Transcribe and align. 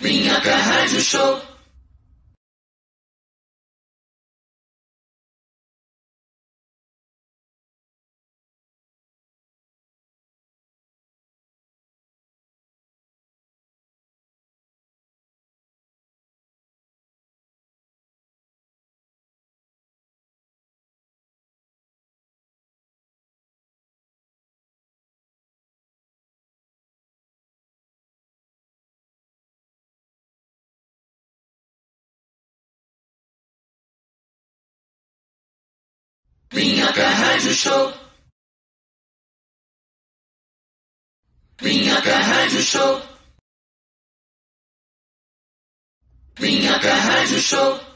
Minhoca 0.00 0.56
Rádio 0.56 1.00
Show. 1.00 1.55
Minhoca 36.56 37.06
Rádio 37.06 37.52
Show. 37.52 37.92
Minhoca 41.60 42.18
Rádio 42.18 42.62
Show. 42.62 43.02
Minhoca 46.40 46.94
Rádio 46.94 47.38
Show. 47.40 47.95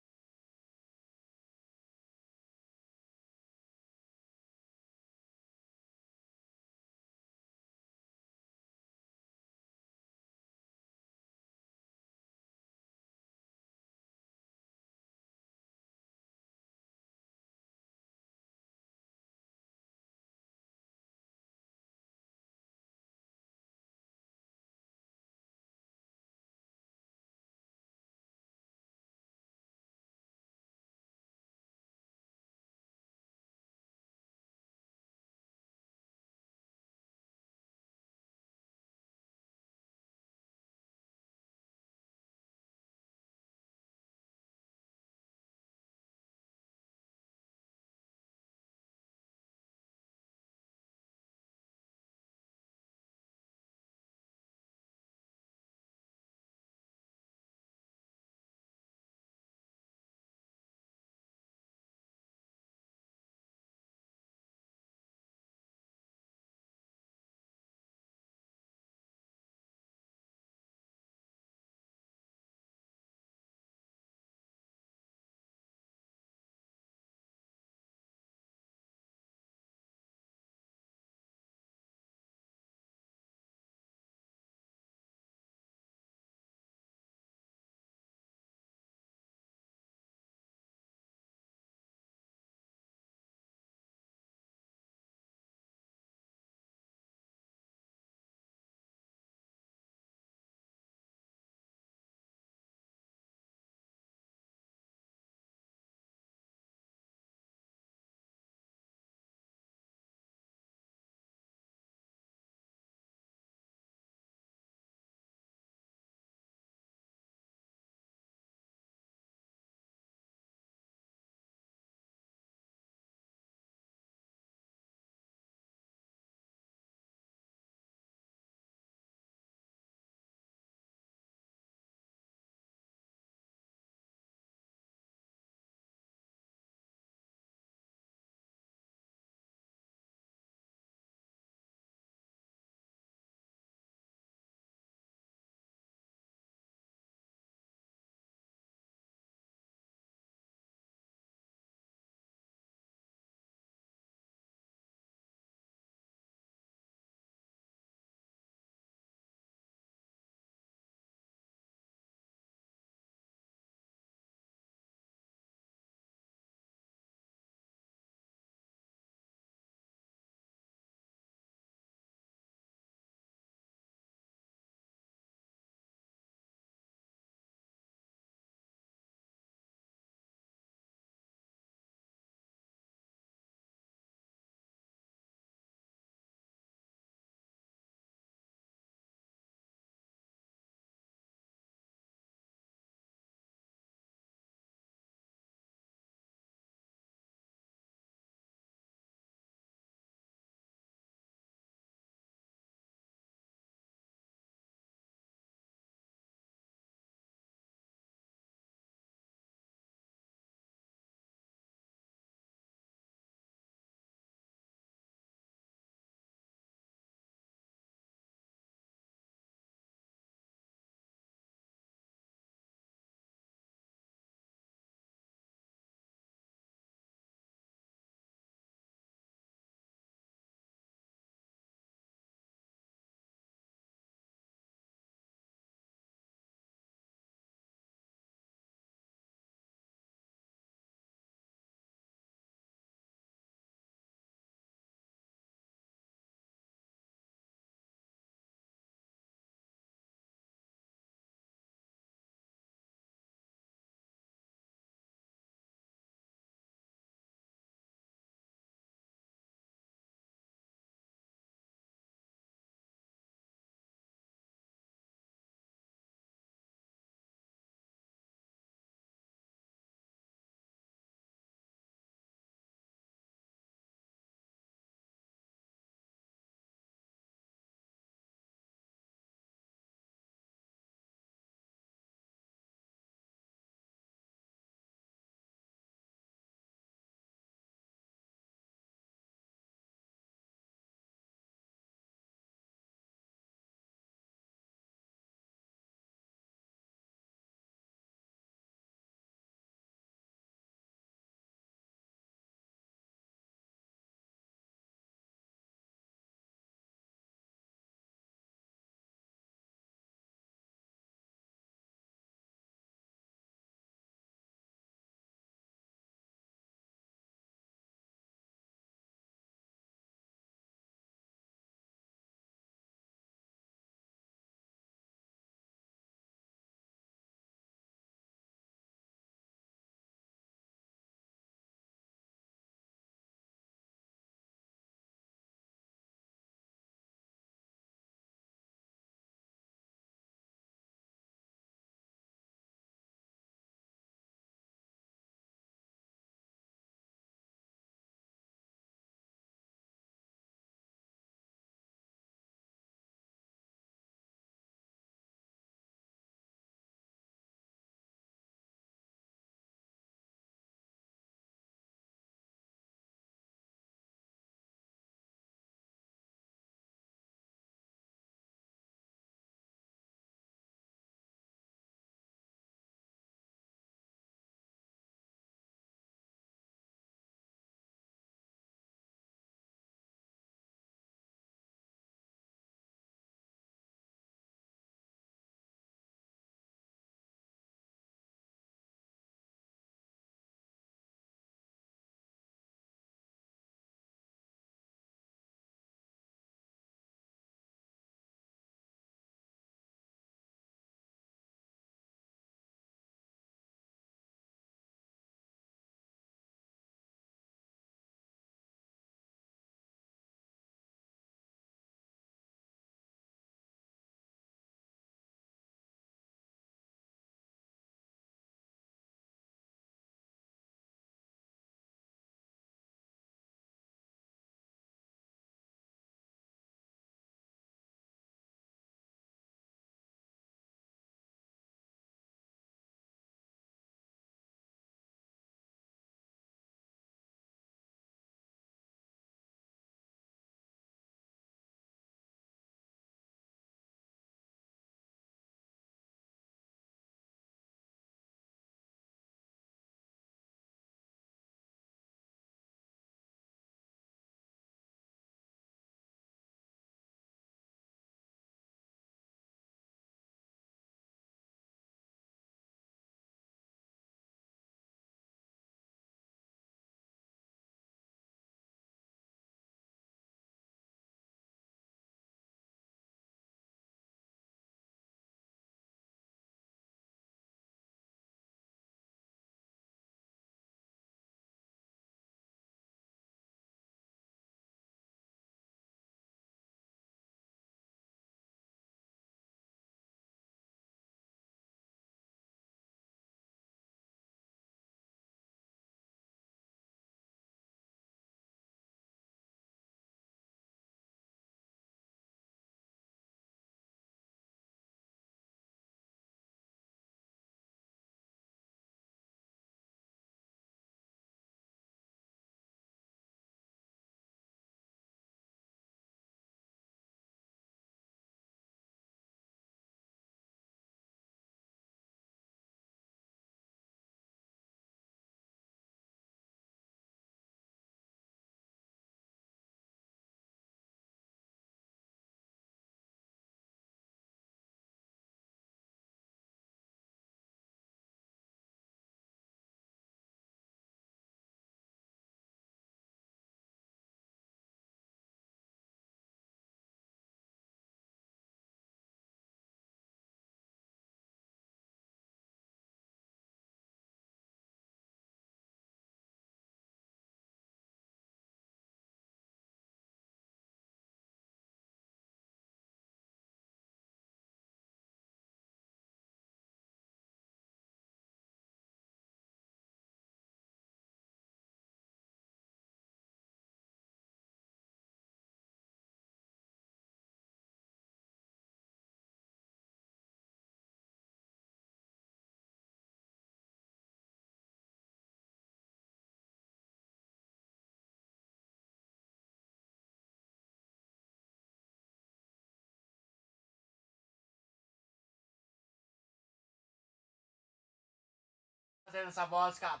Fazendo 599.20 599.28
essa 599.28 599.46
voz, 599.46 599.78
cara. 599.78 600.00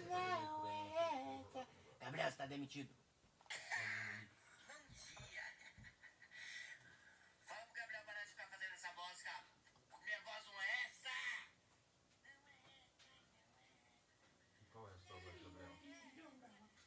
Não 0.09 0.67
é 0.69 1.41
essa. 1.41 1.69
Gabriel, 2.01 2.31
você 2.31 2.37
tá 2.37 2.47
demitido. 2.47 2.93
Fala 7.45 7.61
pro 7.67 7.75
Gabriel 7.75 8.05
parar 8.05 8.25
de 8.25 8.31
ficar 8.31 8.47
fazendo 8.49 8.73
essa 8.73 8.93
voz, 8.95 9.23
cara. 9.23 9.45
Minha 10.05 10.21
voz 10.23 10.45
não 10.45 10.63
é 10.63 10.85
essa! 10.87 11.11
Qual 14.73 14.89
é 14.89 14.93
a 14.93 14.99
sua 14.99 15.21
voz, 15.21 15.43
Gabriel? 15.43 15.69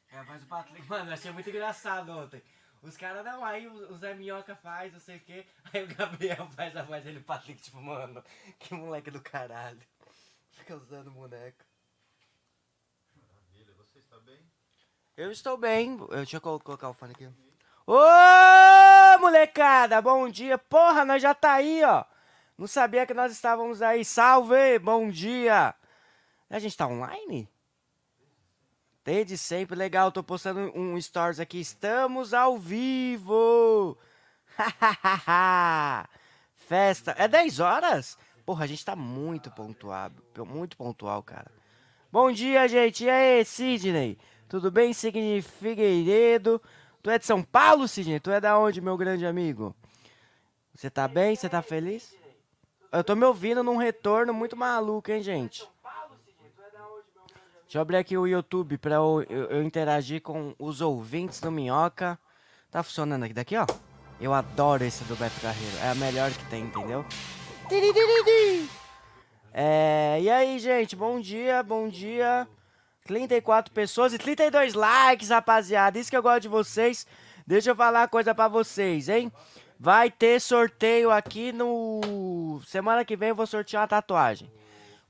É 0.09 0.17
a 0.17 0.23
voz 0.23 0.41
do 0.41 0.47
Patrick. 0.47 0.87
Mano, 0.89 1.09
eu 1.09 1.13
achei 1.13 1.31
muito 1.31 1.49
engraçado 1.49 2.09
ontem. 2.09 2.43
Os 2.85 2.95
caras 2.95 3.25
não, 3.25 3.43
aí 3.43 3.67
o 3.67 3.97
Zé 3.97 4.13
Minhoca 4.13 4.55
faz, 4.55 4.93
não 4.93 4.99
sei 4.99 5.17
o 5.17 5.19
quê. 5.21 5.45
Aí 5.73 5.83
o 5.83 5.95
Gabriel 5.95 6.47
faz 6.55 6.77
a 6.77 6.83
voz 6.83 7.03
dele, 7.03 7.17
o 7.17 7.23
Patrick, 7.23 7.59
tipo, 7.61 7.81
mano, 7.81 8.23
que 8.59 8.75
moleque 8.75 9.09
do 9.09 9.19
caralho. 9.19 9.79
Fica 10.51 10.75
usando 10.75 11.09
boneco. 11.09 11.65
Maravilha, 13.15 13.73
você 13.73 13.99
está 13.99 14.19
bem? 14.19 14.39
Eu 15.17 15.31
estou 15.31 15.57
bem. 15.57 15.97
Eu, 15.99 16.07
deixa 16.17 16.37
eu 16.37 16.41
colo- 16.41 16.59
colocar 16.59 16.89
o 16.89 16.93
fone 16.93 17.13
aqui. 17.13 17.27
Ô, 17.87 19.19
molecada, 19.19 20.01
bom 20.01 20.29
dia. 20.29 20.57
Porra, 20.57 21.03
nós 21.03 21.21
já 21.21 21.33
tá 21.33 21.53
aí, 21.53 21.83
ó. 21.83 22.05
Não 22.57 22.67
sabia 22.67 23.05
que 23.05 23.13
nós 23.13 23.31
estávamos 23.31 23.81
aí. 23.81 24.05
Salve, 24.05 24.77
bom 24.79 25.09
dia. 25.09 25.73
A 26.49 26.59
gente 26.59 26.77
tá 26.77 26.87
online? 26.87 27.49
Desde 29.05 29.37
sempre, 29.37 29.75
legal. 29.75 30.11
Tô 30.11 30.23
postando 30.23 30.71
um 30.75 30.99
stories 30.99 31.39
aqui. 31.39 31.59
Estamos 31.59 32.33
ao 32.33 32.57
vivo. 32.57 33.95
Festa. 36.55 37.13
É 37.15 37.27
10 37.27 37.59
horas? 37.59 38.17
Porra, 38.43 38.63
a 38.63 38.67
gente 38.67 38.83
tá 38.83 38.95
muito 38.95 39.51
pontual. 39.51 40.09
Muito 40.39 40.75
pontual, 40.75 41.21
cara. 41.21 41.51
Bom 42.11 42.31
dia, 42.31 42.67
gente. 42.67 43.03
E 43.03 43.09
aí, 43.09 43.45
Sidney? 43.45 44.17
Tudo 44.49 44.71
bem, 44.71 44.91
Sidney 44.91 45.39
Figueiredo? 45.43 46.59
Tu 47.03 47.11
é 47.11 47.19
de 47.19 47.27
São 47.27 47.43
Paulo, 47.43 47.87
Sidney? 47.87 48.19
Tu 48.19 48.31
é 48.31 48.41
da 48.41 48.57
onde, 48.57 48.81
meu 48.81 48.97
grande 48.97 49.27
amigo? 49.27 49.75
Você 50.73 50.89
tá 50.89 51.07
bem? 51.07 51.35
Você 51.35 51.47
tá 51.47 51.61
feliz? 51.61 52.15
Eu 52.91 53.03
tô 53.03 53.15
me 53.15 53.25
ouvindo 53.25 53.63
num 53.63 53.77
retorno 53.77 54.33
muito 54.33 54.57
maluco, 54.57 55.11
hein, 55.11 55.21
gente? 55.21 55.63
Deixa 57.65 57.77
eu 57.77 57.81
abrir 57.81 57.97
aqui 57.97 58.17
o 58.17 58.27
YouTube 58.27 58.77
pra 58.77 58.95
eu, 58.95 59.25
eu- 59.29 59.45
eu 59.45 59.63
interagir 59.63 60.21
com 60.21 60.53
os 60.59 60.81
ouvintes 60.81 61.39
do 61.39 61.51
Minhoca. 61.51 62.17
Tá 62.71 62.83
funcionando 62.83 63.23
aqui 63.23 63.33
daqui, 63.33 63.55
ó. 63.57 63.65
Eu 64.21 64.33
adoro 64.33 64.83
esse 64.83 65.03
do 65.05 65.15
Beto 65.15 65.39
Carreiro. 65.41 65.77
É 65.83 65.89
a 65.89 65.95
melhor 65.95 66.31
que 66.31 66.45
tem, 66.45 66.63
entendeu? 66.63 67.03
É, 69.53 70.19
e 70.21 70.29
aí, 70.29 70.59
gente, 70.59 70.95
bom 70.95 71.19
dia, 71.19 71.63
bom 71.63 71.87
dia. 71.89 72.47
34 73.05 73.73
pessoas 73.73 74.13
e 74.13 74.17
32 74.17 74.73
likes, 74.73 75.29
rapaziada. 75.29 75.97
Isso 75.99 76.09
que 76.09 76.17
eu 76.17 76.23
gosto 76.23 76.41
de 76.43 76.47
vocês. 76.47 77.05
Deixa 77.47 77.71
eu 77.71 77.75
falar 77.75 78.01
uma 78.01 78.07
coisa 78.07 78.33
pra 78.33 78.47
vocês, 78.47 79.09
hein? 79.09 79.31
Vai 79.79 80.09
ter 80.09 80.39
sorteio 80.39 81.11
aqui 81.11 81.51
no. 81.51 82.61
Semana 82.65 83.03
que 83.05 83.15
vem 83.15 83.29
eu 83.29 83.35
vou 83.35 83.45
sortear 83.45 83.81
uma 83.83 83.87
tatuagem. 83.87 84.51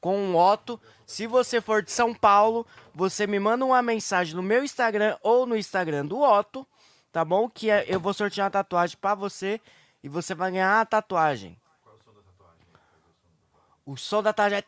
Com 0.06 0.20
um 0.20 0.38
Otto. 0.38 0.80
Se 1.04 1.26
você 1.26 1.60
for 1.60 1.82
de 1.82 1.92
São 1.92 2.14
Paulo, 2.14 2.64
você 2.94 3.26
me 3.26 3.40
manda 3.40 3.66
uma 3.66 3.82
mensagem 3.82 4.36
no 4.36 4.44
meu 4.44 4.64
Instagram 4.64 5.18
ou 5.24 5.48
no 5.48 5.58
Instagram 5.58 6.06
do 6.06 6.22
Otto, 6.22 6.64
tá 7.12 7.26
bom? 7.26 7.50
Que 7.50 7.72
é- 7.72 7.86
eu 7.88 8.00
vou 8.00 8.14
sortear 8.14 8.46
uma 8.46 8.52
tatuagem 8.52 8.96
pra 9.02 9.16
você 9.16 9.60
e 10.04 10.08
você 10.08 10.36
vai 10.36 10.52
ganhar 10.52 10.80
a 10.80 10.86
tatuagem. 10.86 11.60
Qual 11.84 11.96
é 11.96 11.98
o 11.98 12.04
som 12.04 12.12
da 12.14 12.22
tatuagem? 12.22 12.68
O 13.84 13.98
som 13.98 14.22
da 14.22 14.32
tatuagem 14.32 14.60
é. 14.60 14.64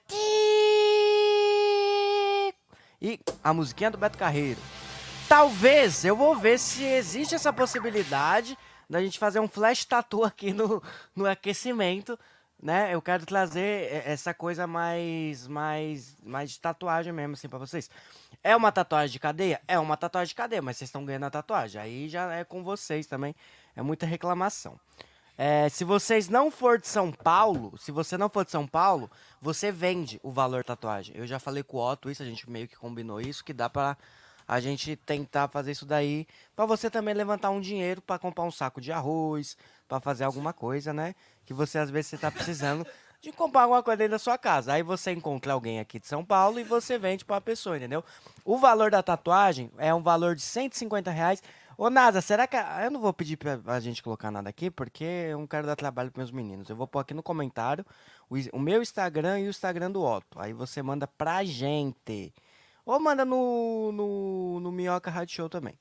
E 3.00 3.20
a 3.44 3.54
musiquinha 3.54 3.92
do 3.92 3.98
Beto 4.00 4.18
Carreiro. 4.18 4.60
Talvez, 5.30 6.04
eu 6.04 6.16
vou 6.16 6.36
ver 6.36 6.58
se 6.58 6.84
existe 6.84 7.36
essa 7.36 7.54
possibilidade 7.54 8.58
da 8.90 9.00
gente 9.00 9.20
fazer 9.20 9.40
um 9.40 9.48
flash 9.48 9.86
tatu 9.86 10.24
aqui 10.24 10.52
no, 10.52 10.82
no 11.16 11.28
aquecimento, 11.28 12.18
né? 12.62 12.94
Eu 12.94 13.02
quero 13.02 13.26
trazer 13.26 14.04
essa 14.06 14.34
coisa 14.34 14.66
mais, 14.66 15.48
mais, 15.48 16.18
mais 16.24 16.52
de 16.52 16.60
tatuagem 16.60 17.14
mesmo, 17.14 17.34
assim, 17.34 17.48
pra 17.48 17.60
vocês. 17.60 17.90
É 18.44 18.56
uma 18.56 18.72
tatuagem 18.72 19.14
de 19.14 19.20
cadeia? 19.20 19.62
É 19.68 19.78
uma 19.78 19.96
tatuagem 19.98 20.30
de 20.30 20.36
cadeia, 20.36 20.62
mas 20.62 20.78
vocês 20.78 20.88
estão 20.88 21.06
ganhando 21.06 21.26
a 21.26 21.30
tatuagem. 21.30 21.82
Aí 21.82 22.10
já 22.10 22.34
é 22.34 22.44
com 22.44 22.64
vocês 22.64 23.06
também. 23.06 23.36
É 23.76 23.82
muita 23.82 24.06
reclamação. 24.06 24.80
É, 25.38 25.70
se 25.70 25.84
vocês 25.84 26.28
não 26.28 26.50
for 26.50 26.80
de 26.80 26.88
São 26.88 27.12
Paulo, 27.12 27.78
se 27.78 27.92
você 27.92 28.18
não 28.18 28.28
for 28.28 28.44
de 28.44 28.50
São 28.50 28.66
Paulo, 28.66 29.10
você 29.40 29.72
vende 29.72 30.20
o 30.24 30.32
valor 30.32 30.64
tatuagem. 30.64 31.16
Eu 31.16 31.28
já 31.28 31.38
falei 31.38 31.62
com 31.62 31.78
o 31.78 31.92
Otto 31.92 32.10
isso, 32.10 32.24
a 32.24 32.26
gente 32.26 32.50
meio 32.50 32.68
que 32.68 32.76
combinou 32.76 33.22
isso, 33.22 33.44
que 33.44 33.54
dá 33.54 33.70
pra 33.70 33.96
a 34.48 34.60
gente 34.60 34.96
tentar 34.96 35.48
fazer 35.50 35.72
isso 35.72 35.86
daí, 35.86 36.26
pra 36.56 36.66
você 36.66 36.90
também 36.90 37.14
levantar 37.14 37.50
um 37.50 37.60
dinheiro 37.60 38.02
pra 38.02 38.18
comprar 38.18 38.46
um 38.46 38.52
saco 38.52 38.80
de 38.80 38.92
arroz, 38.92 39.58
pra 39.88 40.00
fazer 40.00 40.24
alguma 40.24 40.54
coisa, 40.54 40.94
né? 40.94 41.14
Que 41.46 41.54
você 41.54 41.78
às 41.78 41.90
vezes 41.90 42.12
você 42.12 42.18
tá 42.18 42.32
precisando 42.32 42.86
de 43.22 43.32
comprar 43.32 43.64
alguma 43.64 43.84
coisa 43.84 43.98
dentro 43.98 44.12
da 44.12 44.20
sua 44.20 44.38
casa. 44.38 44.74
Aí 44.74 44.84
você 44.84 45.12
encontra 45.12 45.54
alguém 45.54 45.80
aqui 45.80 46.00
de 46.00 46.08
São 46.08 46.24
Paulo 46.24 46.60
e 46.60 46.64
você 46.64 46.98
vende 46.98 47.26
pra 47.26 47.42
pessoa, 47.42 47.78
entendeu? 47.78 48.04
O 48.46 48.58
valor 48.58 48.92
da 48.92 49.04
tatuagem 49.04 49.72
é 49.78 49.94
um 49.94 50.02
valor 50.02 50.36
de 50.36 50.42
150 50.42 51.12
reais. 51.12 51.42
Ô, 51.78 51.90
Nasa, 51.90 52.22
será 52.22 52.48
que. 52.48 52.58
Eu 52.58 52.90
não 52.90 53.00
vou 53.00 53.14
pedir 53.14 53.38
pra 53.38 53.60
a 53.68 53.80
gente 53.80 54.02
colocar 54.02 54.32
nada 54.32 54.50
aqui, 54.50 54.72
porque 54.72 55.04
eu 55.04 55.40
não 55.40 55.48
quero 55.48 55.68
dar 55.68 55.76
trabalho 55.76 56.12
pros 56.12 56.32
meus 56.32 56.32
meninos. 56.32 56.70
Eu 56.70 56.76
vou 56.76 56.88
pôr 56.88 57.00
aqui 57.00 57.14
no 57.14 57.22
comentário 57.22 57.86
o, 58.30 58.36
o 58.54 58.60
meu 58.60 58.82
Instagram 58.82 59.42
e 59.42 59.48
o 59.48 59.50
Instagram 59.50 59.92
do 59.92 60.04
Otto. 60.04 60.40
Aí 60.40 60.54
você 60.54 60.82
manda 60.82 61.08
pra 61.08 61.44
gente. 61.44 62.34
Ou 62.88 63.02
manda 63.02 63.26
no, 63.26 63.92
no, 63.92 64.60
no 64.62 64.72
Minhoca 64.72 65.12
Rádio 65.12 65.36
Show 65.36 65.50
também. 65.50 65.78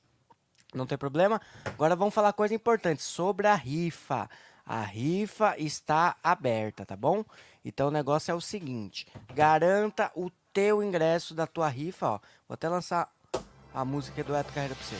Não 0.74 0.84
tem 0.84 0.98
problema. 0.98 1.40
Agora 1.64 1.94
vamos 1.94 2.12
falar 2.12 2.32
coisa 2.32 2.52
importante 2.52 3.00
sobre 3.00 3.46
a 3.46 3.54
rifa. 3.54 4.28
A 4.66 4.80
rifa 4.82 5.54
está 5.56 6.16
aberta, 6.20 6.84
tá 6.84 6.96
bom? 6.96 7.24
Então 7.64 7.86
o 7.86 7.92
negócio 7.92 8.32
é 8.32 8.34
o 8.34 8.40
seguinte: 8.40 9.06
garanta 9.32 10.10
o 10.16 10.28
teu 10.52 10.82
ingresso 10.82 11.32
da 11.32 11.46
tua 11.46 11.68
rifa, 11.68 12.08
ó. 12.08 12.18
Vou 12.48 12.54
até 12.54 12.68
lançar 12.68 13.08
a 13.72 13.84
música 13.84 14.24
do 14.24 14.34
Eto 14.34 14.52
Carreira 14.52 14.74
pra 14.74 14.84
você. 14.84 14.96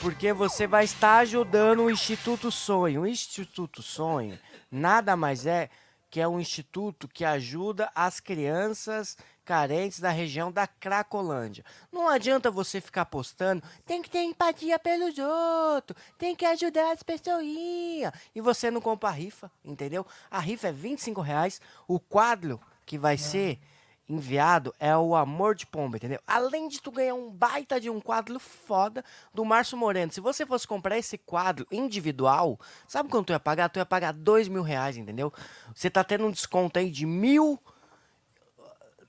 Porque 0.00 0.32
você 0.32 0.66
vai 0.66 0.84
estar 0.84 1.18
ajudando 1.18 1.80
o 1.80 1.90
Instituto 1.90 2.50
Sonho. 2.50 3.02
O 3.02 3.06
Instituto 3.06 3.82
Sonho 3.82 4.38
nada 4.70 5.14
mais 5.14 5.44
é 5.44 5.68
que 6.12 6.20
é 6.20 6.28
um 6.28 6.38
instituto 6.38 7.08
que 7.08 7.24
ajuda 7.24 7.90
as 7.94 8.20
crianças 8.20 9.16
carentes 9.46 9.98
da 9.98 10.10
região 10.10 10.52
da 10.52 10.66
Cracolândia. 10.66 11.64
Não 11.90 12.06
adianta 12.06 12.50
você 12.50 12.82
ficar 12.82 13.06
postando, 13.06 13.62
tem 13.86 14.02
que 14.02 14.10
ter 14.10 14.22
empatia 14.22 14.78
pelos 14.78 15.16
outros, 15.18 15.98
tem 16.18 16.36
que 16.36 16.44
ajudar 16.44 16.92
as 16.92 17.02
pessoinhas. 17.02 18.12
E 18.34 18.42
você 18.42 18.70
não 18.70 18.82
compra 18.82 19.08
a 19.08 19.12
rifa, 19.12 19.50
entendeu? 19.64 20.06
A 20.30 20.38
rifa 20.38 20.68
é 20.68 20.72
25 20.72 21.22
reais. 21.22 21.62
O 21.88 21.98
quadro 21.98 22.60
que 22.84 22.98
vai 22.98 23.16
ser 23.16 23.58
enviado 24.08 24.74
é 24.78 24.96
o 24.96 25.14
Amor 25.14 25.54
de 25.54 25.66
Pomba, 25.66 25.96
entendeu? 25.96 26.20
Além 26.26 26.68
de 26.68 26.80
tu 26.80 26.90
ganhar 26.90 27.14
um 27.14 27.30
baita 27.30 27.80
de 27.80 27.88
um 27.88 28.00
quadro 28.00 28.38
foda 28.38 29.04
do 29.32 29.44
Márcio 29.44 29.78
Moreno. 29.78 30.12
Se 30.12 30.20
você 30.20 30.44
fosse 30.44 30.66
comprar 30.66 30.98
esse 30.98 31.16
quadro 31.16 31.66
individual, 31.70 32.58
sabe 32.86 33.08
quanto 33.08 33.28
tu 33.28 33.32
ia 33.32 33.40
pagar? 33.40 33.68
Tu 33.68 33.78
ia 33.78 33.86
pagar 33.86 34.12
dois 34.12 34.48
mil 34.48 34.62
reais, 34.62 34.96
entendeu? 34.96 35.32
Você 35.74 35.88
tá 35.88 36.04
tendo 36.04 36.26
um 36.26 36.30
desconto 36.30 36.78
aí 36.78 36.90
de 36.90 37.06
mil 37.06 37.58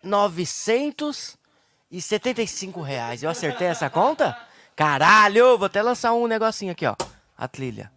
novecentos 0.02 1.38
e 1.92 2.02
setenta 2.02 2.42
e 2.42 2.48
cinco 2.48 2.82
reais. 2.82 3.24
Eu 3.24 3.30
acertei 3.30 3.68
essa 3.68 3.90
conta? 3.90 4.38
Caralho! 4.76 5.58
Vou 5.58 5.66
até 5.66 5.82
lançar 5.82 6.14
um 6.14 6.28
negocinho 6.28 6.72
aqui, 6.72 6.86
ó. 6.86 6.96
A 7.38 7.48
trilha. 7.48 7.92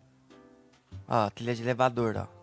Ó, 1.08 1.26
a 1.26 1.30
trilha 1.30 1.54
de 1.54 1.62
elevador, 1.62 2.16
ó. 2.16 2.35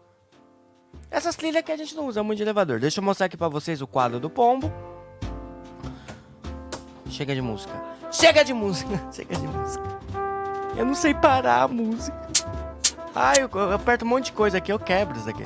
Essas 1.10 1.36
trilhas 1.36 1.64
que 1.64 1.72
a 1.72 1.78
gente 1.78 1.96
não 1.96 2.08
usa 2.08 2.24
muito 2.24 2.38
de 2.38 2.44
elevador. 2.44 2.80
Deixa 2.80 3.00
eu 3.00 3.04
mostrar 3.04 3.28
aqui 3.28 3.38
pra 3.38 3.48
vocês 3.48 3.82
o 3.82 3.88
quadro 3.88 4.20
do 4.20 4.30
pombo. 4.30 4.72
Chega 7.10 7.36
de 7.36 7.42
música. 7.42 7.74
Chega 8.12 8.44
de 8.44 8.54
música. 8.54 9.00
Chega 9.14 9.36
de 9.36 9.48
música. 9.48 9.84
Eu 10.76 10.86
não 10.86 10.96
sei 10.96 11.14
parar 11.14 11.64
a 11.64 11.68
música. 11.68 12.18
Ai, 13.14 13.36
eu, 13.42 13.50
eu 13.54 13.74
aperto 13.74 14.06
um 14.06 14.08
monte 14.08 14.26
de 14.26 14.32
coisa 14.34 14.58
aqui, 14.58 14.72
eu 14.72 14.80
quebro 14.80 15.18
isso 15.18 15.30
aqui. 15.30 15.44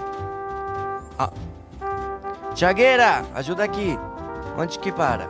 Ó. 1.20 1.30
Tiagueira, 2.56 3.26
ajuda 3.36 3.64
aqui. 3.64 3.98
Onde 4.58 4.80
que 4.80 4.92
para? 4.92 5.28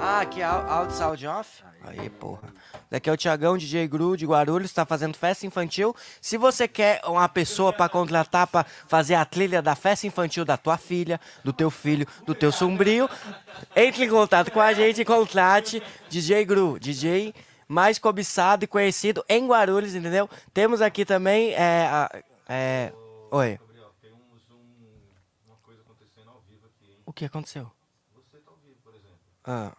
Ah, 0.00 0.20
aqui 0.20 0.42
é 0.42 0.44
áudio 0.44 0.94
sound 0.94 1.26
off. 1.26 1.64
Aí, 1.88 2.10
porra. 2.10 2.52
Daqui 2.90 3.08
é 3.08 3.12
o 3.12 3.16
Tiagão, 3.16 3.56
DJ 3.58 3.86
Gru 3.88 4.16
de 4.16 4.26
Guarulhos, 4.26 4.72
tá 4.72 4.84
fazendo 4.86 5.16
festa 5.16 5.46
infantil. 5.46 5.94
Se 6.20 6.36
você 6.36 6.66
quer 6.68 7.00
uma 7.04 7.28
pessoa 7.28 7.72
pra 7.72 7.88
contratar 7.88 8.46
pra 8.46 8.64
fazer 8.64 9.14
a 9.14 9.24
trilha 9.24 9.60
da 9.62 9.74
festa 9.74 10.06
infantil 10.06 10.44
da 10.44 10.56
tua 10.56 10.76
filha, 10.78 11.20
do 11.44 11.52
teu 11.52 11.70
filho, 11.70 12.06
do 12.26 12.34
teu 12.34 12.50
sombrio, 12.52 13.08
entre 13.76 14.04
em 14.04 14.08
contato 14.08 14.50
com 14.50 14.60
a 14.60 14.72
gente 14.72 15.00
e 15.00 15.04
contrate 15.04 15.82
DJ 16.08 16.44
Gru, 16.44 16.78
DJ 16.78 17.34
mais 17.66 17.98
cobiçado 17.98 18.64
e 18.64 18.66
conhecido 18.66 19.22
em 19.28 19.46
Guarulhos, 19.46 19.94
entendeu? 19.94 20.28
Temos 20.54 20.80
aqui 20.80 21.04
também, 21.04 21.52
é, 21.52 21.86
a- 21.86 22.22
é... 22.48 22.92
Oi. 23.30 23.58
Uns 27.06 27.14
que 27.14 27.24
aconteceu? 27.24 27.68
Você 28.14 28.38
tá 28.38 28.50
ao 28.52 28.56
vivo, 28.58 28.76
por 28.82 28.94
exemplo. 28.94 29.18
Ah, 29.44 29.76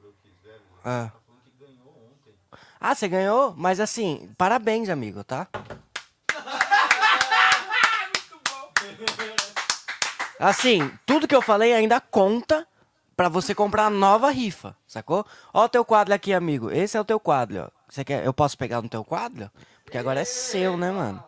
Broquizelli 0.00 0.62
Ah. 0.84 1.10
tá 1.12 1.32
que 1.44 1.50
ganhou 1.64 1.88
ontem. 1.88 2.34
Ah, 2.80 2.94
você 2.94 3.08
ganhou? 3.08 3.54
Mas 3.56 3.78
assim, 3.80 4.30
parabéns, 4.36 4.88
amigo, 4.88 5.22
tá? 5.22 5.46
Assim, 10.40 10.88
tudo 11.04 11.26
que 11.26 11.34
eu 11.34 11.42
falei 11.42 11.72
ainda 11.74 12.00
conta 12.00 12.64
pra 13.16 13.28
você 13.28 13.52
comprar 13.56 13.86
a 13.86 13.90
nova 13.90 14.30
rifa, 14.30 14.76
sacou? 14.86 15.26
Ó 15.52 15.64
o 15.64 15.68
teu 15.68 15.84
quadro 15.84 16.14
aqui, 16.14 16.32
amigo. 16.32 16.70
Esse 16.70 16.96
é 16.96 17.00
o 17.00 17.04
teu 17.04 17.18
quadro, 17.18 17.64
ó. 17.64 17.70
Você 17.88 18.04
quer? 18.04 18.24
Eu 18.24 18.32
posso 18.32 18.56
pegar 18.56 18.80
no 18.80 18.88
teu 18.88 19.04
quadro? 19.04 19.50
Porque 19.84 19.98
agora 19.98 20.20
é 20.20 20.24
seu, 20.24 20.76
né, 20.76 20.92
mano? 20.92 21.22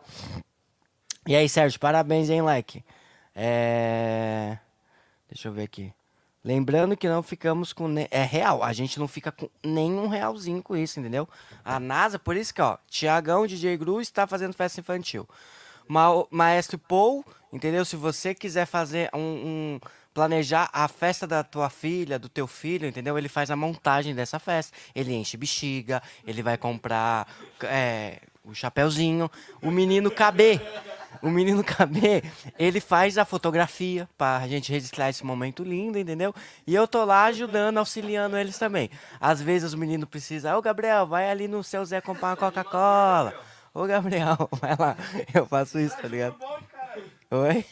E 1.27 1.35
aí, 1.35 1.49
Sérgio, 1.49 1.77
parabéns, 1.79 2.29
hein, 2.29 2.41
like. 2.41 2.85
É... 3.35 4.57
Deixa 5.31 5.47
eu 5.47 5.53
ver 5.53 5.63
aqui. 5.63 5.93
Lembrando 6.43 6.97
que 6.97 7.07
não 7.07 7.21
ficamos 7.23 7.71
com. 7.71 7.87
É 8.09 8.23
real, 8.23 8.63
a 8.63 8.73
gente 8.73 8.99
não 8.99 9.07
fica 9.07 9.31
com 9.31 9.47
nenhum 9.63 10.07
realzinho 10.07 10.61
com 10.61 10.75
isso, 10.75 10.99
entendeu? 10.99 11.29
A 11.63 11.79
NASA, 11.79 12.17
por 12.17 12.35
isso 12.35 12.53
que, 12.53 12.61
ó, 12.61 12.77
Tiagão, 12.89 13.45
DJ 13.45 13.77
Gru 13.77 14.01
está 14.01 14.25
fazendo 14.25 14.53
festa 14.53 14.79
infantil. 14.79 15.27
Ma- 15.87 16.25
Maestro 16.31 16.79
Paul, 16.79 17.23
entendeu? 17.53 17.85
Se 17.85 17.95
você 17.95 18.33
quiser 18.33 18.65
fazer 18.65 19.09
um, 19.13 19.19
um- 19.19 19.79
planejar 20.15 20.67
a 20.73 20.87
festa 20.87 21.25
da 21.27 21.43
tua 21.43 21.69
filha, 21.69 22.17
do 22.19 22.27
teu 22.27 22.47
filho, 22.47 22.87
entendeu? 22.87 23.17
Ele 23.17 23.29
faz 23.29 23.51
a 23.51 23.55
montagem 23.55 24.15
dessa 24.15 24.39
festa. 24.39 24.75
Ele 24.95 25.13
enche 25.13 25.37
bexiga, 25.37 26.01
ele 26.25 26.41
vai 26.41 26.57
comprar 26.57 27.27
é, 27.63 28.19
o 28.43 28.53
chapeuzinho. 28.55 29.29
O 29.61 29.69
menino 29.69 30.09
KB, 30.09 30.59
o 31.21 31.29
menino 31.29 31.63
KB, 31.65 32.23
ele 32.57 32.79
faz 32.79 33.17
a 33.17 33.25
fotografia 33.25 34.07
pra 34.17 34.47
gente 34.47 34.71
registrar 34.71 35.09
esse 35.09 35.25
momento 35.25 35.63
lindo, 35.63 35.97
entendeu? 35.97 36.33
E 36.65 36.73
eu 36.73 36.87
tô 36.87 37.03
lá 37.05 37.25
ajudando, 37.25 37.77
auxiliando 37.77 38.37
eles 38.37 38.57
também. 38.57 38.89
Às 39.19 39.41
vezes 39.41 39.73
o 39.73 39.77
menino 39.77 40.07
precisa, 40.07 40.57
ô 40.57 40.61
Gabriel, 40.61 41.05
vai 41.07 41.29
ali 41.29 41.47
no 41.47 41.63
seu 41.63 41.83
Zé 41.85 42.01
comprar 42.01 42.29
uma 42.29 42.37
Coca-Cola. 42.37 43.33
Ô 43.73 43.85
Gabriel, 43.85 44.49
vai 44.59 44.75
lá. 44.77 44.95
Eu 45.33 45.45
faço 45.45 45.79
isso, 45.79 45.97
tá 45.97 46.07
ligado? 46.07 46.35
Oi? 47.31 47.65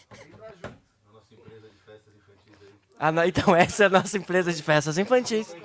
Ah, 2.98 3.12
não, 3.12 3.24
então 3.24 3.56
essa 3.56 3.84
é 3.84 3.86
a 3.86 3.90
nossa 3.90 4.18
empresa 4.18 4.52
de 4.52 4.62
festas 4.62 4.98
infantis. 4.98 5.56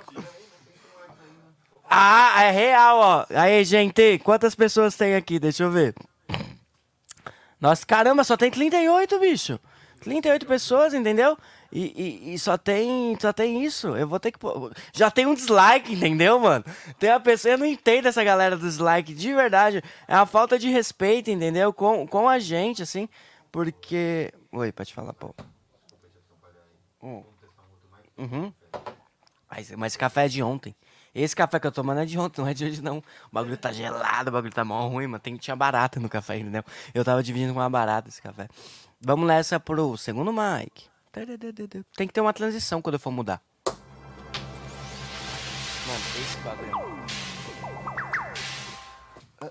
Ah, 1.91 2.43
é 2.43 2.51
real, 2.51 2.99
ó. 2.99 3.27
Aí, 3.31 3.65
gente, 3.65 4.19
quantas 4.21 4.55
pessoas 4.55 4.97
tem 4.97 5.15
aqui? 5.15 5.39
Deixa 5.39 5.65
eu 5.65 5.71
ver. 5.71 5.95
Nossa, 7.65 7.87
caramba, 7.87 8.23
só 8.25 8.37
tem 8.37 8.51
38, 8.51 9.19
bicho. 9.19 9.59
38 10.03 10.45
pessoas, 10.45 10.93
entendeu? 10.93 11.35
E, 11.73 11.81
e- 12.31 12.35
e 12.35 12.39
só 12.39 12.59
tem 12.59 13.17
só 13.19 13.33
tem 13.33 13.65
isso. 13.65 13.97
Eu 13.97 14.07
vou 14.07 14.21
ter 14.21 14.33
que. 14.33 14.39
Já 14.93 15.11
tem 15.11 15.25
um 15.25 15.33
dislike, 15.33 15.95
entendeu, 15.95 16.39
mano? 16.39 16.63
Tem 16.99 17.09
uma 17.09 17.21
pessoa. 17.21 17.53
Eu 17.55 17.59
não 17.59 17.65
entendo 17.65 18.05
essa 18.07 18.23
galera 18.23 18.55
do 18.55 18.67
dislike, 18.69 19.15
de 19.15 19.33
verdade. 19.33 19.83
É 20.07 20.15
uma 20.15 20.27
falta 20.27 20.59
de 20.59 20.69
respeito, 20.69 21.31
entendeu? 21.31 21.73
Com, 21.73 22.07
com 22.07 22.29
a 22.29 22.39
gente, 22.39 22.83
assim. 22.83 23.09
Porque. 23.51 24.31
Oi, 24.53 24.71
pode 24.71 24.93
falar, 24.93 25.15
pô. 25.15 25.35
Hum. 27.03 27.25
Uhum. 28.19 28.53
Mas, 29.51 29.71
mas 29.71 29.97
café 29.97 30.27
é 30.27 30.29
de 30.29 30.43
ontem. 30.43 30.77
Esse 31.15 31.37
café 31.37 31.61
que 31.61 31.67
eu 31.67 31.73
tô 31.73 31.83
tomando 31.83 32.01
é 32.01 32.05
de 32.05 32.19
ontem, 32.19 32.41
não 32.41 32.49
é 32.49 32.55
de 32.55 32.65
hoje 32.65 32.83
não. 32.83 32.99
O 32.99 33.03
bagulho 33.33 33.57
tá 33.57 33.73
gelado, 33.73 34.31
o 34.31 34.33
bagulho 34.33 34.53
tá 34.53 34.65
mó 34.65 34.89
ruim, 34.89 35.07
mano. 35.07 35.21
Tem, 35.21 35.37
tinha 35.37 35.55
barata 35.55 36.01
no 36.01 36.09
café, 36.09 36.39
entendeu? 36.39 36.65
Eu 36.93 37.05
tava 37.05 37.23
dividindo 37.23 37.53
com 37.53 37.61
uma 37.61 37.71
barata 37.71 38.09
esse 38.09 38.21
café. 38.21 38.49
Vamos 39.01 39.27
nessa 39.27 39.61
pro 39.61 39.97
segundo 39.97 40.33
mic. 40.33 40.87
Tem 41.97 42.09
que 42.09 42.13
ter 42.13 42.21
uma 42.21 42.33
transição 42.33 42.83
quando 42.83 42.95
eu 42.95 43.01
for 43.01 43.13
mudar. 43.13 43.41
Mano, 45.87 46.01
esse 46.21 46.37
bagulho 46.39 47.05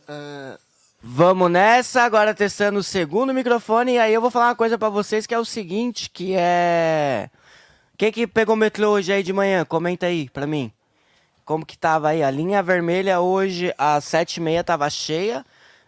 é... 0.07 0.57
Vamos 1.05 1.51
nessa, 1.51 2.03
agora 2.03 2.33
testando 2.33 2.79
o 2.79 2.83
segundo 2.83 3.33
microfone. 3.33 3.93
E 3.93 3.99
aí 3.99 4.13
eu 4.13 4.21
vou 4.21 4.31
falar 4.31 4.47
uma 4.47 4.55
coisa 4.55 4.77
pra 4.77 4.89
vocês 4.89 5.27
que 5.27 5.33
é 5.33 5.39
o 5.39 5.45
seguinte, 5.45 6.09
que 6.09 6.33
é... 6.35 7.29
Quem 7.97 8.11
que 8.11 8.25
pegou 8.25 8.55
o 8.55 8.57
metrô 8.57 8.91
hoje 8.91 9.11
aí 9.11 9.21
de 9.21 9.33
manhã? 9.33 9.65
Comenta 9.65 10.05
aí 10.05 10.29
pra 10.29 10.47
mim. 10.47 10.71
Como 11.45 11.65
que 11.65 11.77
tava 11.77 12.09
aí? 12.09 12.23
A 12.23 12.31
linha 12.31 12.63
vermelha 12.63 13.19
hoje 13.19 13.73
às 13.77 14.05
sete 14.05 14.37
e 14.37 14.39
meia 14.41 14.63
tava 14.63 14.89
cheia. 14.89 15.45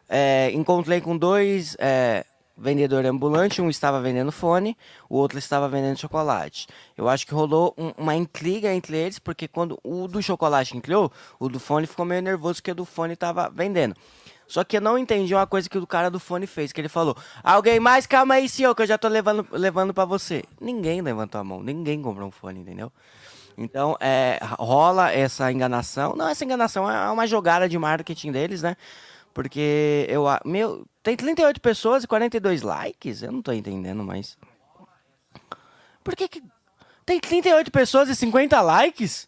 É, 0.08 0.52
encontrei 0.54 1.00
com 1.02 1.18
dois 1.18 1.76
é, 1.80 2.26
vendedores 2.58 3.10
ambulantes. 3.10 3.60
Um 3.60 3.70
estava 3.70 4.02
vendendo 4.02 4.32
fone, 4.32 4.78
o 5.10 5.16
outro 5.16 5.40
estava 5.40 5.70
vendendo 5.70 5.98
chocolate. 5.98 6.68
Eu 6.98 7.08
acho 7.08 7.26
que 7.26 7.34
rolou 7.34 7.74
um- 7.78 7.94
uma 7.98 8.16
intriga 8.16 8.74
entre 8.74 8.98
eles, 8.98 9.18
porque 9.18 9.48
quando 9.48 9.80
o 9.84 10.08
do 10.08 10.22
chocolate 10.22 10.76
entrou, 10.76 11.12
o 11.40 11.48
do 11.48 11.60
fone 11.60 11.88
ficou 11.88 12.06
meio 12.06 12.22
nervoso 12.22 12.56
porque 12.56 12.72
o 12.72 12.76
do 12.76 12.86
fone 12.86 13.16
tava 13.16 13.50
vendendo. 13.50 13.96
Só 14.48 14.64
que 14.64 14.78
eu 14.78 14.82
não 14.82 14.96
entendi 14.98 15.34
uma 15.34 15.48
coisa 15.48 15.68
que 15.68 15.78
o 15.78 15.88
cara 15.88 16.12
do 16.12 16.20
fone 16.20 16.46
fez, 16.46 16.72
que 16.72 16.80
ele 16.80 16.90
falou: 16.90 17.18
Alguém 17.44 17.80
mais, 17.80 18.06
calma 18.06 18.36
aí, 18.36 18.48
senhor, 18.48 18.76
que 18.76 18.84
eu 18.84 18.86
já 18.86 18.98
tô 18.98 19.08
levando, 19.08 19.48
levando 19.52 19.92
para 19.94 20.06
você. 20.06 20.44
Ninguém 20.62 21.02
levantou 21.02 21.42
a 21.42 21.44
mão, 21.44 21.64
ninguém 21.64 22.00
comprou 22.00 22.28
um 22.28 22.32
fone, 22.32 22.60
entendeu? 22.60 22.92
Então, 23.58 23.96
é, 24.00 24.40
rola 24.42 25.12
essa 25.12 25.52
enganação. 25.52 26.16
Não, 26.16 26.28
essa 26.28 26.44
enganação 26.44 26.90
é 26.90 27.10
uma 27.10 27.26
jogada 27.26 27.70
de 27.70 27.78
marketing 27.78 28.32
deles, 28.32 28.62
né? 28.62 28.76
Porque 29.34 30.06
eu. 30.10 30.26
Meu, 30.46 30.86
tem 31.04 31.16
38 31.16 31.60
pessoas 31.62 32.04
e 32.04 32.08
42 32.08 32.62
likes? 32.62 33.22
Eu 33.22 33.32
não 33.32 33.42
tô 33.42 33.52
entendendo 33.52 34.04
mais. 34.04 34.38
Por 36.04 36.16
que 36.16 36.28
que. 36.28 36.44
Tem 37.06 37.20
38 37.20 37.72
pessoas 37.72 38.10
e 38.10 38.16
50 38.16 38.62
likes? 38.62 39.28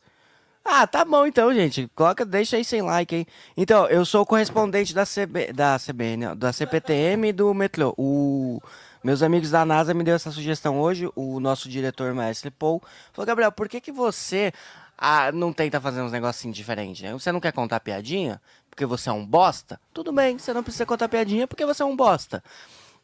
Ah, 0.69 0.85
tá 0.85 1.05
bom 1.05 1.25
então, 1.25 1.53
gente. 1.53 1.89
Coloca, 1.95 2.25
deixa 2.25 2.57
aí 2.57 2.65
sem 2.65 2.81
like 2.81 3.15
aí. 3.15 3.27
Então, 3.55 3.87
eu 3.87 4.03
sou 4.05 4.23
o 4.23 4.25
correspondente 4.25 4.93
da, 4.93 5.05
CB, 5.05 5.53
da 5.53 5.77
CBN, 5.77 6.35
da 6.35 6.51
CPTM 6.51 7.29
e 7.29 7.33
do 7.33 7.53
Metrô. 7.53 7.93
O, 7.97 8.61
meus 9.03 9.21
amigos 9.21 9.51
da 9.51 9.65
NASA 9.65 9.93
me 9.93 10.03
deu 10.03 10.15
essa 10.15 10.31
sugestão 10.31 10.79
hoje. 10.79 11.09
O 11.15 11.39
nosso 11.39 11.69
diretor, 11.69 12.13
mestre 12.13 12.51
Paul, 12.51 12.81
falou: 13.13 13.25
Gabriel, 13.25 13.51
por 13.51 13.69
que, 13.69 13.79
que 13.79 13.91
você 13.91 14.51
ah, 14.97 15.31
não 15.31 15.53
tenta 15.53 15.79
fazer 15.79 16.01
uns 16.01 16.11
negocinhos 16.11 16.55
diferentes? 16.55 17.01
né? 17.01 17.13
Você 17.13 17.31
não 17.31 17.39
quer 17.39 17.51
contar 17.51 17.79
piadinha? 17.79 18.41
Porque 18.69 18.85
você 18.85 19.09
é 19.09 19.11
um 19.11 19.25
bosta? 19.25 19.79
Tudo 19.93 20.11
bem, 20.11 20.37
você 20.37 20.53
não 20.53 20.63
precisa 20.63 20.85
contar 20.85 21.09
piadinha 21.09 21.47
porque 21.47 21.65
você 21.65 21.81
é 21.81 21.85
um 21.85 21.95
bosta. 21.95 22.43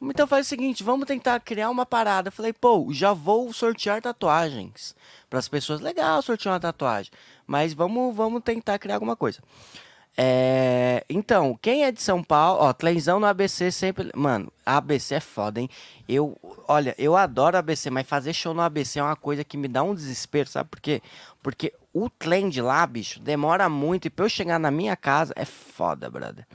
Então 0.01 0.27
faz 0.27 0.45
o 0.45 0.49
seguinte, 0.49 0.83
vamos 0.83 1.07
tentar 1.07 1.39
criar 1.39 1.69
uma 1.69 1.85
parada. 1.85 2.29
Falei, 2.29 2.51
pô, 2.51 2.87
já 2.91 3.13
vou 3.13 3.53
sortear 3.53 4.01
tatuagens 4.01 4.95
para 5.29 5.39
as 5.39 5.47
pessoas. 5.47 5.79
Legal 5.79 6.21
sortear 6.21 6.53
uma 6.53 6.59
tatuagem, 6.59 7.11
mas 7.47 7.73
vamos, 7.73 8.15
vamos 8.15 8.43
tentar 8.43 8.77
criar 8.77 8.95
alguma 8.95 9.15
coisa. 9.15 9.41
É, 10.15 11.03
então, 11.09 11.57
quem 11.59 11.85
é 11.85 11.91
de 11.91 12.01
São 12.01 12.23
Paulo, 12.23 12.61
ó, 12.61 12.73
Tlenzão 12.73 13.19
no 13.19 13.25
ABC 13.25 13.71
sempre. 13.71 14.11
Mano, 14.15 14.51
ABC 14.65 15.15
é 15.15 15.19
foda, 15.19 15.59
hein? 15.59 15.69
Eu, 16.07 16.37
olha, 16.67 16.93
eu 16.97 17.15
adoro 17.15 17.57
ABC, 17.57 17.89
mas 17.89 18.07
fazer 18.07 18.33
show 18.33 18.53
no 18.53 18.61
ABC 18.61 18.99
é 18.99 19.03
uma 19.03 19.15
coisa 19.15 19.43
que 19.43 19.57
me 19.57 19.67
dá 19.67 19.81
um 19.81 19.95
desespero, 19.95 20.47
sabe 20.47 20.69
por 20.69 20.79
quê? 20.79 21.01
Porque 21.41 21.73
o 21.93 22.09
trem 22.09 22.49
de 22.49 22.61
lá, 22.61 22.85
bicho, 22.85 23.19
demora 23.19 23.67
muito 23.67 24.05
e 24.05 24.09
pra 24.09 24.25
eu 24.25 24.29
chegar 24.29 24.59
na 24.59 24.69
minha 24.69 24.95
casa 24.95 25.33
é 25.35 25.45
foda, 25.45 26.09
brother. 26.09 26.45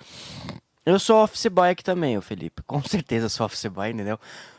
Eu 0.87 0.99
sou 0.99 1.23
office 1.23 1.47
boy 1.49 1.69
aqui 1.69 1.85
também, 1.85 2.17
ô 2.17 2.23
Felipe. 2.23 2.63
Com 2.63 2.83
certeza 2.83 3.29
sou 3.29 3.45
office 3.45 3.67
boy, 3.67 3.91
entendeu? 3.91 4.19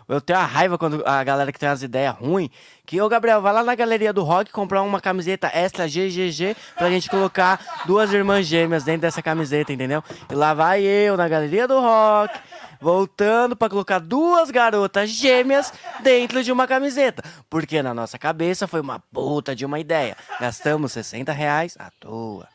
Eu 0.09 0.19
tenho 0.19 0.39
a 0.39 0.43
raiva 0.43 0.75
quando 0.75 1.03
a 1.05 1.23
galera 1.23 1.51
que 1.51 1.59
tem 1.59 1.69
umas 1.69 1.83
ideias 1.83 2.15
ruins. 2.15 2.49
Que, 2.83 2.99
ô 2.99 3.07
Gabriel, 3.07 3.43
vai 3.43 3.53
lá 3.53 3.63
na 3.63 3.75
galeria 3.75 4.11
do 4.11 4.23
rock 4.23 4.51
comprar 4.51 4.81
uma 4.81 4.99
camiseta 4.99 5.51
extra 5.53 5.87
GGG 5.87 6.55
pra 6.75 6.89
gente 6.89 7.07
colocar 7.07 7.83
duas 7.85 8.11
irmãs 8.11 8.47
gêmeas 8.47 8.83
dentro 8.83 9.01
dessa 9.01 9.21
camiseta, 9.21 9.71
entendeu? 9.71 10.03
E 10.27 10.33
lá 10.33 10.55
vai 10.55 10.81
eu 10.81 11.15
na 11.15 11.29
galeria 11.29 11.67
do 11.67 11.79
rock, 11.79 12.39
voltando 12.81 13.55
pra 13.55 13.69
colocar 13.69 13.99
duas 13.99 14.49
garotas 14.49 15.11
gêmeas 15.11 15.71
dentro 16.01 16.43
de 16.43 16.51
uma 16.51 16.65
camiseta. 16.65 17.23
Porque 17.47 17.83
na 17.83 17.93
nossa 17.93 18.17
cabeça 18.17 18.67
foi 18.67 18.81
uma 18.81 18.99
puta 19.13 19.55
de 19.55 19.63
uma 19.63 19.79
ideia. 19.79 20.17
Gastamos 20.39 20.91
60 20.91 21.31
reais 21.31 21.75
à 21.77 21.91
toa. 21.99 22.47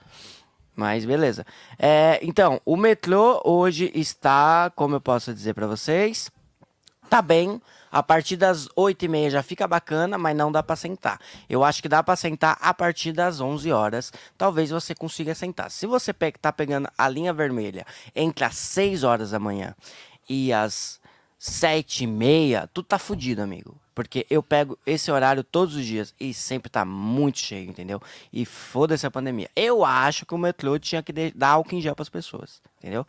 Mas 0.74 1.04
beleza. 1.04 1.46
É, 1.78 2.18
então, 2.20 2.60
o 2.64 2.76
metrô 2.76 3.40
hoje 3.44 3.92
está, 3.94 4.72
como 4.74 4.96
eu 4.96 5.00
posso 5.00 5.32
dizer 5.32 5.54
pra 5.54 5.68
vocês, 5.68 6.32
tá 7.08 7.22
bem. 7.22 7.60
A 7.90 8.02
partir 8.02 8.36
das 8.36 8.68
8 8.74 9.04
e 9.04 9.08
meia 9.08 9.30
já 9.30 9.42
fica 9.42 9.68
bacana, 9.68 10.18
mas 10.18 10.36
não 10.36 10.50
dá 10.50 10.64
pra 10.64 10.74
sentar. 10.74 11.20
Eu 11.48 11.62
acho 11.62 11.80
que 11.80 11.88
dá 11.88 12.02
pra 12.02 12.16
sentar 12.16 12.58
a 12.60 12.74
partir 12.74 13.12
das 13.12 13.40
11 13.40 13.70
horas. 13.70 14.12
Talvez 14.36 14.70
você 14.70 14.96
consiga 14.96 15.32
sentar. 15.32 15.70
Se 15.70 15.86
você 15.86 16.12
pe 16.12 16.32
tá 16.32 16.52
pegando 16.52 16.88
a 16.98 17.08
linha 17.08 17.32
vermelha 17.32 17.86
entre 18.14 18.44
as 18.44 18.56
6 18.56 19.04
horas 19.04 19.30
da 19.30 19.38
manhã 19.38 19.76
e 20.28 20.52
as 20.52 21.00
7 21.38 22.02
e 22.02 22.06
meia, 22.08 22.68
tu 22.74 22.82
tá 22.82 22.98
fudido, 22.98 23.42
amigo. 23.42 23.76
Porque 23.94 24.26
eu 24.28 24.42
pego 24.42 24.76
esse 24.84 25.10
horário 25.10 25.44
todos 25.44 25.76
os 25.76 25.86
dias 25.86 26.12
e 26.18 26.34
sempre 26.34 26.68
tá 26.68 26.84
muito 26.84 27.38
cheio, 27.38 27.70
entendeu? 27.70 28.02
E 28.32 28.44
foda-se 28.44 29.06
a 29.06 29.10
pandemia. 29.10 29.48
Eu 29.54 29.84
acho 29.84 30.26
que 30.26 30.34
o 30.34 30.38
metrô 30.38 30.78
tinha 30.80 31.00
que 31.00 31.12
dar 31.32 31.50
álcool 31.50 31.76
em 31.76 31.80
gel 31.80 31.94
pras 31.94 32.08
pessoas, 32.08 32.60
entendeu? 32.78 33.06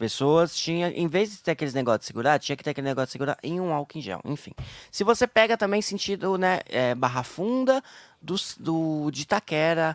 As 0.00 0.12
pessoas 0.12 0.56
tinha, 0.56 0.88
em 0.88 1.06
vez 1.06 1.30
de 1.30 1.42
ter 1.42 1.50
aqueles 1.50 1.74
negócios 1.74 2.00
de 2.00 2.06
segurar, 2.06 2.38
tinha 2.38 2.56
que 2.56 2.64
ter 2.64 2.70
aquele 2.70 2.86
negócio 2.86 3.08
de 3.08 3.12
segurar 3.12 3.36
em 3.42 3.60
um 3.60 3.70
álcool 3.70 3.98
em 3.98 4.00
gel, 4.00 4.18
enfim. 4.24 4.52
Se 4.90 5.04
você 5.04 5.26
pega 5.26 5.58
também 5.58 5.82
sentido, 5.82 6.38
né, 6.38 6.60
é, 6.70 6.94
Barra 6.94 7.22
Funda, 7.22 7.82
do, 8.18 8.34
do, 8.58 9.10
de 9.10 9.24
Itaquera, 9.24 9.94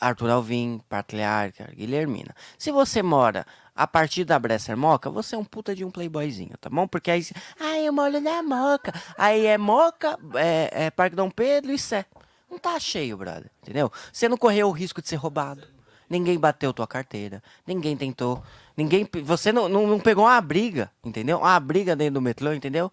Arthur 0.00 0.30
Alvim, 0.30 0.80
Patriarca, 0.88 1.68
Guilhermina. 1.74 2.32
Se 2.56 2.70
você 2.70 3.02
mora 3.02 3.44
a 3.74 3.88
partir 3.88 4.22
da 4.24 4.38
Bresser 4.38 4.76
Moca, 4.76 5.10
você 5.10 5.34
é 5.34 5.38
um 5.38 5.44
puta 5.44 5.74
de 5.74 5.84
um 5.84 5.90
playboyzinho, 5.90 6.56
tá 6.60 6.70
bom? 6.70 6.86
Porque 6.86 7.10
aí, 7.10 7.26
ai, 7.58 7.88
eu 7.88 7.92
moro 7.92 8.20
na 8.20 8.44
Moca. 8.44 8.94
Aí 9.18 9.46
é 9.46 9.58
Moca, 9.58 10.16
é, 10.36 10.84
é 10.84 10.90
Parque 10.92 11.16
Dom 11.16 11.28
Pedro 11.28 11.72
e 11.72 11.78
Sé. 11.78 12.06
Não 12.48 12.56
tá 12.56 12.78
cheio, 12.78 13.16
brother, 13.16 13.50
entendeu? 13.60 13.90
Você 14.12 14.28
não 14.28 14.36
correu 14.36 14.68
o 14.68 14.72
risco 14.72 15.02
de 15.02 15.08
ser 15.08 15.16
roubado. 15.16 15.79
Ninguém 16.10 16.36
bateu 16.36 16.72
tua 16.72 16.88
carteira. 16.88 17.40
Ninguém 17.64 17.96
tentou. 17.96 18.42
Ninguém. 18.76 19.08
Você 19.22 19.52
não, 19.52 19.68
não, 19.68 19.86
não 19.86 20.00
pegou 20.00 20.24
uma 20.24 20.40
briga, 20.40 20.90
entendeu? 21.04 21.38
Uma 21.38 21.60
briga 21.60 21.94
dentro 21.94 22.14
do 22.14 22.20
metrô, 22.20 22.52
entendeu? 22.52 22.90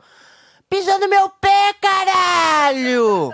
Pisou 0.70 1.00
no 1.00 1.10
meu 1.10 1.28
pé, 1.30 1.74
caralho! 1.82 3.34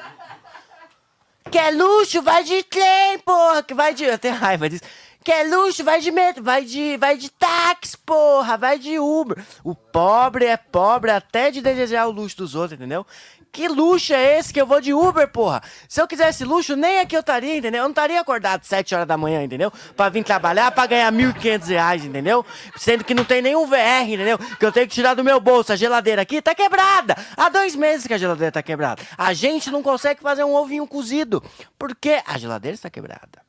Quer 1.52 1.76
luxo? 1.76 2.22
Vai 2.22 2.43
de 2.43 2.63
trem, 2.63 3.19
porra! 3.19 3.62
Que 3.62 3.74
vai 3.74 3.93
de. 3.93 4.06
Eu 4.06 4.17
tenho 4.17 4.36
raiva 4.36 4.69
disso. 4.69 4.84
Quer 5.24 5.50
luxo? 5.50 5.84
Vai 5.84 6.00
de 6.00 6.12
metro, 6.12 6.43
vai 6.43 6.63
de, 6.63 6.96
vai 6.96 7.17
de 7.17 7.30
táxi, 7.30 7.98
porra! 7.98 8.56
Vai 8.56 8.80
de 8.80 9.00
Uber. 9.00 9.43
O 9.63 9.76
pobre 9.76 10.46
é 10.46 10.56
pobre 10.56 11.12
até 11.12 11.52
de 11.52 11.62
desejar 11.62 12.08
o 12.08 12.12
luxo 12.12 12.38
dos 12.38 12.56
outros, 12.56 12.80
entendeu? 12.80 13.06
Que 13.54 13.68
luxo 13.68 14.12
é 14.12 14.39
esse 14.39 14.52
que 14.52 14.60
eu 14.60 14.66
vou 14.66 14.82
de 14.82 14.96
Uber, 14.96 15.28
porra? 15.28 15.62
Se 15.88 16.02
eu 16.02 16.08
quisesse 16.08 16.44
luxo, 16.44 16.76
nem 16.76 17.00
aqui 17.00 17.16
eu 17.16 17.20
estaria, 17.20 17.56
entendeu? 17.56 17.82
Eu 17.82 17.84
não 17.84 17.92
estaria 17.92 18.20
acordado 18.20 18.63
7 18.63 18.96
horas 18.96 19.08
da 19.08 19.16
manhã, 19.16 19.44
entendeu? 19.44 19.72
Pra 19.96 20.10
vir 20.10 20.24
trabalhar, 20.24 20.72
pra 20.72 20.88
ganhar 20.88 21.13
1.500 21.13 21.68
reais, 21.68 22.04
entendeu? 22.04 22.44
Sendo 22.76 23.04
que 23.04 23.13
não 23.13 23.24
tem 23.24 23.44
nenhum 23.44 23.68
VR, 23.68 24.10
entendeu? 24.10 24.39
Que 24.39 24.66
eu 24.66 24.72
tenho 24.72 24.88
que 24.88 24.94
tirar 24.96 25.13
do 25.13 25.24
meu 25.24 25.39
bolso. 25.39 25.72
A 25.72 25.76
geladeira 25.76 26.24
aqui 26.24 26.42
tá 26.42 26.56
quebrada. 26.56 27.16
Há 27.38 27.48
dois 27.50 27.76
meses 27.76 28.08
que 28.08 28.16
a 28.16 28.18
geladeira 28.18 28.52
tá 28.52 28.63
quebrada. 28.63 29.04
A 29.16 29.34
gente 29.34 29.70
não 29.70 29.84
consegue 29.84 30.20
fazer 30.20 30.44
um 30.44 30.56
ovinho 30.56 30.88
cozido. 30.88 31.44
Porque 31.78 32.24
a 32.26 32.39
geladeira 32.39 32.74
está 32.74 32.89
quebrada. 32.89 33.44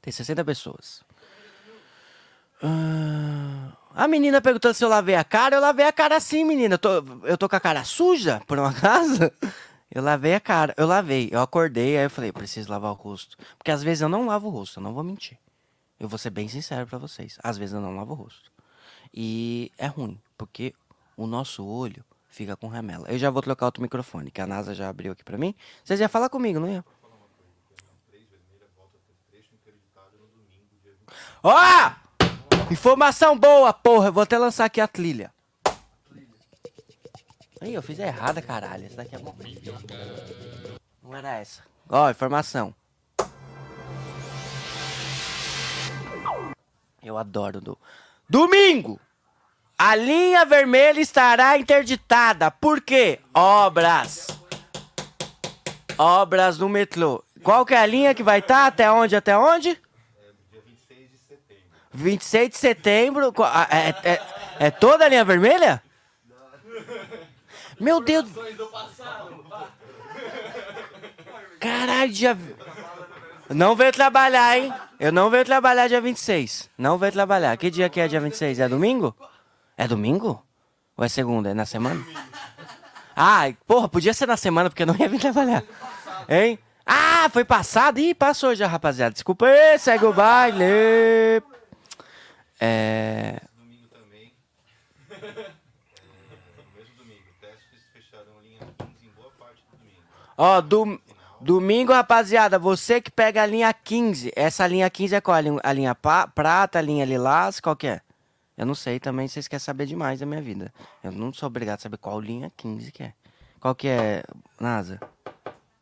Tem 0.00 0.12
60 0.12 0.44
pessoas. 0.44 1.02
Ah, 2.62 3.72
a 3.94 4.08
menina 4.08 4.40
perguntando 4.40 4.74
se 4.74 4.84
eu 4.84 4.88
lavei 4.88 5.14
a 5.14 5.24
cara. 5.24 5.56
Eu 5.56 5.60
lavei 5.60 5.86
a 5.86 5.92
cara 5.92 6.18
sim, 6.20 6.44
menina. 6.44 6.74
Eu 6.74 6.78
tô, 6.78 6.88
eu 7.24 7.38
tô 7.38 7.48
com 7.48 7.56
a 7.56 7.60
cara 7.60 7.84
suja, 7.84 8.40
por 8.46 8.58
um 8.58 8.64
acaso? 8.66 9.30
Eu 9.90 10.02
lavei 10.02 10.34
a 10.34 10.40
cara. 10.40 10.74
Eu 10.76 10.86
lavei. 10.86 11.28
Eu 11.32 11.40
acordei, 11.40 11.96
aí 11.98 12.04
eu 12.04 12.10
falei, 12.10 12.32
preciso 12.32 12.70
lavar 12.70 12.90
o 12.92 12.94
rosto. 12.94 13.36
Porque 13.58 13.70
às 13.70 13.82
vezes 13.82 14.02
eu 14.02 14.08
não 14.08 14.26
lavo 14.26 14.48
o 14.48 14.50
rosto, 14.50 14.78
eu 14.78 14.82
não 14.82 14.94
vou 14.94 15.04
mentir. 15.04 15.38
Eu 16.00 16.08
vou 16.08 16.18
ser 16.18 16.30
bem 16.30 16.48
sincero 16.48 16.86
pra 16.86 16.98
vocês. 16.98 17.38
Às 17.42 17.56
vezes 17.58 17.74
eu 17.74 17.80
não 17.80 17.94
lavo 17.94 18.12
o 18.12 18.16
rosto. 18.16 18.50
E 19.14 19.70
é 19.76 19.86
ruim, 19.86 20.20
porque 20.36 20.74
o 21.16 21.26
nosso 21.26 21.64
olho 21.64 22.04
fica 22.28 22.56
com 22.56 22.68
remela. 22.68 23.06
Eu 23.08 23.18
já 23.18 23.30
vou 23.30 23.42
trocar 23.42 23.66
outro 23.66 23.82
microfone, 23.82 24.30
que 24.30 24.40
a 24.40 24.46
NASA 24.46 24.74
já 24.74 24.88
abriu 24.88 25.12
aqui 25.12 25.22
pra 25.22 25.36
mim. 25.36 25.54
Vocês 25.84 26.00
iam 26.00 26.08
falar 26.08 26.28
comigo, 26.28 26.58
não 26.58 26.68
iam? 26.68 26.84
Ó! 31.42 32.01
Informação 32.72 33.38
boa, 33.38 33.70
porra. 33.70 34.08
Eu 34.08 34.12
vou 34.14 34.22
até 34.22 34.38
lançar 34.38 34.64
aqui 34.64 34.80
a 34.80 34.88
trilha. 34.88 35.30
Ih, 37.60 37.74
eu 37.74 37.82
fiz 37.82 37.98
errada, 37.98 38.40
caralho. 38.40 38.86
Essa 38.86 38.96
daqui 38.96 39.14
é 39.14 39.18
bom. 39.18 39.36
Não 41.02 41.14
era 41.14 41.36
essa. 41.36 41.62
Ó, 41.86 42.08
informação. 42.08 42.74
Eu 47.02 47.18
adoro 47.18 47.60
do. 47.60 47.78
Domingo! 48.26 48.98
A 49.76 49.94
linha 49.94 50.46
vermelha 50.46 51.00
estará 51.00 51.58
interditada. 51.58 52.50
Por 52.50 52.80
quê? 52.80 53.20
Obras. 53.34 54.28
Obras 55.98 56.56
no 56.56 56.70
metrô. 56.70 57.22
Qual 57.42 57.66
que 57.66 57.74
é 57.74 57.78
a 57.78 57.86
linha 57.86 58.14
que 58.14 58.22
vai 58.22 58.38
estar? 58.38 58.66
Até 58.66 58.90
onde? 58.90 59.14
Até 59.14 59.36
onde? 59.36 59.78
26 61.92 62.50
de 62.50 62.56
setembro. 62.56 63.32
É, 63.70 64.12
é- 64.12 64.22
é 64.66 64.70
toda 64.70 65.04
a 65.04 65.08
linha 65.08 65.24
vermelha? 65.24 65.82
Meu 67.80 68.00
Deus. 68.00 68.28
Caralho, 71.60 72.12
dia. 72.12 72.36
Não 73.50 73.74
veio 73.76 73.92
trabalhar, 73.92 74.56
hein? 74.58 74.72
Eu 74.98 75.12
não 75.12 75.28
veio 75.30 75.44
trabalhar 75.44 75.88
dia 75.88 76.00
26. 76.00 76.70
Não 76.78 76.96
veio 76.98 77.12
trabalhar. 77.12 77.56
Que 77.56 77.70
dia 77.70 77.88
que 77.88 78.00
é 78.00 78.08
dia 78.08 78.20
26? 78.20 78.60
É 78.60 78.68
domingo? 78.68 79.14
É 79.76 79.86
domingo? 79.86 80.44
Ou 80.96 81.04
é 81.04 81.08
segunda? 81.08 81.50
É 81.50 81.54
na 81.54 81.66
semana? 81.66 82.04
Ah, 83.14 83.42
porra, 83.66 83.88
podia 83.88 84.14
ser 84.14 84.26
na 84.26 84.36
semana 84.36 84.70
porque 84.70 84.82
eu 84.82 84.86
não 84.86 84.96
ia 84.96 85.08
vir 85.08 85.20
trabalhar. 85.20 85.62
Hein? 86.28 86.58
Ah, 86.86 87.28
foi 87.32 87.44
passado? 87.44 87.98
Ih, 87.98 88.14
passou 88.14 88.54
já, 88.54 88.66
rapaziada. 88.66 89.12
Desculpa 89.12 89.46
aí, 89.46 89.78
segue 89.78 90.04
o 90.04 90.12
baile. 90.12 90.64
É. 92.64 93.40
Domingo 93.58 93.88
também. 93.88 94.32
mesmo 96.76 96.94
domingo, 96.96 97.24
testes 97.40 97.80
fecharam 97.92 98.40
linha 98.42 98.60
15 98.78 99.06
em 99.06 99.10
boa 99.16 99.30
parte 99.38 99.62
do 99.70 99.76
domingo. 99.76 100.00
Ó, 100.38 100.60
dom- 100.60 100.98
domingo, 101.40 101.92
rapaziada, 101.92 102.58
você 102.60 103.00
que 103.00 103.10
pega 103.10 103.42
a 103.42 103.46
linha 103.46 103.72
15. 103.72 104.32
Essa 104.36 104.64
linha 104.66 104.88
15 104.88 105.16
é 105.16 105.20
qual? 105.20 105.36
A 105.36 105.40
linha, 105.40 105.60
a 105.62 105.72
linha 105.72 105.94
pa- 105.94 106.28
prata, 106.28 106.78
a 106.78 106.82
linha 106.82 107.04
lilás, 107.04 107.58
qual 107.58 107.74
que 107.74 107.88
é? 107.88 108.00
Eu 108.56 108.64
não 108.66 108.74
sei 108.76 109.00
também, 109.00 109.26
vocês 109.26 109.48
querem 109.48 109.58
saber 109.64 109.86
demais 109.86 110.20
da 110.20 110.26
minha 110.26 110.40
vida. 110.40 110.72
Eu 111.02 111.10
não 111.10 111.32
sou 111.32 111.48
obrigado 111.48 111.78
a 111.78 111.82
saber 111.82 111.96
qual 111.96 112.20
linha 112.20 112.52
15 112.56 112.92
que 112.92 113.02
é. 113.02 113.12
Qual 113.58 113.74
que 113.74 113.88
é, 113.88 114.22
NASA? 114.60 115.00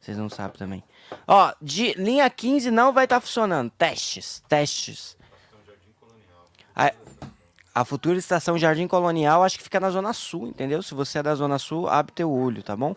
Vocês 0.00 0.16
não 0.16 0.30
sabem 0.30 0.56
também. 0.56 0.84
Ó, 1.26 1.52
de 1.60 1.92
linha 1.94 2.30
15 2.30 2.70
não 2.70 2.90
vai 2.92 3.04
estar 3.04 3.20
funcionando. 3.20 3.70
Testes, 3.70 4.42
testes. 4.48 5.18
A, 7.74 7.84
futura 7.84 8.18
estação 8.18 8.58
Jardim 8.58 8.86
Colonial 8.86 9.42
acho 9.42 9.56
que 9.56 9.64
fica 9.64 9.78
na 9.78 9.90
Zona 9.90 10.12
Sul, 10.12 10.48
entendeu? 10.48 10.82
Se 10.82 10.94
você 10.94 11.18
é 11.18 11.22
da 11.22 11.34
Zona 11.34 11.58
Sul, 11.58 11.88
abre 11.88 12.12
teu 12.12 12.30
olho, 12.30 12.62
tá 12.62 12.76
bom? 12.76 12.96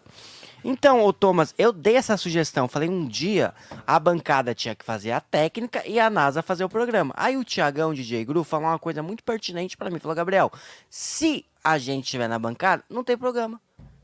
Então, 0.63 1.03
ô 1.03 1.11
Thomas, 1.11 1.53
eu 1.57 1.73
dei 1.73 1.95
essa 1.95 2.15
sugestão. 2.15 2.67
Falei, 2.67 2.89
um 2.89 3.05
dia 3.05 3.53
a 3.85 3.99
bancada 3.99 4.55
tinha 4.55 4.73
que 4.73 4.85
fazer 4.85 5.11
a 5.11 5.19
técnica 5.19 5.85
e 5.85 5.99
a 5.99 6.09
NASA 6.09 6.41
fazer 6.41 6.63
o 6.63 6.69
programa. 6.69 7.13
Aí 7.17 7.35
o 7.35 7.43
Tiagão, 7.43 7.93
DJ 7.93 8.23
Gru, 8.23 8.43
falou 8.43 8.67
uma 8.67 8.79
coisa 8.79 9.03
muito 9.03 9.23
pertinente 9.23 9.75
pra 9.75 9.89
mim. 9.89 9.99
Falou, 9.99 10.15
Gabriel, 10.15 10.51
se 10.89 11.45
a 11.61 11.77
gente 11.77 12.05
estiver 12.05 12.29
na 12.29 12.39
bancada, 12.39 12.83
não 12.89 13.03
tem 13.03 13.17
programa. 13.17 13.59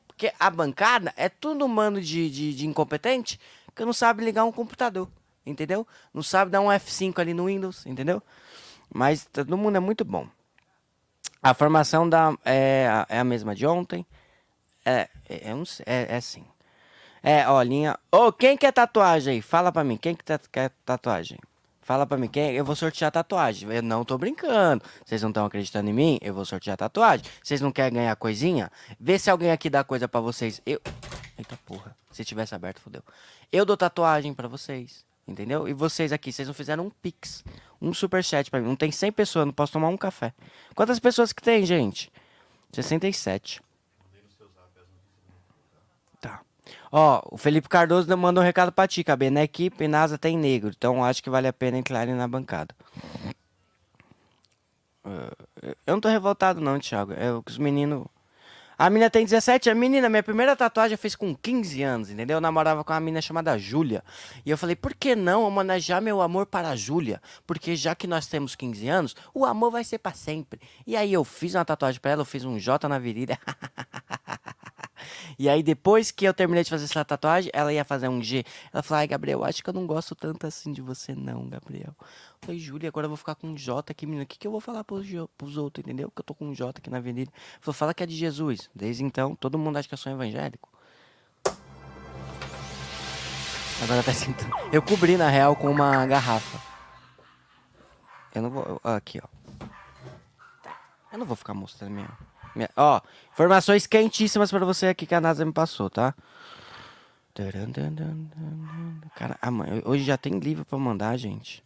Porque 0.07 0.33
a 0.37 0.49
bancada 0.49 1.13
é 1.15 1.29
tudo 1.29 1.65
mano 1.67 2.01
de, 2.01 2.29
de, 2.29 2.53
de 2.53 2.67
incompetente 2.67 3.39
que 3.73 3.85
não 3.85 3.93
sabe 3.93 4.23
ligar 4.23 4.43
um 4.43 4.51
computador, 4.51 5.07
entendeu? 5.45 5.87
Não 6.13 6.21
sabe 6.21 6.51
dar 6.51 6.59
um 6.59 6.67
F5 6.67 7.17
ali 7.19 7.33
no 7.33 7.45
Windows, 7.45 7.85
entendeu? 7.85 8.21
Mas 8.93 9.25
todo 9.31 9.57
mundo 9.57 9.77
é 9.77 9.79
muito 9.79 10.03
bom. 10.03 10.27
A 11.41 11.53
formação 11.53 12.07
da, 12.07 12.33
é, 12.45 12.87
é 13.07 13.19
a 13.19 13.23
mesma 13.23 13.55
de 13.55 13.65
ontem. 13.65 14.05
É, 14.85 15.07
é, 15.29 15.65
sei, 15.65 15.85
é, 15.87 16.15
é 16.17 16.21
sim. 16.21 16.45
É, 17.23 17.47
ó, 17.47 17.61
linha. 17.61 17.97
Ô, 18.11 18.31
quem 18.31 18.57
quer 18.57 18.71
tatuagem 18.71 19.35
aí? 19.35 19.41
Fala 19.41 19.71
pra 19.71 19.83
mim, 19.83 19.97
quem 19.97 20.15
que 20.15 20.23
tá- 20.23 20.39
quer 20.51 20.71
tatuagem? 20.85 21.37
Fala 21.81 22.05
pra 22.05 22.17
mim, 22.17 22.27
quem? 22.27 22.51
Eu 22.51 22.63
vou 22.63 22.75
sortear 22.75 23.11
tatuagem. 23.11 23.71
Eu 23.71 23.81
não 23.81 24.05
tô 24.05 24.17
brincando. 24.17 24.83
Vocês 25.03 25.21
não 25.23 25.29
estão 25.29 25.45
acreditando 25.45 25.89
em 25.89 25.93
mim? 25.93 26.19
Eu 26.21 26.33
vou 26.35 26.45
sortear 26.45 26.77
tatuagem. 26.77 27.25
Vocês 27.43 27.61
não 27.61 27.71
querem 27.71 27.93
ganhar 27.95 28.15
coisinha? 28.15 28.71
Vê 28.99 29.17
se 29.17 29.29
alguém 29.29 29.49
aqui 29.51 29.69
dá 29.71 29.83
coisa 29.83 30.07
pra 30.07 30.21
vocês. 30.21 30.61
Eu. 30.65 30.79
Eita 31.37 31.57
porra. 31.65 31.95
Se 32.11 32.23
tivesse 32.23 32.53
aberto, 32.53 32.79
fodeu. 32.79 33.01
Eu 33.51 33.65
dou 33.65 33.75
tatuagem 33.75 34.33
pra 34.35 34.47
vocês. 34.47 35.03
Entendeu? 35.29 35.67
E 35.67 35.73
vocês 35.73 36.11
aqui, 36.11 36.33
vocês 36.33 36.47
não 36.47 36.55
fizeram 36.55 36.87
um 36.87 36.89
pix. 36.89 37.43
Um 37.79 37.93
superchat 37.93 38.49
pra 38.49 38.59
mim. 38.59 38.67
Não 38.67 38.75
tem 38.75 38.91
100 38.91 39.11
pessoas, 39.11 39.45
não 39.45 39.53
posso 39.53 39.71
tomar 39.73 39.87
um 39.89 39.97
café. 39.97 40.33
Quantas 40.75 40.99
pessoas 40.99 41.31
que 41.31 41.41
tem, 41.41 41.63
gente? 41.65 42.11
67. 42.73 43.61
Tá. 46.19 46.41
Ó, 46.91 47.21
o 47.31 47.37
Felipe 47.37 47.69
Cardoso 47.69 48.15
mandou 48.17 48.43
um 48.43 48.45
recado 48.45 48.71
pra 48.71 48.87
ti, 48.87 49.03
KB. 49.03 49.29
Na 49.29 49.43
equipe, 49.43 49.87
NASA 49.87 50.17
tem 50.17 50.35
negro, 50.37 50.71
então 50.75 51.03
acho 51.03 51.21
que 51.21 51.29
vale 51.29 51.47
a 51.47 51.53
pena 51.53 51.77
entrar 51.77 52.07
na 52.07 52.27
bancada. 52.27 52.75
Eh, 55.05 55.75
Eu 55.85 55.93
não 55.93 56.01
tô 56.01 56.09
revoltado 56.09 56.59
não, 56.59 56.79
Thiago. 56.79 57.13
É 57.13 57.31
o 57.31 57.43
que 57.43 57.51
os 57.51 57.57
meninos... 57.57 58.05
A 58.79 58.89
menina 58.89 59.09
tem 59.09 59.25
17 59.25 59.69
anos. 59.71 59.81
Menina, 59.81 60.07
minha 60.07 60.23
primeira 60.23 60.55
tatuagem 60.55 60.93
eu 60.93 60.97
fiz 60.97 61.13
com 61.13 61.35
15 61.35 61.83
anos, 61.83 62.09
entendeu? 62.09 62.37
Eu 62.37 62.41
namorava 62.41 62.81
com 62.81 62.93
uma 62.93 62.99
menina 63.01 63.21
chamada 63.21 63.57
Júlia. 63.57 64.01
E 64.45 64.49
eu 64.49 64.57
falei, 64.57 64.73
por 64.73 64.93
que 64.93 65.17
não 65.17 65.43
homenagear 65.43 66.01
meu 66.01 66.21
amor 66.21 66.45
para 66.45 66.69
a 66.69 66.77
Júlia? 66.77 67.21
Porque 67.45 67.75
já 67.75 67.93
que 67.93 68.07
nós 68.07 68.27
temos 68.27 68.55
15 68.55 68.87
anos, 68.87 69.15
o 69.33 69.43
amor 69.43 69.69
vai 69.69 69.83
ser 69.83 69.97
para 69.97 70.13
sempre. 70.13 70.61
E 70.87 70.95
aí 70.95 71.11
eu 71.11 71.25
fiz 71.25 71.55
uma 71.55 71.65
tatuagem 71.65 71.99
pra 71.99 72.11
ela, 72.11 72.21
eu 72.21 72.25
fiz 72.25 72.45
um 72.45 72.57
J 72.57 72.87
na 72.87 72.97
virilha. 72.97 73.37
E 75.37 75.49
aí, 75.49 75.63
depois 75.63 76.11
que 76.11 76.25
eu 76.25 76.33
terminei 76.33 76.63
de 76.63 76.69
fazer 76.69 76.85
essa 76.85 77.03
tatuagem, 77.03 77.51
ela 77.53 77.73
ia 77.73 77.83
fazer 77.83 78.07
um 78.07 78.21
G. 78.21 78.43
Ela 78.73 78.83
falou, 78.83 78.99
ai, 78.99 79.07
Gabriel, 79.07 79.43
acho 79.43 79.63
que 79.63 79.69
eu 79.69 79.73
não 79.73 79.85
gosto 79.85 80.15
tanto 80.15 80.45
assim 80.47 80.71
de 80.71 80.81
você, 80.81 81.15
não, 81.15 81.47
Gabriel. 81.47 81.95
Eu 81.99 82.05
falei, 82.41 82.59
Júlia, 82.59 82.89
agora 82.89 83.05
eu 83.05 83.09
vou 83.09 83.17
ficar 83.17 83.35
com 83.35 83.47
um 83.47 83.55
J 83.55 83.91
aqui, 83.91 84.05
menina. 84.05 84.23
O 84.23 84.27
que, 84.27 84.37
que 84.37 84.47
eu 84.47 84.51
vou 84.51 84.61
falar 84.61 84.83
pros, 84.83 85.07
pros 85.37 85.57
outros, 85.57 85.83
entendeu? 85.85 86.11
Que 86.11 86.21
eu 86.21 86.23
tô 86.23 86.33
com 86.33 86.45
um 86.45 86.53
J 86.53 86.77
aqui 86.77 86.89
na 86.89 86.97
avenida. 86.97 87.31
Falou, 87.59 87.73
fala 87.73 87.93
que 87.93 88.03
é 88.03 88.05
de 88.05 88.15
Jesus. 88.15 88.69
Desde 88.73 89.03
então, 89.03 89.35
todo 89.35 89.57
mundo 89.57 89.77
acha 89.77 89.87
que 89.87 89.93
eu 89.93 89.97
sou 89.97 90.11
evangélico. 90.11 90.69
Agora 93.81 94.03
tá 94.03 94.13
sentindo. 94.13 94.51
Eu 94.73 94.81
cobri, 94.81 95.15
na 95.15 95.29
real, 95.29 95.55
com 95.55 95.71
uma 95.71 96.05
garrafa. 96.05 96.59
Eu 98.35 98.41
não 98.41 98.49
vou. 98.49 98.81
Aqui, 98.83 99.21
ó. 99.23 99.27
Eu 101.11 101.17
não 101.17 101.25
vou 101.25 101.35
ficar 101.35 101.53
mostrando 101.53 101.91
minha. 101.91 102.09
Minha- 102.55 102.69
Ó, 102.75 103.01
informações 103.33 103.87
quentíssimas 103.87 104.49
pra 104.51 104.59
você 104.65 104.87
aqui 104.87 105.05
que 105.05 105.15
a 105.15 105.21
NASA 105.21 105.45
me 105.45 105.51
passou, 105.53 105.89
tá? 105.89 106.13
Cara, 109.15 109.37
amanhã, 109.41 109.81
hoje 109.85 110.03
já 110.03 110.17
tem 110.17 110.37
livro 110.39 110.65
pra 110.65 110.77
mandar, 110.77 111.15
gente. 111.17 111.63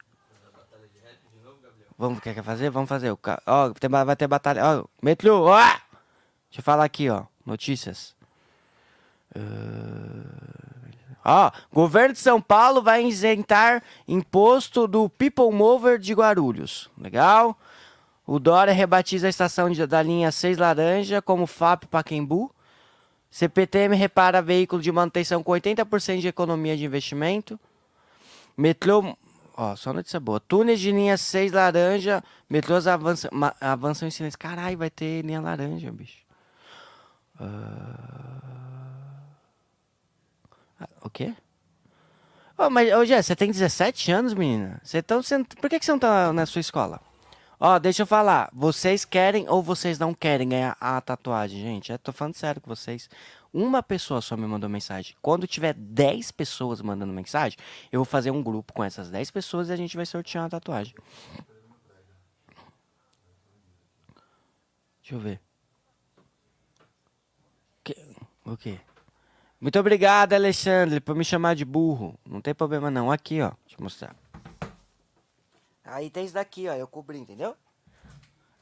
Vamos, 1.97 2.19
quer, 2.19 2.33
quer 2.33 2.43
fazer? 2.43 2.69
Vamos 2.69 2.89
fazer. 2.89 3.15
Ó, 3.45 3.69
tem 3.71 3.89
vai 3.89 4.15
ter 4.15 4.27
batalha. 4.27 4.61
Ó, 4.63 4.85
Metlio, 5.01 5.41
ó! 5.43 5.57
Deixa 5.57 6.59
eu 6.59 6.63
falar 6.63 6.83
aqui, 6.83 7.09
ó. 7.09 7.23
Notícias. 7.45 8.15
Ó, 11.25 11.51
governo 11.71 12.13
de 12.13 12.19
São 12.19 12.41
Paulo 12.41 12.81
vai 12.81 13.05
isentar 13.05 13.81
imposto 14.07 14.87
do 14.87 15.09
People 15.09 15.51
Mover 15.51 15.97
de 15.97 16.13
Guarulhos. 16.13 16.89
Legal? 16.97 17.57
O 18.25 18.39
Dória 18.39 18.73
rebatiza 18.73 19.27
a 19.27 19.29
estação 19.29 19.69
de- 19.69 19.85
da 19.85 20.01
linha 20.01 20.31
6 20.31 20.57
Laranja 20.57 21.21
como 21.21 21.45
FAP 21.45 21.85
Paquembu. 21.87 22.53
CPTM 23.29 23.95
repara 23.95 24.41
veículo 24.41 24.81
de 24.81 24.91
manutenção 24.91 25.43
com 25.43 25.51
80% 25.51 26.21
de 26.21 26.27
economia 26.27 26.77
de 26.77 26.85
investimento. 26.85 27.59
Metrô. 28.55 29.15
Ó, 29.57 29.75
só 29.75 29.91
notícia 29.91 30.19
boa. 30.19 30.39
Túneis 30.39 30.79
de 30.79 30.91
linha 30.91 31.17
6 31.17 31.51
laranja. 31.51 32.23
Metrôs 32.49 32.87
avançam, 32.87 33.29
avançam 33.59 34.07
em 34.07 34.11
silêncio. 34.11 34.39
Caralho, 34.39 34.77
vai 34.77 34.89
ter 34.89 35.23
linha 35.23 35.41
laranja, 35.41 35.91
bicho. 35.91 36.23
Ah, 37.39 38.39
o 41.01 41.09
quê? 41.09 41.33
Ô, 42.57 42.69
mas, 42.69 42.93
ô, 42.93 43.03
Jé, 43.05 43.21
você 43.21 43.35
tem 43.35 43.51
17 43.51 44.11
anos, 44.11 44.33
menina? 44.33 44.79
Você 44.83 45.01
tá, 45.01 45.15
você 45.15 45.43
por 45.43 45.69
que, 45.69 45.79
que 45.79 45.85
você 45.85 45.91
não 45.91 45.99
tá 45.99 46.31
na 46.31 46.45
sua 46.45 46.61
escola? 46.61 47.01
Ó, 47.65 47.79
deixa 47.79 48.01
eu 48.01 48.05
falar. 48.05 48.49
Vocês 48.51 49.05
querem 49.05 49.47
ou 49.47 49.63
vocês 49.63 49.97
não 49.97 50.13
querem 50.13 50.49
ganhar 50.49 50.75
a 50.81 50.99
tatuagem, 50.99 51.61
gente? 51.61 51.93
Eu 51.93 51.97
tô 51.97 52.11
falando 52.11 52.35
sério 52.35 52.59
com 52.59 52.67
vocês. 52.67 53.09
Uma 53.53 53.81
pessoa 53.81 54.19
só 54.19 54.35
me 54.35 54.45
mandou 54.45 54.69
mensagem. 54.69 55.15
Quando 55.21 55.47
tiver 55.47 55.73
10 55.73 56.29
pessoas 56.31 56.81
mandando 56.81 57.13
mensagem, 57.13 57.57
eu 57.89 57.99
vou 57.99 58.05
fazer 58.05 58.31
um 58.31 58.43
grupo 58.43 58.73
com 58.73 58.83
essas 58.83 59.09
10 59.09 59.31
pessoas 59.31 59.69
e 59.69 59.71
a 59.71 59.77
gente 59.77 59.95
vai 59.95 60.05
sortear 60.05 60.43
uma 60.43 60.49
tatuagem. 60.49 60.93
Deixa 65.01 65.15
eu 65.15 65.19
ver. 65.19 65.39
Que- 67.81 67.95
O 68.45 68.57
quê? 68.57 68.77
Muito 69.61 69.79
obrigado, 69.79 70.33
Alexandre, 70.33 70.99
por 70.99 71.15
me 71.15 71.23
chamar 71.23 71.55
de 71.55 71.63
burro. 71.63 72.19
Não 72.25 72.41
tem 72.41 72.53
problema 72.53 72.91
não. 72.91 73.09
Aqui, 73.09 73.39
ó. 73.41 73.51
Deixa 73.65 73.79
eu 73.79 73.83
mostrar. 73.83 74.22
Aí 75.85 76.09
tem 76.09 76.25
isso 76.25 76.33
daqui, 76.33 76.67
ó. 76.67 76.73
Eu 76.73 76.87
cobri, 76.87 77.17
entendeu? 77.17 77.55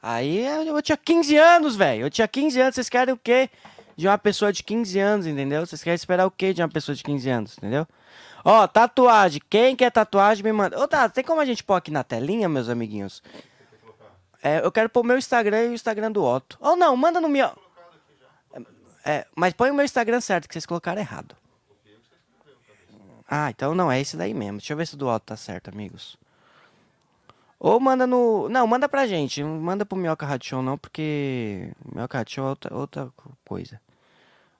Aí 0.02 0.44
eu, 0.66 0.82
tinha 0.82 0.96
15 0.96 1.36
anos, 1.36 1.76
velho. 1.76 2.06
Eu 2.06 2.10
tinha 2.10 2.26
15 2.26 2.60
anos. 2.60 2.74
Vocês 2.74 2.88
querem 2.88 3.14
o 3.14 3.16
quê 3.16 3.48
de 3.96 4.08
uma 4.08 4.18
pessoa 4.18 4.52
de 4.52 4.62
15 4.62 4.98
anos, 4.98 5.26
entendeu? 5.26 5.64
Vocês 5.64 5.82
querem 5.82 5.94
esperar 5.94 6.26
o 6.26 6.30
quê 6.30 6.52
de 6.52 6.60
uma 6.60 6.68
pessoa 6.68 6.94
de 6.94 7.04
15 7.04 7.30
anos, 7.30 7.58
entendeu? 7.58 7.86
Ó, 8.44 8.66
tatuagem. 8.66 9.40
Quem 9.48 9.76
quer 9.76 9.92
tatuagem, 9.92 10.42
me 10.42 10.52
manda. 10.52 10.78
Ô, 10.78 10.88
tá, 10.88 11.08
tem 11.08 11.22
como 11.22 11.40
a 11.40 11.44
gente 11.44 11.62
pôr 11.62 11.74
aqui 11.74 11.90
na 11.92 12.02
telinha, 12.02 12.48
meus 12.48 12.68
amiguinhos? 12.68 13.22
É, 14.42 14.58
eu 14.58 14.72
quero 14.72 14.88
pôr 14.88 15.00
o 15.00 15.06
meu 15.06 15.16
Instagram 15.16 15.66
e 15.66 15.68
o 15.68 15.74
Instagram 15.74 16.10
do 16.10 16.24
Otto. 16.24 16.58
Ou 16.60 16.74
não, 16.74 16.96
manda 16.96 17.20
no 17.20 17.28
meu. 17.28 17.56
É, 19.04 19.26
mas 19.36 19.52
põe 19.52 19.70
o 19.70 19.74
meu 19.74 19.84
Instagram 19.84 20.20
certo, 20.20 20.48
que 20.48 20.54
vocês 20.54 20.66
colocaram 20.66 21.00
errado. 21.00 21.36
Ah, 23.28 23.50
então 23.50 23.74
não, 23.74 23.90
é 23.90 24.00
esse 24.00 24.16
daí 24.16 24.34
mesmo. 24.34 24.58
Deixa 24.58 24.72
eu 24.72 24.76
ver 24.76 24.86
se 24.86 24.94
o 24.94 24.96
do 24.96 25.08
Otto 25.08 25.26
tá 25.26 25.36
certo, 25.36 25.68
amigos. 25.68 26.18
Ou 27.64 27.78
manda 27.78 28.08
no. 28.08 28.48
Não, 28.48 28.66
manda 28.66 28.88
pra 28.88 29.06
gente. 29.06 29.40
Não 29.40 29.60
Manda 29.60 29.86
pro 29.86 29.96
Minhoca 29.96 30.26
Rádio 30.26 30.60
não, 30.62 30.76
porque. 30.76 31.70
Minhoca 31.94 32.18
Rádio 32.18 32.42
é 32.42 32.48
outra, 32.48 32.74
outra 32.76 33.08
co- 33.16 33.30
coisa. 33.44 33.80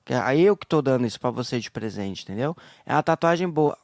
Que 0.05 0.14
Aí 0.14 0.42
eu 0.42 0.57
que 0.57 0.64
tô 0.66 0.80
dando 0.80 1.05
isso 1.05 1.18
pra 1.18 1.30
você 1.30 1.59
de 1.59 1.68
presente, 1.68 2.22
entendeu? 2.22 2.57
É 2.86 2.92
uma 2.92 3.03
tatuagem 3.03 3.48
boa. 3.48 3.76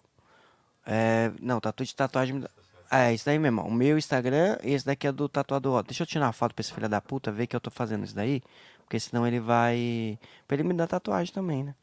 É. 0.86 1.32
Não, 1.42 1.58
tatu 1.60 1.84
de 1.84 1.92
tatuagem. 1.96 2.44
É, 2.90 3.12
isso 3.12 3.26
daí 3.26 3.38
mesmo. 3.40 3.62
O 3.62 3.72
meu 3.72 3.98
Instagram 3.98 4.56
e 4.62 4.72
esse 4.72 4.86
daqui 4.86 5.08
é 5.08 5.12
do 5.12 5.28
tatuador. 5.28 5.82
Deixa 5.82 6.04
eu 6.04 6.06
tirar 6.06 6.26
uma 6.26 6.32
foto 6.32 6.54
pra 6.54 6.60
esse 6.62 6.72
filho 6.72 6.88
da 6.88 7.00
puta 7.00 7.32
ver 7.32 7.48
que 7.48 7.56
eu 7.56 7.60
tô 7.60 7.70
fazendo 7.72 8.04
isso 8.04 8.14
daí. 8.14 8.40
Porque 8.84 9.00
senão 9.00 9.26
ele 9.26 9.40
vai. 9.40 10.16
Pra 10.46 10.54
ele 10.54 10.62
me 10.62 10.74
dar 10.74 10.86
tatuagem 10.86 11.34
também, 11.34 11.64
né? 11.64 11.74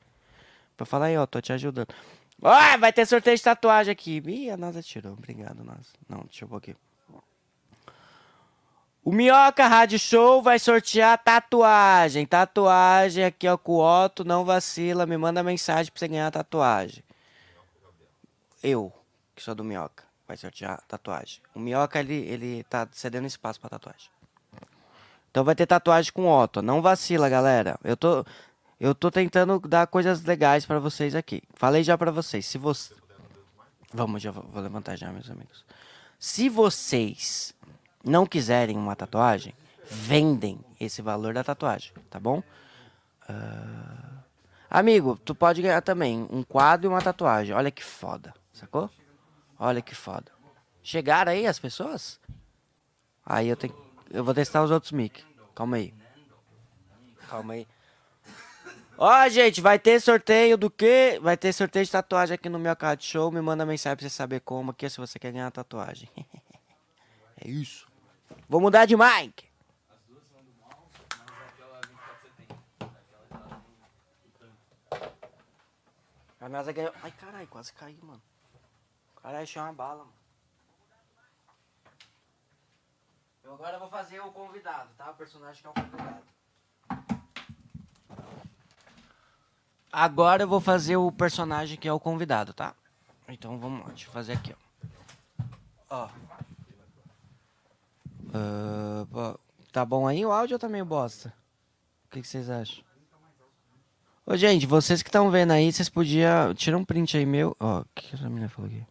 Pra 0.78 0.86
falar 0.86 1.08
aí, 1.08 1.18
ó, 1.18 1.26
tô 1.26 1.42
te 1.42 1.52
ajudando. 1.52 1.90
Ó, 2.42 2.78
vai 2.78 2.94
ter 2.94 3.06
sorteio 3.06 3.36
de 3.36 3.44
tatuagem 3.44 3.92
aqui. 3.92 4.24
Ih, 4.26 4.50
a 4.52 4.58
NASA 4.58 4.82
tirou. 4.82 5.14
Obrigado, 5.14 5.64
NASA. 5.66 5.90
Não, 6.10 6.22
deixa 6.22 6.46
eu 6.46 6.50
pôr 6.50 6.58
aqui. 6.58 6.76
O 9.06 9.12
Minhoca 9.12 9.68
Rádio 9.68 10.00
Show 10.00 10.42
vai 10.42 10.58
sortear 10.58 11.16
tatuagem. 11.20 12.26
Tatuagem 12.26 13.24
aqui, 13.24 13.48
ó, 13.48 13.56
com 13.56 13.74
o 13.74 14.04
Otto. 14.04 14.26
Não 14.26 14.44
vacila, 14.44 15.06
me 15.06 15.16
manda 15.16 15.44
mensagem 15.44 15.92
pra 15.92 16.00
você 16.00 16.08
ganhar 16.08 16.26
a 16.26 16.32
tatuagem. 16.32 17.04
Eu, 18.64 18.92
que 19.36 19.44
sou 19.44 19.54
do 19.54 19.64
Minhoca, 19.64 20.04
vai 20.28 20.36
sortear 20.36 20.82
tatuagem. 20.88 21.40
O 21.54 21.60
Minhoca, 21.60 22.00
ele, 22.00 22.16
ele 22.16 22.64
tá 22.64 22.88
cedendo 22.92 23.28
espaço 23.28 23.62
pra 23.62 23.70
tatuagem. 23.70 24.10
Então 25.30 25.44
vai 25.44 25.54
ter 25.54 25.68
tatuagem 25.68 26.12
com 26.12 26.24
o 26.24 26.44
Otto. 26.44 26.64
Não 26.64 26.82
vacila, 26.82 27.30
galera. 27.30 27.78
Eu 27.84 27.96
tô, 27.96 28.26
eu 28.80 28.96
tô 28.96 29.12
tentando 29.12 29.60
dar 29.60 29.86
coisas 29.86 30.24
legais 30.24 30.66
pra 30.66 30.80
vocês 30.80 31.14
aqui. 31.14 31.44
Falei 31.54 31.84
já 31.84 31.96
pra 31.96 32.10
vocês. 32.10 32.48
Se 32.48 32.58
você... 32.58 32.96
Vamos, 33.94 34.24
já 34.24 34.32
vou, 34.32 34.44
vou 34.52 34.64
levantar 34.64 34.96
já, 34.96 35.12
meus 35.12 35.30
amigos. 35.30 35.64
Se 36.18 36.50
vocês 36.50 37.54
não 38.06 38.26
quiserem 38.26 38.78
uma 38.78 38.96
tatuagem, 38.96 39.54
vendem 39.84 40.60
esse 40.80 41.02
valor 41.02 41.34
da 41.34 41.44
tatuagem, 41.44 41.92
tá 42.10 42.20
bom? 42.20 42.42
Ah, 43.28 44.16
Amigo, 44.70 45.18
tu 45.24 45.34
pode 45.34 45.62
ganhar 45.62 45.82
também 45.82 46.28
um 46.30 46.44
quadro 46.44 46.88
e 46.88 46.90
uma 46.90 47.02
tatuagem. 47.02 47.56
Olha 47.56 47.72
que 47.72 47.82
foda, 47.82 48.34
sacou? 48.52 48.90
Olha 49.58 49.82
que 49.82 49.96
foda. 49.96 50.30
Chegaram 50.84 51.32
aí 51.32 51.48
as 51.48 51.58
pessoas? 51.58 52.20
Aí 53.26 53.48
eu 53.48 53.56
tenho. 53.56 53.74
Eu 54.12 54.22
vou 54.22 54.34
testar 54.34 54.64
os 54.64 54.72
outros 54.72 54.92
mic. 54.92 55.24
Calma 55.56 55.78
aí. 55.78 55.94
Calma 57.30 57.54
aí. 57.54 57.66
Ó, 58.98 59.30
gente, 59.30 59.62
vai 59.62 59.80
ter 59.80 60.02
sorteio 60.02 60.58
do 60.58 60.70
quê? 60.70 61.20
Vai 61.22 61.38
ter 61.38 61.54
sorteio 61.54 61.86
de 61.86 61.92
tatuagem 61.92 62.36
aqui 62.36 62.50
no 62.50 62.60
meu 62.60 62.76
card 62.76 63.02
show. 63.02 63.32
Me 63.32 63.40
manda 63.40 63.66
mensagem 63.66 63.96
pra 63.96 64.10
você 64.10 64.14
saber 64.14 64.42
como 64.42 64.72
aqui 64.72 64.90
se 64.90 64.98
você 64.98 65.18
quer 65.18 65.32
ganhar 65.32 65.50
tatuagem. 65.52 66.10
é 67.42 67.48
isso. 67.48 67.88
Vou 68.48 68.62
mudar 68.62 68.86
de 68.86 68.96
mic. 68.96 69.46
A 76.40 76.50
NASA 76.50 76.72
ganhou. 76.72 76.94
Ai, 77.02 77.12
caralho, 77.12 77.48
quase 77.48 77.74
caí, 77.74 77.98
mano. 78.04 78.22
Caralho, 79.22 79.44
achei 79.44 79.60
uma 79.60 79.74
bala, 79.74 80.06
mano. 80.06 80.14
Eu 83.44 83.54
agora 83.54 83.80
vou 83.80 83.90
fazer 83.90 84.20
o 84.20 84.32
convidado, 84.32 84.90
tá? 84.96 85.10
O 85.10 85.16
personagem 85.16 85.62
que 85.62 85.68
é 85.68 85.70
o 85.70 85.74
convidado. 85.74 86.24
Agora 89.92 90.44
eu 90.44 90.48
vou 90.48 90.60
fazer 90.60 90.98
o 90.98 91.12
personagem 91.12 91.78
que 91.78 91.88
é 91.88 91.94
o 91.94 92.00
convidado, 92.00 92.54
tá? 92.54 92.76
Então 93.28 93.58
vamos 93.58 93.82
lá, 93.82 93.88
deixa 93.88 94.08
eu 94.08 94.12
fazer 94.12 94.34
aqui, 94.34 94.56
ó. 95.90 96.06
Ó. 96.06 96.10
Pô, 99.12 99.40
tá 99.72 99.86
bom 99.86 100.08
aí 100.08 100.26
o 100.26 100.32
áudio 100.32 100.56
ou 100.56 100.60
tá 100.60 100.70
meio 100.70 100.86
bosta? 100.86 101.34
O 102.08 102.10
que, 102.12 102.22
que 102.22 102.28
vocês 102.28 102.50
acham? 102.50 102.84
Ô, 104.26 104.36
gente, 104.36 104.66
vocês 104.66 105.04
que 105.04 105.10
estão 105.10 105.30
vendo 105.30 105.52
aí, 105.52 105.72
vocês 105.72 105.88
podiam. 105.88 106.54
Tira 106.54 106.78
um 106.78 106.84
print 106.84 107.16
aí 107.16 107.26
meu. 107.26 107.56
Ó, 107.60 107.82
o 107.82 107.86
que, 107.94 108.08
que 108.08 108.16
essa 108.16 108.28
menina 108.28 108.50
falou 108.50 108.70
aqui? 108.70 108.84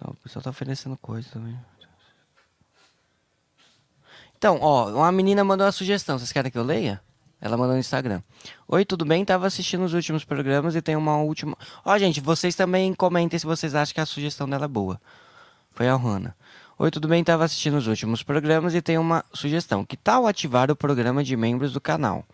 Não, 0.00 0.12
o 0.12 0.16
pessoal 0.16 0.42
tá 0.42 0.50
oferecendo 0.50 0.96
coisa 0.96 1.28
também. 1.30 1.58
Então, 4.38 4.58
ó, 4.60 4.90
uma 4.90 5.12
menina 5.12 5.44
mandou 5.44 5.66
uma 5.66 5.72
sugestão. 5.72 6.18
Vocês 6.18 6.32
querem 6.32 6.50
que 6.50 6.58
eu 6.58 6.64
leia? 6.64 7.02
Ela 7.40 7.56
mandou 7.56 7.74
no 7.74 7.80
Instagram. 7.80 8.22
Oi, 8.66 8.84
tudo 8.84 9.04
bem? 9.04 9.24
Tava 9.24 9.46
assistindo 9.46 9.84
os 9.84 9.92
últimos 9.92 10.24
programas 10.24 10.74
e 10.74 10.80
tem 10.80 10.96
uma 10.96 11.18
última. 11.18 11.56
Ó, 11.84 11.98
gente, 11.98 12.20
vocês 12.20 12.54
também 12.54 12.94
comentem 12.94 13.38
se 13.38 13.44
vocês 13.44 13.74
acham 13.74 13.94
que 13.94 14.00
a 14.00 14.06
sugestão 14.06 14.48
dela 14.48 14.64
é 14.64 14.68
boa. 14.68 15.00
Foi 15.72 15.88
a 15.88 15.94
Rona. 15.94 16.34
Oi, 16.78 16.90
tudo 16.90 17.08
bem? 17.08 17.24
Tava 17.24 17.44
assistindo 17.44 17.76
os 17.76 17.86
últimos 17.86 18.22
programas 18.22 18.74
e 18.74 18.82
tem 18.82 18.98
uma 18.98 19.24
sugestão. 19.32 19.84
Que 19.84 19.96
tal 19.96 20.26
ativar 20.26 20.70
o 20.70 20.76
programa 20.76 21.24
de 21.24 21.36
membros 21.36 21.72
do 21.72 21.80
canal? 21.80 22.24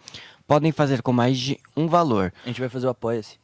podem 0.46 0.72
fazer 0.72 1.00
com 1.00 1.12
mais 1.12 1.38
de 1.38 1.58
um 1.76 1.86
valor. 1.86 2.32
A 2.44 2.48
gente 2.48 2.60
vai 2.60 2.68
fazer 2.68 2.86
o 2.86 2.90
apoia-se. 2.90 3.40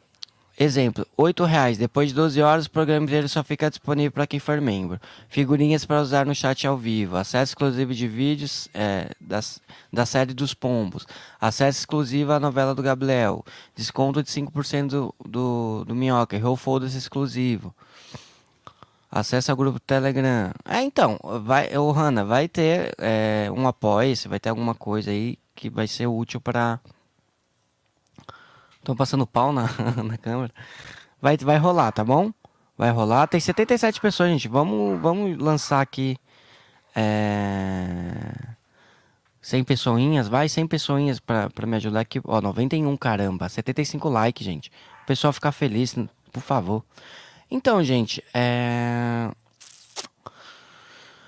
Exemplo, 0.61 1.07
R$ 1.16 1.24
8,00. 1.32 1.78
Depois 1.78 2.09
de 2.09 2.14
12 2.16 2.42
horas, 2.42 2.66
o 2.66 2.70
programa 2.70 3.07
inteiro 3.07 3.28
só 3.28 3.44
fica 3.44 3.70
disponível 3.70 4.11
para 4.11 4.26
quem 4.26 4.40
for 4.40 4.61
membro. 4.61 5.01
Figurinhas 5.28 5.86
para 5.86 6.03
usar 6.03 6.26
no 6.26 6.34
chat 6.34 6.66
ao 6.66 6.76
vivo. 6.76 7.16
Acesso 7.16 7.53
exclusivo 7.53 7.94
de 7.94 8.09
vídeos 8.09 8.68
é, 8.74 9.12
das, 9.20 9.61
da 9.92 10.05
série 10.05 10.34
dos 10.34 10.53
Pombos. 10.53 11.07
Acesso 11.40 11.78
exclusivo 11.78 12.32
à 12.32 12.40
novela 12.40 12.74
do 12.74 12.82
Gabriel. 12.82 13.44
Desconto 13.74 14.22
de 14.22 14.30
5% 14.30 14.88
do, 14.88 15.14
do, 15.24 15.84
do 15.86 15.94
Minhoca. 15.94 16.38
Roll 16.38 16.57
Folders 16.57 16.94
exclusivo. 16.94 17.72
Acesso 19.11 19.50
ao 19.50 19.56
grupo 19.56 19.80
Telegram. 19.80 20.52
É, 20.64 20.82
então, 20.82 21.18
vai, 21.42 21.74
ô 21.76 21.90
Hanna, 21.92 22.24
vai 22.24 22.46
ter 22.46 22.94
é, 22.98 23.50
um 23.54 23.66
apoio, 23.66 24.14
vai 24.26 24.38
ter 24.38 24.50
alguma 24.50 24.74
coisa 24.74 25.11
aí 25.11 25.38
que 25.54 25.70
vai 25.70 25.86
ser 25.86 26.06
útil 26.06 26.40
para. 26.40 26.78
Estão 28.78 28.94
passando 28.94 29.26
pau 29.26 29.52
na, 29.52 29.68
na 30.04 30.18
câmera. 30.18 30.52
Vai, 31.20 31.36
vai 31.38 31.56
rolar, 31.56 31.90
tá 31.92 32.04
bom? 32.04 32.32
Vai 32.76 32.90
rolar. 32.90 33.26
Tem 33.26 33.40
77 33.40 34.00
pessoas, 34.00 34.30
gente. 34.30 34.46
Vamos, 34.46 35.00
vamos 35.00 35.36
lançar 35.38 35.80
aqui. 35.80 36.16
É... 36.94 38.56
100 39.40 39.64
pessoinhas, 39.64 40.28
vai 40.28 40.48
100 40.48 40.66
pessoinhas 40.66 41.20
pra, 41.20 41.48
pra 41.48 41.66
me 41.66 41.76
ajudar 41.76 42.00
aqui. 42.00 42.20
Ó, 42.24 42.40
91, 42.40 42.96
caramba. 42.96 43.48
75 43.48 44.09
likes, 44.09 44.44
gente. 44.44 44.70
O 45.02 45.06
pessoal 45.06 45.32
ficar 45.32 45.52
feliz, 45.52 45.96
por 46.30 46.42
favor. 46.42 46.84
Então, 47.51 47.82
gente, 47.82 48.22
é... 48.34 49.30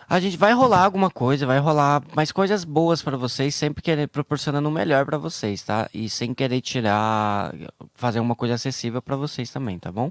A 0.09 0.19
gente 0.19 0.37
vai 0.37 0.53
rolar 0.53 0.85
alguma 0.85 1.09
coisa, 1.09 1.47
vai 1.47 1.61
rolar 1.61 2.03
mais 2.17 2.33
coisas 2.33 2.65
boas 2.65 3.01
pra 3.01 3.17
vocês, 3.17 3.55
sempre 3.55 3.81
querer 3.81 4.09
proporcionando 4.09 4.69
o 4.69 4.73
melhor 4.73 5.07
pra 5.07 5.17
vocês, 5.17 5.63
tá? 5.63 5.89
E 5.95 6.11
sem 6.11 6.35
querer 6.35 6.61
tirar, 6.61 7.55
fazer 7.95 8.19
uma 8.19 8.35
coisa 8.35 8.55
acessível 8.55 9.01
pra 9.01 9.15
vocês 9.15 9.51
também, 9.51 9.79
tá 9.79 9.93
bom? 9.93 10.11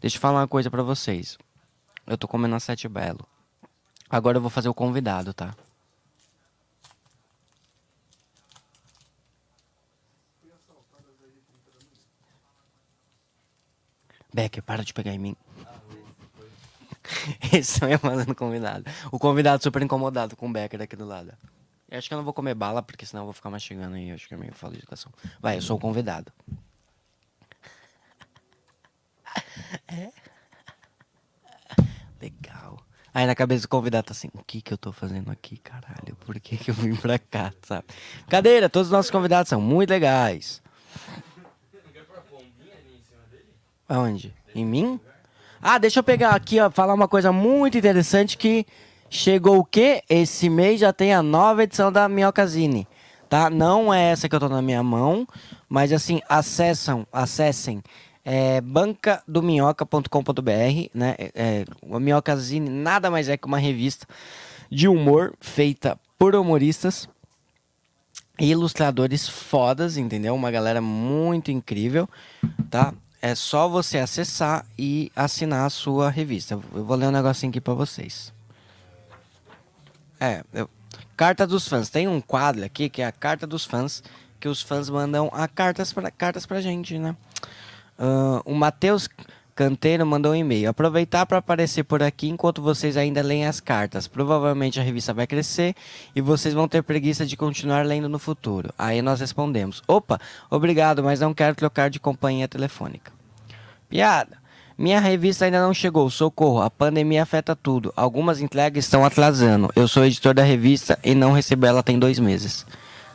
Deixa 0.00 0.16
eu 0.16 0.20
falar 0.20 0.40
uma 0.40 0.48
coisa 0.48 0.68
pra 0.68 0.82
vocês. 0.82 1.38
Eu 2.04 2.18
tô 2.18 2.26
comendo 2.26 2.56
a 2.56 2.60
sete 2.60 2.88
belo. 2.88 3.24
Agora 4.10 4.38
eu 4.38 4.42
vou 4.42 4.50
fazer 4.50 4.68
o 4.68 4.74
convidado, 4.74 5.32
tá? 5.32 5.54
Becker, 14.32 14.62
para 14.62 14.84
de 14.84 14.92
pegar 14.92 15.12
em 15.12 15.18
mim. 15.18 15.36
Esse 17.52 17.84
é 17.84 17.98
mandando 18.02 18.34
convidado. 18.34 18.84
O 19.10 19.18
convidado 19.18 19.62
super 19.62 19.82
incomodado 19.82 20.36
com 20.36 20.48
o 20.48 20.52
Becker 20.52 20.82
aqui 20.82 20.96
do 20.96 21.06
lado. 21.06 21.32
Eu 21.90 21.98
acho 21.98 22.08
que 22.08 22.14
eu 22.14 22.18
não 22.18 22.24
vou 22.24 22.34
comer 22.34 22.54
bala, 22.54 22.82
porque 22.82 23.06
senão 23.06 23.22
eu 23.22 23.26
vou 23.26 23.32
ficar 23.32 23.50
mastigando 23.50 23.96
aí. 23.96 24.10
Acho 24.12 24.28
que 24.28 24.34
é 24.34 24.36
meio 24.36 24.52
falta 24.52 24.76
de 24.76 24.82
educação. 24.82 25.10
Vai, 25.40 25.56
eu 25.56 25.62
sou 25.62 25.76
o 25.76 25.80
convidado. 25.80 26.32
É. 29.86 30.10
Legal. 32.20 32.78
Aí 33.12 33.26
na 33.26 33.34
cabeça 33.34 33.62
do 33.62 33.68
convidado 33.68 34.06
tá 34.06 34.12
assim, 34.12 34.28
o 34.32 34.42
que 34.44 34.60
que 34.60 34.72
eu 34.72 34.78
tô 34.78 34.92
fazendo 34.92 35.30
aqui, 35.30 35.56
caralho? 35.58 36.16
Por 36.20 36.38
que 36.40 36.56
que 36.56 36.70
eu 36.70 36.74
vim 36.74 36.94
pra 36.94 37.18
cá, 37.18 37.52
sabe? 37.62 37.84
Cadeira, 38.28 38.68
todos 38.68 38.88
os 38.88 38.92
nossos 38.92 39.10
convidados 39.10 39.48
são 39.48 39.60
muito 39.60 39.90
legais. 39.90 40.62
Aonde? 43.88 44.34
Em 44.54 44.64
mim? 44.64 45.00
Ah, 45.60 45.78
deixa 45.78 45.98
eu 46.00 46.04
pegar 46.04 46.30
aqui, 46.30 46.60
ó, 46.60 46.70
falar 46.70 46.94
uma 46.94 47.08
coisa 47.08 47.32
muito 47.32 47.78
interessante 47.78 48.36
que 48.36 48.66
chegou 49.10 49.58
o 49.58 49.64
quê? 49.64 50.02
Esse 50.08 50.48
mês 50.48 50.80
já 50.80 50.92
tem 50.92 51.12
a 51.12 51.22
nova 51.22 51.64
edição 51.64 51.90
da 51.90 52.08
Minhocazine, 52.08 52.86
tá? 53.28 53.50
Não 53.50 53.92
é 53.92 54.10
essa 54.10 54.28
que 54.28 54.36
eu 54.36 54.40
tô 54.40 54.48
na 54.48 54.62
minha 54.62 54.82
mão, 54.82 55.26
mas 55.68 55.92
assim, 55.92 56.20
acessam, 56.28 57.06
acessem 57.12 57.82
é, 58.24 58.60
bancadominhoca.com.br, 58.60 60.90
né? 60.94 61.16
É, 61.18 61.32
é, 61.34 61.64
a 61.90 61.98
Minhocazine 61.98 62.68
nada 62.68 63.10
mais 63.10 63.28
é 63.28 63.36
que 63.36 63.46
uma 63.46 63.58
revista 63.58 64.06
de 64.70 64.86
humor 64.86 65.34
feita 65.40 65.98
por 66.18 66.36
humoristas 66.36 67.08
e 68.38 68.50
ilustradores 68.50 69.28
fodas, 69.28 69.96
entendeu? 69.96 70.34
Uma 70.34 70.50
galera 70.50 70.80
muito 70.80 71.50
incrível, 71.50 72.08
tá? 72.70 72.94
É 73.20 73.34
só 73.34 73.68
você 73.68 73.98
acessar 73.98 74.64
e 74.78 75.10
assinar 75.14 75.66
a 75.66 75.70
sua 75.70 76.08
revista. 76.08 76.54
Eu 76.54 76.84
vou 76.84 76.96
ler 76.96 77.06
um 77.06 77.10
negocinho 77.10 77.50
aqui 77.50 77.60
pra 77.60 77.74
vocês. 77.74 78.32
É, 80.20 80.44
eu... 80.52 80.68
Carta 81.16 81.46
dos 81.46 81.66
fãs. 81.66 81.90
Tem 81.90 82.06
um 82.06 82.20
quadro 82.20 82.64
aqui 82.64 82.88
que 82.88 83.02
é 83.02 83.06
a 83.06 83.12
Carta 83.12 83.44
dos 83.44 83.64
fãs, 83.64 84.04
que 84.38 84.48
os 84.48 84.62
fãs 84.62 84.88
mandam 84.88 85.28
a 85.32 85.48
cartas 85.48 85.92
pra, 85.92 86.10
cartas 86.12 86.46
pra 86.46 86.60
gente, 86.60 86.96
né? 86.96 87.16
Uh, 87.98 88.40
o 88.44 88.54
Matheus 88.54 89.08
Canteiro 89.58 90.06
mandou 90.06 90.30
um 90.30 90.36
e-mail. 90.36 90.70
Aproveitar 90.70 91.26
para 91.26 91.38
aparecer 91.38 91.82
por 91.82 92.00
aqui 92.00 92.28
enquanto 92.28 92.62
vocês 92.62 92.96
ainda 92.96 93.20
leem 93.20 93.44
as 93.44 93.58
cartas. 93.58 94.06
Provavelmente 94.06 94.78
a 94.78 94.84
revista 94.84 95.12
vai 95.12 95.26
crescer 95.26 95.74
e 96.14 96.20
vocês 96.20 96.54
vão 96.54 96.68
ter 96.68 96.80
preguiça 96.80 97.26
de 97.26 97.36
continuar 97.36 97.84
lendo 97.84 98.08
no 98.08 98.20
futuro. 98.20 98.72
Aí 98.78 99.02
nós 99.02 99.18
respondemos: 99.18 99.82
Opa, 99.88 100.20
obrigado, 100.48 101.02
mas 101.02 101.18
não 101.18 101.34
quero 101.34 101.56
trocar 101.56 101.90
de 101.90 101.98
companhia 101.98 102.46
telefônica. 102.46 103.10
Piada. 103.88 104.38
Minha 104.78 105.00
revista 105.00 105.46
ainda 105.46 105.60
não 105.60 105.74
chegou, 105.74 106.08
socorro, 106.08 106.62
a 106.62 106.70
pandemia 106.70 107.24
afeta 107.24 107.56
tudo. 107.56 107.92
Algumas 107.96 108.40
entregas 108.40 108.84
estão 108.84 109.04
atrasando. 109.04 109.72
Eu 109.74 109.88
sou 109.88 110.04
editor 110.04 110.34
da 110.34 110.44
revista 110.44 110.96
e 111.02 111.16
não 111.16 111.32
recebi 111.32 111.66
ela 111.66 111.82
tem 111.82 111.98
dois 111.98 112.20
meses. 112.20 112.64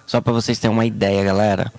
Só 0.06 0.20
para 0.20 0.34
vocês 0.34 0.60
terem 0.60 0.76
uma 0.76 0.86
ideia, 0.86 1.24
galera. 1.24 1.72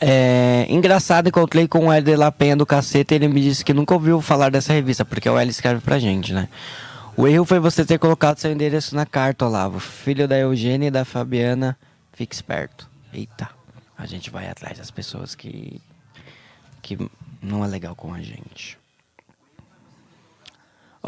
É, 0.00 0.66
engraçado, 0.68 1.28
encontrei 1.28 1.66
com 1.66 1.86
o 1.86 1.92
Hélio 1.92 2.16
La 2.16 2.30
Penha 2.30 2.56
do 2.56 2.64
cacete 2.64 3.14
e 3.14 3.16
ele 3.16 3.28
me 3.28 3.40
disse 3.40 3.64
que 3.64 3.74
nunca 3.74 3.94
ouviu 3.94 4.20
falar 4.20 4.50
dessa 4.50 4.72
revista, 4.72 5.04
porque 5.04 5.28
o 5.28 5.36
Hélio 5.38 5.50
escreve 5.50 5.80
pra 5.80 5.98
gente, 5.98 6.32
né? 6.32 6.48
O 7.16 7.26
erro 7.26 7.44
foi 7.44 7.58
você 7.58 7.84
ter 7.84 7.98
colocado 7.98 8.38
seu 8.38 8.52
endereço 8.52 8.94
na 8.94 9.04
carta, 9.04 9.44
Olavo. 9.44 9.80
Filho 9.80 10.28
da 10.28 10.38
Eugênia 10.38 10.86
e 10.86 10.90
da 10.90 11.04
Fabiana, 11.04 11.76
fique 12.12 12.32
esperto. 12.32 12.88
Eita, 13.12 13.50
a 13.96 14.06
gente 14.06 14.30
vai 14.30 14.48
atrás 14.48 14.78
das 14.78 14.90
pessoas 14.92 15.34
que, 15.34 15.80
que 16.80 16.96
não 17.42 17.64
é 17.64 17.66
legal 17.66 17.96
com 17.96 18.14
a 18.14 18.22
gente. 18.22 18.77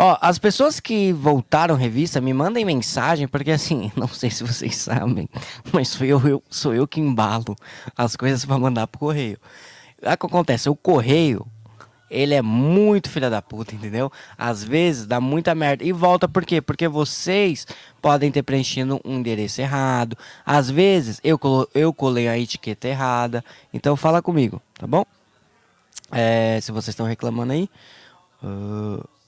Ó, 0.03 0.17
as 0.23 0.39
pessoas 0.39 0.81
que 0.81 1.13
voltaram 1.13 1.75
revista 1.75 2.23
me 2.23 2.33
mandem 2.33 2.65
mensagem, 2.65 3.29
porque 3.29 3.51
assim, 3.51 3.93
não 3.95 4.09
sei 4.09 4.31
se 4.31 4.43
vocês 4.43 4.75
sabem, 4.75 5.29
mas 5.75 5.89
sou 5.89 6.07
eu, 6.07 6.27
eu 6.27 6.43
sou 6.49 6.73
eu 6.73 6.89
que 6.89 6.99
embalo 6.99 7.55
as 7.95 8.17
coisas 8.17 8.43
para 8.43 8.59
mandar 8.59 8.87
pro 8.87 8.99
correio. 8.99 9.37
O 9.99 10.05
que 10.17 10.27
acontece? 10.27 10.71
O 10.71 10.75
correio, 10.75 11.47
ele 12.11 12.33
é 12.33 12.41
muito 12.41 13.11
filha 13.11 13.29
da 13.29 13.43
puta, 13.43 13.75
entendeu? 13.75 14.11
Às 14.39 14.65
vezes 14.65 15.05
dá 15.05 15.21
muita 15.21 15.55
merda. 15.55 15.85
E 15.85 15.93
volta 15.93 16.27
por 16.27 16.47
quê? 16.47 16.63
Porque 16.63 16.89
vocês 16.89 17.67
podem 18.01 18.33
ter 18.33 18.43
preenchido 18.43 18.99
um 19.05 19.19
endereço 19.19 19.61
errado. 19.61 20.17
Às 20.47 20.71
vezes 20.71 21.21
eu, 21.23 21.39
eu 21.75 21.93
colei 21.93 22.27
a 22.27 22.39
etiqueta 22.39 22.89
errada. 22.89 23.45
Então 23.71 23.95
fala 23.97 24.23
comigo, 24.23 24.63
tá 24.79 24.87
bom? 24.87 25.05
É, 26.11 26.59
se 26.63 26.73
vocês 26.73 26.95
estão 26.95 27.05
reclamando 27.05 27.53
aí. 27.53 27.69
Uh... 28.43 29.20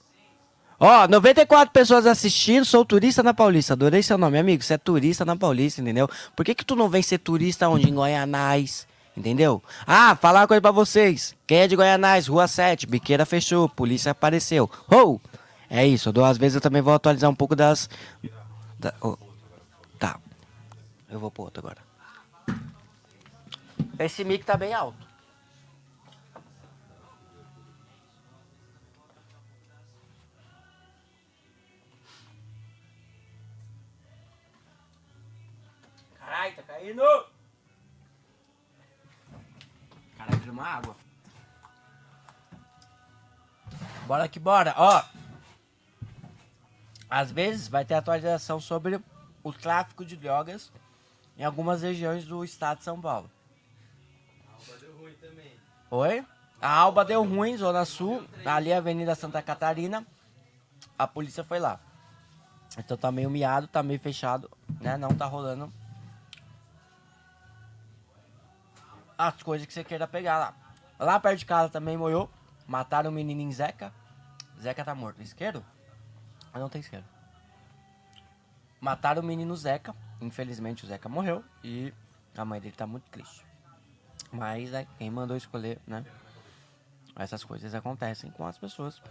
Ó, 0.85 1.07
94 1.07 1.71
pessoas 1.71 2.05
assistindo, 2.05 2.65
sou 2.65 2.83
turista 2.83 3.23
na 3.23 3.33
Paulista. 3.33 3.71
Adorei 3.71 4.03
seu 4.03 4.17
nome, 4.17 4.37
amigo. 4.37 4.61
Você 4.61 4.73
é 4.73 4.77
turista 4.77 5.23
na 5.23 5.33
Paulista, 5.33 5.79
entendeu? 5.79 6.09
Por 6.35 6.43
que, 6.43 6.53
que 6.53 6.65
tu 6.65 6.75
não 6.75 6.89
vem 6.89 7.01
ser 7.01 7.19
turista 7.19 7.69
onde? 7.69 7.89
Em 7.89 7.93
Goianás, 7.93 8.85
entendeu? 9.15 9.63
Ah, 9.87 10.13
falar 10.13 10.41
uma 10.41 10.47
coisa 10.47 10.59
pra 10.59 10.71
vocês. 10.71 11.33
Quem 11.47 11.59
é 11.59 11.67
de 11.69 11.77
Goianás? 11.77 12.27
Rua 12.27 12.49
7, 12.49 12.85
biqueira 12.85 13.25
fechou, 13.25 13.69
polícia 13.69 14.11
apareceu. 14.11 14.69
Oh! 14.91 15.21
É 15.69 15.87
isso, 15.87 16.11
duas 16.11 16.37
vezes 16.37 16.55
eu 16.55 16.61
também 16.61 16.81
vou 16.81 16.93
atualizar 16.93 17.29
um 17.29 17.35
pouco 17.35 17.55
das. 17.55 17.89
Da, 18.77 18.93
oh, 18.99 19.17
tá. 19.97 20.19
Eu 21.09 21.17
vou 21.17 21.31
pro 21.31 21.43
outro 21.43 21.65
agora. 21.65 21.81
Esse 23.97 24.25
mic 24.25 24.43
tá 24.43 24.57
bem 24.57 24.73
alto. 24.73 24.97
Tá 36.83 36.89
caindo! 36.89 37.25
Caralho, 40.17 40.39
tem 40.41 40.51
uma 40.51 40.67
água. 40.67 40.95
Bora 44.05 44.27
que 44.27 44.39
bora, 44.39 44.73
ó. 44.75 45.03
Às 47.09 47.31
vezes 47.31 47.69
vai 47.69 47.85
ter 47.85 47.93
atualização 47.93 48.59
sobre 48.59 48.99
o 49.41 49.53
tráfico 49.53 50.03
de 50.03 50.17
drogas 50.17 50.71
em 51.37 51.45
algumas 51.45 51.81
regiões 51.81 52.25
do 52.25 52.43
estado 52.43 52.79
de 52.79 52.83
São 52.83 52.99
Paulo. 52.99 53.31
A 54.49 54.53
Alba 54.53 54.77
deu 54.79 54.97
ruim 54.97 55.13
também. 55.13 55.53
Oi? 55.89 56.25
A 56.61 56.69
Alba 56.69 57.05
deu 57.05 57.23
ruim, 57.23 57.55
Zona 57.55 57.85
Sul, 57.85 58.27
ali 58.45 58.73
Avenida 58.73 59.15
Santa 59.15 59.41
Catarina. 59.41 60.05
A 60.97 61.07
polícia 61.07 61.43
foi 61.45 61.59
lá. 61.59 61.79
Então 62.77 62.97
tá 62.97 63.11
meio 63.11 63.29
miado, 63.29 63.67
tá 63.67 63.81
meio 63.81 63.99
fechado, 63.99 64.49
né? 64.81 64.97
Não 64.97 65.09
tá 65.09 65.25
rolando 65.25 65.71
as 69.27 69.41
coisas 69.43 69.65
que 69.65 69.73
você 69.73 69.83
queira 69.83 70.07
pegar 70.07 70.37
lá. 70.37 70.53
Lá 70.99 71.19
perto 71.19 71.39
de 71.39 71.45
casa 71.45 71.69
também 71.69 71.97
morreu. 71.97 72.29
Mataram 72.67 73.09
o 73.09 73.13
menino 73.13 73.41
em 73.41 73.51
Zeca. 73.51 73.93
Zeca 74.61 74.83
tá 74.83 74.95
morto. 74.95 75.21
Isqueiro? 75.21 75.63
Não 76.53 76.69
tem 76.69 76.81
isqueiro. 76.81 77.05
Mataram 78.79 79.21
o 79.21 79.25
menino 79.25 79.55
Zeca. 79.55 79.95
Infelizmente 80.21 80.83
o 80.83 80.87
Zeca 80.87 81.09
morreu. 81.09 81.43
E 81.63 81.93
a 82.37 82.45
mãe 82.45 82.59
dele 82.59 82.75
tá 82.75 82.87
muito 82.87 83.09
triste. 83.09 83.45
Mas 84.31 84.71
né, 84.71 84.87
quem 84.97 85.09
mandou 85.09 85.35
escolher, 85.35 85.79
né? 85.85 86.05
Essas 87.15 87.43
coisas 87.43 87.75
acontecem 87.75 88.31
com 88.31 88.45
as 88.45 88.57
pessoas. 88.57 89.01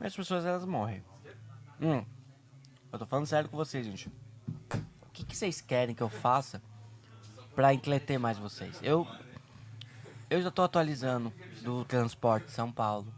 E 0.00 0.06
as 0.06 0.14
pessoas 0.14 0.44
elas 0.44 0.64
morrem. 0.64 1.04
Hum. 1.80 2.04
Eu 2.92 2.98
tô 2.98 3.06
falando 3.06 3.26
sério 3.26 3.48
com 3.48 3.56
vocês, 3.56 3.86
gente. 3.86 4.10
O 5.00 5.10
que, 5.12 5.24
que 5.24 5.36
vocês 5.36 5.60
querem 5.60 5.94
que 5.94 6.02
eu 6.02 6.08
faça 6.08 6.60
pra 7.54 7.72
entreter 7.72 8.18
mais 8.18 8.38
vocês? 8.38 8.78
Eu. 8.82 9.06
Eu 10.32 10.40
já 10.40 10.50
tô 10.50 10.62
atualizando 10.62 11.30
do 11.60 11.84
transporte 11.84 12.50
São 12.50 12.72
Paulo. 12.72 13.12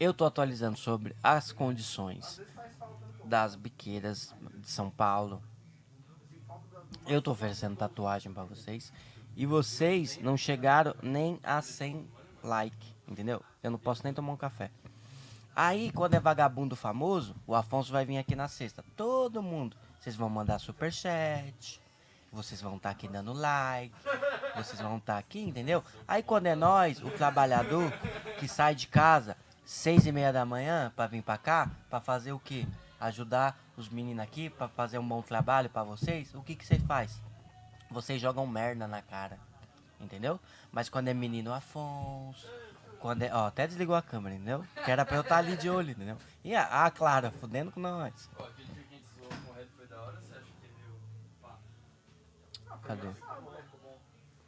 Eu 0.00 0.14
tô 0.14 0.24
atualizando 0.24 0.78
sobre 0.78 1.14
as 1.22 1.52
condições 1.52 2.40
das 3.22 3.54
biqueiras 3.54 4.34
de 4.54 4.70
São 4.70 4.88
Paulo. 4.88 5.42
Eu 7.06 7.20
tô 7.20 7.32
oferecendo 7.32 7.76
tatuagem 7.76 8.32
pra 8.32 8.44
vocês. 8.44 8.90
E 9.36 9.44
vocês 9.44 10.18
não 10.22 10.38
chegaram 10.38 10.94
nem 11.02 11.38
a 11.42 11.60
100 11.60 12.08
like, 12.42 12.94
entendeu? 13.06 13.42
Eu 13.62 13.70
não 13.70 13.78
posso 13.78 14.02
nem 14.04 14.14
tomar 14.14 14.32
um 14.32 14.38
café. 14.38 14.70
Aí, 15.54 15.92
quando 15.92 16.14
é 16.14 16.18
vagabundo 16.18 16.74
famoso, 16.74 17.36
o 17.46 17.54
Afonso 17.54 17.92
vai 17.92 18.06
vir 18.06 18.16
aqui 18.16 18.34
na 18.34 18.48
sexta. 18.48 18.82
Todo 18.96 19.42
mundo. 19.42 19.76
Vocês 20.00 20.16
vão 20.16 20.30
mandar 20.30 20.58
superchat. 20.58 21.78
Vocês 22.32 22.60
vão 22.62 22.76
estar 22.76 22.88
aqui 22.88 23.06
dando 23.06 23.34
like. 23.34 23.94
Vocês 24.56 24.80
vão 24.80 24.96
estar 24.96 25.18
aqui, 25.18 25.40
entendeu? 25.40 25.84
Aí, 26.08 26.22
quando 26.22 26.46
é 26.46 26.54
nós, 26.54 27.02
o 27.02 27.10
trabalhador, 27.10 27.92
que 28.38 28.48
sai 28.48 28.74
de 28.74 28.86
casa 28.86 29.36
seis 29.64 30.06
e 30.06 30.12
meia 30.12 30.32
da 30.32 30.44
manhã 30.44 30.92
para 30.94 31.08
vir 31.08 31.22
para 31.22 31.36
cá, 31.36 31.70
para 31.90 32.00
fazer 32.00 32.32
o 32.32 32.38
quê? 32.38 32.66
Ajudar 33.00 33.58
os 33.76 33.88
meninos 33.88 34.22
aqui, 34.22 34.48
para 34.48 34.68
fazer 34.68 34.98
um 34.98 35.06
bom 35.06 35.20
trabalho 35.20 35.68
para 35.68 35.82
vocês. 35.82 36.34
O 36.34 36.42
que 36.42 36.54
que 36.54 36.64
você 36.64 36.78
faz? 36.78 37.20
Vocês 37.90 38.20
jogam 38.20 38.46
merda 38.46 38.86
na 38.86 39.02
cara. 39.02 39.38
Entendeu? 40.00 40.40
Mas 40.72 40.88
quando 40.88 41.08
é 41.08 41.14
menino 41.14 41.52
Afonso. 41.52 42.48
Quando 43.00 43.22
é, 43.22 43.34
ó, 43.34 43.46
até 43.46 43.66
desligou 43.66 43.94
a 43.94 44.02
câmera, 44.02 44.34
entendeu? 44.34 44.64
Que 44.84 44.90
era 44.90 45.04
pra 45.04 45.16
eu 45.16 45.20
estar 45.20 45.36
ali 45.36 45.56
de 45.56 45.68
olho, 45.68 45.90
entendeu? 45.90 46.16
E 46.42 46.54
a, 46.54 46.86
a 46.86 46.90
Clara, 46.90 47.30
fudendo 47.30 47.70
com 47.70 47.80
nós. 47.80 48.30
Cadê? 52.82 53.08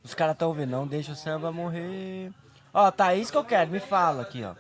Os 0.03 0.15
caras 0.15 0.37
tão 0.37 0.49
ouvindo, 0.49 0.71
não 0.71 0.87
deixa 0.87 1.13
o 1.13 1.17
samba 1.17 1.53
morrer. 1.53 2.33
Ó, 2.73 2.91
tá, 2.91 3.15
isso 3.15 3.33
que 3.33 3.39
eu 3.39 3.45
quero, 3.45 3.71
me 3.71 3.81
fala 3.81 4.23
aqui, 4.23 4.45
ó. 4.45 4.55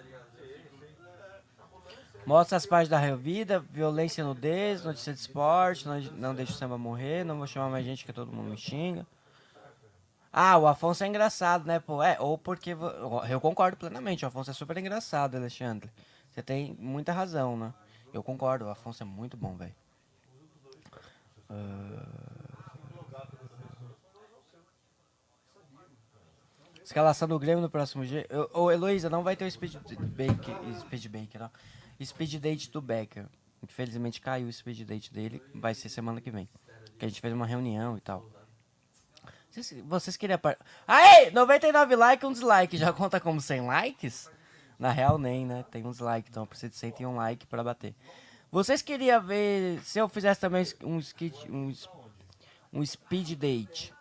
Mostra 2.26 2.58
as 2.58 2.66
partes 2.66 2.90
da 2.90 3.16
vida, 3.16 3.58
violência 3.58 4.22
nudez, 4.22 4.84
notícia 4.84 5.14
de 5.14 5.18
esporte, 5.18 5.88
não, 5.88 5.98
não 5.98 6.34
deixa 6.34 6.52
o 6.52 6.56
samba 6.56 6.76
morrer, 6.76 7.24
não 7.24 7.38
vou 7.38 7.46
chamar 7.46 7.70
mais 7.70 7.86
gente 7.86 8.04
que 8.04 8.12
todo 8.12 8.30
mundo 8.30 8.50
me 8.50 8.56
xinga. 8.56 9.06
Ah, 10.30 10.58
o 10.58 10.66
Afonso 10.66 11.02
é 11.04 11.06
engraçado, 11.06 11.66
né, 11.66 11.80
pô? 11.80 12.02
É, 12.02 12.20
ou 12.20 12.36
porque. 12.36 12.76
Eu 13.30 13.40
concordo 13.40 13.78
plenamente, 13.78 14.24
o 14.24 14.28
Afonso 14.28 14.50
é 14.50 14.54
super 14.54 14.76
engraçado, 14.76 15.36
Alexandre. 15.36 15.90
Você 16.30 16.42
tem 16.42 16.76
muita 16.78 17.12
razão, 17.12 17.56
né? 17.56 17.72
Eu 18.12 18.22
concordo, 18.22 18.66
o 18.66 18.70
Afonso 18.70 19.02
é 19.02 19.06
muito 19.06 19.36
bom, 19.36 19.56
velho. 19.56 19.74
Escalação 26.88 27.28
do 27.28 27.38
Grêmio 27.38 27.60
no 27.60 27.68
próximo 27.68 28.02
dia. 28.02 28.26
Ô, 28.54 28.70
Heloísa, 28.70 29.10
não 29.10 29.22
vai 29.22 29.36
ter 29.36 29.44
o 29.44 29.50
speed 29.50 29.74
bake, 29.74 30.50
speed 30.80 31.06
bake, 31.08 31.36
não. 31.36 31.50
Speed 32.02 32.36
date 32.36 32.70
do 32.70 32.80
Becker. 32.80 33.26
Infelizmente 33.62 34.22
caiu 34.22 34.48
o 34.48 34.52
speed 34.52 34.86
date 34.86 35.12
dele. 35.12 35.42
Vai 35.54 35.74
ser 35.74 35.90
semana 35.90 36.18
que 36.18 36.30
vem. 36.30 36.48
Que 36.98 37.04
a 37.04 37.08
gente 37.08 37.20
fez 37.20 37.34
uma 37.34 37.44
reunião 37.44 37.98
e 37.98 38.00
tal. 38.00 38.24
Vocês, 39.50 39.84
vocês 39.84 40.16
queriam. 40.16 40.38
Par... 40.38 40.56
Aê! 40.86 41.30
99 41.30 41.94
likes, 41.94 42.26
um 42.26 42.32
dislike. 42.32 42.78
Já 42.78 42.90
conta 42.90 43.20
como 43.20 43.38
100 43.38 43.66
likes? 43.66 44.30
Na 44.78 44.90
real, 44.90 45.18
nem, 45.18 45.44
né? 45.44 45.66
Tem 45.70 45.84
um 45.84 45.90
dislike, 45.90 46.30
então 46.30 46.44
eu 46.44 46.46
preciso 46.46 46.72
de 46.72 46.78
101 46.78 47.16
like 47.16 47.46
pra 47.48 47.62
bater. 47.62 47.94
Vocês 48.50 48.80
queriam 48.80 49.20
ver 49.20 49.78
se 49.82 49.98
eu 49.98 50.08
fizesse 50.08 50.40
também 50.40 50.64
um, 50.82 50.98
skit, 51.00 51.52
um, 51.52 51.70
um 52.72 52.86
speed 52.86 53.34
date? 53.34 53.92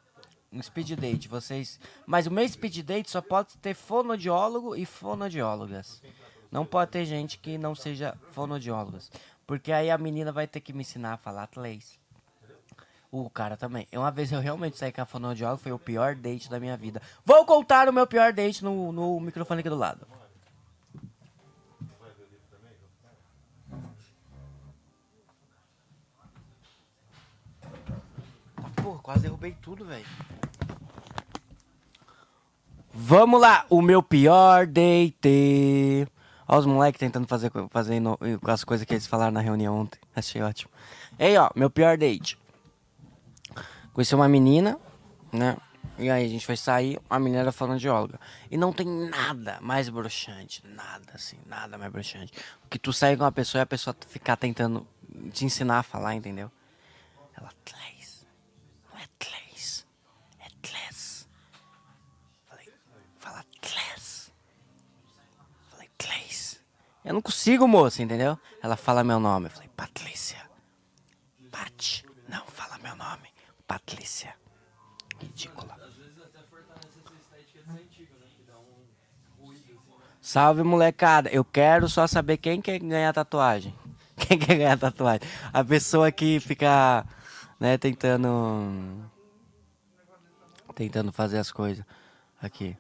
Um 0.52 0.62
speed 0.62 0.92
date, 0.94 1.28
vocês. 1.28 1.80
Mas 2.06 2.26
o 2.26 2.32
meu 2.32 2.48
speed 2.48 2.80
date 2.80 3.10
só 3.10 3.22
pode 3.22 3.58
ter 3.58 3.74
fonodiólogo 3.74 4.76
e 4.76 4.86
fonodiólogas. 4.86 6.02
Não 6.52 6.66
pode 6.66 6.92
ter 6.92 7.06
gente 7.06 7.38
que 7.38 7.58
não 7.58 7.76
seja 7.76 8.18
fonodiólogas. 8.32 9.12
Porque 9.46 9.72
aí 9.72 9.90
a 9.92 9.98
menina 9.98 10.32
vai 10.32 10.48
ter 10.48 10.62
que 10.62 10.74
me 10.74 10.82
ensinar 10.82 11.14
a 11.14 11.18
falar 11.18 11.50
inglês. 11.52 12.00
O 13.10 13.30
cara 13.30 13.56
também. 13.56 13.88
Uma 13.94 14.12
vez 14.12 14.32
eu 14.32 14.40
realmente 14.40 14.78
saí 14.78 14.92
com 14.92 15.02
a 15.02 15.06
fonoaudióloga, 15.06 15.64
foi 15.64 15.72
o 15.72 15.80
pior 15.80 16.16
date 16.16 16.50
da 16.50 16.60
minha 16.60 16.76
vida. 16.76 17.02
Vou 17.26 17.46
contar 17.46 17.88
o 17.88 17.94
meu 17.94 18.06
pior 18.06 18.34
date 18.34 18.64
no, 18.64 18.92
no 18.92 19.20
microfone 19.20 19.62
aqui 19.62 19.70
do 19.70 19.78
lado. 19.78 20.06
Porra, 28.88 29.00
quase 29.00 29.22
derrubei 29.24 29.52
tudo, 29.62 29.84
velho. 29.84 30.06
Vamos 32.94 33.42
lá, 33.42 33.66
o 33.70 33.82
meu 33.82 34.02
pior 34.02 34.66
date. 34.66 36.08
Olha 36.48 36.60
os 36.60 36.66
moleques 36.66 36.98
tentando 36.98 37.28
fazer, 37.28 37.52
fazer 37.70 38.00
no- 38.00 38.18
as 38.48 38.64
coisas 38.64 38.86
que 38.86 38.94
eles 38.94 39.06
falaram 39.06 39.34
na 39.34 39.42
reunião 39.42 39.78
ontem. 39.78 40.00
Achei 40.16 40.42
ótimo. 40.42 40.72
Ei, 41.20 41.38
ó, 41.38 41.50
meu 41.54 41.70
pior 41.70 41.98
date. 41.98 42.40
Conheci 43.92 44.16
uma 44.16 44.30
menina, 44.30 44.80
né? 45.34 45.58
E 45.98 46.10
aí 46.10 46.26
a 46.26 46.30
gente 46.30 46.46
foi 46.46 46.56
sair, 46.56 46.98
a 47.10 47.20
menina 47.20 47.42
era 47.42 47.52
fonoaudióloga. 47.52 48.18
E 48.50 48.56
não 48.56 48.72
tem 48.72 48.88
nada 48.88 49.58
mais 49.60 49.90
broxante, 49.90 50.64
nada 50.66 51.12
assim, 51.14 51.38
nada 51.46 51.78
mais 51.78 51.92
broxante. 51.92 52.32
Que 52.70 52.80
tu 52.80 52.94
sair 52.94 53.18
com 53.18 53.26
uma 53.26 53.34
pessoa 53.34 53.60
e 53.60 53.64
a 53.64 53.66
pessoa 53.66 53.94
ficar 54.08 54.38
tentando 54.38 54.88
te 55.34 55.44
ensinar 55.44 55.80
a 55.80 55.84
falar, 55.84 56.16
entendeu? 56.16 56.50
Ela, 57.36 57.50
Eu 67.08 67.14
não 67.14 67.22
consigo, 67.22 67.66
moça, 67.70 68.04
entendeu? 68.04 68.38
Ela 68.62 68.76
fala 68.76 69.02
meu 69.02 69.18
nome. 69.18 69.46
Eu 69.46 69.52
falei, 69.52 69.70
Patrícia. 69.78 70.38
Pat, 71.50 72.04
não 72.28 72.46
fala 72.48 72.78
meu 72.80 72.98
nome. 72.98 73.30
Patrícia. 73.66 74.36
Ridícula. 75.18 75.78
Salve, 80.20 80.64
molecada. 80.64 81.30
Eu 81.30 81.46
quero 81.46 81.88
só 81.88 82.06
saber 82.06 82.36
quem 82.36 82.60
quer 82.60 82.78
ganhar 82.80 83.14
tatuagem. 83.14 83.74
Quem 84.18 84.38
quer 84.38 84.58
ganhar 84.58 84.78
tatuagem? 84.78 85.22
A 85.54 85.64
pessoa 85.64 86.12
que 86.12 86.40
fica, 86.42 87.06
né, 87.58 87.78
tentando... 87.78 89.10
Tentando 90.76 91.14
fazer 91.14 91.38
as 91.38 91.52
coisas. 91.52 91.86
Aqui. 92.42 92.76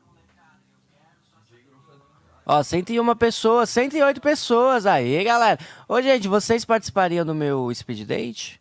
Ó, 2.49 2.63
101 2.63 3.13
pessoas, 3.17 3.69
108 3.71 4.21
pessoas. 4.21 4.85
Aí, 4.85 5.21
galera. 5.21 5.59
Ô, 5.85 6.01
gente, 6.01 6.29
vocês 6.29 6.63
participariam 6.63 7.25
do 7.25 7.35
meu 7.35 7.69
speed 7.75 8.07
date? 8.07 8.57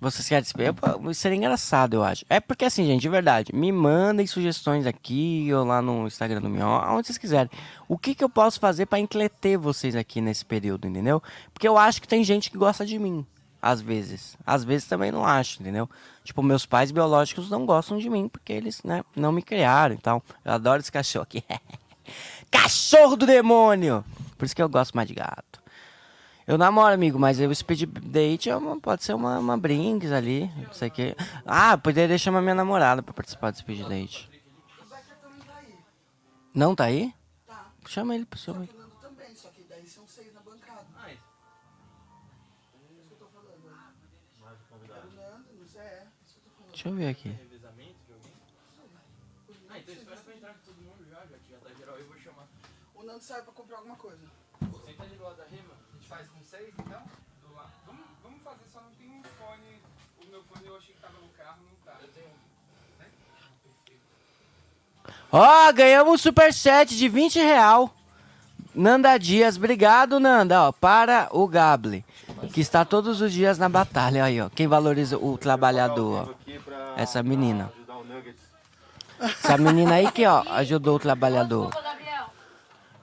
Vocês 0.00 0.28
querem? 0.28 0.74
Pô, 0.74 1.14
Seria 1.14 1.36
engraçado, 1.36 1.94
eu 1.94 2.02
acho. 2.02 2.24
É 2.28 2.40
porque 2.40 2.64
assim, 2.64 2.84
gente, 2.84 3.00
de 3.00 3.08
verdade, 3.08 3.54
me 3.54 3.70
mandem 3.70 4.26
sugestões 4.26 4.88
aqui 4.88 5.48
ou 5.54 5.64
lá 5.64 5.80
no 5.80 6.08
Instagram 6.08 6.40
do 6.40 6.50
meu, 6.50 6.66
aonde 6.66 7.06
vocês 7.06 7.16
quiserem. 7.16 7.48
O 7.88 7.96
que, 7.96 8.12
que 8.12 8.24
eu 8.24 8.28
posso 8.28 8.58
fazer 8.58 8.86
pra 8.86 8.98
entreter 8.98 9.56
vocês 9.56 9.94
aqui 9.94 10.20
nesse 10.20 10.44
período, 10.44 10.88
entendeu? 10.88 11.22
Porque 11.54 11.68
eu 11.68 11.78
acho 11.78 12.02
que 12.02 12.08
tem 12.08 12.24
gente 12.24 12.50
que 12.50 12.58
gosta 12.58 12.84
de 12.84 12.98
mim, 12.98 13.24
às 13.62 13.80
vezes. 13.80 14.36
Às 14.44 14.64
vezes 14.64 14.88
também 14.88 15.12
não 15.12 15.24
acho, 15.24 15.62
entendeu? 15.62 15.88
Tipo, 16.24 16.42
meus 16.42 16.66
pais 16.66 16.90
biológicos 16.90 17.48
não 17.48 17.64
gostam 17.64 17.98
de 17.98 18.10
mim 18.10 18.28
porque 18.28 18.52
eles, 18.52 18.82
né, 18.82 19.04
não 19.14 19.30
me 19.30 19.42
criaram 19.42 19.94
e 19.94 19.98
tal. 19.98 20.20
Eu 20.44 20.54
adoro 20.54 20.80
esse 20.80 20.90
cachorro 20.90 21.22
aqui. 21.22 21.44
cachorro 22.52 23.16
do 23.16 23.26
demônio! 23.26 24.04
Por 24.38 24.44
isso 24.44 24.54
que 24.54 24.62
eu 24.62 24.68
gosto 24.68 24.94
mais 24.94 25.08
de 25.08 25.14
gato. 25.14 25.60
Eu 26.46 26.58
namoro, 26.58 26.92
amigo, 26.92 27.18
mas 27.18 27.38
o 27.40 27.54
speed 27.54 27.84
date 28.02 28.50
é 28.50 28.56
uma- 28.56 28.78
pode 28.80 29.04
ser 29.04 29.14
uma, 29.14 29.38
uma 29.38 29.56
brinks 29.56 30.10
ali, 30.12 30.50
não 30.56 30.72
sei 30.72 30.88
o 30.88 30.90
que. 30.90 31.16
Ah, 31.46 31.78
poderia 31.78 32.18
chamar 32.18 32.42
minha 32.42 32.54
namorada 32.54 33.02
pra 33.02 33.14
participar 33.14 33.50
do 33.52 33.58
speed 33.58 33.86
date. 33.88 34.28
Não 36.54 36.74
tá 36.74 36.84
aí? 36.84 37.14
Chama 37.88 38.14
ele, 38.14 38.26
chama 38.36 38.64
ele. 38.64 38.66
Fernando 38.68 38.92
também, 39.00 39.34
só 39.34 39.48
que 39.48 39.62
daí 39.68 39.86
são 39.88 40.06
seis 40.06 40.32
na 40.34 40.40
bancada. 40.40 40.84
Ah, 40.96 41.08
É 41.10 41.14
isso 41.14 43.08
que 43.08 43.14
eu 43.14 43.18
tô 43.18 43.26
falando. 43.26 43.72
Era 44.84 45.06
o 45.06 45.10
Nando, 45.16 45.46
não 45.58 45.66
sei, 45.66 45.80
é. 45.80 46.06
Isso 46.26 46.34
que 46.34 46.40
eu 46.40 46.44
tô 46.44 46.50
falando. 46.58 46.72
Deixa 46.72 46.88
eu 46.88 46.94
ver 46.94 47.08
aqui. 47.08 47.28
revezamento 47.28 47.96
de 48.06 48.12
alguém? 48.12 48.32
Por 52.94 53.04
O 53.22 53.24
Nando 53.24 53.28
saiu 53.28 53.44
pra 53.44 53.52
comprar 53.52 53.76
alguma 53.76 53.94
coisa. 53.96 54.18
Senta 54.84 55.02
ali 55.04 55.14
do 55.14 55.22
lado 55.22 55.36
da 55.36 55.44
rima. 55.44 55.74
A 55.90 55.94
gente 55.94 56.08
faz 56.08 56.26
com 56.28 56.42
seis, 56.42 56.74
então? 56.76 57.00
Do 57.46 57.54
lado. 57.54 57.70
Vamos, 57.86 58.04
vamos 58.22 58.42
fazer, 58.42 58.64
só 58.72 58.80
não 58.80 58.90
tem 58.98 59.08
um 59.08 59.22
fone. 59.38 59.80
O 60.20 60.30
meu 60.30 60.42
fone 60.42 60.66
eu 60.66 60.76
achei 60.76 60.94
que 60.94 61.00
tava 61.00 61.14
no 61.20 61.28
carro, 61.28 61.58
não 61.62 61.76
tá. 61.84 61.98
Eu 62.02 62.08
tenho 62.08 62.28
Ó, 65.30 65.72
ganhamos 65.72 66.14
um 66.14 66.18
superchat 66.18 66.96
de 66.96 67.08
20 67.08 67.38
real. 67.38 67.94
Nanda 68.74 69.16
Dias, 69.18 69.56
obrigado, 69.56 70.18
Nanda, 70.18 70.68
ó, 70.68 70.72
para 70.72 71.28
o 71.30 71.46
Gable, 71.46 72.04
que 72.52 72.60
está 72.60 72.86
todos 72.86 73.20
os 73.20 73.30
dias 73.30 73.58
na 73.58 73.68
batalha, 73.68 74.24
aí, 74.24 74.40
ó, 74.40 74.48
quem 74.48 74.66
valoriza 74.66 75.18
o 75.18 75.36
trabalhador, 75.36 76.30
ó, 76.30 76.34
essa 76.96 77.22
menina. 77.22 77.70
Essa 79.20 79.58
menina 79.58 79.96
aí 79.96 80.10
que, 80.10 80.26
ó, 80.26 80.42
ajudou 80.48 80.96
o 80.96 80.98
trabalhador. 80.98 81.70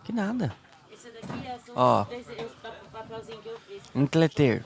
Que 0.09 0.15
nada. 0.15 0.51
Esse 0.91 1.07
daqui 1.11 1.47
é 1.47 1.55
Ó. 1.75 2.03
um 2.03 2.13
esse 2.15 2.31
pa- 2.63 2.71
papelzinho 2.91 3.37
que 3.43 3.49
eu 3.49 3.59
fiz. 3.59 3.79
Encleter. 3.93 4.65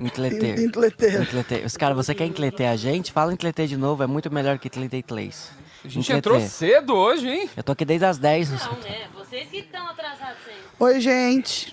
Encleter. 0.00 0.58
Entleter. 0.58 1.22
Encleter. 1.22 1.62
Os 1.64 1.76
caras, 1.76 1.94
você 1.96 2.12
quer 2.12 2.26
encleter 2.26 2.66
a 2.68 2.74
gente? 2.74 3.12
Fala 3.12 3.32
encleter 3.32 3.68
de 3.68 3.76
novo, 3.76 4.02
é 4.02 4.06
muito 4.08 4.28
melhor 4.34 4.58
que 4.58 4.66
encleter 4.66 4.98
inglês. 4.98 5.52
A 5.84 5.86
gente 5.88 6.12
entrou 6.12 6.34
Encleter. 6.34 6.50
cedo 6.56 6.96
hoje, 6.96 7.28
hein? 7.28 7.48
Eu 7.56 7.62
tô 7.62 7.70
aqui 7.70 7.84
desde 7.84 8.04
as 8.04 8.18
10. 8.18 8.50
Não, 8.50 8.72
né? 8.80 9.08
Vocês 9.14 9.48
que 9.48 9.58
estão 9.58 9.86
atrasados 9.86 10.38
sempre. 10.44 10.60
Oi, 10.80 11.00
gente. 11.00 11.72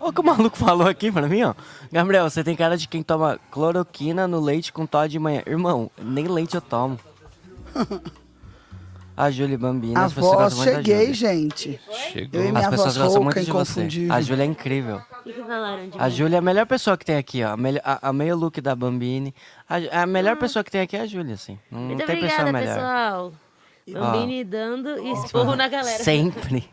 Olha 0.00 0.08
o 0.08 0.12
que 0.14 0.20
o 0.20 0.24
maluco 0.24 0.56
falou 0.56 0.88
aqui 0.88 1.12
pra 1.12 1.28
mim, 1.28 1.42
ó. 1.42 1.52
Gabriel, 1.92 2.30
você 2.30 2.42
tem 2.42 2.56
cara 2.56 2.74
de 2.74 2.88
quem 2.88 3.02
toma 3.02 3.38
cloroquina 3.50 4.26
no 4.26 4.40
leite 4.40 4.72
com 4.72 4.86
Todd 4.86 5.10
de 5.12 5.18
manhã. 5.18 5.42
Irmão, 5.46 5.90
nem 6.02 6.26
leite 6.26 6.54
eu 6.54 6.62
tomo. 6.62 6.98
A 9.20 9.30
Júlia 9.30 9.58
Bambina, 9.58 10.00
A 10.00 10.04
as 10.06 10.12
pessoas 10.14 10.32
voz, 10.34 10.54
gostam 10.54 10.64
muito 10.74 10.76
da 10.88 10.94
cheguei, 10.94 11.14
gente. 11.14 11.80
Chegou. 12.12 12.40
Eu 12.40 12.48
e 12.48 12.52
minha 12.52 12.64
As 12.64 12.70
pessoas 12.70 12.96
voz 12.96 13.06
gostam 13.06 13.22
muito 13.24 13.40
de 13.40 13.50
você. 13.52 13.88
A 14.10 14.20
Júlia 14.20 14.42
é 14.42 14.46
incrível. 14.46 15.02
Que, 15.22 15.32
que 15.32 15.42
A? 15.98 16.08
Júlia 16.08 16.36
é 16.36 16.38
a 16.38 16.42
melhor 16.42 16.66
pessoa 16.66 16.96
que 16.96 17.04
tem 17.04 17.16
aqui, 17.16 17.44
ó. 17.44 17.50
A, 17.52 17.56
melhor- 17.56 17.82
a, 17.84 18.08
a 18.08 18.12
meio 18.12 18.36
look 18.36 18.60
da 18.60 18.74
Bambini. 18.74 19.34
A, 19.68 20.02
a 20.02 20.06
melhor 20.06 20.36
pessoa 20.36 20.64
que 20.64 20.70
tem 20.70 20.80
aqui 20.80 20.96
é 20.96 21.00
a 21.02 21.06
Júlia, 21.06 21.34
assim. 21.34 21.58
Não, 21.70 21.80
Muito 21.80 21.98
tem 22.06 22.20
pessoa 22.20 22.48
obrigada, 22.48 22.52
melhor. 22.52 22.74
pessoal. 22.74 23.32
Bambini 23.92 24.44
dando 24.44 24.98
esporro 25.14 25.54
na 25.56 25.68
galera. 25.68 26.02
Sempre. 26.02 26.68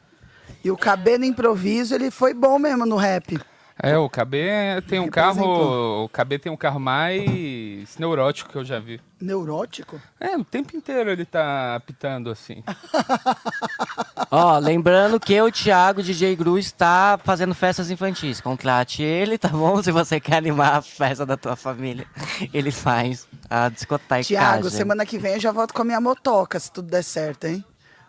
E 0.63 0.71
o 0.71 0.77
cabelo 0.77 1.25
improviso, 1.25 1.95
ele 1.95 2.11
foi 2.11 2.33
bom 2.33 2.57
mesmo 2.59 2.85
no 2.85 2.95
rap. 2.95 3.39
É, 3.79 3.97
o 3.97 4.09
KB 4.09 4.81
tem 4.87 4.99
um 4.99 5.05
Representou. 5.05 5.11
carro. 5.11 6.03
O 6.05 6.09
KB 6.09 6.39
tem 6.39 6.51
um 6.51 6.57
carro 6.57 6.79
mais 6.79 7.95
neurótico 7.97 8.49
que 8.49 8.57
eu 8.57 8.65
já 8.65 8.79
vi. 8.79 8.99
Neurótico? 9.21 10.01
É, 10.19 10.35
o 10.35 10.43
tempo 10.43 10.75
inteiro 10.75 11.11
ele 11.11 11.25
tá 11.25 11.75
apitando 11.75 12.31
assim. 12.31 12.63
Ó, 14.31 14.57
lembrando 14.57 15.19
que 15.19 15.39
o 15.39 15.51
Thiago, 15.51 16.01
DJ 16.01 16.35
Gru, 16.35 16.57
está 16.57 17.19
fazendo 17.23 17.53
festas 17.53 17.91
infantis. 17.91 18.41
Contrate 18.41 19.03
ele, 19.03 19.37
tá 19.37 19.49
bom? 19.49 19.81
Se 19.81 19.91
você 19.91 20.19
quer 20.19 20.37
animar 20.37 20.75
a 20.75 20.81
festa 20.81 21.25
da 21.25 21.37
tua 21.37 21.55
família, 21.55 22.07
ele 22.53 22.71
faz 22.71 23.27
a 23.49 23.69
discoteca. 23.69 24.23
Tiago, 24.23 24.69
semana 24.69 25.05
que 25.05 25.19
vem 25.19 25.33
eu 25.33 25.39
já 25.39 25.51
volto 25.51 25.73
com 25.73 25.83
a 25.83 25.85
minha 25.85 26.01
motoca, 26.01 26.59
se 26.59 26.71
tudo 26.71 26.89
der 26.89 27.03
certo, 27.03 27.45
hein? 27.45 27.63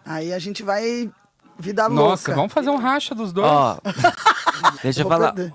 Aí 0.04 0.32
a 0.32 0.38
gente 0.38 0.62
vai 0.62 1.10
vida 1.58 1.88
Nossa, 1.88 2.30
louca. 2.30 2.34
vamos 2.34 2.52
fazer 2.52 2.70
um 2.70 2.76
racha 2.76 3.14
dos 3.14 3.32
dois. 3.32 3.46
Ó, 3.50 3.78
deixa 4.82 5.00
eu 5.00 5.04
Vou 5.08 5.12
falar. 5.12 5.32
perder. 5.32 5.54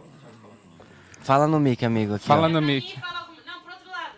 Fala 1.22 1.48
no 1.48 1.60
mic, 1.60 1.84
amigo. 1.86 2.16
Aqui, 2.16 2.26
Fala 2.26 2.48
ó. 2.48 2.50
no 2.50 2.62
mic. 2.62 3.00
fala 3.00 3.28
Não, 3.46 3.62
pro 3.62 3.72
outro 3.74 3.90
lado. 3.90 4.12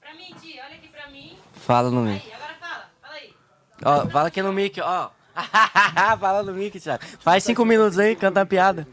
Pra 0.00 0.14
mim, 0.14 0.34
tia, 0.40 0.62
olha 0.66 0.74
aqui 0.76 0.88
pra 0.88 1.08
mim. 1.08 1.36
Fala 1.54 1.90
no 1.90 2.00
mic. 2.02 2.22
Aí, 2.26 2.32
agora 2.32 2.54
fala. 2.60 2.84
Fala 3.00 3.14
aí. 3.14 3.34
Ó, 3.84 4.10
fala 4.10 4.28
aqui 4.28 4.42
no 4.42 4.52
mic, 4.52 4.80
ó. 4.80 5.10
fala 6.18 6.42
no 6.42 6.52
mic, 6.52 6.80
Thiago. 6.80 7.02
Faz 7.20 7.44
cinco 7.44 7.64
minutos 7.64 7.98
aí, 7.98 8.16
canta 8.16 8.40
a 8.40 8.46
piada. 8.46 8.86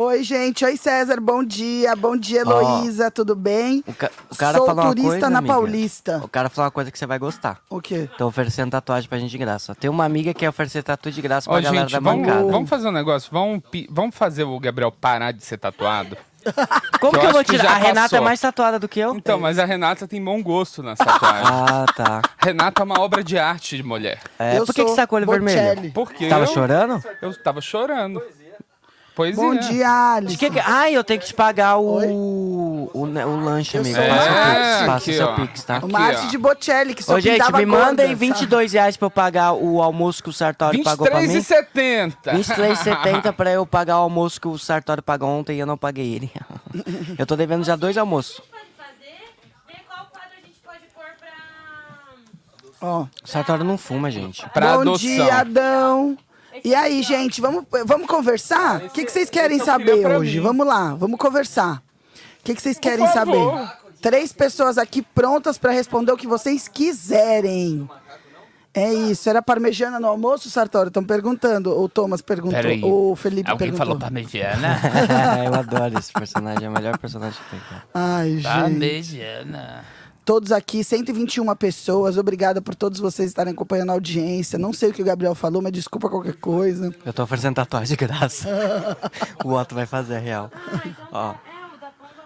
Oi, 0.00 0.22
gente. 0.22 0.64
Oi, 0.64 0.76
César. 0.76 1.20
Bom 1.20 1.42
dia. 1.42 1.96
Bom 1.96 2.16
dia, 2.16 2.44
Ó. 2.46 2.50
Heloísa. 2.60 3.10
Tudo 3.10 3.34
bem? 3.34 3.82
O, 3.84 3.92
ca- 3.92 4.10
o 4.30 4.36
cara 4.36 4.56
Sou 4.58 4.66
falou 4.66 4.84
uma 4.84 4.90
turista 4.90 5.10
coisa, 5.10 5.30
na 5.30 5.38
amiga. 5.40 5.54
Paulista. 5.54 6.20
O 6.22 6.28
cara 6.28 6.48
falou 6.48 6.66
uma 6.66 6.70
coisa 6.70 6.88
que 6.92 6.96
você 6.98 7.04
vai 7.04 7.18
gostar. 7.18 7.58
O 7.68 7.80
quê? 7.80 8.08
Tô 8.16 8.28
oferecendo 8.28 8.70
tatuagem 8.70 9.08
pra 9.08 9.18
gente 9.18 9.30
de 9.32 9.38
graça. 9.38 9.74
Tem 9.74 9.90
uma 9.90 10.04
amiga 10.04 10.32
que 10.32 10.38
quer 10.38 10.48
oferecer 10.50 10.84
tatu 10.84 11.10
de 11.10 11.20
graça 11.20 11.50
Ó, 11.50 11.54
pra 11.54 11.62
galera 11.62 11.80
gente, 11.82 11.92
da 11.94 11.98
vamos, 11.98 12.24
bancada. 12.28 12.46
vamos 12.48 12.70
fazer 12.70 12.86
um 12.88 12.92
negócio. 12.92 13.28
Vamos, 13.32 13.60
vamos 13.90 14.14
fazer 14.14 14.44
o 14.44 14.60
Gabriel 14.60 14.92
parar 14.92 15.32
de 15.32 15.44
ser 15.44 15.58
tatuado. 15.58 16.16
Como 17.00 17.12
que 17.14 17.18
que 17.18 17.24
eu 17.26 17.30
eu 17.30 17.32
vou 17.32 17.42
tirar? 17.42 17.72
A 17.72 17.74
Renata 17.78 18.00
passou. 18.02 18.18
é 18.18 18.20
mais 18.20 18.40
tatuada 18.40 18.78
do 18.78 18.88
que 18.88 19.00
eu? 19.00 19.16
Então, 19.16 19.40
mas 19.40 19.58
a 19.58 19.64
Renata 19.64 20.06
tem 20.06 20.22
bom 20.22 20.40
gosto 20.40 20.80
nas 20.80 20.96
tatuagens. 20.96 21.48
Ah, 21.68 21.84
tá. 21.96 22.22
Renata 22.38 22.82
é 22.82 22.84
uma 22.84 23.00
obra 23.00 23.24
de 23.24 23.36
arte 23.36 23.76
de 23.76 23.82
mulher. 23.82 24.20
É, 24.38 24.58
Eu 24.58 24.64
por 24.64 24.72
que, 24.72 24.84
que 24.84 24.90
você 24.90 24.94
tá 24.96 25.08
com 25.08 25.16
o 25.16 25.18
olho 25.18 25.26
Bocelli. 25.26 25.46
vermelho? 25.56 25.92
Por 25.92 26.12
quê? 26.12 26.28
Tava 26.28 26.44
eu, 26.44 26.46
chorando? 26.46 27.02
Eu 27.20 27.42
tava 27.42 27.60
chorando. 27.60 28.20
Poesia. 28.20 28.47
Bom 29.34 29.56
dia, 29.56 30.14
Alice. 30.14 30.32
De 30.32 30.38
que 30.38 30.50
que... 30.50 30.60
Ai, 30.60 30.94
eu 30.96 31.02
tenho 31.02 31.18
que 31.20 31.26
te 31.26 31.34
pagar 31.34 31.76
o, 31.78 31.98
o, 32.04 32.90
o 32.94 33.04
lanche, 33.04 33.76
Eu 33.76 33.80
amigo. 33.82 33.96
Passa 33.98 34.12
o 34.12 34.34
É, 34.34 34.54
Pix, 34.54 34.86
passa 34.86 34.96
aqui, 34.96 35.10
o 35.10 35.14
seu 35.14 35.26
ó. 35.26 35.34
Pix, 35.34 35.64
tá? 35.64 35.74
Arte 35.94 36.26
ó. 36.26 36.28
de 36.30 36.38
Bocelli, 36.38 36.94
que 36.94 37.02
só 37.02 37.14
Ô, 37.14 37.20
gente, 37.20 37.52
me 37.52 37.66
mandem 37.66 38.06
gorda, 38.06 38.14
22 38.14 38.72
reais 38.72 38.96
pra 38.96 39.06
eu 39.06 39.10
pagar 39.10 39.52
o 39.52 39.82
almoço 39.82 40.22
que 40.22 40.28
o 40.30 40.32
Sartori 40.32 40.82
pagou 40.84 41.06
pra 41.08 41.20
mim. 41.20 41.26
23,70. 41.28 42.14
23,70 42.26 43.32
pra 43.32 43.50
eu 43.50 43.66
pagar 43.66 43.98
o 43.98 44.02
almoço 44.02 44.40
que 44.40 44.46
o 44.48 44.56
Sartori 44.58 45.02
pagou 45.02 45.28
ontem 45.28 45.56
e 45.56 45.60
eu 45.60 45.66
não 45.66 45.76
paguei 45.76 46.14
ele. 46.14 46.30
eu 47.18 47.26
tô 47.26 47.34
devendo 47.36 47.64
já 47.64 47.74
dois 47.76 47.96
almoços. 47.98 48.38
O 48.38 48.42
que 48.42 48.48
a 48.56 48.58
gente 48.60 48.70
pode 48.76 48.88
fazer? 48.88 49.18
Ver 49.66 49.82
qual 49.88 50.06
quadro 50.12 50.28
a 50.40 50.46
gente 50.46 50.58
pode 50.64 50.80
pôr 50.94 51.04
pra... 51.18 51.28
sabe? 52.68 52.80
Ó. 52.80 53.00
O 53.02 53.08
Sartori 53.28 53.64
não 53.64 53.76
fuma, 53.78 54.10
gente. 54.10 54.48
Pra 54.50 54.74
Bom 54.74 54.80
adoção. 54.82 54.96
dia, 54.98 55.34
Adão. 55.40 56.16
E 56.64 56.74
aí, 56.74 57.02
gente, 57.02 57.40
vamos, 57.40 57.64
vamos 57.86 58.06
conversar? 58.06 58.82
O 58.84 58.90
que, 58.90 59.04
que 59.04 59.12
vocês 59.12 59.30
querem 59.30 59.58
eu 59.58 59.64
queria 59.64 59.72
saber 59.72 60.06
hoje? 60.06 60.38
mim. 60.38 60.42
Vamos 60.44 60.66
lá, 60.66 60.94
vamos 60.94 61.18
conversar. 61.18 61.82
O 62.40 62.44
que, 62.44 62.54
que 62.54 62.62
vocês 62.62 62.78
querem 62.78 63.06
saber? 63.08 63.38
Três 64.00 64.32
pessoas 64.32 64.78
aqui 64.78 65.02
prontas 65.02 65.58
para 65.58 65.72
responder 65.72 66.12
o 66.12 66.16
que 66.16 66.26
vocês 66.26 66.68
quiserem. 66.68 67.88
É 68.72 68.92
isso. 68.92 69.28
Era 69.28 69.42
parmegiana 69.42 69.98
no 69.98 70.06
almoço, 70.06 70.48
Sartori? 70.48 70.88
Estão 70.88 71.02
perguntando. 71.02 71.76
O 71.76 71.88
Thomas 71.88 72.22
perguntou. 72.22 72.60
Peraí. 72.60 72.80
O 72.84 73.16
Felipe 73.16 73.50
Alguém 73.50 73.72
perguntou. 73.72 73.86
falou 73.86 73.98
parmegiana? 73.98 74.78
eu 75.44 75.54
adoro 75.54 75.98
esse 75.98 76.12
personagem, 76.12 76.66
é 76.66 76.68
o 76.68 76.72
melhor 76.72 76.96
personagem 76.98 77.40
que 77.42 77.50
tem. 77.50 77.60
Ai, 77.92 78.30
gente. 78.34 78.44
Parmegiana. 78.44 79.84
Todos 80.28 80.52
aqui, 80.52 80.84
121 80.84 81.56
pessoas. 81.56 82.18
Obrigada 82.18 82.60
por 82.60 82.74
todos 82.74 83.00
vocês 83.00 83.30
estarem 83.30 83.54
acompanhando 83.54 83.88
a 83.88 83.92
audiência. 83.94 84.58
Não 84.58 84.74
sei 84.74 84.90
o 84.90 84.92
que 84.92 85.00
o 85.00 85.04
Gabriel 85.06 85.34
falou, 85.34 85.62
mas 85.62 85.72
desculpa 85.72 86.06
qualquer 86.10 86.34
coisa. 86.34 86.94
Eu 87.02 87.14
tô 87.14 87.22
oferecendo 87.22 87.54
tatuagem 87.54 87.88
de 87.88 87.96
graça. 87.96 88.46
o 89.42 89.54
Otto 89.54 89.74
vai 89.74 89.86
fazer 89.86 90.16
a 90.16 90.18
real. 90.18 90.50
Ó. 91.10 91.34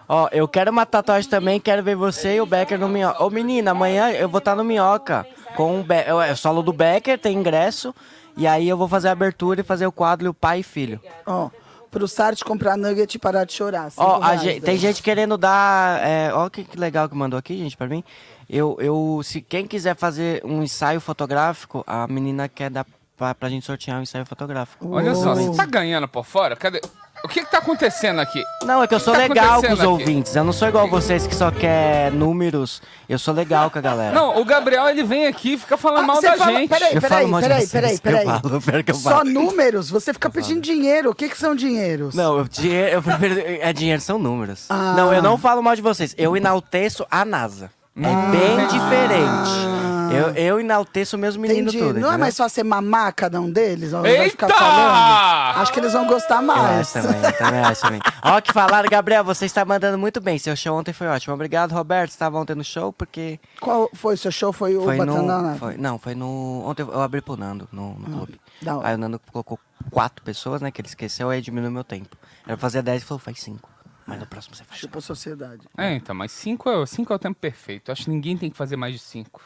Ó, 0.08 0.28
eu 0.32 0.48
quero 0.48 0.72
uma 0.72 0.84
tatuagem 0.84 1.30
também, 1.30 1.60
quero 1.60 1.80
ver 1.84 1.94
você 1.94 2.34
e 2.34 2.40
o 2.40 2.44
Becker 2.44 2.76
no 2.76 2.88
Minhoca. 2.88 3.22
Ô 3.22 3.30
menina, 3.30 3.70
amanhã 3.70 4.10
eu 4.10 4.28
vou 4.28 4.40
estar 4.40 4.56
no 4.56 4.64
Minhoca 4.64 5.24
com 5.54 5.78
o 5.78 5.84
Be 5.84 6.02
é 6.04 6.32
o 6.32 6.36
solo 6.36 6.60
do 6.60 6.72
Becker, 6.72 7.16
tem 7.20 7.38
ingresso. 7.38 7.94
E 8.36 8.48
aí 8.48 8.68
eu 8.68 8.76
vou 8.76 8.88
fazer 8.88 9.10
a 9.10 9.12
abertura 9.12 9.60
e 9.60 9.64
fazer 9.64 9.86
o 9.86 9.92
quadro 9.92 10.30
o 10.30 10.34
pai 10.34 10.58
e 10.58 10.64
filho. 10.64 11.00
Ó, 11.24 11.50
pro 11.92 12.08
Sart 12.08 12.42
comprar 12.42 12.76
nugget 12.76 13.14
e 13.14 13.18
parar 13.18 13.44
de 13.44 13.52
chorar. 13.52 13.92
Ó, 13.96 14.36
gente- 14.38 14.60
né? 14.60 14.66
tem 14.66 14.76
gente 14.78 15.02
querendo 15.02 15.36
dar. 15.36 16.00
É, 16.04 16.32
ó, 16.32 16.48
que, 16.48 16.64
que 16.64 16.76
legal 16.76 17.08
que 17.08 17.14
mandou 17.14 17.38
aqui, 17.38 17.56
gente, 17.58 17.76
pra 17.76 17.86
mim. 17.86 18.02
Eu, 18.50 18.76
eu, 18.80 19.20
se 19.22 19.40
quem 19.40 19.66
quiser 19.66 19.94
fazer 19.94 20.42
um 20.44 20.62
ensaio 20.62 21.00
fotográfico, 21.00 21.84
a 21.86 22.08
menina 22.08 22.48
quer 22.48 22.70
dar 22.70 22.86
pra, 23.16 23.34
pra 23.34 23.48
gente 23.48 23.64
sortear 23.64 23.98
um 23.98 24.02
ensaio 24.02 24.26
fotográfico. 24.26 24.88
Olha 24.90 25.14
só, 25.14 25.34
Uou. 25.34 25.52
você 25.52 25.56
tá 25.56 25.66
ganhando 25.66 26.08
por 26.08 26.24
fora? 26.24 26.56
Cadê? 26.56 26.80
O 27.24 27.28
que 27.28 27.44
que 27.44 27.50
tá 27.50 27.58
acontecendo 27.58 28.20
aqui? 28.20 28.42
Não, 28.64 28.82
é 28.82 28.86
que 28.88 28.94
eu 28.94 28.98
sou 29.00 29.12
tá 29.14 29.20
legal 29.20 29.60
com 29.62 29.72
os 29.72 29.78
aqui? 29.78 29.86
ouvintes. 29.86 30.34
Eu 30.34 30.42
não 30.42 30.52
sou 30.52 30.66
igual 30.66 30.88
vocês 30.88 31.24
que 31.26 31.34
só 31.34 31.50
quer 31.52 32.10
números. 32.10 32.82
Eu 33.08 33.16
sou 33.18 33.32
legal 33.32 33.70
com 33.70 33.78
a 33.78 33.82
galera. 33.82 34.12
Não, 34.12 34.40
o 34.40 34.44
Gabriel 34.44 34.88
ele 34.88 35.04
vem 35.04 35.26
aqui 35.26 35.54
e 35.54 35.58
fica 35.58 35.76
falando 35.76 36.02
Ah, 36.04 36.06
mal 36.06 36.20
da 36.20 36.36
fala- 36.36 36.52
gente. 36.58 36.68
peraí, 36.68 37.00
peraí, 37.00 37.00
peraí, 37.00 38.26
eu 38.52 38.60
peraí. 38.60 38.82
que 38.82 38.90
eu 38.90 38.94
Só 38.96 39.22
números? 39.24 39.88
Você 39.88 40.12
fica 40.12 40.28
pedindo 40.28 40.60
dinheiro. 40.60 41.10
O 41.10 41.14
que, 41.14 41.28
que 41.28 41.38
são 41.38 41.54
dinheiros? 41.54 42.14
Não, 42.14 42.38
eu, 42.38 42.44
dinheiro, 42.48 42.90
eu 42.96 43.02
prefiro. 43.02 43.40
É 43.60 43.72
dinheiro, 43.72 44.00
são 44.02 44.18
números. 44.18 44.66
Ah. 44.68 44.94
Não, 44.96 45.12
eu 45.14 45.22
não 45.22 45.38
falo 45.38 45.62
mal 45.62 45.76
de 45.76 45.82
vocês. 45.82 46.14
Eu 46.18 46.36
enalteço 46.36 47.06
a 47.10 47.24
NASA. 47.24 47.70
É 47.96 48.06
Ah. 48.06 48.30
bem 48.30 48.66
diferente. 48.66 49.91
Eu, 50.16 50.28
eu 50.34 50.60
enalteço 50.60 51.16
meus 51.18 51.36
meninos 51.36 51.74
Entendi. 51.74 51.78
tudo. 51.78 52.00
não 52.00 52.08
é 52.08 52.10
entendeu? 52.10 52.18
mais 52.18 52.34
só 52.36 52.48
você 52.48 52.62
mamar 52.62 53.14
cada 53.14 53.40
um 53.40 53.50
deles? 53.50 53.92
Ao 53.94 54.00
invés 54.00 54.16
de 54.16 54.22
Eita! 54.22 54.30
ficar 54.30 54.48
falando? 54.48 55.58
Acho 55.60 55.72
que 55.72 55.80
eles 55.80 55.92
vão 55.92 56.06
gostar 56.06 56.36
Eu 56.36 56.42
mais. 56.42 56.96
acho 56.96 57.06
também, 57.06 57.22
eu 57.24 57.38
também 57.38 57.60
acho 57.60 57.80
também. 57.82 58.00
Ó, 58.22 58.40
que 58.40 58.52
falaram, 58.52 58.88
Gabriel, 58.88 59.24
você 59.24 59.46
está 59.46 59.64
mandando 59.64 59.98
muito 59.98 60.20
bem. 60.20 60.38
Seu 60.38 60.54
show 60.56 60.76
ontem 60.76 60.92
foi 60.92 61.06
ótimo. 61.06 61.34
Obrigado, 61.34 61.72
Roberto. 61.72 62.10
Você 62.10 62.14
estava 62.16 62.38
ontem 62.38 62.54
no 62.54 62.64
show, 62.64 62.92
porque 62.92 63.38
Qual 63.60 63.90
foi 63.94 64.14
o 64.14 64.18
seu 64.18 64.30
show? 64.32 64.52
Foi 64.52 64.76
o 64.76 64.82
foi 64.82 64.96
Batanana? 64.96 65.52
no. 65.52 65.58
Foi, 65.58 65.76
não, 65.76 65.98
foi 65.98 66.14
no. 66.14 66.62
Ontem 66.66 66.82
eu 66.82 67.00
abri 67.00 67.20
pro 67.20 67.36
Nando 67.36 67.68
no, 67.72 67.94
no 67.94 68.06
clube. 68.06 68.40
Ah, 68.44 68.64
da 68.64 68.76
hora. 68.76 68.88
Aí 68.88 68.94
o 68.94 68.98
Nando 68.98 69.20
colocou 69.30 69.58
quatro 69.90 70.24
pessoas, 70.24 70.60
né? 70.60 70.70
Que 70.70 70.80
ele 70.80 70.88
esqueceu, 70.88 71.30
aí 71.30 71.40
diminuiu 71.40 71.70
meu 71.72 71.84
tempo. 71.84 72.16
Era 72.44 72.56
pra 72.56 72.58
fazer 72.58 72.82
dez 72.82 73.02
e 73.02 73.04
falou, 73.06 73.18
faz 73.18 73.40
cinco. 73.40 73.70
Mas 74.06 74.18
no 74.18 74.26
próximo 74.26 74.54
você 74.54 74.64
faz. 74.64 74.80
Tipo 74.80 74.98
a 74.98 75.00
sociedade. 75.00 75.68
É, 75.78 75.94
então, 75.94 76.14
mas 76.14 76.32
5 76.32 76.68
é, 76.68 76.86
cinco 76.86 77.12
é 77.12 77.16
o 77.16 77.18
tempo 77.20 77.38
perfeito. 77.38 77.92
Acho 77.92 78.04
que 78.04 78.10
ninguém 78.10 78.36
tem 78.36 78.50
que 78.50 78.56
fazer 78.56 78.76
mais 78.76 78.94
de 78.94 78.98
5. 79.00 79.40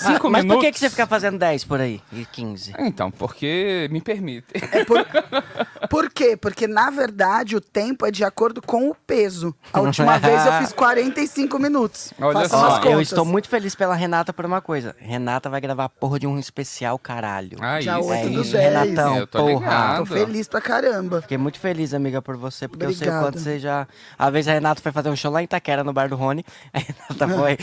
Cinco 0.00 0.26
Ah, 0.26 0.30
mas 0.30 0.42
minutos. 0.42 0.54
por 0.54 0.60
que, 0.66 0.72
que 0.72 0.78
você 0.78 0.88
fica 0.90 1.06
fazendo 1.06 1.38
10 1.38 1.64
por 1.64 1.80
aí? 1.80 2.00
E 2.12 2.24
15? 2.24 2.74
Então, 2.78 3.10
porque 3.10 3.88
me 3.90 4.00
permite. 4.00 4.46
Por 5.90 6.10
quê? 6.10 6.36
Porque, 6.36 6.66
na 6.66 6.90
verdade, 6.90 7.54
o 7.54 7.60
tempo 7.60 8.04
é 8.06 8.10
de 8.10 8.24
acordo 8.24 8.60
com 8.60 8.90
o 8.90 8.94
peso. 9.06 9.54
A 9.72 9.80
última 9.80 10.18
vez 10.18 10.44
eu 10.44 10.52
fiz 10.54 10.72
45 10.72 11.58
minutos. 11.60 12.12
Olha 12.20 12.48
só. 12.48 12.80
Eu 12.82 13.00
estou 13.00 13.24
muito 13.24 13.48
feliz 13.48 13.74
pela 13.74 13.94
Renata 13.94 14.32
por 14.32 14.44
uma 14.44 14.60
coisa. 14.60 14.96
Renata 14.98 15.48
vai 15.48 15.60
gravar 15.60 15.88
porra 15.88 16.18
de 16.18 16.26
um 16.26 16.38
especial, 16.38 16.98
caralho. 16.98 17.58
Ah, 17.60 17.80
Já 17.80 18.00
isso. 18.00 18.08
oito 18.08 18.26
é 18.26 18.30
do 18.30 18.40
isso. 18.42 18.56
Renatão, 18.56 19.16
Eu 19.16 19.26
tô 19.28 19.38
porra. 19.38 19.52
ligado. 19.52 19.98
Tô 19.98 20.06
feliz 20.06 20.48
pra 20.48 20.60
caramba. 20.60 21.22
Fiquei 21.22 21.38
muito 21.38 21.60
feliz, 21.60 21.94
amiga, 21.94 22.20
por 22.20 22.36
você, 22.36 22.66
porque 22.66 22.84
eu 22.86 22.92
sei 22.92 23.06
o 23.06 23.10
Obrigado. 23.10 23.22
quanto 23.32 23.38
você 23.38 23.58
já. 23.60 23.86
A 24.18 24.28
vez 24.30 24.48
a 24.48 24.52
Renata 24.54 24.80
foi 24.82 24.90
fazer 24.90 25.08
um 25.10 25.16
show 25.16 25.30
lá 25.30 25.40
em 25.40 25.44
Itaquera, 25.44 25.84
no 25.84 25.92
bar 25.92 26.08
do 26.08 26.16
Rony. 26.16 26.44
A 26.74 26.78
Renata 26.78 27.28
foi. 27.28 27.58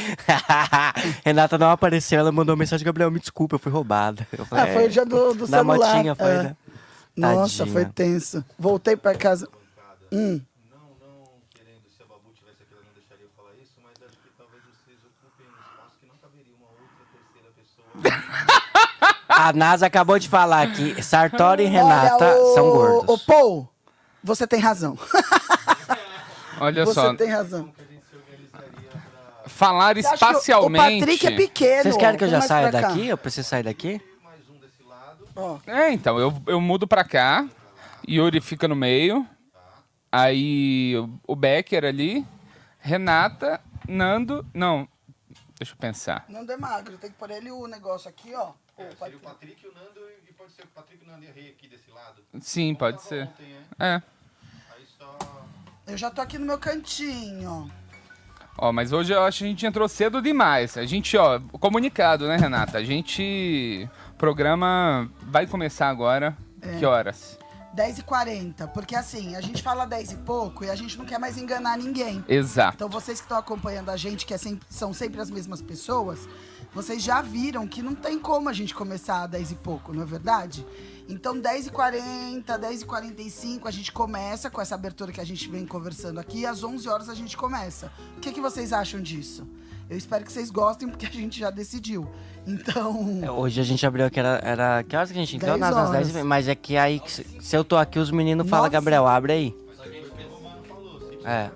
Renata 1.25 1.57
não 1.57 1.71
apareceu, 1.71 2.02
ela 2.11 2.31
mandou 2.31 2.55
mensagem: 2.57 2.85
Gabriel, 2.85 3.09
me 3.11 3.19
desculpa, 3.19 3.55
eu 3.55 3.59
fui 3.59 3.71
roubada. 3.71 4.27
Eu 4.37 4.45
falei, 4.45 4.63
Ah, 4.63 4.73
foi 4.73 4.83
"É, 4.83 4.87
o 4.87 4.89
dia 4.89 5.05
do, 5.05 5.33
do 5.33 5.47
Na 5.47 5.57
celular. 5.59 5.95
motinha 5.95 6.15
foi, 6.15 6.27
é. 6.29 6.43
né? 6.43 6.55
Nossa, 7.15 7.65
foi 7.67 7.85
tenso. 7.85 8.43
Voltei 8.57 8.95
pra 8.95 9.13
casa. 9.15 9.47
Hum. 10.11 10.41
Não, 10.71 10.79
não 10.79 11.23
querendo, 11.53 11.81
se 11.95 12.01
a 12.01 12.05
Babu 12.05 12.29
tivesse 12.33 12.63
aqui, 12.63 12.73
ela 12.73 12.81
não 12.85 12.93
deixaria 12.93 13.25
eu 13.25 13.29
falar 13.35 13.51
isso, 13.61 13.73
mas 13.83 13.93
acho 14.07 14.17
que 14.17 14.29
talvez 14.37 14.61
vocês 14.63 14.97
ocupem 15.05 15.45
um 15.45 15.53
espaço 15.61 15.95
que 15.99 16.07
não 16.07 16.15
caberia 16.17 16.53
uma 16.57 16.67
outra 16.69 17.05
terceira 17.13 17.49
pessoa. 17.53 18.33
A 19.29 19.53
NASA 19.53 19.85
acabou 19.85 20.17
de 20.19 20.27
falar 20.29 20.71
que 20.73 21.01
Sartori 21.03 21.63
e 21.63 21.67
Renata 21.67 22.25
Olha, 22.25 22.41
o- 22.41 22.53
são 22.55 22.67
Ô, 22.67 22.71
gordos. 22.73 23.23
Paul, 23.25 23.69
você 24.23 24.45
tem 24.47 24.59
razão. 24.59 24.97
Olha 26.59 26.85
você 26.85 26.93
só, 26.93 27.13
tem 27.15 27.29
razão. 27.29 27.73
Falar 29.53 29.95
Você 29.95 30.07
acha 30.07 30.17
que 30.17 30.23
o- 30.25 30.27
espacialmente. 30.29 30.95
O 30.97 30.99
Patrick 30.99 31.27
é 31.27 31.31
pequeno. 31.31 31.83
Vocês 31.83 31.97
querem 31.97 32.17
que 32.17 32.23
eu 32.25 32.29
já 32.29 32.41
saia 32.41 32.71
daqui? 32.71 33.07
Eu 33.07 33.17
preciso 33.17 33.47
sair 33.47 33.63
daqui? 33.63 34.01
É, 35.65 35.91
então, 35.91 36.19
eu, 36.19 36.31
eu 36.45 36.61
mudo 36.61 36.87
pra 36.87 37.03
cá, 37.03 37.47
Yuri 38.07 38.39
fica 38.39 38.67
no 38.67 38.75
meio, 38.75 39.27
aí 40.11 40.95
o- 40.97 41.19
o 41.27 41.35
Becker 41.35 41.83
ali, 41.85 42.23
Renata, 42.79 43.59
Nando. 43.87 44.45
Não, 44.53 44.87
deixa 45.57 45.73
eu 45.73 45.77
pensar. 45.77 46.25
não 46.29 46.41
é 46.41 46.57
magro, 46.57 46.97
tem 46.99 47.09
que 47.09 47.17
pôr 47.17 47.31
ele 47.31 47.49
o 47.49 47.65
negócio 47.65 48.07
aqui, 48.09 48.33
ó. 48.35 48.51
Ô, 48.77 48.83
Seria 48.83 48.95
Patrick. 48.95 49.15
o 49.15 49.19
Patrick 49.19 49.65
e 49.65 49.67
o 49.69 49.73
Nando, 49.73 49.99
e 50.29 50.33
pode 50.33 50.51
ser 50.51 50.63
o 50.63 50.67
Patrick 50.67 51.03
e 51.03 51.07
o 51.07 51.11
Nando 51.11 51.25
e 51.25 51.29
a 51.29 51.31
Rei 51.31 51.49
aqui 51.49 51.67
desse 51.67 51.89
lado. 51.91 52.21
Sim, 52.41 52.75
pode 52.75 53.01
ser. 53.01 53.23
Ontem, 53.23 53.45
hein? 53.53 53.57
É. 53.79 54.01
Aí 54.75 54.85
só. 54.97 55.17
Eu 55.87 55.97
já 55.97 56.11
tô 56.11 56.21
aqui 56.21 56.37
no 56.37 56.45
meu 56.45 56.57
cantinho, 56.59 57.71
ó. 58.57 58.71
Mas 58.71 58.91
hoje 58.91 59.13
eu 59.13 59.23
acho 59.23 59.39
que 59.39 59.43
a 59.45 59.47
gente 59.47 59.65
entrou 59.65 59.87
cedo 59.87 60.21
demais. 60.21 60.77
A 60.77 60.85
gente, 60.85 61.15
ó, 61.17 61.39
comunicado, 61.59 62.27
né, 62.27 62.37
Renata? 62.37 62.77
A 62.77 62.83
gente. 62.83 63.89
O 64.11 64.17
programa 64.17 65.09
vai 65.23 65.45
começar 65.47 65.89
agora. 65.89 66.37
É. 66.61 66.77
Que 66.77 66.85
horas? 66.85 67.37
10h40, 67.75 68.67
porque 68.71 68.95
assim, 68.95 69.35
a 69.35 69.41
gente 69.41 69.61
fala 69.63 69.85
10 69.85 70.11
e 70.11 70.15
pouco 70.17 70.63
e 70.63 70.69
a 70.69 70.75
gente 70.75 70.97
não 70.97 71.05
quer 71.05 71.17
mais 71.19 71.37
enganar 71.37 71.77
ninguém. 71.77 72.23
Exato. 72.29 72.75
Então 72.75 72.87
vocês 72.87 73.19
que 73.19 73.25
estão 73.25 73.37
acompanhando 73.37 73.89
a 73.89 73.97
gente, 73.97 74.25
que 74.25 74.33
é 74.33 74.37
sempre- 74.37 74.65
são 74.69 74.93
sempre 74.93 75.19
as 75.19 75.29
mesmas 75.31 75.59
pessoas, 75.61 76.29
vocês 76.73 77.01
já 77.03 77.21
viram 77.21 77.67
que 77.67 77.81
não 77.81 77.95
tem 77.95 78.19
como 78.19 78.47
a 78.47 78.53
gente 78.53 78.73
começar 78.75 79.23
a 79.23 79.27
10 79.27 79.51
e 79.51 79.55
pouco, 79.55 79.91
não 79.91 80.03
é 80.03 80.05
verdade? 80.05 80.65
Então 81.07 81.39
10h40, 81.39 82.43
10h45 82.45 83.61
a 83.65 83.71
gente 83.71 83.91
começa 83.91 84.49
com 84.49 84.61
essa 84.61 84.75
abertura 84.75 85.11
que 85.11 85.19
a 85.19 85.25
gente 85.25 85.49
vem 85.49 85.65
conversando 85.65 86.19
aqui 86.19 86.39
e 86.39 86.45
às 86.45 86.63
11 86.63 86.87
horas 86.87 87.09
a 87.09 87.15
gente 87.15 87.35
começa. 87.35 87.91
O 88.17 88.19
que, 88.19 88.31
que 88.31 88.41
vocês 88.41 88.71
acham 88.71 89.01
disso? 89.01 89.47
Eu 89.89 89.97
espero 89.97 90.23
que 90.23 90.31
vocês 90.31 90.49
gostem 90.49 90.87
porque 90.87 91.05
a 91.05 91.11
gente 91.11 91.39
já 91.39 91.49
decidiu. 91.49 92.09
Então... 92.47 93.19
É, 93.21 93.29
Hoje 93.29 93.59
a 93.59 93.63
gente 93.63 93.85
abriu 93.85 94.05
aqui, 94.05 94.19
era, 94.19 94.39
era. 94.43 94.83
Que 94.83 94.95
horas 94.95 95.11
que 95.11 95.17
a 95.17 95.21
gente 95.21 95.35
entrou? 95.35 95.57
10 95.57 95.59
Nas, 95.59 95.75
nas 95.75 95.91
10 95.91 96.15
horas. 96.15 96.25
Mas 96.25 96.47
é 96.47 96.55
que 96.55 96.77
aí, 96.77 97.01
se, 97.05 97.25
se 97.39 97.55
eu 97.55 97.63
tô 97.63 97.75
aqui, 97.75 97.99
os 97.99 98.09
meninos 98.09 98.49
falam. 98.49 98.69
Gabriel, 98.69 99.05
abre 99.05 99.33
aí. 99.33 99.55
É. 101.25 101.49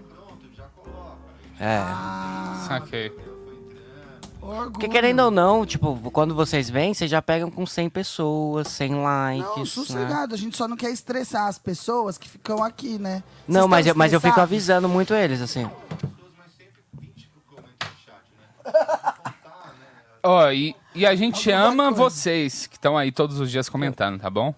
É. 1.60 1.78
Ah, 1.80 2.66
Saquei. 2.68 3.12
Orgulho. 4.52 4.72
Porque 4.72 4.88
querendo 4.88 5.20
ou 5.22 5.32
não, 5.32 5.66
tipo, 5.66 5.96
quando 6.12 6.34
vocês 6.36 6.70
vêm, 6.70 6.94
vocês 6.94 7.10
já 7.10 7.22
pegam 7.22 7.50
com 7.52 7.66
100 7.66 7.90
pessoas, 7.90 8.68
100 8.70 8.96
likes. 8.96 9.48
Não, 9.48 9.58
né? 9.58 9.66
sossegado. 9.66 10.34
A 10.36 10.38
gente 10.38 10.56
só 10.58 10.68
não 10.68 10.78
quer 10.78 10.92
estressar 10.92 11.48
as 11.48 11.58
pessoas 11.58 12.18
que 12.18 12.28
ficam 12.30 12.64
aqui, 12.64 12.98
né? 12.98 13.24
Vocês 13.46 13.58
Não, 13.58 13.68
mas 13.68 13.88
eu, 13.88 13.96
mas 13.96 14.14
eu 14.14 14.22
fico 14.22 14.40
avisando 14.40 14.88
muito 14.90 15.14
eles, 15.14 15.42
assim. 15.42 15.70
Ó, 20.24 20.52
e, 20.52 20.76
e 20.94 21.06
a 21.06 21.16
gente 21.16 21.50
ama 21.52 21.90
vocês 21.90 22.68
que 22.68 22.76
estão 22.76 22.98
aí 22.98 23.12
todos 23.12 23.40
os 23.40 23.50
dias 23.50 23.70
comentando, 23.70 24.20
tá 24.20 24.30
bom? 24.30 24.54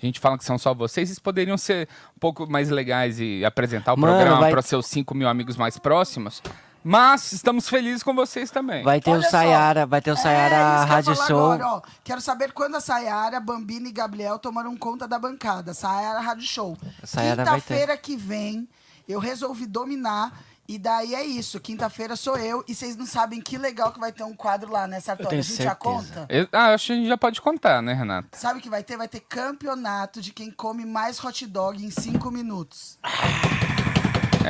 A 0.00 0.06
gente 0.06 0.20
fala 0.20 0.38
que 0.38 0.44
são 0.44 0.56
só 0.56 0.72
vocês, 0.72 1.08
vocês 1.08 1.18
poderiam 1.18 1.56
ser 1.58 1.88
um 2.16 2.20
pouco 2.20 2.48
mais 2.48 2.70
legais 2.70 3.18
e 3.18 3.44
apresentar 3.44 3.94
o 3.94 3.98
Mano, 3.98 4.14
programa 4.14 4.40
vai- 4.42 4.52
para 4.52 4.62
seus 4.62 4.86
5 4.86 5.14
mil 5.14 5.28
amigos 5.28 5.56
mais 5.56 5.76
próximos. 5.76 6.40
Mas 6.84 7.32
estamos 7.32 7.68
felizes 7.68 8.02
com 8.02 8.14
vocês 8.14 8.50
também. 8.50 8.82
Vai 8.84 9.00
ter 9.00 9.10
Olha 9.10 9.20
o 9.20 9.22
só. 9.22 9.30
Sayara, 9.30 9.84
vai 9.86 10.00
ter 10.00 10.10
o 10.10 10.14
É, 10.14 10.16
Sayara 10.16 10.54
ia 10.56 10.84
Rádio 10.84 11.14
Show. 11.16 11.52
Agora, 11.52 11.66
ó. 11.74 11.82
Quero 12.04 12.20
saber 12.20 12.52
quando 12.52 12.76
a 12.76 12.80
Sayara, 12.80 13.40
Bambina 13.40 13.88
e 13.88 13.92
Gabriel 13.92 14.38
tomaram 14.38 14.76
conta 14.76 15.06
da 15.06 15.18
bancada. 15.18 15.74
Sayara 15.74 16.20
Rádio 16.20 16.46
Show. 16.46 16.76
Quinta-feira 17.04 17.96
que 17.96 18.16
vem, 18.16 18.68
eu 19.08 19.18
resolvi 19.18 19.66
dominar. 19.66 20.32
E 20.70 20.78
daí 20.78 21.14
é 21.14 21.24
isso. 21.24 21.58
Quinta-feira 21.58 22.14
sou 22.14 22.36
eu. 22.36 22.62
E 22.68 22.74
vocês 22.74 22.94
não 22.94 23.06
sabem 23.06 23.40
que 23.40 23.56
legal 23.56 23.90
que 23.90 23.98
vai 23.98 24.12
ter 24.12 24.22
um 24.22 24.34
quadro 24.34 24.70
lá, 24.70 24.86
né, 24.86 25.00
Sartori? 25.00 25.38
A 25.38 25.40
gente 25.40 25.62
já 25.62 25.70
certeza. 25.70 25.74
conta? 25.76 26.26
Eu- 26.28 26.46
Ah, 26.52 26.74
acho 26.74 26.88
que 26.88 26.92
a 26.92 26.96
gente 26.96 27.08
já 27.08 27.16
pode 27.16 27.40
contar, 27.40 27.80
né, 27.80 27.94
Renata? 27.94 28.28
Sabe 28.36 28.58
o 28.58 28.62
que 28.62 28.68
vai 28.68 28.82
ter? 28.82 28.98
Vai 28.98 29.08
ter 29.08 29.20
campeonato 29.20 30.20
de 30.20 30.30
quem 30.30 30.50
come 30.50 30.84
mais 30.84 31.24
hot 31.24 31.46
dog 31.46 31.82
em 31.82 31.90
cinco 31.90 32.30
minutos. 32.30 32.98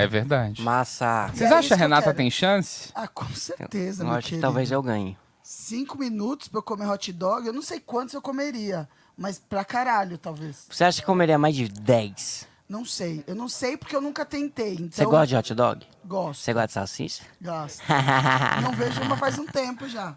É 0.03 0.07
verdade. 0.07 0.63
Massa. 0.63 1.29
Vocês 1.35 1.51
é 1.51 1.55
acham 1.55 1.69
que 1.69 1.75
a 1.75 1.77
Renata 1.77 2.15
tem 2.15 2.31
chance? 2.31 2.91
Ah, 2.95 3.09
com 3.09 3.27
certeza, 3.35 4.03
Eu 4.03 4.07
meu 4.09 4.17
acho 4.17 4.25
que 4.27 4.31
querido. 4.31 4.43
talvez 4.47 4.71
eu 4.71 4.83
ganhe. 4.83 5.17
Cinco 5.43 5.99
minutos 5.99 6.49
pra 6.49 6.59
eu 6.59 6.63
comer 6.63 6.87
hot 6.89 7.13
dog, 7.13 7.47
eu 7.47 7.53
não 7.53 7.63
sei 7.63 7.81
quantos 7.81 8.15
eu 8.15 8.21
comeria. 8.23 8.89
Mas 9.17 9.39
pra 9.39 9.65
caralho, 9.65 10.17
talvez. 10.19 10.67
Você 10.71 10.85
acha 10.85 11.01
que 11.01 11.07
comeria 11.07 11.39
mais 11.39 11.57
de 11.57 11.69
10? 11.69 12.47
Não 12.69 12.85
sei. 12.85 13.25
Eu 13.27 13.35
não 13.35 13.49
sei 13.49 13.77
porque 13.77 13.97
eu 13.97 14.01
nunca 14.01 14.25
tentei. 14.25 14.75
Então, 14.75 14.91
Você 14.93 15.05
gosta 15.07 15.27
de 15.27 15.37
hot 15.37 15.55
dog? 15.55 15.87
Gosto. 16.05 16.41
Você 16.43 16.53
gosta 16.53 16.67
de 16.69 16.73
salsicha? 16.75 17.23
Gosto. 17.41 17.83
não 18.63 18.73
vejo 18.73 19.01
uma 19.03 19.17
faz 19.17 19.39
um 19.39 19.47
tempo 19.47 19.89
já. 19.89 20.15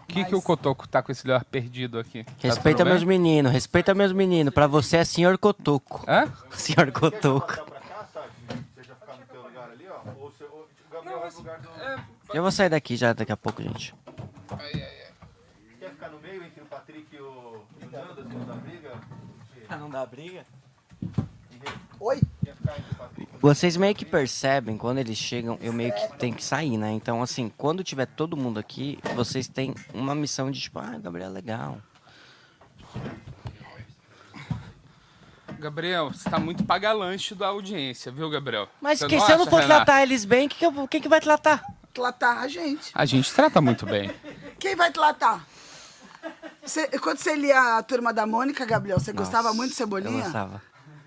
O 0.00 0.06
que, 0.06 0.24
que 0.24 0.34
o 0.34 0.40
Cotoco 0.40 0.86
tá 0.86 1.02
com 1.02 1.10
esse 1.10 1.26
olhar 1.26 1.44
perdido 1.44 1.98
aqui? 1.98 2.24
Tá 2.24 2.32
Respeita 2.38 2.84
bem? 2.84 2.92
meus 2.92 3.04
meninos, 3.04 3.50
respeita 3.50 3.94
meus 3.94 4.12
meninos. 4.12 4.54
Pra 4.54 4.66
você 4.66 4.98
é 4.98 5.04
senhor 5.04 5.36
Cotoco. 5.38 6.04
Hã? 6.06 6.30
Senhor 6.52 6.92
Cotoco. 6.92 7.46
pra 7.64 7.80
cá, 7.80 8.06
sabe? 8.12 8.28
Você 8.74 8.84
já 8.84 8.94
ficar 8.94 9.16
no 9.16 9.26
teu 9.26 9.42
lugar 9.42 9.70
ali, 9.70 9.86
ó. 9.88 10.10
Ou 10.20 10.30
você, 10.30 10.44
ou, 10.44 10.68
lugar 11.32 11.60
do. 11.60 11.68
Eu 12.32 12.42
vou 12.42 12.50
sair 12.50 12.68
daqui 12.68 12.96
já 12.96 13.12
daqui 13.12 13.32
a 13.32 13.36
pouco, 13.36 13.62
gente. 13.62 13.94
Quer 15.78 15.90
ficar 15.90 16.08
no 16.08 16.20
meio 16.20 16.44
entre 16.44 16.62
o 16.62 16.66
Patrick 16.66 17.14
e 17.14 17.20
o, 17.20 17.62
e 17.80 17.84
o 17.84 17.90
Nando, 17.90 18.20
assim, 18.20 18.38
não 18.38 18.46
dá 18.46 18.54
briga? 18.54 19.00
Pra 19.66 19.76
não 19.76 19.90
dar 19.90 20.06
briga? 20.06 20.44
Oi? 22.00 22.20
Vocês 23.40 23.76
meio 23.76 23.94
que 23.94 24.04
percebem, 24.04 24.76
quando 24.76 24.98
eles 24.98 25.18
chegam, 25.18 25.58
eu 25.60 25.72
meio 25.72 25.94
que 25.94 26.16
tenho 26.18 26.34
que 26.34 26.44
sair, 26.44 26.76
né? 26.76 26.92
Então, 26.92 27.22
assim, 27.22 27.50
quando 27.56 27.84
tiver 27.84 28.06
todo 28.06 28.36
mundo 28.36 28.58
aqui, 28.58 28.98
vocês 29.14 29.46
têm 29.46 29.74
uma 29.92 30.14
missão 30.14 30.50
de 30.50 30.60
tipo, 30.60 30.78
ah, 30.78 30.98
Gabriel, 30.98 31.30
legal. 31.30 31.78
Gabriel, 35.68 36.10
você 36.12 36.28
tá 36.28 36.38
muito 36.38 36.62
paga-lanche 36.62 37.34
da 37.34 37.46
audiência, 37.46 38.12
viu, 38.12 38.28
Gabriel? 38.28 38.68
Mas 38.82 38.98
Você 38.98 39.06
que, 39.06 39.18
se 39.18 39.32
eu 39.32 39.38
não 39.38 39.46
for 39.46 39.60
Renata? 39.62 39.86
tratar 39.86 40.02
eles 40.02 40.22
bem, 40.26 40.46
quem 40.46 40.58
que, 40.58 40.78
eu 40.78 40.86
quem 40.88 41.00
que 41.00 41.08
vai 41.08 41.22
tratar? 41.22 41.64
Tratar 41.94 42.40
a 42.40 42.48
gente. 42.48 42.90
A 42.94 43.06
gente 43.06 43.32
trata 43.32 43.62
muito 43.62 43.86
bem. 43.86 44.14
Quem 44.58 44.76
vai 44.76 44.92
tratar? 44.92 45.42
Cê- 46.66 46.86
quando 46.98 47.16
você 47.16 47.34
lia 47.34 47.78
a 47.78 47.82
turma 47.82 48.12
da 48.12 48.26
Mônica, 48.26 48.62
Gabriel, 48.66 49.00
você 49.00 49.10
gostava 49.10 49.54
muito 49.54 49.68
de 49.70 49.72
Eu 49.72 49.76
Cebolinha? 49.78 50.22
gostava. 50.24 50.60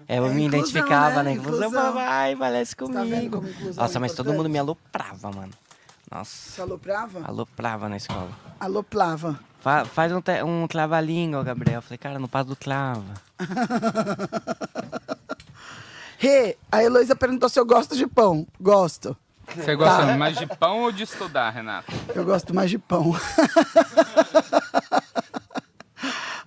É, 0.08 0.18
eu 0.18 0.26
É 0.26 0.30
me 0.30 0.45
inclusão, 0.45 0.60
identificava, 0.60 1.18
né? 1.22 1.24
né? 1.24 1.32
Inclusão, 1.34 1.68
Inclusão. 1.68 1.93
vai, 1.93 2.36
parece 2.36 2.76
Tá 2.76 2.84
comigo. 2.86 3.38
inclusão 3.38 3.84
Nossa, 3.84 3.97
é 3.97 4.01
mas 4.01 4.16
todo 4.16 4.34
mundo 4.34 4.49
me 4.49 4.58
aloprava, 4.58 5.32
mano. 5.32 5.53
Nossa, 6.10 6.51
Você 6.51 6.62
aloprava? 6.62 7.22
aloprava 7.24 7.88
na 7.89 7.97
escola. 7.97 8.32
Aloplava. 8.60 9.39
Fa- 9.60 9.86
faz 9.86 10.12
um, 10.12 10.22
um 10.47 10.66
trava-língua, 10.68 11.43
Gabriel. 11.43 11.76
Eu 11.78 11.82
falei, 11.84 11.97
cara, 11.99 12.18
não 12.18 12.28
passa 12.28 12.45
do 12.45 12.55
clava. 12.55 13.26
Rê, 16.19 16.57
a 16.71 16.83
Heloísa 16.83 17.15
perguntou 17.15 17.47
se 17.49 17.59
eu 17.59 17.65
gosto 17.65 17.95
de 17.95 18.07
pão. 18.07 18.47
Gosto. 18.59 19.15
Você 19.55 19.75
gosta 19.75 20.05
Tá. 20.07 20.17
mais 20.17 20.35
de 20.38 20.45
pão 20.47 20.81
ou 20.83 20.91
de 20.91 21.03
estudar, 21.03 21.49
Renata? 21.51 21.91
Eu 22.13 22.25
gosto 22.25 22.53
mais 22.53 22.69
de 22.69 22.77
pão. 22.77 23.15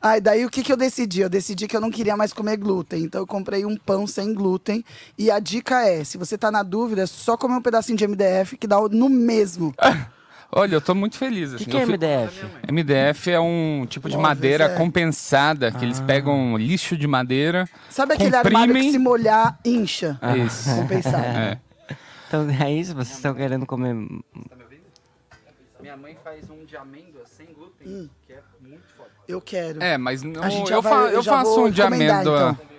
Ai, 0.02 0.18
daí 0.20 0.46
o 0.46 0.50
que, 0.50 0.62
que 0.62 0.72
eu 0.72 0.78
decidi? 0.78 1.20
Eu 1.20 1.28
decidi 1.28 1.68
que 1.68 1.76
eu 1.76 1.80
não 1.80 1.90
queria 1.90 2.16
mais 2.16 2.32
comer 2.32 2.56
glúten. 2.56 3.02
Então 3.04 3.20
eu 3.20 3.26
comprei 3.26 3.66
um 3.66 3.76
pão 3.76 4.06
sem 4.06 4.32
glúten. 4.32 4.82
E 5.18 5.30
a 5.30 5.38
dica 5.38 5.86
é: 5.86 6.02
se 6.04 6.16
você 6.16 6.38
tá 6.38 6.50
na 6.50 6.62
dúvida, 6.62 7.02
é 7.02 7.06
só 7.06 7.36
comer 7.36 7.56
um 7.56 7.60
pedacinho 7.62 7.98
de 7.98 8.08
MDF 8.08 8.56
que 8.56 8.66
dá 8.66 8.78
no 8.90 9.10
mesmo. 9.10 9.74
Olha, 10.52 10.74
eu 10.74 10.80
tô 10.80 10.94
muito 10.94 11.16
feliz. 11.16 11.52
O 11.52 11.56
Assim. 11.56 11.64
que, 11.64 11.70
que 11.70 11.76
é 11.76 11.86
fi- 11.86 11.92
MDF? 11.92 12.46
MDF 12.72 13.30
é 13.30 13.38
um 13.40 13.86
tipo 13.88 14.08
de 14.08 14.16
Móveis, 14.16 14.36
madeira 14.36 14.64
é. 14.64 14.68
compensada, 14.76 15.70
que 15.70 15.84
eles 15.84 16.00
pegam 16.00 16.56
lixo 16.56 16.96
de 16.96 17.06
madeira. 17.06 17.68
Sabe 17.88 18.14
aquele 18.14 18.34
armário 18.34 18.58
que 18.58 18.66
comprimem- 18.66 18.90
se 18.92 18.98
molhar, 18.98 19.58
incha? 19.64 20.18
Isso. 20.44 20.68
Compensado. 20.74 21.16
É. 21.24 21.58
Então 22.26 22.48
é 22.50 22.72
isso? 22.72 22.94
Vocês 22.94 23.16
estão 23.16 23.34
querendo 23.34 23.64
comer. 23.64 23.94
Minha 25.80 25.96
mãe 25.96 26.16
faz 26.22 26.48
um 26.50 26.64
de 26.64 26.76
amêndoa 26.76 27.22
sem 27.26 27.46
glúten, 27.46 28.10
que 28.26 28.32
é 28.32 28.40
muito 28.60 28.82
foda. 28.96 29.08
Eu 29.26 29.40
quero. 29.40 29.82
É, 29.82 29.96
mas 29.96 30.22
não, 30.22 30.42
A 30.42 30.48
gente 30.48 30.68
já 30.68 30.76
eu, 30.76 30.82
vai- 30.82 30.92
fa- 30.92 31.10
eu 31.12 31.22
faço 31.22 31.54
vou 31.54 31.66
um 31.66 31.70
de 31.70 31.80
amêndoa. 31.80 32.56
então. 32.58 32.70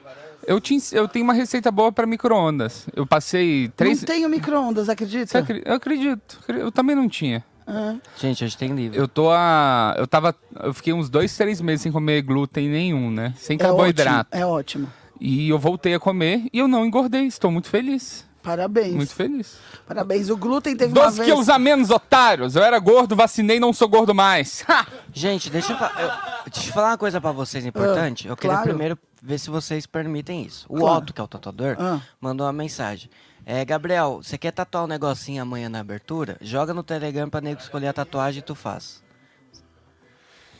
Eu, 0.47 0.59
te 0.59 0.77
eu 0.91 1.07
tenho 1.07 1.23
uma 1.23 1.33
receita 1.33 1.71
boa 1.71 1.91
para 1.91 2.05
micro-ondas. 2.07 2.87
Eu 2.95 3.05
passei 3.05 3.69
três. 3.75 3.99
Não 4.01 4.05
tenho 4.07 4.27
micro-ondas, 4.29 4.89
acredita? 4.89 5.37
acri- 5.39 5.61
Eu 5.65 5.75
acredito. 5.75 6.39
Eu 6.47 6.71
também 6.71 6.95
não 6.95 7.07
tinha. 7.07 7.43
Ah, 7.73 7.95
Gente, 8.17 8.43
hoje 8.43 8.57
tem 8.57 8.75
livro. 8.75 8.99
Eu 8.99 9.07
tô 9.07 9.29
a. 9.31 9.95
Eu 9.97 10.05
tava. 10.05 10.35
Eu 10.61 10.73
fiquei 10.73 10.91
uns 10.91 11.09
dois, 11.09 11.35
três 11.37 11.61
meses 11.61 11.81
sem 11.81 11.91
comer 11.91 12.21
glúten 12.21 12.67
nenhum, 12.67 13.09
né? 13.09 13.33
Sem 13.37 13.55
é 13.55 13.59
carboidrato. 13.59 14.29
ótimo, 14.35 14.41
é 14.41 14.45
ótimo. 14.45 14.93
E 15.19 15.47
eu 15.49 15.57
voltei 15.57 15.93
a 15.93 15.99
comer 15.99 16.47
e 16.51 16.59
eu 16.59 16.67
não 16.67 16.85
engordei. 16.85 17.25
Estou 17.27 17.49
muito 17.51 17.69
feliz. 17.69 18.25
Parabéns. 18.43 18.93
Muito 18.95 19.13
feliz. 19.13 19.55
Parabéns. 19.87 20.29
O 20.29 20.35
glúten 20.35 20.75
teve 20.75 20.91
uma 20.97 21.05
12 21.05 21.17
vez... 21.17 21.29
quilos 21.29 21.47
a 21.47 21.59
menos, 21.59 21.91
otários. 21.91 22.55
Eu 22.55 22.63
era 22.63 22.77
gordo, 22.79 23.15
vacinei, 23.15 23.59
não 23.59 23.71
sou 23.71 23.87
gordo 23.87 24.15
mais. 24.15 24.65
Gente, 25.13 25.49
deixa 25.51 25.73
eu, 25.73 25.77
fa- 25.77 25.93
eu- 25.99 26.51
deixa 26.51 26.69
eu 26.69 26.73
falar 26.73 26.89
uma 26.89 26.97
coisa 26.97 27.21
pra 27.21 27.31
vocês 27.31 27.63
importante. 27.65 28.27
eu 28.27 28.35
queria 28.35 28.55
claro. 28.55 28.69
primeiro 28.69 28.97
ver 29.21 29.37
se 29.37 29.49
vocês 29.51 29.85
permitem 29.85 30.41
isso. 30.41 30.65
O 30.67 30.75
Claro. 30.77 30.97
Otto, 30.97 31.13
que 31.13 31.21
é 31.21 31.23
o 31.23 31.27
tatuador, 31.27 31.75
Ah. 31.79 31.99
mandou 32.19 32.47
uma 32.47 32.51
mensagem. 32.53 33.09
É, 33.53 33.65
Gabriel, 33.65 34.21
você 34.23 34.37
quer 34.37 34.51
tatuar 34.51 34.85
um 34.85 34.87
negocinho 34.87 35.41
amanhã 35.41 35.67
na 35.67 35.81
abertura? 35.81 36.37
Joga 36.39 36.73
no 36.73 36.81
Telegram 36.83 37.29
pra 37.29 37.41
nego 37.41 37.59
escolher 37.59 37.87
a 37.87 37.93
tatuagem 37.93 38.39
e 38.39 38.41
tu 38.41 38.55
faz. 38.55 39.03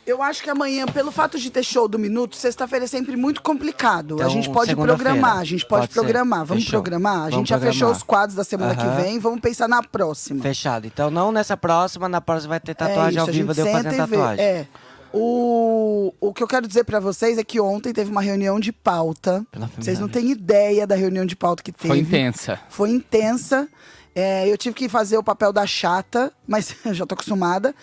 Eu 0.06 0.22
acho 0.22 0.42
que 0.42 0.50
amanhã, 0.50 0.84
pelo 0.84 1.10
fato 1.10 1.38
de 1.38 1.48
ter 1.50 1.62
show 1.62 1.88
do 1.88 1.98
Minuto, 1.98 2.36
sexta-feira 2.36 2.84
é 2.84 2.88
sempre 2.88 3.16
muito 3.16 3.40
complicado. 3.40 4.16
a 4.16 4.16
Então, 4.16 4.28
gente 4.30 4.50
pode 4.50 4.76
programar, 4.76 5.38
a 5.38 5.44
gente 5.44 5.64
pode, 5.64 5.82
Pode 5.84 5.94
ser. 5.94 6.00
programar. 6.00 6.44
Vamos 6.44 6.64
Fechou. 6.64 6.82
programar? 6.82 7.14
A 7.14 7.18
Vamos 7.20 7.34
gente 7.36 7.48
já 7.48 7.58
fechou 7.58 7.72
programar. 7.72 7.96
os 7.96 8.02
quadros 8.02 8.34
da 8.36 8.44
semana 8.44 8.72
Aham. 8.74 8.96
que 8.96 9.02
vem, 9.02 9.18
vamos 9.18 9.40
pensar 9.40 9.66
na 9.68 9.82
próxima. 9.82 10.42
Fechado. 10.42 10.86
Então 10.86 11.10
não 11.10 11.32
nessa 11.32 11.56
próxima, 11.56 12.10
na 12.10 12.20
próxima 12.20 12.50
vai 12.50 12.60
ter 12.60 12.72
é 12.72 12.74
tatuagem 12.74 13.10
isso, 13.12 13.20
ao 13.20 13.28
a 13.28 13.30
vivo 13.32 13.54
gente 13.54 13.64
de 13.64 13.70
eu 13.70 13.74
senta 13.74 13.90
fazendo 13.90 14.10
tatuagem. 14.10 14.44
É. 14.44 14.66
O, 15.12 16.14
o 16.20 16.32
que 16.32 16.42
eu 16.42 16.48
quero 16.48 16.66
dizer 16.66 16.84
pra 16.84 17.00
vocês 17.00 17.38
é 17.38 17.44
que 17.44 17.60
ontem 17.60 17.92
teve 17.92 18.10
uma 18.10 18.22
reunião 18.22 18.58
de 18.58 18.72
pauta. 18.72 19.44
Pela 19.50 19.70
Vocês 19.78 19.98
não 19.98 20.08
têm 20.08 20.30
ideia 20.30 20.86
da 20.86 20.94
reunião 20.94 21.26
de 21.26 21.36
pauta 21.36 21.62
que 21.62 21.72
teve. 21.72 21.88
Foi 21.88 21.98
intensa. 21.98 22.60
Foi 22.68 22.90
intensa. 22.90 23.68
É, 24.14 24.46
eu 24.46 24.58
tive 24.58 24.74
que 24.74 24.88
fazer 24.90 25.16
o 25.16 25.22
papel 25.22 25.52
da 25.52 25.66
chata, 25.66 26.30
mas 26.46 26.74
eu 26.84 26.92
já 26.92 27.06
tô 27.06 27.14
acostumada. 27.14 27.74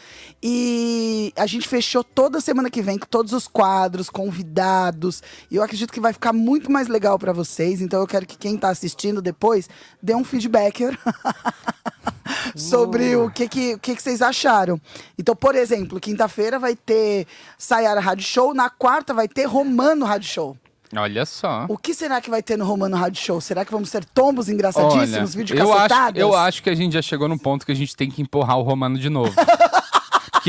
E 0.42 1.34
a 1.36 1.46
gente 1.46 1.68
fechou 1.68 2.04
toda 2.04 2.40
semana 2.40 2.70
que 2.70 2.82
vem 2.82 2.98
com 2.98 3.08
todos 3.08 3.34
os 3.34 3.48
quadros, 3.48 4.10
convidados. 4.10 5.24
E 5.50 5.56
eu 5.56 5.64
acredito 5.64 5.92
que 5.92 6.00
vai 6.00 6.14
ficar 6.14 6.32
muito 6.32 6.72
mais 6.72 6.88
legal 6.88 7.18
pra 7.18 7.34
vocês. 7.34 7.82
Então 7.82 8.00
eu 8.00 8.08
quero 8.08 8.26
que 8.26 8.38
quem 8.38 8.58
tá 8.58 8.70
assistindo 8.70 9.22
depois 9.22 9.68
dê 10.02 10.14
um 10.16 10.24
feedback 10.24 10.86
sobre 12.55 13.16
o 13.16 13.30
que, 13.30 13.47
que, 13.47 13.74
o 13.76 13.80
que, 13.80 13.95
que 13.95 14.01
vocês 14.01 14.22
acharam. 14.22 14.80
Então, 15.18 15.36
por 15.36 15.55
exemplo, 15.55 15.99
quinta-feira 15.99 16.60
vai 16.60 16.76
ter 16.76 17.28
Sayara 17.57 17.99
Rádio 17.99 18.26
Show, 18.26 18.53
na 18.53 18.70
quarta 18.70 19.14
vai 19.14 19.28
ter 19.28 19.45
Romano 19.45 20.05
Rádio 20.05 20.30
Show. 20.30 20.57
Olha 20.95 21.24
só. 21.26 21.66
O 21.70 21.78
que 21.78 21.93
será 21.93 22.20
que 22.20 22.30
vai 22.32 22.41
ter 22.41 22.57
no 22.57 22.66
Romano 22.66 22.97
Rádio 22.97 23.22
Show? 23.22 23.39
Será 23.39 23.64
que 23.64 23.72
vamos 23.72 23.91
ter 23.91 24.03
tombos 24.05 24.49
engraçadíssimos, 24.49 25.36
vídeo 25.36 25.55
eu 25.55 25.72
acho, 25.72 25.93
eu 26.16 26.36
acho 26.36 26.64
que 26.64 26.70
a 26.70 26.76
gente 26.76 26.93
já 26.93 27.01
chegou 27.01 27.28
no 27.28 27.38
ponto 27.38 27.66
que 27.66 27.72
a 27.72 27.76
gente 27.76 27.95
tem 27.95 28.10
que 28.10 28.22
empurrar 28.22 28.57
o 28.57 28.64
Romano 28.64 28.97
de 28.97 29.10
novo. 29.10 29.34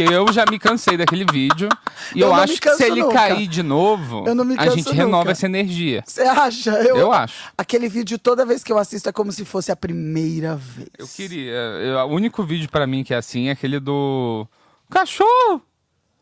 Porque 0.05 0.15
eu 0.15 0.33
já 0.33 0.45
me 0.51 0.59
cansei 0.59 0.97
daquele 0.97 1.25
vídeo. 1.31 1.69
E 2.15 2.21
Eu 2.21 2.29
eu, 2.29 2.35
acho 2.35 2.61
que 2.61 2.71
se 2.75 2.85
ele 2.85 3.01
nunca. 3.03 3.15
cair 3.15 3.47
de 3.47 3.63
novo, 3.63 4.25
Eu 4.27 4.35
não 4.35 4.45
me 4.45 4.55
a 4.55 4.59
canso 4.65 4.77
gente 4.77 4.93
renova 4.93 5.19
nunca. 5.25 5.33
essa 5.33 5.47
energia. 5.47 6.03
Você 6.07 6.23
acha? 6.23 6.71
Eu, 6.83 6.97
Eu 6.97 7.13
acho. 7.13 7.35
Aquele 7.57 7.89
vídeo, 7.89 8.19
toda 8.19 8.45
vez 8.47 8.63
que 8.65 8.73
eu 8.73 8.79
assisto, 8.79 9.09
é 9.09 9.13
como 9.13 9.31
se 9.33 9.45
fosse 9.45 9.71
a 9.71 9.77
primeira 9.77 10.57
vez. 10.57 10.89
Eu 10.99 11.07
queria. 11.07 11.51
eu- 11.53 11.99
o 12.07 12.15
único 12.15 12.43
vídeo 12.43 12.69
pra 12.71 12.87
mim 12.87 13.05
que 13.05 13.13
é 13.15 13.17
assim 13.17 13.49
é 13.49 13.53
aquele 13.53 13.79
do. 13.79 14.47
Cachorro! 14.91 15.63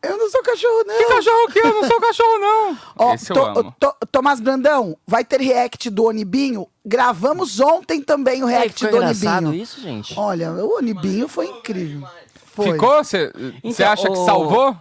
Eu 0.01 0.17
não 0.17 0.29
sou 0.29 0.41
cachorro, 0.41 0.83
não. 0.87 0.97
Que 0.97 1.03
cachorro 1.05 1.47
que 1.51 1.59
eu 1.59 1.73
não 1.73 1.83
sou 1.85 1.99
cachorro, 1.99 2.39
não! 2.39 2.77
Ó, 2.97 3.13
Esse 3.15 3.31
eu 3.31 3.35
To- 3.35 3.59
amo. 3.59 3.75
To- 3.77 3.95
Tomás 4.09 4.39
Brandão, 4.39 4.95
vai 5.05 5.25
ter 5.25 5.41
react 5.41 5.89
do 5.89 6.05
Onibinho. 6.05 6.65
Gravamos 6.85 7.59
ontem 7.59 8.01
também 8.01 8.41
o 8.41 8.45
react 8.45 8.73
ficou 8.85 8.91
do 8.91 8.95
engraçado 8.97 9.43
Onibinho. 9.47 9.61
isso, 9.63 9.81
gente? 9.81 10.13
Olha, 10.17 10.51
o 10.53 10.77
Onibinho 10.77 11.27
foi 11.27 11.47
incrível. 11.47 12.07
Foi. 12.63 12.71
Ficou? 12.73 13.03
Você 13.03 13.31
Então, 13.63 13.91
acha 13.91 14.03
que 14.07 14.17
o- 14.17 14.25
salvou? 14.25 14.75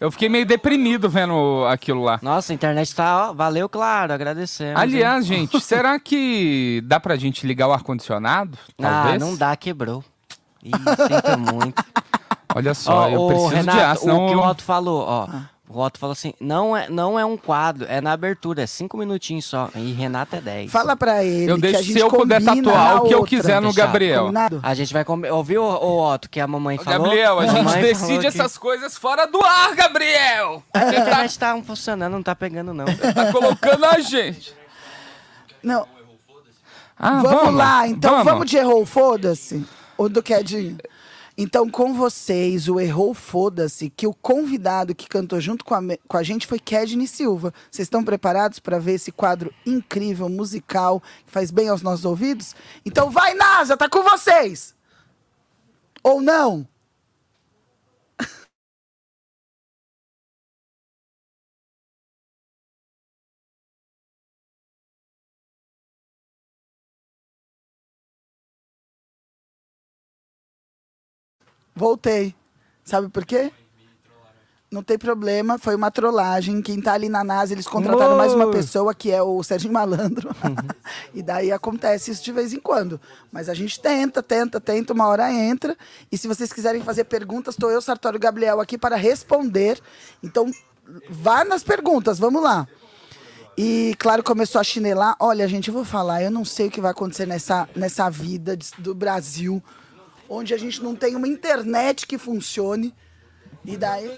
Eu 0.00 0.10
fiquei 0.10 0.30
meio 0.30 0.46
deprimido 0.46 1.10
vendo 1.10 1.66
aquilo 1.68 2.02
lá. 2.02 2.18
Nossa, 2.22 2.52
a 2.52 2.54
internet 2.54 2.94
tá, 2.94 3.28
ó, 3.28 3.32
valeu, 3.34 3.68
claro, 3.68 4.14
agradecemos. 4.14 4.70
hein? 4.74 4.82
Aliás, 4.82 5.26
gente, 5.26 5.60
será 5.60 5.98
que 6.00 6.80
dá 6.86 6.98
pra 6.98 7.16
gente 7.16 7.46
ligar 7.46 7.68
o 7.68 7.72
ar-condicionado? 7.72 8.56
Ah, 8.78 9.02
Talvez? 9.02 9.20
não 9.20 9.36
dá, 9.36 9.54
quebrou. 9.56 10.02
Ih, 10.64 10.70
sinto 10.70 11.38
muito. 11.54 11.84
Olha 12.54 12.72
só, 12.74 13.02
Ó, 13.02 13.08
eu 13.10 13.26
preciso 13.28 13.48
Renato, 13.54 13.78
de 13.78 13.84
ar, 13.84 13.96
senão... 13.98 14.26
o 14.26 14.28
que 14.30 14.34
o 14.36 14.40
Otto 14.40 14.62
falou, 14.64 15.04
ó. 15.06 15.24
O 15.26 15.59
Otto 15.78 15.98
falou 16.00 16.12
assim, 16.12 16.34
não 16.40 16.76
é, 16.76 16.88
não 16.88 17.16
é 17.18 17.24
um 17.24 17.36
quadro, 17.36 17.86
é 17.88 18.00
na 18.00 18.10
abertura, 18.12 18.62
é 18.62 18.66
cinco 18.66 18.96
minutinhos 18.96 19.44
só. 19.44 19.70
E 19.76 19.92
Renato 19.92 20.34
é 20.34 20.40
dez. 20.40 20.72
Fala 20.72 20.96
pra 20.96 21.22
ele 21.24 21.50
Eu 21.50 21.54
que 21.54 21.60
deixo 21.62 21.78
a 21.78 21.82
gente 21.82 21.92
se 21.92 21.98
eu 22.00 22.08
puder 22.10 22.42
tatuar 22.44 23.02
o 23.04 23.08
que 23.08 23.14
eu 23.14 23.22
quiser 23.24 23.60
no. 23.60 23.72
Gabriel. 23.72 24.22
Combinado? 24.22 24.60
A 24.62 24.74
gente 24.74 24.92
vai 24.92 25.04
comer. 25.04 25.30
Ouviu, 25.32 25.62
ô 25.62 26.12
Otto, 26.12 26.28
que 26.28 26.40
a 26.40 26.46
mamãe 26.46 26.76
falou? 26.78 27.04
Gabriel, 27.04 27.38
a 27.38 27.46
gente 27.46 27.54
Mamãe 27.56 27.70
falou 27.72 27.82
decide 27.88 28.20
que- 28.20 28.26
essas 28.26 28.58
coisas 28.58 28.98
fora 28.98 29.26
do 29.26 29.40
ar, 29.44 29.74
Gabriel! 29.76 30.62
A 30.74 30.86
internet 30.88 31.38
tá 31.38 31.62
funcionando, 31.62 32.12
não 32.12 32.22
tá 32.22 32.34
pegando, 32.34 32.74
não. 32.74 32.86
Tá 32.86 33.32
colocando 33.32 33.84
a 33.84 34.00
gente. 34.00 34.52
Não, 35.62 35.86
Ah, 36.98 37.20
vamos, 37.22 37.54
lá, 37.54 37.86
então 37.88 38.24
vamos, 38.24 38.50
de 38.50 38.56
errou, 38.56 38.84
foda-se. 38.84 39.64
Ou 39.96 40.08
do 40.08 40.22
que 40.22 40.34
é 40.34 40.42
de. 40.42 40.76
Então, 41.42 41.70
com 41.70 41.94
vocês, 41.94 42.68
o 42.68 42.78
Errou 42.78 43.14
Foda-se, 43.14 43.88
que 43.88 44.06
o 44.06 44.12
convidado 44.12 44.94
que 44.94 45.08
cantou 45.08 45.40
junto 45.40 45.64
com 45.64 45.74
a, 45.74 45.80
com 46.06 46.18
a 46.18 46.22
gente 46.22 46.46
foi 46.46 46.58
Kedney 46.58 47.06
Silva. 47.06 47.50
Vocês 47.70 47.86
estão 47.86 48.04
preparados 48.04 48.58
para 48.58 48.78
ver 48.78 48.96
esse 48.96 49.10
quadro 49.10 49.50
incrível, 49.64 50.28
musical, 50.28 51.00
que 51.24 51.32
faz 51.32 51.50
bem 51.50 51.70
aos 51.70 51.80
nossos 51.80 52.04
ouvidos? 52.04 52.54
Então, 52.84 53.08
vai, 53.10 53.32
NASA, 53.32 53.74
tá 53.74 53.88
com 53.88 54.02
vocês! 54.02 54.74
Ou 56.02 56.20
não? 56.20 56.68
Voltei. 71.80 72.34
Sabe 72.84 73.08
por 73.08 73.24
quê? 73.24 73.50
Não 74.70 74.82
tem 74.82 74.98
problema, 74.98 75.56
foi 75.56 75.74
uma 75.74 75.90
trollagem. 75.90 76.60
Quem 76.60 76.78
tá 76.78 76.92
ali 76.92 77.08
na 77.08 77.24
NASA, 77.24 77.54
eles 77.54 77.66
contrataram 77.66 78.18
mais 78.18 78.34
uma 78.34 78.50
pessoa, 78.50 78.94
que 78.94 79.10
é 79.10 79.22
o 79.22 79.42
Serginho 79.42 79.72
Malandro. 79.72 80.28
e 81.14 81.22
daí 81.22 81.50
acontece 81.50 82.10
isso 82.10 82.22
de 82.22 82.32
vez 82.32 82.52
em 82.52 82.60
quando. 82.60 83.00
Mas 83.32 83.48
a 83.48 83.54
gente 83.54 83.80
tenta, 83.80 84.22
tenta, 84.22 84.60
tenta, 84.60 84.92
uma 84.92 85.08
hora 85.08 85.32
entra. 85.32 85.74
E 86.12 86.18
se 86.18 86.28
vocês 86.28 86.52
quiserem 86.52 86.82
fazer 86.82 87.04
perguntas, 87.04 87.54
estou 87.54 87.70
eu, 87.70 87.80
Sartório 87.80 88.20
Gabriel, 88.20 88.60
aqui 88.60 88.76
para 88.76 88.94
responder. 88.94 89.80
Então, 90.22 90.50
vá 91.08 91.46
nas 91.46 91.62
perguntas, 91.62 92.18
vamos 92.18 92.42
lá. 92.42 92.68
E, 93.56 93.96
claro, 93.98 94.22
começou 94.22 94.60
a 94.60 94.64
chinelar. 94.64 95.16
Olha, 95.18 95.48
gente, 95.48 95.68
eu 95.68 95.74
vou 95.74 95.84
falar, 95.86 96.22
eu 96.22 96.30
não 96.30 96.44
sei 96.44 96.68
o 96.68 96.70
que 96.70 96.80
vai 96.82 96.90
acontecer 96.90 97.24
nessa, 97.24 97.66
nessa 97.74 98.10
vida 98.10 98.54
do 98.76 98.94
Brasil, 98.94 99.62
onde 100.30 100.54
a 100.54 100.56
gente 100.56 100.80
não 100.82 100.94
tem 100.94 101.16
uma 101.16 101.26
internet 101.26 102.06
que 102.06 102.16
funcione. 102.16 102.94
E 103.64 103.76
daí, 103.76 104.10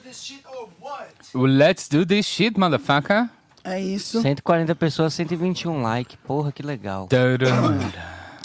O 1.34 1.46
Let's 1.46 1.88
do 1.88 2.06
this 2.06 2.26
shit, 2.26 2.56
motherfucker. 2.56 3.28
é 3.64 3.80
isso. 3.80 4.20
140 4.20 4.74
pessoas, 4.76 5.14
121 5.14 5.82
like. 5.82 6.16
Porra, 6.18 6.52
que 6.52 6.62
legal. 6.62 7.08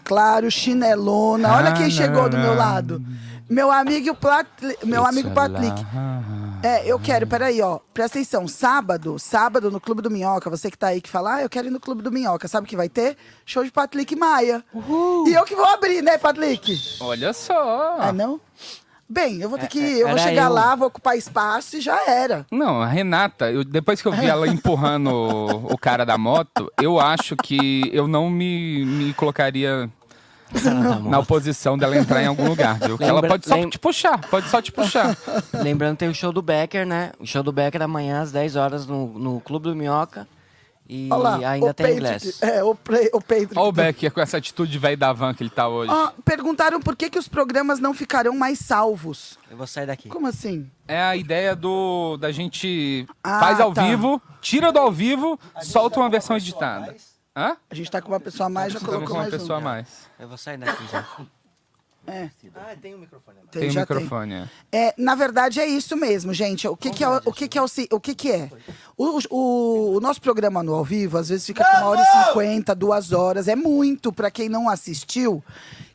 Claro, 0.04 0.50
chinelona. 0.50 1.54
Olha 1.54 1.74
quem 1.74 1.92
chegou 1.92 2.30
do 2.30 2.38
meu 2.38 2.56
lado. 2.56 3.04
Meu 3.50 3.72
amigo 3.72 4.14
Platli, 4.16 4.78
meu 4.84 5.06
amigo 5.06 5.32
Patlick. 5.32 5.86
É, 6.62 6.86
eu 6.92 7.00
quero, 7.00 7.26
peraí, 7.28 7.62
ó. 7.62 7.80
Presta 7.94 8.18
atenção. 8.18 8.48
Sábado, 8.48 9.18
sábado 9.18 9.72
no 9.72 9.80
Clube 9.80 10.02
do 10.02 10.10
Minhoca, 10.12 10.50
você 10.50 10.70
que 10.70 10.78
tá 10.78 10.88
aí 10.88 11.00
que 11.00 11.10
fala, 11.10 11.36
ah, 11.36 11.42
eu 11.44 11.50
quero 11.50 11.68
ir 11.68 11.72
no 11.72 11.80
Clube 11.80 12.02
do 12.02 12.12
Minhoca. 12.12 12.48
Sabe 12.48 12.66
o 12.66 12.70
que 12.70 12.76
vai 12.76 12.90
ter? 12.90 13.16
Show 13.46 13.64
de 13.64 13.72
Patlick 13.72 14.16
Maia. 14.16 14.64
E 15.28 15.34
eu 15.34 15.46
que 15.46 15.56
vou 15.56 15.66
abrir, 15.66 16.02
né, 16.02 16.18
Patlick? 16.18 16.78
Olha 17.00 17.32
só. 17.32 17.98
Ah, 18.00 18.12
não? 18.12 18.40
Bem, 19.10 19.40
eu 19.40 19.50
vou 19.50 19.58
ter 19.58 19.68
que. 19.68 19.80
É, 19.80 20.00
é, 20.00 20.04
eu 20.04 20.10
vou 20.10 20.18
chegar 20.18 20.48
eu. 20.48 20.54
lá, 20.54 20.76
vou 20.76 20.90
ocupar 20.90 21.18
espaço 21.18 21.78
e 21.78 21.82
já 21.82 21.98
era. 22.10 22.46
Não, 22.52 22.82
a 22.82 22.88
Renata, 22.88 23.50
eu- 23.50 23.64
depois 23.64 24.02
que 24.02 24.08
eu 24.08 24.12
vi 24.12 24.26
ela 24.26 24.46
empurrando 24.50 25.08
o, 25.10 25.74
o 25.74 25.78
cara 25.78 26.06
da 26.06 26.18
moto, 26.18 26.70
eu 26.82 27.00
acho 27.00 27.38
que 27.38 27.90
eu 27.94 28.06
não 28.06 28.30
me, 28.30 28.84
me 28.86 29.14
colocaria 29.14 29.90
na 31.10 31.20
oposição 31.20 31.78
dela 31.78 31.98
entrar 31.98 32.22
em 32.24 32.28
algum 32.28 32.48
lugar, 32.48 32.80
viu? 32.80 32.98
Que 32.98 33.04
ela 33.04 33.16
Lembra- 33.16 33.30
pode 33.32 33.48
só 33.48 33.56
lem- 33.56 33.70
te 33.70 33.80
puxar, 33.80 34.20
pode 34.30 34.50
só 34.50 34.62
te 34.62 34.72
puxar. 34.72 35.16
Lembrando, 35.54 35.98
tem 35.98 36.10
o 36.10 36.16
show 36.16 36.32
do 36.32 36.42
Becker, 36.42 36.86
né? 36.86 37.12
O 37.20 37.26
show 37.26 37.44
do 37.44 37.52
Becker 37.52 37.82
amanhã 37.82 38.22
às 38.22 38.32
10 38.32 38.56
horas 38.56 38.86
no, 38.86 39.08
no 39.20 39.42
Clube 39.42 39.66
do 39.70 39.76
Minhoca. 39.76 40.28
E 40.90 41.10
Olha 41.12 41.22
lá, 41.38 41.50
ainda 41.50 41.66
o 41.72 41.74
tem 41.74 41.98
ingresso. 41.98 42.46
É, 42.46 42.64
o, 42.64 42.74
Pre- 42.74 43.10
o 43.14 43.20
Patrick. 43.20 43.58
Olha 43.58 43.68
o 43.68 43.72
Becker 43.74 44.10
com 44.10 44.22
essa 44.22 44.38
atitude 44.38 44.80
velho 44.80 44.96
da 44.96 45.12
van 45.12 45.34
que 45.34 45.44
ele 45.44 45.50
tá 45.50 45.68
hoje. 45.68 45.92
Perguntaram 46.24 46.80
por 46.80 46.96
que, 46.96 47.10
que 47.10 47.20
os 47.20 47.28
programas 47.28 47.82
não 47.82 47.94
ficarão 47.94 48.34
mais 48.38 48.60
salvos. 48.60 49.38
Eu 49.52 49.58
vou 49.58 49.68
sair 49.68 49.86
daqui. 49.86 50.08
Como 50.08 50.26
assim? 50.28 50.66
É 50.88 51.02
a 51.02 51.14
ideia 51.18 51.54
do 51.58 52.16
da 52.16 52.32
gente 52.32 53.06
Ah, 53.22 53.38
faz 53.42 53.60
ao 53.60 53.74
tá. 53.74 53.84
vivo, 53.86 54.22
tira 54.40 54.72
do 54.72 54.80
ao 54.80 54.90
vivo, 54.90 55.38
solta 55.62 56.00
uma 56.00 56.10
versão 56.10 56.38
editada. 56.38 56.96
Hã? 57.38 57.56
A 57.70 57.76
gente 57.76 57.92
tá 57.92 58.02
com 58.02 58.12
uma 58.12 58.20
pessoa 58.20 58.48
a 58.48 58.50
mais, 58.50 58.74
já 58.74 58.80
Estamos 58.80 58.96
colocou 58.96 59.08
com 59.10 59.14
uma 59.22 59.30
mais 59.30 59.34
pessoa 59.42 59.60
a 59.60 59.62
um. 59.62 59.64
mais. 59.64 59.88
Eu 60.20 60.28
vou 60.28 60.38
sair 60.40 60.58
daqui 60.58 60.88
já. 60.92 61.06
É, 62.10 62.30
Ah, 62.56 62.74
tem 62.82 62.96
o 62.96 63.00
microfone. 63.00 63.38
tem, 63.52 63.62
Tem 63.64 63.70
já 63.70 63.82
microfone. 63.82 64.34
é. 64.72 64.88
É, 64.88 64.94
na 64.98 65.14
verdade 65.14 65.60
é 65.60 65.68
isso 65.68 65.96
mesmo, 65.98 66.34
gente. 66.34 66.66
O 66.68 66.76
que, 66.78 66.90
que 66.90 67.04
é 67.04 67.10
o, 67.10 67.18
o 67.26 67.34
que, 67.34 67.48
que 67.50 67.58
é 67.58 67.62
o, 67.62 67.66
o 67.92 68.00
que, 68.00 68.16
que 68.16 68.32
é? 68.32 68.50
O, 68.98 69.20
o- 69.30 69.98
o 69.98 70.00
nosso 70.00 70.22
programa 70.22 70.64
no 70.64 70.74
ao 70.74 70.86
vivo 70.86 71.18
às 71.18 71.28
vezes 71.30 71.46
fica 71.46 71.66
com 71.66 71.78
uma 71.78 71.86
hora 71.88 72.02
e 72.02 72.06
cinquenta, 72.28 72.74
duas 72.74 73.12
horas. 73.12 73.48
É 73.50 73.56
muito 73.58 74.12
para 74.14 74.32
quem 74.32 74.48
não 74.48 74.70
assistiu 74.70 75.44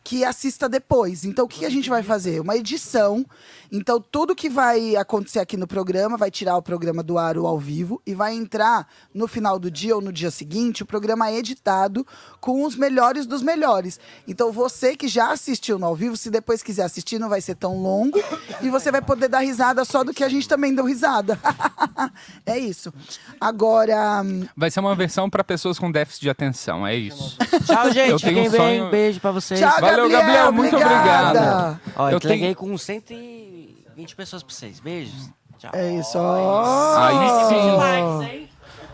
que 0.05 0.24
assista 0.24 0.68
depois. 0.68 1.24
Então 1.24 1.44
o 1.44 1.48
que, 1.48 1.64
a 1.64 1.70
gente 1.70 1.88
vai 1.88 2.03
fazer? 2.03 2.40
Uma 2.40 2.57
edição. 2.57 3.24
Então 3.70 4.00
tudo 4.00 4.34
que 4.34 4.48
vai 4.50 4.96
acontecer 4.96 5.38
aqui 5.38 5.57
no 5.57 5.66
programa 5.66 6.16
vai 6.16 6.30
tirar 6.30 6.57
o 6.57 6.62
programa 6.62 7.03
do 7.03 7.16
ar 7.18 7.38
o 7.38 7.46
ao 7.46 7.59
vivo 7.59 8.00
e 8.07 8.14
vai 8.14 8.34
entrar 8.34 8.86
no 9.14 9.26
final 9.28 9.59
do 9.59 9.70
dia 9.70 9.94
ou 9.94 10.00
no 10.03 10.12
dia 10.12 10.30
seguinte 10.30 10.82
o 10.82 10.86
programa 10.86 11.30
editado 11.32 12.07
com 12.40 12.64
os 12.64 12.76
melhores 12.76 13.26
dos 13.26 13.42
melhores. 13.42 13.98
Então 14.26 14.50
você 14.53 14.96
que 14.96 15.09
já 15.09 15.30
assistiu 15.32 15.78
no 15.78 15.86
ao 15.86 15.94
vivo, 15.96 16.16
se 16.16 16.30
depois 16.30 16.62
quiser 16.62 16.82
assistir, 16.84 17.18
não 17.18 17.28
vai 17.28 17.40
ser 17.40 17.55
tão 17.55 17.80
longo 17.80 18.18
e 18.61 18.68
você 18.68 18.90
vai 18.90 19.00
poder 19.00 19.28
dar 19.28 19.40
risada 19.40 19.84
só 19.84 20.03
do 20.05 20.12
que 20.12 20.24
a 20.24 20.28
gente 20.28 20.48
também 20.48 20.74
deu 20.74 20.84
risada. 20.84 21.38
é 22.44 22.59
isso. 22.59 22.92
Agora, 23.40 24.22
hum, 24.24 24.46
Vai 24.57 24.70
ser 24.70 24.80
uma 24.80 24.94
versão 24.94 25.30
para 25.30 25.42
pessoas 25.44 25.78
com 25.78 25.90
déficit 25.90 26.22
de 26.22 26.30
atenção, 26.30 26.86
é 26.86 26.94
isso. 26.96 27.36
Tchau, 27.66 27.86
Eu 27.86 27.92
gente. 27.92 28.07
tenho 28.07 28.18
Fiquem 28.18 28.48
um 28.48 28.50
bem. 28.50 28.61
sonho- 28.61 28.90
Beijo 28.90 29.20
pra 29.20 29.30
vocês. 29.30 29.59
tchau, 29.61 29.70
Valeu, 29.80 29.91
Gabriel, 29.97 30.20
Gabriel, 30.20 30.53
muito 30.53 30.76
obrigada. 30.76 31.28
obrigado. 31.40 31.80
Ó, 31.97 32.11
Eu 32.11 32.16
entreguei 32.16 32.55
tenho- 32.55 32.57
com 32.57 32.78
120 32.78 34.16
pessoas 34.16 34.43
pra 34.43 34.55
vocês. 34.55 34.80
Beijos. 34.80 35.30
Tchau. 35.59 35.70
É 35.74 35.93
isso. 35.93 36.18
ó. 36.18 36.97
Aí 36.99 37.49
sim. 38.38 38.49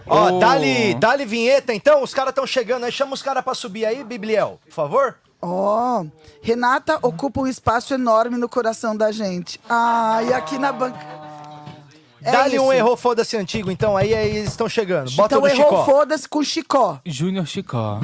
Ó, 0.06 0.28
Ô. 0.30 0.38
dali, 0.38 0.94
dali 0.94 1.24
vinheta 1.26 1.74
então, 1.74 2.02
os 2.02 2.14
caras 2.14 2.30
estão 2.30 2.46
chegando 2.46 2.84
aí, 2.84 2.92
chama 2.92 3.12
os 3.14 3.22
caras 3.22 3.44
pra 3.44 3.54
subir 3.54 3.84
aí, 3.84 4.02
Bibliel, 4.02 4.58
por 4.66 4.72
favor. 4.72 5.16
Ó, 5.40 6.04
Renata 6.42 6.98
ocupa 7.02 7.40
um 7.42 7.46
espaço 7.46 7.92
enorme 7.94 8.36
no 8.38 8.48
coração 8.48 8.96
da 8.96 9.12
gente. 9.12 9.60
Ah, 9.68 10.20
e 10.26 10.32
aqui 10.32 10.58
na 10.58 10.72
banca. 10.72 10.98
É 12.20 12.32
dali 12.32 12.58
um 12.58 12.72
errou 12.72 12.96
foda-se 12.96 13.36
antigo, 13.36 13.70
então 13.70 13.96
aí, 13.96 14.12
aí 14.14 14.36
eles 14.38 14.48
estão 14.50 14.68
chegando. 14.68 15.10
Bota 15.12 15.36
Então 15.36 15.38
o 15.38 15.42
do 15.42 15.48
errou, 15.48 15.70
Chicó. 15.70 15.84
foda-se 15.84 16.28
com 16.28 16.42
Chicó. 16.42 16.98
Júnior 17.06 17.46
Chicó. 17.46 18.00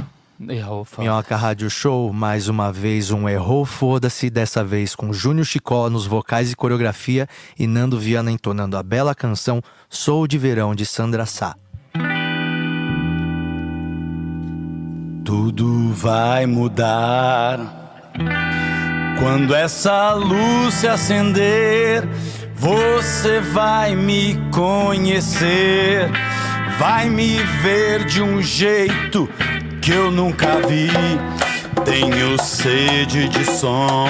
Errou, 0.48 0.84
foda. 0.84 1.02
Minhoca 1.02 1.36
Rádio 1.36 1.70
Show, 1.70 2.12
mais 2.12 2.48
uma 2.48 2.72
vez 2.72 3.12
um 3.12 3.28
errou 3.28 3.64
foda-se, 3.64 4.28
dessa 4.28 4.64
vez 4.64 4.94
com 4.94 5.12
Júnior 5.12 5.46
Chicó 5.46 5.88
nos 5.88 6.06
vocais 6.06 6.50
e 6.50 6.56
coreografia 6.56 7.28
e 7.56 7.68
Nando 7.68 7.98
Viana 7.98 8.32
entonando 8.32 8.76
a 8.76 8.82
bela 8.82 9.14
canção 9.14 9.62
Sou 9.88 10.26
de 10.26 10.36
Verão 10.36 10.74
de 10.74 10.84
Sandra 10.84 11.24
Sá. 11.24 11.54
Tudo 15.24 15.92
vai 15.92 16.46
mudar 16.46 18.02
quando 19.20 19.54
essa 19.54 20.14
luz 20.14 20.74
se 20.74 20.88
acender. 20.88 22.06
Você 22.56 23.40
vai 23.40 23.94
me 23.94 24.36
conhecer, 24.50 26.10
vai 26.78 27.08
me 27.08 27.36
ver 27.62 28.04
de 28.04 28.20
um 28.20 28.42
jeito 28.42 29.28
que 29.84 29.92
eu 29.92 30.10
nunca 30.10 30.46
vi. 30.66 30.88
Tenho 31.84 32.42
sede 32.42 33.28
de 33.28 33.44
som, 33.44 34.06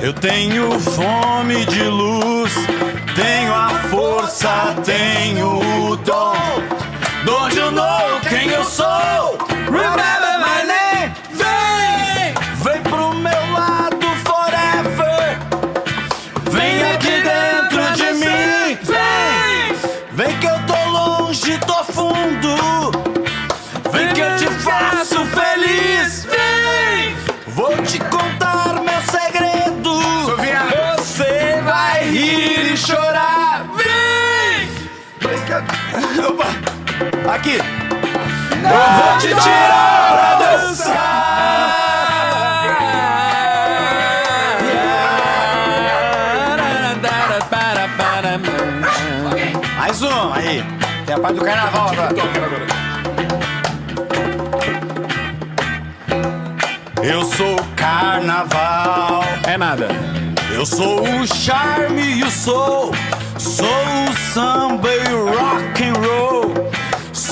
eu 0.00 0.12
tenho 0.12 0.78
fome 0.78 1.64
de 1.64 1.82
luz, 1.82 2.54
tenho 3.16 3.52
a 3.52 3.70
força, 3.90 4.76
tenho 4.84 5.90
o 5.90 5.96
dom. 5.96 6.36
Don't 7.24 7.56
you 7.56 7.72
know 7.72 8.20
quem 8.28 8.48
eu 8.50 8.64
sou? 8.64 9.36
Remember 9.66 10.29
Aqui. 37.28 37.56
Eu 37.56 38.80
vou 38.96 39.18
te 39.18 39.28
tirar 39.28 40.12
pra 40.12 40.34
dançar. 40.36 41.20
Mais 49.76 50.02
um 50.02 50.32
aí. 50.32 50.64
Tem 51.04 51.14
a 51.14 51.18
parte 51.18 51.38
do 51.38 51.44
carnaval 51.44 51.88
agora. 51.88 52.14
Eu 57.02 57.24
sou 57.24 57.56
o 57.56 57.64
carnaval. 57.76 59.24
É 59.46 59.56
nada. 59.56 59.88
Eu 60.52 60.64
sou 60.66 61.02
o 61.02 61.26
charme 61.26 62.02
e 62.02 62.22
o 62.22 62.30
soul. 62.30 62.94
Sou 63.38 63.66
o 63.66 64.32
samba 64.32 64.88
e 64.92 65.14
o 65.14 65.26
rock 65.26 65.82
and 65.82 65.94
roll. 65.94 66.70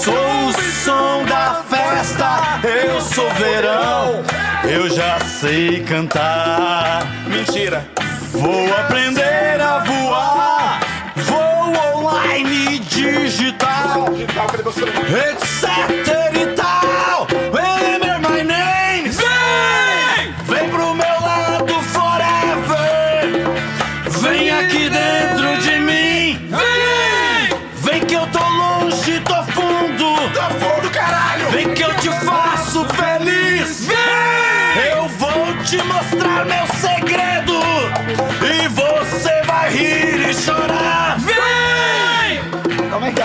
Sou 0.08 0.48
o 0.48 0.52
som 0.52 1.24
da 1.26 1.62
festa. 1.68 2.60
Eu 2.66 2.98
sou 2.98 3.28
verão. 3.34 4.22
Eu 4.64 4.88
já 4.88 5.20
sei 5.20 5.82
cantar. 5.82 7.06
Mentira. 7.26 7.86
Vou 8.32 8.74
aprender 8.74 9.60
a 9.60 9.80
voar. 9.80 10.80
Vou 11.14 11.98
online 11.98 12.78
digital. 12.78 14.06
Etc 15.28 16.17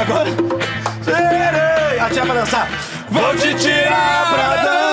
agora? 0.03 0.29
Serei. 1.03 1.99
A 1.99 2.09
tia 2.09 2.25
pra 2.25 2.33
dançar. 2.35 2.67
Vou 3.09 3.35
te 3.35 3.53
tirar 3.55 4.33
pra 4.33 4.55
dançar. 4.57 4.92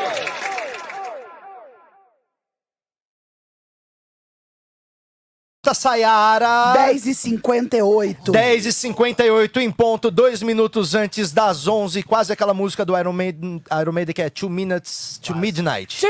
Renata 5.63 5.75
Sayara. 5.75 6.73
10 6.73 7.05
e 7.05 7.13
58. 7.13 8.31
10 8.31 8.65
e 8.65 8.73
58 8.73 9.59
em 9.59 9.69
ponto, 9.69 10.09
dois 10.09 10.41
minutos 10.41 10.95
antes 10.95 11.31
das 11.31 11.67
11, 11.67 12.01
quase 12.01 12.33
aquela 12.33 12.51
música 12.51 12.83
do 12.83 12.97
Iron 12.97 13.13
Maiden, 13.13 13.61
Iron 13.79 13.91
Maiden 13.91 14.13
que 14.15 14.23
é 14.23 14.29
2 14.29 14.51
minutes 14.51 15.19
to 15.21 15.35
midnight. 15.35 16.03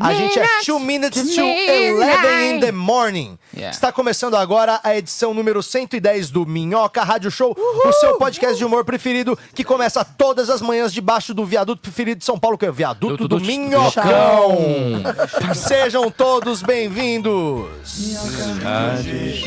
a 0.00 0.14
gente 0.14 0.38
é 0.38 0.46
2 0.66 0.82
minutes 0.82 1.34
to 1.34 1.42
11 1.42 2.54
in 2.54 2.60
the 2.60 2.72
morning. 2.72 3.38
Yeah. 3.54 3.74
Está 3.74 3.92
começando 3.92 4.36
agora 4.36 4.80
a 4.82 4.96
edição 4.96 5.34
número 5.34 5.62
110 5.62 6.30
do 6.30 6.46
Minhoca 6.46 7.02
Rádio 7.04 7.30
Show, 7.30 7.54
o 7.54 7.92
seu 7.92 8.16
podcast 8.16 8.56
de 8.56 8.64
humor 8.64 8.86
preferido 8.86 9.38
que 9.54 9.62
começa 9.62 10.02
todas 10.02 10.48
as 10.48 10.62
manhãs 10.62 10.94
debaixo 10.94 11.34
do 11.34 11.44
viaduto 11.44 11.82
preferido 11.82 12.20
de 12.20 12.24
São 12.24 12.38
Paulo, 12.38 12.56
que 12.56 12.64
é 12.64 12.70
o 12.70 12.72
viaduto 12.72 13.28
do, 13.28 13.38
do 13.38 13.44
Minhocão. 13.44 14.56
Sejam 15.54 16.10
todos 16.10 16.62
bem-vindos. 16.62 17.66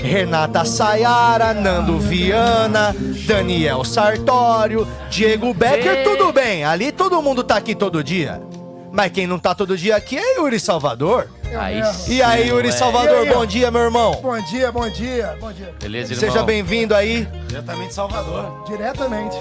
Renata 0.02 0.66
Sayara, 0.66 1.54
Nando 1.54 2.00
Viana, 2.00 2.96
Daniel 3.26 3.84
Sartório, 3.84 4.88
Diego 5.10 5.54
Becker, 5.54 6.04
tudo 6.04 6.32
bem. 6.32 6.64
Ali 6.64 6.92
todo 6.92 7.22
mundo 7.22 7.44
tá 7.44 7.58
aqui 7.58 7.76
todo 7.76 8.04
dia. 8.04 8.42
Mas 8.92 9.12
quem 9.12 9.28
não 9.28 9.38
tá 9.38 9.54
todo 9.54 9.78
dia 9.78 9.96
aqui 9.96 10.18
é 10.18 10.38
Yuri 10.38 10.60
Salvador. 10.60 11.30
Aí 11.58 11.82
E 12.08 12.22
aí, 12.22 12.50
Yuri 12.50 12.72
Salvador, 12.72 13.26
E 13.26 13.30
aí, 13.30 13.30
ó? 13.30 13.34
bom 13.40 13.46
dia, 13.46 13.72
meu 13.72 13.82
irmão. 13.82 14.20
Bom 14.22 14.42
dia, 14.42 14.72
bom 14.72 14.90
dia, 14.90 15.38
bom 15.40 15.52
dia. 15.52 15.74
Beleza, 15.80 16.16
Seja 16.16 16.44
bem-vindo 16.44 16.94
aí, 16.96 17.28
Diretamente 17.48 17.90
de 17.90 17.94
Salvador. 17.94 18.64
Diretamente, 18.68 19.38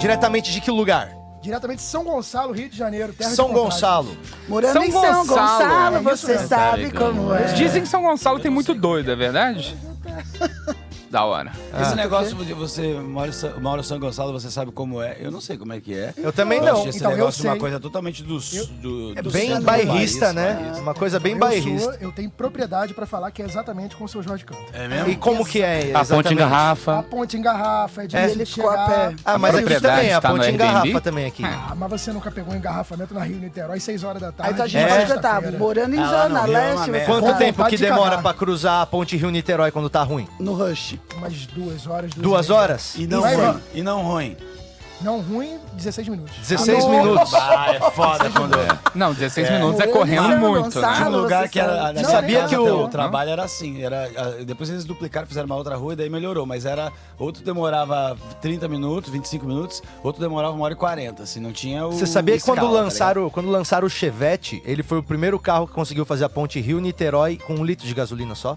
diretamente 0.00 0.52
de 0.52 0.60
que 0.60 0.70
lugar? 0.70 1.15
Diretamente 1.46 1.78
de 1.78 1.84
São 1.84 2.04
Gonçalo, 2.04 2.52
Rio 2.52 2.68
de 2.68 2.76
Janeiro, 2.76 3.12
terra 3.12 3.30
São 3.30 3.48
de. 3.48 3.54
Gonçalo. 3.54 4.16
Morando 4.48 4.72
São 4.74 4.84
em 4.84 4.90
São 4.90 5.02
Gonçalo. 5.26 5.26
Gonçalo, 5.26 5.96
É 5.96 6.00
você 6.00 6.38
sabe 6.38 6.90
como 6.90 7.34
é. 7.34 7.44
Dizem 7.54 7.82
que 7.82 7.88
São 7.88 8.02
Gonçalo 8.02 8.38
tem 8.40 8.50
muito 8.50 8.74
doido, 8.74 9.10
é 9.10 9.16
verdade? 9.16 9.76
Da 11.16 11.24
hora. 11.24 11.50
Esse 11.80 11.94
negócio 11.94 12.36
de 12.44 12.52
você 12.52 12.92
mora 12.92 13.30
em 13.30 13.32
São- 13.32 13.58
mora 13.58 13.82
São 13.82 13.98
Gonçalo, 13.98 14.34
você 14.34 14.50
sabe 14.50 14.70
como 14.70 15.00
é. 15.00 15.16
Eu 15.18 15.30
não 15.30 15.40
sei 15.40 15.56
como 15.56 15.72
é 15.72 15.80
que 15.80 15.94
é. 15.94 16.12
Eu 16.18 16.30
também 16.30 16.58
Eu 16.58 16.64
não. 16.66 16.72
acho 16.74 16.88
esse 16.90 16.98
Então, 16.98 17.10
eu 17.10 17.16
negócio 17.16 17.42
uma 17.48 17.56
coisa 17.56 17.80
totalmente 17.80 18.22
do, 18.22 18.38
do, 18.38 19.18
É 19.18 19.22
do 19.22 19.30
bem 19.30 19.46
centro 19.46 19.60
do 19.60 19.64
bairrista, 19.64 20.20
país, 20.26 20.34
né? 20.34 20.54
país. 20.62 20.78
Uma 20.78 20.92
coisa 20.92 21.18
bem 21.18 21.32
eu 21.32 21.38
bairrista. 21.38 21.92
Sou, 21.92 22.00
eu 22.02 22.12
tenho 22.12 22.28
propriedade 22.28 22.92
pra 22.92 23.06
falar 23.06 23.30
que 23.30 23.40
é 23.40 23.46
exatamente 23.46 23.94
como 23.96 24.04
o 24.04 24.08
seu 24.10 24.22
Jorge 24.22 24.44
canta. 24.44 24.60
É 24.74 24.86
mesmo? 24.86 25.08
E 25.08 25.16
como 25.16 25.42
que 25.42 25.62
é? 25.62 25.78
A 25.78 25.80
ponte 25.80 25.92
em 25.94 26.00
exatamente? 26.02 26.32
A 26.32 26.36
garrafa. 26.50 27.02
ponte 27.04 27.36
em 27.38 27.40
garrafa, 27.40 28.02
é 28.02 28.06
de 28.08 28.14
É, 28.18 28.30
ele 28.30 28.42
a 28.42 28.46
chegar... 28.46 28.86
pé. 28.86 29.14
Ah, 29.24 29.38
mas 29.38 29.54
aqui 29.54 29.64
propriedade 29.64 29.96
também, 29.96 30.12
a 30.12 30.20
tá 30.20 30.28
no 30.28 30.34
ponte 30.36 30.50
em 30.50 30.56
garrafa 30.58 31.00
também 31.00 31.24
aqui. 31.24 31.44
Ah, 31.46 31.74
mas 31.74 31.90
você 31.92 32.12
nunca 32.12 32.30
pegou 32.30 32.54
engarrafamento 32.54 33.14
na 33.14 33.22
Rio 33.24 33.38
Niterói, 33.38 33.80
6 33.80 34.04
horas 34.04 34.20
da 34.20 34.32
tarde. 34.32 34.52
Aí 34.52 34.58
tá, 34.58 34.64
a 34.64 34.66
gente 34.66 34.82
É. 34.84 34.86
vai 34.88 35.02
estar 35.04 35.14
sexta-feira. 35.14 35.58
morando 35.58 35.94
em 35.94 35.98
Ah, 35.98 36.06
Zona 36.28 36.42
Rio 36.42 36.56
é 36.58 36.74
Leste, 36.74 37.06
Quanto 37.06 37.24
Com 37.26 37.34
tempo 37.38 37.64
que 37.64 37.76
de 37.78 37.84
demora 37.86 38.18
pra 38.18 38.34
cruzar 38.34 38.82
a 38.82 38.86
ponte 38.86 39.16
Rio-Niterói 39.16 39.70
quando 39.70 39.88
tá 39.88 40.02
ruim? 40.02 40.28
no 40.38 40.52
Rush. 40.52 40.98
Umas 41.16 41.46
duas 41.46 41.86
horas, 41.86 42.10
duas, 42.12 42.22
Duas 42.22 42.48
e 42.48 42.52
horas? 42.52 42.94
E 42.96 43.06
não 43.06 43.20
Vai 43.22 43.34
ruim. 43.36 43.60
E 43.74 43.82
não 43.82 44.02
ruim. 44.02 44.36
Não 44.98 45.20
ruim, 45.20 45.58
16 45.74 46.08
minutos. 46.08 46.34
16 46.38 46.78
Nossa. 46.84 46.88
minutos. 46.88 47.34
Ah, 47.34 47.66
é 47.74 47.90
foda 47.90 48.30
quando 48.30 48.58
é. 48.58 48.66
Não, 48.94 49.12
16 49.12 49.50
minutos 49.50 49.78
é 49.78 49.86
Morando 49.86 49.90
em 49.90 49.92
correndo 49.92 50.40
São 50.40 50.40
muito, 50.40 50.64
Gonçalo, 50.64 50.86
né? 50.86 50.96
Tinha 50.96 51.08
um 51.10 51.20
lugar 51.22 51.48
que 51.50 51.60
era. 51.60 51.76
Não, 51.84 51.92
minha 51.92 52.04
sabia 52.08 52.44
que 52.46 52.56
o- 52.56 52.84
o 52.84 52.88
trabalho 52.88 53.28
era 53.30 53.44
assim. 53.44 53.82
Era, 53.82 54.10
ah, 54.16 54.42
depois 54.42 54.70
eles 54.70 54.86
duplicaram, 54.86 55.26
fizeram 55.26 55.44
uma 55.44 55.54
outra 55.56 55.76
rua 55.76 55.92
e 55.92 55.96
daí 55.96 56.08
melhorou. 56.08 56.46
Mas 56.46 56.64
era. 56.64 56.90
Outro 57.18 57.44
demorava 57.44 58.16
30 58.40 58.66
minutos, 58.68 59.10
25 59.10 59.44
minutos, 59.46 59.82
outro 60.02 60.18
demorava 60.22 60.54
uma 60.54 60.64
hora 60.64 60.72
e 60.72 60.76
40. 60.78 61.24
Assim, 61.24 61.40
não 61.40 61.52
tinha 61.52 61.86
o. 61.86 61.92
Você 61.92 62.06
sabia 62.06 62.34
que 62.38 62.42
quando 62.44 62.56
escala, 62.60 62.78
tá 62.78 62.82
lançaram, 62.84 63.28
quando 63.28 63.50
lançaram 63.50 63.86
o 63.86 63.90
Chevette, 63.90 64.62
ele 64.64 64.82
foi 64.82 64.96
o 64.96 65.02
primeiro 65.02 65.38
carro 65.38 65.66
que 65.66 65.74
conseguiu 65.74 66.06
fazer 66.06 66.24
a 66.24 66.28
ponte 66.30 66.58
Rio-Niterói 66.58 67.36
com 67.46 67.52
um 67.56 67.64
litro 67.66 67.86
de 67.86 67.92
gasolina 67.92 68.34
só? 68.34 68.56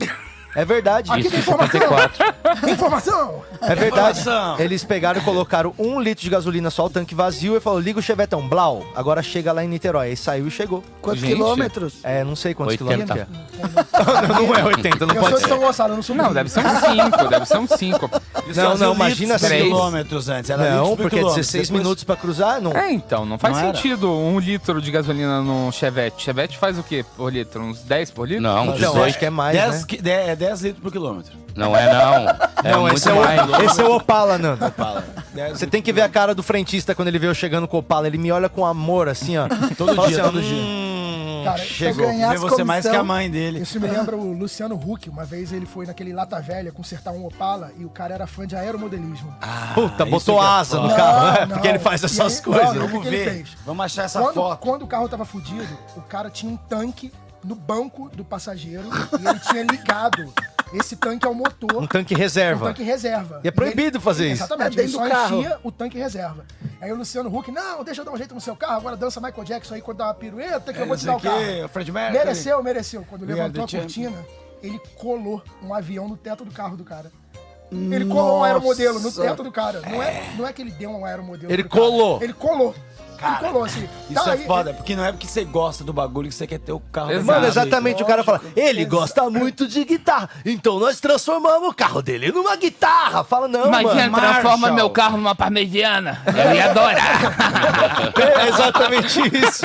É 0.54 0.64
verdade. 0.64 1.10
Aqui 1.10 1.28
tem 1.28 1.38
informação! 1.40 1.80
informação! 2.68 3.42
É 3.60 3.74
verdade. 3.74 4.20
Informação. 4.20 4.60
Eles 4.60 4.84
pegaram 4.84 5.20
e 5.20 5.24
colocaram 5.24 5.74
um 5.78 6.00
litro 6.00 6.22
de 6.22 6.30
gasolina 6.30 6.70
só, 6.70 6.86
o 6.86 6.90
tanque 6.90 7.14
vazio, 7.14 7.56
e 7.56 7.60
falou: 7.60 7.80
liga 7.80 7.98
o 7.98 8.02
Chevetão, 8.02 8.46
blau, 8.48 8.84
agora 8.94 9.22
chega 9.22 9.52
lá 9.52 9.64
em 9.64 9.68
Niterói. 9.68 10.08
Aí 10.08 10.16
saiu 10.16 10.46
e 10.46 10.50
chegou. 10.50 10.82
Quantos 11.00 11.20
Gente. 11.20 11.32
quilômetros? 11.34 11.94
É, 12.02 12.22
não 12.24 12.36
sei 12.36 12.54
quantos 12.54 12.80
80. 12.80 13.04
quilômetros 13.14 13.18
é. 13.20 14.28
não, 14.28 14.46
não 14.46 14.54
é 14.54 14.64
80, 14.64 15.06
não 15.06 15.14
Eu 15.14 15.20
pode 15.20 15.30
sou 15.32 15.40
ser. 15.40 15.48
São 15.48 15.58
Gonçalo, 15.58 15.92
eu 15.92 15.96
não 15.96 16.02
sou 16.02 16.14
Não, 16.16 16.32
deve 16.32 16.48
ser 16.50 16.60
uns 16.60 16.80
5, 16.80 17.28
deve 17.28 17.46
ser 17.46 17.58
uns 17.58 17.70
5. 17.70 18.10
Eles 18.44 18.56
Não, 18.56 18.76
não, 18.76 18.94
imagina 18.94 19.34
litros 19.34 19.40
por 19.40 19.46
três. 19.48 19.62
quilômetros 19.64 20.28
antes. 20.28 20.50
Era 20.50 20.70
Não, 20.76 20.88
por 20.90 20.96
porque 20.96 21.16
é 21.16 21.18
quilômetro. 21.18 21.40
16 21.42 21.68
Depois- 21.68 21.82
minutos 21.82 22.04
pra 22.04 22.16
cruzar, 22.16 22.60
não. 22.60 22.72
É, 22.72 22.92
então, 22.92 23.24
não 23.24 23.38
faz 23.38 23.54
Não 23.56 23.64
era? 23.64 23.74
sentido 23.74 24.10
um 24.10 24.38
litro 24.38 24.80
de 24.80 24.90
gasolina 24.90 25.40
no 25.40 25.72
Chevette. 25.72 26.22
Chevette 26.22 26.58
faz 26.58 26.78
o 26.78 26.82
quê 26.82 27.04
por 27.16 27.32
litro? 27.32 27.62
Uns 27.62 27.80
10 27.82 28.10
por 28.10 28.28
litro? 28.28 28.42
Não, 28.42 28.66
Não, 28.66 28.72
18. 28.74 29.02
acho 29.04 29.18
que 29.18 29.26
é 29.26 29.30
mais, 29.30 29.56
10, 29.56 29.86
né? 30.02 30.30
é 30.30 30.36
10 30.44 30.60
litros 30.62 30.82
por 30.82 30.92
quilômetro. 30.92 31.32
Não 31.56 31.74
é 31.76 31.86
não. 31.92 32.28
É 32.64 32.72
não, 32.72 32.80
muito 32.82 32.96
esse 32.96 33.08
é, 33.08 33.12
mais. 33.14 33.48
o, 33.50 33.62
esse 33.62 33.80
é 33.80 33.84
o 33.84 33.96
Opala, 33.96 34.36
Nando. 34.38 34.60
10 35.34 35.58
Você 35.58 35.66
tem 35.66 35.80
que 35.82 35.92
ver 35.92 36.02
a 36.02 36.08
cara 36.08 36.34
do 36.34 36.42
frentista 36.42 36.94
quando 36.94 37.08
ele 37.08 37.18
veio 37.18 37.34
chegando 37.34 37.66
com 37.68 37.76
o 37.76 37.80
Opala. 37.80 38.06
Ele 38.06 38.18
me 38.18 38.30
olha 38.32 38.48
com 38.48 38.64
amor, 38.66 39.08
assim, 39.08 39.36
ó. 39.38 39.46
Todo 39.76 39.94
dia, 39.94 40.02
assim, 40.04 40.22
todo 40.22 40.40
dia. 40.42 40.56
"Hum, 40.56 41.42
Cara, 41.44 41.58
se 41.58 41.64
eu 41.64 41.68
chegou. 41.94 42.06
Vê 42.06 42.36
você 42.38 42.64
mais 42.64 42.82
que 42.82 42.88
a 42.88 42.92
comissão. 42.92 43.04
mãe 43.04 43.30
dele. 43.30 43.60
Isso 43.60 43.78
me 43.78 43.86
lembra 43.86 44.16
o 44.16 44.32
Luciano 44.32 44.74
Huck. 44.74 45.08
Uma 45.10 45.24
vez 45.24 45.52
ele 45.52 45.66
foi 45.66 45.86
naquele 45.86 46.12
Lata 46.12 46.40
Velha 46.40 46.72
consertar 46.72 47.12
um 47.12 47.24
Opala 47.26 47.70
e 47.78 47.84
o 47.84 47.90
cara 47.90 48.14
era 48.14 48.26
fã 48.26 48.46
de 48.46 48.56
aeromodelismo. 48.56 49.34
Puta, 49.74 50.02
isso 50.04 50.10
botou 50.10 50.42
é 50.42 50.46
asa 50.46 50.76
no 50.80 50.88
foda. 50.88 50.96
carro, 50.96 51.24
né? 51.32 51.40
Não, 51.40 51.48
Porque 51.48 51.68
ele 51.68 51.78
faz 51.78 52.02
essas 52.02 52.36
aí- 52.38 52.42
coisas. 52.42 52.66
não, 52.74 52.74
não. 52.82 52.88
Vamos 52.88 53.06
ver. 53.08 53.30
fez? 53.30 53.48
Vamos 53.66 53.84
achar 53.84 54.04
essa 54.04 54.20
Quando, 54.20 54.34
foto. 54.34 54.58
quando 54.58 54.82
o 54.82 54.86
carro 54.86 55.08
tava 55.08 55.24
fudido, 55.24 55.78
o 55.96 56.00
cara 56.00 56.30
tinha 56.30 56.50
um 56.50 56.56
tanque 56.56 57.12
no 57.44 57.54
banco 57.54 58.08
do 58.10 58.24
passageiro 58.24 58.88
e 59.20 59.26
ele 59.28 59.38
tinha 59.40 59.62
ligado 59.62 60.32
esse 60.72 60.96
tanque 60.96 61.26
ao 61.26 61.34
motor. 61.34 61.76
Um 61.82 61.86
tanque 61.86 62.14
Um 62.14 62.18
reserva. 62.18 62.66
tanque 62.68 62.82
reserva. 62.82 63.40
E 63.44 63.48
é 63.48 63.50
proibido 63.50 64.00
fazer 64.00 64.26
isso. 64.32 64.42
Exatamente, 64.42 64.78
É 64.78 64.82
ele 64.82 64.92
só 64.92 65.08
carro. 65.08 65.38
enchia 65.40 65.58
o 65.62 65.70
tanque 65.70 65.98
reserva. 65.98 66.44
Aí 66.80 66.90
o 66.92 66.96
Luciano 66.96 67.34
Huck, 67.34 67.50
não, 67.52 67.84
deixa 67.84 68.00
eu 68.00 68.04
dar 68.04 68.12
um 68.12 68.16
jeito 68.16 68.34
no 68.34 68.40
seu 68.40 68.56
carro, 68.56 68.78
agora 68.78 68.96
dança 68.96 69.20
Michael 69.20 69.44
Jackson 69.44 69.74
aí 69.74 69.80
quando 69.82 69.98
dá 69.98 70.06
uma 70.06 70.14
pirueta 70.14 70.72
que 70.72 70.80
eu 70.80 70.86
vou 70.86 70.96
te 70.96 71.06
dar 71.06 71.16
o 71.16 71.20
carro. 71.20 71.64
o 71.64 71.68
Fred 71.68 71.92
Mercury. 71.92 72.18
Mereceu, 72.18 72.62
mereceu. 72.62 73.06
Quando 73.08 73.24
levantou 73.24 73.64
a 73.64 73.68
cortina, 73.68 74.16
ele 74.62 74.80
colou 74.96 75.42
um 75.62 75.72
avião 75.72 76.08
no 76.08 76.16
teto 76.16 76.44
do 76.44 76.50
carro 76.50 76.76
do 76.76 76.84
cara. 76.84 77.10
Ele 77.70 78.04
colou 78.04 78.40
um 78.40 78.44
aeromodelo 78.44 78.98
no 78.98 79.04
Nossa. 79.04 79.22
teto 79.22 79.42
do 79.42 79.50
cara. 79.50 79.80
Não 79.80 80.00
é, 80.02 80.22
não 80.36 80.46
é 80.46 80.52
que 80.52 80.62
ele 80.62 80.70
deu 80.70 80.90
um 80.90 81.04
aeromodelo. 81.04 81.52
Ele 81.52 81.62
pro 81.64 81.70
cara. 81.72 81.82
colou. 81.84 82.22
Ele 82.22 82.32
colou. 82.32 82.74
Colou 83.40 83.64
assim. 83.64 83.88
Isso 84.10 84.24
Tá 84.24 84.30
é 84.30 84.32
aí, 84.34 84.46
foda, 84.46 84.74
porque 84.74 84.94
não 84.96 85.04
é 85.04 85.12
porque 85.12 85.26
você 85.26 85.44
gosta 85.44 85.82
do 85.84 85.92
bagulho 85.92 86.28
que 86.28 86.34
você 86.34 86.46
quer 86.46 86.58
ter 86.58 86.72
o 86.72 86.80
carro 86.80 87.10
Exato. 87.12 87.24
Mano, 87.26 87.46
exatamente. 87.46 88.02
O 88.02 88.06
cara 88.06 88.22
fala, 88.24 88.40
ele 88.56 88.84
gosta 88.84 89.28
muito 89.30 89.66
de 89.66 89.84
guitarra. 89.84 90.28
Então 90.44 90.78
nós 90.78 91.00
transformamos 91.00 91.68
o 91.68 91.74
carro 91.74 92.02
dele 92.02 92.30
numa 92.32 92.56
guitarra. 92.56 93.24
Fala, 93.24 93.48
não, 93.48 93.66
Imagina, 93.66 94.08
mano. 94.10 94.16
transforma 94.16 94.56
Marshall. 94.56 94.74
meu 94.74 94.90
carro 94.90 95.16
numa 95.16 95.34
parmegiana. 95.34 96.22
Eu 96.26 96.54
ia 96.54 96.70
adorar. 96.70 98.14
É 98.44 98.48
exatamente 98.48 99.20
isso. 99.36 99.64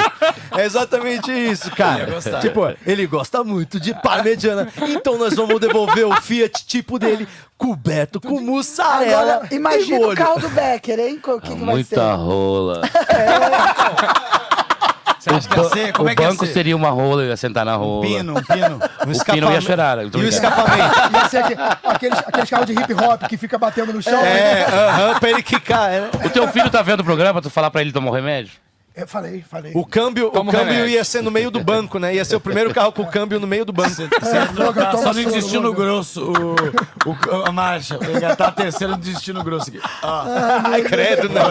É 0.58 0.66
exatamente 0.66 1.32
isso, 1.32 1.72
cara. 1.72 2.06
gostar. 2.06 2.40
Tipo, 2.40 2.62
ele 2.86 3.06
gosta 3.08 3.44
muito 3.44 3.80
de 3.80 3.94
parmegiana. 3.94 4.68
Então 4.90 5.18
nós 5.18 5.34
vamos 5.36 5.60
devolver 5.60 6.06
o 6.08 6.22
Fiat 6.22 6.66
tipo 6.66 6.98
dele 6.98 7.28
coberto 7.58 8.22
com 8.22 8.40
mussarela 8.40 9.34
Agora, 9.34 9.48
e 9.52 9.56
imagina 9.56 10.08
o 10.08 10.16
carro 10.16 10.40
do 10.40 10.48
Becker, 10.50 10.98
hein? 10.98 11.20
O 11.28 11.42
que, 11.42 11.54
que 11.56 11.66
vai 11.66 11.84
ser? 11.84 11.98
Muita 11.98 12.14
rola. 12.14 12.82
Você 15.20 15.30
acha 15.32 15.50
que 15.50 15.58
ia 15.60 15.64
ser? 15.70 15.92
Como 15.92 16.08
o 16.08 16.12
é 16.12 16.16
que 16.16 16.22
ia 16.22 16.30
banco 16.30 16.46
ser? 16.46 16.54
seria 16.54 16.76
uma 16.76 16.90
rola, 16.92 17.24
eu 17.24 17.28
ia 17.30 17.36
sentar 17.36 17.66
na 17.66 17.76
rola. 17.76 18.02
Pino, 18.06 18.38
um 18.38 18.42
pino. 18.44 18.80
Um 19.06 19.12
O 19.12 19.26
Pino 19.26 19.52
ia 19.52 19.60
chorar. 19.60 19.98
eu 20.02 20.10
tô 20.10 20.18
E 20.20 20.26
o 20.26 20.30
escapamento. 20.30 20.96
Ia 21.14 21.30
ser 21.30 21.38
aque- 21.40 21.58
aqueles, 21.84 22.20
aqueles 22.20 22.50
carros 22.50 22.66
de 22.68 22.74
hip 22.74 22.94
hop 22.94 23.24
que 23.28 23.36
fica 23.38 23.58
batendo 23.58 23.92
no 23.92 24.02
chão. 24.02 24.18
É, 24.20 24.24
né? 24.24 24.66
aham, 24.66 25.20
pra 25.20 25.30
ele 25.30 25.44
quicar, 25.44 25.90
né? 25.90 26.10
O 26.24 26.30
teu 26.30 26.48
filho 26.48 26.70
tá 26.70 26.82
vendo 26.82 27.02
o 27.02 27.04
programa, 27.04 27.42
tu 27.42 27.50
falar 27.50 27.70
pra 27.70 27.82
ele 27.82 27.92
tomar 27.92 28.12
um 28.12 28.14
remédio? 28.14 28.54
Eu 29.02 29.08
falei, 29.08 29.44
falei. 29.48 29.72
O 29.76 29.86
câmbio, 29.86 30.28
o 30.28 30.32
Toma 30.32 30.52
câmbio 30.52 30.68
remédio. 30.74 30.90
ia 30.90 31.04
ser 31.04 31.22
no 31.22 31.32
meio 31.32 31.50
do 31.52 31.64
banco, 31.64 31.98
né? 32.00 32.14
Ia 32.16 32.26
ser 32.26 32.36
o 32.36 32.40
primeiro 32.40 32.74
carro 32.74 32.92
com 32.92 33.02
o 33.04 33.08
câmbio 33.08 33.40
no 33.40 33.48
meio 33.48 33.64
do 33.66 33.72
banco. 33.74 33.90
Droga, 34.54 34.86
Tá 34.86 34.92
só 34.92 34.98
no 34.98 35.14
soro, 35.14 35.22
intestino 35.22 35.62
droga. 35.62 35.78
grosso, 35.78 36.32
o, 36.32 37.10
o- 37.10 37.46
a 37.46 37.52
marcha. 37.52 37.98
Engatar 38.16 38.50
a 38.50 38.52
terceira 38.52 38.94
no 38.96 39.00
intestino 39.00 39.44
grosso 39.44 39.70
aqui. 39.70 39.80
Ó, 40.04 40.24
Ai, 40.66 40.82
credo, 40.84 41.30
não. 41.30 41.50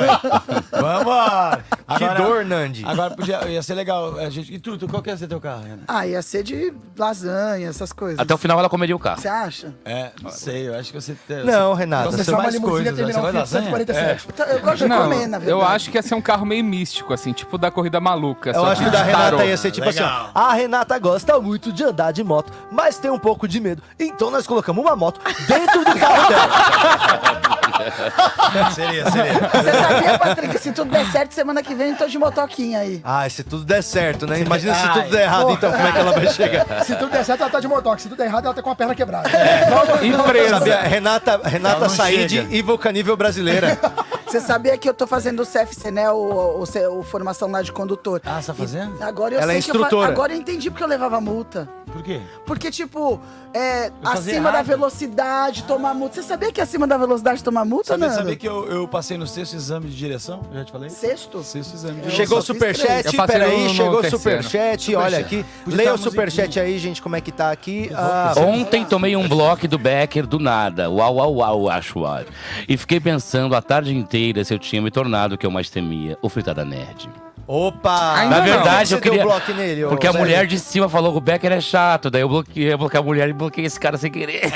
vambora. 0.81 1.65
Que 1.97 2.09
dor, 2.23 2.45
Nandi. 2.45 2.85
Agora 2.85 3.15
podia, 3.15 3.47
ia 3.49 3.63
ser 3.63 3.75
legal. 3.75 4.19
A 4.19 4.29
gente, 4.31 4.53
e 4.55 4.59
tu, 4.59 4.77
tu, 4.77 4.87
qual 4.89 5.03
que 5.03 5.11
ia 5.11 5.17
ser 5.17 5.27
teu 5.27 5.41
carro, 5.41 5.63
Renan? 5.63 5.83
Ah, 5.89 6.07
ia 6.07 6.21
ser 6.23 6.43
de 6.43 6.73
lasanha, 6.97 7.69
essas 7.69 7.93
coisas. 7.93 8.19
Até 8.19 8.35
o 8.35 8.39
final 8.39 8.59
ela 8.59 8.69
comeria 8.69 8.95
o 8.95 8.99
carro. 8.99 9.21
Você 9.21 9.29
acha? 9.29 9.75
É, 9.85 10.11
não 10.23 10.31
sei, 10.31 10.69
eu 10.69 10.75
acho 10.75 10.93
que 10.93 11.01
você... 11.01 11.17
tem- 11.27 11.45
Não, 11.45 11.73
Renata. 11.75 12.11
Você 12.11 12.19
Você 12.19 12.25
tem 12.27 12.35
uma 12.35 12.43
mais 12.43 12.59
coisas. 12.59 12.95
terminar 12.95 13.13
Você 13.13 13.19
um 13.29 13.33
vai? 13.33 13.47
147. 13.47 14.27
Tá, 14.29 14.45
Eu 14.45 14.61
gosto 14.61 14.77
de 14.79 14.89
Não, 14.89 15.03
comer, 15.03 15.27
na 15.27 15.39
verdade. 15.39 15.51
eu 15.51 15.63
acho 15.63 15.91
que 15.91 15.97
ia 15.97 16.03
ser 16.03 16.15
um 16.15 16.21
carro 16.21 16.45
meio 16.45 16.63
místico, 16.65 17.13
assim, 17.15 17.33
tipo 17.39 17.57
da 17.57 17.71
corrida 17.71 18.01
maluca. 18.01 18.51
Eu 18.51 18.65
acho 18.67 18.83
que 18.85 18.91
da 18.91 19.03
Renata 19.03 19.37
tarô. 19.37 19.43
ia 19.49 19.57
ser 19.57 19.71
tipo 19.71 19.87
Legal. 19.89 20.07
assim, 20.07 20.31
ó. 20.35 20.39
A 20.41 20.53
Renata 20.53 20.99
gosta 20.99 21.39
muito 21.41 21.73
de 21.73 21.85
andar 21.85 22.13
de 22.13 22.23
moto, 22.25 22.53
mas 22.71 22.99
tem 22.99 23.11
um 23.11 23.19
pouco 23.19 23.47
de 23.47 23.61
medo. 23.61 23.83
Então 23.99 24.31
nós 24.31 24.47
colocamos 24.47 24.85
uma 24.85 24.97
moto 24.97 25.21
dentro 25.47 25.85
do 25.85 25.99
carro 25.99 26.29
dela. 26.29 27.59
seria, 28.75 29.11
seria. 29.11 29.33
Você 29.35 29.73
sabia, 29.73 30.19
Patrick, 30.19 30.53
que 30.55 30.59
se 30.59 30.73
tudo 30.73 30.91
der 30.91 31.07
certo, 31.11 31.33
semana 31.33 31.63
que 31.63 31.75
vem 31.75 31.91
eu 31.91 31.97
tô 31.97 32.07
de 32.07 32.19
motoquinha 32.19 32.81
aí. 32.81 33.01
Ah, 33.05 33.29
se 33.29 33.43
tudo 33.45 33.65
der 33.65 33.83
certo, 33.83 34.27
né? 34.27 34.41
Imagina 34.41 34.75
se 34.75 34.89
tudo 34.93 35.11
der 35.11 35.23
errado, 35.23 35.51
então 35.53 35.71
como 35.71 35.87
é 35.87 35.93
que 35.93 35.99
ela 35.99 36.13
vai 36.13 36.27
chegar? 36.29 36.67
Se 36.85 36.95
tudo 36.97 37.11
der 37.11 37.25
certo, 37.25 37.43
ela 37.43 37.51
tá 37.51 37.61
de 37.61 37.69
motoque. 37.69 38.03
Se 38.03 38.09
tudo 38.09 38.19
der 38.19 38.27
errado, 38.27 38.45
ela 38.47 38.55
tá 38.55 38.63
com 38.63 38.71
a 38.71 38.75
perna 38.77 38.95
quebrada. 38.95 39.29
Sabia? 40.51 40.81
Renata, 40.83 41.41
Renata 41.45 41.81
não 41.81 41.89
Said. 41.89 42.35
Evil 42.51 42.79
Canível 42.79 43.17
brasileira. 43.17 43.79
Você 44.29 44.41
sabia 44.43 44.77
que 44.77 44.87
eu 44.87 44.93
tô 44.93 45.07
fazendo 45.07 45.41
o 45.43 45.47
CFC, 45.47 45.91
né? 45.91 46.11
O, 46.11 46.63
o, 46.63 46.99
o 46.99 47.03
formação 47.03 47.51
lá 47.51 47.63
de 47.63 47.73
condutor. 47.73 48.21
Ah, 48.27 48.43
você 48.43 48.49
tá 48.49 48.55
fazendo? 48.55 49.03
Agora 49.03 49.35
eu 49.35 49.41
Ela 49.41 49.55
é 49.55 49.61
sei 49.61 49.63
que 49.63 49.71
eu 49.71 49.81
fa- 49.81 49.87
instrutora. 49.87 50.13
Agora 50.13 50.35
eu 50.35 50.37
entendi 50.37 50.71
porque 50.71 50.85
eu 50.85 50.87
levava 50.89 51.19
multa. 51.19 51.67
Por 51.91 52.03
quê? 52.03 52.21
Porque, 52.45 52.71
tipo, 52.71 53.19
é, 53.55 53.91
acima 54.05 54.51
da 54.53 54.59
errado. 54.59 54.67
velocidade 54.67 55.63
tomar 55.65 55.95
multa. 55.95 56.17
Você 56.17 56.23
sabia 56.25 56.53
que 56.53 56.61
acima 56.61 56.87
da 56.87 56.99
velocidade 56.99 57.43
tomar 57.43 57.65
multa, 57.69 57.89
Sabia, 57.89 58.07
Nando? 58.09 58.19
sabia 58.19 58.37
que 58.37 58.49
eu, 58.49 58.67
eu 58.69 58.89
passei 58.89 59.17
no 59.17 59.27
sexto 59.27 59.55
exame 59.55 59.89
de 59.89 59.97
direção? 59.97 60.41
Eu 60.51 60.59
já 60.59 60.65
te 60.65 60.73
falei? 60.73 60.91
Sexto? 60.91 61.43
Sexto 61.45 61.75
exame 61.75 62.01
de 62.01 62.11
Chegou 62.11 62.39
o 62.39 62.41
direção. 62.41 62.43
superchat, 62.43 63.07
Eu 63.07 63.13
passei 63.13 63.39
peraí, 63.39 63.65
no- 63.65 63.69
chegou 63.71 63.99
o 63.99 64.01
terceiro. 64.01 64.19
superchat, 64.43 64.95
olha 64.97 65.19
aqui. 65.19 65.45
Podia 65.65 65.77
Leia 65.77 65.95
o 65.95 65.99
superchat 65.99 66.59
aí, 66.61 66.79
gente, 66.79 67.01
como 67.03 67.15
é 67.17 67.21
que 67.21 67.31
tá 67.31 67.51
aqui. 67.51 67.91
Ah, 67.95 68.33
Ontem 68.39 68.85
tomei 68.85 69.15
um 69.15 69.29
bloco 69.29 69.69
do 69.69 69.79
Becker 69.79 70.27
do 70.27 70.39
nada. 70.39 70.91
Uau, 70.91 71.17
uau, 71.17 71.35
uau, 71.37 71.69
acho 71.69 72.01
uau. 72.01 72.23
E 72.69 72.77
fiquei 72.77 72.99
pensando 72.99 73.55
a 73.55 73.63
tarde 73.63 73.95
inteira 73.95 74.43
se 74.45 74.53
eu 74.55 74.59
tinha 74.59 74.81
me 74.83 74.91
tornado 74.91 75.35
o 75.35 75.39
que 75.39 75.45
eu 75.47 75.51
mais 75.51 75.69
temia, 75.71 76.17
o 76.23 76.29
fritada 76.29 76.65
nerd. 76.65 77.09
Opa! 77.51 78.15
Ainda 78.17 78.35
Na 78.35 78.37
não. 78.41 78.45
verdade, 78.45 78.89
Você 78.91 78.95
eu 78.97 79.01
deu 79.01 79.11
queria. 79.11 79.25
bloco 79.27 79.53
nele, 79.55 79.87
porque 79.87 80.07
a 80.07 80.13
mulher 80.13 80.47
de 80.47 80.59
cima 80.59 80.87
falou 80.87 81.13
que 81.13 81.17
o 81.19 81.21
Becker 81.21 81.51
é 81.51 81.61
chato. 81.63 82.11
Daí 82.11 82.21
eu 82.21 82.29
bloqueei, 82.29 82.71
eu 82.71 82.77
bloqueei 82.77 83.01
a 83.01 83.03
mulher 83.03 83.27
e 83.31 83.33
bloqueei 83.33 83.65
esse 83.67 83.81
cara 83.81 83.97
sem 83.97 84.11
querer. 84.13 84.53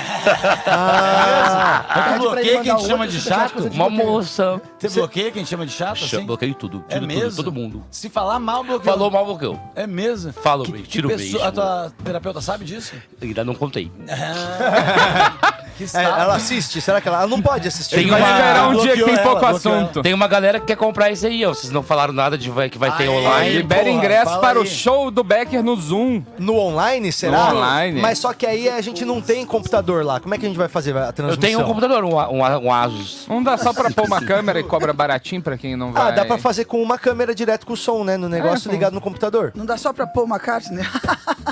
Ah, 0.67 2.17
bloqueei 2.19 2.49
ele 2.57 2.63
quem 2.65 2.77
te 2.77 2.87
chama 2.87 3.09
de 3.09 3.19
chato? 3.21 3.65
Uma 3.73 3.89
moça. 3.89 4.61
Você 4.79 4.89
bloqueia 4.91 5.31
quem 5.31 5.43
te 5.43 5.49
chama 5.51 5.65
de 5.67 5.73
chato, 5.73 6.05
assim? 6.05 6.25
Bloqueei 6.27 6.53
tudo. 6.55 6.85
É 6.89 6.95
Tiro 6.95 7.07
tudo, 7.07 7.19
mesmo? 7.19 7.37
todo 7.37 7.53
mundo. 7.53 7.83
Se 7.91 8.09
falar 8.11 8.39
mal, 8.39 8.63
bloqueia. 8.63 8.93
Falou 8.93 9.11
mal, 9.11 9.25
bloqueou. 9.25 9.59
É 9.75 9.87
mesmo? 9.87 10.33
Fala, 10.33 10.65
Que- 10.65 10.73
beijo, 10.73 10.85
que 10.85 10.91
tira 10.91 11.07
o 11.07 11.11
pessoa- 11.11 11.31
beijo. 11.31 11.45
A 11.49 11.53
tua 11.53 11.93
terapeuta 12.05 12.41
sabe 12.41 12.65
disso? 12.65 12.95
Ainda 13.23 13.43
não 13.45 13.55
contei. 13.55 13.91
Que 13.91 14.03
É, 15.95 16.03
ela 16.03 16.37
assiste, 16.37 16.81
será 16.81 17.01
que 17.01 17.09
ela, 17.09 17.19
ela 17.19 17.27
não 17.27 17.41
pode 17.41 17.67
assistir? 17.69 17.97
Tem 17.97 18.07
Vai 18.09 18.21
uma- 18.21 18.31
esperar 18.31 18.69
um 18.69 18.77
dia 18.83 18.95
que 18.97 19.05
tem 19.05 19.17
pouco 19.19 19.45
ela. 19.45 19.57
assunto. 19.57 20.03
Tem 20.03 20.15
uma 20.15 20.27
galera 20.27 20.61
que 20.61 20.67
quer 20.67 20.77
comprar 20.77 21.11
esse 21.11 21.27
aí, 21.27 21.45
ó. 21.45 21.51
Vocês 21.55 21.71
não 21.73 21.83
falaram 21.83 22.13
nada 22.13 22.37
de 22.39 22.51
vai- 22.51 22.69
que 22.71 22.79
vai 22.79 22.91
ter 22.97 23.05
Aí, 23.05 23.09
online. 23.09 23.51
Libera 23.57 23.83
porra, 23.85 23.93
ingresso 23.95 24.39
para 24.41 24.59
o 24.59 24.63
aí. 24.63 24.69
show 24.69 25.11
do 25.11 25.23
Becker 25.25 25.63
no 25.63 25.77
Zoom. 25.77 26.23
No 26.39 26.57
online, 26.57 27.13
será? 27.13 27.51
No 27.51 27.57
online. 27.57 28.01
Mas 28.01 28.19
só 28.19 28.33
que 28.33 28.47
aí 28.47 28.69
a 28.69 28.81
gente 28.81 29.05
não 29.05 29.21
tem 29.21 29.45
computador 29.47 30.05
lá. 30.05 30.21
Como 30.21 30.35
é 30.35 30.39
que 30.39 30.45
a 30.47 30.49
gente 30.49 30.59
vai 30.59 30.69
fazer 30.69 30.97
a 30.97 31.07
Eu 31.07 31.13
transmissão? 31.13 31.41
tenho 31.41 31.61
um 31.61 31.65
computador, 31.65 32.05
um, 32.05 32.15
um, 32.17 32.41
um 32.67 32.73
Asus. 32.73 33.27
Não 33.29 33.43
dá 33.43 33.57
só 33.57 33.73
pra 33.73 33.91
pôr 33.93 34.07
uma 34.07 34.21
câmera 34.21 34.61
e 34.61 34.63
cobra 34.63 34.93
baratinho 34.93 35.43
pra 35.43 35.57
quem 35.59 35.77
não 35.77 35.93
vai. 35.93 36.09
Ah, 36.09 36.11
dá 36.11 36.25
pra 36.25 36.39
fazer 36.39 36.65
com 36.65 36.83
uma 36.83 36.99
câmera 36.99 37.35
direto 37.35 37.67
com 37.67 37.73
o 37.73 37.77
som, 37.77 38.05
né? 38.05 38.17
No 38.17 38.29
negócio 38.29 38.69
É, 38.69 38.73
ligado 38.73 38.95
no 38.95 39.01
computador. 39.01 39.53
Não 39.55 39.67
dá 39.67 39.77
só 39.77 39.93
pra 39.93 40.07
pôr 40.07 40.25
uma 40.25 40.39
carta, 40.39 40.71
né? 40.71 40.83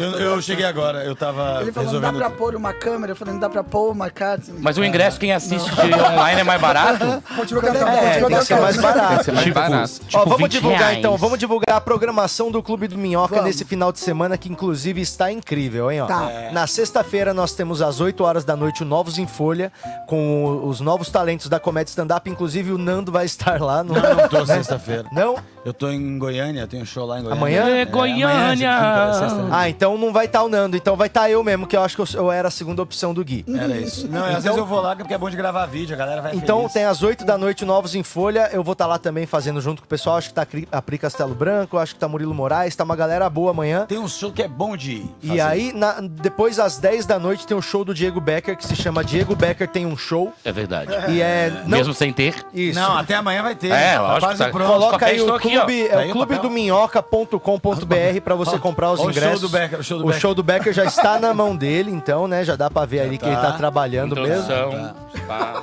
Eu, 0.00 0.10
eu 0.18 0.42
cheguei 0.42 0.64
agora, 0.64 1.04
eu 1.04 1.14
tava 1.14 1.60
Ele 1.62 1.72
falou, 1.72 1.92
não 1.92 2.00
dá 2.00 2.06
resolvendo... 2.08 2.16
pra 2.18 2.30
pôr 2.30 2.54
uma 2.54 2.72
câmera. 2.72 3.12
Eu 3.12 3.16
falei, 3.16 3.34
não 3.34 3.40
dá 3.40 3.48
pra 3.48 3.62
pôr 3.64 3.90
uma 3.92 4.10
carta. 4.10 4.52
Mas 4.58 4.76
o 4.78 4.84
ingresso, 4.84 5.18
quem 5.20 5.32
assiste 5.32 5.70
online 5.80 6.40
é 6.40 6.44
mais 6.44 6.60
barato? 6.60 7.04
Continua 7.36 7.62
cantando, 7.62 7.90
É, 7.90 8.20
continua 8.20 8.28
tem 8.30 8.38
que 8.38 8.44
ser 8.44 8.54
cantando. 8.54 8.62
mais 8.62 8.76
barato. 8.76 9.08
Tem 9.08 9.18
que 9.18 9.24
ser 9.24 9.32
mais 9.32 9.44
Tipo, 9.44 9.54
barato. 9.60 9.90
Ó, 9.92 10.06
Tipo, 10.08 10.24
vamos 10.24 10.38
20 10.38 10.52
divulgar 10.52 10.78
reais. 10.80 10.98
então, 10.98 11.16
vamos 11.16 11.38
divulgar 11.38 11.76
a 11.76 11.80
programação 11.80 12.50
do 12.50 12.62
Clube 12.62 12.88
do 12.88 12.96
Minhoca 12.98 13.34
Vamos. 13.36 13.44
nesse 13.50 13.64
final 13.64 13.92
de 13.92 13.98
semana, 14.00 14.36
que 14.38 14.48
inclusive 14.50 15.00
está 15.00 15.30
incrível, 15.30 15.90
hein? 15.90 16.00
Ó. 16.02 16.06
Tá. 16.06 16.30
Na 16.52 16.66
sexta-feira 16.66 17.32
nós 17.34 17.52
temos 17.52 17.82
às 17.82 18.00
8 18.00 18.24
horas 18.24 18.44
da 18.44 18.56
noite 18.56 18.82
o 18.82 18.86
Novos 18.86 19.18
em 19.18 19.26
Folha, 19.26 19.72
com 20.06 20.44
o- 20.44 20.68
os 20.68 20.80
novos 20.80 21.08
talentos 21.10 21.48
da 21.48 21.58
comédia 21.60 21.90
stand-up. 21.90 22.28
Inclusive 22.28 22.72
o 22.72 22.78
Nando 22.78 23.10
vai 23.12 23.24
estar 23.26 23.60
lá. 23.60 23.82
No... 23.84 23.94
Não, 23.94 24.14
não 24.14 24.28
tô 24.28 24.44
sexta-feira. 24.46 25.04
Não? 25.12 25.36
Eu 25.64 25.74
tô 25.74 25.90
em 25.90 26.18
Goiânia, 26.18 26.66
tenho 26.66 26.82
um 26.82 26.86
show 26.86 27.04
lá 27.04 27.18
em 27.18 27.22
Goiânia. 27.22 27.38
Amanhã? 27.38 27.68
É, 27.68 27.80
É, 27.82 27.84
Goiânia. 27.84 28.28
amanhã, 28.30 29.12
sexta- 29.12 29.28
sexta- 29.36 29.48
Ah, 29.52 29.68
então 29.68 29.98
não 29.98 30.10
vai 30.12 30.24
estar 30.24 30.42
o 30.42 30.48
Nando, 30.48 30.74
então 30.76 30.96
vai 30.96 31.06
estar 31.08 31.30
eu 31.30 31.44
mesmo, 31.44 31.66
que 31.66 31.76
eu 31.76 31.82
acho 31.82 31.94
que 31.96 32.00
eu, 32.02 32.06
eu 32.14 32.32
era 32.32 32.48
a 32.48 32.50
segunda 32.50 32.80
opção 32.82 33.12
do 33.12 33.22
Gui. 33.22 33.44
Era 33.46 33.76
isso. 33.76 34.08
Não, 34.08 34.24
às 34.24 34.42
vezes 34.44 34.56
eu 34.56 34.64
vou 34.64 34.80
lá 34.80 34.96
porque 34.96 35.12
é 35.12 35.18
bom 35.18 35.28
de 35.28 35.36
gravar 35.36 35.66
vídeo, 35.66 35.94
a 35.94 35.98
galera 35.98 36.22
vai 36.22 36.34
Então 36.34 36.60
feliz. 36.60 36.72
tem 36.72 36.84
às 36.84 37.02
8 37.02 37.26
da 37.26 37.36
noite 37.36 37.64
o 37.64 37.66
Novos 37.66 37.94
em 37.94 38.02
Folha. 38.02 38.48
Eu 38.52 38.64
vou 38.64 38.72
estar 38.72 38.86
lá 38.86 38.98
também 38.98 39.26
fazendo 39.26 39.60
junto 39.60 39.82
com 39.82 39.86
o 39.86 39.88
pessoal. 39.88 40.16
Acho 40.16 40.28
que 40.28 40.34
tá 40.34 40.46
a 40.72 40.80
Pri 40.82 40.96
Castelo 40.98 41.34
Branco, 41.34 41.76
acho 41.76 41.92
que 41.94 42.00
tá 42.00 42.08
Murilo 42.08 42.32
Moraes, 42.34 42.74
tá 42.74 42.82
uma 42.84 42.96
galera 42.96 43.28
boa 43.28 43.50
amanhã. 43.50 43.84
Tem 43.86 43.98
um 43.98 44.08
show 44.08 44.32
que 44.32 44.42
é 44.42 44.48
bom 44.48 44.74
de 44.76 44.92
ir. 44.92 45.10
E 45.22 45.28
fazer. 45.28 45.40
aí, 45.42 45.72
na- 45.74 45.96
depois 46.00 46.58
às 46.58 46.78
10 46.78 47.04
da 47.04 47.18
noite, 47.18 47.46
tem 47.46 47.54
o 47.56 47.60
show 47.62 47.84
do 47.84 47.92
Diego 47.92 48.18
Becker, 48.20 48.56
que 48.56 48.66
se 48.66 48.74
chama 48.74 49.04
Diego 49.04 49.36
Becker 49.36 49.68
Tem 49.68 49.84
um 49.84 49.96
Show. 49.96 50.32
É 50.42 50.50
verdade. 50.52 50.90
E 51.10 51.20
é. 51.20 51.50
Não, 51.66 51.76
Mesmo 51.76 51.92
sem 51.92 52.12
ter. 52.12 52.34
Isso. 52.54 52.78
Não, 52.80 52.96
até 52.96 53.14
amanhã 53.14 53.42
vai 53.42 53.54
ter. 53.54 53.70
É, 53.70 53.94
Tá 53.96 54.00
lógico, 54.00 54.20
quase 54.26 54.38
tá. 54.38 54.48
pronto. 54.50 54.72
Coloca 54.72 55.06
aí 55.06 55.20
o 55.20 55.38
clube, 55.58 55.88
Tá 55.88 56.02
é 56.02 56.06
o 56.06 56.08
o 56.08 56.12
clube 56.12 56.38
do 56.38 56.50
minhoca.com.br 56.50 58.20
pra 58.24 58.34
você 58.34 58.58
comprar 58.58 58.92
os 58.92 59.00
Ó, 59.00 59.02
o 59.02 59.04
show 59.04 59.10
ingressos. 59.22 59.40
do 59.40 59.48
Becker, 59.48 59.80
o 59.80 59.82
show 59.84 59.98
do 59.98 60.04
o 60.04 60.06
Becker. 60.08 60.20
show 60.20 60.34
do 60.34 60.42
Becker 60.42 60.72
já 60.72 60.84
está 60.84 61.18
na 61.18 61.32
mão 61.34 61.56
dele, 61.56 61.90
então, 61.90 62.26
né? 62.28 62.44
Já 62.44 62.56
dá 62.56 62.70
pra 62.70 62.84
ver 62.86 63.00
ali 63.00 63.18
que 63.18 63.24
ele 63.26 63.36
tá 63.36 63.52
tá. 63.52 63.58
trabalhando 63.58 64.14
mesmo. 64.16 64.42
Introdução. 64.44 64.94
pá. 65.26 65.62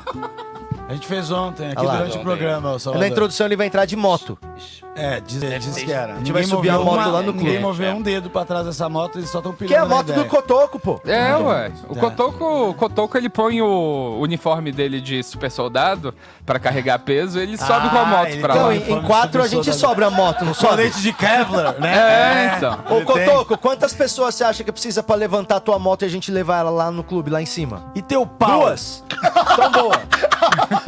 A 0.90 0.94
gente 0.94 1.06
fez 1.06 1.30
ontem, 1.32 1.68
aqui 1.72 1.80
Olha 1.80 1.88
lá. 1.88 1.96
durante 1.98 2.12
o 2.12 2.16
Ontem. 2.16 2.24
programa. 2.24 2.72
o 2.74 2.80
Salvador. 2.80 3.06
Na 3.06 3.12
introdução 3.12 3.46
ele 3.46 3.58
vai 3.58 3.68
entrar 3.68 3.86
de 3.86 3.96
moto. 3.98 4.38
É, 4.98 5.20
diz, 5.22 5.40
diz 5.64 5.76
que 5.84 5.92
era. 5.92 6.14
A 6.14 6.18
gente 6.18 6.32
vai 6.32 6.44
subir 6.44 6.70
a 6.70 6.80
moto 6.80 7.10
lá 7.10 7.22
no 7.22 7.32
Ninguém 7.32 7.46
clube. 7.46 7.60
moveu 7.60 7.92
um 7.94 8.02
dedo 8.02 8.30
pra 8.30 8.44
trás 8.46 8.66
dessa 8.66 8.90
moto, 8.90 9.20
eles 9.20 9.30
só 9.30 9.38
estão 9.40 9.54
pilhando 9.54 9.68
Que 9.74 9.76
é 9.76 9.78
a 9.80 9.84
na 9.86 9.88
moto 9.96 10.06
do 10.08 10.12
ideia. 10.14 10.28
Cotoco, 10.28 10.80
pô. 10.80 11.00
É, 11.06 11.36
ué. 11.36 11.72
O 11.88 11.94
Tá. 11.96 12.00
Cotoco, 12.02 12.70
o 12.70 12.74
Cotoco, 12.74 13.18
ele 13.18 13.30
põe 13.30 13.62
o 13.62 14.18
uniforme 14.20 14.72
dele 14.72 15.00
de 15.00 15.22
super 15.24 15.52
soldado 15.52 16.14
pra 16.46 16.58
carregar 16.60 17.00
peso, 17.00 17.40
ele 17.40 17.58
sobe 17.58 17.90
com 17.90 17.98
a 17.98 18.06
moto 18.06 18.28
ele 18.30 18.42
pra 18.42 18.54
tem 18.54 18.62
lá. 18.64 18.76
Então, 18.76 18.96
em, 18.98 19.00
em 19.00 19.04
quatro 19.04 19.42
a 19.42 19.48
gente 19.48 19.66
soldado. 19.66 19.80
sobra 19.80 20.08
a 20.08 20.12
moto, 20.12 20.44
não 20.46 20.54
sobe? 20.54 20.70
Colete 20.78 21.02
de 21.02 21.14
Kevlar, 21.14 21.80
né? 21.80 21.98
É, 21.98 22.58
então. 22.58 22.80
Ô. 22.90 23.02
Cotoco, 23.02 23.58
quantas 23.58 23.94
pessoas 23.94 24.34
você 24.36 24.44
acha 24.44 24.64
que 24.64 24.72
precisa 24.72 25.04
pra 25.04 25.16
levantar 25.16 25.58
a 25.58 25.60
tua 25.60 25.78
moto 25.80 26.02
e 26.02 26.06
a 26.06 26.10
gente 26.10 26.32
levar 26.32 26.60
ela 26.60 26.70
lá 26.72 26.92
no 26.92 27.04
clube, 27.04 27.30
lá 27.30 27.42
em 27.42 27.46
cima? 27.46 27.84
E 27.96 28.02
teu 28.02 28.26
pau? 28.26 28.62
Duas? 28.62 29.04
Então 29.58 29.72
boa. 29.72 29.98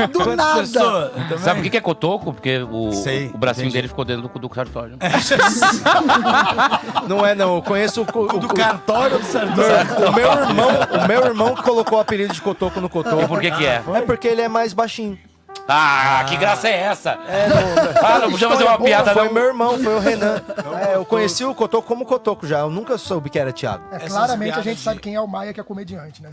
Do 0.07 0.19
Quantas 0.19 0.35
nada. 0.35 0.59
pessoas? 0.61 1.11
Também? 1.11 1.37
Sabe 1.39 1.59
o 1.59 1.63
que 1.63 1.69
que 1.71 1.77
é 1.77 1.81
cotoco? 1.81 2.33
Porque 2.33 2.59
o, 2.69 2.91
Sei, 2.91 3.31
o 3.33 3.37
bracinho 3.37 3.65
entendi. 3.65 3.77
dele 3.81 3.87
ficou 3.99 4.05
dentro 4.05 4.27
do, 4.27 4.39
do 4.39 4.49
cartório. 4.49 4.97
Não 7.07 7.25
é 7.25 7.33
não, 7.35 7.55
eu 7.55 7.61
conheço 7.61 8.01
o, 8.01 8.03
o, 8.03 8.39
Do 8.39 8.47
o- 8.47 8.53
cartório 8.53 9.19
do 9.19 9.25
Sartori. 9.25 10.07
o 10.07 10.13
meu 10.13 10.31
irmão, 10.31 10.69
o 11.03 11.07
meu 11.07 11.25
irmão 11.25 11.55
colocou 11.55 11.97
o 11.97 12.01
apelido 12.01 12.33
de 12.33 12.41
Cotoco 12.41 12.79
no 12.79 12.89
Cotoco. 12.89 13.21
E 13.23 13.27
por 13.27 13.39
que 13.39 13.51
que 13.51 13.65
é? 13.65 13.81
É 13.95 14.01
porque 14.01 14.27
ele 14.27 14.41
é 14.41 14.47
mais 14.47 14.73
baixinho. 14.73 15.17
Ah, 15.71 16.25
que 16.27 16.35
graça 16.35 16.67
é 16.67 16.75
essa? 16.81 17.11
É, 17.27 17.47
não, 17.47 18.07
Ah, 18.07 18.19
não 18.19 18.31
podia 18.31 18.49
fazer 18.49 18.63
uma 18.63 18.77
piada, 18.79 19.13
Foi 19.13 19.25
não. 19.25 19.33
meu 19.33 19.43
irmão, 19.45 19.77
foi 19.77 19.95
o 19.95 19.99
Renan. 19.99 20.41
É, 20.89 20.95
eu 20.95 21.05
conheci 21.05 21.45
o 21.45 21.53
Cotoco 21.53 21.87
como 21.87 22.05
Cotoco 22.05 22.47
já, 22.47 22.59
eu 22.61 22.71
nunca 22.71 22.97
soube 22.97 23.29
que 23.29 23.37
era 23.37 23.53
Thiago. 23.53 23.83
É, 23.91 23.99
claramente 23.99 24.57
a 24.57 24.61
gente 24.63 24.77
de- 24.77 24.83
sabe 24.83 24.99
quem 24.99 25.13
é 25.13 25.21
o 25.21 25.27
Maia, 25.27 25.53
que 25.53 25.59
é 25.59 25.63
comediante, 25.63 26.23
né? 26.23 26.29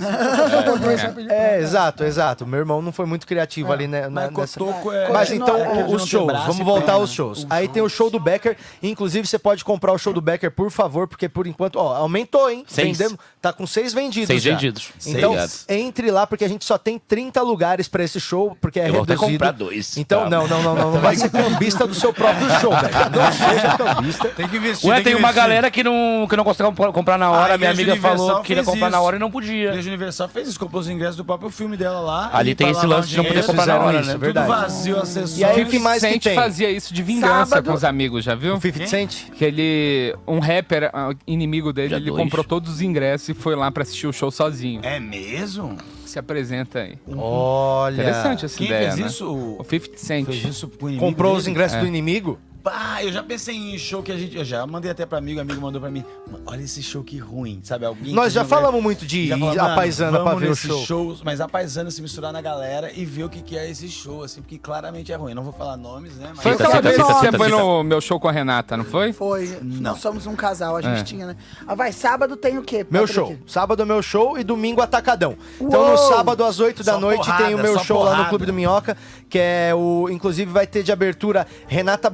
Botou 0.65 0.91
esse 0.91 1.05
apelido. 1.05 1.33
É, 1.35 1.59
exato, 1.61 2.03
exato. 2.05 2.47
Meu 2.47 2.61
irmão 2.61 2.81
não 2.81 2.93
foi 2.93 3.05
muito 3.05 3.27
criativo 3.27 3.73
ali, 3.73 3.87
né? 3.87 4.09
na- 4.09 4.23
Mas 4.23 4.33
nessa- 4.33 4.59
Cotoco 4.59 4.91
é... 4.93 5.09
Mas 5.11 5.31
é 5.31 5.35
então, 5.35 5.87
os 5.91 6.07
shows, 6.07 6.27
braço 6.27 6.47
vamos 6.47 6.65
voltar 6.65 6.93
aos 6.95 7.11
shows. 7.13 7.47
Aí 7.51 7.69
tem 7.69 7.83
o 7.83 7.89
show 7.91 8.09
do 8.11 8.19
Becker, 8.19 8.57
inclusive 8.83 9.27
você 9.27 9.39
pode 9.39 9.63
comprar 9.65 9.93
o 9.93 9.99
show 9.99 10.15
do 10.15 10.21
Becker, 10.23 10.51
por 10.51 10.71
favor, 10.71 11.07
porque 11.07 11.29
por 11.29 11.47
enquanto, 11.47 11.77
ó, 11.77 11.95
aumentou, 11.95 12.49
hein? 12.51 12.65
Seis. 12.67 12.97
Vendemos, 12.97 13.19
tá 13.43 13.53
com 13.53 13.67
seis 13.67 13.93
vendidos 13.93 14.29
Seis 14.29 14.43
já. 14.43 14.53
vendidos. 14.53 14.93
Então, 15.07 15.35
entre 15.69 16.11
lá, 16.11 16.27
porque 16.27 16.45
a 16.45 16.49
gente 16.49 16.65
só 16.65 16.79
tem 16.79 16.99
30 16.99 17.43
lugares 17.43 17.87
pra 17.87 18.03
esse 18.03 18.19
show, 18.19 18.57
porque 18.61 18.81
é 18.81 18.89
Reduzido. 19.15 19.33
comprar 19.33 19.51
dois. 19.53 19.97
Então, 19.97 20.25
Tá. 20.25 20.31
não, 20.31 20.47
não, 20.49 20.63
não, 20.63 20.75
não, 20.75 20.93
não 20.93 21.01
vai 21.01 21.17
ser 21.17 21.31
cambista 21.31 21.87
do 21.87 21.95
seu 21.95 22.13
próprio 22.13 22.49
show, 22.61 22.71
velho. 22.73 22.87
Não 23.17 23.33
seja 23.33 23.77
cambista. 23.77 24.29
Tem 24.29 24.49
que 24.49 24.57
investir, 24.57 24.89
Ué, 24.91 24.97
que 24.99 25.05
tem 25.05 25.15
uma 25.15 25.21
investir. 25.31 25.43
galera 25.43 25.71
que 25.71 25.83
não, 25.85 26.27
que 26.29 26.37
não 26.37 26.45
consegue 26.45 26.71
comp- 26.75 26.93
comprar 26.93 27.19
na 27.19 27.31
hora. 27.31 27.55
A 27.55 27.59
Minha 27.59 27.71
amiga 27.71 27.97
falou 27.97 28.17
Universal 28.17 28.41
que 28.43 28.47
queria 28.49 28.65
comprar 28.65 28.91
na 28.91 28.97
isso. 28.99 29.07
hora 29.07 29.17
e 29.17 29.19
não 29.19 29.29
A 29.29 29.31
podia. 29.31 29.69
Igreja 29.71 29.89
Universal 29.89 30.29
fez 30.29 30.49
isso, 30.49 30.59
comprou 30.59 30.81
os 30.81 30.89
ingressos 30.89 31.17
do 31.17 31.25
próprio 31.25 31.51
filme 31.51 31.77
dela 31.77 32.01
lá. 32.01 32.31
Ali 32.33 32.55
tem 32.55 32.71
esse 32.71 32.85
lance 32.87 33.09
de 33.09 33.17
não 33.17 33.25
poder 33.25 33.45
comprar 33.45 33.67
na 33.67 33.79
hora, 33.79 34.03
né? 34.03 34.13
é 34.13 34.19
verdade. 34.19 34.47
Tudo 34.47 34.57
vazio. 34.61 35.03
E 35.37 35.45
aí, 35.45 35.63
o 35.63 35.67
que 35.67 35.79
mais 35.79 36.03
que 36.03 36.09
50 36.09 36.29
tem? 36.29 36.35
Fazia 36.35 36.71
isso 36.71 36.93
de 36.93 37.03
vingança 37.03 37.47
Sábado- 37.47 37.71
com 37.71 37.75
os 37.75 37.85
amigos, 37.85 38.25
já 38.25 38.35
viu? 38.35 38.55
O 38.57 38.61
50 38.61 38.87
Cent? 38.87 39.31
Que 39.37 39.45
ele, 39.45 40.15
um 40.27 40.39
rapper 40.39 40.91
ah, 40.93 41.11
inimigo 41.27 41.73
dele, 41.73 41.95
ele 41.95 42.11
comprou 42.11 42.45
todos 42.45 42.71
os 42.75 42.81
ingressos 42.81 43.29
e 43.31 43.35
foi 43.35 43.55
lá 43.57 43.71
pra 43.71 43.83
assistir 43.83 44.07
o 44.07 44.13
show 44.13 44.31
sozinho. 44.31 44.81
É 44.83 44.99
mesmo? 45.01 45.77
Se 46.17 46.21
apresenta 46.21 46.79
aí. 46.79 46.99
Olha. 47.15 47.93
Interessante 47.93 48.47
essa 48.47 48.57
Quem 48.57 48.69
ideia, 48.69 48.89
fez 48.93 49.01
né? 49.01 49.07
isso? 49.07 49.31
O 49.31 49.63
50 49.69 49.99
Cent. 49.99 50.25
Fez 50.25 50.45
isso 50.45 50.67
com 50.67 50.87
o 50.87 50.89
inimigo 50.89 51.07
Comprou 51.07 51.37
os 51.37 51.45
dele? 51.45 51.51
ingressos 51.51 51.77
É. 51.77 51.81
do 51.83 51.87
inimigo? 51.87 52.39
Pá, 52.67 52.99
eu 53.01 53.13
já 53.13 53.23
pensei 53.23 53.55
em 53.55 53.79
show 53.79 54.03
que 54.03 54.11
a 54.11 54.17
gente. 54.19 54.37
Eu 54.37 54.45
já 54.45 54.67
mandei 54.67 54.91
até 54.91 55.07
pra 55.07 55.19
amigo, 55.19 55.41
amigo 55.41 55.61
mandou 55.61 55.81
pra 55.81 55.89
mim. 55.89 56.05
"Mano, 56.29 56.43
Olha 56.47 56.63
esse 56.63 56.83
show 56.83 57.05
que 57.05 57.17
ruim, 57.17 57.61
sabe? 57.63 57.87
Alguém 57.87 58.13
Nós 58.13 58.27
que 58.29 58.31
já 58.35 58.41
não 58.43 58.49
vai- 58.49 58.59
falamos 58.59 58.83
muito 58.83 59.07
de 59.07 59.29
Já 59.29 59.39
falou, 59.39 59.53
a 59.53 59.63
"Mano, 59.63 59.75
paisana 59.77 60.21
pra 60.21 60.35
ver 60.35 60.51
o 60.51 60.57
show." 60.57 60.85
shows, 60.85 61.23
mas 61.23 61.41
a 61.41 61.47
paisana 61.49 61.93
se 61.93 62.03
misturar 62.03 62.33
na 62.33 62.41
galera 62.41 62.91
e 62.93 63.05
ver 63.05 63.23
o 63.23 63.29
que, 63.29 63.41
que 63.41 63.57
é 63.57 63.71
esse 63.71 63.89
show, 63.89 64.25
assim, 64.25 64.41
porque 64.43 64.59
claramente 64.59 65.13
é 65.13 65.15
ruim. 65.15 65.33
Não 65.33 65.45
vou 65.45 65.53
falar 65.53 65.77
nomes, 65.77 66.17
né? 66.17 66.31
Mas 66.35 66.41
Foi 66.43 66.53
aquela 66.55 66.81
vez 66.81 66.97
que 66.97 67.03
você 67.05 67.31
foi 67.33 67.49
no 67.49 67.85
meu 67.85 68.01
show 68.01 68.19
com 68.19 68.27
a 68.27 68.33
Renata, 68.33 68.77
não 68.77 68.85
foi? 68.85 69.13
Foi. 69.13 69.59
Nós 69.63 70.01
somos 70.01 70.27
um 70.27 70.35
casal, 70.35 70.77
a 70.77 70.83
gente 70.83 71.01
É. 71.01 71.05
tinha, 71.05 71.27
né? 71.27 71.37
Ah, 71.69 71.77
vai, 71.77 71.93
sábado 71.93 72.37
tem 72.37 72.59
o 72.59 72.63
quê? 72.65 72.85
Meu 72.91 73.03
Patrick? 73.03 73.15
show. 73.15 73.37
Sábado 73.47 73.81
é 73.83 73.85
meu 73.85 74.03
show 74.03 74.37
e 74.37 74.43
domingo 74.43 74.81
atacadão. 74.83 75.37
Então 75.61 75.83
no 75.83 75.95
Uou! 75.95 76.13
sábado 76.13 76.43
às 76.45 76.59
8 76.59 76.83
da 76.83 76.95
Só 76.95 77.01
noite 77.01 77.19
porrada, 77.27 77.45
tem 77.45 77.55
o 77.55 77.59
meu 77.59 77.79
show 77.79 77.99
lá 77.99 78.05
no 78.05 78.11
porrada. 78.17 78.29
Clube 78.31 78.47
do 78.47 78.53
Minhoca, 78.53 78.97
que 79.29 79.39
é 79.39 79.73
o. 79.73 80.09
Inclusive 80.11 80.51
vai 80.51 80.67
ter 80.67 80.83
de 80.83 80.91
abertura 80.91 81.47
Renata 81.69 82.11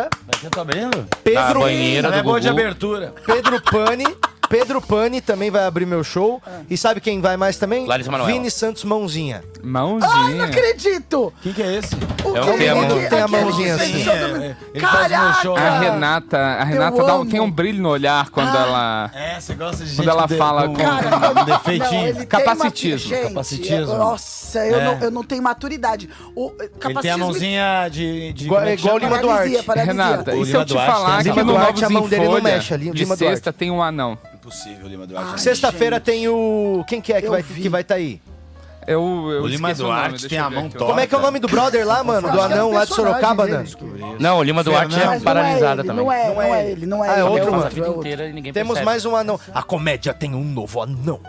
Vai 0.00 0.40
ter, 0.40 0.50
tá 0.50 0.62
abrindo? 0.62 1.06
Pedro. 1.22 1.40
A 1.40 1.54
banheira 1.54 2.08
é 2.08 2.12
do 2.12 2.22
boa 2.22 2.40
de 2.40 2.48
Gugu. 2.48 2.60
abertura. 2.60 3.14
Pedro 3.26 3.60
Pani. 3.62 4.04
Pedro 4.52 4.82
Pani 4.82 5.22
também 5.22 5.50
vai 5.50 5.64
abrir 5.64 5.86
meu 5.86 6.04
show. 6.04 6.42
E 6.68 6.76
sabe 6.76 7.00
quem 7.00 7.22
vai 7.22 7.38
mais 7.38 7.56
também? 7.56 7.86
Larissa 7.86 8.10
Manoela. 8.10 8.30
Vini 8.30 8.50
Santos 8.50 8.84
Mãozinha. 8.84 9.42
Ai, 9.42 9.60
não 9.64 9.98
Mãozinha. 9.98 10.44
acredito! 10.44 11.32
Quem 11.42 11.54
que 11.54 11.62
é 11.62 11.76
esse? 11.76 11.94
O 12.22 12.36
É 12.36 12.40
o 12.42 12.44
que 12.52 12.58
tem 12.58 12.68
a 12.68 12.74
mão- 12.74 12.84
Aquele- 12.84 13.08
tem 13.08 13.18
a 13.20 13.24
aquele 13.24 13.42
mãozinha 13.44 13.74
que 13.76 13.82
assim. 13.82 13.92
fez 13.92 14.04
show 14.04 14.12
do- 14.14 14.20
É, 14.44 14.56
ele 14.74 14.86
faz 14.86 15.06
o 15.06 15.08
meu 15.08 15.18
Caraca! 15.18 15.42
show. 15.42 15.56
A 15.56 15.78
Renata, 15.78 16.36
a 16.38 16.64
Renata 16.64 17.02
dá 17.02 17.16
um- 17.16 17.20
amo. 17.22 17.30
tem 17.30 17.40
um 17.40 17.50
brilho 17.50 17.82
no 17.82 17.88
olhar 17.88 18.28
quando 18.28 18.54
Ah. 18.54 18.60
ela. 18.60 19.10
É, 19.14 19.40
você 19.40 19.54
gosta 19.54 19.84
de 19.84 19.88
gente 19.90 19.96
Quando 19.96 20.10
ela 20.10 20.26
de- 20.26 20.36
fala 20.36 20.66
com- 20.68 20.74
Cara, 20.74 21.40
um 21.40 21.44
defeitinho. 21.46 21.90
Não, 22.02 22.06
ele 22.08 22.18
tem 22.18 22.26
Capacitismo, 22.26 23.08
Uma... 23.10 23.16
Gente, 23.22 23.28
capacitismo. 23.28 23.76
é- 23.94 23.96
Nossa, 23.98 24.58
eu, 24.66 24.78
É. 24.80 24.84
não, 24.84 24.98
eu 25.00 25.10
não 25.10 25.24
tenho 25.24 25.42
maturidade. 25.42 26.10
O, 26.36 26.50
Ele 26.58 26.68
tem 26.68 26.78
capacitismo 26.78 27.14
a 27.14 27.26
mãozinha 27.26 27.88
de. 27.90 28.32
de 28.34 28.44
Igual- 28.44 28.60
como 28.60 28.70
é 28.70 28.76
que 28.76 28.82
igual 28.82 29.00
chama? 29.00 29.16
Lima 29.16 29.22
Paralisia, 29.26 29.50
Duarte. 29.62 29.66
paralisia. 29.66 29.92
Renata, 30.04 30.30
O 30.32 30.34
e 30.34 30.44
se 30.44 30.46
Lima 30.52 30.58
eu 30.60 30.64
te 30.66 30.72
Duarte 30.74 30.92
falar 30.92 31.22
que 31.22 31.28
no 31.42 31.44
Novos 31.58 31.82
a 31.82 31.88
mão 31.90 32.04
em 32.04 32.08
dele 32.08 32.24
não 32.24 32.30
Folha, 32.32 32.42
mexe 32.44 32.74
ali, 32.74 32.90
o 32.90 32.94
de 32.94 33.02
Lima 33.04 33.16
sexta 33.16 33.50
tem 33.50 33.70
um 33.70 33.82
anão. 33.82 34.18
Impossível, 34.42 34.88
Lima 34.88 35.06
Duarte. 35.06 35.30
Ai, 35.34 35.38
Sexta-feira 35.38 36.00
tem 36.00 36.26
o. 36.28 36.84
Quem 36.88 37.00
que 37.00 37.12
é 37.12 37.20
que 37.20 37.28
Eu 37.28 37.30
vai 37.30 37.42
que 37.44 37.68
vai 37.68 37.82
estar 37.82 37.94
aí? 37.94 38.20
Eu, 38.84 38.98
eu 39.30 39.42
O 39.44 39.46
Lima 39.46 39.70
esqueci 39.70 39.82
o 39.82 39.86
nome, 39.86 39.96
Duarte 40.00 40.10
deixa 40.10 40.28
tem 40.30 40.38
eu 40.38 40.44
a 40.44 40.48
ver 40.48 40.54
mão 40.56 40.64
aqui, 40.66 40.74
ó. 40.74 40.78
torta. 40.80 40.92
Como 40.92 41.00
é 41.00 41.06
que 41.06 41.14
é 41.14 41.18
o 41.18 41.20
nome 41.20 41.38
do 41.38 41.46
brother 41.46 41.86
lá, 41.86 42.02
mano? 42.02 42.22
Do 42.22 42.26
acho 42.26 42.34
que 42.34 42.40
é 42.40 42.42
um 42.42 42.52
anão 42.52 42.72
lá 42.72 42.80
de 42.82 42.86
personagem 42.88 43.14
Sorocaba, 43.20 43.46
dele, 43.46 43.62
descobri. 43.62 44.02
Não, 44.18 44.38
o 44.38 44.42
Lima 44.42 44.64
Duarte 44.64 44.94
Fernando. 44.96 45.04
é 45.04 45.14
Mas 45.14 45.22
não 45.22 45.30
é 45.30 45.34
paralisada 45.34 45.80
ele, 45.82 45.88
também. 45.88 46.04
Não 46.04 46.12
é, 46.12 46.26
Não 46.26 46.34
não 46.34 46.42
é 46.42 46.50
é 46.66 46.70
ele. 46.72 46.86
não 46.86 47.04
é 47.04 47.08
Ah, 47.08 47.12
é 47.12 47.20
ele. 47.20 47.28
outro, 47.28 47.52
mano. 47.52 47.64
a 47.64 47.68
vida 47.68 47.88
inteira 47.88 48.26
e 48.28 48.32
ninguém 48.32 48.52
Temos 48.52 48.70
percebe. 48.70 48.84
mais 48.86 49.04
um 49.04 49.14
anão. 49.14 49.38
A 49.54 49.62
comédia 49.62 50.12
tem 50.12 50.34
um 50.34 50.42
novo 50.42 50.82
anão. 50.82 51.20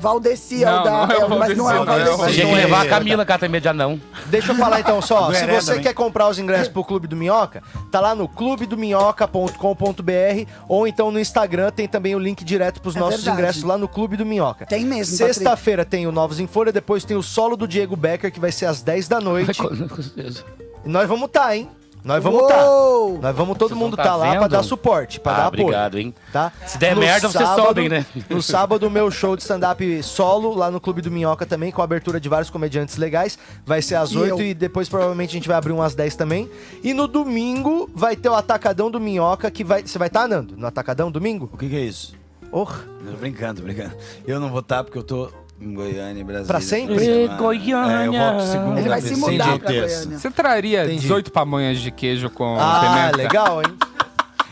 Valdeci 0.00 0.64
é 0.64 0.68
o 0.68 0.72
Não, 0.76 0.82
da. 0.82 0.90
não 0.90 1.14
é 1.14 1.18
o 1.18 1.24
é, 1.24 1.28
mas 1.38 1.56
não 1.56 1.70
é 1.70 1.80
o 1.80 1.84
Valdeci, 1.84 2.16
não, 2.18 2.24
é. 2.24 2.32
Tinha 2.32 2.46
que 2.46 2.50
Não 2.52 2.58
é 2.58 2.62
levar 2.64 2.82
a. 2.82 2.86
Camila, 2.88 3.24
medo 3.48 3.62
de 3.62 3.68
anão. 3.68 4.00
Deixa 4.26 4.52
eu 4.52 4.56
falar 4.56 4.80
então 4.80 5.00
só, 5.00 5.30
se 5.32 5.42
Heré 5.44 5.60
você 5.60 5.66
também. 5.68 5.82
quer 5.84 5.94
comprar 5.94 6.28
os 6.28 6.38
ingressos 6.38 6.68
pro 6.68 6.82
Clube 6.82 7.06
do 7.06 7.16
Minhoca, 7.16 7.62
tá 7.90 8.00
lá 8.00 8.14
no 8.14 8.26
clubedominhoca.com.br 8.26 10.50
ou 10.68 10.86
então 10.86 11.10
no 11.10 11.18
Instagram 11.20 11.70
tem 11.70 11.86
também 11.88 12.14
o 12.14 12.18
link 12.18 12.44
direto 12.44 12.80
pros 12.80 12.96
É 12.96 12.98
nossos 12.98 13.22
verdade. 13.22 13.40
ingressos 13.42 13.62
lá 13.62 13.78
no 13.78 13.88
Clube 13.88 14.16
do 14.16 14.26
Minhoca. 14.26 14.66
Tem 14.66 14.84
mesmo, 14.84 15.16
Sexta-feira 15.16 15.84
tem 15.84 16.06
o 16.06 16.12
Novos 16.12 16.40
em 16.40 16.46
Folha, 16.46 16.72
depois 16.72 17.04
tem 17.04 17.16
o 17.16 17.22
solo 17.22 17.56
do 17.56 17.66
Diego 17.68 17.96
Becker 17.96 18.32
que 18.32 18.40
vai 18.40 18.52
ser 18.52 18.66
às 18.66 18.82
10 18.82 19.08
da 19.08 19.20
noite. 19.20 19.58
Com 19.62 20.02
certeza. 20.02 20.44
E 20.84 20.88
nós 20.88 21.08
vamos 21.08 21.30
tá, 21.30 21.54
hein? 21.56 21.68
Nós 22.04 22.22
vamos 22.22 22.46
tá. 22.48 22.64
Uou! 22.64 23.18
Nós 23.20 23.36
vamos 23.36 23.58
todo 23.58 23.68
Vocês 23.70 23.78
mundo 23.80 23.96
tá 23.96 24.02
tá 24.04 24.16
lá 24.16 24.30
pra 24.32 24.40
vendo? 24.40 24.50
dar 24.50 24.62
suporte, 24.62 25.20
pra 25.20 25.32
Ah, 25.32 25.36
dar 25.36 25.46
apoio. 25.46 25.62
obrigado, 25.64 25.98
hein? 25.98 26.14
Tá? 26.32 26.52
Se 26.66 26.78
der 26.78 26.94
No 26.94 27.00
merda, 27.00 27.28
vocês 27.28 27.44
sábado- 27.44 27.66
sobem, 27.66 27.88
né? 27.88 28.06
No 28.28 28.42
sábado, 28.42 28.86
o 28.86 28.90
meu 28.90 29.10
show 29.10 29.36
de 29.36 29.42
stand-up 29.42 30.02
solo 30.02 30.54
lá 30.54 30.70
no 30.70 30.80
Clube 30.80 31.02
do 31.02 31.10
Minhoca 31.10 31.44
também, 31.44 31.70
com 31.70 31.80
a 31.80 31.84
abertura 31.84 32.18
de 32.20 32.28
vários 32.28 32.48
comediantes 32.50 32.96
legais. 32.96 33.38
Vai 33.66 33.82
ser 33.82 33.96
às 33.96 34.10
E 34.12 34.18
8 34.18 34.40
eu. 34.40 34.46
e 34.46 34.54
depois 34.54 34.88
provavelmente 34.88 35.30
a 35.30 35.32
gente 35.34 35.48
vai 35.48 35.56
abrir 35.56 35.72
umas 35.72 35.94
10 35.94 36.16
também. 36.16 36.50
E 36.82 36.94
no 36.94 37.06
domingo 37.06 37.90
vai 37.94 38.16
ter 38.16 38.28
o 38.28 38.34
Atacadão 38.34 38.90
do 38.90 38.98
Minhoca, 39.00 39.50
que 39.50 39.62
vai. 39.62 39.82
Você 39.82 39.98
vai 39.98 40.08
estar, 40.08 40.26
Nando? 40.26 40.56
No 40.56 40.66
Atacadão 40.66 41.10
domingo? 41.10 41.50
O 41.52 41.56
que, 41.56 41.68
que 41.68 41.76
é 41.76 41.80
isso? 41.80 42.14
Oh, 42.52 42.66
Tô 42.66 43.16
brincando, 43.20 43.60
tô 43.60 43.66
brincando. 43.66 43.94
Eu 44.26 44.40
não 44.40 44.48
vou 44.50 44.58
estar 44.60 44.82
porque 44.82 44.98
eu 44.98 45.02
tô 45.04 45.30
em 45.60 45.74
Goiânia, 45.74 46.24
Brasília. 46.24 46.46
Pra 46.46 46.60
sempre? 46.60 46.98
semana. 46.98 47.36
Goiânia. 47.36 48.02
É, 48.02 48.06
eu 48.06 48.12
volto 48.12 48.46
segunda, 48.46 48.80
Ele 48.80 48.88
vai 48.88 49.00
se 49.02 49.16
mudar 49.16 49.56
e 49.56 49.58
pra. 49.58 49.72
Goiânia. 49.72 50.18
Você 50.18 50.30
traria 50.30 50.84
Entendi. 50.84 51.00
18 51.00 51.30
pamonhas 51.32 51.78
de 51.80 51.90
queijo 51.90 52.30
com 52.30 52.56
ah, 52.58 52.80
pimenta? 52.80 53.16
legal, 53.16 53.62
hein? 53.62 53.74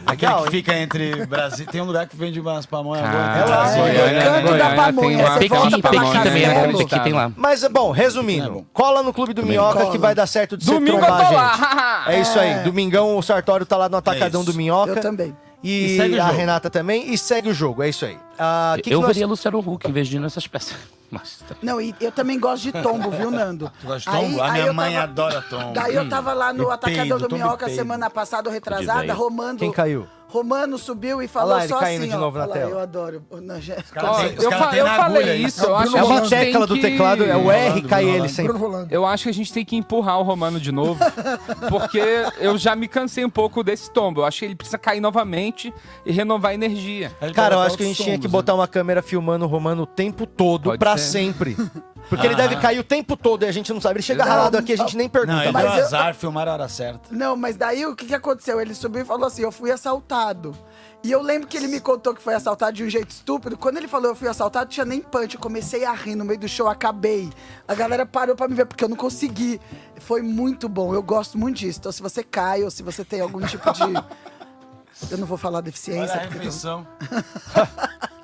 Aquele 0.06 0.30
Legal, 0.32 0.38
que 0.42 0.46
hein? 0.46 0.50
fica 0.62 0.74
entre 0.78 1.26
Brasil. 1.26 1.66
Tem 1.66 1.82
um 1.82 1.84
lugar 1.84 2.06
que 2.06 2.16
vende 2.16 2.40
umas 2.40 2.64
pamonhas 2.64 3.04
Ah, 3.04 3.10
boas. 3.10 3.34
Relaxa, 3.50 3.76
Goiânia. 3.78 4.00
Goiânia, 4.00 4.22
Canto 4.22 4.42
da 4.42 4.48
Goiânia 4.50 4.76
pamonha, 4.76 5.18
você 5.26 5.38
Pequi, 5.38 5.48
volta 5.48 5.78
pra 5.80 5.90
Pequi 5.90 6.12
também, 6.22 6.46
né? 6.46 6.72
Pequi 6.78 7.00
tem 7.00 7.12
lá. 7.12 7.32
Mas, 7.36 7.64
bom, 7.68 7.90
resumindo, 7.90 8.58
É 8.60 8.64
cola 8.72 9.02
no 9.02 9.12
Clube 9.12 9.34
do 9.34 9.44
Minhoca 9.44 9.78
cola. 9.80 9.90
que 9.92 9.98
vai 9.98 10.14
dar 10.14 10.26
certo 10.26 10.56
de 10.56 10.64
Domingo 10.64 10.98
você 10.98 11.04
eu 11.04 11.10
tô 11.10 11.16
trombar, 11.16 11.32
lá, 11.34 12.04
gente. 12.06 12.16
É 12.16 12.20
isso 12.22 12.38
aí. 12.38 12.54
Domingão 12.64 13.18
o 13.18 13.22
Sartório 13.22 13.66
tá 13.66 13.76
lá 13.76 13.88
no 13.88 13.96
Atacadão 13.98 14.42
do 14.44 14.54
Minhoca. 14.54 14.92
Eu 14.92 15.00
também. 15.00 15.36
E, 15.62 15.86
E 15.94 15.96
segue 15.96 16.16
o 16.16 16.22
a. 16.22 16.28
Renata 16.28 16.70
também. 16.70 17.12
E 17.12 17.18
segue 17.18 17.50
o 17.50 17.54
jogo, 17.54 17.82
é 17.82 17.88
isso 17.90 18.06
aí. 18.06 18.16
Ah, 18.38 18.74
que 18.76 18.82
que 18.84 18.94
eu 18.94 19.00
nós- 19.00 19.08
veria 19.08 19.26
Luciano 19.26 19.58
Huck 19.58 19.86
em 19.90 19.92
vez 19.92 20.08
de 20.08 20.16
ir 20.16 20.20
nessas 20.20 20.46
peças. 20.46 20.74
Mas, 21.10 21.38
tá. 21.48 21.54
Não, 21.62 21.80
e 21.80 21.94
eu 22.00 22.12
também 22.12 22.38
gosto 22.38 22.64
de 22.64 22.72
tombo, 22.72 23.10
viu, 23.10 23.30
Nando? 23.30 23.72
Tu 23.80 23.86
gosta 23.86 24.10
de 24.10 24.16
tombo? 24.16 24.42
A 24.42 24.52
minha 24.52 24.72
mãe 24.72 24.92
tava- 24.92 25.04
adora 25.04 25.42
tombo. 25.42 25.72
Daí 25.72 25.94
eu 25.94 26.08
tava 26.08 26.34
lá 26.34 26.52
no 26.52 26.70
Atacadão 26.70 27.18
peido, 27.18 27.28
do 27.28 27.34
Minhoca 27.34 27.68
semana 27.70 28.10
passada, 28.10 28.48
ou 28.48 28.52
retrasada. 28.52 29.14
Romano. 29.14 29.58
Quem 29.58 29.72
caiu? 29.72 30.06
Romano 30.30 30.76
subiu 30.76 31.22
e 31.22 31.26
falou 31.26 31.54
lá, 31.54 31.60
ele 31.60 31.68
só 31.68 31.78
caindo 31.80 32.00
assim, 32.02 32.10
de 32.10 32.16
ó. 32.16 32.20
novo 32.20 32.36
na 32.38 32.44
Olha 32.44 32.50
lá, 32.50 32.56
tela. 32.58 32.70
Eu 32.70 32.78
adoro. 32.78 33.22
Não, 33.42 33.60
já- 33.60 33.82
Cara, 33.90 34.10
Ó, 34.10 34.14
tem- 34.16 34.36
os 34.36 34.44
eu 34.44 34.50
caras 34.50 34.64
fa- 34.66 34.70
têm 34.70 34.78
eu 34.80 34.84
na 34.86 34.96
falei 34.96 35.22
agulha 35.22 35.34
isso, 35.36 35.62
É 35.62 35.66
eu 35.66 35.70
o 35.70 35.74
acho 35.76 35.90
que 35.92 35.96
É 35.96 36.00
a 36.00 36.04
uma 36.04 36.14
gente 36.20 36.28
tem 36.30 36.38
tecla 36.52 36.66
do 36.66 36.74
que- 36.74 36.80
teclado, 36.82 37.24
é 37.24 37.36
o 37.36 37.50
R, 37.50 37.82
cai 37.82 38.04
ele 38.04 38.28
sempre. 38.28 38.52
Bruno 38.52 38.66
Rolando. 38.66 38.94
Eu 38.94 39.06
acho 39.06 39.22
que 39.24 39.30
a 39.30 39.32
gente 39.34 39.52
tem 39.52 39.64
que 39.64 39.74
empurrar 39.76 40.18
o 40.20 40.22
Romano 40.22 40.60
de 40.60 40.70
novo, 40.70 41.00
porque 41.70 42.00
eu 42.38 42.58
já 42.58 42.76
me 42.76 42.86
cansei 42.88 43.24
um 43.24 43.30
pouco 43.30 43.62
desse 43.64 43.90
tombo. 43.90 44.20
Eu 44.20 44.24
acho 44.26 44.40
que 44.40 44.44
ele 44.44 44.54
precisa 44.54 44.76
cair 44.78 45.00
novamente 45.00 45.72
e 46.04 46.12
renovar 46.12 46.50
a 46.50 46.54
energia. 46.54 47.10
Ele 47.22 47.32
Cara, 47.32 47.54
eu 47.54 47.56
coloca 47.58 47.66
acho 47.68 47.76
que 47.78 47.82
a 47.82 47.86
gente 47.86 47.96
tinha 48.02 48.16
que 48.16 48.22
tombos, 48.28 48.32
botar 48.32 48.54
uma 48.54 48.68
câmera 48.68 49.00
filmando 49.02 49.44
o 49.44 49.48
Romano 49.48 49.82
o 49.82 49.86
tempo 49.86 50.26
todo, 50.26 50.64
Pode 50.64 50.78
pra 50.78 50.96
ser. 50.96 51.08
sempre. 51.18 51.56
Porque 52.08 52.26
ele 52.26 52.34
deve 52.34 52.56
cair 52.56 52.78
o 52.78 52.84
tempo 52.84 53.16
todo 53.16 53.42
e 53.44 53.46
a 53.46 53.52
gente 53.52 53.72
não 53.72 53.80
sabe. 53.80 53.96
Ele 53.96 54.02
chega 54.02 54.24
ralado 54.24 54.56
aqui, 54.56 54.72
a 54.72 54.76
gente 54.76 54.96
nem 54.96 55.06
Não, 55.06 55.10
pergunta. 55.12 55.42
ele 55.44 55.52
mas 55.52 55.64
deu 55.64 55.74
eu- 55.80 55.84
azar, 55.86 56.14
filmaram 56.14 56.52
a 56.52 56.54
hora 56.54 56.68
certa. 56.68 57.00
Não, 57.10 57.36
mas 57.36 57.56
daí 57.56 57.84
o 57.86 57.94
que, 57.94 58.06
que 58.06 58.14
aconteceu? 58.14 58.60
Ele 58.60 58.74
subiu 58.74 59.02
e 59.02 59.04
falou 59.04 59.26
assim: 59.26 59.42
eu 59.42 59.52
fui 59.52 59.70
assaltado. 59.70 60.56
E 61.04 61.12
eu 61.12 61.22
lembro 61.22 61.46
que 61.46 61.56
ele 61.56 61.68
me 61.68 61.78
contou 61.80 62.12
que 62.12 62.20
foi 62.20 62.34
assaltado 62.34 62.72
de 62.72 62.82
um 62.82 62.88
jeito 62.90 63.10
estúpido. 63.10 63.56
Quando 63.56 63.76
ele 63.76 63.86
falou 63.86 64.08
eu 64.10 64.16
fui 64.16 64.26
assaltado, 64.26 64.68
tinha 64.70 64.84
nem 64.84 65.00
punch. 65.00 65.34
Eu 65.36 65.40
comecei 65.40 65.84
a 65.84 65.92
rir 65.92 66.16
no 66.16 66.24
meio 66.24 66.40
do 66.40 66.48
show, 66.48 66.66
acabei. 66.68 67.30
A 67.68 67.74
galera 67.74 68.04
parou 68.04 68.34
pra 68.34 68.48
me 68.48 68.54
ver, 68.54 68.66
porque 68.66 68.82
eu 68.82 68.88
não 68.88 68.96
consegui. 68.96 69.60
Foi 70.00 70.22
muito 70.22 70.68
bom, 70.68 70.92
eu 70.94 71.02
gosto 71.02 71.38
muito 71.38 71.58
disso. 71.58 71.78
Então, 71.78 71.92
se 71.92 72.02
você 72.02 72.24
cai 72.24 72.64
ou 72.64 72.70
se 72.70 72.82
você 72.82 73.04
tem 73.04 73.20
algum 73.20 73.40
tipo 73.46 73.70
de. 73.72 73.82
Eu 75.12 75.16
não 75.18 75.28
vou 75.28 75.38
falar 75.38 75.58
Olha 75.58 75.62
deficiência. 75.62 76.12
a 76.16 76.18
porque 76.22 76.34
eu- 76.38 76.42
refeição. 76.42 76.84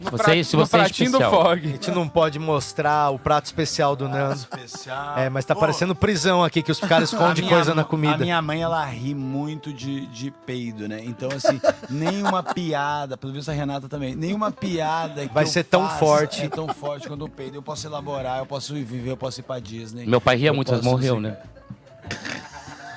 Você, 0.00 0.44
se 0.44 0.56
no 0.56 0.64
você 0.64 0.76
é 0.76 0.80
pratinho 0.80 1.10
do 1.10 1.16
especial. 1.18 1.42
Fog. 1.44 1.66
a 1.66 1.68
gente 1.70 1.90
não 1.90 2.08
pode 2.08 2.38
mostrar 2.38 3.10
o 3.10 3.18
prato 3.18 3.46
especial 3.46 3.94
do 3.94 4.08
Nando. 4.08 4.34
Especial. 4.34 5.18
É, 5.18 5.28
mas 5.28 5.44
tá 5.44 5.54
Pô, 5.54 5.60
parecendo 5.60 5.94
prisão 5.94 6.42
aqui, 6.42 6.62
que 6.62 6.72
os 6.72 6.80
caras 6.80 7.12
escondem 7.12 7.46
coisa 7.48 7.74
na 7.74 7.84
comida. 7.84 8.14
A 8.14 8.18
minha 8.18 8.40
mãe, 8.40 8.62
ela 8.62 8.84
ri 8.86 9.14
muito 9.14 9.72
de, 9.72 10.06
de 10.06 10.30
peido, 10.30 10.88
né? 10.88 11.00
Então, 11.04 11.28
assim, 11.34 11.60
nenhuma 11.88 12.42
piada, 12.42 13.16
pelo 13.16 13.32
visto 13.32 13.50
a 13.50 13.52
Renata 13.54 13.88
também, 13.88 14.14
nenhuma 14.14 14.50
piada 14.50 15.26
que 15.26 15.34
Vai 15.34 15.44
eu 15.44 15.48
ser 15.48 15.64
tão 15.64 15.88
forte. 15.88 16.44
É 16.44 16.48
tão 16.48 16.68
forte 16.68 17.06
quando 17.06 17.24
eu 17.26 17.28
peido. 17.28 17.56
Eu 17.56 17.62
posso 17.62 17.86
elaborar, 17.86 18.38
eu 18.38 18.46
posso 18.46 18.72
viver, 18.72 19.10
eu 19.10 19.16
posso 19.16 19.40
ir 19.40 19.42
pra 19.42 19.58
Disney. 19.58 20.06
Meu 20.06 20.20
pai 20.20 20.36
ria 20.36 20.52
muito, 20.52 20.72
mas 20.72 20.82
morreu, 20.82 21.16
ser- 21.16 21.20
né? 21.20 21.36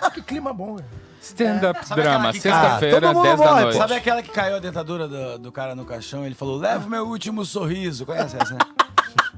Ah, 0.01 0.09
que 0.09 0.21
clima 0.21 0.53
bom, 0.53 0.75
velho. 0.75 0.87
Stand-up 1.23 1.87
Sabe 1.87 2.01
drama, 2.01 2.29
Ah, 2.29 2.33
sexta-feira, 2.33 3.01
todo 3.01 3.13
mundo 3.15 3.23
10 3.23 3.39
da 3.39 3.45
morre, 3.45 3.61
noite. 3.61 3.77
Sabe 3.77 3.93
aquela 3.93 4.21
que 4.21 4.29
caiu 4.29 4.57
a 4.57 4.59
dentadura 4.59 5.07
do, 5.07 5.39
do 5.39 5.51
cara 5.51 5.73
no 5.73 5.85
caixão? 5.85 6.25
Ele 6.25 6.35
falou, 6.35 6.57
leva 6.57 6.85
o 6.85 6.89
meu 6.89 7.07
último 7.07 7.45
sorriso. 7.45 8.05
Conhece 8.05 8.35
essa, 8.39 8.53
né? 8.53 8.59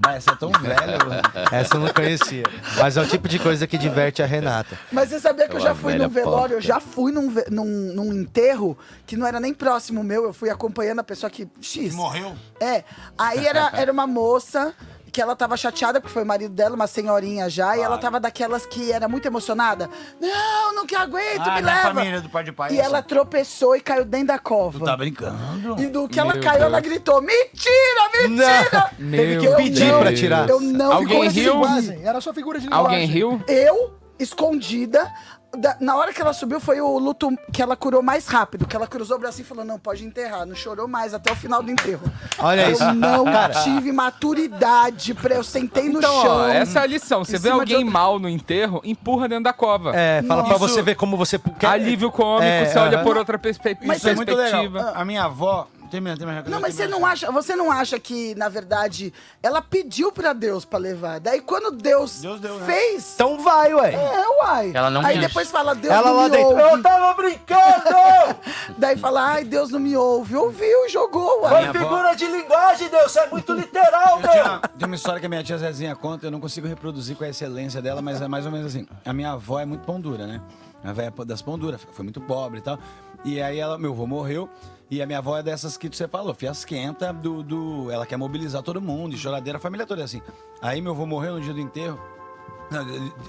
Mas 0.03 0.17
essa 0.17 0.31
é 0.31 0.35
tão 0.35 0.49
velha, 0.59 0.97
mano. 0.97 1.21
Essa 1.51 1.75
eu 1.75 1.79
não 1.81 1.93
conhecia. 1.93 2.43
Mas 2.77 2.97
é 2.97 3.01
o 3.01 3.07
tipo 3.07 3.27
de 3.27 3.39
coisa 3.39 3.67
que 3.67 3.77
diverte 3.77 4.21
a 4.23 4.25
Renata. 4.25 4.77
Mas 4.91 5.09
você 5.09 5.19
sabia 5.19 5.47
que 5.47 5.55
eu 5.55 5.59
já 5.59 5.71
Aquela 5.71 5.91
fui 5.91 5.95
num 5.97 6.09
velório, 6.09 6.55
eu 6.55 6.61
já 6.61 6.79
fui 6.79 7.11
num, 7.11 7.31
num, 7.49 7.65
num 7.93 8.13
enterro 8.13 8.77
que 9.05 9.15
não 9.15 9.25
era 9.25 9.39
nem 9.39 9.53
próximo 9.53 10.03
meu, 10.03 10.23
eu 10.25 10.33
fui 10.33 10.49
acompanhando 10.49 10.99
a 10.99 11.03
pessoa 11.03 11.29
que. 11.29 11.47
X. 11.61 11.93
Morreu? 11.93 12.35
É. 12.59 12.83
Aí 13.17 13.45
era, 13.45 13.71
era 13.73 13.91
uma 13.91 14.07
moça 14.07 14.73
que 15.15 15.21
ela 15.21 15.33
tava 15.33 15.55
chateada, 15.55 16.01
porque 16.01 16.13
foi 16.13 16.23
o 16.23 16.25
marido 16.25 16.53
dela, 16.53 16.75
uma 16.75 16.87
senhorinha 16.87 17.49
já, 17.49 17.77
e 17.77 17.79
ela 17.79 17.97
tava 17.97 18.19
daquelas 18.19 18.65
que 18.65 18.91
era 18.91 19.07
muito 19.07 19.25
emocionada. 19.25 19.89
Não, 20.19 20.75
não 20.75 20.85
que 20.85 20.93
aguento, 20.93 21.39
Ah, 21.47 21.55
me 21.55 21.61
leva. 21.61 21.81
família 21.93 22.19
do 22.19 22.27
pai 22.27 22.43
de 22.43 22.51
pai. 22.51 22.73
E 22.73 22.79
ela 22.81 23.01
tropeçou 23.01 23.77
e 23.77 23.79
caiu 23.79 24.03
dentro 24.03 24.27
da 24.27 24.39
cova. 24.39 24.77
Tu 24.77 24.83
tá 24.83 24.97
brincando? 24.97 25.81
E 25.81 25.87
do 25.87 26.05
que 26.09 26.19
ela 26.19 26.33
Meu 26.33 26.43
caiu, 26.43 26.63
ela 26.65 26.81
Deus. 26.81 26.93
gritou: 26.93 27.21
Mentira, 27.21 28.27
mentira! 28.27 28.91
Teve 29.09 29.39
que 29.39 29.45
eu 29.45 29.55
Pedir 29.55 29.97
pra 29.97 30.13
tirar. 30.13 30.49
Eu 30.49 30.59
não 30.59 30.91
Alguém 30.91 31.29
riu? 31.29 31.53
Linguagem, 31.53 32.05
Era 32.05 32.19
só 32.19 32.33
figura 32.33 32.59
de 32.59 32.65
linguagem. 32.65 32.85
Alguém 32.85 33.07
riu? 33.07 33.41
Eu? 33.47 33.95
escondida. 34.19 35.09
Da- 35.57 35.77
na 35.79 35.95
hora 35.95 36.13
que 36.13 36.21
ela 36.21 36.33
subiu, 36.33 36.59
foi 36.59 36.81
o 36.81 36.97
luto 36.99 37.29
que 37.53 37.61
ela 37.61 37.75
curou 37.77 38.01
mais 38.03 38.27
rápido. 38.27 38.65
Que 38.67 38.75
ela 38.75 38.87
cruzou 38.87 39.15
o 39.17 39.19
braço 39.19 39.39
e 39.41 39.43
falou: 39.43 39.63
não, 39.63 39.79
pode 39.79 40.03
enterrar. 40.05 40.45
Não 40.45 40.55
chorou 40.55 40.87
mais 40.87 41.13
até 41.13 41.31
o 41.31 41.35
final 41.35 41.63
do 41.63 41.71
enterro. 41.71 42.01
Olha 42.39 42.63
eu 42.67 42.71
isso. 42.71 42.93
não 42.93 43.23
Cara. 43.25 43.53
tive 43.63 43.91
maturidade 43.91 45.13
pra. 45.13 45.35
Eu 45.35 45.43
sentei 45.43 45.87
no 45.89 45.99
Então, 45.99 46.21
chão. 46.21 46.37
ó, 46.37 46.47
essa 46.47 46.79
é 46.79 46.83
a 46.83 46.85
lição. 46.85 47.23
Você 47.23 47.37
vê 47.39 47.49
alguém 47.49 47.77
outra- 47.77 47.91
mal 47.91 48.19
no 48.19 48.27
enterro, 48.29 48.81
empurra 48.83 49.27
dentro 49.29 49.45
da 49.45 49.53
cova. 49.53 49.95
É, 49.95 50.21
fala 50.23 50.43
pra 50.43 50.55
Isso- 50.55 50.67
você 50.67 50.81
ver 50.81 50.95
como 50.95 51.15
você... 51.17 51.39
Alívio 51.65 52.11
cômico, 52.11 52.43
É, 52.43 52.65
você 52.65 52.77
olha 52.77 52.97
aham. 52.97 53.03
por 53.05 53.17
outra 53.17 53.37
perspe- 53.39 53.77
Mas 53.83 53.97
isso 53.97 54.09
é 54.09 54.15
muito 54.15 54.29
legal. 54.35 54.61
perspectiva. 54.61 54.91
A 54.95 55.05
minha 55.05 55.23
avó. 55.23 55.67
Termina, 55.89 56.17
termina. 56.17 56.43
Não, 56.47 56.59
mas 56.59 56.73
você 56.73 56.87
não 56.87 57.05
acha, 57.05 57.31
você 57.31 57.55
não 57.55 57.71
acha 57.71 57.99
que, 57.99 58.33
na 58.35 58.49
verdade, 58.49 59.13
ela 59.41 59.61
pediu 59.61 60.11
pra 60.11 60.33
Deus 60.33 60.65
pra 60.65 60.79
levar. 60.79 61.19
Daí 61.19 61.41
quando 61.41 61.71
Deus, 61.71 62.21
né? 62.23 62.39
fez. 62.65 63.13
Então 63.15 63.39
vai, 63.39 63.73
ué. 63.73 63.93
É, 63.93 64.25
uai. 64.43 64.71
Ela 64.73 64.89
não 64.89 65.05
Aí 65.05 65.19
depois 65.19 65.49
fala, 65.49 65.73
Deus 65.75 65.93
Ela 65.93 66.07
não 66.09 66.17
lá 66.17 66.23
me 66.23 66.29
dentro. 66.31 66.47
ouve. 66.49 66.61
Eu 66.61 66.81
tava 66.81 67.13
brincando! 67.13 68.35
Daí 68.77 68.97
fala, 68.97 69.33
ai, 69.33 69.43
Deus 69.43 69.69
não 69.69 69.79
me 69.79 69.95
ouve. 69.95 70.35
Ouviu, 70.35 70.89
jogou, 70.89 71.41
uai. 71.43 71.59
Minha 71.59 71.69
avó- 71.69 71.79
Figura 71.79 72.15
de 72.15 72.27
linguagem, 72.27 72.89
Deus. 72.89 73.11
Você 73.11 73.19
é 73.19 73.27
muito 73.29 73.53
literal, 73.53 74.19
Eu 74.21 74.29
tinha, 74.29 74.59
tem 74.77 74.85
uma 74.87 74.95
história 74.95 75.19
que 75.19 75.25
a 75.25 75.29
minha 75.29 75.43
tia 75.43 75.57
Zezinha 75.57 75.95
conta, 75.95 76.25
eu 76.27 76.31
não 76.31 76.39
consigo 76.39 76.67
reproduzir 76.67 77.15
com 77.15 77.23
a 77.23 77.29
excelência 77.29 77.81
dela, 77.81 78.01
mas 78.01 78.21
é 78.21 78.27
mais 78.27 78.45
ou 78.45 78.51
menos 78.51 78.67
assim. 78.67 78.87
A 79.05 79.13
minha 79.13 79.31
avó 79.31 79.59
é 79.59 79.65
muito 79.65 79.85
pão 79.85 79.99
dura, 80.01 80.25
né? 80.27 80.41
A 80.83 80.91
velha 80.93 81.11
das 81.25 81.41
pão 81.41 81.57
dura, 81.57 81.77
foi 81.77 82.03
muito 82.03 82.19
pobre 82.21 82.59
e 82.59 82.61
tal. 82.61 82.77
E 83.23 83.41
aí 83.41 83.57
ela, 83.59 83.77
meu 83.77 83.91
avô 83.91 84.05
morreu, 84.05 84.47
e 84.89 85.01
a 85.01 85.05
minha 85.05 85.19
avó 85.19 85.37
é 85.37 85.43
dessas 85.43 85.77
que 85.77 85.87
você 85.87 86.07
falou, 86.07 86.33
fiasquenta 86.33 87.11
do, 87.11 87.41
do. 87.41 87.91
Ela 87.91 88.05
quer 88.05 88.17
mobilizar 88.17 88.61
todo 88.61 88.81
mundo, 88.81 89.15
e 89.15 89.17
choradeira, 89.17 89.57
a 89.57 89.61
família 89.61 89.85
toda 89.85 90.01
é 90.01 90.05
assim. 90.05 90.21
Aí 90.61 90.81
meu 90.81 90.91
avô 90.91 91.05
morreu 91.05 91.35
no 91.35 91.41
dia 91.41 91.53
do 91.53 91.59
enterro. 91.59 91.99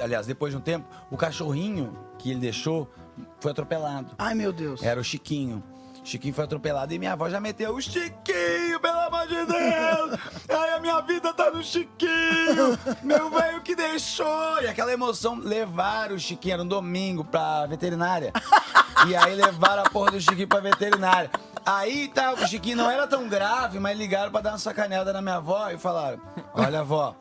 Aliás, 0.00 0.26
depois 0.26 0.52
de 0.52 0.58
um 0.58 0.60
tempo, 0.60 0.86
o 1.10 1.16
cachorrinho 1.16 1.96
que 2.18 2.30
ele 2.30 2.40
deixou 2.40 2.90
foi 3.40 3.50
atropelado. 3.50 4.14
Ai, 4.18 4.34
meu 4.34 4.52
Deus. 4.52 4.82
Era 4.82 5.00
o 5.00 5.04
Chiquinho. 5.04 5.62
Chiquinho 6.06 6.32
foi 6.32 6.44
atropelado 6.44 6.94
e 6.94 7.00
minha 7.00 7.14
avó 7.14 7.28
já 7.28 7.40
meteu 7.40 7.74
o 7.74 7.82
Chiquinho, 7.82 8.78
pelo 8.80 9.00
amor 9.00 9.26
de 9.26 9.44
Deus! 9.44 10.20
Ai, 10.48 10.70
a 10.74 10.78
minha 10.78 11.00
vida 11.00 11.34
tá 11.34 11.50
no 11.50 11.64
Chiquinho! 11.64 12.78
Meu 13.02 13.28
velho 13.28 13.60
que 13.60 13.74
deixou! 13.74 14.62
E 14.62 14.68
aquela 14.68 14.92
emoção, 14.92 15.34
levaram 15.34 16.14
o 16.14 16.18
Chiquinho, 16.18 16.54
era 16.54 16.62
um 16.62 16.68
domingo 16.68 17.24
pra 17.24 17.66
veterinária. 17.66 18.32
E 19.08 19.16
aí 19.16 19.34
levaram 19.34 19.82
a 19.82 19.90
porra 19.90 20.12
do 20.12 20.20
Chiquinho 20.20 20.46
pra 20.46 20.60
veterinária. 20.60 21.28
Aí 21.66 22.06
tá, 22.06 22.34
o 22.34 22.46
Chiquinho 22.46 22.76
não 22.76 22.88
era 22.88 23.08
tão 23.08 23.28
grave, 23.28 23.80
mas 23.80 23.98
ligaram 23.98 24.30
pra 24.30 24.40
dar 24.40 24.52
uma 24.52 24.58
sacaneada 24.58 25.12
na 25.12 25.20
minha 25.20 25.36
avó 25.36 25.68
e 25.70 25.76
falaram: 25.76 26.20
Olha, 26.54 26.80
avó, 26.80 27.16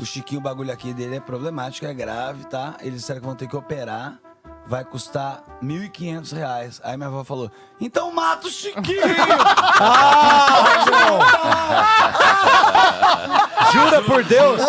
o 0.00 0.06
Chiquinho, 0.06 0.40
o 0.40 0.42
bagulho 0.42 0.72
aqui 0.72 0.94
dele 0.94 1.16
é 1.16 1.20
problemático, 1.20 1.84
é 1.84 1.92
grave, 1.92 2.46
tá? 2.46 2.78
Eles 2.80 3.00
disseram 3.00 3.20
que 3.20 3.26
vão 3.26 3.36
ter 3.36 3.46
que 3.46 3.56
operar. 3.56 4.18
Vai 4.68 4.84
custar 4.84 5.44
1.500 5.62 6.32
reais. 6.34 6.80
Aí 6.82 6.96
minha 6.96 7.08
avó 7.08 7.22
falou: 7.22 7.48
então 7.80 8.10
mata 8.12 8.48
o 8.48 8.50
Chiquinho! 8.50 9.00
Jura 13.72 14.02
por 14.02 14.24
Deus? 14.24 14.60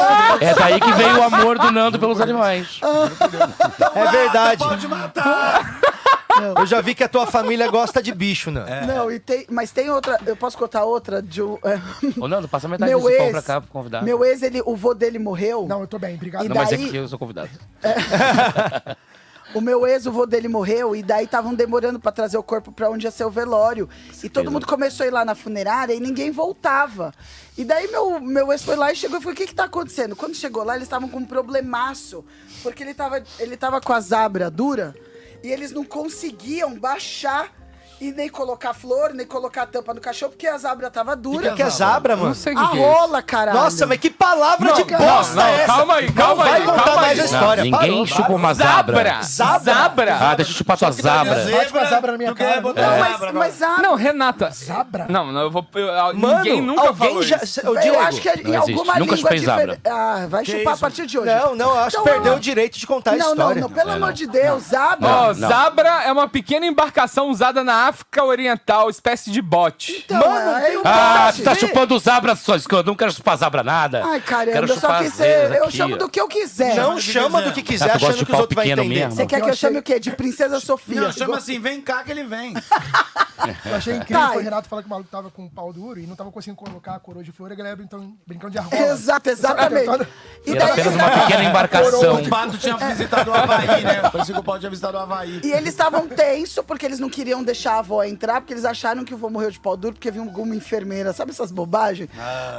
É 0.41 0.53
daí 0.53 0.79
que 0.79 0.91
veio 0.93 1.19
o 1.19 1.23
amor 1.23 1.57
do 1.59 1.71
Nando 1.71 1.97
pelos 1.99 2.19
animais. 2.21 2.79
É 3.95 4.11
verdade. 4.11 4.63
Pode 4.63 4.87
matar! 4.87 5.79
Eu 6.59 6.67
já 6.67 6.81
vi 6.81 6.93
que 6.93 7.03
a 7.03 7.09
tua 7.09 7.25
família 7.25 7.67
gosta 7.67 8.01
de 8.03 8.13
bicho, 8.13 8.51
né? 8.51 8.83
Não, 8.85 9.11
e 9.11 9.19
tem, 9.19 9.47
mas 9.49 9.71
tem 9.71 9.89
outra, 9.89 10.19
eu 10.23 10.35
posso 10.37 10.55
contar 10.55 10.83
outra 10.83 11.19
de 11.19 11.41
um... 11.41 11.57
é, 11.63 11.81
Ô, 12.19 12.27
Nando, 12.27 12.47
passa 12.47 12.67
metade 12.67 12.91
Meu 12.91 12.99
desse 13.01 13.17
pão 13.17 13.25
ex- 13.25 13.31
pra 13.33 13.41
cá 13.41 13.59
pro 13.59 13.71
convidado. 13.71 14.05
Meu 14.05 14.23
ex, 14.23 14.43
ele, 14.43 14.61
o 14.63 14.75
vô 14.75 14.93
dele 14.93 15.17
morreu. 15.17 15.65
Não, 15.67 15.81
eu 15.81 15.87
tô 15.87 15.97
bem, 15.97 16.13
obrigado. 16.13 16.45
E 16.45 16.49
Não, 16.49 16.55
mas 16.55 16.71
é 16.71 16.77
daí- 16.77 16.91
que 16.91 16.95
eu 16.95 17.07
sou 17.07 17.17
convidado. 17.17 17.49
O 19.57 19.61
meu 19.61 19.87
ex, 19.87 20.05
o 20.05 20.11
vô 20.11 20.27
dele 20.27 20.47
morreu, 20.47 20.95
e 20.95 21.01
daí 21.01 21.25
estavam 21.25 21.51
demorando 21.51 21.99
pra 21.99 22.11
trazer 22.11 22.37
o 22.37 22.43
corpo 22.43 22.71
pra 22.71 22.91
onde 22.91 23.07
ia 23.07 23.11
ser 23.11 23.25
o 23.25 23.31
velório. 23.31 23.89
E 24.23 24.29
todo 24.29 24.51
mundo 24.51 24.67
começou 24.67 25.03
a 25.03 25.07
ir 25.07 25.09
lá 25.09 25.25
na 25.25 25.33
funerária 25.33 25.95
e 25.95 25.99
ninguém 25.99 26.29
voltava. 26.29 27.11
E 27.57 27.65
daí 27.65 27.87
meu, 27.87 28.19
meu 28.19 28.51
ex 28.51 28.61
foi 28.61 28.75
lá 28.75 28.91
e 28.91 28.95
chegou 28.95 29.17
e 29.17 29.19
falou: 29.19 29.33
o 29.33 29.35
que 29.35 29.47
que 29.47 29.55
tá 29.55 29.63
acontecendo? 29.63 30.15
Quando 30.15 30.35
chegou 30.35 30.63
lá, 30.63 30.75
eles 30.75 30.85
estavam 30.85 31.09
com 31.09 31.17
um 31.17 31.25
problemaço. 31.25 32.23
Porque 32.61 32.83
ele 32.83 32.93
tava, 32.93 33.23
ele 33.39 33.57
tava 33.57 33.81
com 33.81 33.93
a 33.93 33.99
zabra 33.99 34.51
dura 34.51 34.93
e 35.43 35.51
eles 35.51 35.71
não 35.71 35.83
conseguiam 35.83 36.77
baixar. 36.77 37.51
E 37.99 38.11
nem 38.11 38.29
colocar 38.29 38.75
flor, 38.75 39.11
nem 39.13 39.25
colocar 39.25 39.63
a 39.63 39.65
tampa 39.65 39.91
no 39.91 39.99
cachorro, 39.99 40.31
porque 40.31 40.45
a 40.45 40.55
zabra 40.57 40.91
tava 40.91 41.15
dura. 41.15 41.53
O 41.53 41.55
que 41.55 41.63
é 41.63 41.69
zabra, 41.69 42.15
mano? 42.15 42.27
Não 42.29 42.35
sei 42.35 42.53
o 42.53 42.59
A 42.59 42.65
que, 42.67 42.71
que 42.73 42.77
é 42.77 42.85
rola, 42.93 43.21
caralho. 43.23 43.57
Nossa, 43.57 43.87
mas 43.87 43.99
que 43.99 44.09
palavra 44.11 44.67
Não, 44.69 44.75
de 44.75 44.91
não, 44.91 44.99
bosta 44.99 45.33
não, 45.35 45.43
é 45.43 45.53
essa? 45.55 45.65
calma 45.65 45.95
aí, 45.95 46.11
calma 46.11 46.45
não 46.45 46.53
aí, 46.53 46.61
vai 46.63 46.69
contar 46.71 46.83
calma 46.85 47.01
mais 47.01 47.19
a 47.19 47.25
história. 47.25 47.63
Não, 47.63 47.71
ninguém 47.71 47.91
Parou. 47.91 48.05
chupa 48.05 48.31
uma 48.33 48.53
zabra. 48.53 49.21
Zabra! 49.23 49.63
Zabra! 49.73 50.17
Ah, 50.21 50.35
deixa 50.35 50.51
eu 50.51 50.55
chupar 50.55 50.77
tua 50.77 50.91
zabra. 50.91 51.45
Bate 51.51 51.71
uma 51.73 51.85
zabra 51.85 52.11
na 52.11 52.17
minha 52.19 52.35
cara. 52.35 52.61
Não, 52.61 52.73
zabra 52.73 53.33
mas, 53.33 53.59
mas 53.59 53.61
a... 53.63 53.77
Não, 53.81 53.95
Renata. 53.95 54.51
Zabra? 54.51 55.05
Não, 55.09 55.31
não, 55.31 55.41
eu 55.41 55.49
vou. 55.51 55.65
eu- 55.73 55.87
Mano, 56.17 56.37
ninguém 56.37 56.61
nunca 56.61 56.81
alguém 56.89 57.07
falou 57.07 57.23
já... 57.23 57.37
isso. 57.37 57.61
Eu 57.61 57.75
Diego, 57.79 57.99
acho 57.99 58.21
que 58.21 58.29
é 58.29 58.35
Não 58.35 58.41
em 58.51 58.55
existe. 58.57 58.71
alguma 58.73 58.99
Nunca 58.99 59.15
língua 59.15 59.37
zabra. 59.37 59.41
diferente. 59.75 59.81
Ah, 59.89 60.25
vai 60.29 60.45
chupar 60.45 60.73
a 60.73 60.77
partir 60.77 61.05
de 61.07 61.17
hoje. 61.17 61.33
Não, 61.33 61.55
não, 61.55 61.69
eu 61.71 61.79
acho 61.79 61.95
que 61.95 62.01
Então, 62.03 62.13
perdeu 62.13 62.33
o 62.35 62.39
direito 62.39 62.77
de 62.77 62.85
contar 62.85 63.11
a 63.11 63.15
Não, 63.15 63.25
não, 63.27 63.33
história. 63.33 63.61
não, 63.61 63.69
pelo 63.71 63.89
É, 63.89 63.93
amor 63.93 64.07
não. 64.07 64.13
de 64.13 64.27
Deus, 64.27 64.63
zabra. 64.65 65.07
Ó, 65.09 65.27
não. 65.33 65.49
Zabra 65.49 65.89
é 66.03 66.11
uma 66.11 66.27
pequena 66.29 66.65
embarcação 66.67 67.29
usada 67.29 67.63
na 67.63 67.86
África 67.89 68.23
Oriental, 68.23 68.89
espécie 68.89 69.31
de 69.31 69.41
bote. 69.41 70.03
Então, 70.05 70.19
Mano, 70.19 70.55
aí 70.55 70.65
tem 70.67 70.77
um 70.77 70.81
Ah, 70.85 71.31
tu 71.35 71.43
tá 71.43 71.55
chupando 71.55 71.97
zabra 71.99 72.35
só, 72.35 72.57
que 72.59 72.73
eu 72.75 72.83
não 72.83 72.95
quero 72.95 73.11
chupar 73.11 73.37
zabra 73.37 73.63
nada. 73.63 74.03
Ai, 74.05 74.21
caramba, 74.21 74.51
quero 74.51 74.65
eu 74.67 74.73
só 74.75 74.81
chupar 74.81 75.03
quis 75.03 75.13
as 75.21 75.27
Eu 75.55 75.63
aqui, 75.65 75.77
chamo 75.77 75.95
ó. 75.95 75.97
do 75.97 76.09
que 76.09 76.19
eu 76.19 76.27
quiser. 76.27 76.75
Não 76.75 76.99
chama 76.99 77.41
do 77.41 77.51
que 77.53 77.61
quiser, 77.63 77.85
Ah, 77.85 77.89
tu 77.89 77.99
gosta 77.99 78.05
achando 78.07 78.19
de 78.19 78.25
que 78.25 78.31
os 78.31 78.35
pau 78.35 78.41
outros 78.41 78.55
vão 78.55 78.63
pequeno 78.63 78.81
entender. 78.83 78.99
mesmo? 78.99 79.11
Você 79.15 79.25
quer 79.25 79.41
que 79.41 79.49
eu 79.49 79.55
chame 79.55 79.77
o 79.79 79.83
quê? 79.83 79.99
De 79.99 80.11
Princesa 80.11 80.59
Sofia. 80.59 81.01
Não, 81.01 81.11
chama 81.11 81.37
assim, 81.37 81.59
vem 81.59 81.81
cá 81.81 82.03
que 82.03 82.11
ele 82.11 82.23
vem. 82.23 82.53
Eu 83.65 83.75
achei 83.75 83.95
incrível 83.97 84.19
Tá, 84.19 84.27
foi 84.29 84.41
o 84.41 84.43
Renato 84.43 84.67
falar 84.67 84.81
que 84.81 84.87
o 84.87 84.89
maluco 84.89 85.09
tava 85.11 85.29
com 85.29 85.43
um 85.43 85.49
pau 85.49 85.71
duro 85.71 85.99
e 85.99 86.07
não 86.07 86.15
tava 86.15 86.31
conseguindo 86.31 86.57
colocar 86.57 86.95
a 86.95 86.99
coroa 86.99 87.23
de 87.23 87.31
flor 87.31 87.51
e 87.51 87.53
a 87.53 87.55
galera 87.55 87.79
então, 87.81 88.15
brincando 88.25 88.51
de 88.51 88.57
argola. 88.57 88.81
Exato, 88.81 89.29
exatamente. 89.29 90.07
E 90.45 90.51
Era 90.51 90.59
daí 90.59 90.71
apenas 90.71 90.77
eles 90.93 90.95
uma 90.95 91.09
pequena 91.21 91.43
embarcação. 91.43 92.15
O 92.15 92.29
Pato 92.29 92.57
tinha 92.57 92.75
visitado 92.77 93.29
o 93.31 93.33
Havaí, 93.33 93.83
né? 93.83 94.09
Parecia 94.09 94.33
que 94.33 94.39
o 94.39 94.43
Pato 94.43 94.59
tinha 94.59 94.69
visitado 94.71 94.97
o 94.97 94.99
Havaí. 94.99 95.39
E 95.43 95.51
eles 95.51 95.69
estavam 95.69 96.07
tenso 96.07 96.63
porque 96.63 96.85
eles 96.85 96.99
não 96.99 97.09
queriam 97.09 97.43
deixar 97.43 97.76
a 97.77 97.79
avó 97.79 98.03
entrar, 98.03 98.41
porque 98.41 98.53
eles 98.53 98.65
acharam 98.65 99.03
que 99.05 99.13
o 99.13 99.17
vô 99.17 99.29
morreu 99.29 99.51
de 99.51 99.59
pau 99.59 99.77
duro 99.77 99.93
porque 99.93 100.11
viu 100.11 100.23
alguma 100.23 100.55
enfermeira, 100.55 101.13
sabe 101.13 101.31
essas 101.31 101.51
bobagens? 101.51 102.09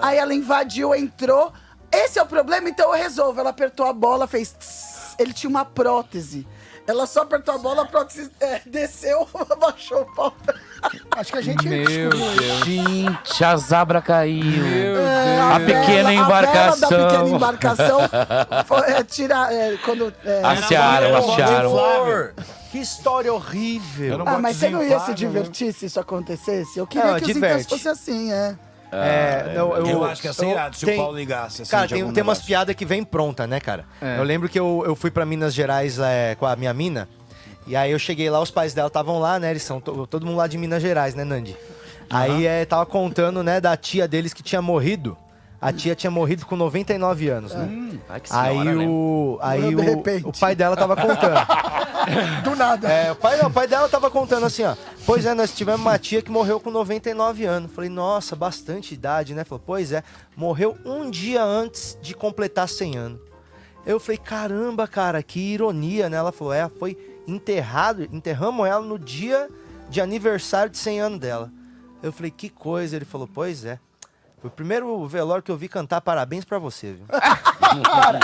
Aí 0.03 0.17
ela 0.19 0.33
invadiu, 0.35 0.95
entrou. 0.95 1.53
Esse 1.93 2.19
é 2.19 2.23
o 2.23 2.27
problema, 2.27 2.69
então 2.69 2.95
eu 2.95 3.01
resolvo. 3.03 3.41
Ela 3.41 3.51
apertou 3.51 3.87
a 3.87 3.93
bola, 3.93 4.27
fez. 4.27 4.53
tss, 4.53 5.17
Ele 5.19 5.33
tinha 5.33 5.49
uma 5.51 5.65
prótese. 5.65 6.47
Ela 6.87 7.07
só 7.07 7.21
apertou 7.21 7.55
a 7.55 7.59
bola, 7.59 7.83
a 7.83 7.85
prótese 7.85 8.31
é, 8.41 8.63
desceu, 8.65 9.29
abaixou 9.51 10.01
o 10.03 10.15
pau. 10.15 10.35
Acho 11.17 11.33
que 11.33 11.39
a 11.39 11.43
gente 11.43 11.69
Meu. 11.69 11.85
Deus. 12.09 12.15
Gente, 12.65 13.45
a 13.45 13.57
zabra 13.59 14.01
caiu. 14.01 14.43
Meu 14.43 14.97
É, 15.03 15.39
A 15.41 15.61
pequena 15.61 15.85
vela- 15.85 15.99
A 15.99 16.01
vela 16.01 16.07
da 16.07 16.15
embarcação. 16.15 16.89
pequena 16.89 17.29
embarcação 17.29 18.01
foi 18.67 18.91
é, 18.91 19.05
tirar. 19.05 19.53
É, 19.53 19.77
quando, 19.85 20.15
é. 20.25 20.41
Flor, 21.69 22.35
Que 22.71 22.79
história 22.79 23.33
horrível. 23.33 24.19
Um 24.19 24.29
Ah, 24.29 24.39
mas 24.39 24.57
você 24.57 24.69
não 24.69 24.83
ia 24.83 24.99
se 25.01 25.09
né? 25.09 25.15
divertir 25.15 25.73
se 25.73 25.87
isso 25.87 25.99
acontecesse? 25.99 26.79
Eu 26.79 26.87
queria 26.87 27.13
Não, 27.13 27.15
que 27.19 27.23
os 27.23 27.33
diverte. 27.33 27.55
encantos 27.65 27.83
fossem 27.83 27.93
assim, 27.93 28.33
é. 28.33 28.57
É, 28.91 29.53
não, 29.55 29.77
eu, 29.77 29.87
Eu 29.87 30.05
acho 30.05 30.21
que 30.23 30.33
ser 30.33 30.45
eu- 30.47 30.51
irado 30.51 30.77
se 30.77 30.85
o 30.85 30.89
tem- 30.89 30.97
Paulo 30.97 31.17
ligasse, 31.17 31.61
assim, 31.63 31.71
Cara, 31.71 31.87
tem, 31.89 32.11
tem 32.13 32.23
umas 32.23 32.41
piadas 32.41 32.75
que 32.75 32.87
vem 32.87 33.05
pronta, 33.05 33.47
né, 33.47 33.61
cara? 33.61 33.85
É. 34.01 34.19
Eu 34.19 34.23
lembro 34.23 34.49
que 34.49 34.59
eu, 34.59 34.83
eu 34.87 34.95
fui 34.97 35.11
pra 35.11 35.27
Minas 35.27 35.53
Gerais 35.53 35.99
é, 35.99 36.35
com 36.37 36.47
a 36.47 36.57
minha 36.57 36.73
mina. 36.73 37.07
E 37.67 37.77
aí 37.77 37.91
eu 37.93 37.99
cheguei 37.99 38.31
lá, 38.31 38.41
os 38.41 38.51
pais 38.51 38.73
dela 38.73 38.89
estavam 38.89 39.19
lá, 39.19 39.39
né? 39.39 39.51
Eles 39.51 39.63
são 39.63 39.79
to- 39.79 40.07
todo 40.07 40.25
mundo 40.25 40.37
lá 40.39 40.47
de 40.47 40.57
Minas 40.57 40.81
Gerais, 40.83 41.15
né, 41.15 41.23
Nandi? 41.23 41.55
Aí 42.09 42.47
é, 42.47 42.65
tava 42.65 42.87
contando, 42.87 43.43
né, 43.43 43.61
da 43.61 43.77
tia 43.77 44.09
deles 44.09 44.33
que 44.33 44.43
tinha 44.43 44.63
morrido. 44.63 45.17
A 45.61 45.73
tia 45.73 45.95
tinha 45.97 46.11
morrido 46.11 46.47
com 46.47 46.55
99 46.55 47.29
anos, 47.29 47.53
né? 47.53 47.99
Ai, 48.09 48.21
que 48.21 48.29
Aí 48.33 48.59
senhora, 48.59 48.75
né? 48.77 48.87
o, 48.87 49.39
aí 49.43 49.75
o, 49.75 50.29
o 50.29 50.33
pai 50.33 50.55
dela 50.55 50.77
tava 50.77 50.95
contando. 50.95 51.35
Do 52.45 52.55
nada. 52.55 52.89
É, 52.89 53.13
o 53.13 53.17
pai, 53.17 53.41
o 53.41 53.51
pai 53.51 53.67
dela 53.67 53.89
tava 53.89 54.09
contando 54.11 54.47
assim, 54.47 54.63
ó. 54.63 54.77
Pois 55.05 55.27
é, 55.27 55.35
nós 55.35 55.53
tivemos 55.55 55.81
uma 55.81 55.99
tia 55.99 56.23
que 56.23 56.31
morreu 56.31 56.61
com 56.61 56.71
99 56.71 57.45
anos. 57.45 57.73
Falei, 57.73 57.91
nossa, 57.91 58.37
bastante 58.37 58.95
idade, 58.95 59.35
né? 59.35 59.45
Falou, 59.45 59.63
pois 59.65 59.91
é, 59.91 60.03
morreu 60.37 60.77
um 60.85 61.11
dia 61.11 61.43
antes 61.43 61.99
de 62.01 62.15
completar 62.15 62.69
100 62.69 62.97
anos. 62.97 63.21
Eu 63.85 63.99
falei, 63.99 64.19
caramba, 64.19 64.87
cara, 64.87 65.23
que 65.23 65.41
ironia, 65.41 66.09
né? 66.09 66.17
Ela 66.17 66.31
falou, 66.31 66.53
é, 66.53 66.69
foi 66.69 66.97
enterrado, 67.27 68.05
enterramos 68.13 68.67
ela 68.67 68.85
no 68.85 68.99
dia 68.99 69.49
de 69.91 70.01
aniversário 70.01 70.71
de 70.71 70.79
100 70.79 71.01
anos 71.01 71.19
dela. 71.19 71.51
Eu 72.03 72.13
falei, 72.13 72.31
que 72.31 72.49
coisa. 72.49 72.95
Ele 72.95 73.05
falou, 73.05 73.29
pois 73.33 73.65
é. 73.65 73.79
Foi 74.41 74.49
o 74.49 74.53
primeiro 74.53 75.07
velório 75.09 75.43
que 75.43 75.51
eu 75.51 75.57
vi 75.57 75.69
cantar 75.69 76.01
parabéns 76.01 76.45
pra 76.45 76.59
você, 76.59 76.93
viu? 76.93 77.07
Cara, 77.85 78.21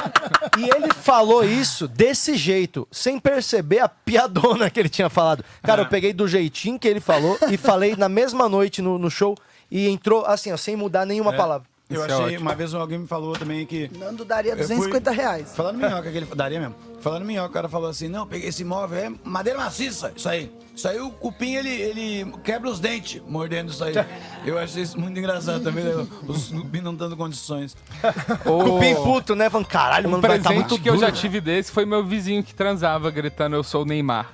e 0.56 0.64
ele 0.64 0.92
falou 0.94 1.44
isso 1.44 1.88
desse 1.88 2.36
jeito, 2.36 2.86
sem 2.90 3.18
perceber 3.18 3.80
a 3.80 3.88
piadona 3.88 4.70
que 4.70 4.78
ele 4.78 4.88
tinha 4.88 5.10
falado. 5.10 5.44
Cara, 5.62 5.82
eu 5.82 5.86
peguei 5.86 6.12
do 6.12 6.28
jeitinho 6.28 6.78
que 6.78 6.86
ele 6.86 7.00
falou 7.00 7.36
e 7.50 7.56
falei 7.56 7.96
na 7.96 8.08
mesma 8.08 8.48
noite 8.48 8.80
no, 8.80 8.96
no 8.98 9.10
show 9.10 9.36
e 9.70 9.88
entrou 9.88 10.24
assim, 10.24 10.52
ó, 10.52 10.56
sem 10.56 10.76
mudar 10.76 11.04
nenhuma 11.04 11.32
palavra. 11.32 11.66
Eu 11.90 12.00
Isso 12.00 12.10
é 12.10 12.14
achei, 12.14 12.24
ótimo. 12.26 12.40
uma 12.40 12.54
vez 12.54 12.72
alguém 12.74 12.98
me 13.00 13.06
falou 13.06 13.34
também 13.34 13.66
que. 13.66 13.90
Nando 13.98 14.24
daria 14.24 14.52
Eu 14.52 14.56
fui- 14.56 14.68
250 14.68 15.10
reais. 15.10 15.52
Falando 15.54 15.76
minhoca, 15.76 16.10
que 16.10 16.16
ele 16.16 16.26
daria 16.34 16.58
mesmo. 16.58 16.74
Falando 17.00 17.26
minhoca, 17.26 17.50
o 17.50 17.52
cara 17.52 17.68
falou 17.68 17.90
assim: 17.90 18.08
não, 18.08 18.26
peguei 18.26 18.48
esse 18.48 18.64
móvel, 18.64 18.98
é 18.98 19.12
madeira 19.22 19.58
maciça, 19.58 20.10
isso 20.16 20.26
aí. 20.26 20.50
Isso 20.74 20.88
aí 20.88 20.98
o 21.00 21.10
cupim 21.10 21.54
ele, 21.54 21.70
ele 21.70 22.32
quebra 22.42 22.68
os 22.68 22.80
dentes 22.80 23.22
mordendo 23.26 23.70
isso 23.70 23.84
aí. 23.84 23.94
Eu 24.44 24.58
achei 24.58 24.82
isso 24.82 24.98
muito 24.98 25.18
engraçado 25.18 25.62
também, 25.62 25.84
né? 25.84 26.06
os 26.26 26.48
cupim 26.50 26.80
não 26.80 26.94
dando 26.94 27.16
condições. 27.16 27.76
Cupim 28.42 28.94
puto, 28.96 29.34
né? 29.34 29.48
Falando, 29.48 29.66
caralho, 29.66 30.08
Um 30.08 30.10
mano, 30.12 30.22
vai 30.22 30.32
presente 30.32 30.48
tá 30.48 30.52
muito 30.54 30.78
que 30.82 30.88
eu 30.88 30.94
duro. 30.94 31.06
já 31.06 31.12
tive 31.12 31.40
desse 31.40 31.70
foi 31.72 31.86
meu 31.86 32.04
vizinho 32.04 32.42
que 32.42 32.54
transava 32.54 33.10
gritando 33.10 33.54
eu 33.56 33.62
sou 33.62 33.82
o 33.82 33.84
Neymar. 33.84 34.30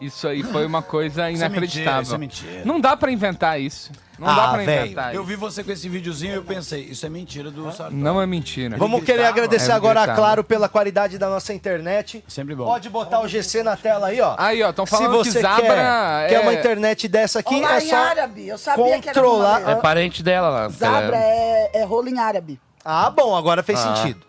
Isso 0.00 0.26
aí 0.26 0.42
foi 0.42 0.66
uma 0.66 0.82
coisa 0.82 1.30
Isso 1.30 1.42
é 1.42 1.46
inacreditável. 1.46 2.18
mentira, 2.18 2.32
isso 2.32 2.44
é 2.46 2.48
mentira. 2.48 2.64
Não 2.64 2.80
dá 2.80 2.96
pra 2.96 3.12
inventar 3.12 3.60
isso. 3.60 3.92
Não 4.18 4.26
dá 4.26 4.44
Ah, 4.44 4.48
pra 4.54 4.62
velho. 4.64 4.84
inventar 4.86 5.14
Eu 5.14 5.20
isso. 5.22 5.28
vi 5.28 5.36
você 5.36 5.64
com 5.64 5.72
esse 5.72 5.88
videozinho 5.88 6.32
e 6.32 6.36
eu 6.36 6.44
pensei, 6.44 6.80
isso 6.82 7.04
é 7.04 7.08
mentira 7.08 7.50
do 7.50 7.64
Sartori. 7.72 7.94
Não 7.94 8.20
é 8.20 8.26
mentira. 8.26 8.76
Vamos 8.76 9.02
querer 9.04 9.24
agradecer 9.24 9.70
É, 9.72 9.74
agora, 9.74 10.00
gritava. 10.00 10.18
claro, 10.18 10.44
pela 10.44 10.68
qualidade 10.68 11.18
da 11.18 11.28
nossa 11.28 11.52
internet. 11.52 12.22
Sempre 12.28 12.54
bom. 12.54 12.64
Pode 12.64 12.88
botar 12.88 13.20
o 13.20 13.28
GC 13.28 13.62
na 13.62 13.76
tela 13.76 14.08
aí, 14.08 14.20
ó. 14.20 14.34
Aí, 14.38 14.62
ó, 14.62 14.70
estão 14.70 14.86
Se 14.86 14.90
falando 14.92 15.22
que 15.22 15.30
você 15.30 15.40
Zabra 15.40 15.62
quer, 15.66 16.28
quer 16.28 16.34
é... 16.34 16.40
uma 16.40 16.54
internet 16.54 17.08
dessa 17.08 17.40
aqui, 17.40 17.56
Olá 17.56 17.74
é 17.76 17.84
em 17.84 17.88
só 17.90 17.96
árabe. 17.96 18.48
Eu 18.48 18.58
sabia 18.58 19.00
que 19.00 19.08
era 19.08 19.20
controlar. 19.20 19.68
É 19.70 19.74
parente 19.76 20.22
dela 20.22 20.48
lá. 20.48 20.68
Zabra 20.68 21.16
é, 21.16 21.70
é 21.74 21.84
rolo 21.84 22.08
em 22.08 22.18
árabe. 22.18 22.60
Ah, 22.84 23.10
bom, 23.10 23.34
agora 23.34 23.62
fez 23.62 23.78
Ah. 23.80 23.96
sentido. 23.96 24.20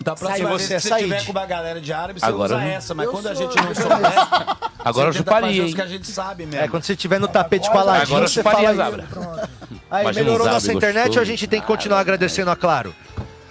Da 0.00 0.14
próxima 0.14 0.36
Se 0.36 0.44
vez 0.44 0.62
você 0.62 0.74
que 0.76 0.80
você 0.80 0.94
tiver 1.02 1.16
Said. 1.16 1.26
com 1.26 1.32
uma 1.32 1.46
galera 1.46 1.80
de 1.80 1.92
árabe, 1.92 2.20
você 2.20 2.26
Agora 2.26 2.54
usa 2.56 2.64
eu- 2.64 2.70
essa. 2.70 2.94
Mas 2.94 3.06
Eu 3.06 3.12
quando 3.12 3.26
a 3.26 3.34
sou- 3.34 3.50
gente 3.50 3.62
não 3.64 3.74
souber, 3.74 4.12
Agora 4.84 5.08
eu 5.08 5.12
você 5.12 5.18
tenta 5.18 5.30
fazer 5.30 5.46
chuparia, 5.46 5.64
os 5.64 5.74
que 5.74 5.80
a 5.80 5.84
hein? 5.84 5.90
gente 5.90 6.06
sabe 6.06 6.46
mesmo. 6.46 6.64
É, 6.64 6.68
quando 6.68 6.84
você 6.84 6.92
estiver 6.92 7.18
no 7.18 7.28
tapete 7.28 7.68
com 7.70 7.78
a 7.78 7.82
Ladinho, 7.82 8.02
Agora 8.06 8.24
eu 8.24 8.28
você 8.28 8.42
fala 8.42 8.58
chuparia, 8.60 8.70
aí. 8.70 8.76
Zabra. 8.76 9.04
Aí, 9.90 10.02
Imagina 10.02 10.24
melhorou 10.24 10.46
um 10.46 10.50
nossa 10.50 10.60
Zabra 10.66 10.76
internet 10.76 10.96
ou 10.98 11.04
a 11.04 11.08
gostoso. 11.08 11.24
gente 11.26 11.46
tem 11.46 11.60
que 11.60 11.66
continuar 11.66 12.00
agradecendo 12.00 12.50
a 12.50 12.56
Claro? 12.56 12.94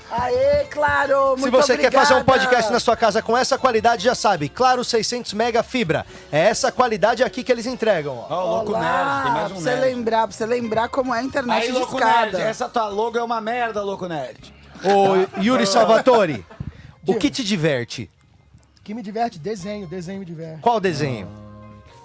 Aê, 0.10 0.64
claro, 0.72 1.32
muito 1.38 1.44
Se 1.44 1.50
você 1.50 1.78
quer 1.78 1.92
fazer 1.92 2.14
um 2.14 2.24
podcast 2.24 2.72
na 2.72 2.80
sua 2.80 2.96
casa 2.96 3.22
com 3.22 3.38
essa 3.38 3.58
qualidade, 3.58 4.06
já 4.06 4.16
sabe, 4.16 4.48
Claro 4.48 4.82
600 4.84 5.34
mega 5.34 5.62
fibra. 5.62 6.06
É 6.32 6.48
essa 6.48 6.72
qualidade 6.72 7.24
aqui 7.24 7.44
que 7.44 7.52
eles 7.52 7.66
entregam, 7.66 8.18
ó. 8.18 8.26
Ó, 8.34 8.46
o 8.46 8.50
Louco 8.56 8.70
Olá, 8.72 8.80
Nerd, 8.80 9.24
tem 9.24 9.32
mais 9.34 9.48
pra 9.50 9.58
um 9.58 9.62
você 9.62 9.70
nerd. 9.76 9.82
lembrar, 9.82 10.28
pra 10.28 10.38
você 10.38 10.46
lembrar 10.46 10.88
como 10.88 11.14
é 11.14 11.20
a 11.20 11.24
internet 11.24 11.62
Aí, 11.62 11.68
de 11.68 11.78
Louco 11.78 11.98
escada. 11.98 12.38
Nerd, 12.38 12.42
essa 12.50 12.70
tua 12.70 12.88
logo 12.88 13.18
é 13.18 13.22
uma 13.24 13.42
merda, 13.42 13.82
Louco 13.84 14.08
Nerd. 14.08 14.56
Ô, 14.84 15.42
Yuri 15.42 15.66
Salvatore, 15.66 16.46
o 17.06 17.16
que 17.16 17.30
te 17.30 17.44
diverte? 17.44 18.10
O 18.80 18.84
que 18.84 18.94
me 18.94 19.02
diverte? 19.02 19.40
Desenho, 19.40 19.88
desenho 19.88 20.20
me 20.20 20.26
diverte. 20.26 20.62
Qual 20.62 20.80
desenho? 20.80 21.28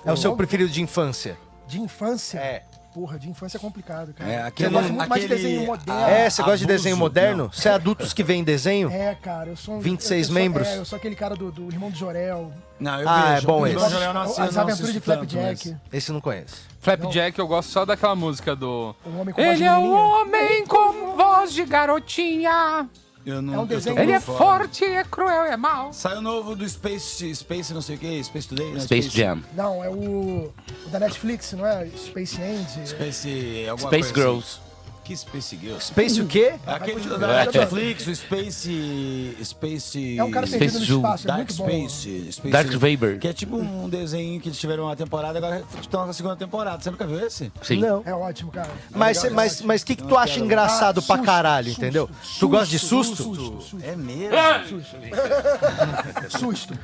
É 0.04 0.12
o 0.12 0.16
seu 0.16 0.34
preferido 0.36 0.70
de 0.70 0.82
infância? 0.82 1.36
De 1.68 1.80
infância? 1.80 2.38
É. 2.38 2.64
Porra, 2.94 3.18
de 3.18 3.30
infância 3.30 3.56
é 3.56 3.60
complicado, 3.60 4.12
cara. 4.12 4.30
É, 4.30 4.42
eu 4.42 4.46
aquele- 4.46 4.68
gosto 4.68 4.92
muito 4.92 5.08
mais 5.08 5.20
de 5.22 5.26
aquele- 5.26 5.42
desenho 5.42 5.66
moderno. 5.66 6.02
É, 6.02 6.28
você 6.28 6.42
gosta 6.42 6.58
de 6.58 6.64
abuso, 6.64 6.76
desenho 6.76 6.96
moderno? 6.98 7.50
Você 7.50 7.68
é 7.68 7.72
adultos 7.72 8.12
que 8.12 8.22
veem 8.22 8.44
desenho? 8.44 8.90
É, 8.90 9.14
cara, 9.14 9.48
eu 9.48 9.56
sou 9.56 9.76
um. 9.76 9.80
26 9.80 10.10
eu, 10.12 10.18
eu 10.20 10.24
sou- 10.26 10.34
membros? 10.34 10.68
É, 10.68 10.76
eu 10.78 10.84
sou 10.84 10.96
aquele 10.98 11.16
cara 11.16 11.34
do, 11.34 11.50
do 11.50 11.68
Irmão 11.72 11.90
do 11.90 11.96
Jorel. 11.96 12.52
Não, 12.78 13.00
eu 13.00 13.08
Ah, 13.08 13.34
vejo. 13.34 13.44
é 13.44 13.46
bom 13.46 13.60
o 13.62 13.66
esse. 13.66 13.76
Irmão 13.76 13.90
Jorel 13.90 14.12
não 14.12 14.20
As 14.22 14.30
assina, 14.32 14.44
não 14.52 14.60
Aventuras 14.62 14.76
de 14.76 14.82
assisto 14.98 15.00
tanto, 15.10 15.30
Flapjack. 15.32 15.68
mas- 15.70 15.76
Esse 15.92 16.10
eu 16.10 16.14
não 16.14 16.20
conheço. 16.20 16.56
Flapjack, 16.80 17.38
eu 17.38 17.46
gosto 17.46 17.70
só 17.70 17.84
daquela 17.86 18.14
música 18.14 18.54
do... 18.54 18.94
O 19.06 19.18
Homem 19.20 19.32
com 19.32 19.42
Voz 19.42 19.56
de 19.56 19.64
Ele 19.64 19.64
é 19.64 19.72
um 19.72 19.76
Menininha. 19.82 19.98
homem 20.02 20.66
com 20.66 21.16
voz 21.16 21.52
de 21.54 21.64
garotinha. 21.64 22.88
Eu 23.24 23.40
não, 23.40 23.54
É 23.54 23.58
um 23.60 23.66
desenho 23.66 23.98
Ele 23.98 24.12
é 24.12 24.20
fora. 24.20 24.38
forte, 24.64 24.84
é 24.84 25.04
cruel, 25.04 25.44
é 25.44 25.56
mau. 25.56 25.92
Saiu 25.92 26.20
novo 26.20 26.56
do 26.56 26.68
Space, 26.68 27.34
Space 27.34 27.72
não 27.72 27.80
sei 27.80 27.96
o 27.96 27.98
que, 27.98 28.24
Space 28.24 28.48
Today? 28.48 28.72
Não, 28.72 28.80
Space 28.80 29.08
Jam. 29.10 29.42
Não, 29.54 29.84
é 29.84 29.88
o, 29.88 29.94
o 30.86 30.88
da 30.90 30.98
Netflix, 30.98 31.52
não 31.52 31.66
é? 31.66 31.86
Space 31.96 32.40
End. 32.40 32.88
Space 32.88 33.66
alguma 33.68 33.88
Space 33.90 34.12
coisa 34.12 34.28
Girls. 34.28 34.48
Assim. 34.54 34.61
Que 35.04 35.16
Space 35.16 35.56
Girls? 35.60 35.86
Space 35.86 36.20
o 36.20 36.26
quê? 36.26 36.54
Aquele 36.64 37.00
da 37.18 37.40
É. 37.42 37.44
Netflix, 37.46 38.06
o 38.06 38.14
Space... 38.14 39.36
Space... 39.42 40.16
É 40.18 40.22
um 40.22 40.30
cara 40.30 40.46
Space 40.46 40.58
perdido 40.60 40.78
no 40.80 40.84
Zoo. 40.86 40.96
espaço, 40.98 41.24
é 41.24 41.26
Dark 41.26 41.38
muito 41.40 41.54
bom. 41.56 41.64
Space, 41.88 42.32
Space 42.32 42.50
Dark 42.52 42.70
Vader. 42.72 43.18
Que 43.18 43.28
é 43.28 43.32
tipo 43.32 43.56
um 43.56 43.88
desenho 43.88 44.40
que 44.40 44.48
eles 44.48 44.58
tiveram 44.60 44.84
uma 44.84 44.94
temporada, 44.94 45.38
agora 45.38 45.64
estão 45.80 46.06
na 46.06 46.12
segunda 46.12 46.36
temporada. 46.36 46.80
Você 46.82 46.90
nunca 46.90 47.04
viu 47.06 47.26
esse? 47.26 47.50
Sim. 47.62 47.78
Não. 47.80 48.02
É 48.06 48.14
ótimo, 48.14 48.52
cara. 48.52 48.70
Mas 48.90 49.28
mas 49.32 49.60
eu 49.60 49.66
mas 49.66 49.82
o 49.82 49.86
que, 49.86 49.96
que 49.96 50.04
tu 50.04 50.16
acha 50.16 50.38
engraçado 50.38 51.00
Ah, 51.00 51.02
pra 51.02 51.18
caralho, 51.24 51.66
susto, 51.68 51.80
entendeu? 51.82 52.06
tu 52.06 52.14
susto, 52.22 52.48
gosta 52.48 52.66
de 52.66 52.78
susto, 52.78 53.16
susto? 53.16 53.34
susto, 53.34 53.60
susto. 53.62 53.78
É 53.84 53.96
mesmo? 53.96 54.36
Susto. 56.28 56.78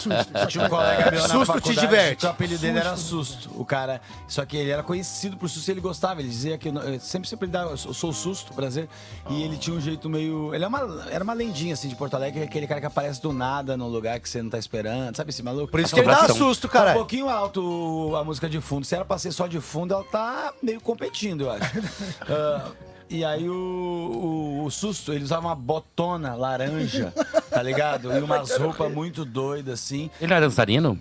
Susto. 0.00 0.46
Tinha 0.48 0.64
um 0.64 0.68
colega 0.68 1.10
meu 1.10 1.22
na 1.22 1.28
Susto 1.28 1.60
te 1.60 1.74
diverte. 1.74 2.26
o 2.26 2.28
apelido 2.28 2.60
dele 2.60 2.78
era 2.78 2.96
Susto. 2.96 3.50
O 3.56 3.64
cara, 3.64 4.00
só 4.28 4.44
que 4.44 4.56
ele 4.56 4.70
era 4.70 4.82
conhecido 4.82 5.36
por 5.36 5.48
susto 5.48 5.68
e 5.68 5.72
ele 5.72 5.80
gostava. 5.80 6.20
Ele 6.20 6.28
dizia 6.28 6.56
que 6.58 6.68
eu 6.68 7.00
sempre 7.00 7.28
sempre 7.32 7.48
dava, 7.48 7.70
eu 7.70 7.76
sou 7.76 8.10
o 8.10 8.12
Susto, 8.12 8.52
prazer. 8.52 8.88
E 9.30 9.42
ele 9.42 9.56
tinha 9.56 9.74
um 9.74 9.80
jeito 9.80 10.08
meio, 10.08 10.54
ele 10.54 10.64
é 10.64 10.68
uma, 10.68 11.06
era 11.10 11.24
uma 11.24 11.32
lendinha 11.32 11.74
assim 11.74 11.88
de 11.88 11.96
Porto 11.96 12.14
Alegre, 12.14 12.42
aquele 12.42 12.66
cara 12.66 12.80
que 12.80 12.86
aparece 12.86 13.20
do 13.20 13.32
nada 13.32 13.76
num 13.76 13.88
lugar 13.88 14.20
que 14.20 14.28
você 14.28 14.42
não 14.42 14.50
tá 14.50 14.58
esperando, 14.58 15.16
sabe 15.16 15.30
esse 15.30 15.42
maluco? 15.42 15.70
Por 15.70 15.80
isso 15.80 15.94
que 15.94 16.00
ele 16.00 16.08
dá 16.08 16.28
susto, 16.28 16.68
Tá 16.68 16.90
um 16.90 16.94
pouquinho 16.94 17.28
alto 17.28 18.14
a 18.16 18.24
música 18.24 18.48
de 18.48 18.60
fundo. 18.60 18.84
Se 18.86 18.94
era 18.94 19.04
pra 19.04 19.18
ser 19.18 19.32
só 19.32 19.46
de 19.46 19.60
fundo, 19.60 19.94
ela 19.94 20.04
tá 20.04 20.52
meio 20.62 20.80
competindo, 20.80 21.42
eu 21.42 21.50
acho. 21.50 21.72
Ah, 22.28 22.70
e 23.10 23.24
aí 23.24 23.48
o, 23.48 23.52
o, 23.54 24.64
o 24.64 24.70
susto, 24.70 25.12
ele 25.12 25.24
usava 25.24 25.48
uma 25.48 25.54
botona 25.54 26.34
laranja, 26.34 27.12
tá 27.50 27.62
ligado? 27.62 28.12
E 28.12 28.20
umas 28.20 28.56
roupas 28.56 28.90
muito 28.90 29.24
doidas, 29.24 29.80
assim. 29.80 30.10
Ele 30.20 30.30
não 30.30 30.36
é 30.36 30.40
dançarino? 30.40 30.98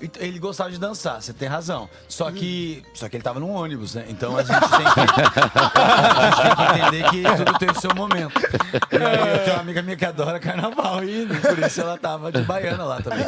E 0.00 0.10
Ele 0.18 0.38
gostava 0.38 0.70
de 0.70 0.78
dançar, 0.78 1.20
você 1.20 1.32
tem 1.32 1.48
razão. 1.48 1.88
Só 2.08 2.30
que. 2.30 2.82
Só 2.94 3.08
que 3.08 3.16
ele 3.16 3.22
tava 3.22 3.40
num 3.40 3.50
ônibus, 3.50 3.94
né? 3.94 4.06
Então 4.08 4.36
a 4.36 4.42
gente 4.42 4.60
tem 4.60 4.68
que. 4.68 5.00
a 5.78 6.24
gente 6.24 6.42
tem 6.42 6.56
que 6.56 6.62
entender 6.62 7.10
que 7.10 7.44
tudo 7.44 7.58
tem 7.58 7.70
o 7.70 7.80
seu 7.80 7.94
momento. 7.94 8.40
E 8.92 8.96
aí 8.96 9.32
eu 9.32 9.38
tenho 9.44 9.56
uma 9.56 9.60
amiga 9.62 9.82
minha 9.82 9.96
que 9.96 10.04
adora 10.04 10.38
carnaval 10.38 11.04
e 11.04 11.26
por 11.26 11.58
isso 11.58 11.80
ela 11.80 11.98
tava 11.98 12.30
de 12.30 12.42
baiana 12.42 12.84
lá 12.84 13.00
também. 13.00 13.24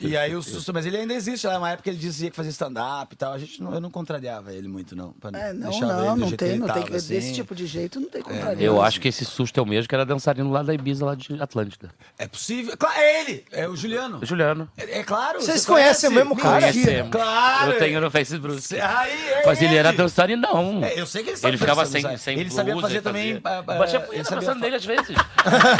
E 0.00 0.16
aí 0.16 0.34
o 0.34 0.42
susto, 0.42 0.72
mas 0.72 0.86
ele 0.86 0.96
ainda 0.96 1.14
existe. 1.14 1.46
Lá 1.46 1.58
uma 1.58 1.70
época 1.70 1.88
ele 1.88 1.98
dizia 1.98 2.30
que 2.30 2.36
fazia 2.36 2.50
stand-up 2.50 3.14
e 3.14 3.16
tal. 3.16 3.32
A 3.32 3.38
gente 3.38 3.62
não, 3.62 3.74
eu 3.74 3.80
não 3.80 3.90
contrariava 3.90 4.52
ele 4.52 4.68
muito, 4.68 4.96
não. 4.96 5.12
pra 5.12 5.30
É, 5.38 5.52
não, 5.52 5.70
não, 5.70 6.16
não 6.16 6.30
tem, 6.32 6.58
não 6.58 6.66
tem 6.66 6.74
tava, 6.74 6.86
que 6.86 6.96
assim. 6.96 7.14
desse 7.14 7.32
tipo 7.34 7.54
de 7.54 7.66
jeito, 7.66 8.00
não 8.00 8.08
tem 8.08 8.22
contrariando. 8.22 8.62
Eu 8.62 8.82
acho 8.82 9.00
que 9.00 9.08
esse 9.08 9.24
susto 9.24 9.58
é 9.58 9.62
o 9.62 9.66
mesmo 9.66 9.88
que 9.88 9.94
era 9.94 10.04
dançarino 10.04 10.50
lá 10.50 10.62
da 10.62 10.74
Ibiza, 10.74 11.04
lá 11.04 11.14
de 11.14 11.40
Atlântida. 11.40 11.90
É 12.18 12.26
possível. 12.26 12.76
Claro, 12.76 12.98
é 12.98 13.20
ele! 13.20 13.44
É 13.52 13.68
o 13.68 13.76
Juliano. 13.76 14.20
Juliano. 14.22 14.68
É, 14.76 15.00
é 15.00 15.02
claro. 15.02 15.40
Vocês 15.40 15.60
você 15.60 15.66
conhecem 15.82 16.10
o 16.10 16.12
mesmo 16.12 16.36
cara? 16.36 16.60
Conhecemos. 16.72 17.10
Claro. 17.10 17.72
Eu 17.72 17.78
tenho 17.78 18.00
no 18.00 18.10
Facebook. 18.10 18.58
Aí, 18.74 19.30
é 19.30 19.42
Mas 19.46 19.62
ele 19.62 19.76
era 19.76 19.92
dançarino, 19.92 20.42
não. 20.42 20.84
É, 20.84 20.98
eu 21.00 21.06
sei 21.06 21.22
que 21.22 21.30
ele 21.30 21.36
sabe 21.36 21.50
Ele 21.52 21.58
ficava 21.58 21.80
fazer, 21.82 22.00
sem, 22.02 22.16
sem 22.16 22.38
Ele 22.38 22.50
sabia 22.50 22.72
blusa, 22.72 22.86
fazer 22.88 22.94
ele 22.98 23.02
também, 23.04 23.40
fazia- 23.40 23.58
ah, 23.58 23.58
ah, 23.58 23.78
Batia 23.78 23.96
ele 23.98 24.06
punheta 24.06 24.24
sabia 24.28 24.40
dançando 24.40 24.58
fa- 24.58 24.64
nele 24.64 24.76
às 24.76 24.84
vezes. 24.84 25.16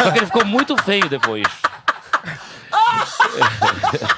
Só 0.02 0.10
que 0.12 0.18
ele 0.18 0.26
ficou 0.26 0.44
muito 0.44 0.76
feio 0.82 1.08
depois. 1.08 1.46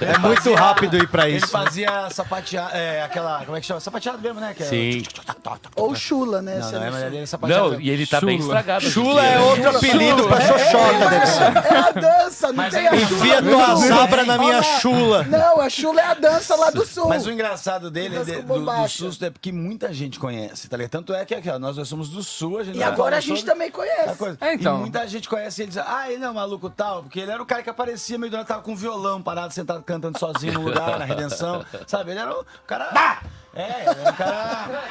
É 0.00 0.18
muito 0.18 0.54
rápido 0.54 0.96
ir 0.96 1.08
pra 1.08 1.28
Ele 1.28 1.38
isso. 1.38 1.48
fazia 1.48 2.08
sapateado, 2.10 2.74
é, 2.74 3.02
aquela, 3.02 3.44
como 3.44 3.56
é 3.56 3.60
que 3.60 3.66
chama? 3.66 3.80
Sapateado 3.80 4.18
mesmo, 4.18 4.40
né? 4.40 4.54
Que 4.56 4.62
é- 4.62 4.66
Sim. 4.66 5.02
Ou 5.76 5.94
chula, 5.94 6.40
né? 6.42 6.58
Não, 6.58 6.70
não, 6.72 6.82
é, 6.82 6.90
mas 6.90 7.02
ele 7.02 7.18
é 7.18 7.26
sapateado. 7.26 7.72
Não, 7.72 7.80
e 7.80 7.90
ele 7.90 8.06
tá 8.06 8.20
bem 8.20 8.38
Chula. 8.40 8.54
estragado. 8.60 8.78
hoje 8.86 8.88
em 8.88 8.92
Chula 8.92 9.26
é 9.26 9.38
outro 9.40 9.76
apelido 9.76 10.28
pra 10.28 10.40
xoxota, 10.40 11.08
deve 11.10 11.26
ser. 11.26 11.42
É 11.74 11.78
a 11.78 11.90
dança, 11.92 12.46
não 12.48 12.54
Mas 12.54 12.74
tem 12.74 12.86
é- 12.86 12.88
a 12.88 12.96
Enfia 12.96 13.38
chula. 13.38 13.42
tua 13.42 13.66
do 13.74 13.78
sul. 13.80 13.88
zabra 13.88 14.24
na 14.24 14.38
minha 14.38 14.62
chula. 14.62 15.22
Não, 15.24 15.60
a 15.60 15.68
chula 15.70 16.00
é 16.00 16.04
a 16.06 16.14
dança 16.14 16.54
lá 16.56 16.70
do 16.70 16.86
sul. 16.86 17.08
Mas 17.08 17.26
o 17.26 17.30
engraçado 17.30 17.90
dele, 17.90 18.18
do, 18.18 18.60
do 18.60 18.88
susto, 18.88 19.24
é 19.24 19.30
porque 19.30 19.52
muita 19.52 19.92
gente 19.92 20.18
conhece, 20.18 20.68
tá 20.68 20.76
ligado? 20.76 20.90
Tanto 20.90 21.14
é 21.14 21.24
que 21.24 21.34
aqui, 21.34 21.50
ó, 21.50 21.58
nós 21.58 21.76
dois 21.76 21.88
somos 21.88 22.08
do 22.08 22.22
sul, 22.22 22.58
a 22.58 22.64
gente 22.64 22.76
E 22.76 22.78
vai 22.80 22.88
agora 22.88 23.16
a 23.16 23.20
gente 23.20 23.44
também 23.44 23.70
conhece. 23.70 24.16
coisa. 24.16 24.36
É, 24.40 24.54
então. 24.54 24.76
E 24.76 24.80
muita 24.80 25.06
gente 25.06 25.28
conhece 25.28 25.62
ele 25.62 25.68
e 25.70 25.74
diz, 25.74 25.82
ah, 25.84 26.10
ele 26.10 26.24
é 26.24 26.30
um 26.30 26.34
maluco 26.34 26.68
tal, 26.70 27.02
porque 27.02 27.20
ele 27.20 27.30
era 27.30 27.42
o 27.42 27.46
cara 27.46 27.62
que 27.62 27.70
aparecia 27.70 28.18
meio 28.18 28.30
do 28.30 28.37
nada, 28.38 28.48
tava 28.48 28.62
com 28.62 28.74
violão, 28.76 29.22
parado, 29.22 29.52
sentado, 29.52 29.82
cantando 29.82 30.18
sozinho 30.18 30.54
no 30.54 30.62
lugar, 30.62 30.98
na 30.98 31.04
redenção, 31.04 31.64
sabe? 31.86 32.10
Ele 32.12 32.20
era 32.20 32.32
o 32.40 32.44
cara... 32.66 33.20
É, 33.54 33.80
ele 33.80 34.00
era 34.00 34.10
um 34.10 34.14
cara... 34.14 34.82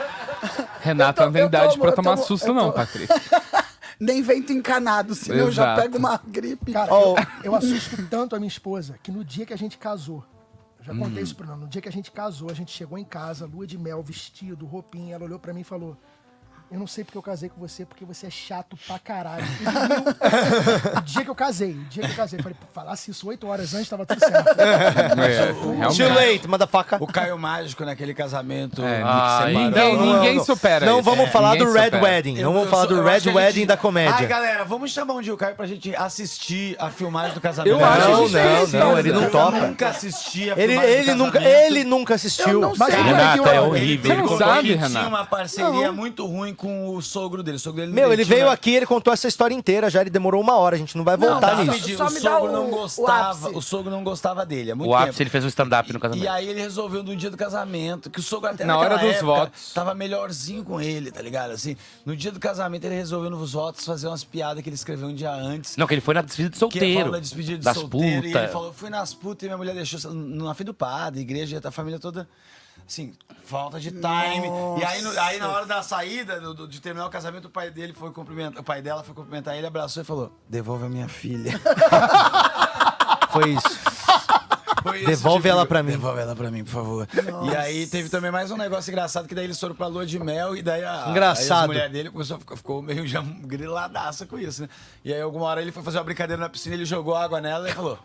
Renato 0.82 1.22
não 1.24 1.32
tem 1.32 1.46
idade 1.46 1.78
pra 1.78 1.92
tomar 1.92 2.18
tô- 2.18 2.24
susto, 2.24 2.54
não, 2.54 2.72
Patrícia. 2.72 3.16
Nem 4.00 4.22
vento 4.22 4.52
encanado, 4.54 5.16
senão 5.16 5.40
eu 5.46 5.52
já 5.52 5.64
Exato. 5.74 5.82
pego 5.82 5.98
uma 5.98 6.22
gripe. 6.28 6.72
Cara, 6.72 6.94
Ó, 6.94 7.16
eu, 7.18 7.26
eu 7.46 7.56
assusto 7.56 7.98
tanto 8.08 8.36
a 8.36 8.40
minha 8.40 8.48
esposa 8.48 8.96
que 9.02 9.12
no 9.12 9.26
dia 9.26 9.44
que 9.44 9.54
a 9.54 9.58
gente 9.58 9.76
casou, 9.78 10.24
eu 10.80 10.86
já 10.86 10.94
Hum. 10.94 11.00
contei 11.00 11.24
isso 11.24 11.36
pra 11.36 11.48
ela, 11.48 11.56
no 11.58 11.68
dia 11.68 11.82
que 11.82 11.90
a 11.90 11.92
gente 11.92 12.12
casou, 12.12 12.52
a 12.52 12.54
gente 12.54 12.72
chegou 12.72 12.98
em 13.00 13.04
casa, 13.04 13.48
lua 13.52 13.66
de 13.66 13.76
mel, 13.78 14.04
vestido, 14.04 14.68
roupinha, 14.68 15.16
ela 15.16 15.24
olhou 15.26 15.40
pra 15.40 15.52
mim 15.54 15.62
e 15.62 15.64
falou. 15.64 15.98
Eu 16.70 16.78
não 16.78 16.86
sei 16.88 17.06
porque 17.06 17.18
eu 17.18 17.22
casei 17.22 17.48
com 17.48 17.62
você, 17.62 17.86
porque 17.86 18.04
você 18.04 18.28
é 18.28 18.30
chato 18.30 18.78
pra 18.86 19.00
caralho. 19.00 19.46
O 20.98 21.02
dia 21.06 21.24
que 21.24 21.30
eu 21.30 21.36
casei, 21.36 21.72
o 21.72 21.84
dia 21.86 22.04
que 22.04 22.12
eu 22.12 22.16
casei, 22.16 22.40
eu 22.40 22.44
falei, 22.44 22.58
"Pô, 22.60 22.68
falasse 22.74 23.10
isso 23.10 23.26
oito 23.30 23.48
horas 23.48 23.74
antes, 23.74 23.88
tava 23.88 24.06
tudo 24.06 24.20
certo. 24.20 24.48
É, 25.18 25.88
Too 25.88 26.10
late, 26.14 26.48
motherfucker. 26.48 27.02
O 27.02 27.08
Caio 27.08 27.38
Mágico 27.38 27.86
naquele 27.86 28.14
casamento 28.14 28.84
É, 28.84 29.02
ah. 29.04 29.46
Ninguém, 29.48 29.70
Não, 29.72 30.16
ninguém 30.16 30.36
não. 30.36 30.44
supera 30.46 30.86
Não 30.86 30.96
isso. 31.00 31.04
vamos 31.10 31.28
É, 31.28 31.32
falar 31.32 31.56
do 31.56 31.72
Red 31.72 31.86
supera. 31.86 32.04
Wedding. 32.04 32.36
Não 32.42 32.52
vamos 32.52 32.66
eu 32.66 32.70
falar 32.72 32.86
do 32.86 32.98
eu 32.98 33.04
Red 33.04 33.30
Wedding 33.32 33.66
da 33.66 33.74
Ai, 33.76 33.80
comédia. 33.80 34.28
galera, 34.28 34.66
vamos 34.66 34.92
chamar 34.92 35.14
um 35.16 35.22
dia 35.22 35.34
o 35.34 35.38
Caio 35.38 35.56
pra 35.56 35.66
gente 35.66 35.96
assistir 35.96 36.76
a 36.80 36.90
filmagem 36.90 37.34
do 37.34 37.40
casamento. 37.42 37.74
Eu 37.80 37.84
acho 37.86 38.10
Não, 38.10 38.26
que 38.28 38.34
não, 38.78 38.80
não, 38.92 39.00
ele 39.00 39.12
não 39.14 39.24
Eu 39.24 39.32
topa. 39.32 39.52
nunca 39.60 39.88
assisti 39.90 40.50
a 40.52 40.54
Ele, 40.58 40.74
filmagem 40.74 40.92
do 40.96 41.00
ele, 41.02 41.14
nunca, 41.14 41.40
casamento. 41.40 41.62
ele 41.66 41.84
nunca 41.86 42.16
assistiu. 42.16 42.48
Eu 42.50 42.60
não 42.62 42.74
Mas 42.78 42.92
sei. 42.94 43.00
é 43.00 43.04
Renata, 43.04 43.50
é 43.50 43.62
horrível. 43.62 44.12
Você 44.12 44.18
não 44.22 44.28
Ele 44.28 44.38
sabe, 44.38 44.78
tinha 44.90 45.08
uma 45.08 45.26
parceria 45.26 45.92
muito 45.92 46.26
ruim 46.26 46.54
com 46.58 46.90
o 46.96 47.02
sogro 47.02 47.42
dele. 47.44 47.58
O 47.58 47.60
sogro 47.60 47.82
dele 47.82 47.94
Meu, 47.94 48.12
ele 48.12 48.26
tinha- 48.26 48.36
veio 48.38 48.50
aqui, 48.50 48.72
ele 48.74 48.86
contou 48.86 49.14
essa 49.14 49.28
história 49.28 49.54
inteira 49.54 49.90
já, 49.90 50.02
ele 50.02 50.10
demorou 50.10 50.42
uma 50.42 50.58
hora, 50.58 50.76
a 50.76 50.80
gente 50.80 50.98
não 50.98 51.04
vai 51.06 51.16
voltar 51.16 51.52
Não, 51.56 51.60
nisso. 51.60 51.72
rapidinho, 51.72 51.98
Só 51.98 52.08
o 52.08 52.12
me 52.12 52.20
dá 52.20 52.32
sogro 52.32 52.50
o- 52.50 52.54
não 52.54 52.68
o 52.68 52.70
gostava. 52.72 53.30
ápice. 53.48 53.56
O 53.58 53.62
sogro 53.62 53.92
não 53.92 54.04
gostava 54.04 54.46
dele. 54.46 54.74
O 54.74 54.94
ápice, 54.96 55.12
tempo. 55.12 55.22
ele 55.24 55.30
fez 55.30 55.46
um 55.46 55.48
stand-up 55.48 55.94
no 55.94 56.00
casamento. 56.00 56.26
E 56.26 56.28
aí 56.28 56.48
ele 56.50 56.60
resolveu 56.60 57.04
no 57.04 57.16
dia 57.16 57.30
do 57.30 57.38
casamento, 57.38 58.10
que 58.10 58.20
o 58.20 58.24
sogro 58.24 58.50
até 58.50 58.66
Na 58.66 58.78
hora 58.78 58.98
dos 58.98 59.06
época 59.10 59.26
votos. 59.26 59.72
tava 59.74 59.94
melhorzinho 59.94 60.64
com 60.64 60.82
ele, 60.82 61.12
tá 61.12 61.22
ligado? 61.22 61.52
Assim, 61.52 61.78
no 62.06 62.16
dia 62.16 62.32
do 62.32 62.40
casamento 62.40 62.84
ele 62.86 62.96
resolveu 62.96 63.30
nos 63.30 63.54
votos 63.54 63.86
fazer 63.86 64.08
umas 64.08 64.24
piadas 64.24 64.64
que 64.64 64.70
ele 64.70 64.76
escreveu 64.76 65.08
um 65.08 65.14
dia 65.16 65.32
antes. 65.32 65.78
Não, 65.78 65.86
que 65.86 65.94
ele 65.94 66.02
foi 66.02 66.14
na 66.16 66.22
despedida 66.24 66.50
de 66.50 66.58
Que 66.58 66.64
ele 66.66 66.72
solteiro. 66.72 67.00
falou 67.00 67.12
na 67.14 67.20
despedida 67.20 67.58
de 67.60 67.64
das 67.64 67.78
solteiro. 67.78 68.26
E 68.28 68.34
ele 68.36 68.48
falou, 68.48 68.74
fui 68.74 68.90
nas 68.90 69.14
putas 69.14 69.44
e 69.44 69.46
minha 69.46 69.58
mulher 69.58 69.76
deixou 69.76 70.12
na 70.14 70.54
frente 70.54 70.66
do 70.68 70.74
padre, 70.74 71.22
igreja, 71.22 71.62
a 71.64 71.72
família 71.72 72.00
toda. 72.00 72.28
Assim, 72.88 73.14
falta 73.46 73.80
de 73.82 73.92
time. 73.92 74.48
E 74.80 74.84
aí, 74.86 75.04
aí 75.20 75.40
na 75.40 75.50
hora 75.50 75.66
da 75.66 75.84
saída, 75.84 76.40
do- 76.40 76.54
do- 76.54 76.68
de 76.68 76.80
terminar 76.80 77.06
o 77.06 77.10
casamento, 77.10 77.46
o 77.46 77.50
pai 77.50 77.70
dele 77.70 77.92
foi 77.94 78.12
cumprimentar. 78.12 78.62
O 78.62 78.64
pai 78.64 78.82
dela 78.82 79.04
foi 79.04 79.14
cumprimentar 79.14 79.58
ele, 79.58 79.68
abraçou 79.68 80.02
e 80.02 80.06
falou: 80.06 80.32
Devolve 80.48 80.86
a 80.86 80.90
minha 80.90 81.08
filha. 81.10 81.52
Foi 83.32 83.50
isso. 83.52 83.80
Foi 84.82 84.98
esse 85.00 85.06
Devolve 85.06 85.38
tipo 85.44 85.48
ela 85.50 85.66
pra 85.66 85.84
mim. 85.84 85.92
Devolve 85.92 86.22
ela 86.22 86.36
pra 86.36 86.50
mim, 86.50 86.64
por 86.64 86.72
favor. 86.72 87.08
E 87.52 87.56
aí 87.56 87.86
teve 87.88 88.10
também 88.10 88.32
mais 88.32 88.52
um 88.52 88.58
negócio 88.58 88.90
engraçado, 88.90 89.28
que 89.28 89.36
daí 89.36 89.44
eles 89.46 89.60
foram 89.60 89.76
pra 89.76 89.88
lua 89.88 90.06
de 90.06 90.18
mel 90.18 90.56
e 90.56 90.62
daí 90.62 90.84
a, 90.84 91.08
Engraçado. 91.10 91.66
a 91.66 91.68
mulher 91.68 91.90
dele 91.90 92.10
começou 92.10 92.38
a 92.38 92.40
ficar, 92.40 92.56
ficou 92.56 92.82
meio 92.82 93.06
já 93.06 93.22
griladaça 93.44 94.26
com 94.26 94.40
isso, 94.40 94.62
né? 94.64 94.70
E 95.04 95.14
aí 95.14 95.22
alguma 95.22 95.46
hora 95.46 95.62
ele 95.62 95.72
foi 95.72 95.84
fazer 95.84 95.98
uma 95.98 96.04
brincadeira 96.06 96.40
na 96.42 96.48
piscina, 96.50 96.74
ele 96.76 96.86
jogou 96.86 97.16
água 97.16 97.42
nela 97.42 97.70
e 97.70 97.74
falou... 97.74 98.00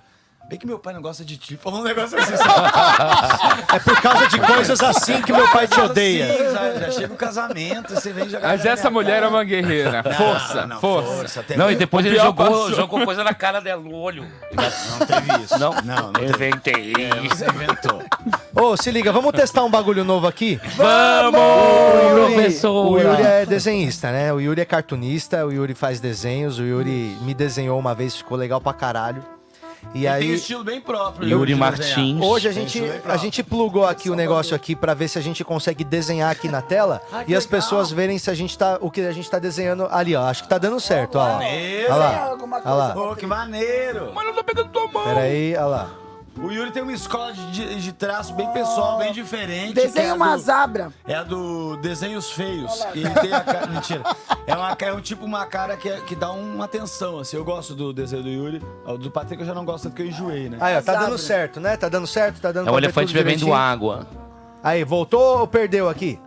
Bem 0.49 0.59
que 0.59 0.67
meu 0.67 0.79
pai 0.79 0.93
não 0.93 1.01
gosta 1.01 1.25
de 1.25 1.39
ti. 1.39 1.57
Falou 1.57 1.81
um 1.81 1.85
negócio 1.85 2.19
assim. 2.19 2.33
É 3.75 3.79
por 3.79 3.99
causa 4.03 4.29
de 4.29 4.39
coisas 4.39 4.81
assim 4.83 5.23
que 5.23 5.33
meu 5.33 5.49
pai 5.49 5.67
te 5.67 5.81
odeia. 5.81 6.27
Sim, 6.37 6.53
já, 6.53 6.73
já 6.75 6.91
chega 6.91 7.15
o 7.15 7.17
casamento, 7.17 7.95
você 7.95 8.13
vem 8.13 8.29
jogar... 8.29 8.49
Mas 8.49 8.67
essa 8.67 8.91
mulher 8.91 9.13
é 9.17 9.21
cara. 9.21 9.29
uma 9.31 9.45
guerreira. 9.45 10.03
Não, 10.03 10.13
Força, 10.13 10.67
não, 10.67 10.79
força. 10.81 11.41
até 11.41 11.57
Não, 11.57 11.71
e 11.71 11.75
depois 11.77 12.05
ele 12.05 12.17
jogou, 12.17 12.47
passou. 12.47 12.75
jogou 12.75 13.05
coisa 13.05 13.25
na 13.25 13.33
cara 13.33 13.61
dela, 13.61 13.81
no 13.81 13.95
olho. 13.95 14.27
Não 14.53 15.07
teve 15.07 15.43
isso. 15.43 15.59
Não? 15.59 15.73
Não, 15.83 16.07
não 16.09 16.13
teve. 16.13 16.33
Inventei. 16.35 16.93
Você 17.31 17.47
inventou. 17.47 18.03
Ô, 18.55 18.77
se 18.77 18.91
liga, 18.91 19.11
vamos 19.11 19.33
testar 19.33 19.65
um 19.65 19.71
bagulho 19.71 20.05
novo 20.05 20.27
aqui? 20.27 20.61
Vamos, 20.77 21.41
O 21.41 22.19
Yuri, 22.19 22.35
professor! 22.35 22.87
o 22.93 22.99
Yuri 23.01 23.23
é 23.23 23.47
desenhista, 23.47 24.11
né? 24.13 24.31
O 24.35 24.39
Yuri 24.41 24.61
é 24.61 24.67
cartunista, 24.67 25.47
o 25.47 25.51
Yuri 25.53 25.75
faz 25.75 25.99
desenhos, 25.99 26.59
o 26.59 26.63
Yuri 26.63 27.17
me 27.23 27.33
desenhou 27.33 27.79
uma 27.79 27.95
vez, 27.95 28.17
ficou 28.17 28.37
legal 28.37 28.61
pra 28.61 28.75
caralho. 28.75 29.25
E 29.95 29.99
Ele 29.99 30.09
aí, 30.09 30.23
tem 30.23 30.31
um 30.33 30.35
estilo 30.35 30.65
bem 30.65 30.81
próprio. 30.81 31.29
Yuri 31.29 31.55
Martins. 31.55 32.21
hoje 32.23 32.49
a 32.49 32.53
gente, 32.53 32.83
a 33.05 33.17
gente 33.19 33.43
plugou 33.43 33.85
aqui 33.87 34.09
o 34.09 34.15
negócio 34.15 34.57
aqui 34.57 34.75
pra 34.75 34.95
ver 34.95 35.09
se 35.09 35.19
a 35.19 35.23
gente 35.23 35.45
consegue 35.45 35.85
desenhar 35.85 36.31
aqui 36.31 36.49
na 36.49 36.63
tela 36.63 37.03
Ah, 37.13 37.25
e 37.29 37.35
as 37.35 37.45
legal. 37.45 37.61
pessoas 37.61 37.91
verem 37.91 38.19
se 38.19 38.31
a 38.31 38.35
gente 38.35 38.57
tá, 38.57 38.79
o 38.81 38.91
que 38.91 39.01
a 39.03 39.13
gente 39.13 39.29
tá 39.31 39.39
desenhando 39.39 39.87
ali, 39.91 40.17
ó. 40.17 40.23
Acho 40.25 40.43
que 40.45 40.49
tá 40.49 40.57
dando 40.59 40.81
certo, 40.81 41.17
ó. 41.17 41.23
lá. 41.25 41.33
Maneiro. 41.35 41.93
Olha 41.93 41.97
lá, 41.97 42.25
Alguma 42.31 42.57
olha 42.65 42.75
lá. 42.75 42.91
Pô, 42.95 43.15
que 43.17 43.27
maneiro. 43.27 44.13
Mas 44.15 44.27
não 44.27 44.33
tô 44.35 44.43
pegando 44.45 44.69
tua 44.71 44.87
mão. 44.89 45.05
Pera 45.05 45.21
aí, 45.21 45.55
olha 45.57 45.65
lá. 45.67 45.91
O 46.37 46.51
Yuri 46.51 46.71
tem 46.71 46.83
uma 46.83 46.93
escola 46.93 47.33
de, 47.33 47.51
de- 47.53 47.81
de 47.83 47.93
traço 47.93 48.33
bem 48.33 48.49
pessoal, 48.53 48.99
bem 48.99 49.13
diferente. 49.13 49.75
que 49.75 49.83
Desenha 49.83 50.09
é 50.09 50.13
uma 50.15 50.35
do- 50.35 50.43
zabra. 50.43 50.91
É 51.07 51.15
a 51.15 51.23
do 51.23 51.77
Desenhos 51.77 52.31
Feios. 52.33 52.85
E 52.95 53.01
ele 53.01 53.15
tem 53.15 53.33
a 53.33 53.41
cara. 53.41 53.67
Mentira. 53.71 54.03
É, 54.47 54.57
uma, 54.57 54.77
é 54.81 54.93
um 54.93 55.01
tipo 55.01 55.25
uma 55.27 55.45
cara 55.45 55.77
que, 55.77 55.89
é- 55.89 56.01
que 56.01 56.17
dá 56.17 56.33
uma 56.33 56.65
atenção, 56.65 57.19
assim. 57.19 57.37
Eu 57.37 57.45
gosto 57.45 57.75
do 57.75 57.93
desenho 57.93 58.23
do 58.23 58.29
Yuri. 58.31 58.63
O 58.87 58.97
do 58.97 59.11
Patrick 59.11 59.43
eu 59.43 59.47
já 59.47 59.55
não 59.55 59.65
gosto 59.65 59.89
porque 59.91 60.03
eu 60.03 60.07
enjoei, 60.07 60.49
né? 60.49 60.57
Aí, 60.61 60.75
ó, 60.77 60.81
tá 60.83 60.93
Zabra. 60.93 61.07
dando 61.09 61.19
certo, 61.19 61.61
né? 61.61 61.77
Tá 61.77 61.89
dando 61.89 62.07
certo, 62.07 62.41
tá 62.41 62.51
dando 62.51 62.69
É 62.69 62.73
o 62.73 62.79
elefante 62.79 63.13
bebendo 63.13 63.53
água. 63.53 64.07
Aí, 64.65 64.85
voltou 64.85 65.41
ou 65.41 65.47
perdeu 65.47 65.89
aqui? 65.89 66.19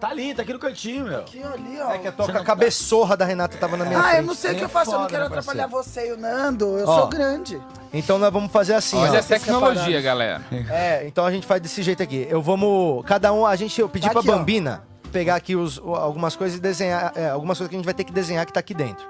Tá 0.00 0.08
ali, 0.08 0.34
tá 0.34 0.40
aqui 0.42 0.52
no 0.54 0.58
cantinho, 0.58 1.04
meu. 1.04 1.18
Aqui, 1.20 1.42
ali, 1.42 1.78
ó. 1.80 1.90
É 1.92 1.98
que 1.98 2.08
a 2.08 2.12
toca 2.12 2.42
cabeçorra 2.42 3.16
da 3.16 3.24
Renata 3.26 3.56
tava 3.58 3.76
na 3.76 3.84
minha 3.84 3.98
Ah, 3.98 4.02
eu 4.02 4.10
frente. 4.14 4.26
não 4.26 4.34
sei 4.34 4.52
o 4.52 4.54
que 4.54 4.60
É 4.62 4.64
eu 4.64 4.68
faço, 4.68 4.92
eu 4.94 4.98
não 5.00 5.06
quero 5.06 5.26
atrapalhar 5.26 5.66
você 5.66 6.08
e 6.08 6.12
o 6.12 6.16
Nando. 6.16 6.78
Eu 6.78 6.88
Ó. 6.88 6.98
sou 7.00 7.06
grande. 7.08 7.60
Então 7.92 8.18
nós 8.18 8.32
vamos 8.32 8.50
fazer 8.50 8.74
assim, 8.74 8.96
Olha 8.96 9.12
ó. 9.12 9.18
a 9.18 9.22
tecnologia, 9.22 10.00
galera. 10.00 10.40
É, 10.70 11.04
então 11.06 11.26
a 11.26 11.30
gente 11.30 11.46
faz 11.46 11.60
desse 11.60 11.82
jeito 11.82 12.02
aqui. 12.02 12.26
Eu 12.30 12.40
vamos. 12.40 13.04
Cada 13.04 13.30
um, 13.32 13.44
a 13.44 13.54
gente. 13.56 13.78
Eu 13.80 13.88
pedi 13.88 14.06
Tá 14.06 14.12
pra 14.12 14.20
aqui, 14.20 14.30
ó. 14.30 14.36
Bambina 14.38 14.82
pegar 15.12 15.34
aqui 15.34 15.56
os, 15.56 15.76
algumas 15.78 16.36
coisas 16.36 16.56
e 16.56 16.60
desenhar. 16.62 17.12
é, 17.16 17.28
algumas 17.30 17.58
coisas 17.58 17.68
que 17.68 17.74
a 17.74 17.78
gente 17.78 17.84
vai 17.84 17.92
ter 17.94 18.04
que 18.04 18.12
desenhar 18.12 18.46
que 18.46 18.52
tá 18.52 18.60
aqui 18.60 18.72
dentro. 18.72 19.04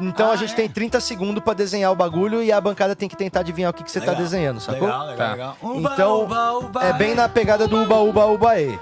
Então 0.00 0.30
Ah, 0.30 0.34
a 0.34 0.36
gente 0.36 0.52
é? 0.52 0.56
tem 0.56 0.68
30 0.68 1.00
segundos 1.00 1.42
pra 1.42 1.52
desenhar 1.52 1.90
o 1.90 1.96
bagulho 1.96 2.40
e 2.42 2.52
a 2.52 2.60
bancada 2.60 2.94
tem 2.94 3.08
que 3.08 3.16
tentar 3.16 3.40
adivinhar 3.40 3.70
o 3.70 3.74
que, 3.74 3.82
que 3.82 3.90
você 3.90 3.98
tá 4.00 4.12
Legal. 4.12 4.22
desenhando, 4.22 4.60
sacou? 4.60 4.86
Legal, 4.86 5.06
legal, 5.08 5.16
Tá. 5.18 5.32
legal. 5.32 5.56
Uba, 5.60 5.90
Então, 5.92 6.22
uba, 6.22 6.52
uba, 6.58 6.84
É 6.84 6.92
bem 6.92 7.14
na 7.16 7.28
pegada 7.28 7.66
do 7.66 7.82
Uba 7.82 7.96
Uba 7.98 8.26
Uba 8.26 8.60
E. 8.60 8.78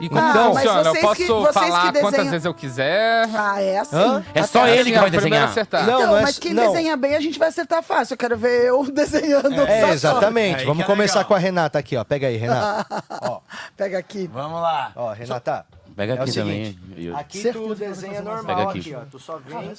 E 0.00 0.08
como 0.08 0.20
Então- 0.20 0.54
funciona? 0.54 0.76
Mas 0.76 0.86
Eu 0.86 0.92
vocês 0.92 1.04
posso 1.04 1.16
que- 1.16 1.26
vocês 1.26 1.54
falar 1.54 1.80
que 1.92 1.98
quantas 1.98 2.10
desenham- 2.12 2.30
vezes 2.30 2.44
eu 2.46 2.54
quiser. 2.54 3.28
Ah, 3.34 3.60
é 3.62 3.78
assim. 3.78 3.96
Hã? 3.96 4.24
É 4.34 4.42
só 4.44 4.62
Até 4.62 4.76
ele 4.78 4.92
que 4.92 4.98
vai 4.98 5.10
desenhar. 5.10 5.48
acertar. 5.48 5.86
Não, 5.86 5.94
Então, 5.98 6.10
não 6.12 6.18
é- 6.18 6.22
mas 6.22 6.38
quem 6.38 6.54
não. 6.54 6.66
desenha 6.72 6.96
bem, 6.96 7.14
a 7.16 7.20
gente 7.20 7.38
vai 7.38 7.48
acertar 7.48 7.82
fácil. 7.82 8.14
Eu 8.14 8.18
quero 8.18 8.36
ver 8.38 8.66
eu 8.68 8.82
desenhando. 8.90 9.60
É, 9.62 9.80
só- 9.82 9.88
exatamente. 9.92 10.60
Aí 10.60 10.64
Vamos 10.66 10.78
que 10.78 10.82
é 10.90 10.94
começar 10.94 11.18
legal. 11.20 11.28
com 11.28 11.34
a 11.34 11.38
Renata 11.38 11.78
aqui, 11.78 11.96
ó. 11.96 12.04
Pega 12.04 12.26
aí, 12.28 12.36
Renata. 12.36 12.86
ó, 13.22 13.40
Pega 13.76 13.98
aqui. 13.98 14.30
Vamos 14.32 14.60
lá. 14.62 14.92
ó, 14.96 15.12
Renata. 15.12 15.64
Pega 16.00 16.14
É 16.14 16.18
o 16.18 16.22
aqui 16.22 16.32
seguinte, 16.32 16.78
também. 16.80 17.14
Aqui 17.14 17.38
Certeza 17.42 17.66
tu 17.66 17.74
desenha 17.74 18.22
normal 18.22 18.44
Pega 18.56 18.62
aqui. 18.70 18.78
aqui. 18.78 18.94
ó. 18.94 19.00
Tu 19.10 19.18
só 19.18 19.36
vem 19.36 19.70
e 19.70 19.74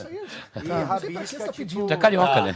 Tá. 0.70 0.84
rabisca, 0.84 1.52
tipo... 1.52 1.88
Tu 1.88 1.94
é 1.94 1.98
carioca, 1.98 2.42
né? 2.42 2.56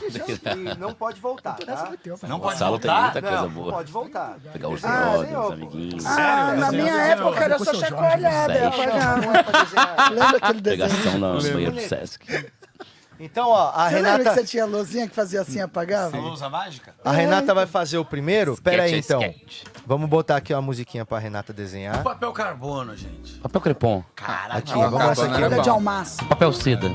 E 0.55 0.77
não 0.77 0.93
pode 0.93 1.19
voltar, 1.19 1.53
tá? 1.55 1.91
Não 2.27 2.37
O 2.37 2.39
pode 2.41 2.59
Salo 2.59 2.77
tem 2.77 2.91
voltar? 2.91 3.01
muita 3.05 3.21
coisa 3.23 3.41
Não, 3.41 3.49
boa. 3.49 3.71
pode 3.73 3.91
voltar. 3.91 4.37
Pegar 4.53 4.69
os 4.69 4.85
Ah, 4.85 4.87
brothers, 5.09 5.27
senhor, 5.29 5.45
os 5.47 5.51
amiguinhos. 5.53 6.05
Ah, 6.05 6.53
na 6.55 6.65
Desenho, 6.69 6.83
minha 6.83 7.01
época 7.01 7.43
era 7.43 7.57
só 7.57 7.73
chacoalhada, 7.73 8.53
é. 8.53 10.09
Lembra 10.11 10.37
aquele 10.37 10.61
desenho? 10.61 10.87
Pegação 10.87 11.17
na 11.17 11.33
banheira 11.33 11.71
do 11.71 11.81
Sesc. 11.81 12.51
Então, 13.19 13.47
ó, 13.49 13.71
a 13.73 13.89
Você 13.89 13.95
lembra 13.95 14.11
que 14.11 14.17
Renata, 14.19 14.33
você 14.41 14.45
tinha 14.45 14.65
luzinha 14.65 15.07
que 15.07 15.15
fazia 15.15 15.41
assim 15.41 15.57
e 15.57 15.61
apagava? 15.61 16.15
Lousa 16.17 16.49
mágica? 16.49 16.93
a 17.03 17.11
Renata 17.13 17.53
vai 17.53 17.65
fazer 17.65 17.97
o 17.97 18.03
primeiro. 18.05 18.57
Pera 18.61 18.83
aí, 18.83 18.99
Sketch 18.99 19.23
é 19.23 19.29
então. 19.29 19.31
sketch. 19.31 19.63
Vamos 19.87 20.09
botar 20.09 20.37
aqui 20.37 20.51
uma 20.53 20.61
musiquinha 20.61 21.05
pra 21.05 21.19
Renata 21.19 21.53
desenhar. 21.53 22.01
Papel 22.01 22.31
carbono, 22.31 22.95
gente. 22.97 23.35
Papel 23.35 23.61
crepom. 23.61 24.03
Caraca. 24.15 24.57
Aqui, 24.57 24.73
vamos 24.73 24.99
essa 25.01 25.25
aqui. 25.25 25.33
Agora 25.35 25.41
Folha 25.43 25.55
bom. 25.57 25.61
de 25.61 25.69
almaço. 25.69 26.25
Papel 26.25 26.53
seda. 26.53 26.91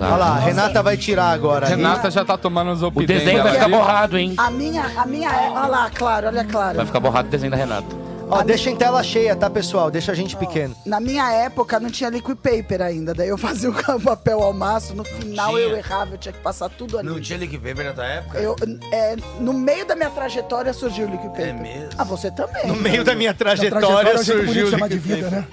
Olha 0.00 0.16
lá, 0.16 0.30
a 0.32 0.38
Renata 0.38 0.82
vai 0.82 0.96
tirar 0.96 1.30
agora. 1.30 1.66
Renata 1.66 2.10
já 2.10 2.24
tá 2.24 2.36
tomando 2.36 2.72
os 2.72 2.82
O 2.82 2.88
opidem 2.88 3.16
desenho 3.18 3.42
vai 3.42 3.52
dela 3.52 3.54
ficar 3.54 3.64
ali. 3.66 3.74
borrado, 3.74 4.18
hein? 4.18 4.34
A 4.36 4.50
minha, 4.50 4.84
a 5.00 5.06
minha 5.06 5.30
é. 5.30 5.48
Olha 5.50 5.66
lá, 5.66 5.90
claro, 5.90 6.26
olha 6.26 6.44
claro. 6.44 6.76
Vai 6.76 6.86
ficar 6.86 7.00
borrado 7.00 7.28
o 7.28 7.30
desenho 7.30 7.50
da 7.52 7.56
Renata. 7.56 8.05
Ó, 8.28 8.42
deixa 8.42 8.70
em 8.70 8.76
tela 8.76 9.02
cheia, 9.04 9.36
tá, 9.36 9.48
pessoal? 9.48 9.88
Deixa 9.90 10.10
a 10.10 10.14
gente 10.14 10.36
pequeno. 10.36 10.74
Na 10.84 10.98
minha 10.98 11.30
época 11.32 11.78
não 11.78 11.88
tinha 11.88 12.10
liquid 12.10 12.36
paper 12.36 12.82
ainda. 12.82 13.14
Daí 13.14 13.28
eu 13.28 13.38
fazia 13.38 13.70
o 13.70 13.74
papel 14.02 14.42
ao 14.42 14.52
maço. 14.52 14.94
No 14.94 15.04
final 15.04 15.50
Tinha. 15.54 15.60
eu 15.60 15.76
errava, 15.76 16.14
eu 16.14 16.18
tinha 16.18 16.32
que 16.32 16.40
passar 16.40 16.68
tudo 16.68 16.98
ali. 16.98 17.08
Não 17.08 17.20
tinha 17.20 17.38
liquid 17.38 17.60
paper 17.62 17.84
na 17.86 17.92
tua 17.92 18.06
época? 18.06 18.38
Eu, 18.38 18.56
é, 18.92 19.16
no 19.38 19.52
meio 19.52 19.86
da 19.86 19.94
minha 19.94 20.10
trajetória 20.10 20.72
surgiu 20.72 21.06
o 21.06 21.10
liquid 21.10 21.30
paper. 21.30 21.48
É 21.48 21.52
mesmo? 21.52 21.90
Ah, 21.96 22.04
você 22.04 22.30
também. 22.30 22.66
No 22.66 22.74
meio 22.76 23.04
da 23.04 23.14
minha 23.14 23.32
Trajetória 23.32 23.80
trajetória 23.80 24.10
é 24.10 24.20
um 24.20 24.22
jeito 24.24 24.38
bonito 24.38 24.52
de 24.52 24.60
surgiu. 24.60 24.70
chamar 24.70 24.88
de 24.88 24.98
vida, 24.98 25.30
né? 25.30 25.46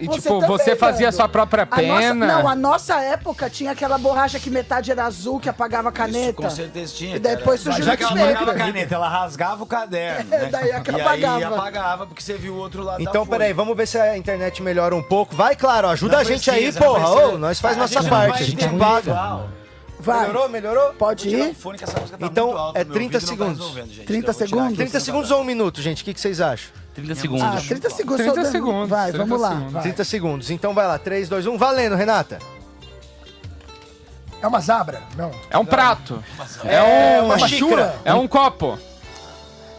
E, 0.00 0.02
e, 0.04 0.06
Você 0.06 0.20
tipo, 0.22 0.40
também, 0.40 0.48
você 0.48 0.74
fazia 0.76 1.06
Nando. 1.06 1.16
sua 1.16 1.28
própria 1.28 1.68
A 1.70 1.82
nossa, 1.82 2.00
pena. 2.00 2.26
não, 2.26 2.48
a 2.48 2.56
nossa 2.56 3.00
época 3.00 3.48
tinha 3.48 3.70
aquela 3.70 3.98
borracha 3.98 4.40
que 4.40 4.50
metade 4.50 4.90
era 4.90 5.04
azul, 5.04 5.38
que 5.38 5.48
apagava 5.48 5.90
a 5.90 5.92
caneta. 5.92 6.42
Com 6.42 6.50
certeza 6.50 6.92
tinha. 6.94 7.16
E 7.16 7.18
depois 7.20 7.62
cara. 7.62 7.76
surgiu 7.76 7.84
Já 7.84 7.94
o 7.94 7.96
que 7.96 8.02
ela 8.02 8.12
liquid 8.14 8.26
apagava 8.32 8.50
a 8.50 8.54
paper. 8.54 8.66
caneta, 8.72 8.94
ela 8.94 9.08
rasgava 9.08 9.62
o 9.62 9.66
caderno. 9.66 10.30
Né? 10.30 10.48
Daí 10.50 10.72
e 11.35 11.35
aí 11.36 11.44
apagava. 11.44 11.56
apagava, 11.62 12.06
porque 12.06 12.22
você 12.22 12.34
viu 12.34 12.54
o 12.54 12.58
outro 12.58 12.82
lado 12.82 13.02
Então, 13.02 13.26
peraí, 13.26 13.52
vamos 13.52 13.76
ver 13.76 13.86
se 13.86 13.98
a 13.98 14.16
internet 14.16 14.62
melhora 14.62 14.94
um 14.94 15.02
pouco. 15.02 15.34
Vai, 15.34 15.54
claro, 15.56 15.88
ajuda 15.88 16.14
Não 16.14 16.20
a 16.20 16.24
gente 16.24 16.50
aí, 16.50 16.62
precisa, 16.64 16.80
não 16.80 16.94
porra. 16.94 17.08
Ô, 17.34 17.38
nós 17.38 17.60
faz 17.60 17.76
A 17.76 17.80
nossa 17.80 18.00
gente 18.00 18.10
parte, 18.10 18.30
vai 18.32 18.42
a 18.42 18.44
gente 18.44 18.68
paga. 18.78 19.44
Vai. 19.98 20.20
Melhorou, 20.28 20.48
melhorou? 20.48 20.92
Pode 20.94 21.28
ir? 21.28 21.54
fone 21.54 21.78
que 21.78 21.84
essa 21.84 21.98
música 21.98 22.18
tá 22.18 22.26
Então, 22.26 22.46
muito 22.48 22.58
alta 22.58 22.78
é 22.78 22.84
no 22.84 22.90
meu 22.90 22.94
30 22.98 23.16
ouvido, 23.16 23.30
não 23.30 23.36
tá 23.38 23.44
segundos. 23.44 23.58
resolvendo, 23.58 23.92
gente. 23.94 24.06
30 24.06 24.18
Eu 24.18 24.22
vou 24.22 24.34
tirar 24.34 24.46
segundos? 24.48 24.66
aqui. 24.68 24.76
30 24.76 25.00
segundos 25.00 25.30
ou 25.30 25.40
um 25.40 25.44
minuto, 25.44 25.82
gente? 25.82 26.02
O 26.02 26.04
que, 26.04 26.14
que 26.14 26.20
vocês 26.20 26.40
acham? 26.40 26.70
30 26.94 27.12
Ah, 27.12 27.16
segundos. 27.16 27.66
30 27.66 27.90
segundos. 27.90 28.16
30 28.18 28.34
só 28.34 28.42
dando. 28.42 28.52
segundos, 28.52 28.88
Vai, 28.90 29.10
30 29.12 29.24
vamos 29.24 29.40
lá. 29.40 29.48
segundos. 29.50 29.72
vai. 29.72 29.82
30 29.82 30.04
segundos. 30.04 30.50
Então 30.50 30.74
vai 30.74 30.86
lá, 30.86 30.98
3, 30.98 31.28
2, 31.28 31.46
1. 31.46 31.58
Valendo, 31.58 31.96
Renata. 31.96 32.38
É 34.40 34.46
uma 34.46 34.60
zabra? 34.60 35.02
Não. 35.16 35.30
É 35.50 35.56
um 35.58 35.64
prato. 35.64 36.22
É 36.64 36.74
É 36.76 36.82
um, 37.22 37.24
uma 37.24 37.34
uma 37.36 37.48
xícara. 37.48 37.58
chura? 37.58 37.96
é 38.04 38.14
um 38.14 38.28
copo. 38.28 38.78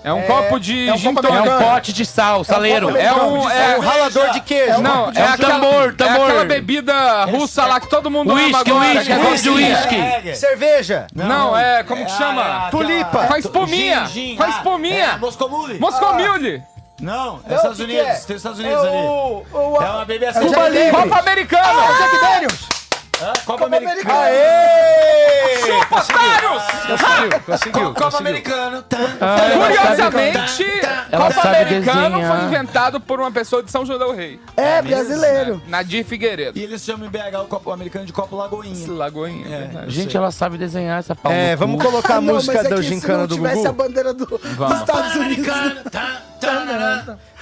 É 0.07 0.13
um 0.13 0.19
É- 0.19 0.23
copo 0.23 0.57
de 0.57 0.87
é 0.87 0.93
um 0.93 0.97
gin 0.97 1.13
copo 1.13 1.27
É 1.27 1.41
um 1.41 1.59
pote 1.59 1.91
de 1.91 2.05
sal, 2.05 2.41
saleiro. 2.45 2.95
É 2.95 3.13
um, 3.13 3.49
É 3.49 3.73
é, 3.73 3.77
um 3.77 3.81
ralador 3.81 4.29
de 4.31 4.39
queijo. 4.39 4.81
não, 4.81 5.11
é, 5.13 5.19
um 5.21 5.33
aquela, 5.33 5.53
tambor, 5.55 5.93
tambor. 5.95 6.21
é 6.21 6.23
aquela 6.29 6.45
bebida 6.45 7.25
russa 7.25 7.65
lá 7.65 7.77
que 7.81 7.89
todo 7.89 8.09
mundo 8.09 8.31
ama 8.31 8.41
Whisky, 8.41 8.69
agora. 8.71 8.87
whisky, 8.87 9.11
é 9.11 9.51
whisky. 9.51 10.29
É, 10.29 10.33
Cerveja. 10.33 11.07
Não, 11.13 11.57
é, 11.57 11.83
como 11.83 12.05
que 12.05 12.11
É, 12.11 12.15
chama? 12.15 12.67
é, 12.67 12.71
Tulipa. 12.71 13.25
Com 13.27 13.33
a 13.33 13.39
espuminha. 13.39 14.09
Com 14.37 14.43
a 14.43 14.45
ah, 14.45 14.49
espuminha. 14.49 15.05
É, 15.05 15.17
Moscomule. 15.17 15.77
Moscomilde. 15.77 16.63
Não, 17.01 17.41
é 17.47 17.55
Estados 17.55 17.79
Unidos. 17.79 18.07
é? 18.07 18.13
Tem 18.13 18.35
os 18.35 18.41
Estados 18.45 18.59
É 18.59 18.63
Unidos 18.63 18.83
ali. 18.85 18.95
É 18.95 19.89
uma 19.91 20.05
bebida 20.05 20.25
É 20.27 20.29
o 20.29 20.37
assim. 20.37 20.49
Jack 20.49 22.19
Daniels. 22.21 22.76
Copo 23.17 23.25
americano. 23.25 23.25
Jack 23.25 23.25
Daniels. 23.25 23.45
Copa 23.45 23.65
Americana. 23.65 24.19
Aê! 24.21 25.57
Chupa, 25.57 25.95
otários! 25.95 26.63
Conseguiu, 26.87 27.39
conseguiu. 27.45 27.81
Copa 27.93 28.01
conseguiu. 28.01 28.19
Americana. 28.27 28.85
Ah, 29.19 29.37
Curiosamente, 29.57 30.65
Ela 31.11 31.27
Copa 31.27 31.41
sabe 31.41 31.55
Americano 31.57 32.09
desenhar. 32.17 32.37
foi 32.37 32.45
inventado 32.47 33.01
por 33.01 33.19
uma 33.19 33.31
pessoa 33.31 33.63
de 33.63 33.71
São 33.71 33.85
João 33.85 33.97
del 33.99 34.13
Rei. 34.15 34.39
É, 34.55 34.81
brasileiro. 34.81 35.61
Nadir 35.67 36.05
Figueiredo. 36.05 36.57
E 36.57 36.63
eles 36.63 36.83
chamam 36.83 37.07
em 37.07 37.09
BH 37.09 37.39
o 37.43 37.45
Copo 37.45 37.71
Americano 37.71 38.05
de 38.05 38.13
Copo 38.13 38.35
Lagoinha. 38.35 38.91
Lagoinha. 38.91 39.45
É. 39.47 39.59
verdade. 39.61 39.91
Gente, 39.91 40.15
ela 40.15 40.31
sabe 40.31 40.57
desenhar 40.57 40.99
essa 40.99 41.15
pau 41.15 41.31
É, 41.31 41.55
vamos 41.55 41.83
colocar 41.83 42.15
a 42.15 42.17
Ah, 42.17 42.21
não, 42.21 42.35
música 42.35 42.53
mas 42.57 42.65
é 42.65 42.69
da 42.69 42.75
que 42.75 42.81
gincana 42.83 43.13
se 43.13 43.19
não 43.19 43.27
do 43.27 43.35
tivesse 43.35 43.65
a 43.67 43.71
Gugu. 43.71 43.83
bandeira 43.83 44.13
do, 44.13 44.25
dos. 44.25 44.41
Estados 44.79 45.15
Unidos. 45.15 45.53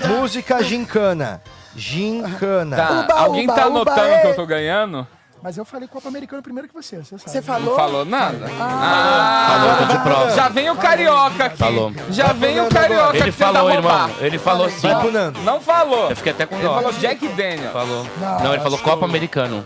Música 0.08 0.64
gincana. 0.64 1.42
Gincana. 1.76 2.78
Tá, 2.78 2.92
Uba, 3.02 3.14
alguém 3.16 3.44
uba, 3.46 3.54
tá 3.54 3.64
anotando 3.66 4.02
é. 4.08 4.22
que 4.22 4.28
eu 4.28 4.36
tô 4.36 4.46
ganhando? 4.46 5.06
Mas 5.46 5.60
eu 5.60 5.64
falei 5.64 5.88
Copa 5.88 6.08
Americana 6.08 6.42
primeiro 6.42 6.68
que 6.68 6.74
você, 6.74 6.98
você 7.04 7.20
sabe. 7.20 7.30
Você 7.30 7.40
falou? 7.40 7.70
Não 7.70 7.76
falou 7.76 8.04
nada? 8.04 8.48
Falou, 8.48 9.76
tô 9.78 9.86
de 9.94 10.00
prova. 10.04 10.32
Já 10.32 10.50
vem 10.50 10.72
o 10.72 10.76
carioca 10.76 11.46
aqui. 11.46 11.58
Falou. 11.58 11.94
Já 12.10 12.34
vem 12.34 12.60
o 12.62 12.68
carioca 12.68 13.16
Ele 13.16 13.32
que 13.32 13.38
tenta 13.38 13.54
falou, 13.54 13.70
irmão. 13.72 14.10
Ele 14.22 14.40
falou 14.40 14.70
sim. 14.72 14.88
Vai 14.88 15.00
pro 15.02 15.12
Nando. 15.12 15.40
Não 15.42 15.62
falou. 15.62 16.10
Eu 16.10 16.16
fiquei 16.16 16.32
até 16.32 16.48
com 16.48 16.56
Ele 16.56 16.64
dó. 16.64 16.74
falou 16.74 16.92
Jack 16.94 17.28
Daniel. 17.28 17.72
Falou. 17.72 18.08
Não, 18.42 18.54
ele 18.56 18.64
falou 18.64 18.80
Copa 18.80 19.06
Americano. 19.06 19.64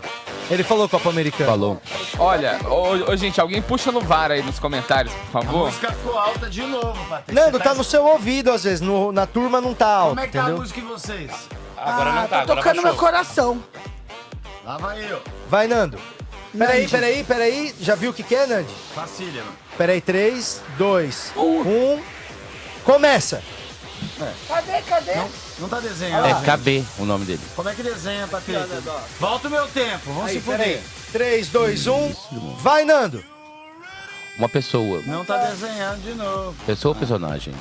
Ele 0.50 0.62
falou 0.62 0.86
Copa 0.86 1.08
Americana. 1.08 1.50
Falou. 1.50 1.80
Olha, 2.18 2.58
ô, 2.68 3.10
ô, 3.12 3.16
gente, 3.16 3.40
alguém 3.40 3.62
puxa 3.62 3.90
no 3.90 4.02
VAR 4.02 4.30
aí 4.32 4.42
nos 4.42 4.58
comentários, 4.58 5.14
por 5.32 5.38
A 5.38 5.42
favor. 5.42 5.64
música 5.64 5.92
ficou 5.92 6.18
alta 6.18 6.50
de 6.50 6.60
novo, 6.60 7.02
Patrick. 7.08 7.32
Nando, 7.32 7.56
Você 7.56 7.64
tá 7.64 7.72
no 7.74 7.84
seu 7.84 8.04
ouvido 8.04 8.50
às 8.52 8.64
vezes. 8.64 8.82
no- 8.82 9.12
na 9.12 9.24
turma 9.24 9.62
não 9.62 9.72
tá 9.72 9.86
alto, 9.88 10.08
Como 10.10 10.20
é 10.20 10.26
que 10.26 10.32
tá 10.34 10.40
a 10.40 10.42
entendeu? 10.42 10.60
música 10.60 10.78
em 10.78 10.84
vocês? 10.84 11.30
Agora 11.78 12.10
Ah, 12.10 12.12
não 12.12 12.22
tá, 12.28 12.36
tô 12.44 12.52
agora 12.52 12.56
tocando 12.62 12.82
meu 12.82 12.94
coração. 12.96 13.62
Lá 14.70 14.76
vai 14.76 15.04
eu. 15.04 15.20
Vai, 15.48 15.66
Nando. 15.66 15.98
Peraí, 16.56 16.82
Nandi. 16.82 16.92
peraí, 16.92 17.24
peraí. 17.24 17.74
Já 17.80 17.96
viu 17.96 18.12
o 18.12 18.14
que 18.14 18.22
que 18.22 18.36
é, 18.36 18.46
Nandi? 18.46 18.72
Facília, 18.94 19.42
mano. 19.42 19.56
Peraí, 19.76 20.00
3, 20.00 20.62
2, 20.78 21.32
1. 21.36 22.02
Começa. 22.84 23.42
Cadê, 24.46 24.80
cadê? 24.82 25.14
Não 25.58 25.68
tá 25.68 25.80
desenhando. 25.80 26.24
É 26.24 26.34
KB 26.34 26.84
o 27.00 27.04
nome 27.04 27.24
dele. 27.24 27.40
Como 27.56 27.68
é 27.68 27.74
que 27.74 27.82
desenha, 27.82 28.28
Patrick? 28.28 28.60
Volta 29.18 29.48
o 29.48 29.50
meu 29.50 29.66
tempo, 29.66 30.12
vamos 30.12 30.30
se 30.30 30.40
Peraí. 30.40 30.76
fuder. 30.76 30.82
3, 31.14 31.48
2, 31.48 31.86
1. 31.88 32.14
Vai, 32.60 32.84
Nando. 32.84 33.24
Uma 34.38 34.48
pessoa. 34.48 35.02
Não 35.04 35.24
tá 35.24 35.36
desenhando 35.46 36.00
de 36.00 36.14
novo. 36.14 36.54
Pessoa 36.64 36.94
ou 36.94 36.98
personagem? 36.98 37.52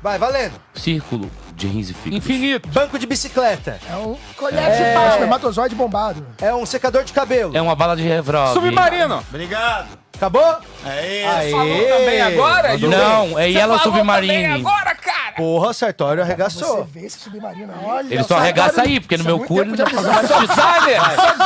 Vai, 0.00 0.16
valendo. 0.16 0.54
Círculo 0.74 1.28
e 1.66 1.94
figos. 1.94 2.18
Infinito. 2.18 2.68
Banco 2.70 2.98
de 2.98 3.06
bicicleta. 3.06 3.78
É 3.90 3.94
um 3.96 4.16
Colher 4.36 4.60
de 4.76 4.82
É. 4.82 4.94
pau. 4.94 5.08
espermatozoide 5.08 5.74
bombado. 5.74 6.26
É 6.40 6.54
um 6.54 6.64
secador 6.66 7.04
de 7.04 7.12
cabelo. 7.12 7.56
É 7.56 7.60
uma 7.60 7.74
bala 7.74 7.96
de 7.96 8.02
revólver. 8.02 8.52
Submarino. 8.54 9.24
Obrigado. 9.28 9.88
Acabou? 10.16 10.58
É 10.84 11.26
Aê. 11.26 11.46
isso. 11.48 11.56
Falou 11.56 11.98
também 11.98 12.20
agora? 12.20 12.76
Não, 12.78 13.38
é 13.38 13.44
Você 13.44 13.48
Yellow 13.58 13.78
falou 13.78 13.94
Submarine. 13.96 14.32
também 14.34 14.52
agora. 14.52 14.94
Porra, 15.40 15.72
Sartório 15.72 16.22
Você 16.22 16.28
arregaçou. 16.30 16.84
vê 16.84 17.06
esse 17.06 17.18
submarino, 17.18 17.72
olha. 17.84 18.12
Ele 18.12 18.22
só 18.24 18.36
arregaça 18.36 18.82
aí, 18.82 19.00
porque 19.00 19.16
no 19.16 19.24
é 19.24 19.26
meu 19.26 19.40
cu 19.40 19.60
ele 19.60 19.70
não 19.70 19.76
de 19.76 19.84
designer, 19.84 20.28
sou 20.28 20.40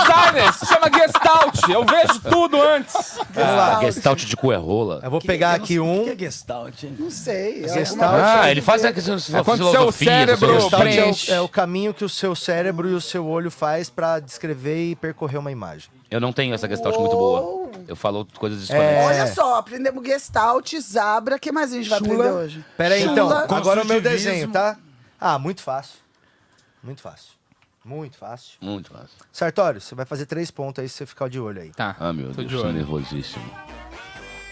designer. 0.00 0.52
Se 0.54 0.66
chama 0.66 0.90
Gestalt. 0.92 1.68
Eu 1.68 1.84
vejo 1.84 2.20
tudo 2.28 2.60
antes. 2.60 3.18
Ah, 3.36 3.78
Gestalt 3.82 4.24
de 4.24 4.36
cu 4.36 4.52
é 4.52 4.56
rola. 4.56 5.00
Eu 5.02 5.10
vou 5.10 5.20
pegar 5.20 5.54
aqui 5.54 5.78
O 5.78 5.84
que 6.04 6.10
é 6.10 6.12
um. 6.14 6.18
Gestalt? 6.18 6.82
Não 6.98 7.10
sei. 7.10 7.64
é 7.64 7.68
Gestalt. 7.68 8.20
Ah, 8.22 8.50
ele 8.50 8.60
faz 8.60 8.84
É 8.84 8.92
quando 8.92 9.20
seu 9.20 9.72
filosofia. 9.72 10.10
cérebro 10.10 10.54
é 10.54 10.58
o, 10.58 10.70
preenche. 10.70 11.32
é 11.32 11.40
o 11.40 11.48
caminho 11.48 11.94
que 11.94 12.04
o 12.04 12.08
seu 12.08 12.34
cérebro 12.34 12.88
e 12.88 12.94
o 12.94 13.00
seu 13.00 13.26
olho 13.26 13.50
faz 13.50 13.88
pra 13.88 14.18
descrever 14.18 14.90
e 14.90 14.96
percorrer 14.96 15.38
uma 15.38 15.50
imagem. 15.52 15.88
Eu 16.14 16.20
não 16.20 16.32
tenho 16.32 16.54
essa 16.54 16.68
Gestalt 16.68 16.96
muito 16.96 17.16
boa. 17.16 17.70
Eu 17.88 17.96
falo 17.96 18.24
coisas 18.38 18.60
desconexas. 18.60 18.94
É. 18.96 19.04
Olha 19.04 19.26
só, 19.34 19.56
aprendemos 19.56 20.06
Gestalt, 20.06 20.72
Zabra. 20.78 21.34
O 21.34 21.40
que 21.40 21.50
mais 21.50 21.72
a 21.72 21.76
gente 21.76 21.88
vai 21.88 21.98
Chula. 21.98 22.12
aprender 22.14 22.30
hoje? 22.30 22.64
Pera 22.76 22.94
aí, 22.94 23.02
Chula. 23.02 23.12
então. 23.44 23.56
Agora 23.56 23.82
o 23.82 23.84
meu 23.84 24.00
desenho, 24.00 24.48
tá? 24.52 24.76
Ah, 25.20 25.40
muito 25.40 25.60
fácil. 25.60 25.98
Muito 26.80 27.02
fácil. 27.02 27.32
Muito 27.84 28.16
fácil. 28.16 28.52
Muito 28.60 28.92
fácil. 28.92 29.08
Sartório, 29.32 29.80
você 29.80 29.92
vai 29.96 30.06
fazer 30.06 30.26
três 30.26 30.52
pontos 30.52 30.80
aí 30.80 30.88
se 30.88 30.98
você 30.98 31.06
ficar 31.06 31.28
de 31.28 31.40
olho 31.40 31.60
aí. 31.60 31.70
Tá. 31.72 31.96
Ah, 31.98 32.12
meu 32.12 32.28
Tô 32.28 32.34
Deus, 32.42 32.48
de 32.48 32.56
tô 32.58 32.62
olho. 32.62 32.72
nervosíssimo. 32.72 33.44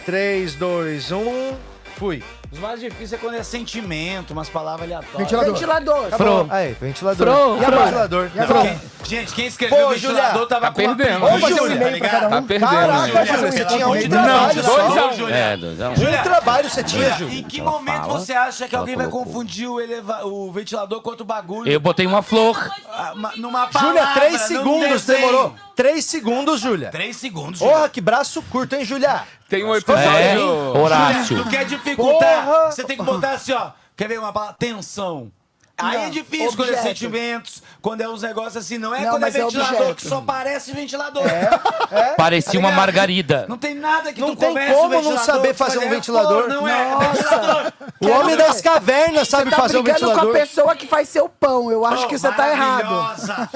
3, 0.05 0.57
2, 0.57 1.13
1. 1.13 1.57
Fui. 1.97 2.25
Os 2.53 2.59
mais 2.59 2.79
difíceis 2.81 3.15
é 3.15 3.17
quando 3.17 3.35
é 3.37 3.43
sentimento, 3.43 4.33
umas 4.33 4.49
palavras 4.51 4.83
aleatórias. 4.85 5.19
Ventilador. 5.23 5.55
Ventilador. 5.55 6.07
Acabou. 6.09 6.47
Aí, 6.51 6.77
ventilador. 6.79 7.27
Fro, 7.27 7.57
e 7.57 7.65
a 7.65 7.69
fro. 7.69 7.79
ventilador? 7.83 8.31
E 8.35 8.41
agora? 8.41 8.63
Quem- 8.63 8.81
gente, 9.19 9.33
quem 9.35 9.47
escreveu 9.47 9.79
Pô, 9.79 9.85
o 9.87 9.89
ventilador 9.95 10.31
Julia, 10.33 10.47
tava 10.47 10.67
tá 10.67 10.73
perdendo. 10.73 11.25
Ô, 11.25 11.39
Júlia, 11.39 11.79
tá 11.81 11.89
ligado? 11.91 12.29
Tá 12.29 12.43
perdendo, 12.43 12.69
Caraca, 12.71 13.07
Júlia. 13.07 13.25
Júlia, 13.27 13.53
você 13.53 13.65
tinha 13.65 13.89
um 13.89 13.95
Não, 13.95 14.09
trabalho 14.09 14.55
dois 14.63 14.67
só. 14.67 14.81
a 15.01 15.07
um. 15.07 15.13
Júlia. 15.17 15.35
É, 15.35 15.57
dois 15.57 15.81
a 15.81 15.89
um. 15.89 15.93
Um 15.93 16.23
trabalho 16.23 16.69
você 16.71 16.85
tinha, 16.85 17.03
Júlia, 17.05 17.17
Júlia. 17.17 17.39
em 17.39 17.43
que 17.43 17.61
Ela 17.61 17.71
momento 17.71 18.01
fala, 18.03 18.19
você 18.21 18.33
acha 18.35 18.69
que 18.69 18.77
alguém 18.77 18.97
vai 18.97 19.09
colocou. 19.09 19.33
confundir 19.33 19.69
o, 19.69 19.81
eleva- 19.81 20.27
o 20.27 20.53
ventilador 20.53 21.01
com 21.01 21.09
outro 21.09 21.25
bagulho? 21.25 21.73
Eu 21.73 21.81
botei 21.81 22.07
uma 22.07 22.23
flor. 22.23 22.71
Ah, 22.93 23.13
ma- 23.17 23.33
numa 23.37 23.67
palavra, 23.67 23.89
Júlia, 24.03 24.07
3 24.15 24.33
num 24.33 24.47
segundos 24.47 25.07
demorou. 25.07 25.55
3 25.75 26.05
segundos, 26.05 26.61
Júlia. 26.61 26.91
Três 26.91 27.17
segundos, 27.17 27.61
Júlia. 27.61 27.75
Porra, 27.75 27.89
que 27.89 28.01
braço 28.01 28.43
curto, 28.51 28.75
hein, 28.77 28.85
Júlia? 28.85 29.23
Tem 29.49 29.65
um 29.65 29.75
É, 29.75 29.79
episódio. 29.79 30.79
Horácio. 30.81 31.43
Tu 31.45 31.51
quer 31.51 31.65
dificultar, 31.67 32.42
Você 32.71 32.85
tem 32.85 32.97
que 32.97 33.03
botar 33.03 33.33
assim, 33.33 33.53
ó. 33.53 33.71
Quer 33.97 34.09
ver 34.09 34.19
uma 34.19 34.33
palavra? 34.33 34.57
Tensão. 34.59 35.31
Aí 35.79 35.97
é 35.97 36.05
Não, 36.05 36.11
difícil 36.11 36.49
quando 36.55 36.69
é 36.69 36.73
objeto. 36.73 36.83
sentimentos, 36.87 37.63
quando 37.81 38.01
é 38.03 38.09
uns 38.09 38.23
negócios 38.23 38.57
assim. 38.59 38.79
Não 38.79 38.95
é 38.95 39.01
Não, 39.05 39.11
quando 39.13 39.25
é 39.25 39.29
é 39.29 39.31
ventilador, 39.31 39.75
objeto. 39.81 39.95
que 39.97 40.07
só 40.07 40.21
parece 40.21 40.71
ventilador. 40.73 41.25
Parecia 42.17 42.61
uma 42.61 42.69
ligado? 42.69 42.77
margarida. 42.81 43.47
Não 43.49 43.59
tem 43.59 43.75
nada 43.75 44.13
que 44.13 44.21
Não 44.21 44.29
tu 44.29 44.37
tem 44.37 44.51
como 44.55 44.61
o 44.61 44.83
não 44.83 44.89
ventilador, 44.91 45.25
saber 45.25 45.55
fazer 45.55 45.79
vai 45.79 45.87
um 45.87 45.91
ventilador. 45.91 46.49
Não 46.49 46.69
é, 46.69 46.93
é 46.93 46.99
ventilador. 46.99 47.73
O 48.01 48.09
homem 48.11 48.37
das 48.37 48.61
cavernas 48.61 49.29
sabe 49.29 49.51
Tá 49.51 49.57
fazer 49.57 49.79
um 49.79 49.83
brigando 49.83 50.05
com 50.05 50.11
a 50.13 50.15
ventilador. 50.15 50.41
pessoa 50.41 50.77
que 50.77 50.87
faz 50.87 51.09
seu 51.09 51.29
pão. 51.29 51.71
Eu 51.73 51.85
acho 51.87 52.03
Pô, 52.03 52.09
que 52.09 52.19
você 52.19 52.31
tá 52.33 52.49
errado. 52.51 52.85
maravilhosa. 52.85 53.51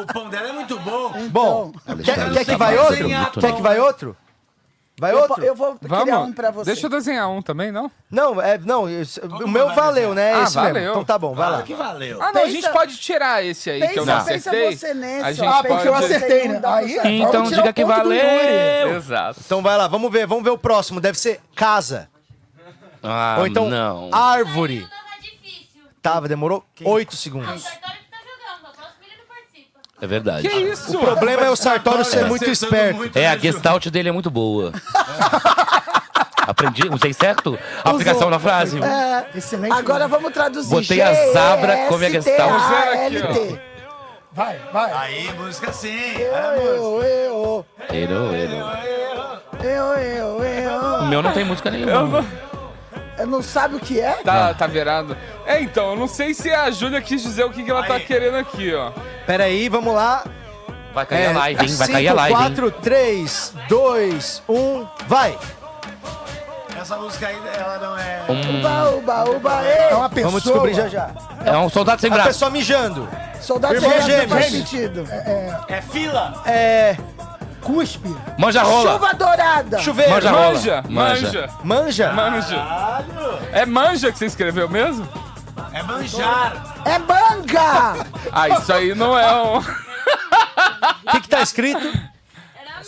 O 0.00 0.06
pão 0.12 0.28
dela 0.30 0.48
é 0.48 0.52
muito 0.52 0.78
bom. 0.78 1.12
Bom, 1.28 1.72
quer, 1.84 1.92
Alexandre, 1.92 2.32
quer 2.34 2.44
que 2.44 2.56
vai 2.56 2.78
outro? 2.78 3.40
Quer 3.40 3.54
que 3.54 3.62
vai 3.62 3.80
outro? 3.80 4.16
Vai 4.98 5.12
Eu, 5.12 5.18
outro? 5.18 5.34
po- 5.34 5.42
eu 5.42 5.54
vou 5.54 5.76
criar 5.76 6.04
Vamos? 6.04 6.28
um 6.28 6.32
pra 6.32 6.50
você. 6.50 6.70
Deixa 6.70 6.86
eu 6.86 6.90
desenhar 6.90 7.28
um 7.28 7.42
também, 7.42 7.70
não? 7.70 7.90
Não, 8.10 8.40
é, 8.40 8.56
não, 8.56 8.88
isso- 8.88 9.20
o 9.20 9.46
meu 9.46 9.74
valeu, 9.74 10.14
né? 10.14 10.30
É 10.30 10.34
Ah, 10.36 10.42
esse 10.44 10.54
valeu. 10.54 10.72
mesmo. 10.74 10.90
Então 10.90 11.04
tá 11.04 11.18
bom, 11.18 11.34
vai 11.34 11.44
lá. 11.46 11.52
Claro 11.56 11.66
que 11.66 11.74
valeu. 11.74 12.16
Ah, 12.22 12.32
não, 12.32 12.40
a 12.40 12.44
Pensa- 12.44 12.48
gente 12.50 12.70
pode 12.72 12.96
tirar 12.96 13.44
esse 13.44 13.68
aí 13.70 13.88
que 13.88 13.98
eu 13.98 14.06
não 14.06 14.14
Pensa, 14.14 14.26
pensa 14.32 14.50
acertei. 14.50 14.76
você 14.76 14.94
nesse, 14.94 15.22
a 15.26 15.32
gente 15.34 15.46
Ah, 15.46 15.62
porque 15.62 15.88
eu 15.88 15.94
acertei, 15.94 16.48
né? 16.48 16.60
Aí, 16.64 17.20
Então 17.20 17.42
diga 17.44 17.72
que 17.74 17.84
valeu. 17.84 18.96
Exato. 18.96 19.40
Então 19.44 19.60
vai 19.62 19.76
lá, 19.76 19.86
vamos 19.86 20.10
ver, 20.10 20.26
vamos 20.26 20.42
ver 20.42 20.50
o 20.50 20.58
próximo. 20.58 20.98
Deve 20.98 21.18
ser 21.18 21.40
casa. 21.54 22.08
Ah, 23.02 23.36
Ou 23.40 23.46
então 23.46 23.68
não. 23.68 24.08
árvore. 24.14 24.80
Tá 24.88 25.18
difícil. 25.20 25.82
Tava, 26.00 26.26
demorou 26.26 26.64
8 26.82 27.12
O 27.12 27.16
segundos. 27.16 27.62
Sartório 27.62 27.98
que 27.98 28.10
tá 28.10 28.16
jogando. 28.16 28.70
O 28.70 28.74
próximo 28.74 29.04
ele 29.04 29.16
não 29.18 29.26
participa. 29.26 29.80
É 30.00 30.06
verdade. 30.06 30.48
Que 30.48 30.54
isso? 30.56 30.96
O 30.96 31.00
problema 31.00 31.44
é 31.46 31.50
o 31.50 31.56
Sartório 31.56 32.04
ser 32.04 32.20
Tá 32.20 32.26
muito 32.26 32.44
esperto. 32.50 32.96
muito, 32.96 33.16
É, 33.16 33.22
né, 33.22 33.28
a 33.28 33.34
Ju? 33.36 33.42
gestalt 33.42 33.86
dele 33.88 34.08
é 34.10 34.12
muito 34.12 34.30
boa. 34.30 34.72
Aprendi, 36.46 36.88
usei 36.88 37.12
certo? 37.12 37.58
A 37.84 37.90
aplicação 37.90 38.30
da 38.30 38.38
frase? 38.38 38.78
Excelente. 39.34 39.72
Agora 39.72 40.06
vamos 40.06 40.32
traduzir. 40.32 40.70
Botei 40.70 41.00
a 41.02 41.12
Zabra 41.32 41.86
como 41.88 42.04
é 42.04 42.10
que 42.10 42.16
está. 42.18 42.46
G-E-S-T-A-L-T. 42.46 43.60
Vai, 44.32 44.60
vai. 44.72 44.92
Aí, 44.92 45.32
música 45.32 45.72
sim. 45.72 45.98
Era 46.20 46.52
música. 46.52 46.66
Eu, 46.68 47.02
eu, 47.02 47.66
Erou, 47.90 48.34
erou. 48.34 48.68
eu, 49.64 49.94
eu, 49.94 50.26
O 50.36 50.44
eu. 50.44 51.02
meu 51.06 51.22
não 51.22 51.32
tem 51.32 51.42
música 51.44 51.70
Eu 51.70 51.72
nenhuma. 51.72 52.24
Não... 53.18 53.26
Não 53.36 53.42
sabe 53.42 53.76
o 53.76 53.80
que 53.80 54.00
é? 54.00 54.12
Tá, 54.24 54.52
tá 54.54 54.66
virado. 54.66 55.16
É, 55.46 55.60
então, 55.60 55.90
eu 55.90 55.96
não 55.96 56.08
sei 56.08 56.32
se 56.34 56.50
a 56.50 56.70
Júlia 56.70 57.00
quis 57.02 57.22
dizer 57.22 57.44
o 57.44 57.50
que, 57.50 57.62
que 57.62 57.70
ela 57.70 57.82
tá 57.84 57.94
Aí. 57.94 58.04
querendo 58.04 58.36
aqui, 58.36 58.74
ó. 58.74 58.90
Pera 59.26 59.44
aí, 59.44 59.68
vamos 59.68 59.94
lá. 59.94 60.24
Vai 60.94 61.04
cair 61.04 61.26
a 61.26 61.32
live, 61.32 61.66
hein? 61.66 61.74
Vai 61.76 61.88
cair 61.88 62.08
a 62.08 62.14
live, 62.14 62.34
hein? 62.40 62.46
4, 62.54 62.70
3, 62.70 63.54
2, 63.68 64.42
1, 64.48 64.86
vai. 65.06 65.38
Essa 66.80 66.96
música 66.96 67.26
aí, 67.28 67.36
ela 67.58 67.78
não 67.78 67.98
é... 67.98 68.22
Um, 68.28 68.58
Uba, 68.60 68.90
uba, 68.90 69.30
uba, 69.30 69.62
É 69.64 69.94
uma 69.94 70.08
pessoa. 70.08 70.30
Vamos 70.30 70.42
descobrir 70.44 70.74
já 70.74 70.88
já. 70.88 71.10
é 71.44 71.56
um 71.58 71.68
soldado 71.68 72.00
sem 72.00 72.10
braço. 72.10 72.28
pessoa 72.28 72.50
mijando. 72.50 73.08
Soldado 73.40 73.74
Irmão 73.74 73.90
Gêmeos, 73.90 74.06
gêmeos. 74.06 74.30
faz 74.30 74.46
sentido. 74.50 75.04
É 75.68 75.82
fila? 75.82 76.42
É. 76.46 76.96
Cuspe. 77.66 78.16
Manja 78.38 78.62
rola. 78.62 78.92
Chuva 78.92 79.12
dourada. 79.14 79.78
Chuveiro. 79.80 80.10
Manja 80.12 80.30
rola. 80.30 80.44
Manja, 80.52 80.82
manja, 80.88 81.50
Manja. 81.64 82.12
manja. 82.12 82.64
É 83.52 83.66
manja 83.66 84.12
que 84.12 84.18
você 84.18 84.26
escreveu 84.26 84.68
mesmo? 84.68 85.06
É 85.72 85.82
manjar. 85.82 86.76
É 86.84 86.98
manga. 86.98 88.06
Ah, 88.32 88.48
isso 88.48 88.72
aí 88.72 88.94
não 88.94 89.18
é 89.18 89.34
um... 89.34 89.58
O 91.06 91.10
que, 91.10 91.20
que 91.22 91.28
tá 91.28 91.40
escrito? 91.42 91.92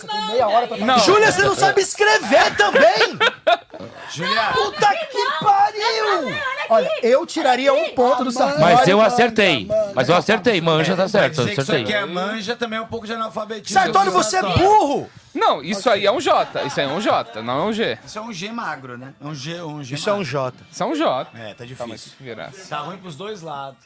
Era 0.06 0.26
Meia 0.26 0.48
hora 0.48 0.66
pra 0.68 0.76
Não. 0.76 0.98
Júlia, 0.98 1.32
você 1.32 1.42
não 1.42 1.54
sabe 1.54 1.80
escrever 1.80 2.56
também? 2.56 3.18
Julia, 4.10 4.52
Puta 4.52 4.94
que 5.10 5.44
pariu! 5.44 6.34
Olha 6.70 6.90
eu 7.02 7.24
tiraria 7.26 7.72
um 7.72 7.94
ponto 7.94 8.24
do 8.24 8.32
Sartori. 8.32 8.60
Mas 8.60 8.88
eu 8.88 9.00
acertei. 9.00 9.68
Mas 9.94 10.08
eu 10.08 10.16
acertei. 10.16 10.60
Manja 10.60 10.96
tá 10.96 11.08
certo. 11.08 11.40
Eu 11.40 11.46
que 11.46 11.52
isso 11.52 11.60
acertei. 11.62 11.84
aqui 11.84 11.94
é 11.94 12.04
manja 12.04 12.56
também 12.56 12.78
é 12.78 12.82
um 12.82 12.86
pouco 12.86 13.06
de 13.06 13.12
analfabetismo. 13.12 13.80
Sartori, 13.80 14.10
você 14.10 14.38
é 14.38 14.42
burro! 14.42 15.08
Não, 15.34 15.62
isso 15.62 15.88
aí 15.88 16.04
é 16.04 16.10
um 16.10 16.20
J. 16.20 16.66
Isso 16.66 16.80
aí 16.80 16.86
é 16.86 16.88
um 16.90 17.00
J, 17.00 17.42
não 17.42 17.60
é 17.60 17.62
um 17.66 17.72
G. 17.72 17.98
Isso 18.04 18.18
é 18.18 18.22
um 18.22 18.32
G 18.32 18.50
magro, 18.50 18.98
né? 18.98 19.14
É 19.22 19.26
um 19.26 19.34
G, 19.34 19.62
um 19.62 19.84
G 19.84 19.94
Isso 19.94 20.10
é 20.10 20.12
um. 20.12 20.24
J. 20.24 20.52
Isso 20.70 20.82
é 20.82 20.86
um 20.86 20.94
J. 20.94 21.30
É, 21.34 21.54
tá 21.54 21.64
difícil. 21.64 22.12
virar. 22.18 22.50
Tá 22.68 22.78
ruim 22.78 22.96
pros 22.98 23.14
dois 23.14 23.42
lados. 23.42 23.78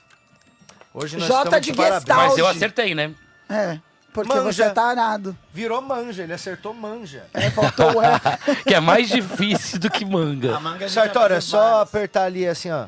Hoje 0.95 1.17
nós 1.17 1.27
Jota 1.27 1.59
estamos 1.59 1.67
de 1.67 1.73
parabéns. 1.75 2.01
Gestalt. 2.03 2.29
Mas 2.29 2.39
eu 2.39 2.47
acertei, 2.47 2.95
né? 2.95 3.13
É, 3.49 3.79
porque 4.13 4.29
Manja. 4.35 4.53
você 4.53 4.63
é 4.65 4.71
tarado. 4.71 5.37
Virou 5.55 5.81
manja, 5.81 6.23
ele 6.23 6.33
acertou 6.35 6.75
manja. 6.75 7.25
É, 7.33 7.51
faltou 7.51 7.97
o 7.97 8.03
é. 8.03 8.21
Que 8.67 8.75
é 8.75 8.81
mais 8.81 9.09
difícil 9.09 9.79
do 9.79 9.91
que 9.91 10.05
manga. 10.05 10.57
A 10.57 10.61
manga 10.61 10.85
é 10.85 10.89
fez 10.89 11.45
só 11.45 11.59
várias. 11.59 11.83
apertar 11.83 12.25
ali 12.25 12.47
assim, 12.47 12.71
ó. 12.71 12.85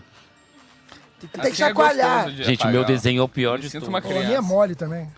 Tem 1.20 1.30
que 1.30 1.40
Assim 1.40 1.50
é 1.50 1.54
chacoalhar. 1.68 2.30
de 2.30 2.44
Gente, 2.44 2.66
o 2.66 2.70
meu 2.70 2.84
desenho 2.84 3.20
é 3.20 3.24
o 3.24 3.28
pior 3.28 3.58
de 3.58 3.70
sinto 3.70 3.80
tudo. 3.84 3.88
uma 3.88 4.02
Pô, 4.02 4.10
a 4.10 4.12
minha 4.12 4.36
é 4.36 4.40
mole 4.42 4.74
também. 4.74 5.08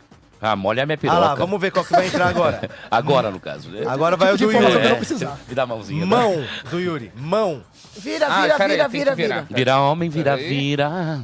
Ah, 0.41 0.55
molha 0.55 0.83
a 0.83 0.87
minha 0.87 0.97
Ah 0.97 1.01
piroca. 1.01 1.19
lá, 1.19 1.35
vamos 1.35 1.61
ver 1.61 1.73
qual 1.73 1.85
que 1.85 1.93
vai 1.93 2.07
entrar 2.07 2.29
agora. 2.29 2.71
Agora, 2.91 3.31
no 3.31 3.41
caso. 3.41 3.71
né? 3.71 3.85
Agora 3.89 4.17
vai 4.17 4.33
o 4.33 4.37
Tipo 4.37 4.53
do 4.53 4.59
que 4.59 4.65
eu 4.65 4.71
Yuri. 4.71 5.25
não. 5.25 5.37
Me 5.49 5.55
dá 5.55 5.63
a 5.65 5.67
mãozinha. 5.67 6.01
né? 6.01 6.07
Mão 6.07 6.45
do 6.71 6.79
Yuri. 6.79 7.11
Mão. 7.17 7.63
Vira, 7.97 8.27
Ah, 8.27 8.43
vira, 8.43 8.55
aí, 8.55 8.69
vira, 8.69 8.85
tem 8.85 8.89
vira, 8.91 9.11
que 9.11 9.17
virar. 9.23 9.41
vira. 9.43 9.47
Vira 9.57 9.81
homem, 9.81 10.09
vira, 10.11 10.37
vira. 10.37 11.21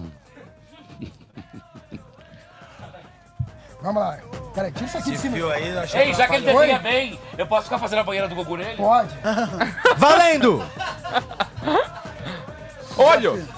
Vamos 3.82 4.02
lá. 4.02 4.16
Peraí, 4.54 4.70
tira 4.72 4.84
isso 4.86 4.98
aqui 4.98 5.08
de 5.10 5.14
Esse 5.14 5.22
cima. 5.22 5.36
fio 5.36 5.50
aí, 5.50 5.68
eu 5.70 5.80
achei 5.80 6.00
Ei, 6.02 6.14
já 6.14 6.26
que 6.28 6.34
ele 6.36 6.46
Oi? 6.50 6.54
desenha 6.54 6.78
bem, 6.78 7.18
eu 7.38 7.46
posso 7.46 7.64
ficar 7.64 7.78
fazendo 7.78 8.00
a 8.00 8.04
banheira 8.04 8.28
do 8.28 8.34
Gugu 8.34 8.56
nele? 8.58 8.76
Pode. 8.76 9.14
Valendo! 9.96 10.64
Olho! 12.96 13.48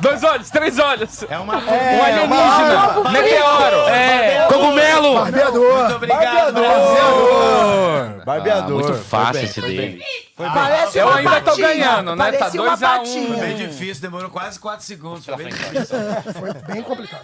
Dois 0.00 0.24
olhos, 0.24 0.48
três 0.48 0.78
olhos. 0.78 1.22
É 1.28 1.38
uma 1.38 1.56
um 1.56 2.02
alienígena. 2.02 3.10
Meteoro. 3.10 3.88
É, 3.88 4.46
cogumelo! 4.48 5.14
Barbeador. 5.20 5.78
Muito 5.78 5.94
obrigado, 5.96 6.52
Barbeador! 6.54 8.24
Barbeador. 8.24 8.70
muito 8.76 8.86
Foi 8.94 9.02
fácil 9.04 9.44
esse 9.44 9.60
foi 9.60 9.68
dele. 9.68 9.98
bem. 9.98 10.50
Parece 10.54 10.98
Eu 10.98 11.06
uma 11.06 11.16
ainda 11.18 11.40
tô 11.42 11.54
ganhando, 11.56 12.16
né? 12.16 12.32
Tá 12.32 12.38
Parecia 12.38 12.60
dois 12.62 12.80
uma 12.80 12.88
a 12.88 12.94
um. 12.94 12.98
patinha. 12.98 13.26
Foi 13.28 13.36
bem 13.46 13.56
difícil, 13.56 14.00
demorou 14.02 14.30
quase 14.30 14.58
4 14.58 14.82
segundos. 14.86 15.26
Foi 15.26 15.36
bem 15.36 15.48
difícil. 15.48 15.96
Foi 16.32 16.54
bem 16.72 16.82
complicado. 16.82 17.22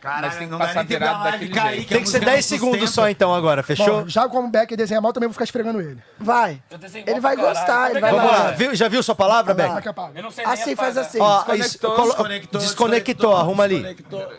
Caralho, 0.00 0.26
Mas 0.26 0.36
tem 0.36 0.46
que 0.46 0.50
não 0.50 0.58
dá 0.58 0.66
passar 0.66 0.78
nem 0.80 0.86
virado 0.86 1.24
daquele 1.24 1.54
cair, 1.54 1.68
jeito. 1.76 1.88
que 1.88 1.94
Tem 1.94 2.02
que 2.02 2.08
ser 2.08 2.18
música 2.18 2.32
10 2.32 2.50
não 2.50 2.58
segundos 2.58 2.90
só 2.90 3.08
então 3.08 3.34
agora, 3.34 3.62
fechou? 3.62 4.02
Bom, 4.02 4.08
já 4.08 4.28
como 4.28 4.48
o 4.48 4.50
Becker 4.50 4.76
desenha 4.76 5.00
mal, 5.00 5.12
também 5.12 5.28
vou 5.28 5.32
ficar 5.32 5.44
esfregando 5.44 5.80
ele. 5.80 6.02
Vai. 6.18 6.60
Ele 7.06 7.20
vai 7.20 7.36
gostar, 7.36 7.90
ele 7.90 8.00
vai 8.00 8.10
Vamos 8.12 8.30
lá. 8.30 8.50
Viu- 8.52 8.74
já 8.74 8.88
viu 8.88 9.02
sua 9.02 9.14
palavra, 9.14 9.54
Beck? 9.54 9.86
Eu 10.14 10.22
não 10.22 10.30
sei 10.30 10.44
Assim, 10.44 10.74
faz 10.74 10.96
assim. 10.96 11.20
Ó, 11.20 11.36
Desconectou, 11.38 11.66
isso- 11.66 11.78
colo- 11.78 12.08
Desconectou, 12.08 12.60
desconectou, 12.60 13.36
arruma 13.36 13.64
ali. 13.64 13.76
desconectou. 13.82 14.32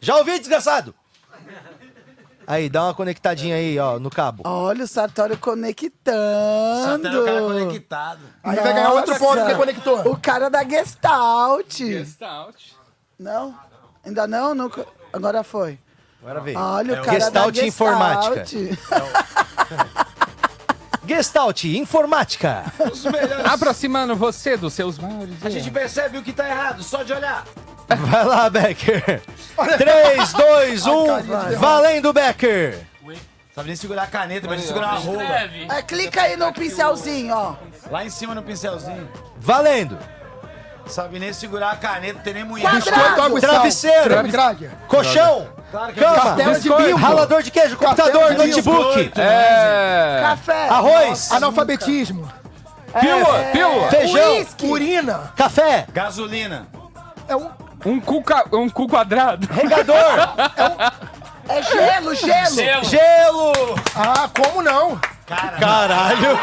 Já 0.00 0.16
ouviu, 0.16 0.38
desgraçado? 0.38 0.94
Aí, 2.48 2.68
dá 2.68 2.84
uma 2.84 2.94
conectadinha 2.94 3.56
aí, 3.56 3.76
ó, 3.76 3.98
no 3.98 4.08
cabo. 4.08 4.42
Olha 4.46 4.84
o 4.84 4.86
Sartório 4.86 5.36
conectando. 5.36 7.02
tem 7.10 7.18
o 7.20 7.24
cara 7.24 7.40
conectado. 7.42 8.20
Aí 8.44 8.56
vai 8.56 8.72
ganhar 8.72 8.92
outro 8.92 9.12
Nossa. 9.12 9.24
ponto 9.24 9.38
porque 9.40 9.54
conectou. 9.56 10.12
O 10.12 10.16
cara 10.16 10.48
da 10.48 10.62
Gestalt. 10.62 11.74
Gestalt. 11.78 12.54
Não? 13.18 13.58
Ainda 14.06 14.26
não? 14.26 14.54
Nunca- 14.54 14.86
Agora 15.12 15.42
foi. 15.42 15.78
Agora 16.22 16.40
vem. 16.40 16.56
Olha 16.56 16.92
o 16.92 16.96
É 16.96 17.00
o 17.00 17.04
cara 17.04 17.20
Gestalt 17.20 17.56
da 17.56 17.66
Informática. 17.66 18.44
Gestalt, 21.06 21.64
informática. 21.64 22.64
Os 22.90 23.04
melhores. 23.04 23.46
Aproximando 23.46 24.16
você 24.16 24.56
dos 24.56 24.72
seus 24.74 24.98
maiores 24.98 25.34
A 25.44 25.50
gente 25.50 25.70
percebe 25.70 26.18
o 26.18 26.22
que 26.22 26.32
tá 26.32 26.48
errado, 26.48 26.82
só 26.82 27.04
de 27.04 27.12
olhar. 27.12 27.44
Vai 27.88 28.24
lá, 28.24 28.50
Becker. 28.50 29.22
3, 29.78 30.32
2, 30.32 30.86
1. 30.86 31.06
Valendo, 31.58 32.12
Becker. 32.12 32.84
Sabe 33.54 33.68
nem 33.68 33.76
segurar 33.76 34.02
a 34.02 34.06
caneta, 34.08 34.48
mas 34.48 34.64
segurar 34.64 34.88
a 34.88 34.94
rola. 34.96 35.22
É, 35.22 35.80
clica 35.80 36.22
aí 36.22 36.36
no 36.36 36.52
pincelzinho, 36.52 37.32
ó. 37.34 37.54
Lá 37.90 38.04
em 38.04 38.10
cima 38.10 38.34
no 38.34 38.42
pincelzinho. 38.42 39.08
Valendo. 39.38 39.96
Sabe 40.88 41.18
nem 41.18 41.32
segurar 41.32 41.72
a 41.72 41.76
caneta, 41.76 42.20
tem 42.22 42.34
nem 42.34 42.44
mulher. 42.44 42.70
Biscoito, 42.70 43.00
água 43.22 43.38
e 43.38 43.42
sal. 43.42 43.50
Travesseiro. 43.50 44.14
Colchão. 44.86 45.48
Claro 45.70 45.92
que 45.92 46.00
Cama. 46.00 46.36
De. 46.60 46.92
Ralador 46.92 47.42
de 47.42 47.50
queijo. 47.50 47.76
Computador. 47.76 48.34
de. 48.34 48.46
Notebook. 48.46 49.12
É. 49.20 50.18
Café. 50.22 50.68
Arroz. 50.68 51.32
Analfabetismo. 51.32 52.30
Pílula, 53.00 53.38
pílula. 53.52 53.88
Feijão. 53.90 54.32
Uísque. 54.38 54.66
Urina. 54.66 55.32
Café. 55.36 55.86
Gasolina. 55.92 56.66
É 57.28 57.36
um... 57.36 57.50
Um 57.84 58.00
cu, 58.00 58.22
ca- 58.22 58.46
um 58.52 58.68
cu 58.70 58.88
quadrado. 58.88 59.46
Regador. 59.52 59.96
É 61.48 61.62
gelo, 61.62 62.14
gelo. 62.14 62.84
Gelo. 62.84 63.52
Ah, 63.94 64.28
como 64.34 64.62
não? 64.62 64.98
Caralho. 65.26 66.38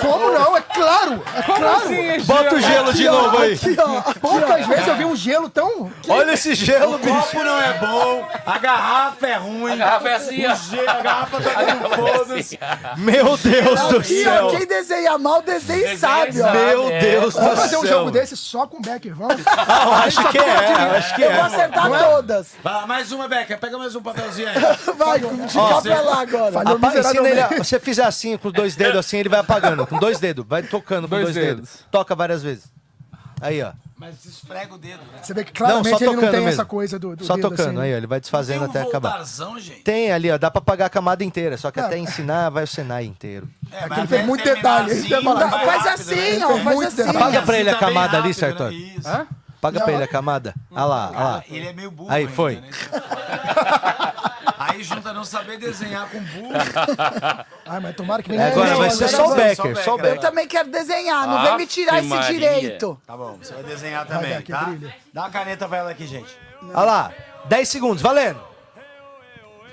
Como 0.00 0.30
não? 0.32 0.56
É 0.56 0.60
claro. 0.60 1.22
É 1.36 1.42
claro. 1.42 1.66
assim, 1.76 2.20
Bota 2.24 2.54
o 2.54 2.60
gelo 2.60 2.92
de 2.92 3.04
novo 3.08 3.38
aí. 3.38 3.54
Aqui, 3.54 3.76
ó. 3.78 4.12
Poucas 4.20 4.66
vezes 4.66 4.86
eu 4.86 4.96
vi 4.96 5.04
um 5.04 5.16
gelo 5.16 5.48
tão... 5.48 5.90
Olha 6.08 6.32
esse 6.32 6.54
gelo, 6.54 6.96
O 6.96 6.98
bicho. 6.98 7.14
copo 7.14 7.42
não 7.42 7.60
é 7.60 7.72
bom, 7.74 8.26
a 8.44 8.58
garrafa 8.58 9.26
é 9.26 9.34
ruim. 9.36 9.72
A 9.72 9.76
garrafa 9.76 10.08
é 10.10 10.14
assim, 10.16 10.46
ó. 10.46 10.52
O 10.52 10.56
gelo, 10.56 10.90
a 10.90 11.00
garrafa 11.00 11.40
tá 11.40 11.62
dando 11.62 11.88
foda-se. 11.90 12.58
Meu 12.98 13.36
Deus 13.38 13.80
do 13.88 13.96
Aqui, 13.98 14.24
ó, 14.26 14.30
céu. 14.32 14.48
quem 14.50 14.66
desenha 14.66 15.18
mal, 15.18 15.40
desenha 15.42 15.92
e 15.94 15.98
sabe, 15.98 16.40
ó. 16.42 16.50
Meu 16.50 16.88
É. 16.90 16.98
Deus 16.98 17.24
do 17.26 17.32
céu. 17.32 17.42
Vamos 17.44 17.60
fazer 17.60 17.76
um 17.78 17.86
jogo 17.86 18.10
desse 18.10 18.36
só 18.36 18.66
com 18.66 18.78
o 18.78 18.80
Becker, 18.82 19.14
vamos? 19.16 19.42
Ah, 19.46 19.84
eu 19.86 19.92
acho 19.94 20.28
que 20.28 20.38
é, 20.38 20.50
acho 20.98 21.14
que 21.14 21.22
Eu 21.22 21.30
vou 21.32 21.40
é. 21.40 21.46
acertar 21.46 21.88
todas. 21.90 22.48
Vai 22.62 22.74
lá, 22.74 22.86
mais 22.86 23.12
uma, 23.12 23.28
Beca. 23.28 23.56
Pega 23.56 23.78
mais 23.78 23.94
um 23.96 24.02
papelzinho 24.02 24.48
aí. 24.48 24.54
Vai, 24.96 25.20
fica 25.20 25.80
pra 25.82 26.00
lá 26.02 26.20
agora. 26.20 26.52
Falhou 26.52 26.76
Apa- 26.76 26.98
ensina 26.98 27.28
ele, 27.28 27.42
você 27.58 27.78
fizer 27.96 28.06
assim, 28.06 28.36
com 28.36 28.48
os 28.48 28.54
dois 28.54 28.76
dedos 28.76 28.98
assim, 28.98 29.18
ele 29.18 29.28
vai 29.28 29.40
apagando. 29.40 29.86
Com 29.86 29.98
dois 29.98 30.18
dedos, 30.18 30.44
vai 30.46 30.62
tocando 30.62 31.02
com 31.08 31.10
Dois 31.16 31.24
dois, 31.24 31.34
dedos. 31.34 31.56
dedos. 31.70 31.84
Toca 31.90 32.14
várias 32.14 32.42
vezes. 32.42 32.72
Aí, 33.40 33.62
ó. 33.62 33.72
Mas 33.96 34.24
esfrega 34.24 34.74
o 34.74 34.78
dedo, 34.78 34.98
né? 35.12 35.18
Você 35.22 35.34
vê 35.34 35.44
que 35.44 35.52
claramente 35.52 35.90
Não, 35.90 35.98
só 35.98 36.04
ele 36.04 36.06
não 36.06 36.14
tocando 36.14 36.30
tem 36.30 36.40
mesmo. 36.40 36.48
essa 36.60 36.64
coisa 36.64 36.98
do, 36.98 37.14
do 37.16 37.24
Só 37.24 37.36
dedo, 37.36 37.50
tocando, 37.50 37.78
assim. 37.78 37.88
aí, 37.88 37.94
ó. 37.94 37.96
Ele 37.96 38.06
vai 38.06 38.20
desfazendo 38.20 38.60
Tem 38.60 38.66
um 38.66 38.70
até 38.70 38.82
acabar. 38.82 39.24
gente. 39.58 39.80
Tem 39.82 40.12
ali, 40.12 40.30
ó. 40.30 40.38
Dá 40.38 40.50
pra 40.50 40.60
pagar 40.60 40.86
a 40.86 40.90
camada 40.90 41.22
inteira. 41.24 41.56
Só 41.56 41.70
que 41.70 41.78
É. 41.78 41.82
até 41.82 41.98
ensinar, 41.98 42.50
vai 42.50 42.64
o 42.64 42.66
Senai 42.66 43.04
inteiro. 43.04 43.48
É, 43.70 43.84
ele 43.98 44.06
fez 44.06 44.26
muito 44.26 44.44
detalhe, 44.44 44.94
falado. 45.22 45.50
Faz 45.50 45.84
rápido, 45.84 45.86
né? 45.86 45.92
assim, 45.92 46.42
ó, 46.42 46.48
faz 46.48 46.64
muito 46.64 46.86
assim. 46.88 46.96
detalhe. 46.96 47.18
Paga 47.18 47.42
pra 47.42 47.58
ele 47.58 47.68
a 47.68 47.72
Assim 47.72 47.80
camada 47.80 48.16
ali, 48.18 48.32
rápido, 48.32 48.64
né? 48.70 49.02
Hã? 49.06 49.26
Paga 49.64 49.80
pra 49.80 49.94
ele 49.94 50.04
a 50.04 50.06
camada. 50.08 50.54
Ah 50.70 50.84
lá, 50.84 51.10
ah 51.14 51.24
lá. 51.24 51.44
Ele 51.48 51.66
é 51.68 51.72
meio 51.72 51.90
burro. 51.90 52.10
Aí, 52.10 52.24
ainda, 52.24 52.32
foi. 52.34 52.56
né? 52.56 52.68
Aí 54.58 54.82
junta 54.82 55.10
não 55.14 55.24
saber 55.24 55.58
desenhar 55.58 56.06
com 56.10 56.20
burro. 56.20 56.52
Ah, 57.64 57.80
mas 57.80 57.96
tomara 57.96 58.22
que 58.22 58.30
ninguém... 58.30 58.44
Agora 58.46 58.70
não, 58.70 58.76
vai 58.76 58.88
agora 58.90 59.08
ser 59.08 59.08
só 59.08 59.32
o. 59.32 59.34
Becker, 59.34 59.76
só 59.82 59.94
o 59.94 59.98
Eu 59.98 60.02
Becker. 60.02 60.20
também 60.20 60.46
quero 60.46 60.70
desenhar, 60.70 61.26
não 61.26 61.42
vem 61.44 61.56
me 61.56 61.66
tirar 61.66 61.98
esse 62.00 62.08
Maria. 62.08 62.30
direito. 62.30 63.00
Tá 63.06 63.16
bom, 63.16 63.38
você 63.40 63.54
vai 63.54 63.62
desenhar 63.62 64.06
também, 64.06 64.42
tá? 64.42 64.74
Dá 65.14 65.22
uma 65.22 65.30
caneta 65.30 65.66
pra 65.66 65.78
ela 65.78 65.90
aqui, 65.92 66.06
gente. 66.06 66.36
Olha 66.62 66.84
lá. 66.84 67.12
10 67.46 67.66
segundos, 67.66 68.02
valendo. 68.02 68.53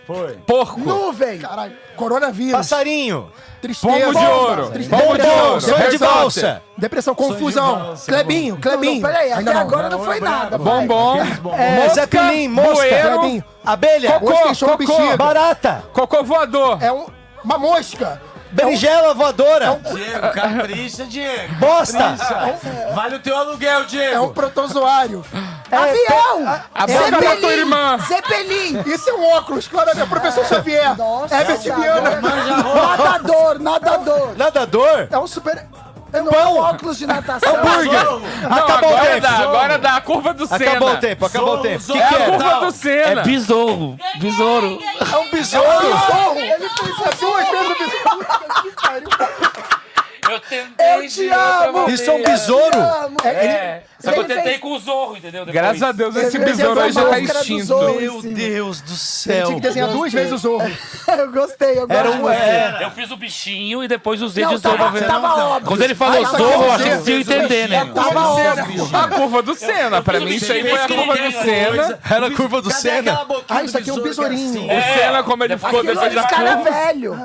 Foi. 0.08 0.34
Porco. 0.48 0.80
Nuvem. 0.80 1.40
Caralho, 1.40 1.74
coronavírus, 1.96 2.54
Passarinho. 2.54 3.32
tristeza, 3.62 3.94
Pombo 3.94 4.20
de 4.20 4.26
ouro. 4.26 4.70
tristeza, 4.72 5.02
Pombo 5.04 5.18
de 5.18 5.28
ouro. 5.28 5.62
sonho 5.62 5.90
de 5.92 5.98
valsa. 5.98 6.62
depressão, 6.78 7.14
de 7.14 7.18
confusão, 7.18 7.80
valsa, 7.80 8.12
Clebinho, 8.12 8.56
Não, 8.56 8.62
Clebinho. 8.62 9.02
não, 9.02 9.10
peraí, 9.10 9.32
até 9.32 9.42
não. 9.54 9.62
agora 9.62 9.90
não 9.90 10.04
foi 10.04 10.20
nada. 10.20 10.58
Bombom. 10.58 11.18
É, 11.56 11.76
Mosca, 11.76 11.94
Zeppelin, 11.94 12.48
mosca. 12.48 12.88
Clebinho. 12.88 13.44
Abelha. 13.64 14.20
Cocô, 14.20 14.78
cocô. 14.78 15.18
Barata. 15.18 15.84
Cocô 15.94 16.24
voador. 16.24 16.82
É 16.82 16.92
um, 16.92 17.06
uma 17.44 17.58
mosca. 17.60 18.22
Berinjela 18.52 19.14
voadora. 19.14 19.80
Diego, 19.94 20.32
capricha, 20.34 21.06
Diego. 21.06 21.56
Bosta. 21.56 22.16
Capricha. 22.18 22.92
Vale 22.94 23.16
o 23.16 23.20
teu 23.20 23.36
aluguel, 23.38 23.86
Diego. 23.86 24.16
É 24.16 24.20
um 24.20 24.34
protozoário. 24.34 25.26
Avião! 25.72 26.62
A 26.76 26.86
boca 26.86 27.12
da 27.12 27.36
tua 27.38 27.54
irmã. 27.54 27.98
Zeppelin! 28.00 28.84
Isso 28.86 29.10
é 29.10 29.14
um 29.14 29.30
óculos, 29.38 29.68
claramente. 29.68 30.02
É 30.02 30.04
o 30.04 30.08
professor 30.08 30.46
Xavier. 30.46 30.98
Nossa, 30.98 31.36
Herbert 31.36 31.62
Viana. 31.62 32.22
Nadador, 32.22 33.60
nadador. 33.60 34.38
Nadador. 34.38 35.08
É 35.10 35.18
um 35.18 35.28
super... 35.28 35.66
Não 36.14 36.32
é 36.32 36.46
um 36.48 36.58
óculos 36.58 36.98
de 36.98 37.08
natação. 37.08 37.56
Hambúrguer. 37.56 38.04
Não, 38.04 38.58
Acabou 38.58 38.94
o 38.96 39.00
tempo. 39.00 39.22
dá, 39.22 39.30
agora 39.38 39.78
dá 39.78 39.96
a 39.96 40.02
curva 40.02 40.34
do 40.34 40.46
Senna. 40.48 40.72
Acabou 40.72 40.92
o 40.94 40.98
tempo, 40.98 41.26
acabou 41.26 41.54
o 41.56 41.58
tempo. 41.62 41.80
zorro. 41.80 42.00
Que 42.00 42.04
É 42.04 42.08
que 42.08 42.16
a 42.16 42.26
curva 42.26 42.60
do 42.60 42.66
É 42.68 42.72
Senna. 42.72 43.22
besouro. 43.24 43.98
Besouro. 44.20 44.80
É 45.12 45.18
um 45.18 45.32
besouro. 45.32 45.88
Ele 46.38 46.70
fez 46.70 47.08
as 47.08 47.20
duas 47.20 47.50
vezes 47.50 47.72
o 47.72 47.76
besouro. 47.78 48.28
Que 48.62 48.72
pariu. 48.82 49.10
Eu 50.30 50.40
tentei. 50.42 50.96
Eu 50.96 51.08
te 51.10 51.30
amo. 51.30 51.90
Isso 51.90 52.10
é 52.10 52.14
um 52.14 52.24
besouro. 52.24 52.80
Amo. 52.80 53.18
É. 53.26 53.84
Só 54.02 54.12
que 54.12 54.20
eu 54.20 54.24
tentei 54.26 54.44
fez- 54.44 54.58
com 54.60 54.72
o 54.74 54.80
zorro, 54.80 55.18
entendeu? 55.18 55.46
Depois. 55.46 55.54
Graças 55.54 55.84
a 55.84 55.92
Deus, 55.92 56.16
esse 56.16 56.38
besouro 56.40 56.80
aí 56.80 56.92
já 56.92 57.06
tá 57.06 57.20
extinto. 57.20 57.66
Zorro. 57.66 58.00
Meu 58.02 58.22
Deus 58.22 58.82
do 58.82 58.96
céu. 58.96 59.46
tinha 59.48 59.56
que 59.56 59.62
desenhar 59.62 59.90
duas 59.90 60.12
vezes 60.12 60.32
o 60.34 60.38
zorro. 60.38 60.72
Eu 61.08 61.32
gostei, 61.32 61.78
eu. 61.78 61.86
Era 61.90 62.10
um... 62.12 62.30
É, 62.30 62.80
Eu 62.84 62.92
fiz 62.92 63.12
o 63.12 63.18
bichinho 63.18 63.84
e 63.84 63.88
depois 63.88 64.22
usei 64.22 64.44
Não, 64.46 64.52
de 64.56 64.58
zorro. 64.62 64.78
tava, 64.78 64.92
pra 64.92 65.00
ver. 65.00 65.06
tava 65.08 65.36
óbvio. 65.46 65.68
Quando 65.68 65.82
ele 65.82 65.94
falou 65.96 66.24
Ah, 66.24 66.28
aqui 66.28 66.38
zorro, 66.38 66.64
é 66.64 66.68
eu 66.68 66.72
achei 66.72 66.90
que 66.92 66.98
você 66.98 67.12
ia 67.12 67.20
entender, 67.20 67.70
né? 67.70 67.92
Tava 67.94 68.28
óbvio. 68.30 68.90
A 68.94 69.08
curva 69.10 69.42
do 69.42 69.56
Senna. 69.56 70.02
Pra 70.02 70.20
mim, 70.20 70.32
isso 70.36 70.52
aí 70.52 70.62
foi 70.62 70.80
a 70.82 70.88
curva 70.88 71.16
do 71.18 71.32
Senna. 71.32 72.00
Era 72.10 72.28
a 72.28 72.32
curva 72.32 72.62
do 72.62 72.72
Senna. 72.72 73.28
Ah, 73.50 73.64
isso 73.64 73.78
aqui 73.78 73.90
é 73.90 73.94
um 73.94 74.02
besourinho. 74.02 74.50
assim? 74.50 74.66
O 74.66 74.98
Senna, 75.00 75.24
como 75.24 75.44
ele 75.44 75.58
ficou 75.58 75.84
depois 75.84 76.12
é 76.12 76.16
da 76.16 76.24
cara 76.24 76.56
curva. 76.58 76.72
velho. 76.72 77.16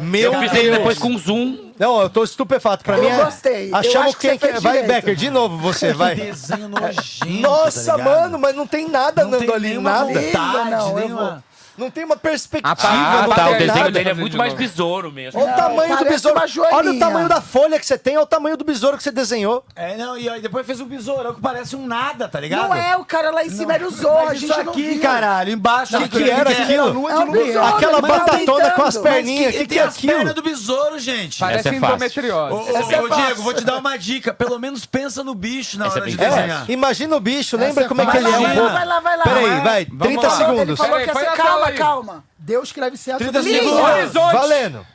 Meu 0.00 0.32
Eu 0.32 0.40
fiz 0.40 0.52
ele 0.54 0.62
Deus. 0.64 0.76
depois 0.78 0.98
com 0.98 1.16
zoom. 1.18 1.66
Não, 1.78 2.00
eu 2.00 2.08
tô 2.08 2.24
estupefato. 2.24 2.82
Pra 2.82 2.96
Eu 2.96 3.02
mim 3.02 3.08
é... 3.10 3.16
gostei. 3.24 3.70
Eu 3.70 3.76
Achamos 3.76 4.08
acho 4.08 4.16
que 4.16 4.60
Vai. 4.60 4.82
Becker, 4.84 5.14
de 5.14 5.28
novo 5.30 5.58
você, 5.58 5.92
vai. 5.92 6.25
Desenho 6.30 6.68
nojento, 6.68 7.40
Nossa, 7.40 7.96
tá 7.96 7.98
mano, 7.98 8.38
mas 8.38 8.54
não 8.54 8.66
tem 8.66 8.88
nada 8.88 9.22
Não 9.22 9.28
andando 9.28 9.46
tem 9.46 9.54
ali, 9.54 9.78
nada. 9.78 10.04
vontade, 10.06 10.70
Não, 10.70 10.88
eu 10.88 10.94
nenhuma... 10.96 11.44
Não 11.78 11.90
tem 11.90 12.04
uma 12.04 12.16
perspectiva, 12.16 12.74
Ah, 12.80 13.22
não 13.26 13.32
Ah, 13.32 13.34
tá. 13.34 13.50
O 13.50 13.52
desenho 13.54 13.74
nada. 13.74 13.90
dele 13.90 14.08
é 14.10 14.14
muito 14.14 14.36
mais 14.36 14.52
besouro 14.54 15.10
mesmo. 15.12 15.40
Olha 15.40 15.52
o 15.52 15.56
tamanho 15.56 15.88
do 15.96 16.04
parece 16.04 16.10
besouro. 16.10 16.40
Olha 16.72 16.90
o 16.92 16.98
tamanho 16.98 17.28
da 17.28 17.40
folha 17.40 17.78
que 17.78 17.86
você 17.86 17.98
tem, 17.98 18.16
olha 18.16 18.24
o 18.24 18.26
tamanho 18.26 18.56
do 18.56 18.64
besouro 18.64 18.96
que 18.96 19.02
você 19.02 19.10
desenhou. 19.12 19.64
É, 19.74 19.96
não, 19.96 20.16
e 20.16 20.28
aí 20.28 20.40
depois 20.40 20.66
fez 20.66 20.80
um 20.80 20.86
besourão 20.86 21.34
que 21.34 21.40
parece 21.40 21.76
um 21.76 21.86
nada, 21.86 22.28
tá 22.28 22.40
ligado? 22.40 22.68
Não 22.68 22.74
é, 22.74 22.96
o 22.96 23.04
cara 23.04 23.30
lá 23.30 23.44
em 23.44 23.50
cima 23.50 23.74
era 23.74 23.86
o 23.86 23.90
Zorro, 23.90 24.18
a 24.18 24.24
Mas 24.26 24.38
gente 24.40 24.50
isso 24.50 24.62
não 24.64 24.72
aqui, 24.72 24.82
viu. 24.82 25.02
caralho, 25.02 25.52
embaixo... 25.52 25.96
O 25.96 25.98
que, 25.98 26.04
aqui, 26.04 26.24
que 26.24 26.30
era 26.30 26.52
é- 26.52 26.62
aquilo? 26.62 26.92
lua 26.92 27.10
É 27.10 27.14
de 27.16 27.20
um 27.22 27.26
lua. 27.26 27.44
besouro, 27.44 27.66
Aquela 27.68 28.00
tá 28.02 28.08
batatona 28.08 28.70
com 28.70 28.82
as 28.82 28.96
perninhas, 28.98 29.48
o 29.48 29.50
que, 29.52 29.56
Ele 29.58 29.66
que 29.66 29.74
tem 29.74 29.78
é 29.78 29.82
as 29.86 29.96
pernas 30.00 30.20
aquilo? 30.20 30.34
do 30.34 30.42
besouro, 30.42 30.98
gente. 30.98 31.38
Parece 31.38 31.68
é. 31.68 31.70
Ô, 31.70 31.74
endometriose. 31.74 32.54
ô, 32.54 32.92
é 32.92 33.02
ô. 33.02 33.08
Diego, 33.08 33.42
vou 33.42 33.54
te 33.54 33.64
dar 33.64 33.76
uma 33.78 33.96
dica. 33.96 34.32
Pelo 34.34 34.58
menos 34.58 34.84
pensa 34.86 35.22
no 35.22 35.34
bicho 35.34 35.78
na 35.78 35.86
é 35.86 35.88
hora 35.90 36.06
de 36.06 36.16
desenhar. 36.16 36.64
É, 36.68 36.72
imagina 36.72 37.16
o 37.16 37.20
bicho, 37.20 37.56
lembra 37.56 37.84
é 37.84 37.88
como 37.88 38.00
é 38.02 38.06
que 38.06 38.16
ele 38.16 38.26
é 38.26 38.38
um 38.38 38.54
pouco. 38.54 38.72
Vai 38.72 38.86
lá, 38.86 39.00
vai 39.00 39.16
lá. 39.16 39.24
Peraí, 39.24 39.60
vai, 39.60 39.86
Vamos 39.90 40.06
30 40.06 40.26
lá. 40.26 40.34
Ele 40.36 40.44
segundos. 40.44 40.78
falou 40.78 40.92
Peraí, 40.92 41.04
que 41.04 41.10
ia 41.10 41.14
põe 41.14 41.22
ser 41.24 41.30
na 41.30 41.36
calma, 41.72 42.06
calma. 42.06 42.24
Deus 42.38 42.68
escreve 42.68 42.96
certo. 42.96 43.18
30 43.18 43.32
tudo 43.40 43.48
segundos. 43.50 43.80
Horizonte. 43.80 44.32
Valendo. 44.34 44.86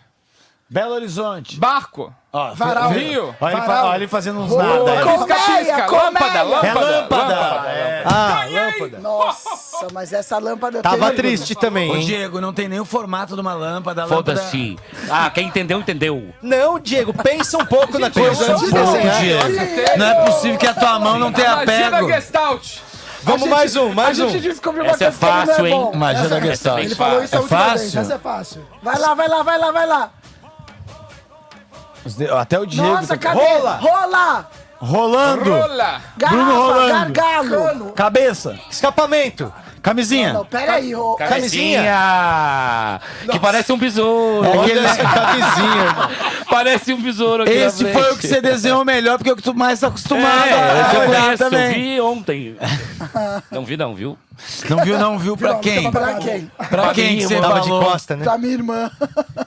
Belo 0.69 0.93
Horizonte. 0.93 1.60
Barco. 1.60 2.14
Ó, 2.31 2.53
Varal. 2.53 2.91
Rio. 2.91 3.35
Olha 3.41 3.52
ele, 3.52 3.60
fa- 3.61 3.68
Varal. 3.68 3.85
olha 3.88 3.95
ele 3.98 4.07
fazendo 4.07 4.39
uns 4.39 4.56
nada. 4.56 4.69
aí. 4.89 5.03
Colmeia, 5.03 5.35
pisca. 5.35 5.81
colmeia. 5.84 6.11
Lâmpada, 6.11 6.39
É 6.39 6.43
lâmpada. 6.73 6.80
lâmpada. 7.02 7.69
É. 7.69 8.03
Ah, 8.06 8.45
lâmpada. 8.49 8.99
Nossa, 8.99 9.88
mas 9.91 10.14
essa 10.14 10.38
lâmpada... 10.38 10.81
Tava 10.81 11.07
tem- 11.07 11.15
triste 11.18 11.56
também, 11.56 11.91
Ô, 11.91 11.95
hein? 11.98 12.06
Diego, 12.06 12.39
não 12.39 12.53
tem 12.53 12.69
nem 12.69 12.80
o 12.80 12.85
formato 12.85 13.35
de 13.35 13.41
uma 13.41 13.53
lâmpada. 13.53 14.03
a 14.03 14.06
lâmpada- 14.06 14.38
Foda-se. 14.39 14.80
Ah, 15.10 15.30
quem 15.30 15.48
entendeu, 15.48 15.77
entendeu. 15.80 16.34
Não, 16.41 16.80
Diego, 16.80 17.14
pensa 17.14 17.57
um 17.57 17.65
pouco 17.65 17.99
na 17.99 18.10
coisa 18.10 18.30
Pensa 18.30 18.52
um 18.52 18.56
antes 18.56 18.65
de 18.65 18.72
pouco, 18.72 18.91
desenhar. 18.93 19.19
Diego. 19.19 19.98
Não 19.98 20.06
é 20.06 20.26
possível 20.26 20.57
que 20.57 20.68
a 20.68 20.73
tua 20.73 20.99
mão 20.99 21.19
não 21.19 21.34
tenha 21.34 21.53
Magia 21.57 21.89
da 21.91 21.98
pego. 21.98 22.07
Gestalt. 22.07 22.77
Vamos 23.23 23.48
mais 23.49 23.76
um, 23.76 23.93
mais 23.93 24.19
A 24.19 24.26
um. 24.26 24.30
gente 24.30 24.43
descobriu 24.49 24.84
uma 24.84 24.91
Essa 24.93 25.06
é 25.06 25.11
coisa 25.11 25.19
que 25.19 25.26
ele 25.26 25.31
fácil, 25.45 25.57
não 25.60 25.65
é 25.65 25.69
hein? 25.69 25.76
bom. 25.91 25.98
Magia 25.98 26.27
da 26.30 26.39
Gestalt. 26.39 26.80
Ele 26.84 26.95
falou 26.95 27.23
isso 27.23 27.35
a 27.35 27.38
É 27.38 27.41
última 27.41 27.60
vez. 27.60 27.72
fácil? 27.81 27.99
Essa 28.02 28.14
é 28.14 28.18
fácil. 28.18 28.65
Vai 28.81 28.98
lá, 28.99 29.14
vai 29.14 29.27
lá, 29.27 29.43
vai 29.43 29.57
lá, 29.60 29.72
vai 29.72 29.88
lá. 29.88 30.10
Os 32.03 32.15
de- 32.15 32.30
Até 32.30 32.60
o 32.60 32.65
Diego. 32.65 32.88
Nossa, 32.88 33.07
tá- 33.10 33.18
cadê? 33.18 33.39
Rola. 33.39 33.76
Rola. 33.77 34.49
Rolando. 34.80 35.52
Rola. 35.52 36.02
Bruno 36.18 36.35
Garrafa, 36.35 36.53
rolando. 36.53 37.14
gargalo. 37.14 37.91
Cabeça. 37.93 38.60
Escapamento. 38.69 39.53
Camisinha. 39.84 40.34
Não, 40.34 40.45
peraí. 40.45 40.93
Ro... 40.93 41.15
Camisinha. 41.15 42.99
Que 43.31 43.39
parece 43.39 43.72
um 43.72 43.77
besouro. 43.77 44.61
Aquele- 44.61 44.81
Camisinha, 44.98 45.84
irmão. 45.85 46.10
Parece 46.52 46.94
um 46.94 47.02
besouro 47.02 47.44
aqui 47.44 47.52
Esse 47.53 47.84
foi 47.86 47.94
frente. 47.94 48.14
o 48.14 48.18
que 48.18 48.28
você 48.28 48.41
desenhou 48.41 48.84
melhor, 48.86 49.18
porque 49.18 49.30
é 49.30 49.34
o 49.34 49.36
que 49.38 49.41
tu 49.41 49.53
mais 49.53 49.80
tá 49.80 49.88
acostumado 49.88 50.48
É, 50.48 50.53
a 50.53 50.94
eu 50.94 50.99
olhar 51.10 51.22
conheço, 51.23 51.44
eu 51.44 51.49
também. 51.49 51.73
vi 51.95 52.02
ontem. 52.02 52.56
Não 53.49 53.64
vi 53.65 53.78
não, 53.78 53.95
viu? 53.95 54.18
Não 54.70 54.84
viu, 54.84 54.98
não 54.98 55.20
viu 55.20 55.38
pra 55.38 55.56
quem? 55.56 55.92
Pra 55.92 56.16
quem? 56.16 56.52
Pra 56.70 56.94
quem 56.94 57.18
que 57.18 57.28
você 57.28 57.40
Tava 57.40 57.62
de 57.62 57.70
costa, 57.70 58.16
né? 58.16 58.24
Pra 58.24 58.38
minha 58.38 58.54
irmã. 58.54 58.92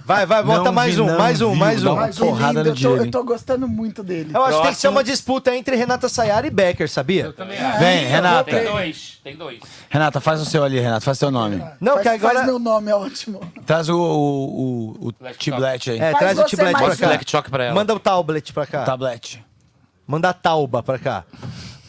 Vai, 0.04 0.26
vai, 0.26 0.42
bota 0.42 0.64
Não 0.64 0.72
mais 0.72 0.94
vi, 0.94 1.00
um, 1.00 1.18
mais 1.18 1.40
um, 1.40 1.54
mais 1.54 1.84
um. 1.84 1.94
Mas 1.94 2.20
o 2.20 2.26
porrada 2.26 2.62
lindo, 2.62 2.74
no 2.74 2.86
eu 2.86 2.96
tô, 2.96 3.04
eu 3.04 3.10
tô 3.10 3.24
gostando 3.24 3.68
muito 3.68 4.02
dele. 4.02 4.30
Eu 4.34 4.44
acho 4.44 4.56
que 4.58 4.62
tem 4.64 4.72
que 4.74 4.80
ser 4.80 4.88
uma 4.88 5.04
disputa 5.04 5.54
entre 5.54 5.76
Renata 5.76 6.08
Sayara 6.08 6.46
e 6.46 6.50
Becker, 6.50 6.88
sabia? 6.88 7.32
Também 7.32 7.56
Vem, 7.78 8.06
Renata. 8.06 8.50
Tem 8.50 8.64
dois, 8.64 9.20
tem 9.22 9.36
dois. 9.36 9.60
Renata, 9.88 10.20
faz 10.20 10.40
o 10.40 10.44
seu 10.44 10.64
ali, 10.64 10.78
Renata. 10.78 11.00
Faz 11.00 11.18
seu 11.18 11.30
nome. 11.30 11.62
Não, 11.80 11.94
faz, 11.94 12.02
que 12.02 12.08
agora. 12.08 12.34
faz 12.34 12.46
meu 12.46 12.58
nome, 12.58 12.90
é 12.90 12.94
ótimo. 12.94 13.40
Traz 13.66 13.88
o, 13.88 13.96
o, 13.96 14.96
o, 15.00 15.08
o 15.08 15.12
Tiblet 15.38 15.90
aí. 15.90 15.98
É, 15.98 16.12
Faz 16.12 16.18
traz 16.18 16.38
o 16.38 16.62
mais 16.62 16.98
pra 16.98 17.08
um. 17.08 17.42
cá. 17.42 17.74
Manda 17.74 17.94
o 17.94 17.98
tablet 17.98 18.52
pra 18.52 18.66
cá. 18.66 18.84
Tablet. 18.84 19.44
Manda 20.06 20.28
a 20.28 20.32
tauba 20.32 20.82
pra 20.82 20.98
cá. 20.98 21.24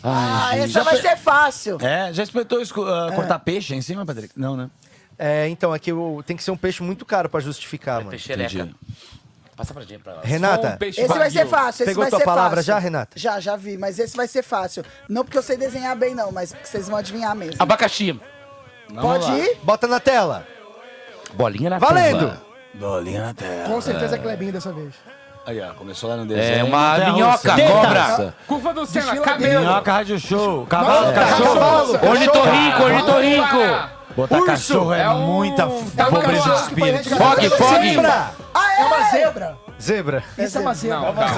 Ah, 0.08 0.52
gente. 0.54 0.66
essa 0.70 0.84
vai 0.84 0.98
ser 1.02 1.18
fácil. 1.18 1.78
É, 1.82 2.14
já 2.14 2.24
experimentou 2.24 2.62
esco- 2.62 2.86
ah, 2.86 3.12
cortar 3.16 3.40
peixe 3.40 3.74
em 3.74 3.82
cima, 3.82 4.06
Patrick? 4.06 4.38
Não, 4.40 4.56
né? 4.56 4.70
É, 5.18 5.48
então, 5.48 5.72
aqui 5.74 5.92
o- 5.94 6.22
tem 6.26 6.36
que 6.38 6.44
ser 6.44 6.52
um 6.52 6.58
peixe 6.58 6.84
muito 6.84 7.06
caro 7.06 7.30
pra 7.30 7.40
justificar, 7.40 7.98
mano. 8.00 8.10
Peixereca. 8.12 8.54
Entendi. 8.54 8.76
Passa 9.56 9.74
pra 9.74 9.84
gente 9.84 10.04
pra 10.04 10.12
ela. 10.14 10.22
Renata, 10.24 10.74
Um 10.74 10.78
peixe 10.78 11.00
Esse 11.00 11.18
vai 11.18 11.32
ser 11.32 11.48
fácil, 11.48 11.84
esse 11.84 11.92
Pegou 11.92 12.04
vai 12.04 12.10
tua 12.10 12.20
ser 12.20 12.26
palavra 12.26 12.58
fácil. 12.58 12.68
já, 12.68 12.78
Renata? 12.80 13.18
Já, 13.18 13.40
já 13.40 13.56
vi, 13.56 13.78
mas 13.78 13.98
esse 14.00 14.16
vai 14.18 14.28
ser 14.28 14.44
fácil. 14.44 14.84
Não 15.08 15.24
porque 15.24 15.38
eu 15.38 15.42
sei 15.42 15.56
desenhar 15.56 15.96
bem, 15.96 16.14
não, 16.14 16.30
mas 16.32 16.52
porque 16.52 16.68
vocês 16.68 16.90
vão 16.90 16.98
adivinhar 16.98 17.34
mesmo. 17.34 17.56
Abacaxi. 17.60 18.20
Pode 19.02 19.32
ir? 19.32 19.58
bota 19.64 19.88
na 19.88 20.00
tela. 20.02 20.46
Bolinha 21.34 21.70
na 21.70 21.80
Valendo! 21.80 22.20
tumba. 22.20 22.42
Bolinha 22.74 23.22
na 23.28 23.34
terra. 23.34 23.68
Com 23.70 23.80
certeza 23.80 24.16
é 24.16 24.20
Clebinho 24.20 24.52
dessa 24.52 24.74
vez. 24.74 24.94
Aí, 25.48 25.62
ó, 25.62 25.74
começou 25.76 26.10
lá 26.10 26.18
no 26.18 26.26
desenho. 26.26 26.60
É 26.60 26.64
uma 26.64 26.92
Montanha 26.94 27.14
minhoca, 27.14 27.52
russa. 27.54 27.68
cobra. 27.72 28.34
Curva 28.48 28.74
do 28.74 28.86
Senna. 28.86 29.16
Cabelo. 29.18 29.60
Minhoca, 29.66 29.92
rádio 29.92 30.20
show. 30.20 30.66
Cavalo, 30.66 31.14
cachorro. 31.14 31.60
cachorro. 31.60 32.10
Ornitorrinco, 32.10 32.84
ornitorrinco. 32.84 33.58
Botar 34.16 34.36
Urso. 34.38 34.46
cachorro 34.48 34.94
é, 34.94 35.02
É 35.02 35.10
um- 35.10 35.20
muita 35.20 35.62
é 35.64 35.66
um 35.66 36.10
pobreza 36.10 36.50
de 36.50 36.56
espírito. 36.62 37.10
Fog, 37.18 37.50
fog. 37.50 37.90
Zebra! 37.90 38.32
Ah, 38.54 38.74
É 38.80 38.86
uma 38.86 39.10
zebra. 39.12 39.58
Zebra. 39.82 40.24
Isso 40.38 40.58
é 40.58 40.62
uma 40.62 40.74
zebra. 40.74 41.00
Não, 41.00 41.14
calma, 41.14 41.32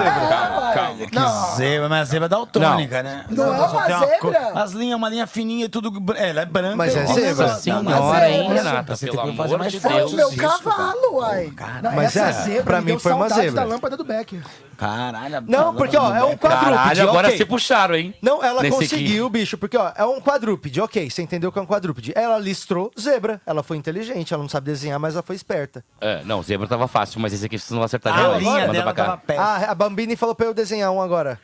calma, 0.73 0.73
calma. 0.73 1.47
Que 1.49 1.55
zebra, 1.55 1.89
mas 1.89 2.01
a 2.01 2.03
zebra 2.05 2.25
é 2.25 2.29
daltônica, 2.29 3.03
né? 3.03 3.25
Não 3.29 3.45
é 3.45 3.57
uma 3.57 3.99
zebra? 3.99 4.51
As 4.53 4.71
linhas, 4.71 4.97
uma 4.97 5.09
linha 5.09 5.27
fininha 5.27 5.65
e 5.65 5.69
tudo. 5.69 5.91
É, 6.15 6.29
ela 6.29 6.41
é 6.41 6.45
branca. 6.45 6.75
Mas 6.75 6.95
é 6.95 7.01
Nossa 7.03 7.13
zebra. 7.19 7.49
Senhora, 7.55 8.29
hein, 8.29 8.47
zebra. 8.47 8.63
Renata? 8.63 8.95
Você 8.95 9.05
Pelo 9.07 9.21
tem 9.21 9.31
que 9.31 9.37
fazer 9.37 9.47
amor 9.55 9.59
mais 9.59 9.71
de 9.71 9.79
Foi 9.79 9.93
Deus. 9.93 10.13
o 10.13 10.15
meu 10.15 10.31
cavalo, 10.35 11.13
uai. 11.15 11.51
Mas 11.95 12.15
essa 12.15 12.27
é, 12.29 12.31
zebra 12.43 12.63
pra 12.63 12.81
mim 12.81 12.99
foi 12.99 13.11
uma 13.11 13.29
zebra. 13.29 13.51
da 13.51 13.63
lâmpada 13.63 13.97
do 13.97 14.03
Becker. 14.03 14.41
Caralho. 14.77 15.43
Não, 15.47 15.73
porque, 15.73 15.97
ó, 15.97 16.15
é 16.15 16.23
um 16.23 16.37
quadrúpede, 16.37 16.75
Caralho, 16.77 17.09
agora 17.09 17.35
se 17.35 17.43
puxaram, 17.43 17.95
hein? 17.95 18.13
Não, 18.21 18.43
ela 18.43 18.61
Nesse 18.61 18.75
conseguiu, 18.77 19.27
bicho, 19.27 19.57
porque, 19.57 19.75
ó, 19.75 19.91
é 19.95 20.05
um 20.05 20.21
quadrúpede, 20.21 20.79
ok, 20.79 21.09
você 21.09 21.23
entendeu 21.23 21.51
que 21.51 21.57
é 21.57 21.61
um 21.61 21.65
quadrúpede. 21.65 22.13
Ela 22.15 22.37
listrou 22.37 22.91
zebra, 22.99 23.41
ela 23.43 23.63
foi 23.63 23.75
inteligente, 23.77 24.35
ela 24.35 24.43
não 24.43 24.49
sabe 24.49 24.67
desenhar, 24.67 24.99
mas 24.99 25.15
ela 25.15 25.23
foi 25.23 25.35
esperta. 25.35 25.83
É, 25.99 26.23
não, 26.23 26.43
zebra 26.43 26.67
tava 26.67 26.87
fácil, 26.87 27.19
mas 27.19 27.33
esse 27.33 27.43
aqui 27.43 27.57
vocês 27.57 27.71
não 27.71 27.79
vão 27.79 27.85
acertar 27.85 28.13
A 28.33 28.37
linha 28.39 28.67
dela 28.67 28.93
tava 28.93 29.17
péssima. 29.17 29.45
Ah, 29.45 29.71
a 29.71 29.75
Bambini 29.75 30.15
falou 30.15 30.35
pra 30.35 30.45
eu 30.45 30.53
desenhar 30.53 30.91
um 30.91 31.01
agora. 31.01 31.39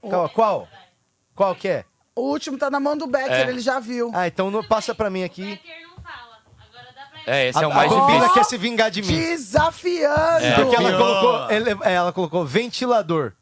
Qual? 0.00 0.28
Qual, 0.28 0.68
Qual 1.34 1.54
que 1.54 1.68
é? 1.68 1.84
O 2.14 2.22
último 2.30 2.58
tá 2.58 2.68
na 2.70 2.80
mão 2.80 2.96
do 2.96 3.06
Becker, 3.06 3.30
É. 3.32 3.48
ele 3.48 3.60
já 3.60 3.78
viu. 3.78 4.10
Ah, 4.14 4.26
então 4.26 4.50
não 4.50 4.62
passa 4.64 4.94
pra 4.94 5.08
mim 5.08 5.22
aqui. 5.22 5.42
Becker 5.44 5.82
não 5.82 6.02
fala. 6.02 6.38
Agora 6.58 6.86
dá 6.94 7.22
pra 7.24 7.32
É, 7.32 7.48
esse 7.48 7.58
é 7.58 7.64
a, 7.64 7.68
o 7.68 7.74
mais 7.74 7.92
a 7.92 7.94
Bambina 7.94 8.18
difícil. 8.18 8.34
quer 8.34 8.44
se 8.44 8.56
vingar 8.58 8.90
de 8.90 9.02
mim. 9.02 9.16
Desafiando. 9.16 10.54
Porque 10.56 10.76
ela 10.76 10.96
colocou, 10.98 11.50
ele- 11.50 11.78
é, 11.82 11.92
ela 11.94 12.12
colocou 12.12 12.44
ventilador. 12.44 13.32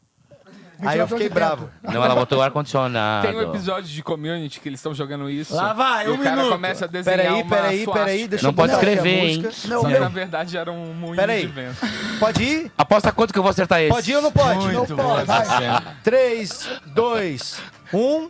Aí 0.85 0.99
eu 0.99 1.07
fiquei 1.07 1.27
bravo. 1.29 1.69
Não, 1.81 2.03
ela 2.03 2.13
botou 2.15 2.37
o 2.37 2.41
ar-condicionado. 2.41 3.27
Tem 3.27 3.35
um 3.35 3.41
episódio 3.41 3.89
de 3.89 4.03
Community 4.03 4.59
que 4.59 4.69
eles 4.69 4.79
estão 4.79 4.93
jogando 4.93 5.29
isso. 5.29 5.55
Lá 5.55 5.73
vai, 5.73 6.05
e 6.05 6.09
um 6.09 6.13
o 6.15 6.17
cara 6.19 6.35
minuto. 6.35 6.51
começa 6.51 6.85
a 6.85 6.87
desenhar 6.87 7.17
Peraí, 7.19 7.33
uma 7.41 7.49
peraí, 7.49 7.83
suástica. 7.83 8.05
peraí, 8.05 8.27
deixa 8.27 8.43
Não 8.43 8.49
eu 8.51 8.53
pode 8.53 8.71
botar 8.73 8.81
aqui 8.83 8.89
a 8.89 8.93
escrever, 8.93 9.19
hein? 9.23 9.37
música. 9.43 9.67
Não, 9.67 9.81
Só 9.81 9.87
que 9.87 9.93
meu. 9.93 10.01
na 10.01 10.09
verdade 10.09 10.57
era 10.57 10.71
um 10.71 10.93
moinho 10.93 11.15
Peraí. 11.15 11.41
de 11.41 11.47
vento. 11.47 11.77
Pode 12.19 12.43
ir? 12.43 12.71
Aposta 12.77 13.11
quanto 13.11 13.33
que 13.33 13.39
eu 13.39 13.43
vou 13.43 13.49
acertar 13.49 13.81
esse? 13.81 13.89
Pode 13.91 14.11
ir 14.11 14.15
ou 14.15 14.21
não 14.21 14.31
pode? 14.31 14.59
Muito 14.67 14.95
Não 14.95 15.03
boa 15.03 15.25
pode. 15.25 15.31
essa 15.31 15.57
cena. 15.57 15.97
3, 16.03 16.69
2, 16.87 17.57
1. 17.93 18.29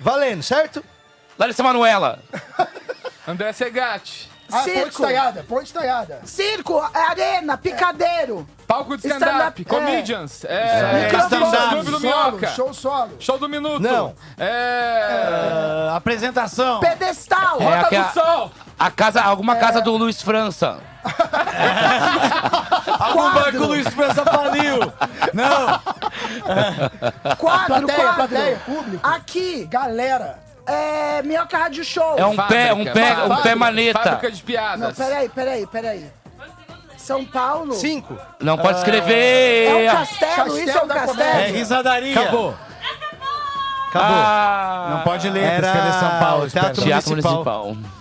Valendo, 0.00 0.42
certo? 0.42 0.84
Larissa 1.38 1.62
Manuela. 1.62 2.20
André 3.26 3.52
Segatti. 3.52 4.30
Ah, 4.50 4.58
ponte 4.60 4.70
Circo. 4.70 4.88
estaiada, 4.88 5.44
ponte 5.46 5.64
estaiada. 5.66 6.20
Circo, 6.24 6.80
arena, 6.94 7.58
picadeiro. 7.58 8.48
Palco 8.66 8.96
de 8.96 9.06
Stand-up, 9.06 9.62
stand-up. 9.62 9.62
é. 9.62 9.64
Comedians. 9.64 10.44
É. 10.44 11.08
Stand-up 11.26 11.68
Clube 11.70 11.90
do 11.90 12.00
Minhoca. 12.00 12.46
show 12.48 12.72
solo. 12.72 13.10
Show 13.18 13.38
do 13.38 13.48
Minuto. 13.48 13.80
Não. 13.80 14.14
É. 14.38 15.88
Ah, 15.90 15.96
apresentação. 15.96 16.80
Pedestal. 16.80 17.58
É 17.60 17.64
Rota 17.82 18.02
do 18.02 18.12
Sol. 18.14 18.50
A 18.78 18.90
casa, 18.90 19.20
alguma 19.22 19.56
casa 19.56 19.80
do 19.80 19.96
Luiz 19.96 20.22
França. 20.22 20.78
Algum 22.98 23.30
banco 23.32 23.58
Luiz 23.66 23.86
França 23.88 24.24
faliu. 24.24 24.80
Não. 25.32 25.80
Quadro, 27.36 27.66
Plateia, 27.86 27.96
quadro. 27.98 28.14
plateia, 28.28 28.56
público. 28.66 29.06
Aqui, 29.08 29.64
Galera. 29.66 30.38
É 30.68 31.22
Minhoca 31.22 31.56
Rádio 31.58 31.84
Show. 31.84 32.16
É 32.18 32.26
um 32.26 32.36
pé, 32.36 32.72
um 32.74 32.84
pé, 32.84 33.14
um 33.24 33.42
pé 33.42 33.54
maneta. 33.54 33.98
Fábrica 34.00 34.30
de 34.30 34.38
Não, 34.40 34.46
piadas. 34.46 34.96
peraí, 34.96 35.28
peraí, 35.28 35.66
peraí. 35.66 36.06
São 36.96 37.24
Paulo. 37.24 37.72
5. 37.74 38.18
Não 38.40 38.58
pode 38.58 38.76
É 38.76 38.78
escrever. 38.80 39.74
um 39.74 39.86
castelo, 39.96 40.58
isso 40.58 40.78
é 40.78 40.82
um 40.82 40.88
castelo. 40.88 41.06
comédia. 41.16 41.40
É 41.40 41.50
risadaria. 41.50 42.20
Acabou. 42.20 42.54
Acabou. 43.88 44.16
Ah, 44.16 44.86
Não 44.90 45.00
pode 45.00 45.30
ler, 45.30 45.42
Era 45.44 45.66
escrever 45.66 45.92
São 45.94 46.18
Paulo. 46.20 46.50
Teatro. 46.50 46.82
Teatro 46.82 47.10
Municipal. 47.10 47.64
Municipal. 47.64 47.97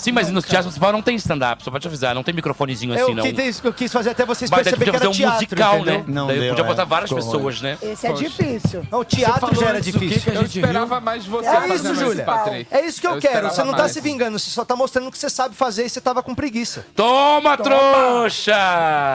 Sim, 0.00 0.12
mas 0.12 0.30
no 0.30 0.40
teatro 0.40 0.64
municipal 0.64 0.92
não 0.92 1.02
tem 1.02 1.14
stand-up, 1.16 1.62
só 1.62 1.70
pra 1.70 1.78
te 1.78 1.86
avisar, 1.86 2.14
não 2.14 2.22
tem 2.22 2.34
microfonezinho 2.34 2.94
assim, 2.94 3.14
não. 3.14 3.24
eu 3.64 3.72
quis 3.72 3.92
fazer 3.92 4.10
até 4.10 4.24
vocês 4.24 4.50
Mas 4.50 4.64
daí 4.64 4.64
perceberem 4.64 4.92
que 4.92 4.98
podia 4.98 4.98
era 4.98 4.98
fazer 4.98 5.08
um 5.08 5.12
teatro, 5.12 5.34
musical, 5.34 5.74
entendeu? 5.78 5.98
né? 5.98 6.04
Não 6.08 6.26
Daí 6.26 6.40
deu, 6.40 6.48
podia 6.50 6.64
botar 6.64 6.82
é. 6.82 6.86
várias 6.86 7.10
Ficou 7.10 7.24
pessoas, 7.24 7.60
né? 7.60 7.78
Esse 7.82 8.06
é 8.06 8.10
Poxa. 8.10 8.24
difícil. 8.24 8.86
Não, 8.90 9.00
o 9.00 9.04
teatro 9.04 9.54
já 9.54 9.66
era 9.68 9.80
que 9.80 9.92
difícil. 9.92 10.20
que 10.22 10.30
a 10.30 10.42
gente 10.42 10.58
Eu 10.58 10.64
esperava 10.64 11.00
mais 11.00 11.26
você 11.26 11.48
É 11.48 11.52
fazendo 11.52 11.74
isso, 11.74 11.92
esse 11.92 12.04
Júlia. 12.04 12.24
Patrick. 12.24 12.66
É 12.74 12.86
isso 12.86 13.00
que 13.00 13.06
eu, 13.06 13.14
Eu 13.14 13.20
quero. 13.20 13.50
Você 13.50 13.62
não 13.62 13.72
tá 13.72 13.78
mais. 13.80 13.92
se 13.92 14.00
vingando, 14.00 14.38
você 14.38 14.50
só 14.50 14.64
tá 14.64 14.74
mostrando 14.74 15.10
que 15.10 15.18
você 15.18 15.28
sabe 15.28 15.54
fazer 15.54 15.84
e 15.84 15.90
você 15.90 16.00
tava 16.00 16.22
com 16.22 16.34
preguiça. 16.34 16.86
Toma, 16.96 17.56
trouxa! 17.56 18.52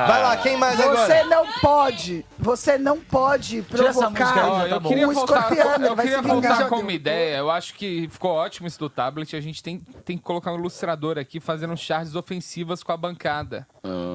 Vai 0.08 0.22
lá, 0.22 0.38
quem 0.38 0.58
mais 0.58 0.78
Você 0.78 0.84
agora? 0.84 1.24
não 1.26 1.46
pode, 1.62 2.26
você 2.38 2.78
não 2.78 3.00
pode 3.00 3.62
provocar 3.64 4.66
eu 4.70 4.82
queria 4.82 5.08
um 5.08 5.14
voltar, 5.14 5.52
eu 5.82 5.96
queria 5.96 6.22
voltar 6.22 6.68
com 6.68 6.80
uma 6.80 6.92
ideia. 6.92 7.38
Eu 7.38 7.50
acho 7.50 7.74
que 7.74 8.08
ficou 8.12 8.32
ótimo 8.32 8.68
isso 8.68 8.80
do 8.80 8.90
tablet. 8.90 9.36
A 9.36 9.42
gente 9.42 9.62
tem, 9.64 9.82
que 10.06 10.18
colocar 10.18 10.52
um 10.52 10.58
ilustrador 10.76 11.18
aqui 11.18 11.40
fazendo 11.40 11.76
charges 11.78 12.16
ofensivas 12.16 12.84
com 12.84 12.92
a 12.92 12.98
bancada. 12.98 13.66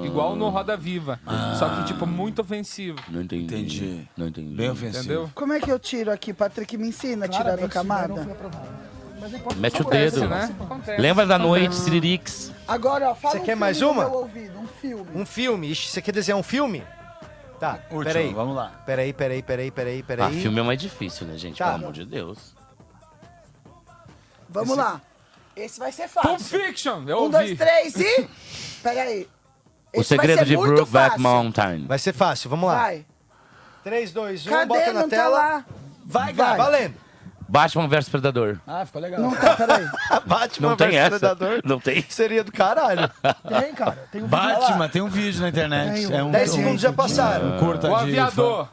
Igual 0.04 0.36
no 0.36 0.48
Roda 0.50 0.76
Viva. 0.76 1.18
Só 1.58 1.68
que, 1.76 1.84
tipo, 1.86 2.06
muito 2.06 2.42
ofensivo. 2.42 2.98
Não 3.08 3.22
entendi. 3.22 3.44
Entendi. 3.54 4.08
Não 4.16 4.28
entendi. 4.28 4.54
Bem 4.54 4.70
ofensivo. 4.70 4.98
Entendeu? 5.04 5.30
Como 5.34 5.52
é 5.52 5.60
que 5.60 5.70
eu 5.72 5.78
tiro 5.78 6.10
aqui? 6.12 6.32
Patrick 6.34 6.76
me 6.76 6.88
ensina 6.88 7.24
a 7.24 7.28
tirar 7.28 7.50
isso 7.54 7.60
daí 7.60 7.68
camada. 7.68 8.26
Mete 9.56 9.80
o 9.82 9.84
dedo. 9.84 10.28
né? 10.28 10.54
Lembra 10.98 11.26
da 11.26 11.38
noite, 11.38 11.74
Siririx? 11.74 12.52
Agora, 12.68 13.10
ó, 13.10 13.14
fala 13.14 13.34
Você 13.34 13.40
um 13.40 13.44
quer 13.44 13.56
mais 13.56 13.80
uma? 13.82 14.06
ouvido, 14.06 14.58
um 14.58 14.66
filme. 14.66 15.06
Um 15.14 15.26
filme. 15.26 15.70
Ixi, 15.70 15.88
você 15.90 16.02
quer 16.02 16.12
desenhar 16.12 16.38
um 16.38 16.42
filme? 16.42 16.82
Tá, 17.58 17.78
Último, 17.90 18.04
peraí. 18.04 18.32
vamos 18.32 18.56
lá. 18.56 18.68
Peraí, 18.86 19.12
peraí, 19.12 19.42
peraí, 19.42 19.70
peraí, 19.70 20.02
peraí. 20.02 20.26
Ah, 20.38 20.40
filme 20.42 20.60
é 20.60 20.62
mais 20.62 20.80
difícil, 20.80 21.26
né, 21.26 21.36
gente? 21.36 21.58
Tá. 21.58 21.66
Pelo 21.66 21.76
amor 21.76 21.92
de 21.92 22.06
Deus. 22.06 22.54
Vamos 24.48 24.70
Esse- 24.70 24.78
lá. 24.78 25.00
Esse 25.64 25.78
vai 25.78 25.92
ser 25.92 26.08
fácil. 26.08 26.30
Pulp 26.30 26.40
Fiction, 26.40 27.04
eu 27.06 27.18
Um, 27.18 27.20
ouvi. 27.22 27.32
dois, 27.32 27.58
três 27.58 27.96
e... 27.96 28.28
Peraí. 28.82 29.28
O 29.94 30.00
Esse 30.00 30.16
vai 30.16 30.26
segredo 30.26 30.38
ser 30.38 30.44
de 30.46 30.56
muito 30.56 30.74
Brookback 30.74 31.08
fácil. 31.10 31.20
Mountain. 31.22 31.86
Vai 31.86 31.98
ser 31.98 32.12
fácil, 32.14 32.48
vamos 32.50 32.68
lá. 32.68 32.76
Vai. 32.76 33.04
3, 33.82 34.12
2, 34.12 34.46
1, 34.46 34.50
Cadê? 34.50 34.66
bota 34.66 34.86
na 34.92 35.00
Não 35.00 35.08
tá 35.08 35.16
tela. 35.16 35.28
lá. 35.38 35.64
Vai, 36.04 36.32
Vai. 36.32 36.46
cara, 36.46 36.56
valendo. 36.62 36.94
Batman 37.48 37.88
vs 37.88 38.08
Predador. 38.08 38.58
Ah, 38.66 38.86
ficou 38.86 39.02
legal. 39.02 39.20
Não 39.20 39.34
tá, 39.34 39.56
peraí. 39.56 39.84
Batman 40.24 40.68
Não 40.68 40.76
tem 40.76 40.90
versus 40.90 41.06
essa. 41.22 41.34
Predador. 41.34 41.60
Não 41.64 41.80
tem. 41.80 42.04
Seria 42.08 42.44
do 42.44 42.52
caralho. 42.52 43.10
Tem, 43.48 43.74
cara. 43.74 44.08
Tem 44.12 44.22
um 44.22 44.26
vídeo 44.26 44.38
lá. 44.38 44.58
Batman, 44.60 44.88
tem 44.88 45.02
um 45.02 45.08
vídeo 45.08 45.40
na 45.40 45.48
internet. 45.48 45.94
Tem 45.94 46.06
um- 46.06 46.14
é 46.14 46.22
um, 46.24 46.30
10 46.30 46.50
um- 46.50 46.54
segundos 46.56 46.80
já 46.80 46.92
passaram. 46.92 47.56
um 47.56 47.58
curta 47.58 47.88
O 47.90 47.96
de 47.96 48.02
aviador. 48.02 48.68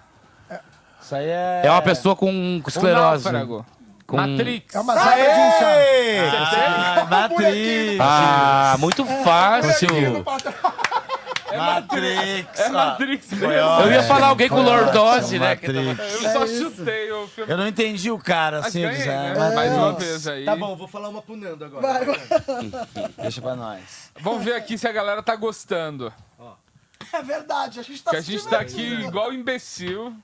Isso 1.02 1.16
aí 1.16 1.26
é. 1.28 1.62
É 1.64 1.72
uma 1.72 1.82
pessoa 1.82 2.16
com 2.16 2.30
O 2.64 2.68
esclerose. 2.70 3.24
náufrago. 3.24 3.66
Com... 4.08 4.16
Matrix. 4.16 4.74
É 4.74 4.80
uma 4.80 4.94
saga 4.94 5.16
de 5.16 5.30
inchar. 5.30 5.64
Aê! 5.68 6.20
Ah, 6.30 7.08
Matrix. 7.10 7.98
Ah, 8.00 8.76
muito 8.80 9.06
fácil. 9.06 9.90
Matrix. 11.58 12.60
É 12.60 12.70
Matrix 12.70 13.32
mesmo. 13.32 13.48
Eu 13.52 13.92
ia 13.92 14.04
falar 14.04 14.28
alguém 14.28 14.48
com 14.48 14.62
lordose, 14.62 15.38
né? 15.38 15.50
Matrix. 15.50 16.24
Eu 16.24 16.32
só 16.32 16.48
chutei 16.48 17.12
o 17.12 17.28
filme. 17.28 17.52
Eu 17.52 17.58
não 17.58 17.68
entendi 17.68 18.10
o 18.10 18.18
cara, 18.18 18.58
Mas 18.60 18.68
assim. 18.68 18.82
ganhei, 18.82 19.06
né? 19.06 19.34
é, 19.36 19.56
Mais 19.56 19.74
uma 19.74 19.94
vez 19.94 20.26
aí. 20.28 20.46
Tá 20.46 20.56
bom, 20.56 20.76
vou 20.78 20.88
falar 20.88 21.10
uma 21.10 21.22
pro 21.22 21.36
Nando 21.36 21.66
agora. 21.66 21.86
Vai, 21.86 22.06
vai. 22.06 22.18
Deixa 23.18 23.42
pra 23.42 23.56
nós. 23.56 24.12
Vamos 24.22 24.44
ver 24.44 24.56
aqui 24.56 24.78
se 24.78 24.88
a 24.88 24.92
galera 24.92 25.22
tá 25.22 25.36
gostando. 25.36 26.14
É 27.14 27.22
verdade, 27.22 27.80
a 27.80 27.84
gente 27.84 28.04
tá 28.04 28.12
Que 28.12 28.18
a 28.18 28.22
gente 28.22 28.48
tá 28.48 28.60
aqui 28.60 28.82
igual 28.82 29.34
imbecil. 29.34 30.16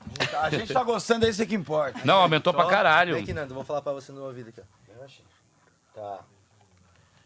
A 0.41 0.49
gente 0.49 0.73
tá 0.73 0.83
gostando, 0.83 1.25
é 1.25 1.29
isso 1.29 1.45
que 1.45 1.55
importa. 1.55 1.99
Não, 2.03 2.17
aumentou 2.17 2.53
pra 2.53 2.65
caralho. 2.67 3.13
Vem 3.13 3.23
aqui, 3.23 3.33
Nando, 3.33 3.53
vou 3.53 3.63
falar 3.63 3.81
pra 3.81 3.93
você 3.93 4.11
no 4.11 4.23
ouvido 4.23 4.49
aqui. 4.49 4.61
ó. 4.61 5.03
Tá. 5.95 6.19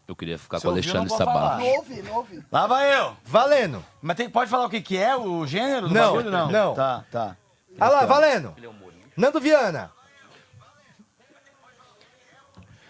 Eu 0.06 0.16
queria 0.16 0.38
ficar 0.38 0.58
Se 0.58 0.62
com 0.62 0.68
o 0.68 0.74
ouviu, 0.74 0.90
Alexandre 0.90 1.10
não 1.10 1.16
vou 1.18 1.26
falar. 1.26 1.58
Não 1.58 1.66
ouvi, 1.66 2.02
não 2.02 2.14
ouvi. 2.14 2.44
Lá 2.50 2.66
vai 2.66 2.98
eu. 2.98 3.16
Valendo. 3.24 3.84
Mas 4.00 4.16
tem, 4.16 4.30
pode 4.30 4.50
falar 4.50 4.66
o 4.66 4.70
que, 4.70 4.80
que 4.80 4.96
é, 4.96 5.14
o 5.16 5.46
gênero 5.46 5.88
do 5.88 5.94
Não, 5.94 6.14
bagulho? 6.14 6.30
Não. 6.30 6.50
não. 6.50 6.74
Tá, 6.74 7.04
tá. 7.10 7.36
Ah 7.78 7.88
lá, 7.90 8.06
valendo. 8.06 8.54
Nando 9.16 9.40
Viana. 9.40 9.92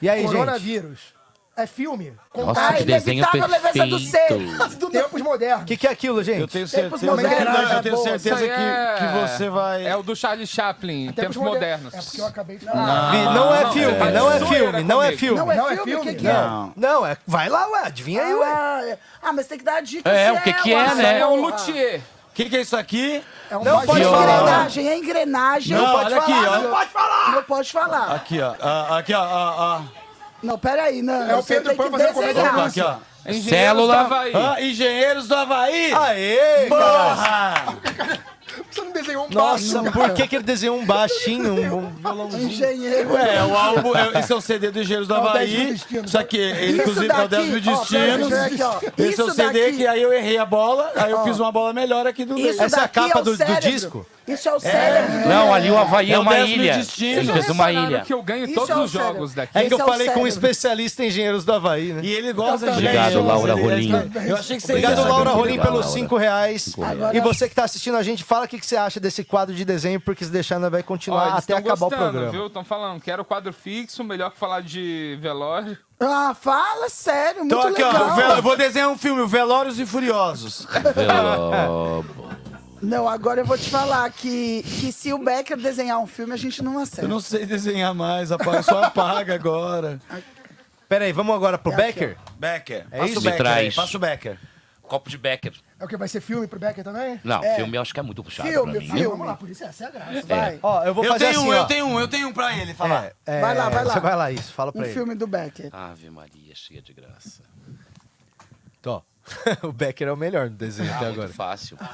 E 0.01 0.09
aí, 0.09 0.20
gente? 0.22 0.32
Coronavírus. 0.32 1.18
É 1.59 1.66
filme. 1.66 2.12
Nossa, 2.36 2.68
Ah, 2.68 2.72
que 2.72 2.85
desenho 2.85 3.24
do 3.24 3.30
perfeito. 3.48 3.98
ser. 3.98 4.28
Tempos 4.93 5.20
modernos. 5.20 5.62
O 5.62 5.66
que, 5.66 5.76
que 5.76 5.89
é 5.89 5.90
aquilo, 5.90 6.22
gente? 6.22 6.40
Eu 6.40 6.47
tenho 6.47 6.68
Tempos 6.68 7.01
certeza, 7.01 7.20
modernos, 7.20 7.70
eu 7.72 7.82
tenho 7.82 7.97
certeza 7.97 8.35
Isso 8.36 8.44
aí 8.44 8.48
que, 8.51 8.60
é- 8.62 8.94
que 8.98 9.28
você 9.28 9.48
vai. 9.51 9.85
É 9.85 9.97
o 9.97 10.02
do 10.05 10.14
Charlie 10.14 10.47
Chaplin, 10.47 11.10
Tempos 11.10 11.36
Modernos. 11.36 11.93
É 11.93 12.01
porque 12.01 12.20
eu 12.20 12.26
acabei 12.26 12.59
de 12.59 12.64
Vi- 12.64 12.72
Não 12.72 13.52
é 13.55 13.64
não, 13.64 13.72
filme, 13.72 13.98
tá 13.98 14.05
não 14.12 14.30
é 14.30 14.39
de 14.39 14.44
filme, 14.47 14.56
zoeira 14.59 14.82
não 14.85 15.02
é 15.02 15.06
comigo. 15.06 15.18
filme. 15.18 15.39
Não 15.40 15.51
é 15.52 15.56
Não 15.56 15.68
é 15.68 15.74
filme? 15.74 15.94
O 15.94 15.98
que, 16.01 16.02
filme? 16.05 16.20
que 16.20 16.28
é? 16.28 16.32
Não. 16.32 16.72
Não, 16.76 17.06
é. 17.06 17.16
Vai 17.26 17.48
lá, 17.48 17.66
ué. 17.70 17.80
Adivinha 17.86 18.22
aí, 18.22 18.35
ué. 18.35 18.47
Ah, 18.48 18.80
é. 18.85 18.98
ah, 19.20 19.32
mas 19.32 19.48
tem 19.48 19.59
que 19.59 19.64
dar 19.64 19.78
a 19.78 19.80
dica. 19.80 20.09
É, 20.09 20.26
se 20.32 20.39
o 20.39 20.43
que 20.43 20.52
que 20.52 20.72
é. 20.72 20.85
Isso 20.86 20.93
aí 20.93 21.02
né? 21.02 21.18
é 21.18 21.26
um 21.26 21.40
luthier. 21.43 22.01
O 22.30 22.35
que, 22.39 22.48
que 22.48 22.56
é 22.56 22.60
isso 22.60 22.76
aqui? 22.76 23.20
É 23.51 23.56
um 23.56 23.64
Não 23.64 23.80
pode 23.85 24.01
É 24.01 24.05
falar. 24.05 24.22
engrenagem, 24.22 24.89
é 24.89 24.97
engrenagem. 24.97 25.76
Não, 25.76 25.93
olha 25.97 26.18
aqui, 26.18 26.30
não 26.32 26.70
pode 26.70 26.90
falar. 26.90 27.32
Não 27.32 27.43
pode 27.43 27.72
falar. 27.72 28.14
Aqui, 28.14 28.40
ó. 28.40 28.55
Ah, 28.60 28.98
aqui, 28.98 29.12
ó. 29.12 29.20
ó, 29.24 29.55
ó. 29.59 30.07
Não, 30.43 30.59
peraí, 30.59 31.02
não. 31.02 31.28
É 31.31 31.36
o 31.36 31.43
Pedro 31.43 31.74
Pan 31.74 31.85
que 31.90 31.98
fazendo 31.98 32.15
comédia. 32.15 32.43
Opa, 32.44 32.65
aqui, 32.66 32.81
ó. 32.81 32.97
Engenheiros 33.27 33.48
Célula. 33.48 33.94
do 33.94 34.01
Havaí. 34.01 34.32
Ah, 34.35 34.62
Engenheiros 34.62 35.28
do 35.28 35.35
Havaí! 35.35 35.93
Aê. 35.93 36.66
Porra! 36.69 37.55
Você 38.78 38.84
não 38.84 38.92
desenhou 38.92 39.26
um 39.26 39.28
Nossa, 39.34 39.82
baixo. 39.82 39.92
por 39.98 40.10
que, 40.14 40.28
que 40.28 40.36
ele 40.36 40.44
desenhou 40.44 40.78
um 40.78 40.86
baixinho, 40.86 41.52
um, 41.55 41.78
um 41.78 41.90
violãozinho? 41.90 42.48
Engenheiro. 42.48 43.12
Ué, 43.12 43.44
o 43.44 43.56
álbum, 43.56 43.92
é, 43.96 44.20
esse 44.20 44.32
é 44.32 44.36
o 44.36 44.40
CD 44.40 44.70
do 44.70 44.80
Engenheiros 44.80 45.09
do 45.09 45.14
É 45.14 45.18
o 45.18 45.32
10 45.32 45.55
Havaí. 45.55 45.80
Só 46.06 46.22
que, 46.22 46.36
ele, 46.36 46.78
inclusive, 46.80 47.09
é 47.12 47.24
o 47.24 47.28
10 47.28 47.44
mil 47.46 47.56
ó, 47.74 47.78
destinos. 47.80 48.32
atenção 48.32 48.44
aqui, 48.44 48.62
ó. 48.62 49.02
Esse 49.02 49.20
é 49.20 49.24
o 49.24 49.30
CD 49.30 49.60
daqui- 49.64 49.76
que 49.78 49.86
aí 49.86 50.02
eu 50.02 50.12
errei 50.12 50.38
a 50.38 50.44
bola, 50.44 50.92
aí 50.96 51.10
eu 51.10 51.18
Ó. 51.18 51.24
fiz 51.24 51.38
uma 51.38 51.50
bola 51.52 51.72
melhor 51.72 52.06
aqui 52.06 52.24
do 52.24 52.38
Isso 52.38 52.62
Essa 52.62 52.80
é 52.80 52.84
a 52.84 52.88
capa 52.88 53.20
o 53.20 53.24
do- 53.24 53.36
do 53.36 53.60
disco? 53.60 54.06
Isso 54.26 54.46
é 54.46 54.52
o 54.55 54.60
cérebro. 54.60 55.26
Não, 55.26 55.55
ali 55.55 55.70
o 55.70 55.78
Havaí 55.78 56.10
é, 56.10 56.14
É 56.14 56.18
uma 56.18 56.34
10 56.34 56.48
mil 56.50 56.56
ilha. 56.59 56.74
Ele 57.00 57.32
fez 57.32 57.48
uma 57.48 57.64
Falaram 57.64 57.86
ilha. 57.90 58.00
que 58.00 58.12
eu 58.12 58.22
ganho 58.22 58.44
Isso 58.44 58.55
todos 58.55 58.68
é 58.70 58.76
os 58.78 58.90
jogos 58.90 59.32
daqui. 59.32 59.56
É 59.56 59.64
que 59.64 59.72
eu 59.72 59.80
é 59.80 59.84
falei 59.84 60.10
com 60.10 60.20
um 60.20 60.26
especialista 60.26 61.02
em 61.02 61.06
engenheiros 61.09 61.46
do 61.46 61.52
Havaí, 61.55 61.94
né? 61.94 62.00
E 62.05 62.12
ele 62.12 62.34
gosta 62.34 62.66
de 62.66 62.72
Obrigado. 62.72 63.22
Laura 63.24 63.55
Rolim. 63.55 63.90
Eu 64.26 64.36
achei 64.36 64.56
que 64.59 64.62
você 64.62 64.72
Obrigado, 64.72 65.02
Laura. 65.09 65.30
Rolim, 65.30 65.55
pelos 65.59 65.86
Laura. 65.86 65.86
5 65.88 66.16
reais. 66.18 66.62
Cinco 66.62 66.80
reais. 66.82 66.96
Agora- 66.98 67.16
E 67.16 67.20
você 67.20 67.48
que 67.48 67.55
tá 67.55 67.64
assistindo 67.64 67.96
a 67.96 68.02
gente, 68.02 68.22
fala 68.22 68.44
o 68.44 68.48
que, 68.48 68.59
que 68.59 68.66
você 68.69 68.77
acha 68.77 69.01
desse 69.01 69.24
quadro 69.24 69.55
de 69.55 69.65
desenho, 69.65 70.01
porque 70.01 70.24
se 70.24 70.31
deixar, 70.31 70.59
vai 70.70 70.81
Ó, 70.81 70.85
continuar 70.85 71.36
até 71.36 71.55
acabar 71.55 71.74
o 71.74 71.78
gostando, 71.89 72.03
programa. 72.03 72.31
viu? 72.31 72.47
Estão 72.47 72.65
falando, 72.65 73.01
quero 73.01 73.24
quadro 73.24 73.53
fixo, 73.53 74.03
melhor 74.05 74.31
que 74.31 74.39
falar 74.39 74.61
de 74.62 75.19
velório. 75.20 75.77
Ah, 76.01 76.35
fala 76.40 76.89
sério, 76.89 77.40
muito 77.45 77.57
Então 77.57 77.70
aqui, 77.70 77.82
ó, 77.82 77.90
legal. 77.90 78.09
o 78.12 78.15
Vel- 78.16 78.36
eu 78.36 78.43
vou 78.43 78.57
desenhar 78.57 78.89
um 78.89 78.97
filme, 78.99 79.20
o 79.23 79.27
Velórios 79.27 79.78
e 79.81 79.86
Furiosos. 79.86 80.66
Velobo. 80.95 82.28
Não, 82.81 83.09
agora 83.09 83.40
eu 83.40 83.45
vou 83.45 83.59
te 83.59 83.69
falar 83.69 84.09
que, 84.12 84.62
que 84.62 84.93
se 84.93 85.12
o 85.12 85.19
Becker 85.19 85.57
desenhar 85.57 85.99
um 85.99 86.07
filme, 86.07 86.32
a 86.32 86.36
gente 86.36 86.62
não 86.62 86.78
acerta. 86.78 87.03
Eu 87.03 87.09
não 87.09 87.19
sei 87.19 87.45
desenhar 87.45 87.93
mais, 87.93 88.31
apaga, 88.31 88.62
só 88.62 88.85
apaga 88.85 89.35
agora. 89.35 89.99
Pera 90.89 91.05
aí, 91.05 91.12
vamos 91.12 91.35
agora 91.35 91.59
pro 91.59 91.73
É 91.73 91.74
aqui, 91.74 91.82
Becker? 91.82 92.16
Becker, 92.39 92.86
É 92.93 92.99
passa 93.01 93.11
isso? 93.11 93.19
o 93.19 93.23
Becker 93.23 93.43
Me 93.43 93.49
aí, 93.49 93.55
traz. 93.62 93.74
passa 93.74 93.97
o 93.97 94.01
Becker. 94.01 94.39
Copo 94.82 95.11
de 95.11 95.19
Becker. 95.19 95.55
É 95.80 95.84
o 95.84 95.88
que? 95.88 95.96
Vai 95.96 96.09
ser 96.09 96.20
filme 96.20 96.46
pro 96.48 96.59
Becker 96.59 96.82
também? 96.82 97.20
Não, 97.22 97.42
É. 97.42 97.55
filme 97.55 97.76
eu 97.76 97.82
acho 97.82 97.94
que 97.94 98.00
é 98.00 98.02
muito 98.02 98.22
puxado 98.24 98.48
Filme, 98.48 98.72
pra 98.72 98.80
mim. 98.80 98.86
filme. 98.88 99.06
Vamos 99.06 99.26
lá, 99.26 99.36
por 99.36 99.48
isso 99.48 99.62
essa 99.64 99.84
é 99.84 99.86
a 99.86 99.90
graça. 99.90 100.22
Vai. 100.26 100.59
Ó, 100.62 100.84
eu 100.84 100.92
vou 100.94 101.05
Eu 101.05 101.12
fazer 101.12 101.26
tenho 101.26 101.38
assim, 101.40 101.48
um, 101.48 101.52
ó. 101.52 101.55
eu 101.55 101.66
tenho 101.66 101.86
um, 101.86 102.00
eu 102.00 102.09
tenho 102.09 102.28
um 102.28 102.32
pra 102.32 102.56
ele 102.56 102.74
falar. 102.74 103.05
É, 103.05 103.14
é, 103.26 103.40
Vai 103.40 103.55
lá, 103.55 103.68
vai 103.68 103.84
lá. 103.84 103.92
Você 103.94 104.00
vai 104.00 104.16
lá, 104.16 104.32
isso, 104.32 104.52
fala 104.52 104.72
pra 104.72 104.80
Um 104.80 104.84
ele. 104.84 104.92
filme 104.92 105.14
do 105.14 105.26
Becker. 105.26 105.68
Ave 105.72 106.10
Maria, 106.10 106.52
cheia 106.55 106.82
de 106.82 106.92
graça. 106.92 107.42
Ó, 108.86 109.02
o 109.62 109.72
Becker 109.72 110.09
é 110.09 110.12
o 110.12 110.16
melhor 110.16 110.50
no 110.50 110.56
desenho 110.56 110.88
até 110.92 111.05
Ah, 111.05 111.09
agora. 111.09 111.22
muito 111.28 111.34
fácil. 111.36 111.76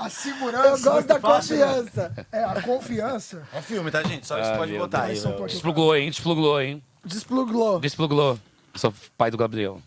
A 0.00 0.08
segurança. 0.08 0.68
Eu 0.68 0.78
gosto 0.92 1.06
da 1.08 1.20
Fácil, 1.20 1.56
né? 1.58 1.66
confiança. 1.66 2.26
É, 2.30 2.44
a 2.44 2.62
confiança. 2.62 3.42
É 3.52 3.60
filme, 3.60 3.90
tá, 3.90 4.00
gente? 4.04 4.26
Só 4.28 4.38
isso 4.40 4.50
Ah, 4.52 4.56
pode 4.56 4.78
botar 4.78 5.02
aí. 5.02 5.20
Desplugou, 5.46 5.96
hein? 5.96 6.08
Desplugou, 6.10 6.60
hein? 6.60 6.82
Desplugou. 7.04 7.80
Desplugou. 7.80 8.38
Sou 8.76 8.94
pai 9.16 9.30
do 9.30 9.36
Gabriel. 9.36 9.82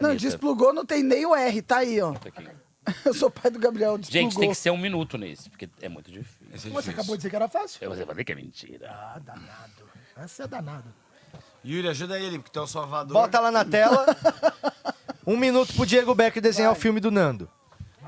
Não, 0.00 0.14
desplugou, 0.14 0.72
não 0.72 0.84
tem 0.84 1.02
nem 1.02 1.26
o 1.26 1.34
R, 1.34 1.62
tá 1.62 1.78
aí, 1.78 2.00
ó. 2.00 2.14
Eu 3.04 3.12
sou 3.12 3.30
pai 3.30 3.50
do 3.50 3.58
Gabriel, 3.58 3.98
desplugou. 3.98 4.22
Gente, 4.30 4.38
tem 4.38 4.48
que 4.48 4.54
ser 4.54 4.70
um 4.70 4.78
minuto 4.78 5.18
nesse, 5.18 5.50
porque 5.50 5.68
é 5.80 5.88
muito 5.88 6.10
difícil. 6.10 6.46
Esse 6.54 6.68
é 6.68 6.70
Você 6.70 6.90
acabou 6.90 7.16
de 7.16 7.18
dizer 7.18 7.30
que 7.30 7.36
era 7.36 7.48
fácil. 7.48 7.78
Eu 7.82 7.94
vou 7.94 8.06
fazer 8.06 8.24
que 8.24 8.32
é 8.32 8.34
mentira. 8.34 8.90
Ah, 8.90 9.18
danado. 9.18 9.88
Essa 10.16 10.44
é 10.44 10.46
danado. 10.46 10.92
Yuri, 11.64 11.88
ajuda 11.88 12.18
ele, 12.18 12.38
porque 12.38 12.58
é 12.58 12.62
o 12.62 12.66
salvador. 12.66 13.12
Bota 13.12 13.40
lá 13.40 13.50
na 13.50 13.64
tela. 13.64 14.06
Um 15.26 15.36
minuto 15.36 15.74
pro 15.74 15.84
Diego 15.84 16.14
Becker 16.14 16.42
desenhar 16.42 16.72
o 16.72 16.74
filme 16.74 17.00
do 17.00 17.10
Nando. 17.10 17.50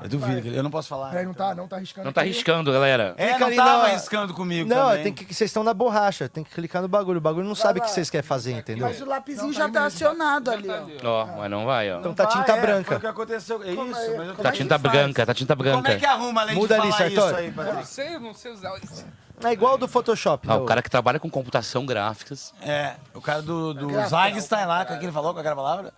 Eu 0.03 0.09
duvido, 0.09 0.41
que 0.41 0.47
ele- 0.47 0.57
eu 0.57 0.63
não 0.63 0.71
posso 0.71 0.87
falar. 0.87 1.09
Peraí, 1.11 1.25
não 1.25 1.33
tá, 1.33 1.53
não 1.53 1.67
tá 1.67 1.75
arriscando. 1.75 2.05
Não 2.05 2.11
tá 2.13 2.21
arriscando, 2.21 2.71
galera. 2.71 3.13
É, 3.17 3.37
não 3.37 3.47
ali 3.47 3.55
tava 3.55 3.77
na- 3.77 3.83
arriscando 3.85 4.33
comigo 4.33 4.67
Não, 4.69 4.89
também. 4.89 5.03
tem 5.03 5.13
que, 5.13 5.25
vocês 5.33 5.49
estão 5.49 5.63
na 5.63 5.73
borracha, 5.73 6.27
tem 6.27 6.43
que 6.43 6.49
clicar 6.51 6.81
no 6.81 6.87
bagulho. 6.87 7.17
O 7.17 7.21
bagulho 7.21 7.45
não 7.47 7.55
sabe 7.55 7.79
o 7.79 7.83
que 7.83 7.89
vocês 7.91 8.09
querem 8.09 8.25
fazer, 8.27 8.53
entendeu? 8.53 8.87
Mas 8.87 8.99
o 9.01 9.05
lapisinho 9.05 9.53
já 9.53 9.69
tá 9.69 9.85
acionado 9.85 10.49
ali, 10.51 10.67
ó. 11.03 11.07
Ó, 11.07 11.25
mas 11.37 11.49
não 11.51 11.65
vai, 11.65 11.91
ó. 11.91 11.99
Então 11.99 12.13
tá 12.13 12.23
Ah, 12.23 12.27
tinta 12.27 12.51
é, 12.51 12.55
Foi 12.55 12.61
branca. 12.61 12.95
o 12.95 12.99
que 12.99 13.07
aconteceu. 13.07 13.61
É 13.63 13.71
isso, 13.71 13.85
mas 13.85 14.27
eu 14.27 14.35
Tá 14.35 14.51
tinta 14.51 14.77
branca, 14.77 15.25
tá 15.25 15.33
tinta 15.33 15.55
Como 15.55 15.69
é 15.69 15.71
branca. 15.81 15.95
que 15.97 16.05
arruma 16.05 16.41
além 16.41 16.55
Muda 16.55 16.75
de 16.75 16.81
ali, 16.81 16.91
falar 16.91 17.07
isso 17.07 17.15
Sartori. 17.21 17.43
aí, 17.43 17.47
Não 17.51 17.63
Patrick? 17.63 17.87
sei, 17.87 18.15
eu 18.15 18.19
não 18.19 18.33
sei 18.33 18.51
usar 18.51 18.77
isso. 18.83 19.05
É 19.43 19.51
igual 19.51 19.77
do 19.77 19.87
Photoshop. 19.87 20.47
Ah, 20.49 20.57
do- 20.57 20.63
o 20.63 20.65
cara 20.67 20.81
que 20.83 20.89
trabalha 20.89 21.19
com 21.19 21.29
computação 21.29 21.85
gráficas. 21.85 22.53
É, 22.61 22.93
o 23.13 23.19
cara 23.21 23.41
do, 23.41 23.73
do 23.73 23.87
Einstein 24.15 24.65
lá, 24.65 24.85
com 24.85 24.93
aquele 24.93 25.11
falou 25.11 25.33
com 25.33 25.39
aquela 25.39 25.55
palavra. 25.55 25.93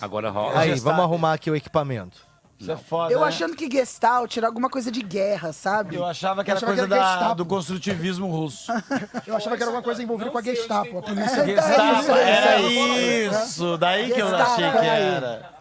Agora 0.00 0.30
rola. 0.30 0.60
Aí, 0.60 0.74
vamos 0.78 1.00
arrumar 1.00 1.32
aqui 1.32 1.50
o 1.50 1.56
equipamento. 1.56 2.18
Isso 2.58 2.72
é 2.72 2.76
foda. 2.76 3.12
Eu 3.12 3.20
né? 3.20 3.26
achando 3.26 3.54
que 3.54 3.70
Gestalt 3.70 4.34
era 4.38 4.46
alguma 4.46 4.70
coisa 4.70 4.90
de 4.90 5.02
guerra, 5.02 5.52
sabe? 5.52 5.94
Eu 5.96 6.04
achava 6.06 6.42
que 6.42 6.50
era 6.50 6.58
achava 6.58 6.72
que 6.72 6.78
coisa 6.80 6.94
era 6.94 7.02
da- 7.04 7.12
Gestapo. 7.12 7.34
do 7.34 7.44
construtivismo 7.46 8.30
russo. 8.30 8.72
Eu 9.26 9.36
achava 9.36 9.56
que 9.56 9.62
era 9.62 9.70
alguma 9.70 9.82
coisa 9.82 10.02
envolvida 10.02 10.30
com 10.30 10.38
a 10.38 10.42
Gestapo, 10.42 10.98
a 10.98 11.02
polícia. 11.02 11.44
Gestapo, 11.44 12.00
isso, 12.00 12.10
era 12.12 12.58
isso. 12.60 13.42
isso. 13.44 13.76
Daí 13.78 14.10
que 14.10 14.20
eu 14.20 14.28
Gestapo, 14.30 14.50
achei 14.52 14.70
que 14.70 14.78
era. 14.86 15.56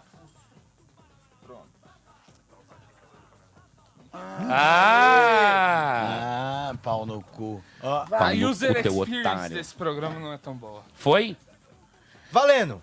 Ah! 5.38 6.70
Ah, 6.72 6.76
pau 6.82 7.06
no 7.06 7.22
cu. 7.22 7.62
Ó, 7.82 8.06
A 8.12 8.32
user 8.34 8.72
experience 8.78 9.20
otário. 9.20 9.56
desse 9.56 9.74
programa 9.76 10.20
não 10.20 10.34
é 10.34 10.38
tão 10.38 10.54
boa. 10.56 10.82
Foi? 10.96 11.36
Valendo! 12.32 12.82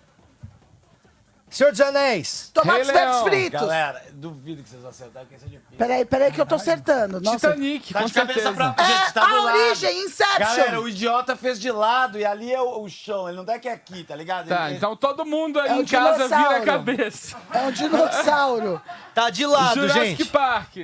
Senhor 1.53 1.71
dos 1.71 1.81
Anéis! 1.81 2.49
Tomates 2.53 2.87
Rei 2.87 2.95
verdes 2.97 3.13
Leão. 3.15 3.23
fritos. 3.25 3.61
galera, 3.61 4.01
duvido 4.13 4.63
que 4.63 4.69
vocês 4.69 4.83
acertaram, 4.83 5.25
porque 5.27 5.35
isso 5.35 5.45
é 5.45 5.49
difícil. 5.49 5.77
Peraí, 5.77 6.05
peraí 6.05 6.31
que 6.31 6.41
eu 6.41 6.45
tô 6.45 6.55
acertando. 6.55 7.21
Nossa. 7.21 7.37
Titanic, 7.51 7.93
Tá 7.93 7.99
com 8.01 8.05
de 8.07 8.13
cabeça 8.13 8.39
certeza. 8.41 8.73
pra 8.73 8.85
gente, 8.85 9.13
tá 9.13 9.21
É, 9.23 9.27
do 9.29 9.35
a 9.35 9.41
lado. 9.43 9.57
origem, 9.59 9.99
Inception. 10.03 10.39
Galera, 10.39 10.81
o 10.81 10.89
idiota 10.89 11.35
fez 11.35 11.59
de 11.59 11.71
lado 11.71 12.17
e 12.17 12.25
ali 12.25 12.51
é 12.51 12.59
o, 12.61 12.81
o 12.81 12.89
chão. 12.89 13.27
Ele 13.27 13.37
não 13.37 13.45
tá 13.45 13.59
que 13.59 13.69
é 13.69 13.73
aqui, 13.73 14.03
tá 14.03 14.15
ligado? 14.15 14.47
Tá, 14.47 14.67
Ele- 14.67 14.77
então 14.77 14.95
todo 14.95 15.25
mundo 15.25 15.59
aí 15.59 15.69
É 15.69 15.73
um 15.73 15.81
em 15.81 15.85
casa 15.85 16.23
vira 16.23 16.35
a 16.35 16.39
dinossauro. 16.39 16.65
cabeça. 16.65 17.37
É 17.53 17.61
um 17.61 17.71
dinossauro. 17.71 18.81
Tá 19.13 19.29
de 19.29 19.45
lado, 19.45 19.75
Jurassic 19.79 20.05
gente! 20.17 20.25
Park. 20.25 20.75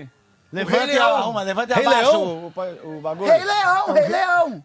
Levanta 0.54 0.78
Rei 0.86 0.94
Leão. 0.96 1.16
arruma, 1.18 1.42
levanta 1.44 1.74
Rei 1.76 1.86
abaixa 1.86 2.10
Leão? 2.12 2.24
o, 2.24 2.54
o, 2.86 2.98
o 2.98 3.02
bagulho. 3.02 3.32
Rei 3.32 3.44
Leão, 3.44 3.94
Rei 3.94 4.08
Leão. 4.08 4.64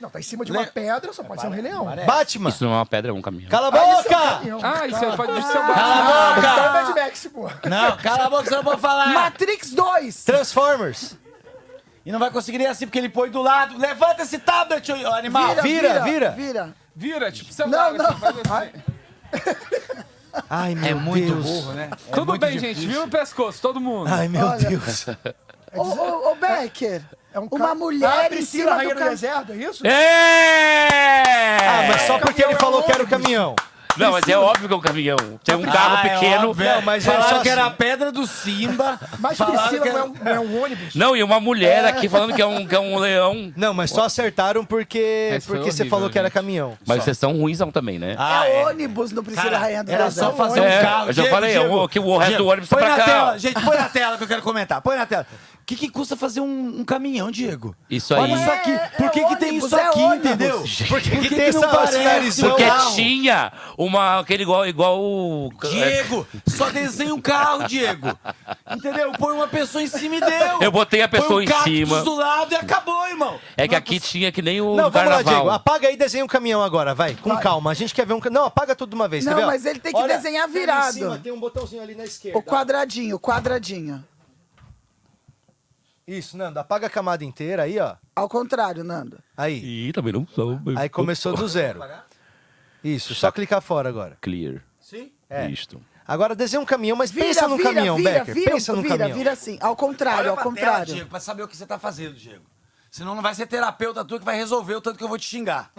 Não, 0.00 0.10
tá 0.10 0.18
em 0.18 0.22
cima 0.22 0.44
de 0.44 0.52
uma 0.52 0.64
pedra, 0.66 1.12
só 1.12 1.22
pode 1.24 1.40
ser 1.40 1.46
um 1.46 1.50
Rei 1.50 1.62
Leão. 1.62 1.84
Batman! 2.06 2.48
Isso 2.50 2.64
não 2.64 2.72
é 2.72 2.76
uma 2.76 2.86
pedra, 2.86 3.10
é 3.10 3.14
um 3.14 3.20
caminhão. 3.22 3.50
Cala 3.50 3.68
a 3.68 3.70
Isso 3.70 3.78
é 3.78 3.82
um 3.84 4.02
boca! 4.02 4.08
caminhão. 4.36 4.60
Ah, 4.62 4.86
isso 4.86 5.04
aí 5.04 5.16
pode 5.16 5.32
ser 5.32 5.38
o 5.40 5.52
Cala 5.52 5.66
Batman. 5.66 5.82
a 5.82 6.34
boca! 6.34 6.38
Então 6.38 6.64
é 6.64 6.82
Mad 6.84 6.96
Max, 6.96 7.28
pô. 7.32 7.50
Não, 7.68 7.96
cala 7.98 8.24
a 8.26 8.30
boca, 8.30 8.44
você 8.44 8.56
não 8.56 8.64
pode 8.64 8.80
falar. 8.80 9.08
Matrix 9.08 9.70
2. 9.72 10.24
Transformers! 10.24 11.16
E 12.04 12.12
não 12.12 12.18
vai 12.20 12.30
conseguir 12.30 12.58
nem 12.58 12.68
assim, 12.68 12.86
porque 12.86 12.98
ele 12.98 13.08
põe 13.08 13.28
do 13.30 13.42
lado. 13.42 13.76
Levanta 13.78 14.22
esse 14.22 14.38
tablet, 14.38 14.90
animal. 14.92 15.56
Vira, 15.56 16.00
vira. 16.04 16.30
Vira. 16.30 16.74
Vira, 16.94 17.32
tipo 17.32 17.52
celular. 17.52 17.92
Não, 17.92 17.98
não. 18.04 18.12
você 18.18 18.44
faz 18.44 18.70
assim. 18.70 18.82
Ai, 20.50 20.74
meu 20.74 20.86
É 20.90 20.94
muito 20.94 21.32
Deus. 21.32 21.44
burro, 21.44 21.72
né? 21.72 21.88
É 21.92 22.14
Tudo 22.14 22.26
muito 22.26 22.40
bem, 22.40 22.52
difícil. 22.58 22.74
gente. 22.82 22.86
Vira 22.86 23.04
o 23.04 23.08
pescoço, 23.08 23.60
todo 23.60 23.80
mundo. 23.80 24.08
Ai, 24.08 24.28
meu 24.28 24.46
Olha. 24.46 24.68
Deus. 24.68 25.06
Ô, 25.74 25.82
ô, 25.82 26.30
ô, 26.32 26.34
Becker. 26.36 27.02
É 27.36 27.38
um 27.38 27.48
Uma 27.52 27.68
ca- 27.68 27.74
mulher 27.74 28.08
ah, 28.10 28.24
em 28.24 28.28
Priscila, 28.30 28.64
cima 28.64 28.76
rainha 28.76 28.94
do 28.94 28.98
do 28.98 29.04
ca- 29.04 29.10
deserto, 29.10 29.52
é 29.52 29.56
isso? 29.56 29.86
É! 29.86 31.58
Ah, 31.60 31.84
mas 31.86 32.00
só 32.06 32.18
porque 32.18 32.42
ele 32.42 32.54
falou 32.54 32.82
que 32.82 32.90
era 32.90 33.02
o 33.02 33.06
caminhão. 33.06 33.54
Não, 33.94 34.12
mas 34.12 34.26
é 34.28 34.36
óbvio 34.38 34.68
que 34.68 34.74
é 34.74 34.76
um 34.76 34.80
caminhão. 34.80 35.16
Tem 35.44 35.54
um 35.54 35.62
carro 35.62 35.96
Ah, 35.98 36.06
é 36.06 36.08
pequeno. 36.10 36.50
óbvio. 36.50 36.66
Não, 36.66 36.82
mas 36.82 37.06
é 37.06 37.10
Falaram 37.12 37.36
só 37.36 37.42
que 37.42 37.48
era 37.48 37.62
a 37.64 37.66
assim. 37.68 37.76
pedra 37.76 38.12
do 38.12 38.26
Simba. 38.26 38.98
Mas 39.20 39.38
Priscila 39.38 39.68
que 39.68 39.76
não 39.78 39.84
é, 39.86 39.88
era- 39.88 40.04
um, 40.04 40.14
não 40.22 40.32
é 40.32 40.40
um 40.40 40.62
ônibus? 40.64 40.94
Não, 40.94 41.16
e 41.16 41.22
uma 41.22 41.40
mulher 41.40 41.84
aqui 41.86 42.06
falando 42.08 42.34
que 42.34 42.40
é 42.42 42.46
um, 42.46 42.66
que 42.66 42.74
é 42.74 42.78
um 42.80 42.98
leão. 42.98 43.50
Não, 43.56 43.72
mas 43.72 43.90
só 43.90 44.04
acertaram 44.04 44.64
porque, 44.66 45.38
porque 45.46 45.72
você 45.72 45.86
falou 45.86 46.10
que 46.10 46.18
era 46.18 46.28
gente. 46.28 46.34
caminhão. 46.34 46.76
Mas 46.86 47.04
vocês 47.04 47.16
são 47.16 47.32
ruins 47.38 47.58
também, 47.72 47.98
né? 47.98 48.14
Ah, 48.18 48.46
é, 48.46 48.60
é. 48.60 48.66
ônibus 48.66 49.12
no 49.12 49.22
Priscila 49.22 49.56
Rainha 49.58 49.82
do 49.82 49.90
era 49.90 50.10
só 50.10 50.30
fazer 50.32 50.60
É, 50.60 50.78
um 50.78 50.82
carro. 50.82 51.06
eu 51.08 51.12
já 51.14 51.24
falei, 51.30 51.52
Diego, 51.52 51.84
o- 51.84 51.88
que 51.88 51.98
o 51.98 52.16
resto 52.18 52.32
do 52.32 52.36
Diego, 52.36 52.50
ônibus 52.52 52.68
tá 52.68 52.76
põe 52.76 52.84
pra 52.86 52.96
na 52.96 53.02
cá. 53.02 53.10
tela, 53.10 53.38
gente, 53.38 53.62
põe 53.62 53.76
na 53.78 53.88
tela 53.88 54.16
que 54.18 54.24
eu 54.24 54.28
quero 54.28 54.42
comentar. 54.42 54.80
Põe 54.82 54.96
na 54.96 55.06
tela. 55.06 55.26
O 55.66 55.68
que, 55.68 55.74
que 55.74 55.88
custa 55.88 56.14
fazer 56.14 56.38
um, 56.40 56.78
um 56.78 56.84
caminhão, 56.84 57.28
Diego? 57.28 57.74
Isso 57.90 58.14
aí. 58.14 58.20
Olha 58.20 58.34
isso 58.36 58.50
aqui. 58.52 58.70
É, 58.70 58.88
Por 58.96 59.10
que, 59.10 59.18
é 59.18 59.24
que 59.24 59.34
tem 59.36 59.48
ônibus, 59.48 59.66
isso 59.66 59.76
é 59.76 59.88
aqui, 59.88 59.98
ônibus. 59.98 60.26
entendeu? 60.26 60.58
Por 60.88 61.00
que, 61.00 61.10
que 61.10 61.28
que 61.28 61.34
tem 61.34 61.52
não 61.52 61.60
parece? 61.62 62.40
Porque 62.40 62.64
carro. 62.64 62.94
tinha 62.94 63.52
uma, 63.76 64.20
aquele 64.20 64.44
igual, 64.44 64.64
igual 64.64 65.00
o... 65.00 65.50
Diego, 65.68 66.24
só 66.46 66.70
desenha 66.70 67.12
um 67.12 67.20
carro, 67.20 67.66
Diego. 67.66 68.16
Entendeu? 68.70 69.10
Põe 69.18 69.34
uma 69.34 69.48
pessoa 69.48 69.82
em 69.82 69.88
cima 69.88 70.14
e 70.14 70.20
deu. 70.20 70.62
Eu 70.62 70.70
botei 70.70 71.02
a 71.02 71.08
pessoa 71.08 71.42
Põe 71.42 71.48
um 71.48 71.50
em 71.50 71.62
cima. 71.64 72.00
do 72.04 72.14
lado 72.14 72.52
e 72.52 72.54
acabou, 72.54 73.04
irmão. 73.08 73.36
É 73.56 73.66
que 73.66 73.74
aqui 73.74 73.98
tinha 73.98 74.30
que 74.30 74.40
nem 74.40 74.60
o 74.60 74.66
Não, 74.76 74.88
vamos 74.88 74.94
lá, 74.94 75.00
carnaval. 75.02 75.34
Diego. 75.34 75.50
Apaga 75.50 75.88
aí 75.88 75.94
e 75.94 75.96
desenha 75.96 76.24
um 76.24 76.28
caminhão 76.28 76.62
agora, 76.62 76.94
vai. 76.94 77.16
Com 77.16 77.36
calma. 77.38 77.72
A 77.72 77.74
gente 77.74 77.92
quer 77.92 78.06
ver 78.06 78.14
um. 78.14 78.20
Não, 78.30 78.44
apaga 78.44 78.76
tudo 78.76 78.90
de 78.90 78.94
uma 78.94 79.08
vez. 79.08 79.24
Não, 79.24 79.32
quer 79.32 79.38
ver, 79.40 79.44
ó? 79.44 79.46
mas 79.48 79.66
ele 79.66 79.80
tem 79.80 79.92
que 79.92 79.98
Olha, 79.98 80.16
desenhar 80.16 80.46
virado. 80.46 80.92
cima, 80.92 81.18
tem 81.18 81.32
um 81.32 81.40
botãozinho 81.40 81.82
ali 81.82 81.96
na 81.96 82.04
esquerda. 82.04 82.38
O 82.38 82.42
quadradinho, 82.44 83.16
o 83.16 83.18
quadradinho. 83.18 84.04
Isso, 86.06 86.36
Nando. 86.36 86.58
Apaga 86.60 86.86
a 86.86 86.90
camada 86.90 87.24
inteira 87.24 87.64
aí, 87.64 87.78
ó. 87.80 87.96
Ao 88.14 88.28
contrário, 88.28 88.84
Nando. 88.84 89.18
Aí. 89.36 89.88
Ih, 89.88 89.92
também 89.92 90.12
não 90.12 90.26
sou. 90.26 90.60
Aí 90.76 90.88
começou 90.88 91.34
do 91.34 91.48
zero. 91.48 91.80
Isso, 92.84 93.14
só 93.14 93.32
clicar 93.32 93.60
fora 93.60 93.88
agora. 93.88 94.16
Clear. 94.20 94.62
Sim? 94.80 95.10
É. 95.28 95.48
Isto. 95.50 95.82
Agora 96.06 96.36
desenha 96.36 96.60
um 96.60 96.64
caminhão, 96.64 96.96
mas 96.96 97.10
Vira, 97.10 97.26
pensa 97.26 97.48
no 97.48 97.56
vira, 97.56 97.74
caminhão, 97.74 97.96
vira, 97.96 98.10
Becker. 98.20 98.34
vira, 98.34 98.50
pensa 98.52 98.72
no 98.72 98.82
vira, 98.82 98.96
caminhão. 98.96 99.18
vira 99.18 99.32
assim. 99.32 99.58
Ao 99.60 99.74
contrário, 99.74 100.30
ao 100.30 100.36
contrário. 100.36 100.84
Tela, 100.86 100.94
Diego, 100.94 101.10
pra 101.10 101.18
saber 101.18 101.42
o 101.42 101.48
que 101.48 101.56
você 101.56 101.66
tá 101.66 101.80
fazendo, 101.80 102.14
Diego. 102.14 102.44
Senão 102.92 103.16
não 103.16 103.22
vai 103.22 103.34
ser 103.34 103.46
terapeuta 103.46 104.04
tua 104.04 104.20
que 104.20 104.24
vai 104.24 104.36
resolver 104.36 104.76
o 104.76 104.80
tanto 104.80 104.96
que 104.96 105.02
eu 105.02 105.08
vou 105.08 105.18
te 105.18 105.24
xingar. 105.26 105.72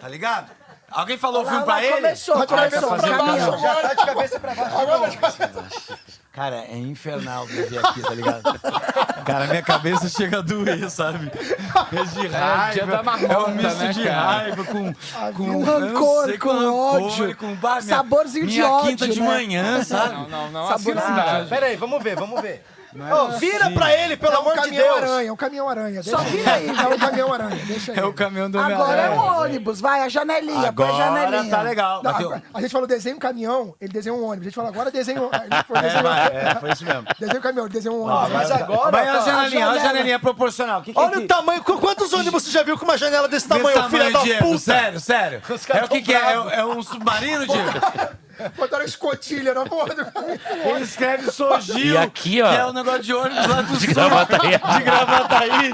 tá 0.00 0.08
ligado? 0.08 0.52
Alguém 0.88 1.18
falou 1.18 1.42
o 1.42 1.44
filme 1.44 1.58
lá, 1.58 1.64
pra 1.64 1.82
ele? 1.84 1.94
começou, 1.96 2.36
Tá 2.36 2.46
começou. 2.46 2.88
pra 2.96 2.98
caminhão. 3.00 3.50
baixo 3.50 3.60
Já 3.62 3.74
tá 3.82 3.94
de 3.94 4.06
cabeça 4.06 4.40
pra 4.40 4.54
baixo. 4.54 4.76
Agora 4.78 5.00
tá 5.00 5.08
de 5.08 5.16
cabeça. 5.18 5.98
Cara, 6.36 6.66
é 6.68 6.76
infernal 6.76 7.46
viver 7.46 7.78
aqui, 7.78 8.02
tá 8.02 8.10
ligado? 8.10 8.42
Cara, 9.24 9.46
minha 9.46 9.62
cabeça 9.62 10.06
chega 10.06 10.38
a 10.38 10.40
doer, 10.42 10.90
sabe? 10.90 11.32
É 11.32 12.04
de 12.04 12.26
raiva. 12.28 12.72
dia 12.74 12.86
da 12.86 13.02
marmota, 13.02 13.32
é 13.32 13.38
um 13.38 13.54
misto 13.54 13.78
né, 13.78 13.92
de 13.92 14.04
cara? 14.04 14.20
raiva 14.20 14.64
com, 14.64 14.92
com 14.92 15.32
Com 15.32 15.64
rancor, 15.64 16.26
sei, 16.26 16.38
com 16.38 16.52
rancor, 16.52 17.02
ódio. 17.02 17.36
com 17.38 17.54
bah, 17.54 17.80
minha, 17.80 17.96
Saborzinho 17.96 18.46
de 18.46 18.52
minha 18.52 18.70
ódio, 18.70 18.90
quinta 18.90 19.08
de 19.08 19.18
né? 19.18 19.26
manhã, 19.26 19.82
sabe? 19.82 20.14
Não, 20.14 20.28
não, 20.28 20.50
não. 20.50 20.68
Saborzinho. 20.68 20.98
Assim 20.98 21.08
não 21.08 21.16
dá. 21.16 21.46
Pera 21.48 21.66
aí, 21.66 21.76
vamos 21.76 22.02
ver, 22.04 22.16
vamos 22.16 22.42
ver. 22.42 22.62
Não 22.96 23.06
é 23.08 23.14
Ó, 23.14 23.26
vira 23.38 23.70
pra 23.70 23.92
ele, 23.94 24.16
pelo 24.16 24.32
É 24.32 24.36
um 24.38 24.40
amor 24.40 24.60
de 24.60 24.70
Deus. 24.70 24.96
aranha, 25.02 25.28
é 25.28 25.32
um 25.32 25.36
caminhão 25.36 25.68
aranha. 25.68 26.02
Só 26.02 26.16
Deixa 26.16 26.30
vira 26.36 26.52
aí, 26.54 26.68
É 26.68 26.86
um 26.88 26.98
caminhão 26.98 27.32
aranha, 27.32 27.64
deixa 27.66 27.92
aí. 27.92 27.98
É 27.98 28.04
o 28.04 28.12
caminhão 28.12 28.50
do 28.50 28.58
Agora 28.58 29.00
é 29.02 29.10
um 29.10 29.40
ônibus, 29.42 29.80
vai, 29.80 30.00
a 30.02 30.08
janelinha, 30.08 30.72
põe 30.72 30.86
a 30.86 30.88
Agora 30.88 30.92
janelinha. 30.96 31.50
tá 31.56 31.62
legal. 31.62 32.02
Não, 32.02 32.10
agora- 32.10 32.42
a 32.54 32.60
gente 32.60 32.70
falou 32.72 32.86
desenha 32.88 33.14
um 33.14 33.18
caminhão, 33.18 33.74
ele 33.80 33.92
desenhou 33.92 34.18
um 34.18 34.24
ônibus. 34.24 34.40
A 34.40 34.44
gente 34.44 34.54
falou 34.54 34.70
agora 34.70 34.90
desenha 34.90 35.20
um... 35.22 35.26
Ele 35.26 35.62
foi 35.66 35.78
É, 35.78 35.82
desenhar- 35.82 36.02
vai, 36.02 36.26
é, 36.26 36.54
foi 36.60 36.70
isso 36.72 36.84
mesmo. 36.84 37.04
Desenha 37.18 37.38
um 37.38 37.42
caminhão, 37.42 37.66
ele 37.66 37.72
desenhou 37.74 37.98
um 37.98 38.08
ônibus. 38.10 38.32
mas 38.32 38.50
agora. 38.50 38.90
Vai 38.90 39.08
a 39.08 39.20
janelinha, 39.20 39.68
olha 39.68 39.80
a 39.80 39.84
janelinha 39.84 40.18
proporcional. 40.18 40.82
Que 40.82 40.92
que 40.92 40.98
Olha 40.98 41.14
é 41.14 41.18
o 41.18 41.20
que- 41.22 41.26
tamanho. 41.26 41.62
qu- 41.62 41.78
Quantos 41.78 42.12
ônibus 42.12 42.42
você 42.44 42.50
já 42.50 42.62
viu 42.62 42.76
com 42.78 42.84
uma 42.84 42.96
janela 42.98 43.28
desse 43.28 43.46
tamanho, 43.48 43.76
Desse 43.76 43.90
filha 43.90 44.10
da 44.10 44.20
puta? 44.44 44.58
Sério, 44.58 45.00
sério. 45.00 45.42
É 45.74 45.84
o 45.84 45.88
que, 45.88 46.02
que 46.02 46.14
é? 46.14 46.18
É, 46.18 46.60
é 46.60 46.64
um 46.64 46.82
submarino, 46.82 47.46
Diego? 47.46 47.70
Botaram 48.56 48.84
escotilha 48.84 49.54
na 49.54 49.64
porra 49.64 49.94
do. 49.94 50.02
Ele 50.70 50.82
escreve 50.84 51.30
Sogil, 51.30 51.76
E 51.94 51.96
aqui, 51.96 52.42
ó. 52.42 52.50
que 52.50 52.56
é 52.56 52.66
o 52.66 52.72
negócio 52.72 53.02
de 53.02 53.14
ônibus 53.14 53.46
lá 53.46 53.62
do 53.62 53.76
De 53.76 53.84
sul. 53.86 53.94
Gravataí. 53.94 54.50
De 54.50 54.82
Gravataí. 54.84 55.72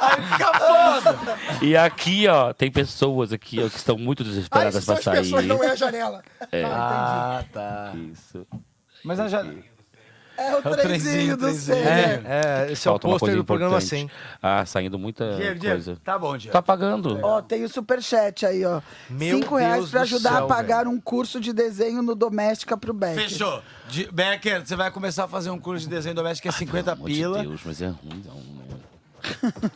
Aí 0.00 0.22
fica 0.32 0.58
foda. 0.58 1.18
E 1.62 1.76
aqui, 1.76 2.28
ó, 2.28 2.52
tem 2.52 2.70
pessoas 2.70 3.32
aqui 3.32 3.62
ó, 3.62 3.68
que 3.68 3.76
estão 3.76 3.96
muito 3.98 4.22
Ah, 4.22 4.26
desesperadas 4.26 4.84
são 4.84 4.94
pra 4.94 4.98
as 4.98 5.04
sair. 5.04 5.16
pessoas, 5.22 5.46
não 5.46 5.62
é 5.64 5.70
a 5.70 5.74
janela. 5.76 6.22
É. 6.52 6.64
Ah, 6.64 7.44
tá. 7.52 7.92
Isso. 8.12 8.46
Mas 9.04 9.18
a 9.18 9.28
já... 9.28 9.44
É 10.40 10.56
o 10.56 10.62
trenzinho 10.76 11.36
do 11.36 11.44
trenzinho. 11.44 11.76
céu. 11.76 11.88
É, 11.92 12.22
é, 12.68 12.72
esse 12.72 12.88
é 12.88 12.90
o 12.90 12.98
pôster 12.98 13.36
do 13.36 13.44
programa. 13.44 13.80
100. 13.80 14.10
Ah, 14.42 14.64
saindo 14.64 14.98
muita 14.98 15.36
Diego, 15.36 15.60
coisa. 15.60 15.84
Diego, 15.92 16.00
tá 16.02 16.18
bom, 16.18 16.36
Diego. 16.36 16.52
Tá 16.52 16.62
pagando. 16.62 17.18
Ó, 17.22 17.42
tem 17.42 17.62
o 17.64 17.68
superchat 17.68 18.46
aí, 18.46 18.64
ó. 18.64 18.80
Meu 19.10 19.36
Cinco 19.38 19.56
reais 19.56 19.76
Deus 19.80 19.90
pra 19.90 20.00
do 20.00 20.02
ajudar 20.04 20.32
céu, 20.36 20.44
a 20.44 20.48
pagar 20.48 20.86
um 20.86 20.98
curso 21.00 21.38
de 21.40 21.52
desenho 21.52 22.00
no 22.02 22.14
Doméstica 22.14 22.76
pro 22.76 22.92
Beck. 22.94 23.14
Fechou. 23.28 23.62
De- 23.88 24.08
Becker, 24.10 24.64
você 24.66 24.76
vai 24.76 24.90
começar 24.90 25.24
a 25.24 25.28
fazer 25.28 25.50
um 25.50 25.58
curso 25.58 25.84
de 25.84 25.90
desenho 25.90 26.14
doméstico 26.14 26.42
que 26.44 26.48
é 26.48 26.52
50 26.58 26.82
Pelo 26.84 26.96
amor 26.96 27.08
de 27.08 27.14
pila. 27.14 27.42
Deus, 27.42 27.60
mas 27.64 27.82
é 27.82 27.86
ruim, 27.88 28.22
não, 28.24 28.34
né? 28.36 28.80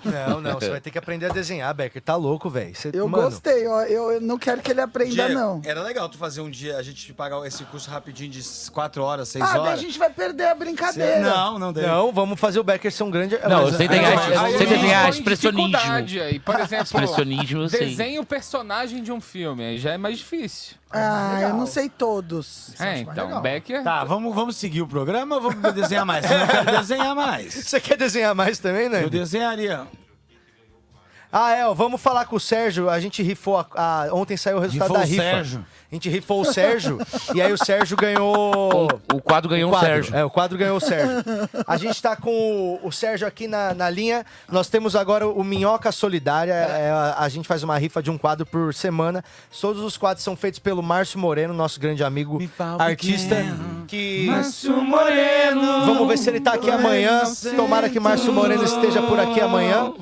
Não, 0.04 0.40
não, 0.40 0.54
você 0.54 0.70
vai 0.70 0.80
ter 0.80 0.90
que 0.90 0.98
aprender 0.98 1.26
a 1.26 1.32
desenhar, 1.32 1.72
Becker. 1.74 2.00
Tá 2.02 2.16
louco, 2.16 2.48
velho. 2.50 2.74
Você- 2.74 2.90
Eu 2.92 3.08
Mano, 3.08 3.24
gostei, 3.30 3.66
ó. 3.66 3.82
Eu, 3.82 4.12
eu 4.12 4.20
não 4.20 4.38
quero 4.38 4.60
que 4.60 4.70
ele 4.70 4.80
aprenda, 4.80 5.10
Diego, 5.10 5.34
não. 5.34 5.62
Era 5.64 5.82
legal 5.82 6.08
tu 6.08 6.16
fazer 6.18 6.40
um 6.40 6.50
dia, 6.50 6.76
a 6.76 6.82
gente 6.82 7.04
te 7.06 7.12
pagar 7.12 7.44
esse 7.46 7.64
curso 7.64 7.90
rapidinho 7.90 8.30
de 8.30 8.42
4 8.72 9.02
horas, 9.02 9.28
6 9.28 9.44
Ah, 9.44 9.48
daí 9.48 9.56
a 9.56 9.62
horas. 9.62 9.80
gente 9.80 9.98
vai 9.98 10.10
perder 10.10 10.48
a 10.48 10.54
brincadeira. 10.54 11.20
Não, 11.20 11.58
não 11.58 11.72
deu. 11.72 11.86
Não, 11.86 12.12
vamos 12.12 12.38
fazer 12.38 12.58
o 12.60 12.64
Becker 12.64 12.90
ser 12.92 13.02
um 13.02 13.10
grande. 13.10 13.38
Não, 13.48 13.62
Mas- 13.64 13.72
eu 13.72 13.76
sei 13.78 13.88
Aí, 13.88 14.66
desenhar, 14.66 15.06
a 15.06 15.08
expressionismo. 15.10 15.68
dificuldade 15.70 16.20
Aí, 16.20 16.38
por 16.38 16.58
exemplo, 16.60 16.84
Expressionismo, 16.84 17.68
sei. 17.68 17.88
desenha 17.88 18.20
o 18.20 18.26
personagem 18.26 19.02
de 19.02 19.12
um 19.12 19.20
filme, 19.20 19.64
aí 19.64 19.78
já 19.78 19.92
é 19.92 19.98
mais 19.98 20.18
difícil. 20.18 20.76
Ah, 20.94 21.38
eu 21.42 21.54
não 21.54 21.66
sei 21.66 21.88
todos. 21.88 22.72
É, 22.80 22.98
então, 23.00 23.40
Becker. 23.42 23.82
Tá, 23.82 24.04
vamos, 24.04 24.34
vamos 24.34 24.56
seguir 24.56 24.82
o 24.82 24.86
programa 24.86 25.36
ou 25.36 25.42
vamos 25.42 25.72
desenhar 25.74 26.06
mais? 26.06 26.30
Eu 26.30 26.38
não 26.38 26.46
quero 26.46 26.70
desenhar 26.78 27.14
mais. 27.14 27.54
Você 27.54 27.80
quer 27.80 27.96
desenhar 27.96 28.34
mais 28.34 28.58
também, 28.58 28.88
né? 28.88 29.02
Eu 29.02 29.10
desenharia. 29.10 29.86
Ah, 31.36 31.50
é, 31.52 31.66
ó, 31.66 31.74
vamos 31.74 32.00
falar 32.00 32.26
com 32.26 32.36
o 32.36 32.40
Sérgio. 32.40 32.88
A 32.88 33.00
gente 33.00 33.20
rifou. 33.20 33.56
A, 33.58 33.66
a- 33.74 34.08
ontem 34.14 34.36
saiu 34.36 34.58
o 34.58 34.60
resultado 34.60 34.90
Rifou 34.90 34.98
da 34.98 35.04
o 35.04 35.08
rifa. 35.08 35.22
Sérgio. 35.22 35.66
A 35.90 35.94
gente 35.94 36.08
rifou 36.08 36.40
o 36.40 36.44
Sérgio. 36.44 36.98
e 37.34 37.42
aí 37.42 37.52
o 37.52 37.58
Sérgio 37.58 37.96
ganhou. 37.96 38.88
O 39.12 39.20
quadro 39.20 39.50
ganhou 39.50 39.72
o 39.72 39.80
Sérgio. 39.80 40.14
É, 40.14 40.24
o 40.24 40.30
quadro 40.30 40.56
ganhou 40.56 40.76
o 40.76 40.80
Sérgio. 40.80 41.24
A 41.66 41.76
gente 41.76 42.00
tá 42.00 42.14
com 42.14 42.30
o, 42.82 42.86
o 42.86 42.92
Sérgio 42.92 43.26
aqui 43.26 43.48
na, 43.48 43.74
na 43.74 43.90
linha. 43.90 44.24
Nós 44.48 44.68
temos 44.68 44.94
agora 44.94 45.26
o 45.28 45.42
Minhoca 45.42 45.90
Solidária. 45.90 46.52
É, 46.52 46.90
a, 46.90 47.16
a 47.18 47.28
gente 47.28 47.48
faz 47.48 47.64
uma 47.64 47.76
rifa 47.78 48.00
de 48.00 48.10
um 48.12 48.16
quadro 48.18 48.46
por 48.46 48.72
semana. 48.72 49.24
Todos 49.60 49.82
os 49.82 49.96
quadros 49.96 50.22
são 50.22 50.36
feitos 50.36 50.60
pelo 50.60 50.82
Márcio 50.84 51.18
Moreno, 51.18 51.52
nosso 51.52 51.80
grande 51.80 52.04
amigo 52.04 52.38
artista. 52.78 53.36
Que. 53.88 54.26
Márcio 54.26 54.80
Moreno. 54.82 55.84
Vamos 55.86 56.06
ver 56.06 56.16
se 56.18 56.30
ele 56.30 56.40
tá 56.40 56.54
aqui 56.54 56.70
amanhã. 56.70 57.22
Tomara 57.56 57.88
que 57.90 57.98
Márcio 57.98 58.32
Moreno 58.32 58.62
esteja 58.64 59.02
por 59.02 59.18
aqui 59.18 59.40
amanhã. 59.40 59.92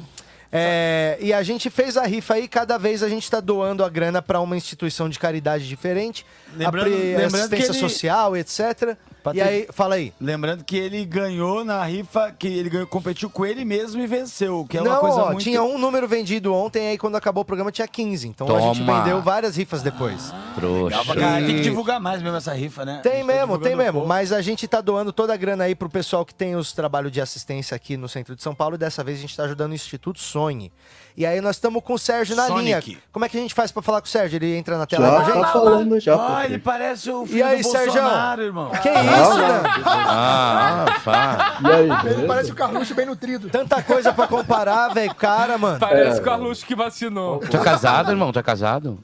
É, 0.54 1.16
e 1.20 1.32
a 1.32 1.42
gente 1.42 1.70
fez 1.70 1.96
a 1.96 2.04
rifa 2.04 2.34
aí, 2.34 2.46
cada 2.46 2.76
vez 2.76 3.02
a 3.02 3.08
gente 3.08 3.22
está 3.24 3.40
doando 3.40 3.82
a 3.82 3.88
grana 3.88 4.20
para 4.20 4.38
uma 4.38 4.54
instituição 4.56 5.08
de 5.08 5.18
caridade 5.18 5.66
diferente, 5.66 6.26
Lembrando- 6.54 6.88
apre- 6.94 7.16
lembrando 7.16 7.34
assistência 7.36 7.70
ele- 7.72 7.78
social, 7.78 8.36
etc. 8.36 8.96
E 9.34 9.40
aí, 9.40 9.68
fala 9.70 9.94
aí. 9.94 10.12
Lembrando 10.20 10.64
que 10.64 10.76
ele 10.76 11.04
ganhou 11.04 11.64
na 11.64 11.84
rifa, 11.84 12.32
que 12.32 12.46
ele 12.48 12.68
ganhou, 12.68 12.86
competiu 12.86 13.30
com 13.30 13.46
ele 13.46 13.64
mesmo 13.64 14.02
e 14.02 14.06
venceu, 14.06 14.66
que 14.68 14.76
é 14.76 14.82
uma 14.82 14.94
Não, 14.94 15.00
coisa 15.00 15.22
ó, 15.22 15.26
muito... 15.26 15.42
tinha 15.42 15.62
um 15.62 15.78
número 15.78 16.08
vendido 16.08 16.52
ontem, 16.52 16.88
aí 16.88 16.98
quando 16.98 17.16
acabou 17.16 17.42
o 17.42 17.44
programa 17.44 17.70
tinha 17.70 17.86
15. 17.86 18.28
Então 18.28 18.56
a 18.56 18.60
gente 18.60 18.78
Toma. 18.80 19.02
vendeu 19.02 19.22
várias 19.22 19.56
rifas 19.56 19.82
depois. 19.82 20.32
Legal 20.60 21.04
pra 21.04 21.14
caralho. 21.14 21.46
Tem 21.46 21.56
que 21.56 21.62
divulgar 21.62 22.00
mais 22.00 22.20
mesmo 22.22 22.36
essa 22.36 22.52
rifa, 22.52 22.84
né? 22.84 23.00
Tem 23.02 23.22
mesmo, 23.22 23.58
tem 23.58 23.76
mesmo. 23.76 24.06
Mas 24.06 24.32
a 24.32 24.42
gente 24.42 24.66
tá 24.66 24.80
doando 24.80 25.12
toda 25.12 25.32
a 25.32 25.36
grana 25.36 25.64
aí 25.64 25.74
pro 25.74 25.88
pessoal 25.88 26.24
que 26.24 26.34
tem 26.34 26.56
os 26.56 26.72
trabalhos 26.72 27.12
de 27.12 27.20
assistência 27.20 27.74
aqui 27.74 27.96
no 27.96 28.08
centro 28.08 28.34
de 28.34 28.42
São 28.42 28.54
Paulo. 28.54 28.74
E 28.74 28.78
dessa 28.78 29.04
vez 29.04 29.18
a 29.18 29.20
gente 29.20 29.36
tá 29.36 29.44
ajudando 29.44 29.72
o 29.72 29.74
Instituto 29.74 30.20
Sonhe. 30.20 30.72
E 31.16 31.26
aí 31.26 31.40
nós 31.40 31.56
estamos 31.56 31.82
com 31.84 31.93
o 31.94 31.98
Sérgio 31.98 32.34
na 32.34 32.47
Sonic. 32.47 32.64
linha. 32.90 32.98
Como 33.12 33.24
é 33.24 33.28
que 33.28 33.36
a 33.36 33.40
gente 33.40 33.52
faz 33.55 33.70
pra 33.70 33.82
falar 33.82 34.01
com 34.01 34.06
o 34.06 34.10
Sérgio? 34.10 34.36
Ele 34.39 34.56
entra 34.56 34.78
na 34.78 34.86
tela 34.86 35.06
Já 35.06 35.12
com 35.12 35.20
a 35.20 35.24
gente? 35.24 35.43
tá 35.43 35.52
falando 35.52 36.01
já, 36.01 36.14
Ah, 36.39 36.44
ele 36.47 36.59
parece 36.59 37.10
o 37.10 37.26
filho 37.26 37.39
E 37.39 37.43
aí, 37.43 37.62
do 37.62 37.68
Sérgio? 37.68 37.93
Bolsonaro, 37.93 38.43
irmão. 38.43 38.70
Que 38.70 38.89
isso, 38.89 39.36
Nando? 39.39 39.68
Ah, 39.86 40.86
fá. 41.02 41.59
E 41.62 41.66
aí, 41.70 41.80
Ele 41.90 41.97
beleza? 42.02 42.26
parece 42.26 42.51
o 42.52 42.55
Carluxo 42.55 42.94
bem 42.94 43.06
nutrido. 43.06 43.51
Tanta 43.51 43.82
coisa 43.82 44.12
pra 44.12 44.26
comparar, 44.26 44.89
velho. 44.89 45.14
Cara, 45.14 45.59
mano. 45.59 45.78
Parece 45.78 46.18
É. 46.18 46.20
o 46.20 46.24
Carluxo 46.24 46.64
que 46.64 46.74
vacinou. 46.74 47.39
Tu 47.40 47.56
é 47.56 47.60
casado, 47.62 48.10
irmão? 48.10 48.32
Tu 48.32 48.39
é 48.39 48.43
casado? 48.43 48.98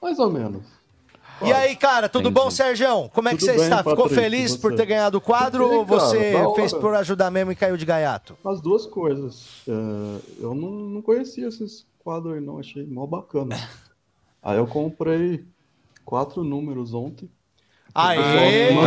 Mais 0.00 0.18
ou 0.18 0.30
menos. 0.30 0.62
E 1.42 1.52
aí, 1.52 1.74
cara, 1.74 2.08
tudo 2.08 2.30
bom, 2.30 2.50
Sérgio? 2.50 3.08
Como 3.10 3.28
é 3.28 3.32
que 3.32 3.38
Tudo 3.38 3.46
você 3.50 3.56
bem, 3.56 3.62
está? 3.62 3.78
Ficou 3.78 3.96
Patrick, 3.96 4.14
feliz 4.14 4.50
você? 4.52 4.58
por 4.58 4.74
ter 4.74 4.86
ganhado 4.86 5.18
o 5.18 5.20
quadro 5.20 5.64
ou 5.64 5.86
cara, 5.86 6.00
você 6.00 6.32
da 6.32 6.48
hora. 6.48 6.54
fez 6.54 6.72
por 6.72 6.94
ajudar 6.94 7.30
mesmo 7.30 7.52
e 7.52 7.56
caiu 7.56 7.76
de 7.76 7.86
gaiato? 7.86 8.36
As 8.44 8.60
duas 8.60 8.86
coisas. 8.86 9.62
É, 9.66 9.72
eu 10.42 10.54
não, 10.54 10.70
não 10.70 11.02
conhecia 11.02 11.48
esses 11.48 11.86
quadros 11.98 12.34
aí, 12.34 12.40
não. 12.40 12.58
Achei 12.58 12.86
mó 12.86 13.06
bacana. 13.06 13.56
Aí 14.42 14.56
eu 14.56 14.66
comprei 14.66 15.44
quatro 16.02 16.42
números 16.42 16.94
ontem. 16.94 17.28
Aê, 17.94 18.70
Isso, 18.72 18.80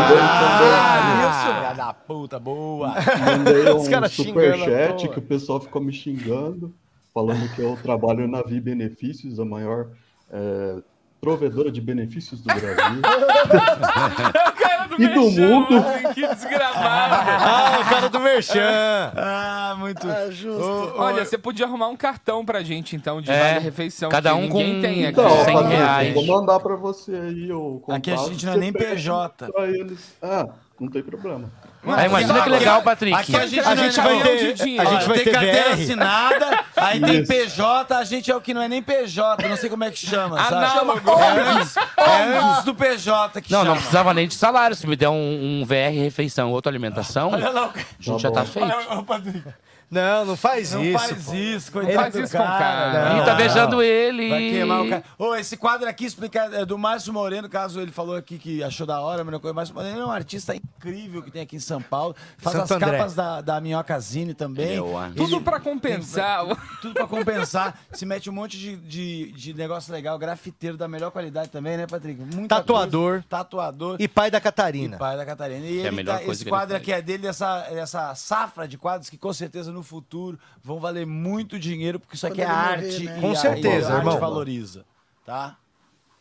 filha 1.46 1.74
da 1.74 1.94
puta, 1.94 2.40
boa. 2.40 2.88
Mandei 2.90 3.70
Os 3.74 3.88
um 3.88 3.92
caras 3.92 4.12
xingando 4.12 4.40
à 4.40 4.58
superchat 4.58 5.10
que 5.10 5.20
o 5.20 5.22
pessoal 5.22 5.60
ficou 5.60 5.82
me 5.82 5.94
xingando, 5.94 6.74
falando 7.14 7.54
que 7.54 7.62
eu 7.62 7.78
trabalho 7.84 8.28
na 8.28 8.42
Vi 8.42 8.60
Benefícios, 8.60 9.40
a 9.40 9.46
maior 9.46 9.90
é, 10.32 10.82
provedora 11.24 11.72
de 11.72 11.80
benefícios 11.80 12.42
do 12.42 12.48
Brasil. 12.48 12.76
e 15.00 15.08
do 15.08 15.22
mundo. 15.32 15.82
Que 16.14 16.28
desgramado. 16.28 16.84
Ah, 16.84 17.78
o 17.80 17.90
cara 17.90 18.10
do 18.10 18.20
Merchan. 18.20 18.60
Ah, 19.16 19.74
muito. 19.80 20.06
justo. 20.32 20.94
Olha, 20.98 21.24
você 21.24 21.38
podia 21.38 21.66
arrumar 21.66 21.88
um 21.88 21.96
cartão 21.96 22.44
pra 22.44 22.62
gente, 22.62 22.98
então, 22.98 23.22
de 23.22 23.32
É, 23.32 23.54
vale 23.54 23.60
refeição. 23.64 24.10
cada 24.10 24.32
que 24.32 24.36
um 24.36 24.42
ninguém 24.42 24.76
com 24.76 24.82
tem 24.82 25.06
aqui. 25.06 25.22
Então, 25.22 25.46
100 25.46 25.54
Patrick, 25.54 25.76
reais. 25.76 26.14
vou 26.14 26.26
mandar 26.26 26.60
pra 26.60 26.76
você 26.76 27.16
aí 27.16 27.50
o 27.54 27.80
contato. 27.80 27.98
Aqui 27.98 28.12
a 28.12 28.18
gente 28.18 28.46
não 28.46 28.54
é 28.54 28.58
nem 28.58 28.74
PJ. 28.74 29.50
Pra 29.50 29.66
eles. 29.68 30.14
Ah, 30.22 30.50
não 30.78 30.90
tem 30.90 31.02
problema. 31.02 31.50
Ah, 31.86 32.06
imagina 32.06 32.42
que 32.44 32.50
legal, 32.50 32.82
Patrick. 32.82 33.14
Aqui 33.16 33.36
a 33.36 33.46
gente, 33.46 33.60
A 33.60 33.76
gente 33.76 34.00
é 34.00 34.04
vai 34.04 34.22
ter- 34.24 34.54
de 34.54 34.80
a 34.80 34.86
gente 34.86 35.06
vai 35.08 35.16
tem 35.18 35.24
ter 35.26 35.32
carteira 35.32 35.64
VR. 35.76 35.82
assinada, 35.82 36.60
aí 36.78 37.00
tem. 37.02 37.26
PJ, 37.26 37.96
a 37.98 38.04
gente 38.06 38.32
é 38.32 38.36
o 38.36 38.40
que 38.42 38.54
não 38.54 38.62
é 38.62 38.68
nem 38.70 38.82
PJ, 38.82 39.48
não 39.50 39.58
sei 39.58 39.70
como 39.70 39.84
é 39.84 39.92
que 39.92 39.98
chama. 39.98 40.38
sabe? 40.44 40.56
Análogo. 40.56 41.12
É 41.12 41.40
antes, 41.60 41.76
é 41.78 42.38
antes 42.40 42.64
do 42.64 42.74
PJ 42.76 43.42
que 43.42 43.52
Não, 43.52 43.60
chama. 43.60 43.70
não 43.72 43.76
precisava 43.78 44.14
nem 44.14 44.28
de 44.28 44.36
salário. 44.36 44.76
Se 44.76 44.88
me 44.88 44.96
der 44.96 45.10
um, 45.10 45.62
um 45.62 45.66
VR 45.66 45.92
refeição, 46.04 46.52
outra 46.52 46.72
alimentação, 46.72 47.32
Olha 47.32 47.50
a 47.50 47.72
gente 48.00 48.22
já 48.22 48.32
tá 48.32 48.46
feito. 48.46 48.66
Olha 48.90 49.00
o 49.00 49.04
Patrick. 49.04 49.44
Não, 49.90 50.26
não 50.26 50.36
faz 50.36 50.74
Não 50.74 50.84
isso. 50.84 50.98
faz 51.00 51.26
pô. 51.26 51.34
isso, 51.34 51.70
Ele 51.78 51.86
coitado 51.86 52.12
faz 52.12 52.16
isso 52.16 52.38
com 52.38 52.44
o 52.44 52.46
cara. 52.48 53.10
Não. 53.14 53.22
Ih, 53.22 53.26
tá 53.26 53.36
beijando 53.36 53.82
ele. 53.82 54.30
Vai 54.30 54.40
queimar 54.50 54.82
o 54.82 54.90
cara. 54.90 55.04
Ô, 55.18 55.36
esse 55.36 55.56
quadro 55.58 55.88
aqui 55.88 56.06
explica, 56.06 56.40
é 56.54 56.66
do 56.66 56.78
Márcio 56.78 57.14
Moreno, 57.14 57.48
caso 57.50 57.80
ele 57.80 57.92
falou 57.92 58.16
aqui 58.16 58.38
que 58.38 58.64
achou 58.64 58.88
da 58.88 59.00
hora, 59.02 59.24
mas 59.24 59.32
não 59.32 59.40
coisa. 59.40 59.54
Márcio 59.54 59.76
Moreno 59.76 60.00
é 60.02 60.06
um 60.06 60.12
artista 60.12 60.56
incrível 60.56 61.22
que 61.22 61.30
tem 61.32 61.42
aqui 61.42 61.56
em 61.56 61.60
São 61.60 61.82
Paulo. 61.82 62.16
Faz 62.38 62.56
Santo 62.58 62.74
as 62.74 62.82
André. 62.82 62.98
capas 62.98 63.16
da, 63.16 63.42
da 63.42 63.62
Minhocazine 63.62 64.34
também. 64.34 64.78
Ele 64.78 64.78
é. 64.82 65.12
Tudo 65.16 65.42
pra 65.42 65.60
compensar. 65.60 66.46
Tudo 66.82 66.94
pra 66.94 67.08
compensar. 67.08 67.78
Se 67.92 68.06
mete 68.06 68.30
um 68.30 68.34
monte 68.34 68.58
de, 68.58 68.76
de, 68.78 69.32
de 69.32 69.54
negócio 69.54 69.92
legal, 69.94 70.18
grafiteiro 70.18 70.78
da 70.78 70.88
melhor 70.88 71.12
qualidade 71.12 71.50
também, 71.50 71.78
né, 71.78 71.86
Patrick? 71.88 72.20
Muita 72.36 72.56
Tatuador. 72.56 73.12
coisa. 73.12 73.26
Tatuador. 73.30 73.96
E 74.00 74.08
pai 74.08 74.32
da 74.32 74.40
Catarina. 74.42 74.96
E 74.96 75.00
pai 75.00 75.18
da 75.18 75.26
Catarina. 75.26 75.66
E 75.66 75.80
é 75.80 75.84
a 75.84 75.88
ele 75.88 75.96
melhor 75.96 76.20
tá- 76.20 76.26
coisa 76.26 76.42
esse 76.42 76.50
quadro 76.50 76.70
faz. 76.72 76.82
aqui 76.82 76.92
é 76.92 77.02
dele, 77.02 77.24
dessa, 77.24 77.62
dessa 77.70 78.16
safra 78.16 78.68
de 78.68 78.78
quadros 78.78 79.10
que 79.10 79.18
com 79.18 79.34
certeza 79.34 79.72
no 79.74 79.84
futuro 79.84 80.40
vão 80.64 80.80
valer 80.80 81.06
muito 81.06 81.60
dinheiro, 81.60 82.00
porque 82.00 82.16
isso 82.16 82.28
aqui 82.28 82.42
é 82.42 82.46
ele 82.46 82.54
morrer, 82.54 82.70
arte. 82.74 83.04
né? 83.04 83.18
e 83.18 83.22
Com 83.22 83.32
a- 83.32 83.36
certeza, 83.36 83.88
a 83.90 83.96
arte 83.96 84.06
irmão. 84.06 84.20
valoriza. 84.20 84.86
Tá? 85.26 85.58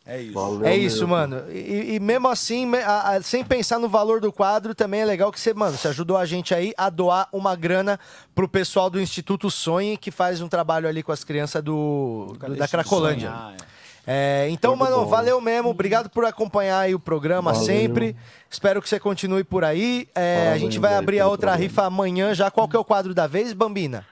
É 0.05 0.21
isso. 0.21 0.33
Valeu 0.33 0.65
É 0.65 0.75
isso, 0.75 0.95
mesmo. 0.95 1.07
mano. 1.07 1.49
E, 1.49 1.95
e 1.95 1.99
mesmo 2.01 2.27
assim, 2.27 2.69
a- 2.75 3.11
a- 3.15 3.21
sem 3.21 3.41
pensar 3.41 3.79
no 3.79 3.87
valor 3.87 4.19
do 4.19 4.33
quadro, 4.33 4.75
também 4.75 4.99
é 4.99 5.05
legal 5.05 5.31
que 5.31 5.39
você, 5.39 5.53
mano, 5.53 5.77
você 5.77 5.87
ajudou 5.87 6.17
a 6.17 6.25
gente 6.25 6.53
aí 6.53 6.73
a 6.77 6.89
doar 6.89 7.29
uma 7.31 7.55
grana 7.55 7.97
pro 8.35 8.49
pessoal 8.49 8.89
do 8.89 8.99
Instituto 8.99 9.49
Sonhe, 9.49 9.95
que 9.95 10.11
faz 10.11 10.41
um 10.41 10.49
trabalho 10.49 10.89
ali 10.89 11.01
com 11.01 11.13
as 11.13 11.23
crianças 11.23 11.63
do, 11.63 12.35
do- 12.37 12.55
da 12.57 12.67
Cracolândia. 12.67 13.29
Sonhar, 13.29 13.53
é. 13.53 13.57
É, 14.05 14.47
então, 14.49 14.75
Muito 14.75 14.89
mano, 14.91 15.03
bom. 15.05 15.09
valeu 15.09 15.39
mesmo. 15.39 15.69
Obrigado 15.69 16.09
por 16.09 16.25
acompanhar 16.25 16.79
aí 16.79 16.93
o 16.93 16.99
programa 16.99 17.53
Valeu. 17.53 17.65
sempre. 17.65 18.15
Espero 18.49 18.81
que 18.81 18.89
você 18.89 18.99
continue 18.99 19.43
por 19.45 19.63
aí. 19.63 20.09
É, 20.13 20.51
a 20.53 20.57
gente 20.57 20.77
vai 20.77 20.95
abrir 20.95 21.19
a 21.21 21.27
outra 21.27 21.51
programa. 21.51 21.63
rifa 21.69 21.85
amanhã 21.85 22.33
já. 22.33 22.51
Qual 22.51 22.67
que 22.67 22.75
é 22.75 22.79
o 22.79 22.83
quadro 22.83 23.13
da 23.13 23.27
vez, 23.27 23.53
Bambina? 23.53 24.05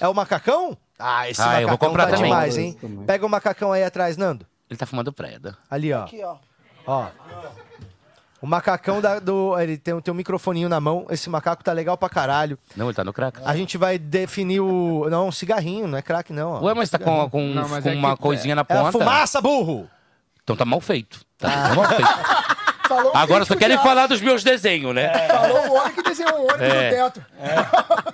É 0.00 0.06
o 0.06 0.14
macacão? 0.14 0.76
Ah, 0.96 1.28
esse 1.28 1.40
Ah, 1.40 1.60
eu 1.60 1.68
macacão 1.68 1.68
vou 1.70 1.78
comprar 1.78 2.04
tá 2.06 2.10
também. 2.12 2.30
demais, 2.30 2.56
hein? 2.56 2.78
Pega 3.06 3.26
o 3.26 3.28
macacão 3.28 3.72
aí 3.72 3.82
atrás, 3.82 4.16
Nando. 4.16 4.46
Ele 4.70 4.78
tá 4.78 4.86
fumando 4.86 5.12
preda. 5.12 5.56
Ali, 5.68 5.92
ó. 5.92 6.04
Aqui, 6.04 6.22
ó. 6.22 6.36
Ó. 6.86 7.06
O 8.40 8.46
macacão 8.46 9.00
da- 9.00 9.18
do. 9.18 9.58
Ele 9.58 9.76
tem, 9.76 10.00
tem 10.00 10.12
um 10.14 10.16
microfoninho 10.16 10.68
na 10.68 10.80
mão. 10.80 11.06
Esse 11.10 11.28
macaco 11.28 11.64
tá 11.64 11.72
legal 11.72 11.96
pra 11.98 12.08
caralho. 12.08 12.56
Não, 12.76 12.86
ele 12.86 12.94
tá 12.94 13.02
no 13.02 13.12
crack. 13.12 13.40
A 13.44 13.56
gente 13.56 13.76
vai 13.76 13.98
definir 13.98 14.60
o. 14.60 15.08
Não, 15.10 15.28
um 15.28 15.32
cigarrinho, 15.32 15.88
não 15.88 15.98
é 15.98 16.02
crack, 16.02 16.32
não. 16.32 16.52
Ó. 16.52 16.60
Ué, 16.64 16.74
mas 16.74 16.88
tá 16.88 16.98
com, 16.98 17.28
com, 17.28 17.42
Não, 17.52 17.68
mas 17.68 17.82
com 17.82 17.90
é 17.90 17.94
uma 17.94 18.16
que- 18.16 18.22
coisinha 18.22 18.54
na 18.54 18.60
É 18.68 18.72
a 18.74 18.78
ponta. 18.84 18.92
fumaça, 18.92 19.40
burro! 19.40 19.88
Então 20.44 20.54
tá 20.56 20.64
mal 20.64 20.80
feito. 20.80 21.20
Tá, 21.36 21.48
tá 21.70 21.74
mal 21.74 21.84
feito. 21.86 22.08
Falou 22.88 23.12
um 23.12 23.16
Agora 23.16 23.44
só 23.44 23.48
crítico 23.54 23.58
querem 23.58 23.76
de 23.76 23.82
falar 23.82 24.06
dos 24.06 24.20
meus 24.22 24.42
desenhos, 24.42 24.94
né? 24.94 25.08
arte. 25.12 25.26
Falou 25.32 25.68
o 25.68 25.74
homem 25.74 25.92
que 25.92 26.02
desenhou 26.02 26.34
o 26.38 26.42
ônibus 26.44 26.60
É. 26.62 26.84
no 27.02 27.10
teto. 27.10 27.26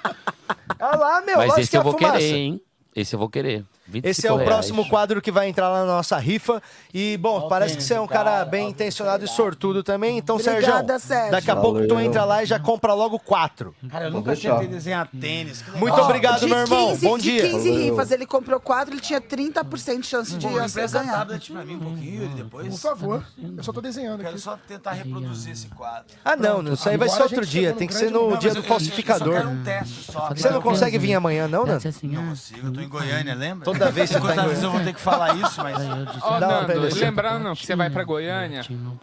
Olha 0.80 0.96
lá, 0.96 1.20
meu. 1.22 1.36
Mas 1.36 1.46
lógico 1.48 1.60
esse 1.60 1.70
que 1.70 1.76
é 1.76 1.78
eu 1.78 1.80
a 1.80 1.84
vou 1.84 1.92
fumaça. 1.92 2.18
querer, 2.18 2.34
hein? 2.34 2.60
Esse 2.96 3.14
eu 3.14 3.18
vou 3.18 3.28
querer. 3.28 3.64
25 3.86 4.08
Esse 4.08 4.26
é 4.26 4.32
o 4.32 4.36
reais. 4.36 4.48
próximo 4.50 4.88
quadro 4.88 5.20
que 5.20 5.30
vai 5.30 5.48
entrar 5.48 5.68
lá 5.68 5.80
na 5.84 5.92
nossa 5.92 6.16
rifa. 6.18 6.62
E, 6.92 7.16
bom, 7.18 7.48
parece 7.48 7.76
que 7.76 7.82
você 7.82 7.94
é 7.94 8.00
um 8.00 8.06
cara 8.06 8.44
bem 8.44 8.70
intencionado 8.70 9.24
e 9.24 9.28
sortudo 9.28 9.82
também. 9.82 10.16
Então, 10.18 10.36
Obrigada, 10.36 10.98
Sérgio, 10.98 11.06
Sérgio. 11.08 11.30
daqui 11.32 11.50
a 11.50 11.56
pouco 11.56 11.80
tu 11.86 11.94
Valeu. 11.94 12.00
entra 12.00 12.24
lá 12.24 12.42
e 12.42 12.46
já 12.46 12.58
compra 12.58 12.94
logo 12.94 13.18
quatro. 13.18 13.74
Cara, 13.90 14.06
eu 14.06 14.10
Pode 14.12 14.16
nunca 14.16 14.32
deixar. 14.32 14.54
tentei 14.54 14.68
desenhar 14.68 15.06
tênis. 15.20 15.62
Muito 15.76 16.00
obrigado, 16.00 16.40
de 16.40 16.46
meu 16.46 16.58
irmão. 16.58 16.88
15, 16.90 17.06
Bom 17.06 17.18
de 17.18 17.24
dia. 17.24 17.42
15 17.42 17.68
Valeu. 17.70 17.84
rifas, 17.90 18.10
ele 18.10 18.26
comprou 18.26 18.58
4, 18.58 18.94
ele 18.94 19.00
tinha 19.00 19.20
30% 19.20 20.00
de 20.00 20.06
chance 20.06 20.34
de 20.34 20.46
Pô, 20.46 20.52
ganhar. 20.54 20.66
empresta 20.68 21.00
a 21.00 21.04
tablet 21.04 21.52
pra 21.52 21.64
mim 21.64 21.76
um 21.76 21.80
pouquinho, 21.80 22.22
Yuri, 22.22 22.34
depois. 22.34 22.68
Por 22.68 22.78
favor. 22.80 23.24
Eu 23.56 23.62
só 23.62 23.72
tô 23.72 23.80
desenhando 23.80 24.18
Quero 24.20 24.30
aqui. 24.30 24.40
só 24.40 24.56
tentar 24.66 24.92
reproduzir 24.92 25.52
esse 25.52 25.66
quadro. 25.68 26.06
Ah, 26.24 26.36
não, 26.36 26.62
não, 26.62 26.72
isso 26.72 26.88
aí 26.88 26.96
vai 26.96 27.08
ser 27.08 27.16
Agora 27.16 27.24
a 27.24 27.26
outro 27.26 27.44
gente 27.44 27.52
dia. 27.52 27.60
chegou 27.68 27.78
Tem 27.78 27.86
no 27.86 27.92
que 27.92 27.94
ser 27.98 28.00
grande 28.06 28.14
no 28.14 28.20
momento. 28.24 28.40
dia 28.40 28.50
Mas 28.50 28.54
do 28.54 28.58
eu- 28.60 28.62
eu- 28.62 28.74
Eu 28.74 28.80
só 28.80 28.84
falsificador. 28.86 29.34
quero 29.34 29.48
um 29.50 29.62
teste 29.62 30.12
só. 30.12 30.28
Você 30.34 30.50
não 30.50 30.62
consegue 30.62 30.98
vir 30.98 31.14
amanhã, 31.14 31.46
não, 31.46 31.66
Nando? 31.66 31.84
Não 32.04 32.26
consigo, 32.30 32.66
eu 32.68 32.72
tô 32.72 32.80
em 32.80 32.88
Goiânia, 32.88 33.34
lembra? 33.34 33.73
Toda 33.74 33.78
Cada 33.86 33.90
vez 33.90 34.08
você 34.10 34.14
tá 34.14 34.20
Quantas 34.20 34.44
vezes 34.46 34.62
eu 34.62 34.70
vou 34.70 34.80
ter 34.80 34.92
que 34.94 35.00
falar 35.00 35.34
isso, 35.36 35.62
mas... 35.62 35.76
Ó, 36.22 36.38
Dá 36.38 36.62
Nando, 36.62 36.94
lembrando 36.96 37.54
que 37.56 37.66
você 37.66 37.76
vai 37.76 37.90
pra 37.90 38.04
Goiânia, 38.04 38.62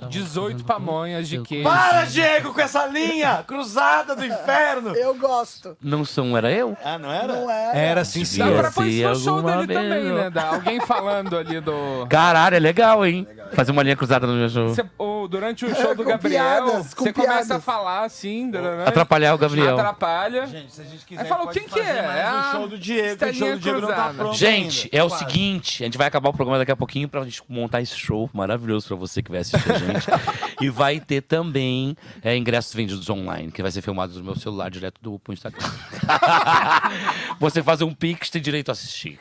18 0.09 0.63
pamonhas 0.63 1.27
de 1.27 1.39
queijo. 1.41 1.67
Para, 1.69 2.05
Diego, 2.05 2.53
com 2.53 2.61
essa 2.61 2.85
linha 2.87 3.43
cruzada 3.45 4.15
do 4.15 4.25
inferno! 4.25 4.95
Eu 5.01 5.15
gosto. 5.15 5.75
Não 5.81 6.03
sou, 6.05 6.37
era 6.37 6.51
eu? 6.51 6.77
Ah, 6.83 6.97
não 6.97 7.11
era? 7.11 7.33
Não 7.33 7.49
é? 7.51 7.71
Era 7.89 8.05
sim, 8.05 8.19
Dá 8.21 8.25
senhor. 8.25 8.59
pra 8.59 8.71
pôr 8.71 8.85
isso 8.85 9.07
no 9.09 9.15
show 9.15 9.41
dele 9.41 9.67
vez, 9.67 9.79
também, 9.79 10.03
né? 10.13 10.29
Dá 10.29 10.47
alguém 10.49 10.79
falando 10.81 11.37
ali 11.37 11.59
do... 11.59 12.05
Caralho, 12.09 12.55
é 12.55 12.59
legal, 12.59 13.05
hein? 13.05 13.27
Fazer 13.53 13.71
uma 13.71 13.83
linha 13.83 13.95
cruzada 13.95 14.25
no 14.27 14.33
meu 14.33 14.49
show. 14.49 14.69
Você- 14.69 14.85
o- 14.97 15.27
durante 15.27 15.65
o 15.65 15.73
show 15.75 15.93
do 15.95 16.03
Gabriel, 16.03 16.83
você 16.83 17.11
começa 17.13 17.57
a 17.57 17.59
falar 17.59 18.03
assim... 18.05 18.47
né? 18.51 18.59
Atrapalhar 18.85 19.33
o 19.33 19.37
Gabriel. 19.37 19.75
Atrapalha. 19.77 20.47
Gente, 20.47 20.71
se 20.73 20.81
a 20.81 20.83
gente 20.85 21.05
quiser, 21.05 21.21
Aí 21.21 21.27
falou, 21.27 21.45
pode 21.47 21.59
quem 21.59 21.67
que 21.67 21.79
é? 21.79 21.97
É 21.97 22.23
a 22.23 22.51
show 22.53 22.67
do 22.67 22.77
Diego, 22.77 23.17
que 23.17 23.25
o 23.25 23.33
show 23.33 23.49
do 23.51 23.59
Diego 23.59 23.81
não 23.81 23.87
tá 23.89 23.93
cruzada. 23.95 24.13
pronto 24.15 24.37
Gente, 24.37 24.60
ainda. 24.63 24.89
é 24.91 25.03
o 25.03 25.09
seguinte, 25.09 25.83
a 25.83 25.85
gente 25.85 25.97
vai 25.97 26.07
acabar 26.07 26.29
o 26.29 26.33
programa 26.33 26.57
daqui 26.57 26.71
a 26.71 26.75
pouquinho 26.75 27.07
pra 27.07 27.23
gente 27.23 27.41
montar 27.47 27.81
esse 27.81 27.95
show 27.95 28.29
maravilhoso 28.33 28.87
pra 28.87 28.95
você 28.95 29.21
que 29.21 29.31
vai 29.31 29.41
assistir 29.41 29.71
a 29.71 29.77
gente. 29.77 30.07
e 30.61 30.69
vai 30.69 30.99
ter 30.99 31.21
também 31.21 31.95
é, 32.23 32.35
ingressos 32.35 32.73
vendidos 32.73 33.09
online, 33.09 33.51
que 33.51 33.61
vai 33.61 33.71
ser 33.71 33.81
filmado 33.81 34.13
do 34.13 34.23
meu 34.23 34.35
celular 34.35 34.69
direto 34.69 34.99
do 35.01 35.17
pro 35.19 35.33
Instagram. 35.33 35.69
você 37.39 37.63
faz 37.63 37.81
um 37.81 37.93
pix 37.93 38.29
tem 38.29 38.41
direito 38.41 38.69
a 38.69 38.71
assistir. 38.73 39.19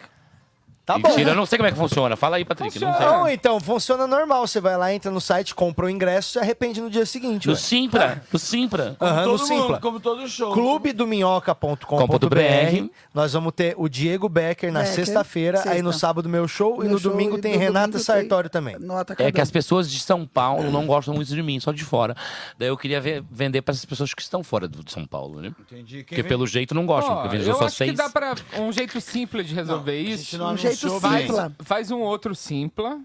Tá 0.86 0.98
bom. 0.98 1.08
Mentira, 1.08 1.30
eu 1.30 1.36
não 1.36 1.46
sei 1.46 1.56
como 1.56 1.68
é 1.68 1.72
que 1.72 1.78
funciona. 1.78 2.16
Fala 2.16 2.36
aí, 2.36 2.44
Patrick. 2.44 2.76
Não 2.80 2.92
sei. 2.96 3.06
Não, 3.06 3.28
então, 3.28 3.60
funciona 3.60 4.06
normal. 4.08 4.44
Você 4.46 4.60
vai 4.60 4.76
lá, 4.76 4.92
entra 4.92 5.08
no 5.10 5.20
site, 5.20 5.54
compra 5.54 5.86
o 5.86 5.90
ingresso 5.90 6.30
e 6.30 6.32
se 6.32 6.38
arrepende 6.40 6.80
no 6.80 6.90
dia 6.90 7.06
seguinte. 7.06 7.46
No 7.46 7.52
ué. 7.52 7.58
Simpra, 7.58 8.22
no 8.32 8.38
Simpra. 8.38 8.96
Aham, 9.00 9.26
no 9.26 9.38
Todo 9.38 9.48
mundo, 9.48 9.80
como 9.80 10.00
todo 10.00 10.26
show. 10.28 10.52
clubedominhoca.com.br. 10.52 12.88
Nós 13.14 13.32
vamos 13.32 13.52
ter 13.54 13.74
o 13.76 13.88
Diego 13.88 14.28
Becker 14.28 14.72
na 14.72 14.80
Becker, 14.80 14.94
sexta-feira, 14.94 15.62
aí 15.66 15.82
no 15.82 15.92
sexta. 15.92 16.06
sábado 16.08 16.28
meu 16.28 16.46
show 16.48 16.76
e 16.78 16.84
Meu 16.84 16.90
no 16.92 16.98
show 16.98 17.10
domingo 17.12 17.38
e 17.38 17.40
tem 17.40 17.52
no 17.54 17.58
Renata 17.58 17.86
domingo 17.88 18.04
Sartório 18.04 18.50
também. 18.50 18.76
No 18.78 18.94
É 19.18 19.32
que 19.32 19.40
as 19.40 19.50
pessoas 19.50 19.90
de 19.90 20.00
São 20.00 20.26
Paulo 20.26 20.70
não 20.70 20.86
gostam 20.86 21.14
muito 21.14 21.28
de 21.34 21.42
mim, 21.42 21.58
só 21.60 21.72
de 21.72 21.84
fora. 21.84 22.16
Daí 22.58 22.68
eu 22.68 22.76
queria 22.76 23.00
ver- 23.00 23.22
vender 23.30 23.62
para 23.62 23.72
essas 23.72 23.84
pessoas 23.84 24.12
que 24.14 24.22
estão 24.22 24.42
fora 24.42 24.66
do- 24.68 24.82
de 24.84 24.92
São 24.92 25.06
Paulo, 25.06 25.40
né? 25.40 25.52
Entendi. 25.60 25.96
Quem 25.98 26.04
Porque 26.04 26.22
vem- 26.22 26.28
pelo 26.28 26.46
jeito 26.46 26.74
não 26.74 26.86
gostam, 26.86 27.14
Ó, 27.14 27.22
porque 27.22 27.36
vendeu 27.36 27.52
eu 27.52 27.58
só 27.58 27.64
acho 27.66 27.76
seis. 27.76 27.90
que 27.92 27.96
dá 27.96 28.08
pra 28.10 28.34
um 28.58 28.72
jeito 28.72 29.00
simples 29.00 29.46
de 29.46 29.54
resolver 29.54 29.92
a 29.92 30.04
gente 30.04 30.12
isso. 30.20 30.38
não 30.38 30.52
Um 30.52 30.56
jeito 30.74 31.00
bem. 31.00 31.26
simples. 31.26 31.52
Faz 31.60 31.90
um 31.90 32.00
outro 32.00 32.34
simpla 32.34 32.98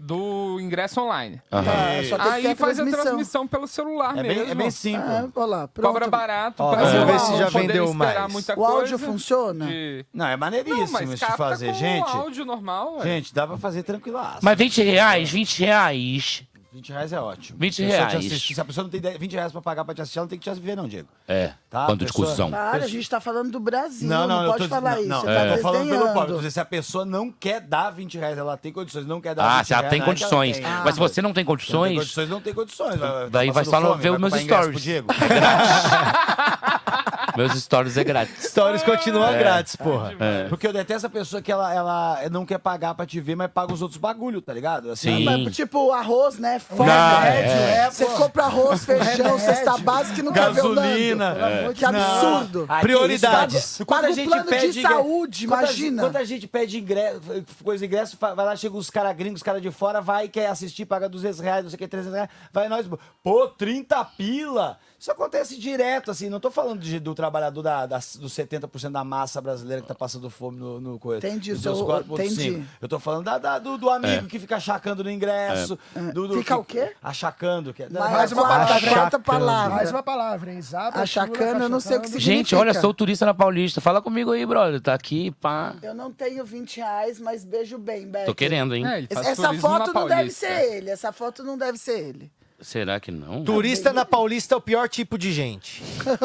do 0.00 0.60
ingresso 0.60 1.00
online. 1.00 1.42
Aham. 1.50 1.64
Ah, 1.68 2.04
só 2.08 2.16
que 2.16 2.28
Aí 2.28 2.54
faz 2.54 2.78
a 2.78 2.86
transmissão. 2.86 3.48
pelo 3.48 3.66
celular 3.66 4.16
É 4.16 4.22
mesmo. 4.22 4.42
bem, 4.44 4.50
é 4.52 4.54
bem 4.54 4.70
simples. 4.70 5.04
Ah, 5.10 5.28
olha 5.34 5.46
lá, 5.46 5.66
pronto. 5.68 5.86
Cobra 5.88 6.06
barato 6.08 6.62
Ó, 6.62 6.70
pra 6.70 6.84
vamos 6.84 6.94
não 7.00 7.06
ver 7.06 7.18
se 7.18 7.36
já 7.36 7.48
vendeu 7.48 7.84
esperar 7.86 8.20
mais. 8.20 8.32
muita 8.32 8.56
O 8.58 8.64
áudio 8.64 8.96
coisa 8.96 8.98
funciona? 8.98 9.66
de- 9.66 10.06
Não, 10.14 10.26
é 10.26 10.36
maneiríssimo 10.36 10.92
Não, 11.00 11.02
isso 11.14 11.26
de 11.26 11.36
fazer. 11.36 11.74
Gente, 11.74 12.08
áudio 12.08 12.44
normal, 12.44 12.98
ué. 12.98 13.02
gente, 13.02 13.34
dá 13.34 13.44
pra 13.44 13.56
fazer 13.58 13.82
tranquilaço. 13.82 14.38
Mas 14.42 14.56
20 14.56 14.82
reais, 14.84 15.30
20 15.30 15.58
reais. 15.64 16.44
20 16.70 16.90
reais 16.92 17.12
é 17.14 17.18
ótimo. 17.20 17.58
20 17.58 17.82
A 17.82 17.86
pessoa 17.86 18.06
te 18.06 18.10
reais. 18.12 18.26
assiste. 18.26 18.54
Se 18.54 18.60
a 18.60 18.64
pessoa 18.64 18.84
não 18.84 18.90
tem 18.90 19.00
10 19.00 19.16
20 19.16 19.32
reais 19.32 19.52
pra 19.52 19.62
pagar 19.62 19.84
pra 19.86 19.94
te 19.94 20.02
assistir, 20.02 20.18
ela 20.18 20.24
não 20.24 20.28
tem 20.28 20.38
que 20.38 20.50
te 20.52 20.60
ver, 20.60 20.76
não, 20.76 20.86
Diego. 20.86 21.08
É, 21.26 21.52
Tá, 21.70 21.86
quanto 21.86 22.00
de 22.00 22.06
pessoa- 22.06 22.28
cuzão. 22.28 22.50
Para, 22.50 22.84
a 22.84 22.88
gente 22.88 23.08
tá 23.08 23.20
falando 23.20 23.50
do 23.50 23.58
Brasil, 23.58 24.06
Não, 24.08 24.28
não, 24.28 24.36
não, 24.36 24.44
eu 24.44 24.50
pode 24.52 24.64
tô, 24.64 24.68
falar 24.68 24.90
não, 24.96 25.00
isso. 25.00 25.08
Não, 25.08 25.22
tá 25.22 25.56
tô 25.56 25.62
falando 25.62 25.88
pelo 25.88 26.12
pobre. 26.12 26.34
Dizendo, 26.34 26.50
Se 26.50 26.60
a 26.60 26.64
pessoa 26.66 27.04
não 27.06 27.32
quer 27.32 27.60
dar 27.62 27.90
20 27.90 28.18
reais, 28.18 28.36
ela 28.36 28.54
tem 28.56 28.70
condições, 28.72 29.06
não 29.06 29.18
quer 29.20 29.34
dar 29.34 29.44
Ah, 29.44 29.56
20 29.58 29.66
se 29.66 29.72
ela 29.72 29.82
reais, 29.82 29.90
tem 29.92 30.02
é 30.02 30.04
condições. 30.04 30.56
tem. 30.58 30.66
Mas 30.66 30.94
se 30.94 31.00
você 31.00 31.22
não 31.22 31.32
tem 31.32 31.32
Se 31.32 31.32
não 31.32 31.32
tem 31.32 31.44
condições, 31.46 31.94
condições, 31.98 32.28
não 32.28 32.40
tem 32.40 32.52
condições. 32.54 33.00
Daí 33.30 33.46
tá 33.48 33.52
vai 33.54 33.64
só 33.64 33.80
fome, 33.80 34.02
ver 34.02 34.10
os 34.10 34.18
meus 34.18 34.34
stories. 34.34 34.70
pro 34.72 34.80
Diego. 34.80 35.08
meus 37.38 37.52
stories 37.62 37.96
é 37.96 38.04
grátis. 38.04 38.44
Stories 38.50 38.82
continua 38.82 39.34
É. 39.34 39.38
grátis, 39.38 39.76
porra. 39.76 40.14
É. 40.18 40.48
Porque 40.48 40.66
eu 40.66 40.72
detesto 40.72 41.06
a 41.06 41.10
pessoa 41.10 41.40
que 41.40 41.50
ela, 41.50 41.72
ela 41.72 42.18
não 42.30 42.44
quer 42.44 42.58
pagar 42.58 42.94
pra 42.94 43.06
te 43.06 43.20
ver, 43.20 43.36
mas 43.36 43.50
paga 43.50 43.72
os 43.72 43.80
outros 43.80 43.98
bagulho, 43.98 44.42
tá 44.42 44.52
ligado? 44.52 44.94
Sim. 44.96 45.24
Mas, 45.24 45.54
tipo, 45.56 45.92
arroz, 45.92 46.38
né? 46.38 46.58
Fome, 46.58 46.88
Não, 46.90 47.20
remédio, 47.20 47.50
é. 47.52 47.78
é, 47.86 47.90
Você 47.90 48.04
compra 48.06 48.44
arroz, 48.44 48.84
feijão, 48.84 49.38
cesta 49.38 49.78
básica 49.78 50.20
e 50.20 50.22
não 50.22 50.32
quer 50.32 50.52
ver 50.52 50.64
o 50.64 50.74
Gasolina. 50.74 51.34
Nando. 51.34 51.70
É. 51.70 51.72
Que 51.74 51.84
absurdo. 51.84 52.66
Que 52.66 52.80
Prioridades. 52.80 53.80
Quando 53.86 54.04
a 54.06 54.10
gente 54.10 54.26
plano 54.28 54.44
de 54.44 54.50
pede 54.50 54.66
ingre- 54.78 54.82
saúde, 54.82 55.46
quando 55.46 55.60
imagina. 55.62 56.02
Quando 56.02 56.16
a 56.16 56.24
gente 56.24 56.46
pede 56.48 56.78
ingresso, 56.78 57.20
coisa 57.62 57.80
de 57.80 57.86
ingresso, 57.86 58.16
vai 58.20 58.34
lá, 58.44 58.56
chega 58.56 58.76
os 58.76 58.90
caras 58.90 59.16
gringos, 59.16 59.38
os 59.38 59.42
caras 59.42 59.62
de 59.62 59.70
fora, 59.70 60.00
vai 60.00 60.24
e 60.24 60.28
quer 60.28 60.46
assistir, 60.48 60.84
paga 60.86 61.08
200 61.08 61.38
reais, 61.40 61.62
não 61.62 61.70
sei 61.70 61.76
o 61.76 61.78
que, 61.78 61.88
300 61.88 62.14
reais, 62.14 62.30
vai 62.52 62.68
nós, 62.68 62.86
pô, 63.22 63.46
30 63.48 64.04
pila. 64.16 64.78
Isso 65.00 65.12
acontece 65.12 65.56
direto, 65.56 66.10
assim, 66.10 66.28
não 66.28 66.40
tô 66.40 66.50
falando 66.50 66.80
de- 66.80 66.98
do 66.98 67.14
trabalhador 67.14 67.62
da, 67.62 67.86
da, 67.86 67.98
dos 67.98 68.32
70% 68.34 68.90
da 68.90 69.04
massa 69.04 69.40
brasileira 69.40 69.80
que 69.80 69.86
tá 69.86 69.94
passando 69.94 70.28
fome 70.28 70.58
no, 70.58 70.80
no 70.80 70.98
coisa. 70.98 71.24
Entendi, 71.24 71.52
dos 71.52 71.62
seu- 71.62 71.76
seus 71.76 71.86
4,5. 71.86 72.24
entendi. 72.24 72.64
Eu 72.82 72.88
tô 72.88 72.98
falando 72.98 73.24
da, 73.26 73.38
da- 73.38 73.58
do, 73.60 73.78
do 73.78 73.88
amigo 73.90 74.26
É. 74.26 74.28
que 74.28 74.40
fica 74.40 74.56
achacando 74.56 75.04
no 75.04 75.10
ingresso. 75.10 75.78
do- 76.12 76.26
do 76.26 76.38
Fica 76.38 76.54
que- 76.56 76.60
o 76.60 76.64
quê? 76.64 76.92
Achacando. 77.00 77.72
Que, 77.72 77.84
é- 77.84 77.88
Mais 77.88 78.32
uma 78.32 78.42
palavra. 78.42 78.80
quarta, 78.90 79.18
palavra. 79.20 79.76
Mais 79.76 79.90
uma 79.92 80.02
palavra, 80.02 80.52
hein? 80.52 80.60
Zabra, 80.62 81.00
Achacando, 81.02 81.36
chula, 81.52 81.64
eu 81.64 81.68
não 81.68 81.78
sei 81.80 81.96
o 81.96 82.00
que 82.00 82.08
significa. 82.08 82.34
Gente, 82.36 82.54
olha, 82.56 82.74
sou 82.74 82.92
turista 82.92 83.24
na 83.24 83.32
Paulista. 83.34 83.80
Fala 83.80 84.02
comigo 84.02 84.32
aí, 84.32 84.44
brother. 84.44 84.80
Tá 84.80 84.94
aqui, 84.94 85.30
pá. 85.40 85.76
Eu 85.80 85.94
não 85.94 86.12
tenho 86.12 86.44
20 86.44 86.78
reais, 86.78 87.20
mas 87.20 87.44
beijo 87.44 87.78
bem, 87.78 88.08
Beto. 88.08 88.26
Tô 88.26 88.34
querendo, 88.34 88.74
hein? 88.74 88.84
É, 88.84 89.06
Essa 89.10 89.54
foto 89.54 89.92
não 89.92 90.08
deve 90.08 90.30
ser 90.30 90.74
ele. 90.74 90.90
Essa 90.90 91.12
foto 91.12 91.44
não 91.44 91.56
deve 91.56 91.78
ser 91.78 92.00
ele. 92.00 92.32
Será 92.60 92.98
que 92.98 93.12
não? 93.12 93.44
Turista 93.44 93.92
na 93.92 94.04
Paulista 94.04 94.54
é 94.54 94.58
o 94.58 94.60
pior 94.60 94.88
tipo 94.88 95.16
de 95.16 95.32
gente. 95.32 95.80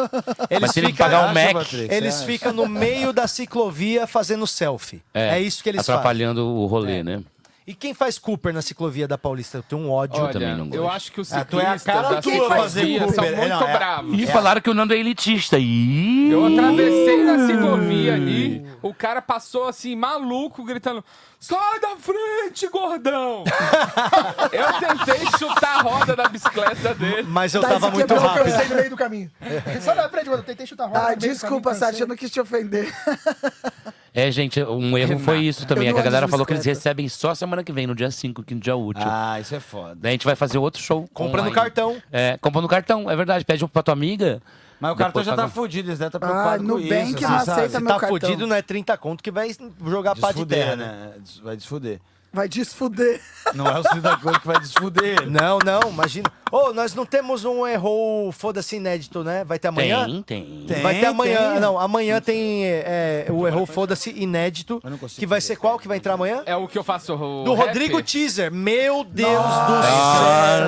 Mas 0.59 0.71
se 0.71 0.79
ele 0.79 0.91
pagar 0.93 1.29
um 1.29 1.33
Mac, 1.33 1.71
Eles 1.73 2.23
ficam 2.23 2.51
no 2.51 2.67
meio 2.67 3.13
da 3.13 3.27
ciclovia 3.27 4.07
fazendo 4.07 4.47
selfie. 4.47 5.03
É, 5.13 5.39
isso 5.39 5.61
que 5.61 5.69
eles 5.69 5.81
fazem. 5.85 5.93
Atrapalhando 5.93 6.43
o 6.47 6.65
rolê, 6.65 7.03
né? 7.03 7.21
E 7.65 7.73
quem 7.73 7.93
faz 7.93 8.19
Cooper 8.19 8.53
na 8.53 8.61
ciclovia 8.61 9.07
da 9.07 9.17
Paulista? 9.17 9.59
Eu 9.59 9.63
tenho 9.63 9.81
um 9.83 9.89
ódio 9.89 10.21
Olha, 10.21 10.33
também 10.33 10.53
não 10.55 10.65
eu 10.65 10.83
gosto. 10.83 10.95
acho 10.95 11.11
que 11.13 11.21
os 11.21 11.31
Ah, 11.31 11.45
tu 11.45 11.57
é 11.59 11.65
a 11.65 11.79
cara 11.79 12.09
da 12.09 12.21
tua 12.21 12.49
fazer 12.49 12.81
ciclovia 12.81 13.07
são 13.13 13.23
muito 13.23 13.47
Não, 13.49 13.67
é- 13.67 13.73
bravos. 13.73 14.19
E 14.19 14.27
falaram 14.27 14.59
que 14.61 14.69
o 14.69 14.73
Nando 14.73 14.93
é 14.93 14.97
elitista. 14.97 15.57
Ih! 15.57 16.29
Eu 16.29 16.45
atravessei 16.45 17.23
na 17.23 17.47
ciclovia 17.47 18.15
ali, 18.15 18.65
o 18.81 18.93
cara 18.93 19.21
passou 19.21 19.67
assim, 19.69 19.95
maluco, 19.95 20.61
gritando: 20.65 21.01
Sai 21.39 21.79
da 21.79 21.95
frente, 21.95 22.67
gordão! 22.67 23.45
eu 24.51 24.95
tentei 25.05 25.25
chutar 25.39 25.79
a 25.79 25.81
roda 25.83 26.15
da 26.17 26.27
bicicleta 26.27 26.93
dele. 26.93 27.23
Mas 27.29 27.53
eu 27.55 27.61
Tá, 27.61 27.69
tava 27.69 27.87
esse 27.87 27.95
muito 27.95 28.13
Eu 28.13 28.19
rápido. 28.19 28.43
pensei 28.43 28.67
no 28.67 28.75
meio 28.75 28.89
do 28.89 28.97
caminho. 28.97 29.31
Só 29.81 29.95
na 29.95 30.09
frente, 30.09 30.27
eu 30.29 30.43
tentei 30.43 30.65
chutar 30.67 30.83
a 30.83 30.87
roda. 30.87 31.07
Ah, 31.07 31.15
desculpa, 31.15 31.73
Sati, 31.73 32.01
eu 32.01 32.07
não 32.07 32.15
quis 32.17 32.29
te 32.29 32.41
ofender. 32.41 32.93
É, 34.13 34.29
gente, 34.31 34.61
um 34.63 34.95
erro 34.97 35.17
foi 35.19 35.39
isso 35.39 35.65
também. 35.65 35.87
É 35.89 35.93
que 35.93 35.99
a 35.99 36.03
galera 36.03 36.27
falou 36.27 36.45
que 36.45 36.53
eles 36.53 36.63
recebem 36.65 37.09
só 37.09 37.33
semana 37.33 37.63
que 37.63 37.71
vem, 37.71 37.87
no 37.87 37.95
dia 37.95 38.11
5, 38.11 38.43
que 38.43 38.53
no 38.53 38.59
dia 38.61 38.75
útil. 38.75 39.03
Ah, 39.05 39.39
isso 39.39 39.55
é 39.55 39.59
foda. 39.59 39.95
Daí 39.99 40.09
a 40.09 40.11
gente 40.13 40.25
vai 40.25 40.35
fazer 40.35 40.57
outro 40.59 40.81
show. 40.81 41.07
Compra 41.13 41.41
no 41.41 41.47
online. 41.49 41.55
cartão. 41.55 41.97
É, 42.11 42.37
compra 42.39 42.61
no 42.61 42.67
cartão, 42.67 43.09
é 43.09 43.15
verdade. 43.15 43.43
Pede 43.43 43.65
um 43.65 43.67
pra 43.67 43.81
tua 43.81 43.93
amiga. 43.93 44.39
Mas 44.79 44.91
o 44.91 44.95
cartão 44.95 45.07
Depois 45.21 45.25
já 45.25 45.31
paga 45.31 45.41
tá 45.43 45.47
um- 45.47 45.51
fudido, 45.51 45.89
eles 45.89 45.99
devem 45.99 46.09
estar 46.09 46.17
Ah, 46.17 46.21
preocupados 46.29 46.67
com 46.67 46.73
Nubank 46.77 47.13
isso. 47.15 47.21
não 47.23 47.35
assim, 47.37 47.51
aceita 47.51 47.69
Se 47.77 47.79
meu 47.83 47.87
tá 47.93 47.99
cartão. 48.01 48.19
fudido, 48.19 48.47
não 48.47 48.55
é 48.55 48.61
30 48.61 48.97
conto 48.97 49.23
que 49.23 49.31
vai 49.31 49.49
jogar 49.85 50.15
pá 50.15 50.27
de 50.27 50.33
Desfuder, 50.33 50.57
terra, 50.59 50.75
né? 50.75 50.85
né? 50.85 51.11
Des- 51.19 51.37
Vai 51.39 51.55
desfuder. 51.55 51.99
Vai 52.33 52.49
desfuder. 52.49 53.21
Não 53.53 53.67
é 53.67 53.79
o 53.79 53.83
30 53.83 54.17
conto 54.17 54.39
que 54.39 54.47
vai 54.47 54.59
desfuder. 54.59 55.29
Não, 55.29 55.59
não, 55.59 55.81
imagina. 55.91 56.31
Ô, 56.51 56.71
nós 56.71 56.93
não 56.95 57.05
temos 57.05 57.45
um 57.45 57.65
errou 57.67 58.31
foda-se 58.31 58.75
inédito, 58.75 59.23
né? 59.23 59.43
Vai 59.43 59.59
ter 59.59 59.67
amanhã? 59.67 60.05
Tem, 60.05 60.21
tem. 60.23 60.65
Tem. 60.67 60.81
vai 60.81 60.99
ter 60.99 61.07
amanhã. 61.07 61.51
tem. 61.51 61.59
Não, 61.59 61.79
amanhã 61.79 62.21
tem 62.21 62.65
é, 62.65 63.25
o 63.29 63.47
errou 63.47 63.65
foda-se 63.65 64.11
inédito. 64.11 64.79
Eu 64.83 64.89
não 64.91 64.97
consigo 64.97 65.19
Que 65.19 65.25
vai 65.25 65.41
ser 65.41 65.55
qual 65.57 65.77
que 65.77 65.87
vai 65.87 65.97
entrar 65.97 66.13
amanhã? 66.13 66.41
É 66.45 66.55
o 66.55 66.67
que 66.67 66.77
eu 66.77 66.83
faço. 66.83 67.13
O 67.15 67.43
Do 67.43 67.53
rap. 67.53 67.67
Rodrigo 67.67 68.01
Teaser. 68.01 68.51
Meu 68.51 69.03
Deus 69.03 69.29
do 69.31 69.73
Nossa. 69.73 69.87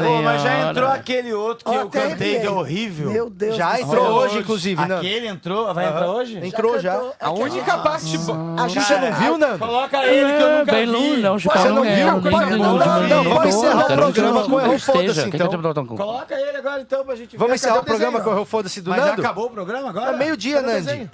céu. 0.01 0.03
Pô, 0.09 0.21
mas 0.21 0.41
já 0.41 0.69
entrou 0.69 0.89
aquele 0.89 1.33
outro 1.33 1.65
que 1.65 1.77
Ó, 1.77 1.81
eu 1.81 1.89
cantei, 1.89 2.39
que 2.41 2.45
é 2.47 2.49
horrível. 2.51 3.09
Meu 3.11 3.29
Deus 3.29 3.55
Já 3.55 3.75
do 3.75 3.81
entrou 3.81 4.07
hoje, 4.07 4.37
inclusive, 4.39 4.81
Nando. 4.81 4.95
Aquele 4.95 5.27
entrou? 5.27 5.73
Vai 5.73 5.87
entrar 5.87 6.09
hoje? 6.11 6.39
Entrou 6.45 6.79
já. 6.79 6.93
cantou- 6.93 7.13
A 7.19 7.31
única 7.31 7.77
parte 7.79 8.17
boa. 8.19 8.55
A 8.63 8.67
gente 8.67 8.83
Você 8.85 8.97
não 8.97 9.13
viu, 9.13 9.37
Nando? 9.37 9.59
Coloca 9.59 10.03
ele 10.05 10.37
que 10.37 10.43
eu 10.43 10.59
nunca 10.59 10.71
bem 10.71 10.85
vi. 10.87 11.21
não, 11.21 11.37
Você 11.57 11.69
não 11.69 11.83
viu? 11.83 12.21
nem 12.21 12.31
Pode- 12.31 12.45
de 12.51 12.57
não, 12.57 12.73
longe, 12.73 12.85
não, 12.87 13.01
não, 13.01 13.23
de 13.23 13.29
vamos 13.29 13.45
encerrar 13.55 13.83
o 13.83 13.85
programa 13.95 14.43
com 14.43 14.61
erro 14.61 14.79
foda-se, 14.79 15.27
então. 15.27 15.85
Coloca 15.85 16.33
ele 16.35 16.57
agora 16.57 16.81
então 16.81 17.05
pra 17.05 17.15
gente 17.15 17.31
ver. 17.31 17.37
Vamos 17.37 17.55
encerrar 17.55 17.79
o 17.79 17.83
programa 17.83 18.21
com 18.21 18.29
o 18.29 18.33
erro 18.33 18.45
foda-se 18.45 18.81
do 18.81 18.89
Mas 18.89 19.05
Nando? 19.05 19.21
acabou 19.21 19.45
o 19.45 19.49
programa 19.49 19.89
agora? 19.89 20.11
É 20.11 20.17
meio-dia, 20.17 20.61
Nandi. 20.61 21.09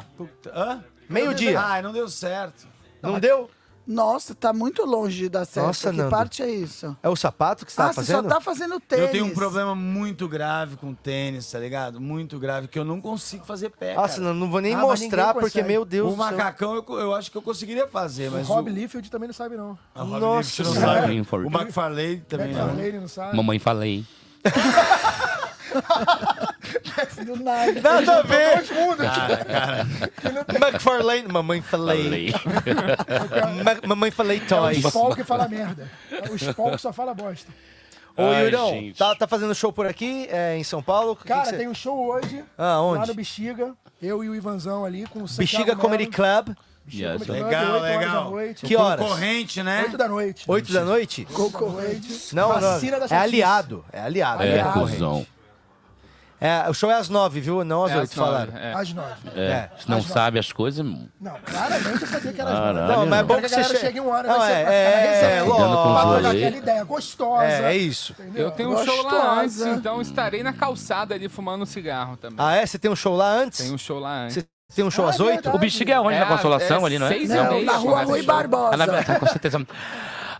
Hã? 0.53 0.83
Meio-dia. 1.09 1.59
Ai, 1.59 1.81
não 1.81 1.91
deu 1.91 2.07
certo. 2.07 2.67
Não 3.01 3.19
deu? 3.19 3.49
Nossa, 3.85 4.35
tá 4.35 4.53
muito 4.53 4.85
longe 4.85 5.17
de 5.17 5.29
dar 5.29 5.45
certo. 5.45 5.67
Nossa, 5.67 5.91
que 5.91 5.97
Nando. 5.97 6.09
parte 6.09 6.43
é 6.43 6.49
isso? 6.49 6.95
É 7.01 7.09
o 7.09 7.15
sapato 7.15 7.65
que 7.65 7.71
você 7.71 7.81
ah, 7.81 7.85
tá 7.85 7.93
você 7.93 8.01
fazendo? 8.01 8.23
só 8.23 8.29
tá 8.29 8.41
fazendo 8.41 8.79
tênis. 8.79 9.05
Eu 9.05 9.11
tenho 9.11 9.25
um 9.25 9.33
problema 9.33 9.75
muito 9.75 10.27
grave 10.27 10.77
com 10.77 10.93
tênis, 10.93 11.49
tá 11.49 11.59
ligado? 11.59 11.99
Muito 11.99 12.39
grave, 12.39 12.67
que 12.67 12.77
eu 12.77 12.85
não 12.85 13.01
consigo 13.01 13.45
fazer 13.45 13.69
pé, 13.69 13.95
Nossa, 13.95 14.15
cara. 14.15 14.27
não, 14.27 14.33
não 14.33 14.51
vou 14.51 14.61
nem 14.61 14.75
Ah, 14.75 14.81
mostrar, 14.81 15.33
porque, 15.33 15.63
meu 15.63 15.83
Deus 15.83 16.13
O 16.13 16.17
macacão 16.17 16.75
eu, 16.75 16.99
eu 16.99 17.15
acho 17.15 17.31
que 17.31 17.37
eu 17.37 17.41
conseguiria 17.41 17.87
fazer, 17.87 18.29
O 18.29 18.33
mas 18.33 18.47
Rob 18.47 18.69
o... 18.69 18.73
Liefeld 18.73 19.09
também 19.09 19.27
não 19.27 19.33
sabe, 19.33 19.57
não. 19.57 19.77
Ah, 19.95 20.03
o 20.03 20.07
Rob 20.07 20.19
Nossa 20.19 20.63
Liefeld 20.63 20.79
não 20.79 21.25
sabe. 21.25 21.45
O 21.45 21.51
McFarlane 21.51 22.21
também 22.21 22.53
não. 22.53 23.01
Não 23.01 23.07
sabe. 23.07 23.35
Mamãe 23.35 23.59
falei. 23.59 24.05
Do 27.25 27.43
nada. 27.43 27.81
Nada 27.81 27.99
a 27.99 28.15
tá 28.15 28.21
ver. 28.23 28.55
Dois 28.55 28.71
mundos. 28.71 29.05
Cara, 29.05 29.45
cara. 29.45 29.87
McFarlane. 30.57 31.25
É 31.25 31.31
mamãe 31.31 31.61
falei. 31.61 32.33
Ma 33.63 33.87
mamãe 33.87 34.11
falei 34.11 34.39
toys. 34.39 34.83
É 34.83 34.87
o 34.87 34.89
Spock 34.89 35.15
que 35.15 35.23
fala 35.23 35.47
merda. 35.47 35.89
O 36.29 36.35
Spock 36.35 36.77
só 36.79 36.91
fala 36.91 37.13
bosta. 37.13 37.51
Ô, 38.15 38.23
Ai, 38.23 38.45
Yurão, 38.45 38.93
tá, 38.97 39.15
tá, 39.15 39.25
fazendo 39.25 39.55
show 39.55 39.71
por 39.71 39.87
aqui, 39.87 40.27
é, 40.29 40.57
em 40.57 40.63
São 40.65 40.83
Paulo? 40.83 41.15
Cara, 41.15 41.43
que 41.43 41.45
que 41.45 41.49
cê... 41.51 41.57
tem 41.59 41.69
um 41.69 41.73
show 41.73 42.07
hoje. 42.07 42.43
Ah, 42.57 42.81
onde? 42.81 42.99
Lá 42.99 43.05
no 43.07 43.13
Bexiga. 43.13 43.73
Eu 44.01 44.23
e 44.23 44.29
o 44.29 44.35
Ivanzão 44.35 44.83
ali 44.83 45.05
com 45.07 45.23
o 45.23 45.27
Santiago 45.27 45.37
Bexiga 45.37 45.75
Melo. 45.75 45.79
Comedy 45.79 46.07
Club. 46.07 46.55
Yes. 46.93 47.27
Legal, 47.27 47.79
legal. 47.79 48.33
Horas 48.33 48.59
que 48.59 48.75
horas? 48.75 49.05
Concorrente, 49.05 49.63
né? 49.63 49.83
8 49.83 49.97
da 49.97 50.09
noite. 50.09 50.45
ito 50.57 50.73
da 50.73 50.83
noite? 50.83 51.25
Concorrente. 51.31 52.35
Não, 52.35 52.59
não. 52.59 52.79
É 53.09 53.15
aliado. 53.15 53.85
É 53.93 54.01
aliado. 54.01 54.43
É, 54.43 54.59
aliado. 54.59 55.27
É, 56.43 56.67
o 56.67 56.73
show 56.73 56.89
é 56.89 56.95
às 56.95 57.07
nove, 57.07 57.39
viu? 57.39 57.63
Não 57.63 57.85
às 57.85 57.91
é 57.91 57.99
oito, 57.99 58.15
falaram. 58.15 58.57
É. 58.57 58.73
Às 58.73 58.91
nove. 58.91 59.29
É. 59.35 59.41
É. 59.41 59.69
Não 59.87 59.99
às 59.99 60.05
sabe 60.05 60.37
nove. 60.37 60.39
as 60.39 60.51
coisas. 60.51 60.83
Não, 60.83 60.95
hum. 60.95 61.37
claramente 61.45 62.01
eu 62.01 62.07
sabia 62.07 62.33
que 62.33 62.41
era 62.41 62.49
às 62.49 62.57
nove. 62.57 62.69
É 62.69 62.73
né? 62.73 62.87
Não, 62.87 63.05
mas 63.05 63.19
é 63.19 63.23
bom 63.23 63.35
que, 63.35 63.41
que 63.41 63.49
você 63.49 63.77
chegue 63.77 64.01
um 64.01 64.09
hora. 64.09 64.27
Não, 64.27 64.43
é, 64.43 64.63
é, 64.63 64.65
é, 64.65 65.37
é, 65.37 65.43
lógico. 65.43 66.27
aquela 66.27 66.57
ideia 66.57 66.83
gostosa. 66.83 67.43
É, 67.45 67.73
é 67.73 67.77
isso. 67.77 68.15
Entendeu? 68.19 68.47
Eu 68.47 68.51
tenho 68.51 68.69
gostosa. 68.71 68.91
um 68.91 68.95
show 68.95 69.11
lá 69.11 69.41
antes, 69.41 69.61
então 69.61 70.01
estarei 70.01 70.41
na 70.41 70.51
calçada 70.51 71.13
ali 71.13 71.29
fumando 71.29 71.61
um 71.61 71.65
cigarro 71.67 72.17
também. 72.17 72.37
Ah, 72.39 72.55
é? 72.55 72.65
Você 72.65 72.79
tem 72.79 72.89
um 72.89 72.95
show 72.95 73.15
lá 73.15 73.31
antes? 73.31 73.59
Tem 73.59 73.71
um 73.71 73.77
show 73.77 73.99
lá 73.99 74.23
antes. 74.23 74.33
Cê 74.33 74.45
tem 74.73 74.85
um 74.85 74.91
show 74.91 75.05
ah, 75.05 75.09
às 75.09 75.19
é 75.19 75.23
oito? 75.23 75.49
O 75.49 75.59
Bexiga 75.59 75.93
é 75.93 75.99
onde? 75.99 76.15
É, 76.15 76.19
na 76.21 76.25
Consolação 76.25 76.81
é, 76.81 76.85
ali, 76.85 76.97
não 76.97 77.07
é? 77.07 77.09
Seis 77.09 77.29
não, 77.29 77.61
na 77.61 77.73
rua 77.73 78.03
Rui 78.03 78.23
Barbosa. 78.23 78.73
Ah, 78.73 78.77
na, 78.77 79.19
com 79.19 79.27
certeza. 79.27 79.67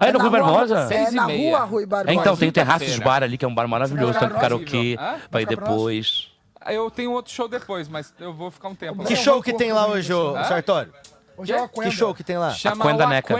Aí 0.02 0.10
é 0.10 0.12
no 0.12 0.20
é 0.20 0.22
Rui 0.24 0.32
Barbosa? 0.32 0.88
É, 0.92 1.12
na 1.12 1.26
rua 1.26 1.60
Rui 1.60 1.86
Barbosa. 1.86 2.20
então, 2.20 2.36
tem 2.36 2.50
o 2.50 2.52
Terraços 2.52 2.98
Bar 2.98 3.22
ali, 3.22 3.38
que 3.38 3.46
é 3.46 3.48
um 3.48 3.54
bar 3.54 3.68
maravilhoso, 3.68 4.20
tanto 4.20 4.36
karaokê, 4.36 4.98
vai 5.30 5.46
depois. 5.46 6.28
Eu 6.68 6.92
tenho 6.92 7.12
outro 7.12 7.32
show 7.32 7.48
depois, 7.48 7.88
mas 7.88 8.14
eu 8.20 8.34
vou 8.34 8.52
ficar 8.52 8.70
um 8.70 8.76
tempo. 8.76 9.04
Que 9.04 9.16
show 9.16 9.42
que 9.42 9.54
tem 9.54 9.72
lá 9.72 9.88
hoje, 9.88 10.12
Sartório? 10.48 10.92
Hoje 11.38 11.54
é 11.54 11.62
o 11.62 11.70
Que 11.70 11.92
show 11.92 12.14
que 12.14 12.24
tem 12.24 12.38
lá? 12.38 12.52
Chama 12.52 12.86
Quenda 12.86 13.08
Neca. 13.08 13.36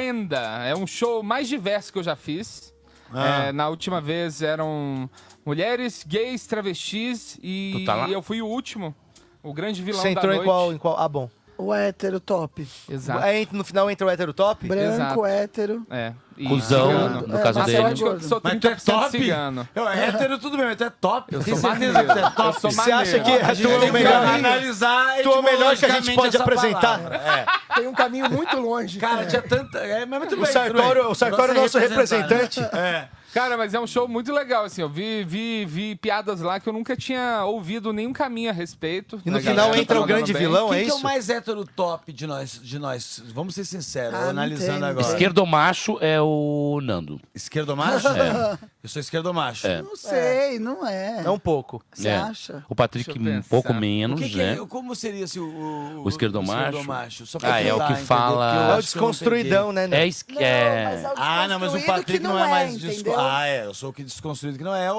É 0.66 0.76
um 0.76 0.88
show 0.88 1.22
mais 1.22 1.48
diverso 1.48 1.92
que 1.92 2.00
eu 2.00 2.04
já 2.04 2.16
fiz. 2.16 2.72
Ah. 3.14 3.48
É, 3.48 3.52
na 3.52 3.68
última 3.68 4.00
vez 4.00 4.42
eram 4.42 5.10
mulheres, 5.46 6.04
gays, 6.08 6.48
travestis 6.48 7.38
e, 7.44 7.84
tá 7.86 8.08
e 8.08 8.14
eu 8.14 8.22
fui 8.22 8.42
o 8.42 8.48
último. 8.48 8.96
O 9.44 9.54
grande 9.54 9.82
vilão 9.82 10.02
Você 10.02 10.10
entrou 10.10 10.28
da 10.28 10.36
noite. 10.36 10.44
em 10.44 10.46
qual, 10.46 10.74
em 10.74 10.78
qual? 10.78 10.98
Ah, 10.98 11.10
bom. 11.10 11.30
O 11.62 11.74
hétero 11.74 12.20
top. 12.20 12.68
Exato. 12.90 13.24
É, 13.24 13.48
no 13.52 13.64
final 13.64 13.90
entra 13.92 14.08
o 14.08 14.10
hétero 14.10 14.34
top? 14.34 14.68
Branco, 14.68 14.94
Exato. 14.96 15.26
hétero. 15.26 15.86
É. 15.92 16.14
E 16.36 16.48
Cusão, 16.48 16.88
cigano. 16.92 17.28
no 17.28 17.38
é, 17.38 17.42
caso 17.44 17.64
dele. 17.66 17.78
eu 18.02 18.20
sou 18.22 18.42
Mas 18.44 18.60
tu 18.60 18.68
é 18.68 18.76
top? 18.76 19.12
cigano. 19.12 19.70
Eu, 19.76 19.88
é 19.88 20.08
hétero 20.08 20.40
tudo 20.40 20.58
bem, 20.58 20.66
mas 20.66 20.76
tu 20.76 20.84
é 20.86 20.90
top. 20.90 21.36
Eu 21.36 21.42
sou 21.44 21.56
tu 21.60 21.68
é 21.68 22.32
top. 22.32 22.62
Você 22.62 22.92
acha 22.92 23.20
que 23.20 23.32
a 23.32 23.54
gente 23.54 23.68
tu 23.68 23.72
é 23.72 23.90
o 23.90 23.94
melhor, 23.94 24.26
analisar 24.26 25.18
tu 25.22 25.30
é 25.30 25.40
o 25.40 25.44
melhor 25.44 25.78
que 25.78 25.86
a 25.86 25.90
gente 25.90 26.16
pode 26.16 26.36
apresentar? 26.36 27.00
É. 27.14 27.46
Tem 27.76 27.88
um 27.88 27.94
caminho 27.94 28.28
muito 28.30 28.58
longe. 28.60 28.98
Cara, 28.98 29.26
tinha 29.28 29.42
tanta. 29.44 29.78
É, 29.78 30.04
mas 30.06 30.20
muito 30.20 30.34
O 30.34 30.42
bem, 30.42 30.52
tudo 30.52 30.74
bem. 30.74 31.06
O 31.08 31.14
Sartório 31.16 31.54
é 31.54 31.58
o 31.60 31.62
nosso 31.62 31.78
representante. 31.78 32.60
né? 32.60 32.70
É. 32.74 33.21
Cara, 33.34 33.56
mas 33.58 33.74
é 33.74 33.80
um 33.80 33.88
show 33.88 34.08
muito 34.08 34.32
legal, 34.34 34.66
assim. 34.66 34.82
Eu 34.82 34.90
vi, 34.90 35.24
vi, 35.24 35.66
vi 35.66 35.96
piadas 35.96 36.42
lá 36.42 36.60
que 36.60 36.68
eu 36.68 36.74
nunca 36.74 36.96
tinha 36.98 37.46
ouvido 37.46 37.94
nenhum 37.94 38.12
caminho 38.12 38.50
a 38.50 38.54
respeito. 38.54 39.22
E 39.26 39.32
no 39.32 39.40
final 39.40 39.74
entra 39.76 40.02
o 40.02 40.06
grande 40.06 40.34
bem. 40.34 40.42
vilão, 40.42 40.70
Quem 40.70 40.78
é 40.78 40.82
isso? 40.82 40.92
Quem 40.92 40.98
é 40.98 41.00
o 41.00 41.04
mais 41.04 41.30
hétero 41.30 41.66
top 41.66 42.12
de 42.12 42.28
nós? 42.28 42.60
De 42.62 42.78
nós? 42.78 43.24
Vamos 43.34 43.56
ser 43.56 43.66
sinceros, 43.66 44.14
ah, 44.14 44.30
analisando 44.30 44.86
agora. 44.86 45.08
Esquerdo 45.08 45.46
macho 45.46 45.98
é 46.02 46.22
o 46.22 46.80
Nando. 46.84 47.22
Esquerdo 47.34 47.76
macho? 47.76 48.08
É. 48.10 48.58
Eu 48.84 48.90
sou 48.90 49.00
esquerdo 49.00 49.32
macho. 49.32 49.68
É. 49.68 49.82
Não 49.82 49.96
sei, 49.96 50.58
não 50.60 50.86
é. 50.86 51.24
É 51.24 51.30
um 51.30 51.38
pouco. 51.38 51.84
Você 51.94 52.08
é. 52.08 52.18
acha? 52.18 52.66
O 52.68 52.76
Patrick 52.76 53.12
um 53.18 53.42
pouco 53.44 53.74
menos, 53.74 54.20
que 54.20 54.30
que 54.30 54.38
né? 54.38 54.54
É, 54.54 54.66
como 54.66 54.96
seria 54.96 55.24
assim, 55.24 55.40
o, 55.40 56.02
o, 56.04 56.10
esquerdo 56.10 56.42
macho? 56.42 56.84
macho? 56.84 57.24
ah, 57.44 57.62
é 57.62 57.74
o 57.74 57.88
que 57.88 57.96
fala... 57.96 58.74
É 58.74 58.78
o 58.78 58.82
desconstruidão, 58.82 59.72
né? 59.72 59.84
É, 59.86 59.88
não, 59.88 60.42
é. 60.42 60.84
mas 60.86 61.04
é 61.04 61.08
o 61.08 61.14
Ah, 61.16 61.48
não, 61.48 61.60
mas 61.60 61.74
o 61.76 61.86
Patrick 61.86 62.20
não 62.20 62.38
é 62.38 62.50
mais 62.50 62.80
desconstruído. 62.80 63.21
Ah, 63.30 63.48
é. 63.48 63.66
Eu 63.66 63.74
sou 63.74 63.90
o 63.90 63.94
que 63.94 64.04
desconstruído 64.04 64.58
que 64.58 64.64
não 64.64 64.76
é. 64.76 64.86
É. 64.86 64.92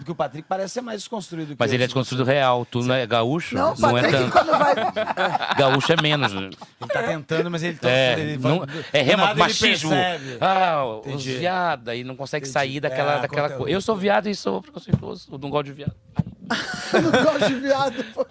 O 0.00 0.04
que 0.04 0.10
o 0.10 0.14
Patrick 0.14 0.46
parece 0.48 0.74
ser 0.74 0.80
mais 0.80 1.00
desconstruído 1.00 1.52
que 1.52 1.56
Mas 1.58 1.72
ele 1.72 1.84
é 1.84 1.86
desconstruído 1.86 2.24
real. 2.24 2.64
Tu 2.64 2.80
não 2.82 2.94
é 2.94 3.06
gaúcho? 3.06 3.54
Não, 3.54 3.74
não 3.76 3.96
é 3.96 4.02
Patrick, 4.02 4.16
é 4.16 4.18
tanto. 4.18 4.32
quando 4.32 4.58
vai. 4.58 4.74
gaúcho 5.56 5.92
é 5.92 6.02
menos. 6.02 6.32
Né? 6.32 6.50
Ele 6.80 6.90
tá 6.90 7.02
tentando, 7.02 7.50
mas 7.50 7.62
ele 7.62 7.76
tá. 7.76 7.88
É, 7.88 8.36
não, 8.38 8.66
é 8.92 9.02
rema, 9.02 9.34
machismo. 9.34 9.92
Ah, 10.40 10.84
os 11.06 11.24
viada. 11.24 11.94
E 11.94 12.04
não 12.04 12.16
consegue 12.16 12.44
Entendi. 12.44 12.52
sair 12.52 12.80
daquela, 12.80 13.16
é, 13.16 13.20
daquela 13.20 13.50
coisa. 13.50 13.70
Eu 13.70 13.80
sou 13.80 13.96
viado 13.96 14.28
e 14.28 14.34
sou 14.34 14.62
preconceituoso. 14.62 15.28
Eu 15.30 15.38
não 15.38 15.50
gosto 15.50 15.66
de 15.66 15.72
viado. 15.72 15.94
não 16.92 17.24
gosto 17.24 17.48
de 17.48 17.54
viado, 17.54 18.04
pô. 18.14 18.26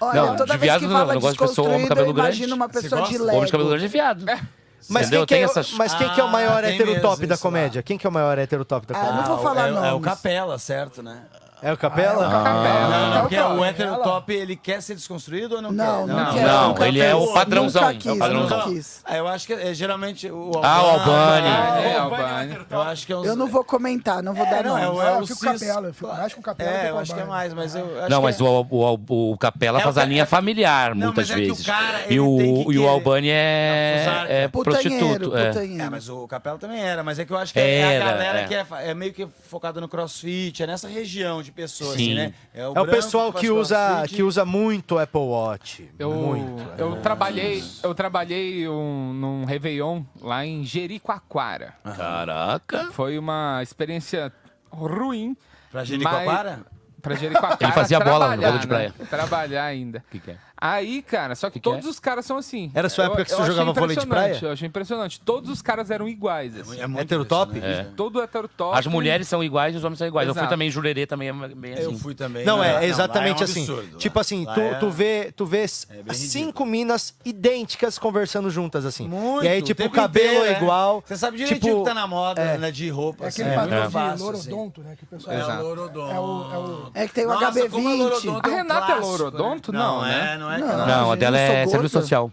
Olha, 0.00 0.22
não, 0.22 0.36
toda 0.36 0.54
de 0.54 0.58
vez 0.58 0.62
viado 0.62 0.80
que 0.80 0.86
não, 0.86 0.96
fala 0.96 1.14
não 1.14 1.20
gosto 1.20 1.34
de 1.34 1.38
pessoa, 1.38 1.68
homem 1.68 1.86
cabelo 1.86 2.12
grande. 2.12 2.28
Imagina 2.28 2.54
uma 2.56 2.68
pessoa 2.68 3.02
de 3.02 3.18
leve. 3.18 3.36
Homem 3.36 3.46
de 3.46 3.52
cabelo 3.52 3.70
grande 3.70 3.84
é 3.84 3.88
viado. 3.88 4.28
É. 4.28 4.40
Mas 4.88 5.06
Entendeu? 5.06 5.26
quem, 5.26 5.46
que 5.46 5.58
é, 5.58 5.62
mas 5.76 5.94
quem 5.94 6.08
que 6.10 6.20
é 6.20 6.24
o 6.24 6.26
ah, 6.26 6.30
maior 6.30 6.64
ah, 6.64 6.68
hétero 6.68 7.00
top 7.00 7.26
da 7.26 7.38
comédia? 7.38 7.78
Lá. 7.78 7.82
Quem 7.82 7.98
que 7.98 8.06
é 8.06 8.10
o 8.10 8.12
maior 8.12 8.38
hétero 8.38 8.64
top 8.64 8.86
da 8.86 8.94
ah, 8.94 9.00
comédia? 9.00 9.20
Ah, 9.20 9.28
não 9.28 9.36
vou 9.36 9.44
falar 9.44 9.68
é, 9.68 9.72
não. 9.72 9.84
É 9.84 9.92
o 9.92 10.00
Capela, 10.00 10.58
certo, 10.58 11.02
né? 11.02 11.22
É 11.62 11.72
o 11.72 11.76
Capela? 11.76 12.26
Ah, 12.26 12.66
é 12.66 12.82
não, 12.82 12.90
não, 12.90 13.08
então 13.08 13.20
porque 13.20 13.36
é 13.36 13.46
o 13.46 13.64
hétero 13.64 13.96
top, 14.02 14.34
ele 14.34 14.56
quer 14.56 14.82
ser 14.82 14.96
desconstruído 14.96 15.54
ou 15.54 15.62
não 15.62 15.70
Não, 15.70 16.06
quer? 16.06 16.12
não, 16.12 16.24
não, 16.24 16.34
não, 16.34 16.74
não 16.74 16.86
ele 16.86 17.00
é 17.00 17.14
o 17.14 17.32
padrãozão. 17.32 17.82
Nunca 17.82 17.94
quis, 17.94 18.06
é 18.06 18.12
o 18.12 18.18
padrãozão. 18.18 18.58
Nunca 18.58 18.70
quis. 18.70 19.00
Ah, 19.04 19.16
eu 19.16 19.28
acho 19.28 19.46
que 19.46 19.52
é, 19.52 19.72
geralmente 19.72 20.28
o 20.28 20.50
Albani. 20.56 20.64
Ah, 20.64 20.82
o 20.82 20.90
Albani. 20.90 21.46
Ah, 21.46 21.80
é, 21.80 21.86
é, 21.86 21.98
Albani. 21.98 22.58
Eu, 22.68 22.82
acho 22.82 23.06
que 23.06 23.12
é 23.12 23.16
uns... 23.16 23.26
eu 23.26 23.36
não 23.36 23.46
vou 23.46 23.62
comentar, 23.62 24.24
não 24.24 24.34
vou 24.34 24.44
é, 24.44 24.50
dar 24.50 24.64
não. 24.64 24.70
Não, 24.72 24.78
é, 24.78 25.04
é 25.04 25.08
ah, 25.08 25.12
eu, 25.12 25.20
eu 25.20 25.26
fico 25.28 25.38
o 25.38 25.52
Capela, 25.52 25.86
eu 25.86 25.94
fico 25.94 26.08
mais 26.08 26.34
com 26.34 26.42
Capela 26.42 26.70
É, 26.70 26.90
eu 26.90 26.98
acho 26.98 27.14
que 27.14 27.20
é 27.20 27.24
mais, 27.24 27.54
mas 27.54 27.76
eu... 27.76 28.08
Não, 28.08 28.22
mas 28.22 28.40
o, 28.40 28.66
o, 28.68 29.30
o 29.32 29.38
Capela 29.38 29.78
faz 29.78 29.98
a 29.98 30.04
linha 30.04 30.26
familiar 30.26 30.96
muitas 30.96 31.28
vezes. 31.28 31.64
E 32.10 32.18
o 32.18 32.88
Albani 32.88 33.28
é 33.30 34.48
prostituto. 34.52 35.32
É, 35.36 35.88
mas 35.88 36.08
o 36.08 36.26
Capela 36.26 36.58
também 36.58 36.80
era, 36.80 37.04
mas 37.04 37.20
é 37.20 37.24
que 37.24 37.32
eu 37.32 37.38
acho 37.38 37.52
que 37.52 37.60
é 37.60 38.00
a 38.00 38.04
galera 38.04 38.48
que 38.48 38.54
é 38.54 38.94
meio 38.94 39.12
que 39.12 39.28
focada 39.48 39.80
no 39.80 39.88
crossfit, 39.88 40.60
é 40.60 40.66
nessa 40.66 40.88
região 40.88 41.40
de 41.40 41.51
de 41.54 41.62
assim, 41.62 41.96
Sim. 41.96 42.14
né? 42.14 42.34
É 42.54 42.68
o, 42.68 42.74
é 42.74 42.80
o 42.80 42.86
pessoal 42.86 43.32
que, 43.32 43.40
que 43.40 43.50
usa, 43.50 44.04
que 44.08 44.22
usa 44.22 44.44
muito 44.44 44.98
Apple 44.98 45.20
Watch. 45.20 45.90
Eu, 45.98 46.12
muito. 46.12 46.62
Eu 46.78 46.96
é. 46.96 47.00
trabalhei, 47.00 47.62
eu 47.82 47.94
trabalhei 47.94 48.68
um, 48.68 49.12
num 49.12 49.44
Réveillon 49.44 50.02
lá 50.20 50.44
em 50.44 50.64
Jericoacoara. 50.64 51.74
Caraca! 51.96 52.90
Foi 52.92 53.18
uma 53.18 53.60
experiência 53.62 54.32
ruim. 54.70 55.36
Pra 55.70 55.84
Jericoacoara? 55.84 56.60
Mas, 56.64 57.00
pra 57.00 57.14
Jericoacoara. 57.14 57.64
Ele 57.64 57.72
fazia 57.72 58.00
bola 58.00 58.36
no 58.36 58.42
jogo 58.42 58.58
de 58.58 58.66
né? 58.66 58.74
praia. 58.74 58.94
Né? 58.98 59.06
Trabalhar 59.08 59.64
ainda. 59.64 59.98
O 59.98 60.10
que, 60.10 60.18
que 60.18 60.30
é? 60.30 60.36
Aí, 60.64 61.02
cara, 61.02 61.34
só 61.34 61.50
que, 61.50 61.54
que 61.54 61.60
todos 61.60 61.84
é? 61.84 61.88
os 61.88 61.98
caras 61.98 62.24
são 62.24 62.36
assim. 62.36 62.70
Era 62.72 62.88
sua 62.88 63.06
época 63.06 63.22
eu, 63.22 63.24
que 63.24 63.32
você 63.32 63.44
jogava 63.46 63.72
vôlei 63.72 63.96
de 63.96 64.06
praia? 64.06 64.38
Eu 64.40 64.52
achei 64.52 64.68
impressionante. 64.68 65.18
Todos 65.18 65.50
os 65.50 65.60
caras 65.60 65.90
eram 65.90 66.08
iguais. 66.08 66.56
É 66.56 66.60
assim. 66.60 66.80
É, 66.80 66.84
é 66.84 67.00
heterotop? 67.00 67.58
É. 67.58 67.88
Todo 67.96 68.22
heterotop. 68.22 68.78
As 68.78 68.86
mulheres 68.86 69.26
são 69.26 69.42
iguais 69.42 69.74
e 69.74 69.78
os 69.78 69.82
homens 69.82 69.98
são 69.98 70.06
iguais. 70.06 70.28
Exato. 70.28 70.38
Eu 70.38 70.42
fui 70.44 70.48
também, 70.48 70.70
Jurerê 70.70 71.04
também 71.04 71.30
é 71.30 71.32
bem 71.32 71.72
assim. 71.72 71.82
Eu 71.82 71.98
fui 71.98 72.14
também. 72.14 72.44
Não, 72.46 72.60
né? 72.60 72.76
é, 72.76 72.84
é 72.84 72.88
exatamente 72.88 73.38
não, 73.38 73.44
assim. 73.44 73.66
Tipo 73.98 74.20
assim, 74.20 74.44
tu, 74.54 74.60
é 74.60 74.74
tu 74.74 74.88
vê, 74.88 75.32
tu 75.34 75.44
vê 75.44 75.66
cinco 75.66 76.64
minas 76.64 77.12
idênticas 77.24 77.98
conversando 77.98 78.48
juntas, 78.48 78.86
assim. 78.86 79.08
Muito. 79.08 79.44
E 79.44 79.48
aí, 79.48 79.62
tipo, 79.62 79.82
o 79.82 79.90
cabelo 79.90 80.44
é 80.44 80.52
igual. 80.58 81.02
Você 81.04 81.16
sabe 81.16 81.38
direitinho 81.38 81.60
tipo, 81.60 81.82
que 81.82 81.88
tá 81.88 81.94
na 81.94 82.06
moda, 82.06 82.56
né? 82.56 82.70
De 82.70 82.88
roupa. 82.88 83.24
É 83.24 83.28
assim, 83.28 83.42
aquele 83.42 83.56
né? 83.56 83.62
padrão 83.62 83.88
de 83.88 83.96
assim. 83.96 84.22
lorodonto, 84.22 84.80
né? 84.82 84.94
Que 84.96 85.02
o 85.02 85.06
pessoal 85.08 85.36
é 85.36 85.60
o 85.60 85.62
lorodonto. 85.64 86.92
É 86.94 87.08
que 87.08 87.14
tem 87.14 87.26
o 87.26 87.30
HB20. 87.30 88.40
A 88.44 88.48
Renata 88.48 88.92
é 88.92 88.94
lorodonto? 88.94 89.72
Não, 89.72 90.02
né? 90.02 90.12
Não, 90.12 90.22
é, 90.22 90.38
não 90.38 90.51
não 90.58 90.68
é? 90.72 90.76
Não, 90.76 90.86
não 90.86 91.12
a 91.12 91.16
dela 91.16 91.38
é 91.38 91.66
serviço 91.66 92.00
social. 92.00 92.30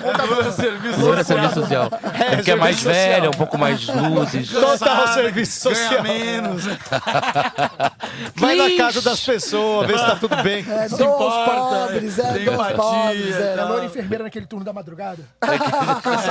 Contador 0.00 0.46
é 0.46 0.50
serviço 0.52 1.00
social. 1.00 1.24
Serviço 1.24 1.54
social. 1.54 1.90
É, 2.14 2.32
é 2.32 2.36
porque 2.36 2.50
é 2.50 2.56
mais 2.56 2.76
social. 2.76 2.94
velho, 2.94 3.26
é 3.26 3.28
um 3.28 3.32
pouco 3.32 3.58
mais 3.58 3.86
luzes. 3.86 4.50
Total 4.50 5.08
serviço 5.08 5.60
social. 5.60 6.02
menos. 6.02 6.64
Vai 8.34 8.56
na 8.56 8.76
casa 8.76 9.02
das 9.02 9.20
pessoas, 9.20 9.86
vê 9.86 9.98
se 9.98 10.04
tá 10.04 10.16
tudo 10.16 10.36
bem. 10.42 10.64
É, 10.68 10.88
Se 10.88 10.96
dois 10.96 11.34
pobres, 11.34 12.18
é, 12.18 12.32
dois 12.32 12.48
empatia, 12.48 12.74
pobres. 12.76 13.36
É. 13.36 13.56
Ela 13.58 13.76
era 13.76 13.84
enfermeira 13.84 14.24
naquele 14.24 14.46
turno 14.46 14.64
da 14.64 14.72
madrugada. 14.72 15.22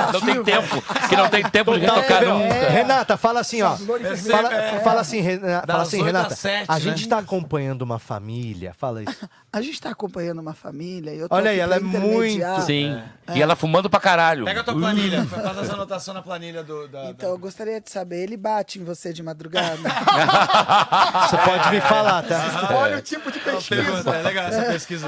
É 0.00 0.12
não 0.12 0.20
tem 0.20 0.42
tempo. 0.42 0.82
Que 1.08 1.16
não 1.16 1.28
tem 1.28 1.42
tempo 1.44 1.72
de 1.74 1.80
retocar 1.80 2.24
nunca. 2.24 2.68
Renata, 2.70 3.16
fala 3.16 3.40
assim, 3.40 3.62
ó. 3.62 3.74
É 3.74 4.16
fala, 4.16 4.54
é. 4.54 4.80
fala 4.80 5.00
assim, 5.00 5.20
assim 5.20 5.20
Renata. 5.20 5.46
Né? 5.46 5.60
Tá 5.60 5.72
fala 5.72 5.82
assim, 5.82 6.02
Renata. 6.02 6.36
A 6.68 6.78
gente 6.78 7.08
tá 7.08 7.18
acompanhando 7.18 7.82
uma 7.82 7.98
família. 7.98 8.74
Fala 8.76 9.02
isso. 9.02 9.28
A 9.52 9.60
gente 9.60 9.80
tá 9.80 9.90
acompanhando 9.90 10.40
uma 10.40 10.54
família. 10.54 11.26
Olha 11.30 11.50
aí, 11.50 11.58
ela 11.58 11.76
é 11.76 11.80
muito. 11.98 12.62
Sim. 12.62 13.00
É. 13.26 13.38
E 13.38 13.42
ela 13.42 13.54
fumando 13.54 13.88
pra 13.88 14.00
caralho. 14.00 14.44
Pega 14.44 14.60
a 14.60 14.64
tua 14.64 14.74
planilha, 14.74 15.22
uh. 15.22 15.26
faz 15.26 15.58
as 15.58 15.70
anotações 15.70 16.14
na 16.14 16.22
planilha 16.22 16.62
do. 16.62 16.88
Da, 16.88 17.10
então, 17.10 17.28
da... 17.28 17.34
eu 17.34 17.38
gostaria 17.38 17.80
de 17.80 17.90
saber, 17.90 18.22
ele 18.22 18.36
bate 18.36 18.78
em 18.78 18.84
você 18.84 19.12
de 19.12 19.22
madrugada? 19.22 19.76
você 21.28 21.36
pode 21.38 21.70
me 21.70 21.80
falar, 21.80 22.22
tá? 22.22 22.68
Olha 22.72 22.98
o 22.98 23.02
tipo 23.02 23.30
de 23.30 23.38
pesquisa. 23.38 23.82
Pergunta, 23.82 24.10
é 24.10 24.22
legal 24.22 24.46
essa 24.46 24.60
é. 24.60 24.72
pesquisa. 24.72 25.06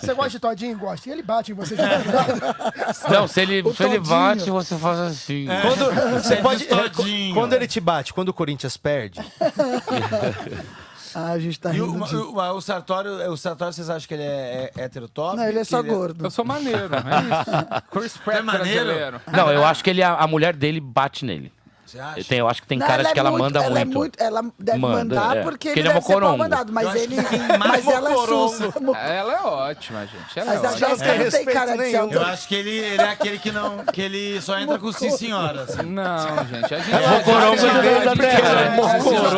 Você 0.00 0.14
gosta 0.14 0.30
de 0.30 0.38
todinho? 0.38 0.78
Gosta. 0.78 1.08
E 1.08 1.12
ele 1.12 1.22
bate 1.22 1.52
em 1.52 1.54
você 1.54 1.76
de 1.76 1.82
é. 1.82 1.98
madrugada? 1.98 2.72
Não, 3.10 3.28
se 3.28 3.40
ele, 3.40 3.74
se 3.74 3.82
ele 3.82 3.98
bate, 3.98 4.50
você 4.50 4.76
faz 4.76 4.98
assim. 5.00 5.50
É. 5.50 5.60
Quando, 5.60 6.22
você 6.22 6.36
pode, 6.36 6.64
todinho. 6.64 7.34
quando 7.34 7.52
ele 7.52 7.66
te 7.66 7.80
bate, 7.80 8.14
quando 8.14 8.30
o 8.30 8.34
Corinthians 8.34 8.76
perde. 8.76 9.20
Ah, 11.14 11.32
a 11.32 11.38
gente 11.38 11.58
tá 11.58 11.72
E 11.74 11.80
o, 11.80 11.92
rindo 11.92 12.04
disso. 12.04 12.32
o, 12.34 12.56
o 12.56 12.60
Sartório, 12.60 13.30
o 13.30 13.36
Sartório, 13.36 13.72
vocês 13.72 13.88
acham 13.90 14.06
que 14.08 14.14
ele 14.14 14.22
é, 14.22 14.70
é 14.76 14.82
heterotop? 14.84 15.36
Não, 15.36 15.44
ele 15.48 15.58
é 15.58 15.64
só 15.64 15.82
Que 15.82 15.88
gordo. 15.88 16.24
Eu 16.24 16.30
sou 16.30 16.44
maneiro, 16.44 16.78
é 16.84 16.88
isso. 16.88 17.86
Chris 17.90 18.16
Pratt 18.16 18.44
maneiro? 18.44 18.84
brasileiro. 18.84 19.20
Não, 19.32 19.52
eu 19.52 19.64
acho 19.64 19.82
que 19.84 19.90
ele, 19.90 20.02
a, 20.02 20.14
a 20.14 20.26
mulher 20.26 20.54
dele 20.56 20.80
bate 20.80 21.24
nele. 21.24 21.52
Você 21.88 21.98
acha? 21.98 22.24
Tem, 22.24 22.38
eu 22.38 22.48
acho 22.48 22.60
que 22.62 22.68
tem 22.68 22.78
Não, 22.78 22.86
cara 22.86 23.02
de 23.02 23.08
é 23.08 23.12
que 23.12 23.18
ela 23.18 23.30
muito- 23.30 23.42
manda 23.44 23.64
ela 23.64 23.80
é 23.80 23.84
muito. 23.84 23.98
muito- 23.98 24.22
Ela 24.22 24.42
deve 24.58 24.78
Manda, 24.78 24.96
mandar 25.16 25.36
é. 25.38 25.42
porque 25.42 25.68
Porque 25.68 25.68
ele 25.70 25.80
ele 25.80 25.88
é 25.88 25.92
deve 25.94 26.04
ser 26.04 26.12
pau 26.12 26.20
mocorongo. 26.20 26.38
mandado, 26.44 26.72
mas 26.72 26.94
ele. 26.94 27.16
Mas 27.58 27.86
ela 27.88 28.10
é 28.10 28.12
mocorongo. 28.12 28.48
sussa. 28.50 28.72
Ela 28.98 29.32
é 29.32 29.40
ótima, 29.42 30.00
gente. 30.06 30.38
Ela 30.38 30.46
Mas 30.54 30.64
é 30.64 30.66
a. 30.66 30.70
Jéssica 30.76 31.14
não 31.14 31.30
tem 31.30 31.44
cara 31.46 31.76
de 31.78 31.90
ser 31.90 32.12
Eu 32.14 32.22
acho 32.26 32.48
que 32.48 32.54
ele, 32.54 32.70
ele 32.70 33.02
é 33.02 33.10
aquele 33.10 33.38
que 33.38 33.50
não. 33.50 33.78
que 33.92 34.02
ele 34.02 34.40
só 34.42 34.58
entra 34.58 34.78
com 34.78 34.92
sim 34.92 35.10
senhora. 35.10 35.62
Assim. 35.62 35.82
Não, 35.82 36.18
gente. 36.46 36.74
A 36.74 36.78
gente 36.78 36.94
É 36.94 37.08
mocorongo 37.08 38.04
da 38.04 38.16
terra, 38.16 38.54
né? 38.54 38.76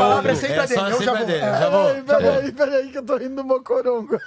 Palavra 0.01 0.33
é 0.33 0.35
sempre 0.35 0.57
É 0.59 0.67
dele, 0.67 0.81
só 0.81 0.89
eu 0.89 1.03
já 1.03 1.15
vou. 1.15 1.27
dele, 1.27 1.45
É. 1.45 1.59
já 1.59 1.69
vou. 1.71 1.95
Peraí, 2.05 2.53
peraí, 2.53 2.89
que 2.89 2.99
eu 2.99 3.03
tô 3.05 3.17
rindo 3.17 3.37
do 3.37 3.45
Mocorongo. 3.45 4.19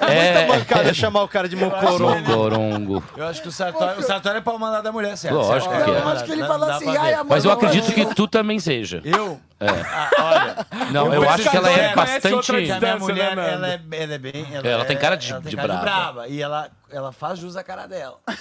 É 0.00 0.44
muita 0.46 0.58
mancada 0.58 0.94
chamar 0.94 1.22
o 1.22 1.28
cara 1.28 1.48
de 1.48 1.56
mocorongo. 1.56 2.20
Mocorongo. 2.20 3.04
Eu 3.16 3.26
acho 3.26 3.42
que 3.42 3.48
o 3.48 3.52
Sartório 3.52 4.38
é 4.38 4.40
pau 4.40 4.58
mandado 4.58 4.82
da 4.84 4.92
mulher, 4.92 5.16
certo? 5.16 5.34
Lógico 5.36 5.72
que 5.74 5.80
é. 5.82 5.88
Eu 5.88 6.08
acho 6.08 6.24
que 6.24 6.32
ele 6.32 6.44
fala 6.44 6.74
assim, 6.76 6.96
ai, 6.96 7.14
amor. 7.14 7.26
Mas 7.30 7.44
acredito 7.56 7.92
que 7.92 8.14
tu 8.14 8.28
também 8.28 8.58
seja. 8.60 9.00
Eu? 9.04 9.40
É. 9.58 9.66
Ah, 9.68 10.10
olha. 10.18 10.66
Não, 10.92 11.14
eu 11.14 11.28
acho 11.28 11.48
que 11.50 11.56
ela 11.56 11.70
é 11.70 11.94
bastante. 11.94 12.52
Minha 12.52 12.98
mulher, 12.98 13.34
né, 13.36 13.52
ela 13.54 13.68
é, 13.68 13.80
ela 14.02 14.14
é 14.14 14.18
bem. 14.18 14.46
Ela 14.52 14.84
tem 14.84 14.96
é- 14.96 15.00
cara 15.00 15.16
de- 15.16 15.32
ela 15.32 15.40
tem 15.40 15.50
de 15.50 15.56
cara 15.56 15.76
brava. 15.76 16.28
E 16.28 16.42
ela, 16.42 16.68
ela 16.96 17.12
faz 17.12 17.38
jus 17.38 17.56
à 17.56 17.62
cara 17.64 17.86
dela. 17.86 18.18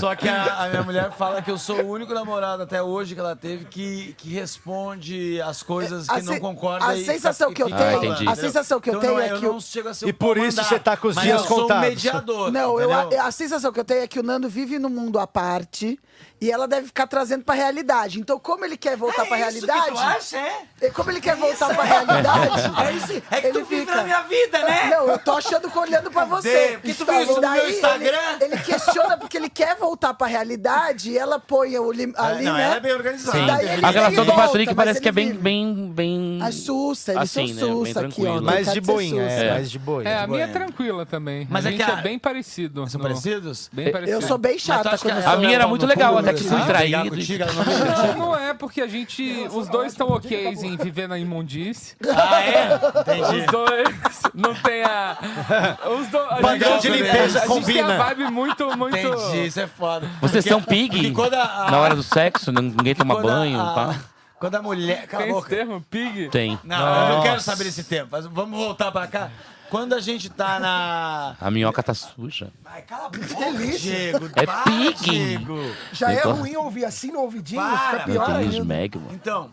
Só 0.00 0.14
que 0.14 0.28
a, 0.28 0.64
a 0.64 0.68
minha 0.68 0.82
mulher 0.82 1.10
fala 1.12 1.42
que 1.42 1.50
eu 1.50 1.58
sou 1.58 1.80
o 1.82 1.88
único 1.90 2.12
namorado 2.14 2.62
até 2.62 2.82
hoje 2.82 3.14
que 3.14 3.20
ela 3.20 3.36
teve 3.36 3.64
que, 3.66 4.14
que 4.18 4.32
responde 4.34 5.40
as 5.42 5.62
coisas 5.62 6.06
que 6.08 6.14
A 6.14 6.22
não 6.22 6.34
se- 6.34 6.40
concorda. 6.40 6.86
a 6.86 6.96
e 6.96 7.04
sensação 7.04 7.52
que 7.52 7.62
eu 7.62 7.66
tenho- 7.70 8.30
a 8.30 8.34
sensação 8.36 8.80
que 8.80 8.90
eu 8.90 8.94
Então, 8.94 9.00
tenho 9.02 9.14
não 9.14 9.20
é 9.20 9.32
eu 9.32 9.38
que 9.40 9.46
o- 9.46 9.52
não 9.52 9.60
chego 9.60 9.88
a 9.88 9.94
ser 9.94 10.06
E 10.06 10.10
o 10.10 10.14
por 10.14 10.36
isso 10.36 10.56
mandado, 10.56 10.68
você 10.68 10.78
tá 10.78 10.96
com 10.96 11.08
os 11.08 11.16
dias 11.16 11.40
eu 11.42 11.48
sou 11.48 11.58
um 11.58 11.62
contados. 11.62 11.88
mediador. 11.88 12.52
Não, 12.52 12.80
eu, 12.80 12.90
entendeu? 12.90 13.22
a 13.22 13.30
sensação 13.30 13.72
que 13.72 13.80
eu 13.80 13.84
tenho 13.84 14.02
é 14.02 14.06
que 14.06 14.18
o 14.18 14.22
Nando 14.22 14.48
vive 14.48 14.78
num 14.78 14.88
mundo 14.88 15.18
à 15.18 15.26
parte 15.26 15.98
e 16.40 16.50
ela 16.50 16.66
deve 16.68 16.86
ficar 16.86 17.06
trazendo 17.06 17.44
pra 17.44 17.54
realidade. 17.54 18.20
Então, 18.20 18.38
como 18.38 18.64
ele 18.64 18.76
quer 18.76 18.96
voltar 18.96 19.26
pra 19.26 19.38
isso 19.50 19.60
que 19.60 19.66
realidade. 19.66 19.96
tu 19.96 19.98
acha, 19.98 20.38
é? 20.38 20.62
e 20.82 20.90
Como 20.90 21.10
ele 21.10 21.20
quer 21.20 21.36
voltar 21.36 21.74
pra 21.74 21.84
realidade. 21.84 22.74
É 22.84 22.92
isso, 22.92 23.12
é 23.30 23.40
que 23.40 23.46
ele 23.46 23.58
tu 23.60 23.64
vive 23.64 23.80
fica- 23.82 23.96
na 23.96 24.02
minha 24.04 24.20
vida, 24.22 24.58
né? 24.58 24.90
Não, 24.90 25.06
eu 25.08 25.18
tô 25.18 25.32
achando 25.32 25.70
que 25.70 25.78
olhando 25.94 26.10
pra 26.10 26.24
você. 26.24 26.78
Porque 26.80 26.94
tu 26.94 27.04
viu 27.04 27.22
isso 27.22 27.34
no 27.34 27.40
Daí 27.40 27.60
meu 27.60 27.70
Instagram? 27.70 28.18
Ele, 28.40 28.54
ele 28.54 28.62
questiona 28.62 29.16
porque 29.16 29.36
ele 29.36 29.48
quer 29.48 29.76
voltar 29.76 30.14
pra 30.14 30.26
realidade 30.26 31.10
e 31.10 31.18
ela 31.18 31.38
põe 31.38 31.78
o 31.78 31.90
lim, 31.92 32.12
ali, 32.16 32.44
não, 32.44 32.54
né? 32.54 32.64
ela 32.64 32.76
é 32.76 32.80
bem 32.80 32.92
organizada. 32.92 33.38
Sim. 33.38 33.46
Daí 33.46 33.68
ele- 33.68 33.84
A 33.86 33.90
relação 33.90 34.22
ele 34.24 34.30
do 34.30 34.36
volta, 34.36 34.42
Patrick 34.46 34.66
mas 34.66 34.76
parece 34.76 34.98
ele 34.98 35.02
que 35.02 35.08
é 35.08 35.12
bem, 35.12 35.26
vive. 35.28 35.38
bem, 35.38 35.92
bem. 35.94 36.38
A 36.42 36.52
sussa, 36.52 37.12
eles 37.12 37.22
assim, 37.22 37.54
são 37.54 37.68
né? 37.68 37.74
Bem 37.74 37.84
sussa 37.86 38.00
aqui, 38.00 38.06
ó. 38.06 38.24
tranquilo. 38.24 38.42
Mais 38.42 38.72
de 38.72 38.80
boinha, 38.80 39.22
é, 39.22 39.46
É. 39.46 39.50
mais 39.50 39.70
de 39.70 39.78
boinha. 39.78 40.08
É, 40.10 40.18
a 40.18 40.26
minha 40.26 40.44
é 40.44 40.48
tranquila 40.48 41.06
também. 41.06 41.46
Mas 41.50 41.64
a 41.64 41.68
é 41.68 41.72
gente 41.72 41.84
que 41.84 41.90
é, 41.90 41.94
a- 41.94 41.96
bem 41.98 42.18
parecido. 42.18 42.86
São 42.88 42.98
no- 42.98 43.04
parecidos? 43.08 43.70
Bem 43.72 43.90
parecido. 43.92 44.16
Eu 44.18 44.22
sou 44.26 44.38
bem 44.38 44.52
Mas 44.54 44.62
chata 44.62 44.90
que 44.90 44.98
quando 45.02 45.14
eu 45.18 45.28
A 45.28 45.30
sou- 45.32 45.40
minha 45.40 45.54
era 45.54 45.66
muito 45.66 45.86
legal, 45.86 46.18
até 46.18 46.32
que 46.32 46.42
fui 46.44 46.56
Ah, 46.60 46.66
traído. 46.66 47.10
brigar 47.10 47.10
contigo, 47.10 47.42
ela 47.42 47.52
não 47.52 48.14
Não, 48.14 48.18
não 48.18 48.36
é, 48.36 48.54
porque 48.54 48.80
a 48.80 48.86
gente. 48.86 49.46
Os 49.52 49.68
dois 49.68 49.92
estão 49.92 50.08
ok 50.08 50.46
em 50.62 50.76
viver 50.76 51.08
na 51.08 51.18
imundície. 51.18 51.94
Ah, 52.14 52.40
é? 52.42 52.80
Entendi. 53.00 53.40
Os 53.40 53.46
dois 53.46 53.88
não 54.34 54.54
tem 54.54 54.82
a. 54.82 55.73
Os 55.98 56.08
do, 56.08 56.18
a 56.18 56.36
Padrão 56.36 56.78
de 56.78 56.88
limpeza 56.88 57.38
a 57.42 57.46
gente 57.46 57.64
tem 57.66 57.76
combina. 57.76 57.94
a 57.94 58.04
vibe 58.06 58.30
muito, 58.30 58.76
muito. 58.76 58.96
Entendi, 58.96 59.46
isso 59.46 59.60
é 59.60 59.66
foda. 59.66 60.06
Vocês 60.20 60.44
Porque- 60.44 60.48
são 60.48 60.62
pig? 60.62 60.90
porque 60.90 61.10
quando 61.12 61.34
a- 61.34 61.70
Na 61.70 61.78
hora 61.78 61.94
do 61.94 62.02
sexo, 62.02 62.52
ninguém 62.52 62.94
toma 62.94 63.14
quando 63.14 63.26
banho, 63.26 63.60
a- 63.60 63.74
pá. 63.74 63.96
Quando 64.38 64.56
a 64.56 64.62
mulher. 64.62 65.06
Cala 65.06 65.22
a 65.22 65.26
Tem 65.26 65.32
esse 65.32 65.40
boca. 65.42 65.56
termo, 65.56 65.80
pig? 65.90 66.28
Tem. 66.28 66.58
Não, 66.64 67.08
eu 67.08 67.14
não 67.16 67.22
quero 67.22 67.40
saber 67.40 67.64
desse 67.64 67.84
tempo. 67.84 68.08
mas 68.12 68.26
Vamos 68.26 68.58
voltar 68.58 68.90
pra 68.92 69.06
cá. 69.06 69.30
Quando 69.70 69.94
a 69.94 70.00
gente 70.00 70.28
tá 70.28 70.60
na. 70.60 71.34
A 71.40 71.50
minhoca 71.50 71.82
tá 71.82 71.94
suja. 71.94 72.48
Ai, 72.64 72.82
cala 72.82 73.06
a 73.06 73.08
boca, 73.08 73.34
delícia. 73.52 73.90
Diego. 73.90 74.30
É 74.36 74.44
para, 74.46 74.62
pig. 74.62 74.94
Diego. 75.10 75.74
Já 75.92 76.12
é 76.12 76.16
tô- 76.20 76.32
ruim 76.32 76.54
ouvir 76.56 76.84
assim 76.84 77.10
no 77.10 77.20
ouvidinho, 77.20 77.62
Para, 77.62 77.78
fica 77.90 78.02
pior 78.04 78.26
Tem 78.26 78.34
ainda. 78.36 78.56
esmegma. 78.56 79.02
Então, 79.10 79.50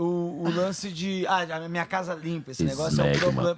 o, 0.00 0.44
o 0.46 0.50
lance 0.54 0.88
de. 0.90 1.26
Ah, 1.28 1.46
a 1.56 1.68
minha 1.68 1.84
casa 1.84 2.14
limpa, 2.14 2.50
esse 2.52 2.64
negócio 2.64 3.00
é 3.00 3.04
um 3.04 3.18
problema. 3.18 3.56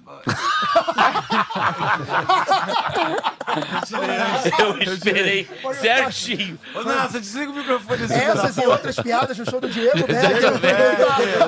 Eu 4.58 4.94
esperei 4.94 5.48
certinho. 5.80 6.58
Ô, 6.74 6.82
Nossa, 6.82 7.20
desliga 7.20 7.50
o 7.50 7.54
microfone 7.54 7.98
desse 8.06 8.14
Essas 8.14 8.56
e 8.56 8.66
outras 8.66 8.96
piadas 8.96 9.36
no 9.38 9.48
show 9.48 9.60
do 9.60 9.68
Diego, 9.68 9.98
né? 9.98 10.22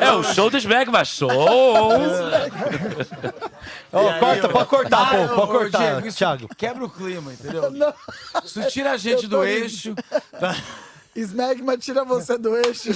É 0.06 0.12
o 0.12 0.22
show 0.22 0.50
do 0.50 0.56
Smegma 0.58 1.04
Show. 1.04 1.30
Aí, 3.92 4.18
corta, 4.20 4.46
ô- 4.46 4.50
pode 4.50 4.68
cortar, 4.68 5.00
Ah, 5.02 5.28
pô, 5.28 5.34
pode 5.46 5.52
cortar, 5.52 5.78
Diego, 5.92 6.06
isso 6.08 6.18
Thiago. 6.18 6.48
Quebra 6.56 6.84
o 6.84 6.90
clima, 6.90 7.32
entendeu? 7.32 7.72
Se 8.44 8.60
tu 8.62 8.68
tira 8.68 8.92
a 8.92 8.96
gente 8.96 9.24
Eu 9.24 9.28
do 9.30 9.42
rindo. 9.42 9.64
eixo. 9.64 9.94
tá? 10.38 10.54
Smegma 11.16 11.76
tira 11.78 12.04
você 12.04 12.36
do 12.38 12.56
eixo. 12.56 12.90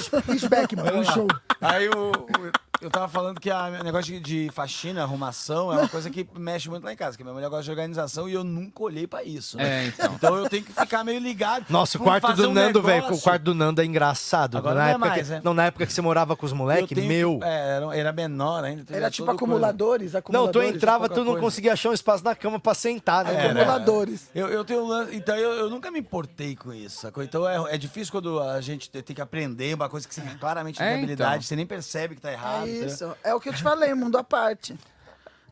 Beckman, 0.49 0.99
um 0.99 1.03
show. 1.03 1.27
Aí 1.61 1.87
o, 1.89 2.11
o- 2.11 2.68
eu 2.81 2.89
tava 2.89 3.07
falando 3.07 3.39
que 3.39 3.49
o 3.51 3.83
negócio 3.83 4.13
de, 4.13 4.19
de 4.19 4.49
faxina, 4.53 5.03
arrumação, 5.03 5.71
é 5.73 5.77
uma 5.77 5.87
coisa 5.87 6.09
que 6.09 6.27
mexe 6.37 6.69
muito 6.69 6.83
lá 6.83 6.93
em 6.93 6.95
casa, 6.95 7.17
que 7.17 7.23
minha 7.23 7.33
mulher 7.33 7.49
gosta 7.49 7.63
de 7.65 7.71
organização 7.71 8.27
e 8.29 8.33
eu 8.33 8.43
nunca 8.43 8.83
olhei 8.83 9.05
pra 9.07 9.23
isso. 9.23 9.57
né? 9.57 9.85
É, 9.85 9.87
então. 9.87 10.13
Então 10.15 10.35
eu 10.37 10.49
tenho 10.49 10.63
que 10.63 10.71
ficar 10.73 11.03
meio 11.03 11.19
ligado. 11.19 11.65
Nossa, 11.69 11.97
o 11.97 12.01
quarto 12.01 12.33
do 12.33 12.49
um 12.49 12.53
Nando, 12.53 12.81
velho, 12.81 13.13
o 13.13 13.19
quarto 13.21 13.43
do 13.43 13.55
Nando 13.55 13.81
é 13.81 13.85
engraçado. 13.85 14.57
Agora 14.57 14.75
na 14.75 14.81
não 14.81 14.87
é 14.87 14.91
época 14.91 15.09
mais, 15.09 15.27
que, 15.27 15.33
né? 15.33 15.41
Não, 15.43 15.53
na 15.53 15.65
época 15.65 15.85
que 15.85 15.93
você 15.93 16.01
morava 16.01 16.35
com 16.35 16.45
os 16.45 16.53
moleques, 16.53 16.97
meu. 17.05 17.39
É, 17.43 17.77
era, 17.77 17.97
era 17.97 18.11
menor 18.13 18.63
ainda. 18.63 18.81
então 18.81 18.95
Era 18.95 19.05
era 19.05 19.11
tipo 19.11 19.29
acumuladores, 19.29 20.13
Não, 20.13 20.19
acumuladores. 20.19 20.71
tu 20.71 20.75
entrava, 20.75 21.09
tu 21.09 21.19
não 21.19 21.25
coisa. 21.33 21.39
conseguia 21.41 21.73
achar 21.73 21.89
um 21.89 21.93
espaço 21.93 22.23
na 22.23 22.35
cama 22.35 22.59
pra 22.59 22.73
sentar, 22.73 23.25
né? 23.25 23.33
Era. 23.33 23.49
Acumuladores. 23.51 24.29
Eu, 24.33 24.47
eu 24.47 24.63
tenho 24.63 24.83
um 24.83 24.87
lance. 24.87 25.15
Então 25.15 25.35
eu, 25.35 25.51
eu 25.53 25.69
nunca 25.69 25.91
me 25.91 25.99
importei 25.99 26.55
com 26.55 26.73
isso, 26.73 27.01
sacou? 27.01 27.23
Então 27.23 27.47
é, 27.47 27.75
é 27.75 27.77
difícil 27.77 28.11
quando 28.11 28.39
a 28.39 28.61
gente 28.61 28.89
tem 28.89 29.01
que 29.15 29.21
aprender 29.21 29.73
uma 29.75 29.89
coisa 29.89 30.07
que 30.07 30.13
você 30.15 30.21
claramente 30.39 30.77
tem 30.77 30.87
É, 30.87 30.95
habilidade, 30.95 31.31
então. 31.35 31.41
você 31.41 31.55
nem 31.55 31.65
percebe 31.65 32.15
que 32.15 32.21
tá 32.21 32.31
errado. 32.31 32.68
É 32.69 32.85
isso. 32.85 33.15
É 33.23 33.33
o 33.33 33.39
que 33.39 33.49
eu 33.49 33.53
te 33.53 33.63
falei, 33.63 33.93
mundo 33.93 34.17
à 34.17 34.23
parte. 34.23 34.77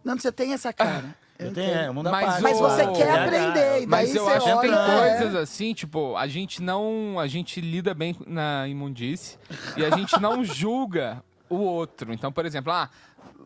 Nando, 0.04 0.22
você 0.22 0.32
tem 0.32 0.54
essa 0.54 0.72
cara. 0.72 1.16
Eu 1.40 1.52
entendo. 1.52 1.66
tenho, 1.66 1.78
é, 1.80 1.90
o 1.90 1.94
mundo 1.94 2.08
à 2.08 2.12
Mas 2.12 2.26
parte. 2.26 2.42
Mas 2.44 2.58
você 2.60 2.84
o- 2.84 2.94
quer 2.94 3.08
É, 3.08 3.24
aprender, 3.24 3.82
e 3.84 3.86
daí 3.86 3.88
Mas 3.88 4.16
eu 4.16 4.24
você 4.26 4.32
acho 4.32 4.46
que 4.46 4.62
tem 4.62 4.72
olha... 4.72 4.76
é. 5.04 5.18
coisas 5.18 5.36
assim, 5.36 5.74
tipo, 5.74 6.16
a 6.16 6.28
gente 6.28 6.62
não. 6.64 7.20
A 7.20 7.28
gente 7.28 7.62
lida 7.62 7.94
bem 7.94 8.16
na 8.26 8.68
imundície 8.68 9.38
e 9.76 9.86
a 9.86 9.90
gente 9.96 10.20
não 10.20 10.44
julga 10.46 11.24
o 11.50 11.58
outro. 11.58 12.12
Então, 12.14 12.32
por 12.32 12.46
exemplo, 12.46 12.72
ah, 12.74 12.90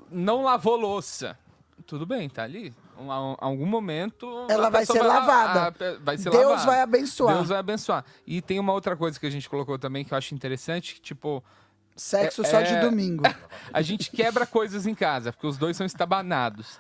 não 0.09 0.43
lavou 0.43 0.75
louça. 0.77 1.38
Tudo 1.85 2.06
bem, 2.06 2.30
tá 2.30 2.43
ali. 2.43 2.74
Em 3.00 3.08
algum 3.09 3.66
momento. 3.66 4.45
Ela 4.48 4.67
a 4.67 4.69
vai 4.69 4.85
ser 4.85 5.01
la- 5.01 5.08
lavada. 5.19 5.67
a 5.67 6.00
vai 6.00 6.17
ser 6.17 6.30
Deus 6.30 6.43
lavada. 6.45 6.66
vai 6.67 6.82
abençoar. 6.82 7.35
Deus 7.35 7.50
vai 7.50 7.58
abençoar. 7.58 8.06
E 8.25 8.41
tem 8.41 8.59
uma 8.59 8.72
outra 8.72 8.95
coisa 8.95 9.19
que 9.19 9.25
a 9.25 9.30
gente 9.30 9.50
colocou 9.50 9.77
também 9.80 10.06
que 10.06 10.14
eu 10.14 10.17
acho 10.17 10.33
interessante, 10.35 10.93
que, 10.95 11.01
tipo. 11.01 11.43
Sexo 11.95 12.41
é- 12.41 12.45
só 12.45 12.61
de 12.61 12.73
é- 12.73 12.81
domingo. 12.81 13.23
a 13.71 13.81
gente 13.81 14.11
quebra 14.11 14.45
coisas 14.45 14.85
em 14.87 14.95
casa, 14.95 15.31
porque 15.31 15.47
os 15.47 15.57
dois 15.57 15.77
são 15.77 15.85
estabanados. 15.85 16.79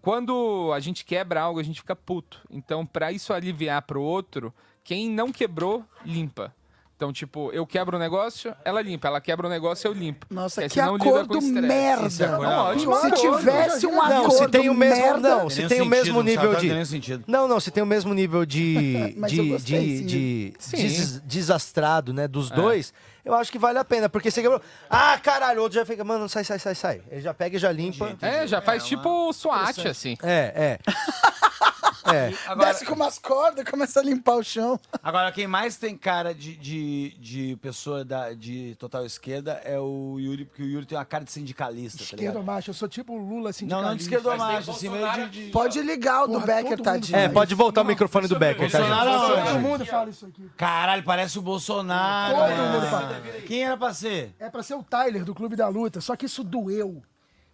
Quando 0.00 0.70
a 0.74 0.80
gente 0.80 1.04
quebra 1.04 1.40
algo, 1.40 1.60
a 1.60 1.62
gente 1.62 1.80
fica 1.80 1.94
puto. 1.94 2.40
Então, 2.50 2.86
pra 2.86 3.12
isso 3.12 3.32
aliviar 3.32 3.82
pro 3.82 4.00
outro, 4.00 4.54
quem 4.84 5.10
não 5.10 5.32
quebrou, 5.32 5.84
limpa. 6.04 6.54
Então, 6.98 7.12
tipo, 7.12 7.52
eu 7.52 7.64
quebro 7.64 7.96
o 7.96 8.00
negócio, 8.00 8.52
ela 8.64 8.82
limpa. 8.82 9.06
Ela 9.06 9.20
quebra 9.20 9.46
o 9.46 9.48
negócio, 9.50 9.86
eu 9.86 9.92
limpo. 9.92 10.26
Nossa, 10.28 10.60
Porque 10.62 10.74
que 10.74 10.80
senão 10.80 10.96
lida 10.96 11.20
acordo 11.20 11.40
merda. 11.42 12.06
Isso 12.08 12.24
é 12.24 12.28
ótimo. 12.28 12.94
Se 12.96 13.10
tivesse 13.12 13.86
um 13.86 13.92
Não, 13.92 14.02
acordo 14.02 14.32
se 14.32 14.48
tem 14.48 14.68
o 14.68 14.74
mesmo, 14.74 14.96
merda... 15.04 15.28
não, 15.28 15.48
se 15.48 15.68
tem 15.68 15.80
o 15.80 15.86
mesmo 15.86 16.20
nível 16.22 16.56
de 16.56 16.86
sentido. 16.86 17.22
Não, 17.28 17.46
não, 17.46 17.60
se 17.60 17.70
tem 17.70 17.84
o 17.84 17.86
mesmo 17.86 18.12
nível 18.12 18.44
de 18.44 19.14
de, 19.28 19.48
gostei, 19.48 20.02
de, 20.02 20.54
sim. 20.58 20.76
de 20.76 20.82
des- 20.88 21.20
desastrado, 21.20 22.12
né, 22.12 22.26
dos 22.26 22.50
É. 22.50 22.54
dois. 22.56 22.92
Eu 23.24 23.32
acho 23.34 23.52
que 23.52 23.58
vale 23.60 23.78
a 23.78 23.84
pena, 23.84 24.08
porque 24.08 24.28
você 24.32 24.42
quebrou. 24.42 24.60
Ah, 24.90 25.16
caralho, 25.22 25.60
o 25.60 25.62
outro 25.62 25.78
já 25.78 25.86
fica, 25.86 26.02
mano, 26.02 26.28
sai, 26.28 26.42
sai, 26.42 26.58
sai, 26.58 26.74
sai. 26.74 27.02
Ele 27.12 27.20
já 27.20 27.32
pega 27.32 27.54
e 27.56 27.60
já 27.60 27.70
limpa. 27.70 28.16
É, 28.20 28.44
já 28.44 28.60
faz 28.60 28.84
tipo 28.84 29.08
o 29.08 29.32
SWAT, 29.32 29.86
assim. 29.86 30.16
É, 30.20 30.78
é. 30.84 30.92
É. 32.12 32.32
Agora, 32.46 32.68
Desce 32.68 32.84
com 32.84 32.94
umas 32.94 33.18
cordas, 33.18 33.64
começa 33.68 34.00
a 34.00 34.02
limpar 34.02 34.34
o 34.36 34.42
chão. 34.44 34.78
agora, 35.02 35.30
quem 35.32 35.46
mais 35.46 35.76
tem 35.76 35.96
cara 35.96 36.34
de, 36.34 36.56
de, 36.56 37.16
de 37.18 37.56
pessoa 37.60 38.04
da, 38.04 38.32
de 38.32 38.74
total 38.78 39.04
esquerda 39.04 39.60
é 39.64 39.78
o 39.78 40.16
Yuri, 40.18 40.44
porque 40.44 40.62
o 40.62 40.66
Yuri 40.66 40.86
tem 40.86 40.96
uma 40.96 41.04
cara 41.04 41.24
de 41.24 41.32
sindicalista, 41.32 41.98
tá 41.98 42.04
Esquerda 42.04 42.24
ligado? 42.24 42.42
macho, 42.44 42.70
eu 42.70 42.74
sou 42.74 42.88
tipo 42.88 43.14
o 43.14 43.16
Lula 43.18 43.48
Não, 43.48 43.52
sindicalista. 43.52 43.88
não 43.90 43.96
de 43.96 44.02
esquerda 44.02 44.30
ou 44.30 44.36
macho, 44.36 44.70
assim, 44.70 44.88
meio 44.88 45.12
de... 45.12 45.28
de- 45.46 45.50
Pode 45.50 45.80
ligar 45.82 46.24
o 46.24 46.26
do 46.26 46.32
Porra, 46.34 46.46
Becker, 46.46 46.76
todo 46.76 46.84
tadinho. 46.84 47.18
É, 47.18 47.28
pode 47.28 47.54
voltar 47.54 47.82
o 47.82 47.84
microfone 47.84 48.28
do 48.28 48.38
Becker, 48.38 48.70
tá, 48.70 48.78
gente? 48.80 49.46
Todo 49.48 49.60
mundo 49.60 49.86
fala 49.86 50.10
isso 50.10 50.26
aqui. 50.26 50.48
Caralho, 50.56 51.02
parece 51.02 51.38
o 51.38 51.42
Bolsonaro. 51.42 52.34
Todo 52.34 52.72
mundo 52.72 52.86
fala. 52.90 53.20
Quem 53.46 53.64
era 53.64 53.76
pra 53.76 53.92
ser? 53.94 54.34
É 54.38 54.48
pra 54.48 54.62
ser 54.62 54.74
o 54.74 54.82
Tyler 54.82 55.24
do 55.24 55.34
Clube 55.34 55.56
da 55.56 55.68
Luta, 55.68 56.00
só 56.00 56.16
que 56.16 56.26
isso 56.26 56.42
doeu. 56.44 57.02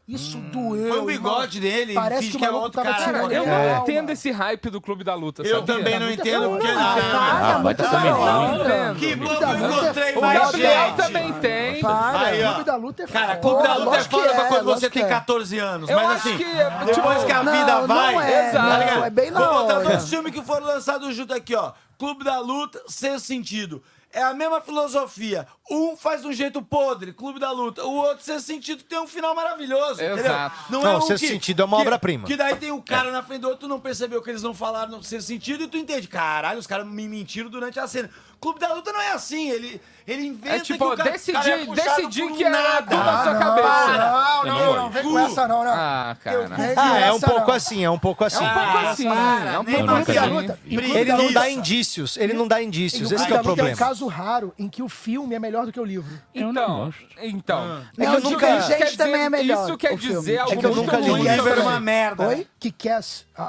Isso 0.06 0.36
hum, 0.36 0.50
doeu. 0.52 0.88
Foi 0.88 0.98
o 0.98 1.04
bigode 1.06 1.60
dele. 1.60 1.94
Parece 1.94 2.30
que, 2.30 2.36
que 2.36 2.44
é 2.44 2.50
outro 2.50 2.82
cara. 2.82 2.94
cara 2.94 3.32
eu 3.32 3.46
não 3.46 3.54
é. 3.54 3.78
entendo 3.78 4.10
esse 4.10 4.30
hype 4.30 4.68
do 4.68 4.78
Clube 4.78 5.02
da 5.02 5.14
Luta. 5.14 5.42
Eu 5.42 5.60
sabia? 5.60 5.76
também 5.76 5.98
não 5.98 6.10
entendo, 6.10 6.50
porque 6.50 6.66
não. 6.66 6.80
Ah, 6.80 7.60
vai. 7.62 7.74
Que 7.74 7.82
eu 7.82 7.88
encontrei 7.88 8.74
mais 8.76 8.98
gente. 8.98 10.18
O 10.18 10.20
Gabriel 10.20 10.94
também 10.94 11.32
tem. 11.34 11.80
Aí, 11.86 12.44
ó. 12.44 12.52
Clube 12.52 12.64
da 12.64 12.76
Luta 12.76 13.02
é 13.02 13.06
foda. 13.06 13.18
Cara, 13.18 13.36
Clube 13.36 13.62
da 13.62 13.76
Luta 13.76 13.96
é 13.96 14.04
foda 14.04 14.34
pra 14.34 14.44
quando 14.44 14.64
você 14.64 14.90
tem 14.90 15.08
14 15.08 15.58
anos. 15.58 15.90
Mas 15.90 16.10
assim, 16.10 16.36
depois 16.84 17.24
que 17.24 17.32
a 17.32 17.42
vida 17.42 17.86
vai. 17.86 18.48
Exato. 18.48 19.04
É 19.04 19.10
bem 19.10 19.30
na 19.30 19.40
hora. 19.40 19.52
Vou 19.52 19.62
botar 19.62 19.78
dois 19.88 20.08
filmes 20.08 20.32
que 20.34 20.42
foram 20.42 20.66
lançados 20.66 21.16
junto 21.16 21.32
aqui, 21.32 21.54
ó. 21.54 21.72
Clube 21.98 22.24
da 22.24 22.38
Luta, 22.40 22.82
sem 22.88 23.18
Sentido. 23.18 23.82
É 24.14 24.22
a 24.22 24.32
mesma 24.32 24.60
filosofia. 24.60 25.46
Um 25.68 25.96
faz 25.96 26.22
de 26.22 26.28
um 26.28 26.32
jeito 26.32 26.62
podre, 26.62 27.12
Clube 27.12 27.40
da 27.40 27.50
Luta. 27.50 27.84
O 27.84 27.94
outro, 27.96 28.24
Sexto 28.24 28.46
Sentido, 28.46 28.84
tem 28.84 28.98
um 29.00 29.08
final 29.08 29.34
maravilhoso. 29.34 30.00
Exato. 30.00 30.12
Entendeu? 30.12 30.32
Não, 30.70 30.82
não 30.82 30.90
é 30.90 30.96
um 30.98 31.00
Sexto 31.00 31.24
que, 31.24 31.28
Sentido 31.28 31.62
é 31.62 31.64
uma 31.64 31.78
obra-prima. 31.78 32.24
Que 32.24 32.36
daí 32.36 32.54
tem 32.54 32.70
um 32.70 32.80
cara 32.80 33.08
é. 33.08 33.12
na 33.12 33.24
frente 33.24 33.40
do 33.40 33.48
outro, 33.48 33.66
tu 33.66 33.68
não 33.68 33.80
percebeu 33.80 34.22
que 34.22 34.30
eles 34.30 34.42
não 34.42 34.54
falaram 34.54 34.92
no 34.92 35.02
Sexto 35.02 35.26
Sentido 35.26 35.64
e 35.64 35.66
tu 35.66 35.76
entende. 35.76 36.06
Caralho, 36.06 36.60
os 36.60 36.66
caras 36.66 36.86
me 36.86 37.08
mentiram 37.08 37.50
durante 37.50 37.80
a 37.80 37.88
cena. 37.88 38.08
Clube 38.44 38.60
da 38.60 38.74
Luta 38.74 38.92
não 38.92 39.00
é 39.00 39.12
assim. 39.12 39.48
Ele, 39.48 39.80
ele 40.06 40.26
inventa 40.26 40.56
é 40.56 40.60
tipo, 40.60 40.86
que 40.86 40.92
o 40.92 40.96
cara, 40.98 41.12
decidi, 41.12 41.32
cara 41.32 41.62
é 41.62 41.66
decidi 41.66 42.32
que 42.34 42.44
nada. 42.46 42.94
é 42.94 42.98
na 42.98 43.20
ah, 43.20 43.24
sua 43.24 43.34
cabeça. 43.36 44.44
Não, 44.44 44.44
não, 44.44 44.58
não, 44.58 44.76
não, 44.76 44.90
vem 44.90 45.02
com 45.02 45.18
essa 45.18 45.48
não, 45.48 45.64
não. 45.64 45.72
Ah, 45.72 46.14
cara. 46.22 46.50
Ah, 46.76 46.98
é 47.00 47.10
um 47.10 47.20
pouco 47.20 47.50
assim, 47.50 47.82
é 47.82 47.88
um 47.88 47.98
pouco 47.98 48.22
assim. 48.22 48.44
É 48.44 48.46
um 48.46 48.50
assim. 48.50 48.58
pouco 48.58 48.78
assim, 48.86 49.06
é 49.06 49.58
um 49.58 49.64
pouco 49.64 50.52
assim. 50.52 50.94
Ele 50.94 51.12
não 51.14 51.32
dá 51.32 51.48
indícios, 51.48 52.18
ele 52.18 52.34
não 52.34 52.46
dá 52.46 52.62
indícios, 52.62 53.10
esse 53.10 53.32
é 53.32 53.34
o 53.34 53.42
problema. 53.42 53.70
É 53.70 53.72
um 53.72 53.76
caso 53.76 54.06
raro 54.06 54.52
em 54.58 54.68
que 54.68 54.82
o 54.82 54.90
filme 54.90 55.34
é 55.34 55.38
melhor 55.38 55.64
do 55.64 55.72
que 55.72 55.80
o 55.80 55.84
livro. 55.84 56.12
Então, 56.34 56.92
então. 57.22 57.58
Ah. 57.58 57.82
É 57.96 58.06
que 58.06 58.16
eu 58.16 58.20
nunca 58.20 58.58
li. 58.58 58.96
também 58.98 59.22
é 59.22 59.30
melhor. 59.30 59.64
Isso 59.64 59.78
quer 59.78 59.96
dizer 59.96 60.38
algo 60.38 60.58
que 60.58 60.66
eu 60.66 60.74
nunca 60.74 60.98
li. 60.98 61.10
O 61.10 61.16
livro 61.16 61.48
é 61.48 61.52
era 61.52 61.62
uma 61.62 61.80
merda. 61.80 62.28
Oi? 62.28 62.46
Que 62.60 62.70
Kick-Ass. 62.70 63.24
O 63.36 63.40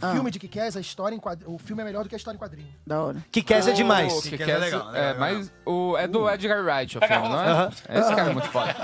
ah. 0.00 0.12
filme 0.12 0.30
de 0.30 0.38
Kick-Ass, 0.38 0.76
a 0.76 0.80
história 0.80 1.14
em 1.14 1.18
quadrinho, 1.18 1.54
o 1.54 1.58
filme 1.58 1.82
é 1.82 1.84
melhor 1.84 2.02
do 2.02 2.08
que 2.08 2.14
a 2.14 2.18
história 2.18 2.36
em 2.36 2.40
quadrinho. 2.40 2.68
Da 2.86 3.02
hora. 3.02 3.24
Kick-Ass 3.30 3.68
é 3.68 3.72
demais. 3.72 4.26
É, 4.42 4.58
legal, 4.58 4.94
é. 4.94 5.14
Mas 5.14 5.52
o, 5.64 5.96
é 5.96 6.06
do 6.06 6.28
Edgar 6.28 6.64
Wright 6.64 6.98
o 6.98 7.00
filme, 7.00 7.28
não 7.28 7.40
é? 7.40 7.68
Esse 7.68 8.14
cara 8.14 8.30
é 8.30 8.32
muito 8.32 8.48
foda. 8.48 8.74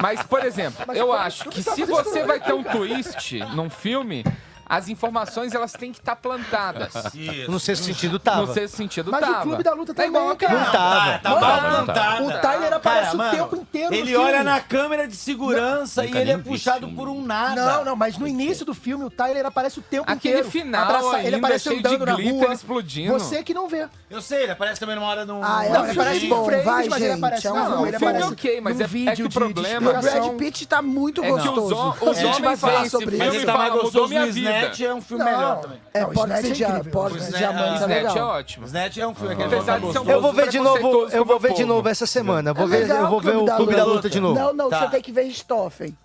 Mas, 0.00 0.22
por 0.22 0.44
exemplo, 0.44 0.84
mas, 0.86 0.96
eu 0.96 1.12
acho 1.12 1.48
que 1.48 1.62
se 1.62 1.84
você 1.84 2.24
vai 2.24 2.40
ter 2.40 2.52
um 2.52 2.62
twist 2.62 3.38
num 3.54 3.70
filme 3.70 4.24
as 4.72 4.88
informações 4.88 5.52
elas 5.52 5.72
têm 5.72 5.92
que 5.92 5.98
estar 5.98 6.16
plantadas. 6.16 6.94
Isso. 7.14 7.50
No 7.50 7.60
sexto 7.60 7.84
sentido 7.84 8.18
tava. 8.18 8.46
No 8.46 8.54
sexto 8.54 8.74
sentido 8.74 9.10
Mas 9.10 9.20
tava. 9.20 9.32
Mas 9.32 9.42
o 9.42 9.46
clube 9.46 9.62
da 9.62 9.74
luta 9.74 9.92
tá, 9.92 10.02
tá 10.02 10.08
igual, 10.08 10.34
cara. 10.34 10.58
Não 10.58 10.72
tava. 10.72 11.18
Tá, 11.18 11.18
tá 11.18 11.40
mal 11.40 11.60
plantado. 11.60 12.24
O 12.24 12.40
Tyler 12.40 12.72
aparece 12.72 13.14
cara, 13.14 13.28
o 13.28 13.30
tempo 13.36 13.50
mano, 13.50 13.62
inteiro 13.62 13.94
Ele 13.94 14.16
olha 14.16 14.42
na 14.42 14.60
câmera 14.60 15.06
de 15.06 15.14
segurança 15.14 16.02
não, 16.02 16.08
e 16.08 16.16
ele 16.16 16.30
é 16.30 16.38
puxado 16.38 16.88
por 16.88 17.06
um 17.06 17.22
nada. 17.22 17.54
Não, 17.54 17.84
não, 17.84 17.94
mas 17.94 18.16
no 18.16 18.26
início 18.26 18.64
do 18.64 18.72
filme 18.72 19.04
o 19.04 19.10
Tyler 19.10 19.44
aparece 19.44 19.78
o 19.78 19.82
tempo 19.82 20.10
Aquele 20.10 20.36
inteiro. 20.36 20.48
Aquele 20.48 20.64
final 20.64 20.84
abraça, 20.84 21.16
ainda, 21.16 21.28
ele 21.28 21.36
aparece 21.36 21.64
cheio 21.68 21.78
andando 21.78 22.06
na 22.06 22.14
rua. 22.14 22.54
explodindo. 22.54 23.12
Você 23.12 23.42
que 23.42 23.52
não 23.52 23.68
vê. 23.68 23.86
Eu 24.08 24.22
sei, 24.22 24.44
ele 24.44 24.52
aparece 24.52 24.80
também 24.80 24.96
numa 24.96 25.06
hora 25.06 25.26
num... 25.26 25.44
Ah, 25.44 25.66
é, 25.66 25.68
não, 25.68 25.82
ele 25.84 25.92
aparece 25.92 26.26
em 26.26 26.44
frente, 26.44 26.64
mas 26.64 26.84
gente, 26.84 27.02
é 27.02 27.04
ele 27.04 27.12
aparece... 27.12 27.48
Um 27.48 27.54
não, 27.54 27.86
ele 27.86 27.94
é 27.94 27.96
aparece 27.98 28.26
ok, 28.26 28.60
mas 28.62 28.80
é, 28.80 28.86
vídeo 28.86 29.10
é 29.10 29.16
que 29.16 29.22
o 29.22 29.30
problema... 29.30 29.90
O 29.90 30.00
Brad 30.00 30.30
Pitt 30.38 30.66
tá 30.66 30.80
muito 30.80 31.22
gostoso. 31.22 31.94
A 32.08 32.12
gente 32.14 32.40
os 32.40 32.62
homens 32.62 32.90
sobre 32.90 33.16
isso. 33.16 33.24
Mas 33.24 33.34
ele 33.34 33.44
tá 33.44 33.58
mais 33.58 33.72
gostoso 33.74 34.14
no 34.14 34.26
snap 34.28 34.61
Snatch 34.62 34.80
é 34.80 34.94
um 34.94 35.00
filme 35.00 35.24
melhor 35.24 35.60
também. 35.60 35.80
É, 35.92 36.00
Não, 36.00 36.10
pode 36.10 36.32
Snatch 36.32 36.38
é 36.38 36.42
ser 36.42 36.50
é 36.50 36.54
diamante. 36.54 36.90
Pode 36.90 37.22
ser 37.22 37.32
tá 37.32 37.38
é 37.38 37.40
legal. 37.48 37.74
Snatch 37.74 38.16
é 38.16 38.22
ótimo. 38.22 38.66
Snatch 38.66 38.96
é 38.98 39.06
um 39.06 39.14
filme 39.14 39.34
uhum. 39.34 39.40
é 39.40 39.44
Apesar 39.44 39.80
de 39.80 39.92
ser 39.92 39.98
um 39.98 40.10
Eu 40.10 40.20
vou 40.20 40.32
ver 40.32 40.48
de 40.48 40.60
novo, 40.60 41.08
eu 41.10 41.24
vou 41.24 41.40
ver 41.40 41.52
de 41.54 41.64
novo 41.64 41.88
essa 41.88 42.06
semana. 42.06 42.52
Vou 42.52 42.66
ver, 42.66 42.88
eu 42.88 43.08
vou 43.08 43.20
ver 43.20 43.36
o 43.36 43.46
Clube 43.46 43.74
da 43.74 43.84
Luta 43.84 44.10
de 44.10 44.20
novo. 44.20 44.38
Não, 44.38 44.52
não, 44.52 44.70
tá. 44.70 44.80
você 44.80 44.88
tem 44.88 45.02
que 45.02 45.12
ver 45.12 45.30
Stoffen. 45.30 45.96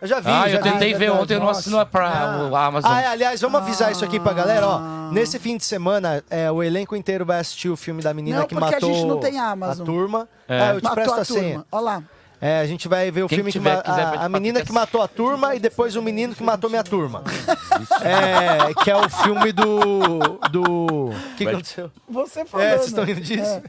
Eu 0.00 0.06
já 0.06 0.20
vi, 0.20 0.28
ah, 0.28 0.46
já 0.46 0.58
eu 0.58 0.62
tentei 0.62 0.92
vi. 0.92 0.98
ver 0.98 1.10
ontem, 1.10 1.34
eu 1.34 1.40
não 1.40 1.48
assino 1.48 1.78
é 1.78 1.80
a 1.80 1.88
ah. 1.94 2.48
o 2.50 2.54
Amazon. 2.54 2.92
Ah, 2.92 3.00
é, 3.00 3.06
aliás, 3.06 3.40
vamos 3.40 3.58
ah. 3.58 3.62
avisar 3.62 3.88
ah. 3.88 3.92
isso 3.92 4.04
aqui 4.04 4.20
pra 4.20 4.34
galera, 4.34 4.66
ó. 4.66 4.78
Nesse 5.10 5.38
fim 5.38 5.56
de 5.56 5.64
semana, 5.64 6.22
é, 6.28 6.50
o 6.50 6.62
elenco 6.62 6.94
inteiro 6.94 7.24
vai 7.24 7.40
assistir 7.40 7.70
o 7.70 7.76
filme 7.76 8.02
da 8.02 8.12
menina 8.12 8.40
não, 8.40 8.46
que 8.46 8.54
matou 8.54 8.90
a, 8.90 9.70
a 9.70 9.76
turma. 9.76 10.28
É. 10.46 10.60
Ah, 10.60 10.74
eu 10.74 10.80
te 10.80 10.84
matou 10.84 10.96
presto 10.96 11.18
a, 11.18 11.22
a 11.22 11.24
senha. 11.24 11.64
Olha 11.72 11.82
lá. 11.82 12.02
É, 12.40 12.60
a 12.60 12.66
gente 12.66 12.86
vai 12.86 13.10
ver 13.10 13.22
o 13.22 13.28
Quem 13.28 13.38
filme 13.38 13.50
tiver, 13.50 13.82
quiser 13.82 14.10
ver 14.10 14.18
a, 14.18 14.24
a 14.24 14.28
menina 14.28 14.62
que 14.62 14.70
matou 14.70 15.00
a 15.00 15.08
turma 15.08 15.54
e 15.54 15.58
depois 15.58 15.96
o 15.96 16.02
menino 16.02 16.34
que 16.34 16.42
matou 16.42 16.68
minha 16.68 16.84
turma. 16.84 17.22
É, 18.02 18.74
que 18.82 18.90
é 18.90 18.96
o 18.96 19.08
filme 19.08 19.52
do 19.52 20.38
do 20.50 21.10
que, 21.36 21.44
que 21.44 21.48
aconteceu? 21.48 21.90
Você 22.08 22.40
é, 22.40 22.44
falou. 22.44 22.66
É, 22.66 22.78
vocês 22.78 22.92
né? 22.92 23.02
estão 23.02 23.04
rindo 23.04 23.20
é. 23.20 23.22
disso? 23.22 23.62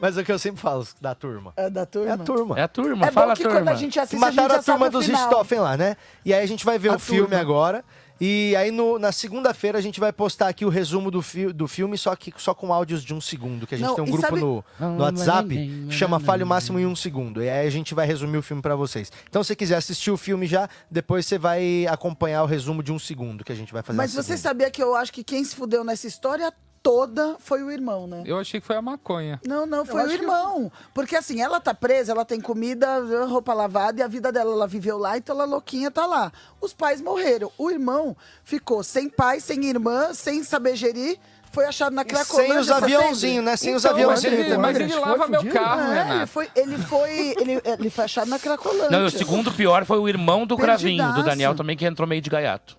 Mas 0.00 0.16
é 0.16 0.20
o 0.20 0.24
que 0.24 0.32
eu 0.32 0.38
sempre 0.38 0.60
falo 0.60 0.86
da 1.00 1.14
turma. 1.14 1.52
É 1.56 1.70
da 1.70 1.86
turma. 1.86 2.08
É 2.08 2.12
a 2.12 2.18
turma. 2.18 2.58
É 2.58 2.62
a 2.62 2.68
turma. 2.68 3.06
É 3.06 3.10
fala 3.10 3.28
bom 3.28 3.34
que 3.34 3.42
a 3.42 3.46
turma. 3.46 3.60
quando 3.60 3.68
a 3.68 3.74
gente 3.74 3.98
assiste, 3.98 4.20
mataram 4.20 4.54
a, 4.54 4.58
a 4.58 4.62
turma 4.62 4.90
dos 4.90 5.06
Stoffen 5.06 5.60
lá, 5.60 5.76
né? 5.76 5.96
E 6.24 6.34
aí 6.34 6.42
a 6.42 6.46
gente 6.46 6.64
vai 6.64 6.78
ver 6.78 6.90
a 6.90 6.92
o 6.92 6.98
turma. 6.98 7.14
filme 7.14 7.36
agora. 7.36 7.84
E 8.20 8.56
aí 8.56 8.70
no, 8.70 8.98
na 8.98 9.12
segunda-feira 9.12 9.78
a 9.78 9.80
gente 9.80 10.00
vai 10.00 10.12
postar 10.12 10.48
aqui 10.48 10.64
o 10.64 10.68
resumo 10.68 11.10
do, 11.10 11.20
fi 11.20 11.52
do 11.52 11.68
filme, 11.68 11.98
só 11.98 12.14
que 12.16 12.32
só 12.38 12.54
com 12.54 12.72
áudios 12.72 13.04
de 13.04 13.12
um 13.12 13.20
segundo, 13.20 13.66
que 13.66 13.74
a 13.74 13.78
gente 13.78 13.88
não, 13.88 13.94
tem 13.94 14.04
um 14.04 14.10
grupo 14.10 14.22
sabe... 14.22 14.40
no, 14.40 14.64
no, 14.80 15.02
WhatsApp 15.02 15.48
que 15.48 15.90
chama 15.90 16.18
Falho 16.18 16.46
Máximo 16.46 16.78
em 16.78 16.86
um 16.86 16.96
segundo. 16.96 17.42
E 17.42 17.48
aí 17.48 17.66
a 17.66 17.70
gente 17.70 17.94
vai 17.94 18.06
resumir 18.06 18.38
o 18.38 18.42
filme 18.42 18.62
para 18.62 18.74
vocês. 18.74 19.12
Então 19.28 19.44
se 19.44 19.54
quiser 19.54 19.76
assistir 19.76 20.10
o 20.10 20.16
filme 20.16 20.46
já, 20.46 20.68
depois 20.90 21.26
você 21.26 21.38
vai 21.38 21.86
acompanhar 21.86 22.42
o 22.42 22.46
resumo 22.46 22.82
de 22.82 22.92
um 22.92 22.98
segundo 22.98 23.44
que 23.44 23.52
a 23.52 23.56
gente 23.56 23.72
vai 23.72 23.82
fazer. 23.82 23.96
Mas 23.96 24.14
você 24.14 24.22
segunda. 24.22 24.38
sabia 24.38 24.70
que 24.70 24.82
eu 24.82 24.94
acho 24.94 25.12
que 25.12 25.22
quem 25.22 25.44
se 25.44 25.54
fudeu 25.54 25.84
nessa 25.84 26.06
história 26.06 26.52
toda 26.86 27.34
foi 27.40 27.64
o 27.64 27.70
irmão, 27.72 28.06
né? 28.06 28.22
Eu 28.24 28.38
achei 28.38 28.60
que 28.60 28.66
foi 28.66 28.76
a 28.76 28.80
maconha. 28.80 29.40
Não, 29.44 29.66
não, 29.66 29.84
foi 29.84 30.06
o 30.06 30.12
irmão. 30.12 30.70
Porque 30.94 31.16
assim, 31.16 31.42
ela 31.42 31.60
tá 31.60 31.74
presa, 31.74 32.12
ela 32.12 32.24
tem 32.24 32.40
comida, 32.40 33.00
roupa 33.26 33.52
lavada 33.52 33.98
e 33.98 34.04
a 34.04 34.06
vida 34.06 34.30
dela, 34.30 34.52
ela 34.52 34.68
viveu 34.68 34.96
lá, 34.96 35.16
então 35.16 35.34
ela 35.34 35.44
louquinha 35.44 35.90
tá 35.90 36.06
lá. 36.06 36.30
Os 36.60 36.72
pais 36.72 37.00
morreram. 37.00 37.50
O 37.58 37.72
irmão 37.72 38.16
ficou 38.44 38.84
sem 38.84 39.08
pai, 39.08 39.40
sem 39.40 39.64
irmã, 39.64 40.14
sem 40.14 40.44
saber 40.44 40.76
gerir 40.76 41.18
foi 41.50 41.64
achado 41.64 41.94
na 41.94 42.04
Cracolândia. 42.04 42.52
Sem 42.52 42.60
os 42.60 42.66
tá 42.66 42.76
aviãozinhos, 42.76 43.44
né? 43.44 43.56
Sem 43.56 43.68
então, 43.70 43.78
os 43.78 43.86
aviãozinhos. 43.86 44.36
Mas 44.36 44.46
ele, 44.46 44.58
mas 44.58 44.76
ele 44.76 44.94
lava 44.94 45.26
meu 45.26 45.44
carro, 45.46 45.88
né? 45.88 46.06
É, 46.10 46.16
ele 46.16 46.26
foi, 46.26 46.48
ele 46.54 46.78
foi, 46.78 47.34
ele, 47.40 47.62
ele, 47.64 47.90
foi 47.90 48.04
achado 48.04 48.28
na 48.28 48.38
Cracolândia. 48.38 48.90
Não, 48.90 49.06
o 49.06 49.10
segundo 49.10 49.50
pior 49.50 49.86
foi 49.86 49.98
o 49.98 50.06
irmão 50.06 50.46
do 50.46 50.54
Perdidaço. 50.54 50.84
Cravinho, 50.84 51.14
do 51.14 51.22
Daniel 51.22 51.54
também, 51.54 51.74
que 51.74 51.86
entrou 51.86 52.06
meio 52.06 52.20
de 52.20 52.28
gaiato. 52.28 52.76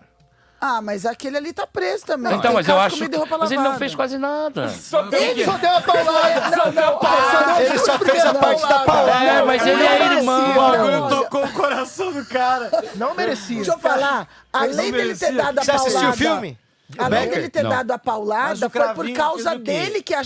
Ah, 0.60 0.82
mas 0.82 1.06
aquele 1.06 1.38
ali 1.38 1.54
tá 1.54 1.68
preso 1.68 2.06
também. 2.06 2.34
Então, 2.34 2.52
mas 2.54 2.68
eu 2.68 2.80
acho. 2.80 2.98
Mas 3.40 3.52
ele 3.52 3.62
não 3.62 3.78
fez 3.78 3.94
quase 3.94 4.18
nada. 4.18 4.70
Só 4.70 5.08
ele 5.12 5.46
só 5.46 5.58
deu 5.58 5.76
a 5.76 5.82
paulada. 5.82 6.58
Não, 6.58 6.66
não, 6.66 6.72
não, 6.72 7.00
ah, 7.02 7.56
só 7.56 7.62
ele 7.62 7.80
só 7.80 8.00
fez 8.00 8.26
a 8.26 8.34
parte 8.34 8.62
da 8.68 8.80
paulada. 8.80 9.26
É, 9.26 9.44
mas 9.44 9.68
ele 9.68 9.84
é 9.84 10.14
irmão. 10.16 10.52
O 10.52 10.54
bagulho 10.56 11.10
tocou 11.10 11.46
o 11.46 11.54
coração 11.54 12.12
do 12.12 12.26
cara. 12.26 12.72
Não 12.96 13.14
merecia. 13.14 13.58
Deixa 13.58 13.74
eu 13.74 13.80
falar. 13.80 14.28
Além 14.52 14.92
dele 14.92 15.16
ter 15.16 15.34
dado 15.34 15.60
a 15.60 15.64
paulada. 15.64 15.64
Você 15.64 15.72
assistiu 15.72 16.10
o 16.10 16.14
filme? 16.14 16.58
Além 16.98 17.30
dele 17.30 17.50
ter 17.50 17.64
não. 17.64 17.70
dado 17.70 17.92
a 17.92 17.98
paulada, 17.98 18.70
foi 18.70 18.94
por 18.94 19.12
causa 19.12 19.58
dele 19.58 20.02
que 20.02 20.14
a, 20.14 20.22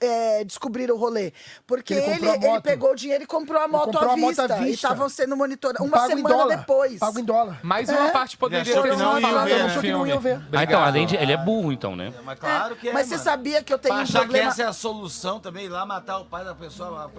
é, 0.00 0.44
descobriram 0.44 0.94
o 0.94 0.98
rolê. 0.98 1.32
Porque 1.66 1.92
ele, 1.92 2.26
ele, 2.26 2.46
ele, 2.46 2.60
pegou 2.62 2.92
o 2.92 2.94
dinheiro 2.94 3.24
e 3.24 3.26
comprou 3.26 3.60
a 3.60 3.68
moto, 3.68 3.92
comprou 3.92 4.12
à, 4.12 4.14
vista, 4.14 4.42
moto 4.42 4.52
à 4.52 4.56
vista. 4.56 4.70
E 4.70 4.74
estavam 4.74 5.08
sendo 5.10 5.36
monitorados 5.36 5.86
uma 5.86 5.98
Pago 5.98 6.08
semana 6.08 6.56
depois. 6.56 6.98
Pago 6.98 7.18
em 7.18 7.24
dólar. 7.24 7.60
Mais 7.62 7.88
uma 7.90 8.08
é? 8.08 8.10
parte 8.12 8.36
poderia 8.38 8.64
ser 8.64 8.72
sido. 8.72 9.80
Que 9.80 9.92
não 9.92 10.06
ia 10.06 10.18
ver. 10.18 10.40
Ah, 10.52 10.64
então, 10.64 10.82
além 10.82 11.06
de... 11.06 11.16
Ele 11.16 11.32
é 11.32 11.36
burro, 11.36 11.70
então, 11.70 11.94
né? 11.94 12.12
É, 12.18 12.22
mas 12.22 12.38
claro 12.38 12.76
que 12.76 12.88
é, 12.88 12.90
é 12.90 12.94
Mas 12.94 13.08
você 13.08 13.18
sabia 13.18 13.62
que 13.62 13.72
eu 13.72 13.78
tenho 13.78 13.94
pra 13.94 14.04
um 14.04 14.06
problema... 14.06 14.44
que 14.44 14.50
essa 14.50 14.62
é 14.62 14.66
a 14.66 14.72
solução 14.72 15.38
também, 15.38 15.66
ir 15.66 15.68
lá 15.68 15.84
matar 15.84 16.18
o 16.18 16.24
pai 16.24 16.44
da 16.44 16.54
pessoa. 16.54 17.10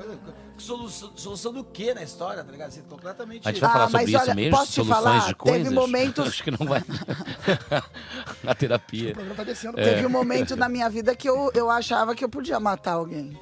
Solução, 0.58 1.12
solução 1.16 1.54
do 1.54 1.64
quê 1.64 1.94
na 1.94 2.02
história, 2.02 2.44
tá 2.44 2.52
ligado? 2.52 2.72
Você 2.72 2.82
completamente... 2.82 3.48
A 3.48 3.52
gente 3.52 3.62
vai 3.62 3.72
falar 3.72 3.86
ah, 3.86 3.90
sobre 3.90 4.12
isso 4.12 4.36
mesmo? 4.36 4.58
Posso 4.58 4.72
te 4.72 4.88
falar? 4.88 5.36
Teve 5.36 5.70
momentos... 5.70 6.28
Acho 6.28 6.44
que 6.44 6.52
não 6.52 6.66
vai... 6.66 6.84
A 8.46 8.56
terapia 8.56 8.87
terapia. 8.88 9.12
O 9.12 9.14
programa 9.14 9.36
tá 9.36 9.44
descendo. 9.44 9.80
É. 9.80 9.84
Teve 9.84 10.06
um 10.06 10.10
momento 10.10 10.56
na 10.58 10.70
minha 10.70 10.90
vida 10.90 11.16
que 11.16 11.30
eu, 11.30 11.52
eu 11.54 11.70
achava 11.70 12.16
que 12.16 12.24
eu 12.24 12.30
podia 12.30 12.60
matar 12.60 12.94
alguém. 12.94 13.38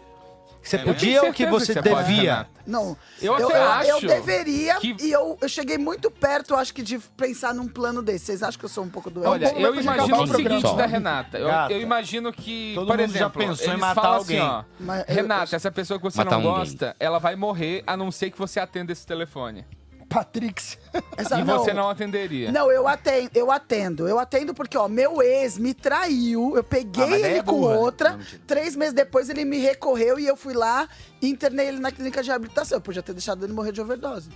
Você 0.62 0.78
é. 0.78 0.80
podia 0.80 1.24
ou 1.24 1.32
que 1.32 1.46
você, 1.46 1.76
que 1.76 1.82
você 1.82 1.96
devia? 1.96 2.38
Pode, 2.38 2.50
não. 2.66 2.98
Eu, 3.22 3.38
eu 3.38 3.50
até 3.50 3.60
eu, 3.60 3.70
acho. 3.70 3.90
Eu 3.90 4.02
deveria 4.02 4.76
que... 4.80 4.96
e 5.00 5.12
eu, 5.12 5.38
eu 5.40 5.48
cheguei 5.48 5.78
muito 5.78 6.10
perto, 6.10 6.56
acho 6.56 6.74
que, 6.74 6.82
de 6.82 6.98
pensar 7.16 7.54
num 7.54 7.68
plano 7.68 8.02
desse. 8.02 8.26
Vocês 8.26 8.42
acham 8.42 8.58
que 8.58 8.66
eu 8.66 8.70
sou 8.70 8.84
um 8.84 8.90
pouco 8.90 9.12
doente? 9.12 9.28
Olha, 9.28 9.46
é 9.46 9.64
eu 9.64 9.76
imagino 9.80 10.24
o, 10.24 10.28
seguinte 10.28 10.62
Só. 10.62 10.74
da 10.74 10.88
Renata. 10.88 11.38
Eu, 11.38 11.80
imagino 11.80 12.34
que, 12.34 12.72
Todo 12.74 12.88
por 12.88 13.00
exemplo, 13.00 13.20
já 13.20 13.30
pensou 13.30 13.74
em 13.76 13.78
matar 13.78 14.08
alguém. 14.08 14.40
Assim, 14.40 14.50
ó, 14.50 14.64
Mas, 14.80 15.06
Renata, 15.08 15.56
essa 15.56 15.72
pessoa 15.72 16.00
que 16.00 16.04
você 16.04 16.24
não 16.24 16.42
gosta, 16.42 16.96
ela 17.00 17.20
vai 17.20 17.36
morrer 17.36 17.84
a 17.86 17.96
não 17.96 18.10
ser 18.10 18.32
que 18.32 18.38
você 18.40 18.60
atenda 18.60 18.92
esse 18.92 19.06
telefone. 19.06 19.64
Patrix. 20.10 20.78
Essa, 21.18 21.40
e 21.40 21.44
não, 21.44 21.60
você 21.60 21.74
não 21.74 21.90
atenderia? 21.90 22.52
Não, 22.52 22.72
eu 22.72 22.88
atendo, 22.88 23.30
eu 23.34 23.52
atendo. 23.52 24.08
Eu 24.08 24.20
atendo 24.20 24.54
porque, 24.54 24.78
ó, 24.78 24.88
meu 24.88 25.22
ex 25.22 25.58
me 25.58 25.74
traiu, 25.74 26.56
eu 26.56 26.64
peguei 26.64 27.04
ah, 27.04 27.20
ele 27.20 27.38
é 27.40 27.44
com 27.44 27.68
né? 27.68 27.76
outra. 27.76 28.12
Né? 28.12 28.26
Não, 28.32 28.40
três 28.48 28.76
meses 28.76 28.94
depois 28.94 29.30
ele 29.30 29.44
me 29.46 29.58
recorreu 29.58 30.20
e 30.20 30.26
eu 30.26 30.36
fui 30.36 30.54
lá 30.54 30.88
e 31.22 31.30
internei 31.30 31.68
ele 31.68 31.80
na 31.80 31.92
clínica 31.92 32.22
de 32.22 32.30
reabilitação. 32.30 32.78
Eu 32.78 32.82
podia 32.82 33.04
ter 33.04 33.14
deixado 33.14 33.46
ele 33.46 33.54
morrer 33.54 33.72
de 33.72 33.82
overdose. 33.82 34.30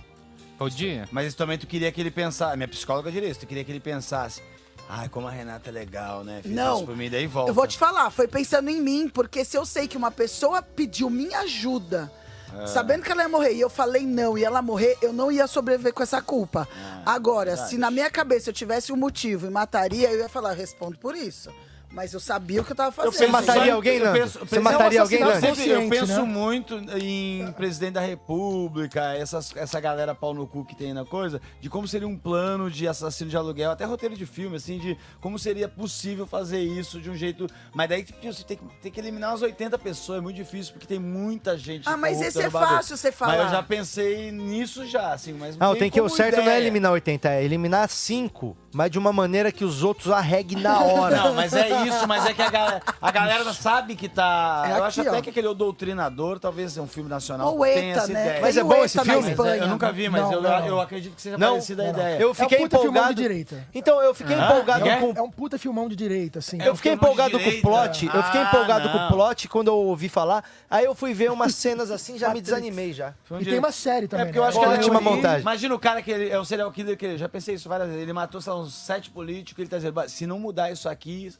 Podia. 0.58 1.08
Mas 1.10 1.28
isso 1.28 1.36
também 1.36 1.56
tu 1.56 1.66
queria 1.66 1.90
que 1.90 2.00
ele 2.00 2.10
pensasse. 2.10 2.56
Minha 2.56 2.68
psicóloga 2.68 3.10
diria 3.10 3.28
isso, 3.28 3.40
tu 3.40 3.46
queria 3.46 3.64
que 3.64 3.72
ele 3.72 3.80
pensasse. 3.80 4.42
Ai, 4.92 5.08
como 5.08 5.28
a 5.28 5.30
Renata 5.30 5.70
é 5.70 5.72
legal, 5.72 6.24
né? 6.24 6.40
Fiz 6.42 6.50
não, 6.50 6.78
isso 6.78 6.86
por 6.86 6.96
mim, 6.96 7.08
daí 7.08 7.26
volta. 7.26 7.50
Eu 7.50 7.54
vou 7.54 7.66
te 7.66 7.78
falar, 7.78 8.10
foi 8.10 8.26
pensando 8.26 8.68
em 8.68 8.80
mim, 8.80 9.08
porque 9.08 9.44
se 9.44 9.56
eu 9.56 9.64
sei 9.64 9.86
que 9.86 9.96
uma 9.96 10.10
pessoa 10.10 10.60
pediu 10.62 11.08
minha 11.08 11.38
ajuda 11.40 12.12
é. 12.58 12.66
Sabendo 12.66 13.02
que 13.02 13.12
ela 13.12 13.22
ia 13.22 13.28
morrer 13.28 13.52
e 13.54 13.60
eu 13.60 13.70
falei 13.70 14.06
não 14.06 14.36
e 14.36 14.44
ela 14.44 14.60
morrer, 14.62 14.96
eu 15.00 15.12
não 15.12 15.30
ia 15.30 15.46
sobreviver 15.46 15.92
com 15.92 16.02
essa 16.02 16.20
culpa. 16.20 16.68
Agora, 17.04 17.50
verdade. 17.50 17.70
se 17.70 17.78
na 17.78 17.90
minha 17.90 18.10
cabeça 18.10 18.50
eu 18.50 18.54
tivesse 18.54 18.92
um 18.92 18.96
motivo 18.96 19.46
e 19.46 19.50
mataria, 19.50 20.10
eu 20.10 20.18
ia 20.20 20.28
falar, 20.28 20.52
respondo 20.52 20.98
por 20.98 21.14
isso. 21.14 21.50
Mas 21.92 22.14
eu 22.14 22.20
sabia 22.20 22.60
o 22.60 22.64
que 22.64 22.70
eu 22.70 22.76
tava 22.76 22.92
fazendo. 22.92 23.12
Você 23.12 23.26
mataria 23.26 23.74
alguém, 23.74 24.00
penso- 24.00 24.38
Você 24.38 24.60
mataria 24.60 24.98
eu 24.98 25.02
alguém, 25.02 25.20
Nando? 25.20 25.44
Eu 25.46 25.88
penso 25.88 26.06
né? 26.06 26.22
muito 26.22 26.76
em 26.96 27.52
presidente 27.56 27.94
da 27.94 28.00
república, 28.00 29.12
essas, 29.14 29.54
essa 29.56 29.80
galera 29.80 30.14
pau 30.14 30.32
no 30.32 30.46
cu 30.46 30.64
que 30.64 30.76
tem 30.76 30.94
na 30.94 31.04
coisa, 31.04 31.40
de 31.60 31.68
como 31.68 31.88
seria 31.88 32.06
um 32.06 32.16
plano 32.16 32.70
de 32.70 32.86
assassino 32.86 33.28
de 33.28 33.36
aluguel, 33.36 33.72
até 33.72 33.84
roteiro 33.84 34.16
de 34.16 34.24
filme, 34.24 34.56
assim, 34.56 34.78
de 34.78 34.96
como 35.20 35.36
seria 35.36 35.68
possível 35.68 36.26
fazer 36.26 36.60
isso 36.60 37.00
de 37.00 37.10
um 37.10 37.14
jeito... 37.16 37.48
Mas 37.74 37.88
daí 37.88 38.04
tipo, 38.04 38.20
você 38.24 38.44
tem 38.44 38.56
que, 38.56 38.64
tem 38.80 38.92
que 38.92 39.00
eliminar 39.00 39.30
umas 39.30 39.42
80 39.42 39.76
pessoas, 39.78 40.18
é 40.18 40.20
muito 40.22 40.36
difícil, 40.36 40.72
porque 40.72 40.86
tem 40.86 40.98
muita 41.00 41.58
gente 41.58 41.88
Ah, 41.88 41.96
mas 41.96 42.20
esse 42.20 42.40
é 42.40 42.50
fácil 42.50 42.96
você 42.96 43.08
Mas 43.08 43.16
falar. 43.16 43.36
eu 43.38 43.48
já 43.48 43.62
pensei 43.64 44.30
nisso 44.30 44.86
já, 44.86 45.12
assim, 45.12 45.32
mas 45.32 45.56
Não, 45.56 45.74
tem 45.74 45.90
que 45.90 46.00
o 46.00 46.08
certo 46.08 46.36
não 46.36 46.42
é 46.42 46.46
ideia. 46.46 46.58
eliminar 46.60 46.92
80, 46.92 47.28
é 47.30 47.44
eliminar 47.44 47.88
5, 47.88 48.56
mas 48.72 48.90
de 48.92 48.98
uma 48.98 49.12
maneira 49.12 49.50
que 49.50 49.64
os 49.64 49.82
outros 49.82 50.12
arreguem 50.12 50.60
na 50.60 50.78
hora. 50.80 51.16
Não, 51.16 51.34
mas 51.34 51.52
é 51.52 51.66
isso, 51.68 51.79
mas 52.06 52.26
é 52.26 52.34
que 52.34 52.42
a 52.42 52.50
galera, 52.50 52.82
a 53.00 53.10
galera 53.10 53.52
sabe 53.54 53.94
que 53.96 54.08
tá. 54.08 54.64
É 54.66 54.78
eu 54.78 54.84
acho 54.84 55.00
aqui, 55.00 55.08
até 55.08 55.18
ó. 55.18 55.22
que 55.22 55.30
aquele 55.30 55.48
O 55.48 55.54
Doutrinador, 55.54 56.38
talvez 56.38 56.72
seja 56.72 56.82
um 56.82 56.86
filme 56.86 57.08
nacional, 57.08 57.54
Ou 57.56 57.64
tem 57.64 57.90
ETA, 57.90 58.00
essa 58.00 58.12
né? 58.12 58.20
ideia. 58.26 58.40
Mas 58.40 58.56
é 58.56 58.62
bom 58.64 58.84
esse 58.84 59.00
filme? 59.00 59.34
Eu 59.60 59.68
nunca 59.68 59.92
vi, 59.92 60.08
mas 60.08 60.22
Não, 60.22 60.32
eu, 60.32 60.42
não, 60.42 60.66
eu 60.66 60.80
acredito 60.80 61.14
que 61.14 61.22
seja 61.22 61.38
Não, 61.38 61.52
parecida 61.52 61.82
a 61.84 61.90
ideia. 61.90 62.18
Eu 62.20 62.28
É 62.28 62.30
um 62.30 62.34
fiquei 62.34 62.58
puta 62.58 62.76
filmão 62.78 62.90
empolgado. 62.92 63.14
de 63.14 63.22
direita. 63.22 63.66
Então, 63.74 64.02
eu 64.02 64.14
fiquei 64.14 64.36
Hã? 64.36 64.44
empolgado 64.46 64.88
É? 64.88 64.96
com 65.00 65.12
É 65.16 65.22
um 65.22 65.30
puta 65.30 65.58
filmão 65.58 65.88
de 65.88 65.96
direita, 65.96 66.38
assim. 66.38 66.58
Eu 66.62 66.74
fiquei 66.76 66.92
filmão 66.92 67.14
de 67.14 67.20
empolgado 67.22 67.40
com 67.42 67.48
o 67.50 67.60
plot, 67.60 68.06
eu 68.06 68.22
fiquei 68.24 68.40
Ah, 68.40 68.44
empolgado 68.44 68.88
com 68.90 68.98
o 68.98 69.08
plot 69.08 69.48
quando 69.48 69.68
eu 69.68 69.76
ouvi 69.76 70.08
falar. 70.08 70.44
Aí 70.70 70.84
eu 70.84 70.94
fui 70.94 71.12
ver 71.14 71.30
umas 71.30 71.54
cenas 71.54 71.90
assim, 71.90 72.18
já 72.18 72.30
me 72.32 72.40
desanimei 72.40 72.92
já. 72.92 73.14
E 73.40 73.44
tem 73.44 73.58
uma 73.58 73.72
série 73.72 74.06
também. 74.08 74.22
É 74.24 74.26
porque 74.26 74.38
eu 74.38 74.42
né? 74.42 74.48
acho 74.48 74.58
que 74.58 74.64
ela 74.64 74.74
Ótima 74.74 75.00
ele- 75.00 75.04
montagem. 75.10 75.40
Imagina 75.40 75.74
o 75.74 75.78
cara 75.78 76.02
que 76.02 76.10
ele 76.10 76.28
é 76.30 76.38
um 76.40 76.44
serial 76.44 76.70
killer 76.70 76.96
que 76.96 77.06
ele, 77.06 77.18
já 77.18 77.28
pensei 77.28 77.54
isso 77.54 77.68
várias 77.68 77.88
vezes. 77.88 78.02
Ele 78.02 78.12
matou, 78.12 78.40
sei 78.40 78.52
lá, 78.52 78.58
uns 78.60 78.74
sete 78.74 79.10
políticos. 79.10 79.60
Ele 79.60 79.68
tá 79.68 79.76
dizendo, 79.76 79.92
"Bah, 79.94 80.08
se 80.08 80.26
não 80.26 80.38
mudar 80.38 80.70
isso 80.70 80.88
aqui, 80.88 81.32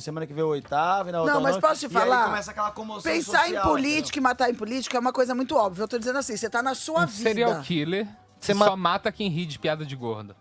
semana 0.00 0.26
que 0.26 0.32
vem 0.32 0.42
é 0.42 0.44
o 0.44 0.48
oitavo, 0.48 1.08
e 1.08 1.12
na 1.12 1.20
outra 1.20 1.34
Não, 1.34 1.40
mas 1.42 1.54
não." 1.54 1.60
posso 1.60 1.80
te 1.80 1.92
E 1.92 1.96
aí 1.96 2.02
falar? 2.04 2.24
começa 2.26 2.50
aquela 2.50 2.70
comoção 2.70 3.10
Pensar 3.12 3.44
social, 3.44 3.64
em 3.64 3.68
política 3.68 4.18
e 4.18 4.20
matar 4.20 4.50
em 4.50 4.54
política 4.54 4.96
é 4.96 5.00
uma 5.00 5.12
coisa 5.12 5.34
muito 5.34 5.56
óbvia. 5.56 5.82
Eu 5.84 5.88
tô 5.88 5.98
dizendo 5.98 6.18
assim, 6.18 6.36
você 6.36 6.48
tá 6.50 6.62
na 6.62 6.74
sua 6.74 7.02
Um 7.04 7.06
vida. 7.06 7.22
serial 7.30 7.60
killer 7.62 8.06
Você 8.38 8.52
que 8.52 8.58
ma- 8.58 8.66
só 8.66 8.76
mata 8.76 9.10
quem 9.12 9.28
ri 9.28 9.46
de 9.46 9.58
piada 9.58 9.84
de 9.84 9.94
gordo. 9.96 10.34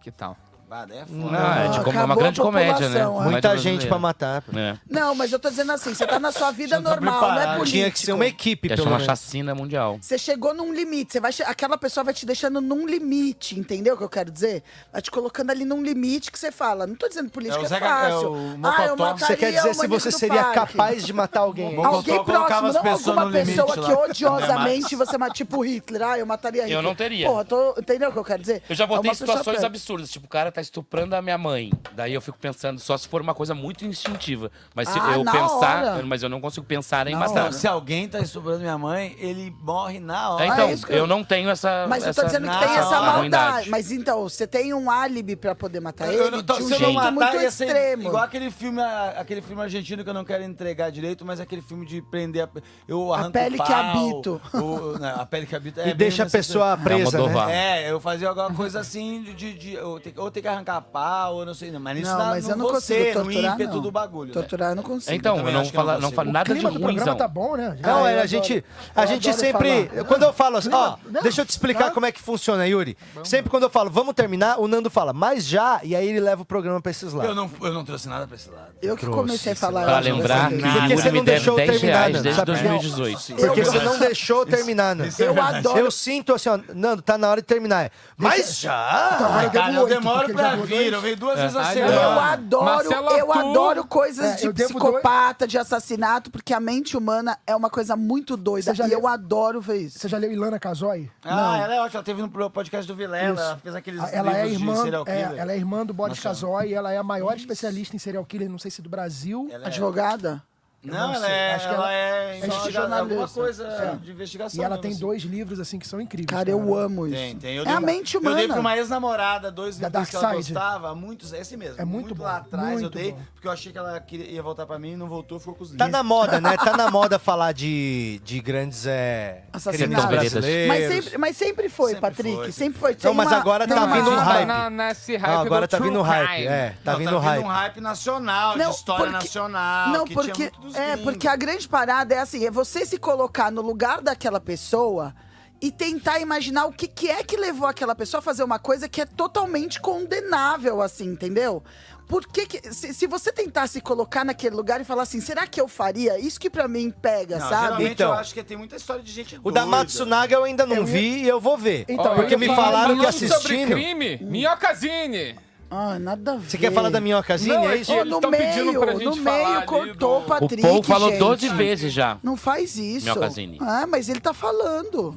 Que 0.00 0.10
tal? 0.10 0.36
É 0.82 1.04
foda. 1.06 1.08
Não, 1.08 1.52
é 1.54 1.68
de 1.68 1.80
como 1.84 1.98
é 1.98 2.04
uma 2.04 2.16
grande 2.16 2.40
a 2.40 2.42
comédia, 2.44 2.88
né? 2.88 3.00
população, 3.00 3.00
é. 3.00 3.14
Comédia 3.14 3.30
Muita 3.30 3.48
gente 3.50 3.62
brasileira. 3.62 3.88
pra 3.88 3.98
matar. 3.98 4.42
pô. 4.42 4.58
É. 4.58 4.78
Não, 4.90 5.14
mas 5.14 5.32
eu 5.32 5.38
tô 5.38 5.48
dizendo 5.50 5.72
assim, 5.72 5.94
você 5.94 6.06
tá 6.06 6.18
na 6.18 6.32
sua 6.32 6.50
vida 6.50 6.76
não 6.80 6.84
tá 6.84 6.90
normal, 6.96 7.20
não 7.20 7.28
é 7.28 7.34
preparado. 7.34 7.56
político. 7.58 7.76
Tinha 7.78 7.90
que 7.90 7.98
ser 7.98 8.12
uma 8.12 8.26
equipe, 8.26 8.68
Que 8.68 8.74
pelo 8.76 8.88
menos. 8.90 9.04
chacina 9.04 9.54
mundial. 9.54 9.98
Você 10.00 10.18
chegou 10.18 10.52
num 10.54 10.72
limite, 10.72 11.12
você 11.12 11.20
vai 11.20 11.32
che- 11.32 11.42
aquela 11.44 11.78
pessoa 11.78 12.02
vai 12.04 12.12
te 12.14 12.26
deixando 12.26 12.60
num 12.60 12.86
limite, 12.86 13.58
entendeu 13.58 13.94
o 13.94 13.98
que 13.98 14.04
eu 14.04 14.08
quero 14.08 14.30
dizer? 14.30 14.62
Vai 14.92 15.00
te 15.00 15.10
colocando 15.10 15.50
ali 15.50 15.64
num 15.64 15.82
limite 15.82 16.32
que 16.32 16.38
você 16.38 16.50
fala. 16.50 16.86
Não 16.86 16.94
tô 16.96 17.08
dizendo 17.08 17.30
política 17.30 17.60
É 17.60 17.62
o 17.62 17.74
é, 17.74 17.80
fácil. 17.80 18.14
é 18.16 18.28
o 18.28 18.34
ah, 18.34 18.84
eu 18.86 18.96
Mocotó. 18.96 19.04
mataria 19.04 19.26
Você 19.26 19.36
quer 19.36 19.52
dizer 19.52 19.68
o 19.70 19.74
se 19.74 19.78
maníaco 19.78 20.00
você 20.00 20.10
do 20.10 20.18
seria 20.18 20.42
parque. 20.44 20.54
capaz 20.72 21.04
de 21.04 21.12
matar 21.12 21.40
alguém? 21.40 21.74
Mocotó 21.74 21.96
Alguém 21.96 22.24
colocava 22.24 22.46
próximo, 22.48 22.66
as 22.68 22.74
não 22.74 22.82
pessoas 22.82 23.08
alguma 23.08 23.24
no 23.26 23.30
limite 23.30 23.56
pessoa 23.62 23.80
lá. 23.80 23.86
que 24.04 24.10
odiosamente 24.10 24.96
você 24.96 25.18
mata, 25.18 25.32
tipo 25.34 25.60
Hitler. 25.64 26.02
Ah, 26.02 26.18
eu 26.18 26.26
mataria 26.26 26.62
Hitler. 26.64 26.82
não 26.82 26.94
teria. 26.94 27.26
Porra, 27.28 27.44
tô, 27.44 27.74
entendeu 27.78 28.08
o 28.10 28.12
que 28.12 28.18
eu 28.18 28.24
quero 28.24 28.40
dizer? 28.40 28.62
Eu 28.68 28.74
já 28.74 28.84
É 28.84 28.86
botei 28.86 29.08
uma 29.10 29.12
pessoa 29.12 29.26
situações 29.28 29.54
perto. 29.56 29.66
absurdas, 29.66 30.10
tipo, 30.10 30.26
o 30.26 30.28
cara 30.28 30.50
tá 30.50 30.60
estuprando 30.64 31.14
a 31.14 31.22
minha 31.22 31.38
mãe. 31.38 31.70
Daí 31.92 32.12
eu 32.14 32.20
fico 32.20 32.38
pensando, 32.38 32.80
só 32.80 32.96
se 32.98 33.06
for 33.06 33.20
uma 33.20 33.34
coisa 33.34 33.54
muito 33.54 33.84
instintiva. 33.84 34.50
Mas 34.74 34.88
se 34.88 34.98
Ah, 34.98 35.12
eu 35.12 35.24
na 35.24 35.32
pensar, 35.32 35.84
hora. 35.94 36.02
mas 36.06 36.22
eu 36.22 36.28
não 36.28 36.40
consigo 36.40 36.66
pensar 36.66 37.06
em 37.06 37.12
Na 37.12 37.20
matar. 37.20 37.42
hora. 37.44 37.52
Se 37.52 37.66
alguém 37.68 38.08
tá 38.08 38.18
estuprando 38.18 38.60
minha 38.60 38.76
mãe, 38.78 39.14
ele 39.18 39.54
morre 39.60 40.00
na 40.00 40.30
hora. 40.30 40.44
É, 40.44 40.48
então, 40.48 40.66
Ah, 40.66 40.70
é 40.70 40.72
isso 40.74 40.86
que 40.86 40.92
eu 40.92 40.98
eu- 40.98 41.06
não 41.06 41.22
tenho 41.22 41.48
essa. 41.50 41.86
Mas 41.88 42.02
eu 42.04 42.10
essa, 42.10 42.20
tô 42.22 42.26
dizendo 42.26 42.48
que 42.48 42.52
Não, 42.54 42.60
tem 42.60 42.76
essa 42.76 42.90
não, 43.00 43.04
maldade. 43.04 43.70
Mas 43.70 43.92
então, 43.92 44.22
você 44.28 44.46
tem 44.46 44.74
um 44.74 44.90
álibi 44.90 45.36
pra 45.36 45.54
poder 45.54 45.80
matar 45.80 46.12
Eu 46.12 46.26
ele 46.26 46.36
não 46.36 46.42
tô- 46.42 46.56
de 46.56 46.62
um 46.62 46.66
se 46.68 46.72
eu 46.74 46.80
não 46.80 46.86
jeito 46.88 46.94
matar, 46.94 47.12
muito 47.12 47.42
ia 47.42 47.50
ser 47.50 47.64
extremo. 47.66 48.02
Igual 48.04 48.22
aquele 48.24 48.50
filme, 48.50 48.80
a- 48.80 49.14
aquele 49.18 49.42
filme 49.42 49.62
argentino 49.62 50.02
que 50.02 50.10
eu 50.10 50.14
não 50.14 50.24
quero 50.24 50.42
entregar 50.42 50.90
direito, 50.90 51.24
mas 51.24 51.38
aquele 51.40 51.62
filme 51.62 51.84
de 51.86 52.00
prender 52.02 52.44
a, 52.44 52.48
eu 52.88 53.12
arranco 53.12 53.32
pele 53.32 53.56
pau, 53.58 53.66
que 53.66 53.72
habito. 53.72 54.40
o- 54.54 54.98
não, 54.98 55.20
a 55.20 55.26
pele 55.26 55.46
que 55.46 55.54
habito. 55.54 55.74
E 55.84 55.92
deixa 55.94 56.22
a 56.24 56.30
pessoa 56.30 56.76
presa, 56.76 57.18
né? 57.28 57.82
É, 57.84 57.90
eu 57.90 58.00
fazia 58.00 58.28
alguma 58.28 58.52
coisa 58.54 58.80
assim 58.80 59.22
de, 59.22 59.34
de, 59.34 59.52
de- 59.54 59.74
eu 59.74 60.00
ter, 60.00 60.14
ou 60.16 60.30
ter 60.30 60.40
que 60.44 60.48
arrancar 60.48 60.80
pau, 60.82 61.44
não 61.44 61.54
sei, 61.54 61.70
mas 61.72 61.98
isso 61.98 62.10
Não, 62.10 62.18
na, 62.18 62.24
mas 62.26 62.44
no 62.44 62.50
eu 62.50 62.56
não 62.56 62.66
você, 62.66 62.96
consigo 62.96 63.18
no 63.18 63.24
torturar, 63.24 63.54
ímpeto 63.54 63.74
não. 63.74 63.80
do 63.82 63.90
bagulho. 63.90 64.28
né? 64.28 64.32
Torturar 64.34 64.70
eu 64.70 64.74
não 64.76 64.82
consigo. 64.82 65.16
Então, 65.16 65.36
eu 65.38 65.42
não 65.42 65.50
eu 65.50 65.54
não 65.54 65.64
falo, 65.64 66.00
não 66.00 66.10
falo 66.12 66.28
O 66.28 66.32
nada 66.32 66.44
de 66.52 66.60
clima 66.60 66.70
do 66.70 66.84
ruim, 66.84 66.94
programa 66.94 67.18
tá 67.18 67.28
bom, 67.28 67.56
né? 67.56 67.76
Já- 67.80 67.86
Não, 67.88 68.00
eu 68.00 68.06
é, 68.06 68.20
a 68.20 68.26
gente, 68.26 68.64
a 68.94 69.06
gente 69.06 69.32
sempre. 69.32 69.88
falar. 69.88 70.04
Quando 70.04 70.22
eu 70.24 70.32
falo 70.32 70.56
assim, 70.58 70.70
ó, 70.72 70.96
Não, 71.06 71.22
deixa 71.22 71.40
eu 71.40 71.46
te 71.46 71.50
explicar 71.50 71.90
como 71.92 72.04
é 72.06 72.12
que 72.12 72.20
funciona, 72.20 72.66
Yuri. 72.66 72.96
Sempre 73.24 73.50
quando 73.50 73.62
eu 73.64 73.70
falo, 73.70 73.90
vamos 73.90 74.14
terminar, 74.14 74.60
o 74.60 74.68
Nando 74.68 74.90
fala, 74.90 75.12
mas 75.12 75.46
já, 75.46 75.80
e 75.82 75.96
aí 75.96 76.06
ele 76.06 76.20
leva 76.20 76.42
o 76.42 76.44
programa 76.44 76.80
pra 76.80 76.90
esses 76.90 77.12
lados. 77.12 77.30
Eu 77.30 77.34
não, 77.34 77.50
eu 77.62 77.72
não 77.72 77.84
trouxe 77.84 78.08
nada 78.08 78.26
pra 78.26 78.36
esse 78.36 78.50
lado. 78.50 78.72
Eu 78.82 78.96
que 78.96 79.06
comecei 79.06 79.52
a 79.52 79.56
falar. 79.56 79.84
Pra 79.84 79.92
eu 79.92 79.96
acho, 79.96 80.12
lembrar 80.12 80.48
que 80.50 80.54
o 80.56 80.60
Porque 80.60 80.96
você 80.96 81.10
me 81.10 81.18
não 81.18 81.24
deixou 81.24 81.56
10 81.56 81.70
terminar, 81.70 82.10
Nando, 82.10 82.22
desde 82.22 82.38
sabe? 82.38 82.52
2018. 82.52 83.34
Porque 83.36 83.64
você 83.64 83.78
não 83.80 83.98
deixou 83.98 84.44
terminar, 84.46 84.94
Nando. 84.94 85.14
Eu 85.18 85.42
adoro. 85.42 85.78
Eu 85.78 85.90
sinto 85.90 86.34
assim, 86.34 86.48
ó, 86.48 86.58
Nando, 86.74 87.00
tá 87.02 87.16
na 87.16 87.28
hora 87.30 87.40
de 87.40 87.46
terminar. 87.46 87.90
Mas 88.16 88.58
já! 88.58 89.44
Então, 89.48 89.62
eu 89.62 89.74
eu 89.74 89.82
oito, 89.82 89.94
demoro 89.94 90.18
porque 90.18 90.32
ele 90.32 90.33
pra 90.34 90.56
vir, 90.56 90.92
eu 90.92 91.00
venho 91.00 91.16
duas 91.16 91.38
vezes 91.38 91.56
a 91.56 91.64
semana. 91.64 91.94
Eu 91.94 92.20
adoro, 92.20 92.64
Marcelo 92.64 93.10
eu 93.10 93.32
Arthur. 93.32 93.50
adoro 93.50 93.84
coisas 93.86 94.24
É, 94.24 94.34
de 94.36 94.46
eu 94.46 94.52
devo 94.52 94.70
psicopata, 94.78 95.46
de 95.46 95.58
assassinato, 95.58 96.30
porque 96.30 96.52
a 96.52 96.60
mente 96.60 96.96
humana 96.96 97.38
é 97.46 97.54
uma 97.54 97.70
coisa 97.70 97.96
muito 97.96 98.36
doida. 98.36 98.70
Você 98.70 98.74
já 98.74 98.86
E 98.86 98.90
leu- 98.90 99.00
eu 99.00 99.06
adoro 99.08 99.60
ver 99.60 99.78
isso. 99.78 99.98
Você 99.98 100.08
já 100.08 100.18
leu 100.18 100.30
Ilana 100.32 100.58
Casoy? 100.58 101.10
Ah, 101.24 101.58
ela 101.58 101.74
é 101.74 101.80
ótima, 101.80 101.98
ela 101.98 102.04
teve 102.04 102.22
no 102.22 102.50
podcast 102.50 102.86
do 102.86 102.94
Vilela, 102.96 103.16
ela 103.40 103.56
fez 103.62 103.74
aqueles 103.74 104.00
Ela 104.12 104.30
é, 104.36 104.42
livros 104.46 104.58
de 104.58 104.64
irmã, 104.64 104.82
serial 104.82 105.04
é, 105.06 105.22
killer. 105.24 105.40
ela 105.40 105.52
é 105.52 105.56
irmã 105.56 105.86
do 105.86 105.94
Boris. 105.94 106.20
Casoy, 106.20 106.72
ela 106.74 106.92
é 106.92 106.96
a 106.98 107.02
maior 107.02 107.36
especialista 107.36 107.94
em 107.96 107.98
serial 107.98 108.24
killer, 108.24 108.48
não 108.50 108.58
sei 108.58 108.70
se 108.70 108.80
do 108.82 108.88
Brasil. 108.88 109.48
Ela 109.50 109.64
é- 109.64 109.66
Advogada? 109.66 110.42
Não, 110.84 111.08
não 111.08 111.14
ela 111.14 111.28
é, 111.28 111.54
acho 111.54 111.68
que 111.68 111.74
ela 111.74 111.92
ela- 111.92 111.92
é, 111.92 112.38
é 112.38 112.50
jornalista. 112.70 112.96
alguma 112.98 113.28
coisa 113.28 113.64
É. 113.66 113.96
de 113.96 114.10
investigação. 114.10 114.60
E 114.60 114.64
ela 114.64 114.70
mesmo, 114.76 114.82
tem 114.82 114.90
assim. 114.92 115.00
dois 115.00 115.22
livros 115.22 115.60
assim 115.60 115.78
que 115.78 115.86
são 115.86 116.00
incríveis. 116.00 116.26
Cara, 116.38 116.50
eu 116.50 116.74
amo 116.76 117.06
isso. 117.06 117.16
Tem, 117.16 117.36
tem. 117.36 117.56
Eu 117.56 117.62
é 117.62 117.66
dei 117.66 117.74
a 117.74 117.80
mente 117.80 118.14
Eu 118.14 118.20
dei 118.20 118.32
pra 118.32 118.44
humana. 118.44 118.60
uma 118.60 118.76
ex-namorada, 118.76 119.50
dois 119.50 119.78
Da 119.78 119.88
livros 119.88 120.10
que 120.10 120.16
ela 120.16 120.28
Side. 120.30 120.52
gostava, 120.52 120.94
muitos, 120.94 121.32
esse 121.32 121.56
mesmo. 121.56 121.80
É 121.80 121.84
muito 121.84 122.14
bom, 122.14 122.24
lá 122.24 122.36
atrás 122.38 122.72
eu 122.74 122.80
muito 122.80 122.90
dei, 122.90 123.12
bom. 123.12 123.18
porque 123.34 123.48
eu 123.48 123.52
achei 123.52 123.72
que 123.72 123.78
ela 123.78 123.98
queria, 124.00 124.26
ia 124.26 124.42
voltar 124.42 124.66
pra 124.66 124.78
mim 124.78 124.92
e 124.92 124.96
não 124.96 125.08
voltou, 125.08 125.38
ficou 125.38 125.54
com 125.54 125.64
os 125.64 125.70
Tá 125.70 125.86
livros. 125.86 125.92
na 125.92 126.02
moda, 126.02 126.40
né? 126.40 126.56
Tá 126.56 126.76
na 126.76 126.90
moda 126.90 127.18
falar 127.18 127.52
de, 127.52 128.20
de 128.24 128.40
grandes 128.40 128.86
é, 128.86 129.44
Assassinatos. 129.52 130.04
brasileiros. 130.06 130.68
Mas 130.68 130.88
sempre, 131.04 131.18
mas 131.18 131.36
sempre 131.36 131.68
foi, 131.68 131.92
Sempre 131.94 132.00
Patrick. 132.10 132.36
foi, 132.36 132.52
sempre 132.52 132.78
foi. 132.80 132.96
Não, 133.04 133.14
mas 133.14 133.32
agora 133.32 133.66
tá 133.66 133.86
vindo 133.86 134.10
um 134.10 134.16
Tá 134.16 134.22
hype. 134.22 135.16
hype 135.16 135.46
agora 135.46 135.68
tá 135.68 135.78
vindo 135.78 136.02
hype. 136.02 136.28
crime. 136.28 136.46
É, 136.46 136.74
tá 136.84 136.94
vindo 136.96 137.10
tá 137.12 137.18
hype. 137.20 137.36
vindo 137.38 137.46
um 137.46 137.50
hype 137.50 137.80
nacional, 137.80 138.54
de 138.58 138.62
história 138.70 139.10
nacional, 139.10 139.88
Não, 139.88 140.04
que 140.04 140.14
porque 140.14 140.32
tinha 140.32 140.50
muito 140.60 140.73
dos 140.74 140.80
é 140.82 140.92
gringos. 140.92 141.04
porque 141.12 141.28
a 141.28 141.36
grande 141.36 141.68
parada 141.68 142.14
é 142.14 142.18
assim, 142.18 142.44
é 142.46 142.50
você 142.50 142.84
se 142.84 142.98
colocar 142.98 143.50
no 143.50 143.62
lugar 143.62 144.00
daquela 144.00 144.40
pessoa 144.40 145.14
e 145.62 145.70
tentar 145.72 146.20
imaginar 146.20 146.66
o 146.66 146.72
que, 146.72 146.86
que 146.86 147.08
é 147.08 147.22
que 147.22 147.36
levou 147.36 147.66
aquela 147.66 147.94
pessoa 147.94 148.18
a 148.18 148.22
fazer 148.22 148.42
uma 148.44 148.58
coisa 148.58 148.88
que 148.88 149.00
é 149.00 149.06
totalmente 149.06 149.80
condenável, 149.80 150.82
assim, 150.82 151.06
entendeu? 151.06 151.62
Por 152.06 152.26
que, 152.26 152.44
que 152.44 152.70
se, 152.74 152.92
se 152.92 153.06
você 153.06 153.32
tentar 153.32 153.66
se 153.66 153.80
colocar 153.80 154.26
naquele 154.26 154.54
lugar 154.54 154.78
e 154.78 154.84
falar 154.84 155.04
assim, 155.04 155.22
será 155.22 155.46
que 155.46 155.58
eu 155.58 155.66
faria? 155.66 156.18
Isso 156.18 156.38
que 156.38 156.50
pra 156.50 156.68
mim 156.68 156.90
pega, 156.90 157.38
Não, 157.38 157.48
sabe? 157.48 157.62
geralmente 157.62 157.92
Então. 157.92 158.08
eu 158.12 158.18
acho 158.18 158.34
que 158.34 158.42
tem 158.44 158.58
muita 158.58 158.76
história 158.76 159.02
de 159.02 159.10
gente 159.10 159.40
O 159.42 159.50
da. 159.50 159.64
Matsunaga 159.64 160.34
eu 160.34 160.44
ainda 160.44 160.66
não 160.66 160.84
vi 160.84 161.22
e 161.22 161.28
eu 161.28 161.40
vou 161.40 161.56
ver. 161.56 161.86
Então, 161.88 162.14
porque 162.14 162.34
eu 162.34 162.38
me 162.38 162.46
falaram 162.48 162.94
que 162.98 163.02
falando 163.06 163.18
sobre 163.18 163.34
assistindo. 163.36 163.72
crime, 163.72 164.18
Minhocazine. 164.22 165.36
Ah, 165.70 165.98
nada 165.98 166.32
a 166.32 166.36
ver. 166.36 166.50
Você 166.50 166.58
quer 166.58 166.72
falar 166.72 166.90
da 166.90 167.00
minhocazinha? 167.00 167.54
Não, 167.56 167.68
é 167.68 167.74
é 167.74 167.76
isso? 167.78 167.92
eles 167.92 168.10
no 168.10 168.20
tão 168.20 168.30
pedindo 168.30 168.66
meio, 168.66 168.80
pra 168.80 168.94
no 168.94 169.00
gente 169.00 169.20
falar 169.20 169.36
meio 169.44 169.56
ali 169.58 169.66
cortou 169.66 170.20
do- 170.20 170.24
o 170.24 170.28
Patrick, 170.28 170.60
o 170.64 170.68
Paul 170.68 170.82
falou 170.82 171.08
gente. 171.10 171.18
12 171.18 171.48
vezes 171.50 171.92
já. 171.92 172.18
Não 172.22 172.36
faz 172.36 172.76
isso. 172.78 173.04
Minhocazine. 173.06 173.58
Ah, 173.60 173.86
mas 173.86 174.08
ele 174.08 174.20
tá 174.20 174.32
falando. 174.32 175.16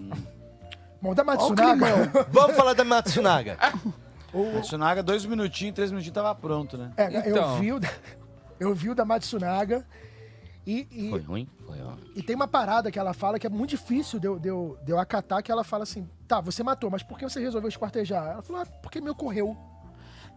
Bom, 1.01 1.14
da 1.14 1.22
Ó 1.22 1.26
o 1.26 1.27
Matsunaga. 1.27 1.72
climão. 1.85 2.26
Vamos 2.32 2.56
falar 2.56 2.74
da 2.74 2.84
Matsunaga. 2.84 3.58
Matsunaga, 4.56 5.01
dois 5.03 5.26
minutinhos, 5.26 5.74
três 5.76 5.90
minutinhos 5.92 6.14
tava 6.16 6.34
pronto, 6.35 6.77
né? 6.77 6.92
É, 6.98 7.17
eu 7.17 7.32
Então. 7.32 7.59
vi 7.59 7.72
o 7.74 7.80
da, 7.80 7.90
eu 8.59 8.74
vi 8.76 8.90
o 8.90 8.95
da 8.95 9.06
Matsunaga 9.06 9.85
e, 10.66 10.88
e, 10.92 11.09
Foi 11.09 11.22
ruim? 11.22 11.48
Foi, 11.66 11.77
ó. 11.82 11.93
e 12.16 12.22
tem 12.22 12.35
uma 12.35 12.48
parada 12.48 12.92
que 12.92 13.00
ela 13.00 13.14
fala 13.14 13.40
que 13.40 13.48
é 13.48 13.50
muito 13.50 13.69
difícil 13.72 14.19
de 14.19 14.27
eu, 14.27 14.38
de, 14.38 14.50
eu, 14.50 14.77
de 14.84 14.92
eu 14.92 15.00
acatar, 15.00 15.42
que 15.42 15.51
ela 15.51 15.64
fala 15.64 15.84
assim, 15.84 16.08
tá, 16.27 16.42
você 16.42 16.61
matou, 16.61 16.90
mas 16.90 17.01
por 17.03 17.17
que 17.17 17.24
você 17.24 17.40
resolveu 17.40 17.69
esquartejar? 17.69 18.32
Ela 18.34 18.42
falou, 18.42 18.61
ah, 18.61 18.66
porque 18.84 19.00
me 19.00 19.09
ocorreu. 19.09 19.56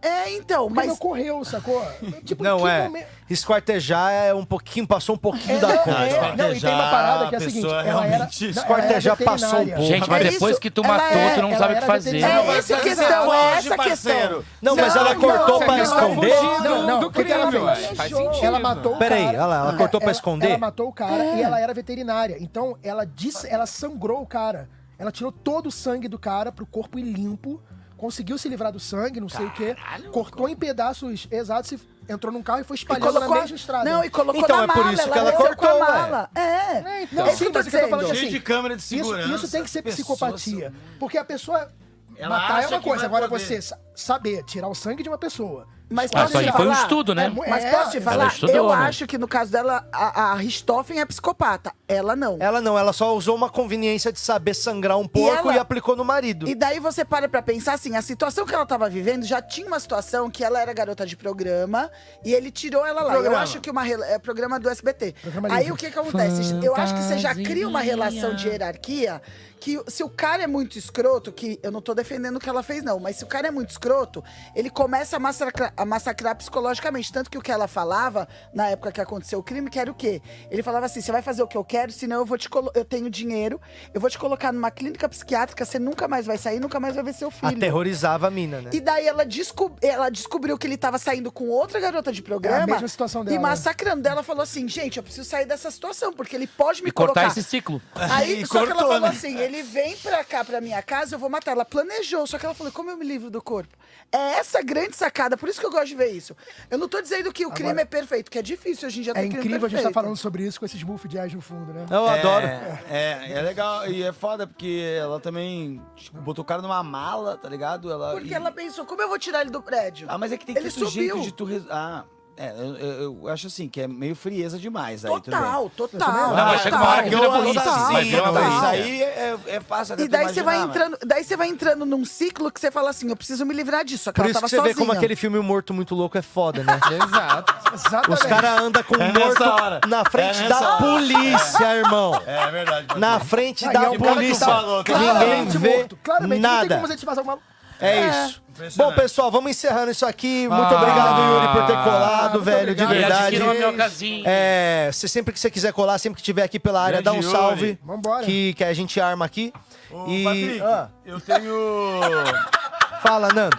É, 0.01 0.31
então, 0.31 0.63
Porque 0.63 0.75
mas. 0.75 0.87
não 0.87 0.93
ocorreu, 0.95 1.45
sacou? 1.45 1.85
Tipo, 2.25 2.43
Não, 2.43 2.67
é. 2.67 2.83
momento- 2.85 3.07
Esquartejar 3.29 4.11
é 4.11 4.33
um 4.33 4.43
pouquinho, 4.43 4.85
passou 4.85 5.15
um 5.15 5.17
pouquinho 5.17 5.57
da 5.59 5.71
É, 5.73 5.77
conta. 5.77 5.91
é, 6.01 6.35
não, 6.35 6.53
e 6.53 6.59
tem 6.59 6.69
uma 6.73 6.89
parada 6.89 7.27
que 7.29 7.35
é 7.35 7.37
a 7.37 7.41
seguinte, 7.41 7.61
pessoa 7.61 7.81
ela 7.81 7.81
era, 7.81 7.91
realmente- 8.17 8.41
não, 8.41 8.49
ela 8.51 8.51
era 8.51 8.61
Esquartejar 8.61 9.17
passou 9.17 9.59
um 9.61 9.67
pouco. 9.67 9.81
Gente, 9.83 10.09
mas 10.09 10.25
É 10.25 10.29
depois 10.31 10.51
isso, 10.51 10.59
que 10.61 10.69
tu 10.71 10.83
matou, 10.83 11.17
é- 11.17 11.35
tu 11.35 11.41
não 11.41 11.57
sabe 11.57 11.73
o 11.75 11.79
que 11.79 11.85
fazer. 11.85 12.11
veterinária. 12.11 12.51
É 12.51 12.57
essa 12.57 12.75
a 12.75 12.79
questão, 12.81 13.33
é 13.33 13.53
essa 13.57 13.77
questão. 13.77 14.43
Não, 14.61 14.75
mas 14.75 14.95
ela 14.95 15.15
cortou 15.15 15.59
pra 15.59 15.77
não, 15.77 15.83
esconder? 15.83 16.41
Não, 16.63 16.87
não, 16.87 16.99
do 16.99 17.11
porque 17.11 17.31
ela 17.31 17.47
crime, 17.47 17.65
fez- 17.65 17.89
ué. 17.89 17.95
Faz 17.95 18.11
sentido. 18.11 18.45
Ela 18.45 18.59
matou 18.59 18.95
o 18.95 18.97
Peraí, 18.97 19.25
cara. 19.25 19.37
olha 19.37 19.45
lá, 19.45 19.55
ela 19.59 19.77
cortou 19.77 20.01
pra 20.01 20.11
esconder? 20.11 20.49
Ela 20.49 20.57
matou 20.57 20.87
o 20.89 20.93
cara 20.93 21.23
É. 21.23 21.37
e 21.37 21.41
ela 21.41 21.59
era 21.59 21.73
veterinária. 21.73 22.35
Então, 22.39 22.75
ela 22.83 23.05
disse, 23.05 23.47
ela 23.47 23.65
sangrou 23.65 24.21
o 24.21 24.25
cara. 24.25 24.67
Ela 24.99 25.11
tirou 25.11 25.31
todo 25.31 25.67
o 25.67 25.71
sangue 25.71 26.07
do 26.09 26.19
cara 26.19 26.51
pro 26.51 26.65
corpo 26.65 26.99
ir 26.99 27.03
limpo. 27.03 27.61
Conseguiu 28.01 28.35
se 28.35 28.49
livrar 28.49 28.71
do 28.71 28.79
sangue, 28.79 29.19
não 29.19 29.29
sei 29.29 29.45
o 29.45 29.51
quê. 29.51 29.75
Cortou 30.11 30.49
em 30.49 30.55
pedaços 30.55 31.27
exatos, 31.29 31.69
se- 31.69 31.79
entrou 32.09 32.33
num 32.33 32.41
carro 32.41 32.61
e 32.61 32.63
foi 32.63 32.75
espalhando 32.75 33.03
colocou- 33.13 33.35
na 33.35 33.41
mesma 33.41 33.55
estrada. 33.55 33.87
Não, 33.87 34.03
e 34.03 34.09
colocou 34.09 34.41
Então, 34.41 34.57
na 34.57 34.63
é 34.63 34.67
por 34.67 34.75
mala, 34.77 34.93
isso 34.93 35.11
que 35.11 35.17
ela 35.19 35.31
com 35.33 35.43
a 35.43 35.55
cortou, 35.55 35.79
mala. 35.79 36.29
É, 36.33 36.39
É, 36.41 37.03
então, 37.03 37.27
isso 37.27 37.37
sim, 37.37 37.45
tô 37.45 37.51
mas 37.59 37.67
o 37.67 37.69
que 37.69 37.75
eu 37.75 37.81
tô 37.83 37.87
falando 37.89 38.07
é 38.07 38.11
assim, 38.11 38.19
Cheio 38.21 38.31
de 38.31 38.39
câmera 38.39 38.75
de 38.75 38.81
isso, 38.81 38.89
segurança. 38.89 39.35
isso 39.35 39.51
tem 39.51 39.63
que 39.63 39.69
ser 39.69 39.83
psicopatia. 39.83 40.73
Porque 40.99 41.15
a 41.15 41.23
pessoa 41.23 41.71
Ela 42.17 42.29
matar 42.39 42.63
é 42.63 42.67
uma 42.67 42.81
coisa, 42.81 43.05
agora 43.05 43.27
poder. 43.27 43.43
você 43.43 43.61
sa- 43.61 43.77
saber 43.95 44.43
tirar 44.43 44.67
o 44.67 44.75
sangue 44.75 45.03
de 45.03 45.09
uma 45.09 45.17
pessoa. 45.17 45.67
Mas 45.93 46.09
Ah, 46.13 46.19
posso 46.21 46.27
isso 46.29 46.37
aí 46.37 46.45
te 46.45 46.51
foi 46.53 46.61
um 46.67 46.69
falar? 46.69 46.81
estudo, 46.83 47.13
né? 47.13 47.25
É 47.25 47.49
Mas 47.49 47.65
é, 47.65 47.71
posso 47.71 47.91
te 47.91 47.99
falar? 47.99 48.27
estudou, 48.27 48.55
eu 48.55 48.67
né? 48.69 48.75
acho 48.87 49.05
que 49.05 49.17
no 49.17 49.27
caso 49.27 49.51
dela, 49.51 49.85
a, 49.91 50.31
a 50.31 50.35
Richthofen 50.35 51.01
é 51.01 51.05
psicopata. 51.05 51.73
Ela 51.85 52.15
não. 52.15 52.37
Ela 52.39 52.61
não, 52.61 52.79
ela 52.79 52.93
só 52.93 53.13
usou 53.13 53.35
uma 53.35 53.49
conveniência 53.49 54.09
de 54.09 54.17
saber 54.17 54.53
sangrar 54.53 54.97
um 54.97 55.05
porco 55.05 55.47
e, 55.49 55.51
ela- 55.55 55.61
aplicou 55.61 55.93
no 55.97 56.05
marido. 56.05 56.47
E 56.47 56.55
daí 56.55 56.79
você 56.79 57.03
para 57.03 57.27
pra 57.27 57.41
pensar 57.41 57.73
assim, 57.73 57.97
a 57.97 58.01
situação 58.01 58.45
que 58.45 58.55
ela 58.55 58.65
tava 58.65 58.89
vivendo 58.89 59.25
já 59.25 59.41
tinha 59.41 59.67
uma 59.67 59.81
situação 59.81 60.29
que 60.31 60.45
ela 60.45 60.61
era 60.61 60.71
garota 60.71 61.05
de 61.05 61.17
programa 61.17 61.91
e 62.23 62.33
ele 62.33 62.51
tirou 62.51 62.85
ela 62.85 63.01
lá. 63.03 63.13
Eu 63.15 63.19
Programa. 63.19 63.43
acho 63.43 63.59
que 63.59 63.69
uma 63.69 63.83
rela- 63.83 64.05
é 64.05 64.17
programa 64.17 64.57
do 64.61 64.69
SBT. 64.69 65.13
Programa 65.21 65.53
Aí 65.53 65.73
o 65.73 65.75
que 65.75 65.91
que 65.91 65.99
acontece? 65.99 66.57
Eu 66.63 66.73
acho 66.73 66.93
que 66.95 67.01
você 67.01 67.17
já 67.17 67.35
cria 67.35 67.67
uma 67.67 67.81
relação 67.81 68.33
de 68.33 68.47
hierarquia 68.47 69.21
que 69.61 69.79
se 69.87 70.03
o 70.03 70.09
cara 70.09 70.41
é 70.41 70.47
muito 70.47 70.75
escroto, 70.77 71.31
que 71.31 71.59
eu 71.61 71.71
não 71.71 71.81
tô 71.83 71.93
defendendo 71.93 72.37
o 72.37 72.39
que 72.39 72.49
ela 72.49 72.63
fez 72.63 72.83
não, 72.83 72.99
mas 72.99 73.15
se 73.17 73.23
o 73.23 73.27
cara 73.27 73.47
é 73.47 73.51
muito 73.51 73.69
escroto, 73.69 74.23
ele 74.55 74.71
começa 74.71 75.15
a 75.17 75.19
massacrar, 75.19 75.71
a 75.77 75.85
massacrar 75.85 76.35
psicologicamente, 76.35 77.13
tanto 77.13 77.29
que 77.29 77.37
o 77.37 77.41
que 77.41 77.51
ela 77.51 77.67
falava 77.67 78.27
na 78.51 78.67
época 78.69 78.91
que 78.91 78.99
aconteceu 78.99 79.37
o 79.37 79.43
crime, 79.43 79.69
que 79.69 79.79
era 79.79 79.91
o 79.91 79.93
quê? 79.93 80.19
Ele 80.49 80.63
falava 80.63 80.87
assim: 80.87 80.99
"Você 80.99 81.11
vai 81.11 81.21
fazer 81.21 81.43
o 81.43 81.47
que 81.47 81.55
eu 81.55 81.63
quero, 81.63 81.91
senão 81.91 82.17
eu 82.17 82.25
vou 82.25 82.39
te 82.39 82.49
eu 82.73 82.83
tenho 82.83 83.07
dinheiro, 83.07 83.61
eu 83.93 84.01
vou 84.01 84.09
te 84.09 84.17
colocar 84.17 84.51
numa 84.51 84.71
clínica 84.71 85.07
psiquiátrica, 85.07 85.63
você 85.63 85.77
nunca 85.77 86.07
mais 86.07 86.25
vai 86.25 86.39
sair, 86.39 86.59
nunca 86.59 86.79
mais 86.79 86.95
vai 86.95 87.03
ver 87.03 87.13
seu 87.13 87.29
filho". 87.29 87.55
Aterrorizava 87.55 88.27
a 88.27 88.31
mina, 88.31 88.61
né? 88.61 88.71
E 88.73 88.81
daí 88.81 89.05
ela, 89.07 89.23
descob- 89.23 89.77
ela 89.81 90.09
descobriu 90.09 90.57
que 90.57 90.65
ele 90.65 90.75
tava 90.77 90.97
saindo 90.97 91.31
com 91.31 91.47
outra 91.49 91.79
garota 91.79 92.11
de 92.11 92.23
programa. 92.23 92.61
É 92.61 92.63
a 92.63 92.67
mesma 92.67 92.87
situação 92.87 93.23
dela, 93.23 93.35
E 93.35 93.39
né? 93.39 93.43
massacrando. 93.47 94.07
Ela 94.07 94.23
falou 94.23 94.41
assim: 94.41 94.67
gente, 94.67 94.97
eu 94.97 95.03
preciso 95.03 95.29
sair 95.29 95.45
dessa 95.45 95.69
situação, 95.69 96.11
porque 96.11 96.35
ele 96.35 96.47
pode 96.47 96.81
me 96.81 96.89
E 96.89 96.91
cortar 96.91 97.13
colocar. 97.13 97.27
esse 97.37 97.43
ciclo. 97.47 97.79
Aí, 97.93 98.31
E 98.41 98.45
só 98.47 98.53
que 98.53 98.57
ela 98.57 98.67
cortou, 98.71 98.87
falou 98.93 99.01
né? 99.01 99.15
assim: 99.15 99.37
ele 99.51 99.63
vem 99.63 99.95
pra 99.97 100.23
cá, 100.23 100.43
pra 100.45 100.61
minha 100.61 100.81
casa, 100.81 101.15
eu 101.15 101.19
vou 101.19 101.29
matar. 101.29 101.51
Ela 101.51 101.65
planejou, 101.65 102.25
só 102.25 102.37
que 102.39 102.45
ela 102.45 102.55
falou: 102.55 102.71
como 102.71 102.89
eu 102.89 102.97
me 102.97 103.05
livro 103.05 103.29
do 103.29 103.41
corpo? 103.41 103.75
É 104.11 104.35
essa 104.39 104.59
a 104.59 104.61
grande 104.61 104.95
sacada, 104.95 105.37
por 105.37 105.47
isso 105.49 105.59
que 105.59 105.65
eu 105.65 105.71
gosto 105.71 105.87
de 105.87 105.95
ver 105.95 106.09
isso. 106.11 106.35
Eu 106.69 106.77
não 106.77 106.87
tô 106.87 107.01
dizendo 107.01 107.31
que 107.31 107.45
o 107.45 107.51
crime 107.51 107.69
Agora- 107.69 107.81
é 107.83 107.85
perfeito, 107.85 108.29
que 108.31 108.37
é 108.39 108.41
difícil 108.41 108.87
hoje 108.87 108.99
em 108.99 109.03
dia 109.03 109.11
É 109.11 109.15
ter 109.15 109.21
crime 109.27 109.37
incrível 109.39 109.65
a 109.65 109.69
gente 109.69 109.79
estar 109.79 109.91
falando 109.91 110.15
sobre 110.17 110.43
isso 110.43 110.59
com 110.59 110.65
esses 110.65 110.81
buff 110.83 111.07
jazz 111.07 111.33
no 111.33 111.41
fundo, 111.41 111.73
né? 111.73 111.85
Eu 111.89 112.07
adoro. 112.07 112.45
É, 112.45 112.83
é, 112.89 113.31
é 113.33 113.41
legal. 113.41 113.87
E 113.87 114.03
é 114.03 114.11
foda 114.11 114.45
porque 114.47 114.83
ela 114.99 115.19
também 115.19 115.81
tipo, 115.95 116.19
botou 116.21 116.43
o 116.43 116.45
cara 116.45 116.61
numa 116.61 116.81
mala, 116.83 117.37
tá 117.37 117.47
ligado? 117.49 117.91
Ela, 117.91 118.11
Porque 118.13 118.29
e- 118.29 118.33
ela 118.33 118.51
pensou: 118.51 118.85
como 118.85 119.01
eu 119.01 119.07
vou 119.09 119.19
tirar 119.19 119.41
ele 119.41 119.49
do 119.51 119.61
prédio? 119.61 120.07
Ah, 120.09 120.17
mas 120.17 120.31
é 120.31 120.37
que 120.37 120.45
tem 120.45 120.55
Ele 120.57 120.69
tanto 120.69 120.89
jeito 120.89 121.09
subiu. 121.15 121.23
de 121.25 121.31
tu. 121.33 121.43
res- 121.45 121.65
Ah, 121.69 122.05
é, 122.37 122.49
eu, 122.57 122.75
eu- 122.77 123.27
acho 123.27 123.47
assim, 123.47 123.67
que 123.69 123.81
é 123.81 123.87
meio 123.87 124.15
frieza 124.15 124.57
demais. 124.57 125.05
Aí. 125.05 125.11
Total, 125.11 125.69
total. 125.69 126.11
Não, 126.11 126.45
mas 126.45 126.61
chega 126.61 126.75
uma 126.75 126.89
hora 126.89 127.03
que 127.03 127.09
vira 127.09 127.29
polícia. 127.31 127.61
total. 127.61 127.79
Uma 127.89 127.91
Mas. 127.91 128.07
Isso 128.55 128.65
aí 128.65 129.03
é, 129.03 129.37
é 129.47 129.59
fácil 129.59 129.93
até 129.93 130.03
E 130.03 130.07
daí 130.07 130.27
você 130.27 130.41
vai 130.43 130.55
imaginar, 130.55 130.69
entrando, 130.85 130.97
daí 131.05 131.23
você 131.23 131.37
vai 131.37 131.47
entrando 131.49 131.85
num 131.85 132.03
ciclo 132.05 132.51
que 132.51 132.59
você 132.59 132.71
fala 132.71 132.89
assim, 132.89 133.09
eu 133.09 133.15
preciso 133.15 133.45
me 133.45 133.53
livrar 133.53 133.83
disso. 133.85 134.11
Que 134.11 134.21
Por 134.21 134.29
isso 134.29 134.39
que 134.41 134.49
você 134.49 134.55
sozinha. 134.55 134.73
vê 134.73 134.79
como 134.79 134.91
aquele 134.91 135.15
filme 135.15 135.37
O 135.37 135.43
Morto 135.43 135.73
Muito 135.73 135.93
Louco 135.93 136.17
é 136.17 136.21
foda, 136.21 136.63
né? 136.63 136.79
Exato. 136.91 137.53
Exatamente. 137.73 138.11
Os 138.21 138.25
caras 138.27 138.61
andam 138.61 138.83
com 138.83 138.95
É 138.95 138.97
um 139.09 139.13
nessa 139.13 139.45
morto 139.45 139.63
hora. 139.63 139.81
na 139.87 140.05
frente 140.05 140.43
É 140.43 140.47
da 140.49 140.59
hora. 140.59 140.77
polícia, 140.77 141.75
irmão. 141.75 142.21
É, 142.25 142.43
é 142.43 142.51
verdade. 142.51 142.99
Na 142.99 143.19
ser. 143.19 143.25
frente 143.25 143.65
da 143.71 143.83
é 143.93 143.97
polícia. 143.97 144.47
Ninguém 144.87 145.45
vê 145.49 145.77
morto. 145.77 145.99
Claramente, 146.03 146.41
não 146.41 146.49
tem 146.49 146.57
nada. 146.59 146.75
como 146.75 146.87
a 146.87 146.89
gente 146.89 147.05
passar 147.05 147.21
uma... 147.21 147.37
É 147.81 148.07
isso. 148.07 148.41
Bom, 148.77 148.93
pessoal, 148.93 149.31
vamos 149.31 149.49
encerrando 149.51 149.89
isso 149.91 150.05
aqui. 150.05 150.47
Muito 150.47 150.73
Ah. 150.73 150.77
obrigado, 150.81 151.19
Yuri, 151.21 151.47
por 151.47 151.65
ter 151.65 151.83
colado, 151.83 152.41
velho, 152.43 152.75
de 152.75 152.83
obrigado. 152.83 153.09
E 153.33 153.37
verdade. 153.37 153.41
uma 153.43 153.53
minha 153.53 153.73
casinha. 153.73 154.23
É, 154.27 154.89
se 154.93 155.07
sempre 155.09 155.33
que 155.33 155.39
você 155.39 155.49
quiser 155.49 155.73
colar, 155.73 155.97
sempre 155.97 156.15
que 156.17 156.21
estiver 156.21 156.43
aqui 156.43 156.59
pela 156.59 156.79
área, 156.81 157.01
Grande 157.01 157.05
dá 157.05 157.11
um 157.13 157.15
Yuri. 157.15 157.31
salve. 157.31 157.79
Vambora. 157.83 158.23
Que, 158.25 158.53
que 158.53 158.63
a 158.63 158.73
gente 158.73 158.99
arma 159.01 159.25
aqui. 159.25 159.51
Ô, 159.89 160.05
e. 160.07 160.23
Patrick, 160.23 160.61
Ah, 160.61 160.89
eu 161.05 161.19
tenho. 161.19 162.09
fala, 163.01 163.29
Nando. 163.33 163.57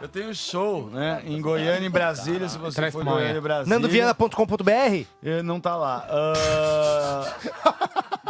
Eu 0.00 0.06
tenho 0.06 0.32
show, 0.32 0.88
né? 0.90 1.22
Em 1.24 1.40
Goiânia 1.40 1.86
e 1.86 1.88
Brasília, 1.88 2.48
se 2.48 2.56
você 2.56 2.88
for. 2.90 3.02
Goiânia 3.02 3.38
e 3.38 3.40
Brasília. 3.40 3.74
NandoViana.com.br? 3.78 5.06
Não 5.42 5.58
tá 5.60 5.74
lá. 5.74 6.06
Ah, 6.08 7.32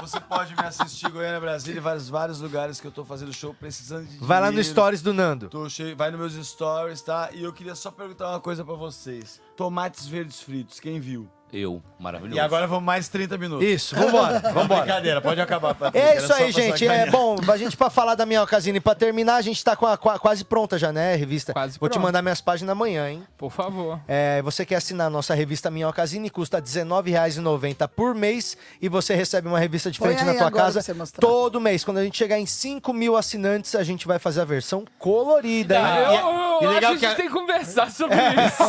você 0.08 0.20
pode 0.20 0.56
me 0.56 0.62
assistir 0.62 1.10
Goiânia, 1.10 1.38
Brasília 1.38 1.78
e 1.78 1.80
vários, 1.80 2.08
vários 2.08 2.40
lugares 2.40 2.80
que 2.80 2.86
eu 2.86 2.90
tô 2.90 3.04
fazendo 3.04 3.32
show 3.32 3.52
precisando 3.52 4.06
de 4.06 4.16
Vai 4.18 4.40
lá 4.40 4.46
no 4.46 4.52
dinheiro. 4.52 4.70
Stories 4.70 5.02
do 5.02 5.12
Nando. 5.12 5.48
Tô 5.48 5.68
cheio, 5.68 5.94
vai 5.94 6.10
nos 6.10 6.34
meus 6.34 6.48
stories, 6.48 7.02
tá? 7.02 7.28
E 7.32 7.44
eu 7.44 7.52
queria 7.52 7.74
só 7.74 7.90
perguntar 7.90 8.30
uma 8.30 8.40
coisa 8.40 8.64
pra 8.64 8.74
vocês. 8.74 9.40
Tomates 9.56 10.06
verdes 10.06 10.40
fritos, 10.40 10.80
quem 10.80 10.98
viu? 10.98 11.28
Eu, 11.52 11.83
maravilhoso. 11.99 12.36
E 12.36 12.41
agora 12.41 12.67
vamos 12.67 12.85
mais 12.85 13.09
30 13.09 13.39
minutos. 13.39 13.67
Isso, 13.67 13.97
vambora, 13.97 14.39
vambora. 14.52 14.83
Brincadeira, 14.83 15.20
pode 15.23 15.41
acabar. 15.41 15.75
Patrick, 15.75 16.07
É 16.07 16.18
isso 16.18 16.33
aí, 16.33 16.52
gente. 16.52 16.86
É 16.86 17.10
bom, 17.10 17.36
a 17.51 17.57
gente 17.57 17.77
pra 17.77 17.89
falar 17.89 18.15
da 18.15 18.27
minha 18.27 18.43
ocasião 18.43 18.77
e 18.77 18.81
pra 18.81 18.94
terminar, 18.94 19.36
a 19.36 19.41
gente 19.43 19.65
tá 19.65 19.75
com 19.75 19.86
a, 19.86 19.97
qua- 19.97 20.18
quase 20.18 20.44
pronta 20.44 20.78
já, 20.78 20.93
né, 20.93 21.15
revista? 21.17 21.55
Quase 21.55 21.78
Vou 21.78 21.89
te 21.89 21.99
mandar 21.99 22.20
minhas 22.20 22.41
páginas 22.43 22.73
amanhã, 22.73 23.09
hein? 23.10 23.23
Por 23.39 23.51
favor. 23.51 23.99
É, 24.07 24.43
você 24.43 24.67
quer 24.67 24.77
assinar 24.77 25.07
a 25.07 25.10
nossa 25.10 25.35
revista 25.35 25.70
Minhocasine, 25.70 26.28
custa 26.28 26.59
R$19,90 26.59 27.89
por 27.89 28.15
mês 28.15 28.57
e 28.83 28.89
você 28.89 29.15
recebe 29.15 29.49
uma 29.49 29.59
revista 29.59 29.91
diferente 29.91 30.23
na 30.25 30.35
tua 30.35 30.51
casa 30.51 30.81
todo 31.18 31.60
mês. 31.60 31.83
Quando 31.83 31.97
a 31.99 32.05
gente 32.05 32.18
chegar 32.18 32.39
em 32.39 32.44
5 32.47 32.93
mil 32.93 33.17
assinantes, 33.17 33.75
a 33.75 33.83
gente 33.83 34.07
vai 34.07 34.18
fazer 34.18 34.43
a 34.43 34.44
versão 34.44 34.85
colorida, 34.99 35.77
hein? 35.78 35.85
eu 36.15 36.39
eu 36.60 36.62
e 36.62 36.67
acho 36.67 36.75
legal 36.75 36.93
que 36.94 36.99
que 36.99 37.07
a 37.07 37.09
a- 37.09 37.10
gente 37.12 37.17
tem 37.23 37.27
que 37.28 37.33
conversar 37.33 37.91
sobre 37.91 38.17
isso. 38.47 38.62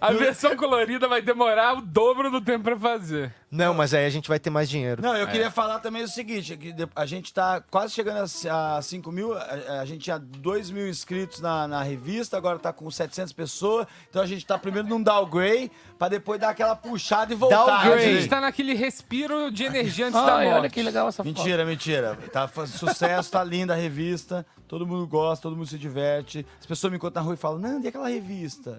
A 0.00 0.12
versão 0.12 0.56
colorida 0.56 1.08
vai 1.08 1.22
demorar 1.22 1.45
o 1.76 1.80
dobro 1.80 2.30
do 2.30 2.40
tempo 2.40 2.64
pra 2.64 2.78
fazer. 2.78 3.32
Não, 3.50 3.72
mas 3.72 3.94
aí 3.94 4.04
a 4.04 4.10
gente 4.10 4.28
vai 4.28 4.38
ter 4.38 4.50
mais 4.50 4.68
dinheiro. 4.68 5.00
Não, 5.00 5.16
eu 5.16 5.26
queria 5.28 5.50
falar 5.50 5.78
também 5.78 6.02
o 6.02 6.08
seguinte, 6.08 6.52
é 6.52 6.56
que 6.56 6.74
a 6.94 7.06
gente 7.06 7.32
tá 7.32 7.62
quase 7.70 7.94
chegando 7.94 8.28
a, 8.50 8.76
a 8.76 8.82
5 8.82 9.12
mil, 9.12 9.32
a, 9.34 9.80
a 9.80 9.84
gente 9.84 10.02
tinha 10.02 10.18
2 10.18 10.70
mil 10.70 10.88
inscritos 10.88 11.40
na, 11.40 11.66
na 11.68 11.82
revista, 11.82 12.36
agora 12.36 12.58
tá 12.58 12.72
com 12.72 12.90
700 12.90 13.32
pessoas, 13.32 13.86
então 14.10 14.20
a 14.20 14.26
gente 14.26 14.44
tá 14.44 14.58
primeiro 14.58 14.88
num 14.88 15.02
downgrade, 15.02 15.70
pra 15.98 16.08
depois 16.08 16.40
dar 16.40 16.50
aquela 16.50 16.74
puxada 16.74 17.32
e 17.32 17.36
voltar. 17.36 17.62
A 17.62 17.82
Downgrade. 17.84 18.16
gente 18.16 18.28
tá 18.28 18.40
naquele 18.40 18.74
respiro 18.74 19.50
de 19.50 19.64
energia 19.64 20.06
antes 20.08 20.20
da 20.20 20.36
Ai, 20.36 20.44
morte. 20.46 20.58
olha 20.58 20.70
que 20.70 20.82
legal 20.82 21.08
essa 21.08 21.22
foto. 21.22 21.26
Mentira, 21.34 21.64
mentira. 21.64 22.18
Tá 22.32 22.48
fazendo 22.48 22.78
sucesso, 22.78 23.30
tá 23.30 23.42
linda 23.44 23.72
a 23.74 23.76
revista, 23.76 24.44
todo 24.66 24.86
mundo 24.86 25.06
gosta, 25.06 25.42
todo 25.44 25.56
mundo 25.56 25.68
se 25.68 25.78
diverte. 25.78 26.44
As 26.60 26.66
pessoas 26.66 26.90
me 26.90 26.96
encontram 26.96 27.22
na 27.22 27.24
rua 27.24 27.34
e 27.34 27.38
falam, 27.38 27.58
Nando, 27.58 27.84
e 27.86 27.88
aquela 27.88 28.08
revista? 28.08 28.78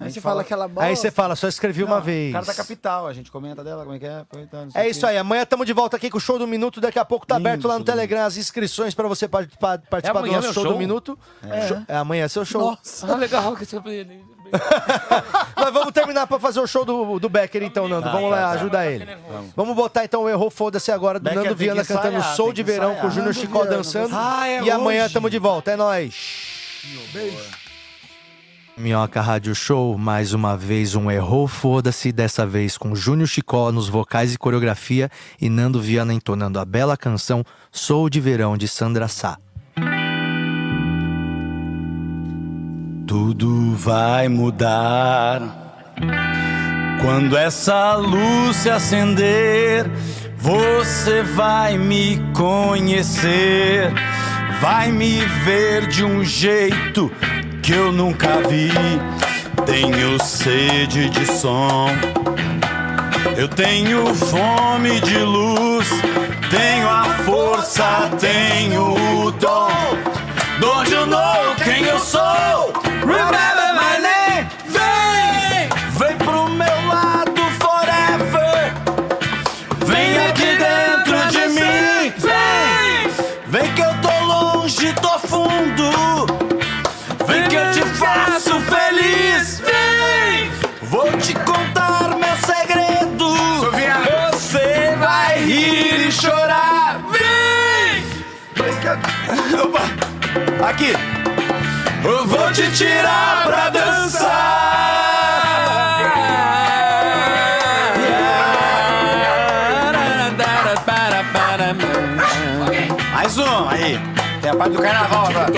A 0.00 0.04
Aí 0.04 0.08
gente 0.08 0.14
você 0.14 0.20
fala 0.22 0.40
aquela 0.40 0.66
bosta. 0.66 0.88
Aí 0.88 0.96
você 0.96 1.10
fala, 1.10 1.36
só 1.36 1.46
escrevi 1.46 1.84
uma 1.84 1.96
Não, 1.96 2.02
vez. 2.02 2.30
O 2.30 2.32
cara 2.32 2.46
da 2.46 2.54
capital, 2.54 3.06
a 3.06 3.12
gente 3.12 3.30
comenta 3.30 3.62
dela, 3.62 3.82
como 3.84 3.94
é 3.94 3.98
que 3.98 4.06
é? 4.06 4.24
Então, 4.38 4.66
É 4.74 4.88
isso 4.88 5.06
aí, 5.06 5.18
amanhã 5.18 5.42
estamos 5.42 5.66
de 5.66 5.74
volta 5.74 5.96
aqui 5.98 6.08
com 6.08 6.16
o 6.16 6.20
Show 6.20 6.38
do 6.38 6.46
Minuto. 6.46 6.80
Daqui 6.80 6.98
a 6.98 7.04
pouco 7.04 7.26
tá 7.26 7.36
Lindo, 7.36 7.48
aberto 7.48 7.68
lá 7.68 7.74
no 7.74 7.80
show 7.80 7.84
do 7.84 7.92
Telegram 7.92 8.24
as 8.24 8.38
inscrições 8.38 8.94
pra 8.94 9.06
você 9.06 9.28
pa- 9.28 9.46
pa- 9.60 9.76
participar 9.78 10.12
do 10.14 10.18
amanhã 10.20 10.36
nosso 10.36 10.46
meu 10.46 10.54
show, 10.54 10.62
do 10.64 10.68
show? 10.70 10.78
Minuto. 10.78 11.18
Show- 11.68 11.82
É. 11.86 11.96
amanhã 11.96 12.24
é 12.24 12.28
seu 12.28 12.44
show. 12.46 12.78
Ah, 13.02 13.14
legal. 13.16 13.54
Que 13.54 13.66
você... 13.66 13.76
Nós 15.56 15.70
vamos 15.74 15.92
terminar 15.92 16.26
pra 16.26 16.38
fazer 16.40 16.60
o 16.60 16.66
show 16.66 16.84
do, 16.84 17.18
do 17.20 17.28
Becker, 17.28 17.62
então, 17.62 17.86
Nando. 17.86 18.04
Tá, 18.04 18.12
vamos 18.12 18.30
tá, 18.30 18.36
lá, 18.36 18.42
tá. 18.42 18.50
ajuda 18.52 18.86
ele. 18.86 19.06
Vamos 19.54 19.76
botar 19.76 20.04
então 20.04 20.22
o 20.22 20.28
Errou 20.30 20.50
Foda-se 20.50 20.90
agora 20.90 21.18
do 21.20 21.24
Becker 21.24 21.42
Nando 21.42 21.54
Viana 21.56 21.82
ensaiar, 21.82 22.02
cantando 22.02 22.24
Sou 22.36 22.52
de 22.52 22.62
Verão 22.62 22.94
com 22.94 23.06
o 23.06 23.10
ensaiar. 23.10 23.12
Júnior 23.12 23.34
Chicó 23.34 23.64
dançando. 23.66 24.14
Ah, 24.16 24.48
é 24.48 24.62
e 24.62 24.70
amanhã 24.70 25.04
hoje. 25.04 25.14
tamo 25.14 25.28
de 25.28 25.38
volta. 25.38 25.70
É 25.72 25.76
nóis. 25.76 26.14
Beijo. 27.12 27.59
Minhoca 28.80 29.20
Rádio 29.20 29.54
Show, 29.54 29.98
mais 29.98 30.32
uma 30.32 30.56
vez 30.56 30.94
um 30.94 31.10
Errou 31.10 31.46
Foda-se, 31.46 32.10
dessa 32.10 32.46
vez 32.46 32.78
com 32.78 32.94
Júnior 32.94 33.28
Chicó 33.28 33.70
nos 33.70 33.90
vocais 33.90 34.32
e 34.32 34.38
coreografia 34.38 35.10
e 35.38 35.50
Nando 35.50 35.80
Viana 35.82 36.14
entonando 36.14 36.58
a 36.58 36.64
bela 36.64 36.96
canção 36.96 37.44
Sou 37.70 38.08
de 38.08 38.20
Verão 38.20 38.56
de 38.56 38.66
Sandra 38.66 39.06
Sá. 39.06 39.36
Tudo 43.06 43.74
vai 43.76 44.28
mudar 44.28 45.42
quando 47.02 47.36
essa 47.36 47.96
luz 47.96 48.56
se 48.56 48.70
acender. 48.70 49.90
Você 50.38 51.22
vai 51.22 51.76
me 51.76 52.18
conhecer, 52.32 53.92
vai 54.58 54.90
me 54.90 55.20
ver 55.44 55.86
de 55.86 56.02
um 56.02 56.24
jeito 56.24 57.12
que 57.60 57.72
eu 57.72 57.92
nunca 57.92 58.40
vi. 58.48 58.70
Tenho 59.66 60.22
sede 60.22 61.08
de 61.10 61.26
som. 61.26 61.88
Eu 63.36 63.48
tenho 63.48 64.14
fome 64.14 65.00
de 65.00 65.18
luz. 65.18 65.88
Tenho 66.50 66.88
a 66.88 67.04
força, 67.24 68.10
tenho 68.18 69.26
o 69.26 69.30
dom. 69.32 69.70
Don't 70.58 70.92
you 70.92 71.06
know 71.06 71.54
quem 71.64 71.84
eu 71.84 71.98
sou? 71.98 72.72
Remember 73.00 73.59
aqui. 100.64 100.92
Eu 102.04 102.26
vou 102.26 102.52
te 102.52 102.70
tirar 102.72 103.44
pra 103.44 103.70
dançar. 103.70 104.70
Mais 113.12 113.38
um 113.38 113.68
aí. 113.68 114.00
Tem 114.40 114.50
a 114.50 114.56
parte 114.56 114.72
do 114.76 114.82
carnaval 114.82 115.26
agora. 115.26 115.50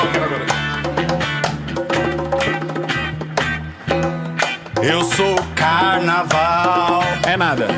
Eu 4.83 5.05
sou 5.05 5.35
o 5.37 5.43
carnaval. 5.55 7.03
É 7.25 7.37
nada. 7.37 7.69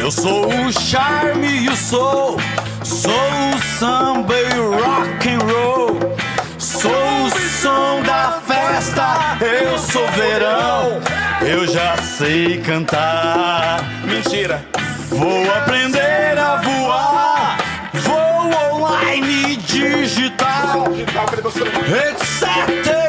Eu 0.00 0.10
sou 0.10 0.48
o 0.48 0.72
charme 0.72 1.46
e 1.46 1.68
o 1.68 1.76
soul. 1.76 2.40
Sou 2.82 3.12
o 3.12 3.58
samba 3.78 4.34
e 4.34 4.54
rock 4.58 5.28
and 5.28 5.38
roll. 5.44 5.87
Sou 6.88 7.26
o 7.26 7.30
som 7.30 8.02
da 8.02 8.40
festa. 8.46 9.36
Eu 9.44 9.78
sou 9.78 10.06
verão. 10.08 11.00
Eu 11.42 11.66
já 11.66 11.96
sei 11.98 12.60
cantar. 12.62 13.84
Mentira. 14.04 14.64
Vou 15.10 15.50
aprender 15.52 16.38
a 16.38 16.56
voar. 16.56 17.58
Vou 17.92 18.74
online 18.74 19.56
digital. 19.56 20.86
Etc 22.08 23.07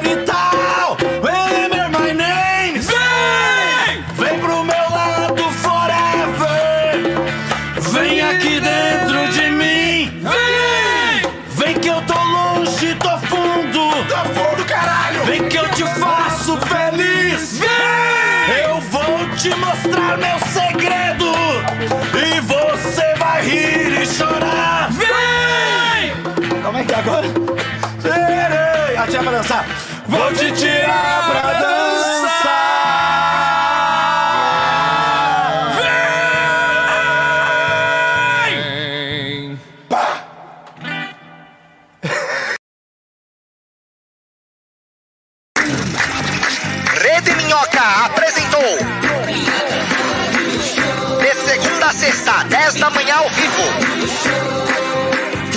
segunda 52.29 52.35
a 52.35 52.39
sexta, 52.39 52.43
10 52.43 52.73
da 52.75 52.89
manhã 52.91 53.15
ao 53.15 53.29
vivo. 53.29 53.63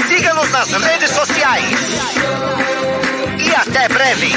Siga-nos 0.08 0.50
nas 0.50 0.70
redes 0.70 1.10
sociais. 1.10 1.78
E 3.38 3.54
até 3.54 3.88
breve. 3.88 4.32